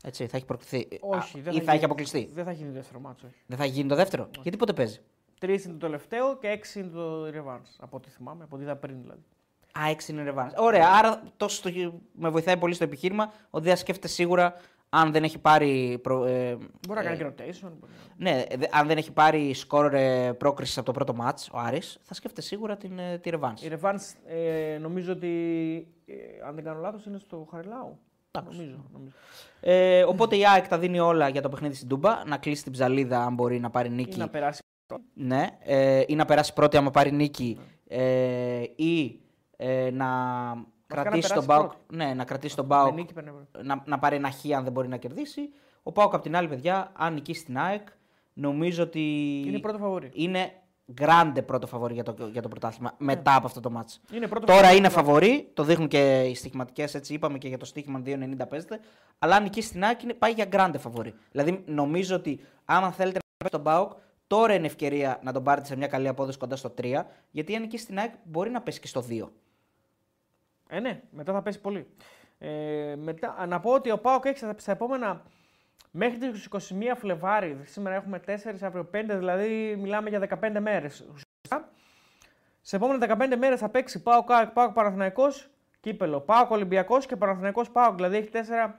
Έτσι, 0.04 0.26
θα 0.26 0.36
έχει 0.36 0.46
προκριθεί. 0.46 0.88
Όχι, 1.00 1.38
Α, 1.38 1.42
δεν 1.42 1.52
ή 1.52 1.56
θα, 1.56 1.60
γίνει- 1.62 1.68
έχει 1.76 1.84
αποκλειστεί. 1.84 2.30
Δεν 2.34 2.44
θα 2.44 2.52
γίνει 2.52 2.70
δεύτερο 2.70 3.00
μάτσο. 3.00 3.26
Όχι. 3.26 3.36
Δεν 3.46 3.58
θα 3.58 3.64
γίνει 3.64 3.88
το 3.88 3.94
δεύτερο; 3.94 4.28
Γιατί 4.42 4.56
πότε 4.56 4.72
παίζει; 4.72 5.00
Τρεις 5.40 5.64
είναι 5.64 5.72
το 5.72 5.78
τελευταίο 5.78 6.38
και 6.38 6.48
έξι 6.48 6.80
είναι 6.80 6.88
το 6.88 7.24
revenge. 7.26 7.66
Από 7.78 7.96
ό,τι 7.96 8.10
θυμάμαι, 8.10 8.44
από 8.44 8.54
ό,τι 8.56 8.64
είδα 8.64 8.76
πριν 8.76 9.00
δηλαδή. 9.02 9.20
Α, 9.78 9.88
έξι 9.90 10.12
είναι 10.12 10.22
ρεβάνς. 10.22 10.52
Ωραία, 10.56 10.88
άρα 10.92 11.22
τόσο 11.36 11.62
το- 11.62 12.00
με 12.12 12.28
βοηθάει 12.28 12.56
πολύ 12.56 12.74
στο 12.74 12.84
επιχείρημα 12.84 13.32
ότι 13.50 13.64
δεν 13.66 13.76
σκέφτεται 13.76 14.08
σίγουρα 14.08 14.54
αν 14.88 15.12
δεν 15.12 15.24
έχει 15.24 15.38
πάρει. 15.38 15.98
Προ, 16.02 16.24
ε, 16.24 16.54
Μπορεί 16.88 17.00
να 17.00 17.00
ε, 17.00 17.04
κάνει 17.04 17.16
και 17.16 17.24
rotation. 17.26 17.70
μπορεί 17.80 17.92
να- 18.16 18.30
Ναι, 18.30 18.44
δε- 18.56 18.66
αν 18.70 18.86
δεν 18.86 18.96
έχει 18.96 19.12
πάρει 19.12 19.54
σκόρ 19.54 19.94
ε, 19.94 20.32
πρόκριση 20.32 20.78
από 20.78 20.86
το 20.86 20.92
πρώτο 20.92 21.14
μάτς, 21.14 21.48
ο 21.52 21.58
Άρης, 21.58 21.98
θα 22.02 22.14
σκέφτεται 22.14 22.46
σίγουρα 22.46 22.76
την, 22.76 22.98
ε, 22.98 23.18
τη 23.18 23.30
ρεβάνς. 23.30 23.62
Η 23.62 23.70
revenge 23.80 24.14
ε, 24.26 24.78
νομίζω 24.78 25.12
ότι. 25.12 25.28
Ε, 26.06 26.14
αν 26.48 26.54
δεν 26.54 26.64
κάνω 26.64 26.80
λάθος, 26.80 27.04
είναι 27.06 27.18
στο 27.18 27.48
Χαριλάου. 27.50 27.98
Νομίζω. 28.44 28.84
νομίζω. 28.92 29.12
Ε, 29.60 30.02
οπότε 30.04 30.36
η 30.36 30.46
ΑΕΚ 30.46 30.68
τα 30.68 30.78
δίνει 30.78 31.00
όλα 31.00 31.28
για 31.28 31.42
το 31.42 31.48
παιχνίδι 31.48 31.74
στην 31.74 31.88
Τούμπα, 31.88 32.24
να 32.26 32.36
κλείσει 32.36 32.62
την 32.62 32.72
ψαλίδα 32.72 33.24
αν 33.24 33.34
μπορεί 33.34 33.60
να 33.60 33.70
πάρει 33.70 33.88
Ή 33.88 33.90
νίκη. 33.92 34.18
να 34.18 34.28
περάσει. 34.28 34.60
Ναι, 35.14 35.46
ε, 35.64 36.02
ή 36.06 36.14
να 36.14 36.24
περάσει 36.24 36.52
πρώτη 36.52 36.76
άμα 36.76 36.90
πάρει 36.90 37.12
νίκη 37.12 37.58
ε, 37.88 38.62
ή 38.76 39.20
ε, 39.56 39.90
να 39.90 40.06
κρατήσει 40.86 41.28
να 41.28 41.34
τον 41.34 41.46
περάσει 41.46 41.46
Μπάουκ. 41.46 41.68
πρώτη. 41.86 41.96
Ναι, 42.04 42.14
να 42.14 42.24
κρατήσει 42.24 42.56
τον 42.56 42.66
Με 42.66 42.74
Μπάουκ 42.74 42.94
νίκη 42.94 43.12
παίρνει 43.12 43.28
ευρώ. 43.30 43.46
να, 43.62 43.82
να 43.86 43.98
πάρει 43.98 44.16
ένα 44.16 44.30
χ 44.30 44.44
αν 44.56 44.64
δεν 44.64 44.72
μπορεί 44.72 44.88
να 44.88 44.96
κερδίσει. 44.96 45.40
Ο 45.82 45.92
Πάοκ 45.92 46.14
από 46.14 46.22
την 46.22 46.36
άλλη, 46.36 46.48
παιδιά, 46.48 46.92
αν 46.96 47.14
νικήσει 47.14 47.44
την 47.44 47.58
ΑΕΚ, 47.58 47.88
νομίζω 48.32 48.82
ότι 48.82 49.00
Είναι 49.46 49.58
πρώτο 49.58 49.78
φαβορή. 49.78 50.10
είναι 50.14 50.52
γκράντε 50.92 51.42
πρώτο 51.42 51.66
φαβορή 51.66 51.94
για 51.94 52.02
το, 52.02 52.26
για 52.32 52.42
το 52.42 52.48
πρωτάθλημα 52.48 52.94
μετά 52.98 53.34
από 53.36 53.46
αυτό 53.46 53.60
το 53.60 53.70
μάτς. 53.70 54.00
Είναι 54.12 54.26
πρώτο 54.26 54.46
Τώρα 54.46 54.58
φαβορί. 54.58 54.78
είναι 54.78 54.88
φαβορή, 54.88 55.50
το 55.54 55.62
δείχνουν 55.64 55.88
και 55.88 56.22
οι 56.22 56.34
στοιχηματικέ, 56.34 56.82
έτσι 56.92 57.14
είπαμε 57.14 57.38
και 57.38 57.48
για 57.48 57.58
το 57.58 57.64
στοίχημα 57.64 58.02
2,90 58.04 58.48
παίζεται. 58.48 58.80
Αλλά 59.18 59.36
αν 59.36 59.42
νικήσει 59.42 59.70
την 59.72 59.84
ΑΕΚ, 59.84 60.02
είναι- 60.02 60.14
πάει 60.14 60.32
για 60.32 60.44
γκράντε 60.44 60.78
φαβορή. 60.78 61.14
Δηλαδή, 61.32 61.62
νομίζω 61.66 62.16
ότι 62.16 62.40
άμα 62.64 62.90
θέλετε 62.92 63.18
να 63.18 63.22
παίξετε 63.36 63.62
τον 63.62 63.62
Πάοκ, 63.62 63.92
τώρα 64.26 64.54
είναι 64.54 64.66
ευκαιρία 64.66 65.20
να 65.22 65.32
τον 65.32 65.42
πάρετε 65.42 65.66
σε 65.66 65.76
μια 65.76 65.86
καλή 65.86 66.08
απόδοση 66.08 66.38
κοντά 66.38 66.56
στο 66.56 66.70
3. 66.70 67.06
Γιατί 67.30 67.54
αν 67.54 67.60
νικήσει 67.60 67.86
την 67.86 67.98
ΑΕΚ, 67.98 68.12
μπορεί 68.24 68.50
να 68.50 68.60
πέσει 68.60 68.80
και 68.80 68.86
στο 68.86 69.00
2. 69.08 69.28
Ε, 70.68 70.80
ναι, 70.80 71.02
μετά 71.10 71.32
θα 71.32 71.42
πέσει 71.42 71.60
πολύ. 71.60 71.86
Ε, 72.38 72.94
μετά, 72.96 73.46
να 73.46 73.60
πω 73.60 73.72
ότι 73.72 73.90
ο 73.90 73.98
Πάοκ 73.98 74.24
έχει 74.24 74.38
στα 74.56 74.72
επόμενα 74.72 75.22
μέχρι 75.90 76.18
τις 76.18 76.48
21 76.50 76.58
Φλεβάρι, 76.96 77.60
σήμερα 77.64 77.94
έχουμε 77.94 78.20
4, 78.26 78.32
αύριο 78.60 78.90
5, 78.92 79.04
δηλαδή 79.06 79.76
μιλάμε 79.78 80.08
για 80.08 80.38
15 80.42 80.60
μέρες. 80.60 81.08
Σε 82.60 82.76
επόμενα 82.76 83.16
15 83.18 83.36
μέρες 83.38 83.60
θα 83.60 83.68
παίξει 83.68 84.02
Πάοκ 84.02 84.32
ΑΕΚ, 84.32 84.48
Πάοκ 84.48 84.72
Παναθηναϊκός, 84.72 85.50
κύπελο. 85.80 86.20
Πάοκ 86.20 86.50
Ολυμπιακός 86.50 87.06
και 87.06 87.16
Παναθηναϊκός 87.16 87.70
Πάοκ, 87.70 87.94
δηλαδή 87.94 88.16
έχει 88.16 88.30
4 88.32 88.70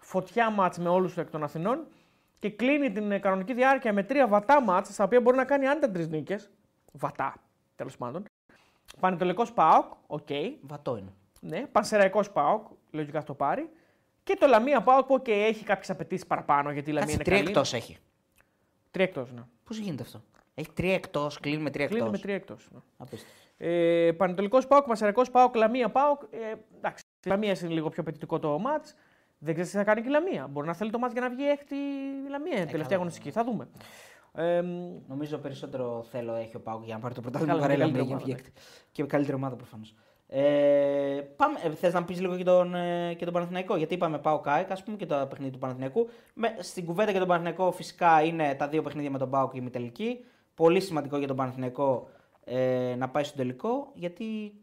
φωτιά 0.00 0.50
μάτς 0.50 0.78
με 0.78 0.88
όλους 0.88 1.16
εκ 1.16 1.30
των 1.30 1.42
Αθηνών 1.42 1.86
και 2.38 2.50
κλείνει 2.50 2.92
την 2.92 3.20
κανονική 3.20 3.54
διάρκεια 3.54 3.92
με 3.92 4.02
τρία 4.02 4.28
βατά 4.28 4.62
μάτς, 4.62 4.92
στα 4.92 5.04
οποία 5.04 5.20
μπορεί 5.20 5.36
να 5.36 5.44
κάνει 5.44 5.66
άνετα 5.66 5.90
τρεις 5.90 6.08
νίκες. 6.08 6.50
Βατά, 6.92 7.34
τέλος 7.76 7.96
πάντων. 7.96 8.24
Πανετολικός 9.00 9.52
Πάοκ, 9.52 9.92
οκ. 10.06 10.26
Okay. 10.28 10.52
Βατό 10.60 10.96
είναι. 10.96 11.12
Ναι, 11.46 11.66
Πανσεραϊκός 11.72 12.30
Πάοκ, 12.30 12.66
λογικά 12.90 13.20
θα 13.20 13.26
το 13.26 13.34
πάρει. 13.34 13.70
Και 14.22 14.36
το 14.40 14.46
Λαμία 14.46 14.82
Πάοκ 14.82 15.06
που 15.06 15.14
okay, 15.14 15.28
έχει 15.28 15.64
κάποιες 15.64 15.90
απαιτήσεις 15.90 16.26
παραπάνω 16.26 16.70
γιατί 16.70 16.90
η 16.90 16.92
Λαμία 16.92 17.14
είναι 17.14 17.24
τρία 17.24 17.38
εκτός 17.38 17.72
έχει. 17.72 17.96
Τρία 18.90 19.04
εκτός, 19.04 19.32
ναι. 19.32 19.42
Πώς 19.64 19.78
γίνεται 19.78 20.02
αυτό; 20.02 20.22
Έχει 20.54 20.70
τρία 20.74 20.94
εκτός, 20.94 21.40
κλείνει 21.40 21.62
με 21.62 21.70
τρία 21.70 21.84
εκτός. 21.84 21.98
Κλείνει 21.98 22.12
με 22.12 22.18
τρία 22.22 22.34
εκτός. 22.34 22.68
Ναι. 22.72 23.18
Ε, 23.56 24.12
Πανετολικός 24.12 24.66
Πάοκ, 24.66 24.86
Πανσεραϊκός 24.86 25.30
Πάοκ, 25.30 25.54
Λαμία 25.54 25.90
Πάοκ. 25.90 26.22
Ε, 26.30 26.54
εντάξει, 26.76 27.04
Λαμία 27.26 27.56
είναι 27.62 27.72
λίγο 27.72 27.88
πιο 27.88 28.02
απαιτητικό 28.02 28.38
το 28.38 28.58
μάτς. 28.58 28.94
Δεν 29.38 29.54
ξέρεις 29.54 29.72
τι 29.72 29.76
θα 29.76 29.84
κάνει 29.84 30.00
και 30.00 30.08
η 30.08 30.10
Λαμία. 30.10 30.46
Μπορεί 30.46 30.66
να 30.66 30.74
θέλει 30.74 30.90
το 30.90 30.98
μάτς 30.98 31.12
για 31.12 31.22
να 31.22 31.28
βγει 31.28 31.48
έκτη 31.48 31.74
η 32.26 32.28
Λαμία. 32.28 32.58
Ε, 32.58 32.64
τελευταία 32.64 32.96
αγωνιστική. 32.96 33.30
Θα 33.30 33.44
δούμε. 33.44 33.68
Ε, 34.32 34.62
Νομίζω 35.06 35.38
περισσότερο 35.38 36.02
θέλω 36.10 36.34
έχει 36.34 36.56
ο 36.56 36.60
Πάοκ 36.60 36.84
για 36.84 36.94
να 36.94 37.00
πάρει 37.00 37.14
το 37.14 37.20
πρωτάθλημα 37.20 37.58
παρά 37.58 37.72
η 37.72 37.76
Λαμία 37.76 38.02
για 38.02 38.14
να 38.14 38.20
βγει 38.20 38.32
έκτη. 38.32 38.52
Και 38.92 39.04
καλύτερη 39.04 39.36
ομάδα 39.36 39.56
προφανώς. 39.56 39.94
Ε, 40.36 41.20
πάμε, 41.36 41.58
ε, 41.62 41.70
θες 41.70 41.92
να 41.92 42.04
πεις 42.04 42.20
λίγο 42.20 42.36
και 42.36 42.44
τον, 42.44 42.74
ε, 42.74 43.14
και 43.14 43.24
τον 43.24 43.34
Παναθηναϊκό, 43.34 43.76
γιατί 43.76 43.94
είπαμε 43.94 44.18
πάω 44.18 44.40
ΚΑΕΚ 44.40 44.70
ας 44.70 44.82
πούμε 44.82 44.96
και 44.96 45.06
το 45.06 45.26
παιχνίδι 45.28 45.52
του 45.52 45.58
Παναθηναϊκού. 45.58 46.08
Με, 46.34 46.56
στην 46.58 46.84
κουβέντα 46.84 47.10
για 47.10 47.20
τον 47.20 47.28
Παναθηναϊκό 47.28 47.72
φυσικά 47.72 48.22
είναι 48.22 48.54
τα 48.54 48.68
δύο 48.68 48.82
παιχνίδια 48.82 49.10
με 49.10 49.18
τον 49.18 49.30
Πάο 49.30 49.50
και 49.50 49.58
η 49.58 49.70
τελική. 49.70 50.24
Πολύ 50.54 50.80
σημαντικό 50.80 51.16
για 51.16 51.26
τον 51.26 51.36
Παναθηναϊκό 51.36 52.08
ε, 52.44 52.94
να 52.98 53.08
πάει 53.08 53.24
στο 53.24 53.36
τελικό, 53.36 53.90
γιατί 53.94 54.54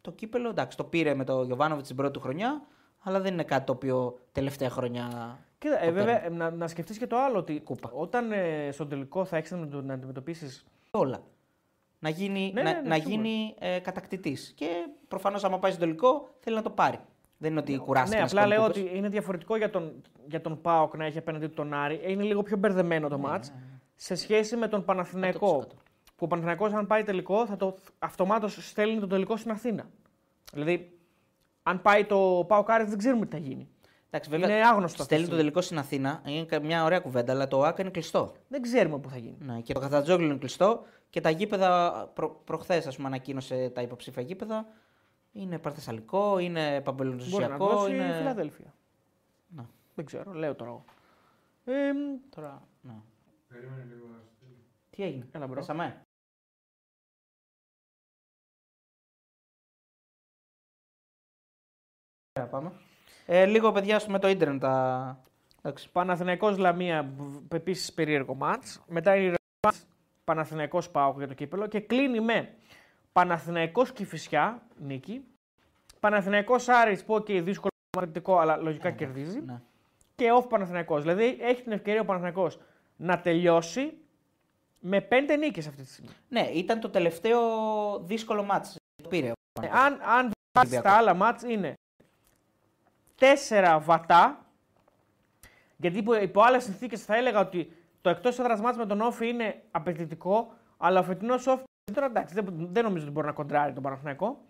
το 0.00 0.10
κύπελο 0.10 0.48
εντάξει, 0.48 0.76
το 0.76 0.84
πήρε 0.84 1.14
με 1.14 1.24
τον 1.24 1.46
Γιωβάνοβιτς 1.46 1.86
την 1.86 1.96
πρώτη 1.96 2.12
του 2.12 2.20
χρονιά, 2.20 2.62
αλλά 3.02 3.20
δεν 3.20 3.32
είναι 3.32 3.44
κάτι 3.44 3.64
το 3.64 3.72
οποίο 3.72 4.18
τελευταία 4.32 4.70
χρονιά. 4.70 5.38
Κοίτα, 5.58 5.82
ε, 5.82 5.90
βέβαια, 5.90 6.28
να, 6.30 6.50
να 6.50 6.68
σκεφτείς 6.68 6.98
και 6.98 7.06
το 7.06 7.16
άλλο 7.18 7.38
ότι 7.38 7.60
Κούπα. 7.60 7.90
όταν 7.94 8.32
ε, 8.32 8.68
στο 8.72 8.86
τελικό 8.86 9.24
θα 9.24 9.36
έχεις 9.36 9.50
να, 9.50 9.82
να 9.82 9.94
αντιμετωπίσεις. 9.94 10.64
Όλα 10.90 11.22
να 12.02 12.08
γίνει, 12.08 12.50
ναι, 12.54 12.62
να, 12.62 12.72
ναι, 12.72 12.80
ναι, 12.80 12.88
να 12.88 12.96
γίνει 12.96 13.54
ε, 13.58 13.78
κατακτητής. 13.78 14.52
Και 14.56 14.66
προφανώς, 15.08 15.44
άμα 15.44 15.58
πάει 15.58 15.70
στο 15.70 15.80
τελικό, 15.80 16.34
θέλει 16.38 16.56
να 16.56 16.62
το 16.62 16.70
πάρει. 16.70 16.98
Δεν 17.38 17.50
είναι 17.50 17.60
ότι 17.60 17.76
κουράστηκε. 17.76 18.16
Ναι, 18.16 18.26
απλά 18.26 18.46
λέω 18.46 18.64
ότι 18.64 18.90
είναι 18.94 19.08
διαφορετικό 19.08 19.56
για 19.56 19.70
τον, 19.70 20.02
για 20.28 20.40
τον 20.40 20.60
Πάοκ 20.60 20.96
να 20.96 21.04
έχει 21.04 21.18
απέναντι 21.18 21.46
του 21.46 21.54
τον 21.54 21.74
Άρη. 21.74 22.00
Είναι 22.06 22.22
λίγο 22.22 22.42
πιο 22.42 22.56
μπερδεμένο 22.56 23.08
το 23.08 23.16
ναι, 23.16 23.22
μάτς 23.22 23.50
ναι, 23.50 23.56
σε 23.94 24.14
σχέση 24.14 24.56
με 24.56 24.68
τον 24.68 24.84
Παναθηναϊκό. 24.84 25.66
Που 26.16 26.24
ο 26.24 26.26
Παναθηναϊκός 26.26 26.72
αν 26.72 26.86
πάει 26.86 27.02
τελικό, 27.02 27.46
θα 27.46 27.56
το 27.56 27.76
αυτομάτως 27.98 28.68
στέλνει 28.68 29.00
το 29.00 29.06
τελικό 29.06 29.36
στην 29.36 29.50
Αθήνα. 29.50 29.88
Δηλαδή, 30.52 30.98
αν 31.62 31.82
πάει 31.82 32.04
το 32.04 32.44
Πάοκ 32.48 32.70
Άρης, 32.70 32.88
δεν 32.88 32.98
ξέρουμε 32.98 33.26
τι 33.26 33.30
θα 33.30 33.42
γίνει. 33.42 33.68
Εντάξει, 34.14 34.30
βέβαια, 34.30 34.56
είναι 34.56 34.66
άγνωστο. 34.66 35.02
Στέλνει 35.02 35.28
το 35.28 35.36
τελικό 35.36 35.60
στην 35.60 35.78
Αθήνα. 35.78 36.22
Είναι 36.24 36.60
μια 36.62 36.84
ωραία 36.84 37.00
κουβέντα, 37.00 37.32
αλλά 37.32 37.48
το 37.48 37.62
ΑΚΑ 37.62 37.82
είναι 37.82 37.90
κλειστό. 37.90 38.32
Δεν 38.48 38.62
ξέρουμε 38.62 38.98
πού 38.98 39.08
θα 39.08 39.16
γίνει. 39.16 39.36
Ναι, 39.40 39.60
και 39.60 39.72
το 39.72 39.80
Καθατζόγλου 39.80 40.24
είναι 40.24 40.36
κλειστό. 40.36 40.84
Και 41.10 41.20
τα 41.20 41.30
γήπεδα, 41.30 41.92
προ, 42.14 42.30
προχθές, 42.44 42.86
ας 42.86 42.96
πούμε, 42.96 43.08
ανακοίνωσε 43.08 43.70
τα 43.70 43.82
υποψήφια 43.82 44.22
γήπεδα. 44.22 44.66
Είναι 45.32 45.58
Πανθεσσαλικό, 45.58 46.38
είναι 46.38 46.80
Παμπελοποννησιακό. 46.80 47.74
Μπορεί 47.74 47.92
να 47.92 48.04
είναι 48.04 48.16
Φιλαδέλφια. 48.16 48.74
Να. 49.48 49.68
Δεν 49.94 50.04
ξέρω, 50.04 50.32
λέω 50.32 50.54
τώρα 50.54 50.70
εγώ. 50.70 50.84
Ε, 51.64 51.92
τώρα, 52.30 52.62
ναι. 52.80 53.00
Περίμενε 53.48 53.84
λίγο. 53.88 54.06
Τι 54.90 55.02
έγινε, 55.02 55.28
Έλα, 55.32 55.46
bro. 55.46 55.54
Πέσαμε; 55.54 56.02
Πάμε. 62.50 62.72
Ε, 63.26 63.44
λίγο 63.44 63.72
παιδιά 63.72 64.00
με 64.08 64.18
το 64.18 64.28
ίντερνετ 64.28 64.60
τα... 64.60 65.20
Παναθηναϊκός 65.92 66.58
Λαμία, 66.58 67.14
επίσης 67.48 67.92
περίεργο 67.92 68.34
μάτς. 68.34 68.82
Μετά 68.86 69.16
η 69.16 69.34
Παναθηναϊκός 70.24 70.90
Πάοκ 70.90 71.18
για 71.18 71.28
το 71.28 71.34
κύπελο 71.34 71.66
και 71.66 71.80
κλείνει 71.80 72.20
με 72.20 72.54
Παναθηναϊκός 73.12 73.92
Κηφισιά, 73.92 74.62
νίκη. 74.76 75.24
Παναθηναϊκός 76.00 76.68
Άρης 76.68 77.04
που 77.04 77.22
και 77.22 77.42
δύσκολο 77.42 77.70
μαθητικό, 77.96 78.38
αλλά 78.38 78.56
λογικά 78.56 78.88
ναι, 78.88 78.94
κερδίζει. 78.94 79.40
Ναι. 79.40 79.60
Και 80.14 80.28
off 80.38 80.48
Παναθηναϊκός. 80.48 81.02
Δηλαδή 81.02 81.38
έχει 81.40 81.62
την 81.62 81.72
ευκαιρία 81.72 82.00
ο 82.00 82.04
Παναθηναϊκός 82.04 82.58
να 82.96 83.20
τελειώσει 83.20 83.92
με 84.78 85.00
πέντε 85.00 85.36
νίκες 85.36 85.66
αυτή 85.66 85.82
τη 85.82 85.88
στιγμή. 85.88 86.10
Ναι, 86.28 86.40
ήταν 86.40 86.80
το 86.80 86.90
τελευταίο 86.90 87.40
δύσκολο 87.98 88.42
μάτς. 88.42 88.76
Το 89.02 89.08
πήρε. 89.08 89.32
Ε, 89.60 89.68
αν 89.68 90.00
αν 90.04 90.32
τα 90.82 90.90
άλλα 90.90 91.14
μάτς 91.14 91.42
είναι 91.42 91.74
τέσσερα 93.22 93.78
βατά, 93.78 94.46
γιατί 95.76 95.98
υπό, 95.98 96.14
υπό 96.14 96.42
άλλες 96.42 96.64
συνθήκες 96.64 97.04
θα 97.04 97.16
έλεγα 97.16 97.40
ότι 97.40 97.72
το 98.00 98.10
εκτός 98.10 98.38
έδρας 98.38 98.60
μάτς 98.60 98.76
με 98.76 98.86
τον 98.86 99.00
Όφη 99.00 99.28
είναι 99.28 99.62
απαιτητικό, 99.70 100.52
αλλά 100.76 101.00
ο 101.00 101.02
φετινός 101.02 101.46
Όφη 101.46 101.62
τώρα 101.94 102.06
εντάξει, 102.06 102.34
δεν, 102.34 102.68
δεν 102.72 102.84
νομίζω 102.84 103.04
ότι 103.04 103.12
μπορεί 103.12 103.26
να 103.26 103.32
κοντράρει 103.32 103.72
τον 103.72 103.82
Παναθηναϊκό. 103.82 104.40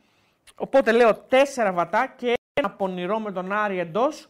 Οπότε 0.56 0.92
λέω 0.92 1.14
τέσσερα 1.14 1.72
βατά 1.72 2.14
και 2.16 2.34
ένα 2.52 2.70
πονηρό 2.70 3.18
με 3.18 3.32
τον 3.32 3.52
Άρη 3.52 3.78
εντός, 3.78 4.28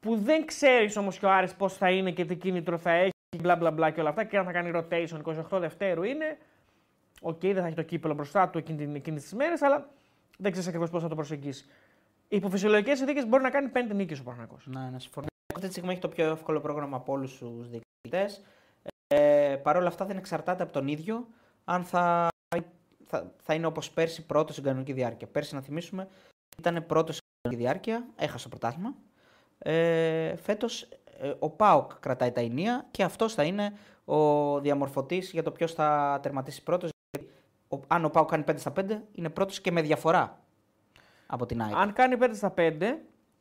που 0.00 0.16
δεν 0.16 0.44
ξέρεις 0.46 0.96
όμως 0.96 1.18
και 1.18 1.26
ο 1.26 1.30
Άρης 1.30 1.54
πώς 1.54 1.76
θα 1.76 1.90
είναι 1.90 2.10
και 2.10 2.24
τι 2.24 2.36
κίνητρο 2.36 2.78
θα 2.78 2.90
έχει, 2.90 3.12
μπλα 3.38 3.56
μπλα 3.56 3.70
μπλα 3.70 3.90
και 3.90 4.00
όλα 4.00 4.08
αυτά. 4.08 4.24
Και 4.24 4.38
αν 4.38 4.44
θα 4.44 4.52
κάνει 4.52 4.70
rotation 4.74 5.22
28 5.50 5.58
Δευτέρου 5.60 6.02
είναι. 6.02 6.38
Οκ, 7.20 7.34
okay, 7.34 7.52
δεν 7.52 7.60
θα 7.60 7.66
έχει 7.66 7.76
το 7.76 7.82
κύπελο 7.82 8.14
μπροστά 8.14 8.48
του 8.48 8.58
εκείνη 8.58 9.00
τις 9.00 9.32
μέρες, 9.34 9.62
αλλά 9.62 9.88
δεν 10.38 10.50
ξέρεις 10.50 10.68
ακριβώς 10.68 10.90
πώς 10.90 11.02
θα 11.02 11.08
το 11.08 11.14
προσεγγίσεις. 11.14 11.68
Υπό 12.32 12.50
φυσιολογικέ 12.50 12.94
συνθήκες 12.94 13.26
μπορεί 13.26 13.42
να 13.42 13.50
κάνει 13.50 13.68
πέντε 13.68 13.94
νίκες 13.94 14.18
ο 14.18 14.22
Παναγό. 14.22 14.56
Ναι, 14.64 14.80
να 14.80 14.98
συμφωνήσω. 14.98 15.32
Αυτή 15.54 15.66
τη 15.66 15.72
στιγμή 15.72 15.90
έχει 15.90 16.00
το 16.00 16.08
πιο 16.08 16.30
εύκολο 16.30 16.60
πρόγραμμα 16.60 16.96
από 16.96 17.12
όλους 17.12 17.38
τους 17.38 17.68
διοικητές. 17.68 18.42
Ε, 19.06 19.56
Παρ' 19.62 19.76
όλα 19.76 19.88
αυτά 19.88 20.04
δεν 20.04 20.16
εξαρτάται 20.16 20.62
από 20.62 20.72
τον 20.72 20.88
ίδιο 20.88 21.26
αν 21.64 21.84
θα, 21.84 22.28
θα, 23.06 23.32
θα 23.42 23.54
είναι 23.54 23.66
όπως 23.66 23.90
πέρσι 23.90 24.26
πρώτος 24.26 24.54
στην 24.54 24.66
κανονική 24.66 24.92
διάρκεια. 24.92 25.26
Πέρσι, 25.26 25.54
να 25.54 25.60
θυμίσουμε, 25.60 26.08
ήταν 26.58 26.86
πρώτος 26.86 27.16
στην 27.16 27.28
κανονική 27.42 27.68
διάρκεια, 27.68 28.06
έχασε 28.16 28.48
το 28.48 28.56
πρωτάθλημα. 28.56 28.94
Ε, 29.58 30.36
Φέτος 30.36 30.82
ε, 31.18 31.32
ο 31.38 31.50
Πάοκ 31.50 31.92
κρατάει 32.00 32.32
τα 32.32 32.40
ενία 32.40 32.86
και 32.90 33.02
αυτός 33.02 33.34
θα 33.34 33.42
είναι 33.42 33.72
ο 34.04 34.60
διαμορφωτής 34.60 35.30
για 35.30 35.42
το 35.42 35.50
ποιος 35.50 35.72
θα 35.72 36.18
τερματίσει 36.22 36.62
πρώτος. 36.62 36.90
Αν 37.86 38.04
ο 38.04 38.08
Πάοκ 38.08 38.30
κάνει 38.30 38.44
5 38.46 38.54
στα 38.56 38.72
5, 38.76 38.98
είναι 39.12 39.28
πρώτος 39.28 39.60
και 39.60 39.72
με 39.72 39.82
διαφορά 39.82 40.41
από 41.32 41.46
την 41.46 41.62
ΑΕΚ. 41.62 41.74
Αν 41.74 41.92
κάνει 41.92 42.16
5 42.20 42.30
στα 42.32 42.54
5, 42.56 42.72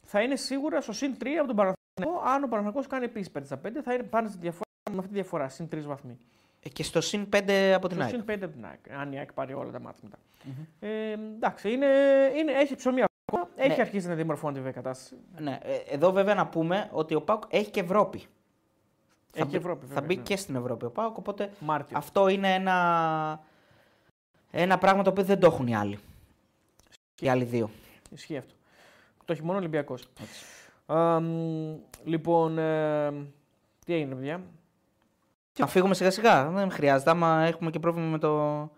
θα 0.01 0.21
είναι 0.21 0.35
σίγουρα 0.35 0.81
στο 0.81 0.93
συν 0.93 1.15
3 1.23 1.27
από 1.27 1.47
τον 1.47 1.55
Παναθηναϊκό. 1.55 2.29
Αν 2.29 2.43
ο 2.43 2.47
Παναθηναϊκός 2.47 2.87
κάνει 2.87 3.05
επίσης 3.05 3.31
5 3.37 3.41
στα 3.43 3.61
5, 3.65 3.69
θα 3.83 3.93
είναι 3.93 4.03
πάνω 4.03 4.27
στη 4.27 4.37
διαφορά, 4.37 4.69
με 4.91 4.97
αυτή 4.97 5.07
τη 5.07 5.13
διαφορά, 5.13 5.49
συν 5.49 5.67
3 5.71 5.79
βαθμοί. 5.81 6.17
Ε, 6.61 6.69
και 6.69 6.83
στο 6.83 7.01
συν 7.01 7.27
5 7.33 7.71
από 7.75 7.87
την 7.87 8.01
ΑΕΚ. 8.01 8.09
Στο 8.09 8.23
συν 8.25 8.39
5 8.39 8.43
από 8.43 8.53
την 8.53 8.65
ΑΕΚ. 8.65 8.99
Αν 8.99 9.11
η 9.11 9.17
ΑΕΚ 9.17 9.33
πάρει 9.33 9.53
όλα 9.53 9.71
τα 9.71 9.79
μάτια 9.79 10.03
μετά. 10.03 10.17
Mm-hmm. 10.17 10.65
Ε, 10.79 11.11
εντάξει, 11.11 11.71
είναι, 11.71 11.87
είναι, 12.35 12.51
έχει 12.51 12.75
ψωμί 12.75 13.01
ακόμα. 13.01 13.49
Έχει 13.55 13.75
ναι. 13.75 13.81
αρχίσει 13.81 14.07
να 14.07 14.15
δημορφώνει 14.15 14.61
την 14.61 14.73
κατάσταση. 14.73 15.15
Ναι. 15.37 15.59
Ε, 15.61 15.75
εδώ 15.75 16.11
βέβαια 16.11 16.35
να 16.35 16.47
πούμε 16.47 16.89
ότι 16.91 17.15
ο 17.15 17.21
Πάουκ 17.21 17.43
έχει 17.49 17.69
και 17.69 17.79
Ευρώπη. 17.79 18.17
Έχει 18.17 19.43
θα, 19.43 19.45
και 19.45 19.57
Ευρώπη, 19.57 19.85
βέβαια, 19.85 20.01
θα 20.01 20.07
μπει 20.07 20.15
ναι. 20.15 20.21
και 20.21 20.35
στην 20.35 20.55
Ευρώπη 20.55 20.85
ο 20.85 20.91
Πάουκ. 20.91 21.17
Οπότε 21.17 21.51
Μάρτιο. 21.59 21.97
αυτό 21.97 22.27
είναι 22.27 22.53
ένα, 22.53 23.43
ένα 24.51 24.77
πράγμα 24.77 25.03
το 25.03 25.09
οποίο 25.09 25.23
δεν 25.23 25.39
το 25.39 25.47
έχουν 25.47 25.67
οι 25.67 25.75
άλλοι. 25.75 25.99
Οι 27.19 27.29
άλλοι 27.29 27.43
δύο. 27.43 27.69
Ισχύει 28.13 28.37
αυτό. 28.37 28.53
Το 29.25 29.33
έχει 29.33 29.41
μόνο 29.41 29.53
ο 29.53 29.57
Ολυμπιακός. 29.57 30.07
λοιπόν, 32.03 32.57
ε, 32.57 33.11
τι 33.85 33.93
έγινε, 33.93 34.15
παιδιά; 34.15 34.41
Να 35.59 35.67
φύγουμε 35.67 35.93
σιγά 35.93 36.11
σιγά. 36.11 36.49
Δεν 36.49 36.71
χρειάζεται. 36.71 37.09
Άμα 37.09 37.41
έχουμε 37.41 37.69
και 37.69 37.79
πρόβλημα 37.79 38.07
με 38.07 38.17
το, 38.17 38.69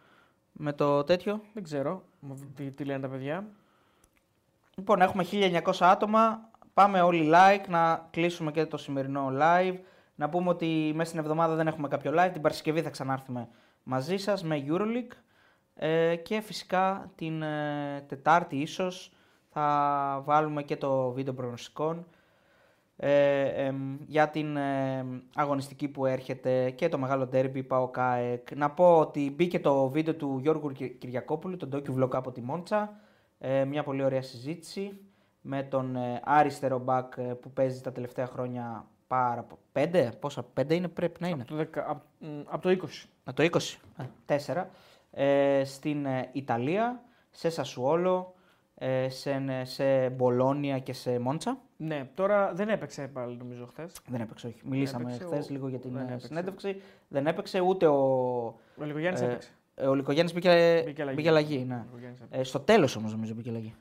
με 0.51 0.73
το 0.73 1.03
τέτοιο. 1.03 1.41
Δεν 1.53 1.63
ξέρω 1.63 2.03
τι, 2.55 2.71
τι 2.71 2.83
λένε 2.83 2.99
τα 2.99 3.07
παιδιά; 3.07 3.47
Λοιπόν, 4.75 5.01
έχουμε 5.01 5.25
1900 5.31 5.71
άτομα. 5.79 6.49
Πάμε 6.73 7.01
όλοι 7.01 7.31
like 7.33 7.67
να 7.67 8.07
κλείσουμε 8.11 8.51
και 8.51 8.65
το 8.65 8.77
σημερινό 8.77 9.31
live. 9.39 9.77
Να 10.15 10.29
πούμε 10.29 10.49
ότι 10.49 10.91
μέσα 10.95 11.09
στην 11.09 11.19
εβδομάδα 11.19 11.55
δεν 11.55 11.67
έχουμε 11.67 11.87
κάποιο 11.87 12.11
live. 12.15 12.29
Την 12.33 12.41
Παρασκευή 12.41 12.81
θα 12.81 12.89
ξανάρθουμε 12.89 13.47
μαζί 13.83 14.17
σας 14.17 14.43
με 14.43 14.65
Euroleague. 14.67 15.17
Ε, 15.75 16.15
και 16.15 16.41
φυσικά 16.41 17.11
την 17.15 17.41
ε, 17.41 18.05
Τετάρτη 18.07 18.55
ίσως 18.55 19.12
θα 19.53 20.21
βάλουμε 20.25 20.63
και 20.63 20.75
το 20.77 21.11
βίντεο 21.11 21.33
προγνωστικών 21.33 22.05
ε, 22.97 23.71
για 24.07 24.29
την 24.29 24.57
ε, 24.57 25.05
αγωνιστική 25.35 25.87
που 25.87 26.05
έρχεται 26.05 26.69
και 26.69 26.89
το 26.89 26.97
μεγάλο 26.97 27.25
ντέρμπι 27.27 27.63
πάω 27.63 27.87
ΚΑΕΚ. 27.87 28.55
Να 28.55 28.69
πω 28.71 28.99
ότι 28.99 29.31
μπήκε 29.35 29.59
το 29.59 29.89
βίντεο 29.89 30.15
του 30.15 30.37
Γιώργου 30.41 30.71
Κυριακόπουλου, 30.71 31.57
το 31.57 31.67
docu 31.71 31.99
vlog 32.03 32.09
από 32.15 32.31
τη 32.31 32.41
Μόντσα, 32.41 32.93
ε, 33.39 33.65
μια 33.65 33.83
πολύ 33.83 34.03
ωραία 34.03 34.21
συζήτηση. 34.21 34.97
με 35.45 35.63
τον 35.63 35.95
ε, 35.95 36.21
αριστερό 36.23 36.79
μπακ 36.79 37.13
ε, 37.17 37.21
που 37.21 37.51
παίζει 37.51 37.81
τα 37.81 37.91
τελευταία 37.91 38.25
χρόνια 38.27 38.85
πάρα 39.07 39.41
πο- 39.43 39.57
Πέντε, 39.71 40.11
πόσα, 40.19 40.43
πέντε 40.43 40.75
είναι 40.75 40.87
πρέπει 40.87 41.21
να 41.21 41.27
είναι. 41.27 41.41
Από 41.41 41.49
το, 41.51 41.55
δεκα- 41.55 41.89
απ- 41.89 42.03
μ, 42.19 42.27
απ' 42.45 42.61
το 42.61 42.69
20. 42.69 42.75
Από 43.23 43.35
το 43.35 43.43
20, 43.43 43.79
ε, 43.97 44.03
τέσσερα. 44.25 44.69
Ε, 45.11 45.61
στην 45.65 46.05
ε, 46.05 46.29
Ιταλία, 46.31 47.03
σε 47.31 47.49
Σασουόλο, 47.49 48.33
ε, 48.35 48.42
σε, 49.07 49.41
σε 49.63 50.09
Μπολόνια 50.09 50.79
και 50.79 50.93
σε 50.93 51.19
Μόντσα. 51.19 51.57
Ναι, 51.77 52.09
τώρα 52.13 52.53
δεν 52.53 52.69
έπαιξε 52.69 53.07
πάλι 53.07 53.37
νομίζω 53.37 53.65
χθες. 53.65 53.91
Δεν 54.07 54.21
έπαιξε, 54.21 54.47
όχι. 54.47 54.59
Μιλήσαμε 54.63 55.03
Έπαιξε 55.03 55.25
χθες 55.25 55.45
ο- 55.49 55.51
λίγο 55.53 55.67
για 55.67 55.79
την 55.79 55.91
δεν 55.91 56.01
ε, 56.01 56.05
έπαιξε. 56.05 56.27
συνέντευξη. 56.27 56.81
Δεν 57.07 57.27
έπαιξε 57.27 57.59
ούτε 57.59 57.87
ο. 57.87 57.95
Ο 58.77 58.83
Λιγογιάννη 58.83 59.19
Ε, 59.19 59.25
έπαιξε. 59.25 59.49
ε, 59.75 59.87
ο 59.87 59.93
Λικογιάννη 59.93 60.31
μπήκε, 60.33 60.81
Μπήκε 60.85 61.01
αλλαγή. 61.01 61.15
μπήκε 61.17 61.29
αλλαγή. 61.29 61.65
Ναι. 61.67 61.75
Ο 61.75 61.83
Λικογιάννης 61.85 62.19
έπαιξε. 62.21 62.39
Ε, 62.39 62.43
στο 62.43 62.59
τέλος 62.59 62.95
όμως 62.95 63.11
νομίζω 63.11 63.33
μπήκε 63.33 63.49
αλλαγή. 63.49 63.73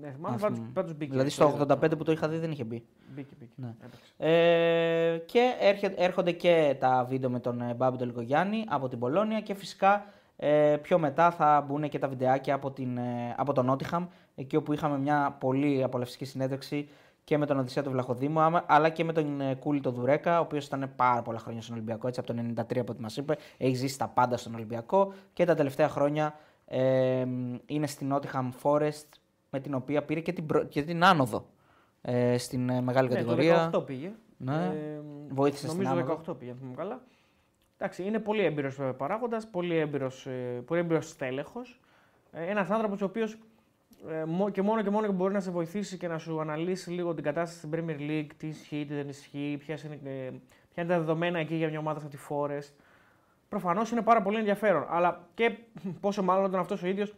Ναι, 0.00 0.10
θυμάμαι, 0.10 0.34
ας 0.34 0.40
πάντως, 0.40 0.58
πούμε. 0.58 0.70
πάντως 0.74 0.94
μπήκε. 0.96 1.10
Δηλαδή 1.10 1.30
στο 1.30 1.56
85 1.60 1.96
που 1.98 2.04
το 2.04 2.12
είχα 2.12 2.28
δει 2.28 2.38
δεν 2.38 2.50
είχε 2.50 2.64
μπει. 2.64 2.84
Μπήκε, 3.14 3.34
μπήκε. 3.38 3.52
Ναι. 3.56 3.74
Έπαιξε. 3.84 4.12
Ε, 4.16 5.18
και 5.18 5.54
έρχε- 5.60 5.94
έρχονται 6.00 6.32
και 6.32 6.76
τα 6.80 7.04
βίντεο 7.08 7.30
με 7.30 7.40
τον 7.40 7.60
ε, 7.60 7.74
Μπάμπη 7.74 7.96
τον 7.96 8.06
Λικογιάννη 8.06 8.64
από 8.68 8.88
την 8.88 8.98
Πολώνια 8.98 9.40
και 9.40 9.54
φυσικά 9.54 10.06
ε, 10.40 10.76
πιο 10.82 10.98
μετά 10.98 11.30
θα 11.30 11.64
μπουν 11.68 11.88
και 11.88 11.98
τα 11.98 12.08
βιντεάκια 12.08 12.54
από, 12.54 12.70
την, 12.70 12.96
ε, 12.98 13.34
από 13.36 13.52
τον 13.52 13.64
Νότιχαμ 13.66 14.06
εκεί 14.34 14.56
όπου 14.56 14.72
είχαμε 14.72 14.98
μια 14.98 15.36
πολύ 15.40 15.82
απολαυστική 15.82 16.24
συνέντευξη 16.24 16.88
και 17.24 17.38
με 17.38 17.46
τον 17.46 17.58
Οδυσσέα 17.58 17.82
του 17.82 17.90
Βλαχοδήμου 17.90 18.40
άμα- 18.40 18.64
αλλά 18.66 18.88
και 18.88 19.04
με 19.04 19.12
τον 19.12 19.40
ε, 19.40 19.54
Κούλη 19.54 19.80
τον 19.80 19.94
Δουρέκα 19.94 20.38
ο 20.38 20.42
οποίος 20.42 20.66
ήταν 20.66 20.92
πάρα 20.96 21.22
πολλά 21.22 21.38
χρόνια 21.38 21.62
στον 21.62 21.74
Ολυμπιακό 21.74 22.08
έτσι 22.08 22.20
από 22.20 22.32
το 22.34 22.42
93 22.62 22.78
από 22.78 22.92
ό,τι 22.92 23.00
μας 23.02 23.16
είπε 23.16 23.36
έχει 23.56 23.74
ζήσει 23.74 23.98
τα 23.98 24.08
πάντα 24.08 24.36
στον 24.36 24.54
Ολυμπιακό 24.54 25.12
και 25.32 25.44
τα 25.44 25.54
τελευταία 25.54 25.88
χρόνια 25.88 26.34
ε, 26.66 27.24
είναι 27.66 27.86
στην 27.86 28.14
Nottingham 28.14 28.48
Forest 28.62 29.06
με 29.50 29.60
την 29.60 29.74
οποία 29.74 30.02
πήρε 30.04 30.20
και 30.20 30.32
την, 30.32 30.46
προ- 30.46 30.68
και 30.68 30.82
την 30.82 31.04
άνοδο 31.04 31.46
ε, 32.02 32.38
στην 32.38 32.68
ε, 32.68 32.80
μεγάλη 32.80 33.08
Ναι, 33.08 33.14
κατηγορία. 33.14 33.68
το 33.72 33.78
18 33.80 33.86
πήγε. 33.86 34.12
Ναι. 34.36 34.54
Ε, 34.64 35.00
Βοήθησε 35.28 35.66
στην 35.68 35.82
Νομίζω 35.82 36.00
άνοδο. 36.00 36.20
18 36.32 36.38
πήγε, 36.38 36.50
αν 36.50 36.56
θυμάμαι 36.56 36.76
καλά. 36.76 37.00
Εντάξει, 37.80 38.02
είναι 38.02 38.18
πολύ 38.18 38.44
έμπειρος 38.44 38.78
παράγοντας, 38.96 39.46
πολύ 39.46 39.76
έμπειρος 39.76 40.26
πολύ 40.66 40.80
έμπειρος 40.80 41.08
στέλεχος. 41.08 41.80
Ε, 42.32 42.50
Ένας 42.50 42.70
άνθρωπος 42.70 43.02
ο 43.02 43.04
οποίος 43.04 43.38
και 44.52 44.62
μόνο 44.62 44.80
και 44.82 44.90
μόνο 44.90 45.06
και 45.06 45.12
μπορεί 45.12 45.32
να 45.32 45.40
σε 45.40 45.50
βοηθήσει 45.50 45.96
και 45.96 46.08
να 46.08 46.18
σου 46.18 46.40
αναλύσει 46.40 46.90
λίγο 46.90 47.14
την 47.14 47.24
κατάσταση 47.24 47.58
στην 47.58 47.70
Premier 47.72 48.00
League, 48.00 48.26
τι 48.36 48.46
ισχύει, 48.46 48.84
τι 48.88 48.94
δεν 48.94 49.08
ισχύει, 49.08 49.56
ποιες 49.58 49.82
είναι, 49.82 49.94
ε, 49.94 50.30
ποια 50.74 50.82
είναι 50.82 50.92
τα 50.92 50.98
δεδομένα 50.98 51.38
εκεί 51.38 51.54
για 51.54 51.68
μια 51.68 51.78
ομάδα 51.78 52.00
σαν 52.00 52.10
τη 52.10 52.18
Forest. 52.28 52.72
Προφανώς 53.48 53.90
είναι 53.90 54.02
πάρα 54.02 54.22
πολύ 54.22 54.38
ενδιαφέρον. 54.38 54.86
Αλλά 54.88 55.28
και 55.34 55.58
πόσο 56.00 56.22
μάλλον 56.22 56.44
όταν 56.44 56.60
αυτός 56.60 56.82
ο 56.82 56.86
ίδιος 56.86 57.14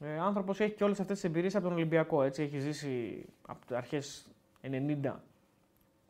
ε, 0.00 0.18
άνθρωπος 0.18 0.60
έχει 0.60 0.74
και 0.74 0.84
όλες 0.84 1.00
αυτές 1.00 1.20
τις 1.20 1.30
εμπειρίες 1.30 1.54
από 1.54 1.64
τον 1.64 1.72
Ολυμπιακό. 1.72 2.22
Έτσι. 2.22 2.42
Έχει 2.42 2.58
ζήσει 2.58 3.24
από 3.46 3.66
τι 3.66 3.74
αρχές 3.74 4.30
90 4.62 5.12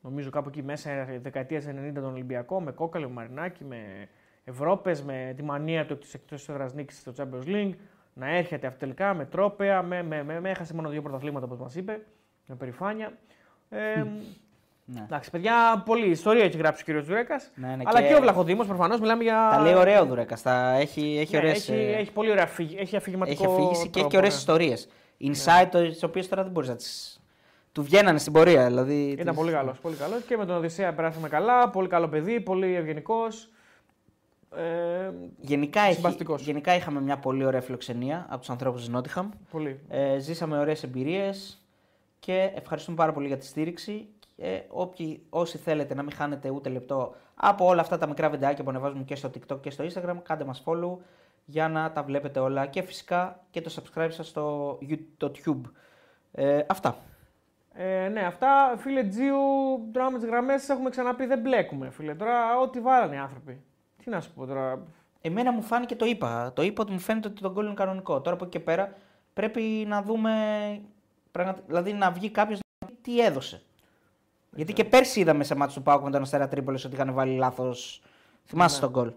νομίζω 0.08 0.30
κάπου 0.30 0.48
εκεί 0.48 0.62
μέσα, 0.62 0.90
ε, 0.90 1.18
δεκαετίας 1.22 1.64
90 1.66 1.92
τον 1.94 2.04
Ολυμπιακό, 2.12 2.60
με 2.60 2.70
κόκαλο, 2.72 3.08
με 3.08 3.14
μαρινάκι, 3.14 3.64
με 3.64 4.08
Ευρώπες, 4.44 5.02
με 5.02 5.32
τη 5.36 5.42
μανία 5.42 5.86
του 5.86 5.98
τη 5.98 6.08
εκτός 6.14 6.48
έδρα 6.48 6.70
νίκης 6.74 6.98
στο 6.98 7.12
Champions 7.16 7.46
League, 7.48 7.72
να 8.14 8.36
έρχεται 8.36 8.66
αυτή 8.66 8.78
τελικά 8.78 9.14
με 9.14 9.24
τρόπαια, 9.24 9.82
με, 9.82 10.02
με, 10.02 10.22
με, 10.22 10.40
με 10.40 10.50
έχασε 10.50 10.74
μόνο 10.74 10.88
δύο 10.88 11.02
πρωταθλήματα 11.02 11.44
όπως 11.44 11.58
μας 11.58 11.74
είπε, 11.74 12.00
με 12.46 12.54
περηφάνεια. 12.54 13.12
Ε, 13.68 14.04
Ναι. 14.90 15.00
Εντάξει, 15.04 15.30
παιδιά, 15.30 15.82
πολλή 15.86 16.06
ιστορία 16.10 16.44
έχει 16.44 16.56
γράψει 16.56 16.90
ο 16.90 16.94
κ. 17.00 17.04
Δουρέκας. 17.04 17.50
Ναι, 17.54 17.66
ναι, 17.66 17.82
αλλά 17.86 18.00
και- 18.02 18.06
και, 18.08 18.14
ο 18.14 18.20
Βλαχοδήμος 18.20 18.66
προφανώς 18.66 19.00
μιλάμε 19.00 19.22
για. 19.22 19.48
Τα 19.52 19.60
λέει 19.60 19.74
ωραίο 19.74 20.04
Δουρέκας. 20.06 20.42
Έχει, 20.78 21.16
έχει, 21.20 21.32
Ναι, 21.32 21.38
ωραίες, 21.38 21.68
έχει, 21.68 21.80
ε, 21.80 21.92
έχει 21.96 22.12
πολύ 22.12 22.30
ωραία 22.30 22.44
αφηγη- 22.44 22.78
έχει 22.80 22.96
αφηγηματικό. 22.96 23.44
έχει 23.44 23.52
αφήγηση 23.52 23.80
και 23.88 24.00
έχει 24.00 24.08
τρόπο, 24.08 24.08
και 24.08 24.16
ωραίες 24.16 24.32
ναι. 24.32 24.38
ιστορίες. 24.38 24.88
Insight, 25.20 25.68
τις 25.70 26.02
οποίες 26.02 26.28
τώρα 26.28 26.42
δεν 26.42 26.52
μπορείς 26.52 26.68
να 26.68 26.76
τι. 26.76 26.84
Του 27.78 27.84
βγαίνανε 27.84 28.18
στην 28.18 28.32
πορεία. 28.32 28.66
Δηλαδή, 28.66 29.08
Ήταν 29.08 29.26
τις- 29.26 29.36
πολύ 29.36 29.52
καλός. 29.52 29.78
Πολύ 29.78 29.96
καλός. 29.96 30.22
Και 30.22 30.36
με 30.36 30.46
τον 30.46 30.56
Οδυσσέα 30.56 30.94
περάσαμε 30.94 31.28
καλά. 31.28 31.68
Πολύ 31.70 31.88
καλό 31.88 32.08
παιδί, 32.08 32.40
πολύ 32.40 32.74
ευγενικός. 32.74 33.48
Ε, 34.56 35.10
Γενικά, 35.40 35.80
έχει, 35.80 35.94
Συμπαστικός. 35.94 36.42
γενικά 36.42 36.74
είχαμε 36.74 37.00
μια 37.00 37.18
πολύ 37.18 37.44
ωραία 37.44 37.60
φιλοξενία 37.60 38.26
από 38.28 38.38
τους 38.40 38.50
ανθρώπους 38.50 38.80
της 38.80 38.88
Νότιχαμ. 38.88 39.28
πολύ. 39.50 39.80
Ε, 39.88 40.18
ζήσαμε 40.18 40.58
ωραίες 40.58 40.82
εμπειρίες 40.82 41.62
και 42.20 42.50
ευχαριστούμε 42.54 42.96
πάρα 42.96 43.12
πολύ 43.12 43.26
για 43.26 43.36
τη 43.36 43.46
στήριξη. 43.46 44.08
Και 44.36 44.62
όποιοι, 44.68 45.22
όσοι 45.30 45.58
θέλετε 45.58 45.94
να 45.94 46.02
μην 46.02 46.12
χάνετε 46.12 46.50
ούτε 46.50 46.68
λεπτό 46.68 47.14
από 47.34 47.66
όλα 47.66 47.80
αυτά 47.80 47.98
τα 47.98 48.06
μικρά 48.06 48.30
βιντεάκια 48.30 48.64
που 48.64 48.70
ανεβάζουμε 48.70 49.02
και 49.02 49.14
στο 49.14 49.30
TikTok 49.34 49.60
και 49.60 49.70
στο 49.70 49.84
Instagram, 49.84 50.16
κάντε 50.22 50.44
μας 50.44 50.62
follow 50.66 50.96
για 51.44 51.68
να 51.68 51.92
τα 51.92 52.02
βλέπετε 52.02 52.40
όλα 52.40 52.66
και 52.66 52.82
φυσικά 52.82 53.40
και 53.50 53.60
το 53.60 53.74
subscribe 53.76 54.08
σας 54.10 54.26
στο 54.28 54.78
YouTube. 54.88 55.60
Ε, 56.32 56.60
αυτά. 56.66 56.96
Ε, 57.74 58.08
ναι, 58.08 58.20
αυτά 58.20 58.74
φίλε 58.78 59.04
Τζίου, 59.04 59.36
τώρα 59.92 60.10
με 60.10 60.18
τις 60.18 60.26
γραμμές 60.26 60.68
έχουμε 60.68 60.90
ξαναπεί 60.90 61.26
δεν 61.26 61.38
μπλέκουμε. 61.40 61.90
Φίλε. 61.90 62.14
Τώρα 62.14 62.58
ό,τι 62.58 62.80
βάλανε 62.80 63.14
οι 63.14 63.18
άνθρωποι. 63.18 63.60
Τι 64.04 64.10
να 64.10 64.20
σου 64.20 64.32
πω 64.34 64.46
τώρα. 64.46 64.82
Εμένα 65.20 65.52
μου 65.52 65.62
φάνηκε 65.62 65.96
το 65.96 66.04
είπα. 66.04 66.52
Το 66.54 66.62
είπα 66.62 66.82
ότι 66.82 66.92
μου 66.92 66.98
φαίνεται 66.98 67.28
ότι 67.28 67.40
το 67.42 67.52
γκολ 67.52 67.64
είναι 67.64 67.74
κανονικό. 67.74 68.20
Τώρα 68.20 68.36
από 68.36 68.44
εκεί 68.44 68.58
και 68.58 68.64
πέρα 68.64 68.92
πρέπει 69.34 69.84
να 69.88 70.02
δούμε. 70.02 70.32
πραγμα- 71.32 71.58
Δηλαδή 71.66 71.92
να 71.92 72.10
βγει 72.10 72.30
κάποιος 72.30 72.60
να 72.80 72.86
πει 72.88 72.94
τι 73.02 73.20
έδωσε. 73.20 73.62
Γιατί 74.52 74.72
και 74.72 74.84
πέρσι 74.84 75.20
είδαμε 75.20 75.44
σε 75.44 75.54
μάτσο 75.54 75.76
του 75.78 75.82
Πάουκ 75.82 76.02
με 76.04 76.10
τον 76.10 76.22
Αστέρα 76.22 76.48
Τρίπολης 76.48 76.84
ότι 76.84 76.94
είχαν 76.94 77.12
βάλει 77.12 77.36
λάθος. 77.36 78.02
Θυμάσαι 78.44 78.74
Ναι. 78.74 78.80
τον 78.80 78.90
γκολ; 78.90 79.12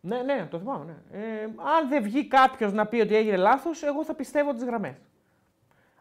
Ναι, 0.00 0.22
ναι, 0.22 0.46
το 0.50 0.58
θυμάμαι. 0.58 0.84
Ναι. 1.12 1.18
Ε, 1.18 1.42
αν 1.78 1.88
δεν 1.88 2.02
βγει 2.02 2.26
κάποιος 2.26 2.72
να 2.72 2.86
πει 2.86 3.00
ότι 3.00 3.16
έγινε 3.16 3.36
λάθος, 3.36 3.82
εγώ 3.82 4.04
θα 4.04 4.14
πιστεύω 4.14 4.52
τις 4.52 4.64
γραμμές. 4.64 4.94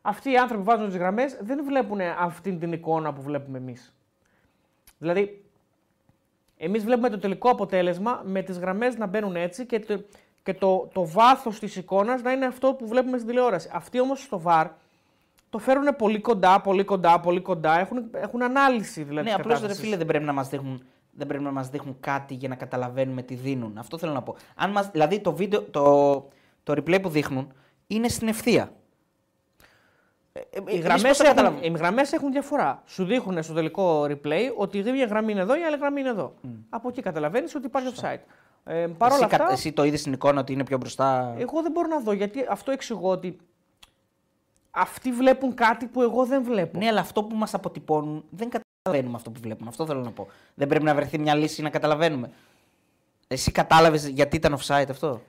Αυτοί 0.01 0.31
οι 0.31 0.37
άνθρωποι 0.37 0.63
που 0.63 0.69
βάζουν 0.69 0.87
τις 0.87 0.97
γραμμές 0.97 1.37
δεν 1.41 1.63
βλέπουν 1.65 1.99
αυτή 2.19 2.53
την 2.53 2.71
εικόνα 2.71 3.13
που 3.13 3.21
βλέπουμε 3.21 3.57
εμείς. 3.57 3.95
Δηλαδή, 4.97 5.43
εμείς 6.57 6.83
βλέπουμε 6.83 7.09
το 7.09 7.19
τελικό 7.19 7.49
αποτέλεσμα 7.49 8.21
με 8.25 8.41
τις 8.41 8.57
γραμμές 8.57 8.97
να 8.97 9.05
μπαίνουν 9.05 9.35
έτσι 9.35 9.65
και 9.65 9.79
το, 9.79 10.03
και 10.43 10.53
το, 10.53 10.89
το 10.93 11.07
βάθος 11.07 11.59
της 11.59 11.75
εικόνας 11.75 12.21
να 12.21 12.31
είναι 12.31 12.45
αυτό 12.45 12.73
που 12.73 12.87
βλέπουμε 12.87 13.17
στην 13.17 13.29
τηλεόραση. 13.29 13.69
Αυτοί 13.73 13.99
όμως 13.99 14.21
στο 14.21 14.41
VAR 14.45 14.67
το 15.49 15.57
φέρουν 15.57 15.95
πολύ 15.97 16.19
κοντά, 16.19 16.61
πολύ 16.61 16.83
κοντά, 16.83 17.19
πολύ 17.19 17.41
κοντά. 17.41 17.79
Έχουν, 17.79 18.09
έχουν 18.13 18.43
ανάλυση 18.43 19.03
δηλαδή. 19.03 19.27
Ναι, 19.27 19.33
της 19.35 19.39
απλώς 19.39 19.53
ρε 19.53 19.61
κατάστασης. 19.61 19.83
φίλε 19.83 19.97
δεν 19.97 20.05
πρέπει 20.05 20.25
να 20.25 20.33
μας 20.33 20.49
δείχνουν. 20.49 20.83
Δεν 21.11 21.27
πρέπει 21.27 21.43
να 21.43 21.51
μας 21.51 21.69
δείχνουν 21.69 21.97
κάτι 21.99 22.33
για 22.33 22.49
να 22.49 22.55
καταλαβαίνουμε 22.55 23.21
τι 23.21 23.35
δίνουν. 23.35 23.77
Αυτό 23.77 23.97
θέλω 23.97 24.13
να 24.13 24.21
πω. 24.21 24.35
Αν 24.55 24.71
μας, 24.71 24.89
δηλαδή 24.91 25.19
το, 25.19 25.33
βίντεο, 25.33 25.61
το, 25.61 25.83
το 26.63 26.73
replay 26.73 27.01
που 27.01 27.09
δείχνουν 27.09 27.53
είναι 27.87 28.07
στην 28.07 28.27
ευθεία. 28.27 28.71
Ε, 30.33 30.39
ε, 30.39 30.43
Οι 30.53 30.57
εμείς 30.57 30.79
γραμμές 30.83 31.01
πώς 31.07 31.17
θα 31.17 31.23
έχουν, 31.23 31.35
καταλάβουμε; 31.35 31.65
οι 31.65 31.71
γραμμές 31.77 32.11
έχουν 32.11 32.31
διαφορά. 32.31 32.81
Σου 32.85 33.05
δείχνουν 33.05 33.43
στο 33.43 33.53
τελικό 33.53 34.03
replay 34.03 34.51
ότι 34.57 34.77
η 34.77 34.91
μία 34.91 35.05
γραμμή 35.05 35.31
είναι 35.31 35.41
εδώ, 35.41 35.55
η 35.59 35.63
άλλη 35.63 35.77
γραμμή 35.77 35.99
είναι 35.99 36.09
εδώ. 36.09 36.33
Από 36.69 36.87
εκεί 36.89 37.01
καταλαβαίνεις 37.01 37.55
ότι 37.55 37.65
υπάρχει 37.65 37.93
offside. 37.95 38.19
Ε, 38.63 38.87
Παρ' 38.97 39.11
όλα 39.11 39.19
εσύ, 39.25 39.35
κα- 39.35 39.43
αυτά, 39.43 39.53
εσύ 39.53 39.71
το 39.71 39.83
είδες 39.83 39.99
στην 39.99 40.13
εικόνα 40.13 40.39
ότι 40.41 40.53
είναι 40.53 40.63
πιο 40.63 40.77
μπροστά; 40.77 41.35
εγώ 41.37 41.61
δεν 41.61 41.71
μπορώ 41.71 41.87
να 41.87 41.99
δω 41.99 42.11
γιατί 42.11 42.45
αυτό 42.49 42.71
εξηγώ 42.71 43.09
ότι 43.09 43.37
αυτοί 44.71 45.11
βλέπουν 45.11 45.53
κάτι 45.53 45.85
που 45.85 46.01
εγώ 46.01 46.25
δεν 46.25 46.43
βλέπω. 46.43 46.77
Ναι, 46.77 46.87
αλλά 46.87 46.99
αυτό 46.99 47.23
που 47.23 47.35
μας 47.35 47.53
αποτυπώνουν 47.53 48.23
δεν 48.29 48.49
καταλαβαίνουμε 48.49 49.15
αυτό 49.17 49.29
που 49.31 49.39
βλέπουμε. 49.41 49.69
Αυτό 49.69 49.85
θέλω 49.85 49.99
να 50.01 50.11
πω. 50.11 50.27
Δεν 50.53 50.67
πρέπει 50.67 50.83
να 50.85 50.95
βρεθεί 50.95 51.17
μια 51.19 51.35
λύση 51.35 51.61
να 51.61 51.69
καταλαβαίνουμε. 51.69 52.29
Εσύ 53.27 53.51
κατάλαβες 53.51 54.07
γιατί 54.07 54.35
ήταν 54.35 54.57
offside 54.57 54.89
αυτό; 54.89 55.21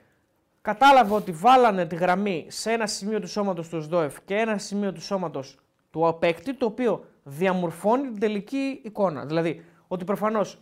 Κατάλαβα 0.63 1.15
ότι 1.15 1.31
βάλανε 1.31 1.85
τη 1.85 1.95
γραμμή 1.95 2.45
σε 2.49 2.71
ένα 2.71 2.87
σημείο 2.87 3.19
του 3.19 3.27
σώματος 3.27 3.69
του 3.69 3.81
ΣΔΟΕΦ 3.81 4.17
και 4.25 4.35
ένα 4.35 4.57
σημείο 4.57 4.91
του 4.93 5.01
σώματος 5.01 5.57
του 5.91 6.07
απέκτη, 6.07 6.53
το 6.53 6.65
οποίο 6.65 7.05
διαμορφώνει 7.23 8.03
την 8.03 8.19
τελική 8.19 8.81
εικόνα. 8.83 9.25
Δηλαδή, 9.25 9.65
ότι 9.87 10.03
προφανώς 10.03 10.59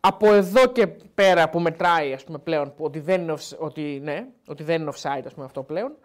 από 0.00 0.32
εδώ 0.32 0.66
και 0.66 0.86
πέρα 1.14 1.50
που 1.50 1.60
μετράει 1.60 2.12
ας 2.12 2.24
πούμε, 2.24 2.38
πλέον 2.38 2.72
ότι 2.78 2.98
δεν, 2.98 3.20
είναι 3.20 3.32
offs- 3.32 3.58
ότι, 3.58 4.00
ναι, 4.02 4.26
ότι 4.46 4.62
δεν 4.62 4.80
είναι 4.80 4.92
offside 4.94 5.22
ας 5.26 5.34
πούμε, 5.34 5.46
αυτό 5.46 5.62
πλέον, 5.62 5.96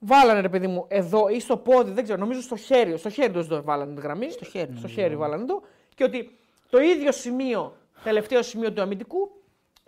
βάλανε 0.00 0.40
ρε 0.40 0.48
παιδί 0.48 0.66
μου 0.66 0.84
εδώ 0.88 1.28
ή 1.28 1.40
στο 1.40 1.56
πόδι, 1.56 1.90
δεν 1.90 2.04
ξέρω, 2.04 2.18
νομίζω 2.18 2.40
στο 2.40 2.56
χέρι, 2.56 2.96
στο 2.96 3.10
χέρι 3.10 3.32
του 3.32 3.42
ΣΔΟΕΦ 3.42 3.64
βάλανε 3.64 3.94
τη 3.94 4.00
γραμμή. 4.00 4.30
Στο 4.30 4.44
χέρι, 4.44 4.64
Στο 4.64 4.74
νομίζω, 4.74 4.94
χέρι 4.94 5.10
ναι. 5.10 5.16
βάλανε 5.16 5.44
το. 5.44 5.62
Και 5.94 6.04
ότι 6.04 6.38
το 6.70 6.80
ίδιο 6.80 7.12
σημείο, 7.12 7.76
τελευταίο 8.02 8.42
σημείο 8.42 8.72
του 8.72 8.82
αμυντικού, 8.82 9.30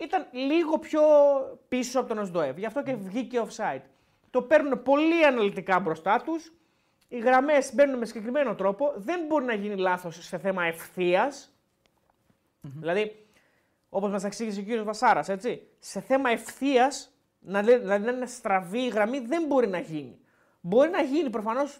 ήταν 0.03 0.27
λίγο 0.31 0.79
πιο 0.79 1.01
πίσω 1.67 1.99
από 1.99 2.07
τον 2.07 2.17
ΟΣΔΟΕΒ. 2.17 2.57
Γι' 2.57 2.65
αυτό 2.65 2.83
και 2.83 2.95
βγήκε 2.95 3.41
offside. 3.47 3.81
Το 4.29 4.41
παίρνουν 4.41 4.83
πολύ 4.83 5.25
αναλυτικά 5.25 5.79
μπροστά 5.79 6.21
τους. 6.25 6.53
Οι 7.07 7.17
γραμμές 7.19 7.73
μπαίνουν 7.73 7.97
με 7.97 8.05
συγκεκριμένο 8.05 8.55
τρόπο. 8.55 8.93
Δεν 8.95 9.25
μπορεί 9.27 9.45
να 9.45 9.53
γίνει 9.53 9.75
λάθος 9.75 10.25
σε 10.25 10.37
θέμα 10.37 10.65
ευθείας. 10.65 11.55
Δηλαδή, 12.61 13.25
όπως 13.89 14.11
μας 14.11 14.23
εξήγησε 14.23 14.59
ο 14.59 14.63
κύριος 14.63 14.83
Βασάρας, 14.83 15.29
έτσι. 15.29 15.67
Σε 15.79 16.01
θέμα 16.01 16.29
ευθείας, 16.29 17.13
να, 17.39 17.61
λέ- 17.61 17.83
να 17.83 17.95
είναι 17.95 18.25
στραβή 18.25 18.79
η 18.79 18.87
γραμμή 18.87 19.19
δεν 19.19 19.45
μπορεί 19.45 19.67
να 19.67 19.79
γίνει. 19.79 20.19
Μπορεί 20.61 20.89
να 20.89 21.01
γίνει 21.01 21.29
προφανώς 21.29 21.79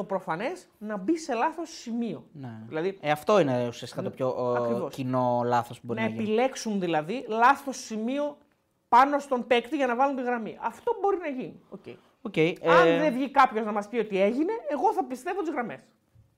το 0.00 0.06
προφανές 0.06 0.68
να 0.78 0.96
μπει 0.96 1.18
σε 1.18 1.34
λάθος 1.34 1.70
σημείο. 1.70 2.24
Ναι. 2.32 2.62
Δηλαδή, 2.68 2.98
Ε, 3.00 3.10
αυτό 3.10 3.40
είναι 3.40 3.66
ουσιαστικά 3.68 4.02
το 4.02 4.10
πιο 4.10 4.28
ο, 4.36 4.52
Ακριβώς. 4.54 4.94
κοινό 4.94 5.42
λάθος 5.44 5.80
που 5.80 5.86
μπορεί 5.86 6.00
να 6.00 6.04
να, 6.06 6.12
γίνει. 6.12 6.22
επιλέξουν 6.22 6.80
δηλαδή 6.80 7.24
λάθος 7.28 7.76
σημείο 7.76 8.36
πάνω 8.88 9.18
στον 9.18 9.46
παίκτη 9.46 9.76
για 9.76 9.86
να 9.86 9.96
βάλουν 9.96 10.16
τη 10.16 10.22
γραμμή. 10.22 10.58
Αυτό 10.60 10.92
μπορεί 11.00 11.16
να 11.16 11.28
γίνει. 11.28 11.60
Οκ. 11.70 11.82
Okay, 12.34 12.54
Αν 12.66 12.86
ε, 12.86 12.98
δεν 12.98 13.12
βγει 13.12 13.30
κάποιος 13.30 13.64
να 13.64 13.72
μας 13.72 13.88
πει 13.88 13.98
ότι 13.98 14.20
έγινε, 14.20 14.52
εγώ 14.70 14.92
θα 14.92 15.04
πιστεύω 15.04 15.40
τις 15.42 15.50
γραμμές. 15.50 15.80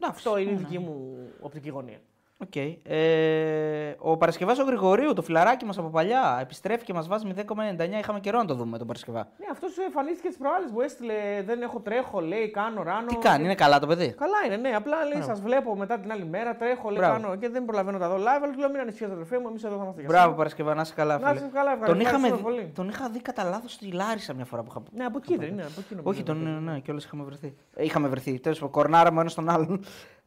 εντάξει, 0.01 0.17
Αυτό 0.29 0.39
είναι 0.39 0.51
η 0.51 0.55
ναι, 0.55 0.59
δική 0.59 0.79
μου 0.79 1.17
οπτική 1.41 1.69
γωνία. 1.69 2.01
Οκ. 2.43 2.56
Ε, 2.82 3.94
ο 3.98 4.16
Παρασκευάς 4.16 4.59
ο 4.59 4.64
Γρηγορίου, 4.64 5.12
το 5.12 5.23
φιλαράκι 5.23 5.64
μας 5.64 5.78
από 5.78 5.89
παλιά, 5.89 6.39
επιστρέφει 6.40 6.85
και 6.85 6.93
μας 6.93 7.09
βάζει 7.09 7.27
0,99. 7.36 7.98
Είχαμε 7.98 8.20
καιρό 8.20 8.39
να 8.39 8.44
το 8.44 8.55
δούμε 8.55 8.78
τον 8.78 8.86
Παρασκευά. 8.86 9.28
Ναι, 9.39 9.47
αυτός 9.51 9.78
εμφανίστηκες 9.78 10.31
τις 10.31 10.39
προάλλες 10.39 10.70
μου 10.70 10.81
έστειλε. 10.81 11.14
Δεν 11.47 11.62
έχω, 11.62 11.81
τρέχω, 11.81 12.20
λέει, 12.20 12.51
κάνω 12.51 12.82
running. 12.83 13.07
Τι 13.06 13.16
κάνει, 13.16 13.44
είναι 13.44 13.55
καλά 13.55 13.78
το 13.78 13.86
παιδί; 13.86 14.14
Καλά 14.19 14.36
είναι, 14.47 14.56
ναι. 14.56 14.74
Απλά 14.77 14.97
λέει, 15.05 15.23
σας 15.23 15.40
βλέπω 15.40 15.77
μετά 15.77 15.98
την 15.98 16.12
άλλη 16.12 16.24
μέρα, 16.24 16.56
τρέχω, 16.56 16.89
λέει, 16.90 16.98
Μπράβο. 17.01 17.20
κάνω 17.23 17.36
και 17.36 17.48
δεν 17.48 17.64
προλαβαίνω 17.64 17.98
να 17.98 18.05
τα 18.09 18.10
δω 18.14 18.16
live. 18.23 18.40
Αλλά 18.43 18.52
του 18.52 18.59
λέω, 18.59 18.70
μην 18.70 18.81
ανησυχείτε, 18.81 19.12
αδερφέ 19.12 19.39
μου, 19.39 19.48
εμείς 19.48 19.64
εδώ 19.64 19.77
θα 19.77 19.82
είμαστε. 19.82 20.01
για 20.01 20.09
Μπράβο, 20.10 20.28
σας». 20.28 20.36
Παρασκευά, 20.36 20.74
να 20.74 20.81
είσαι 20.81 20.94
καλά. 20.94 21.19
Να 21.19 21.27
Φίλε. 21.28 21.39
είσαι 21.40 21.51
καλά, 21.52 21.70
τον, 21.70 21.81
ευχαριστώ 21.82 22.09
είχαμε, 22.09 22.31
δει- 22.31 22.43
πολύ. 22.43 22.70
τον 22.74 22.89
είχα 22.89 23.09
δει 23.09 23.20
κατά 23.20 23.44
λάθος 23.44 23.73
στη 23.73 23.93
Λάρισα 23.93 24.35
μια 24.35 24.44
φορά 24.44 24.62
που 24.62 24.69
είχα 24.70 24.82
Ναι, 24.93 25.05
από 25.05 25.19
εκεί 25.23 25.36
δεν 25.36 25.48
είναι. 25.48 25.62
Από 25.62 25.73
εκεί 25.78 25.94
νομίζω. 25.94 26.09
Όχι, 26.10 26.23
τον, 26.23 26.62
ναι, 26.64 26.78
κιόλα 26.78 27.01
είχαμε 27.05 27.23
βρεθεί. 27.24 27.55
Ε, 27.74 27.85
είχαμε 27.85 28.09
βρεθεί. 28.09 28.39
Τέλος 28.39 28.59
πάντων, 28.59 28.73
κορνάραμε 28.73 29.19
ο 29.19 29.20
ένας 29.20 29.35
τον 29.35 29.48
άλλον. 29.51 29.85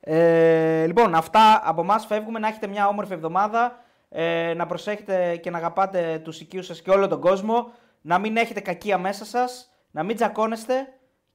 Ε, 0.08 0.86
λοιπόν, 0.86 1.16
αυτά 1.16 1.62
από 1.64 1.82
εμάς 1.82 2.06
φεύγουμε. 2.06 2.40
Να 2.40 2.48
έχετε 2.48 2.68
μια 2.68 2.88
όμορφη 2.88 3.14
εβδομάδα. 3.14 3.76
Ε, 4.10 4.54
να 4.56 4.66
προσέχετε 4.66 5.36
και 5.36 5.50
να 5.50 5.58
αγαπάτε 5.58 6.20
τους 6.24 6.40
οικείους 6.40 6.66
σας 6.66 6.82
και 6.82 6.90
όλο 6.92 7.08
τον 7.08 7.20
κόσμο. 7.22 7.72
Να 8.02 8.18
μην 8.20 8.38
έχετε 8.38 8.60
κακία 8.60 8.98
μέσα 8.98 9.26
σας. 9.26 9.70
Να 9.92 10.04
μην 10.04 10.16
τζακώνεστε. 10.16 10.74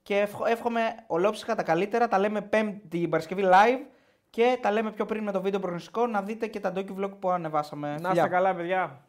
Και 0.03 0.19
ευχ- 0.19 0.47
εύχομαι 0.49 0.81
ολόψυχα 1.07 1.55
τα 1.55 1.63
καλύτερα. 1.63 2.09
Τα 2.09 2.19
λέμε 2.19 2.41
πέμπτη 2.41 2.89
την 2.89 3.11
Παρασκευή 3.11 3.43
live. 3.45 3.87
Και 4.31 4.59
τα 4.61 4.71
λέμε 4.71 4.91
πιο 4.91 5.07
πριν 5.07 5.23
με 5.23 5.33
το 5.33 5.41
βίντεο 5.41 5.61
προγνωστικό. 5.61 6.07
Να 6.07 6.23
δείτε 6.23 6.47
και 6.47 6.61
τα 6.61 6.73
docu 6.77 6.95
vlog 7.01 7.11
που 7.21 7.31
ανεβάσαμε. 7.31 7.89
Να 7.89 7.95
Φιλιά. 7.97 8.13
είστε 8.13 8.29
καλά, 8.29 8.55
παιδιά. 8.55 9.01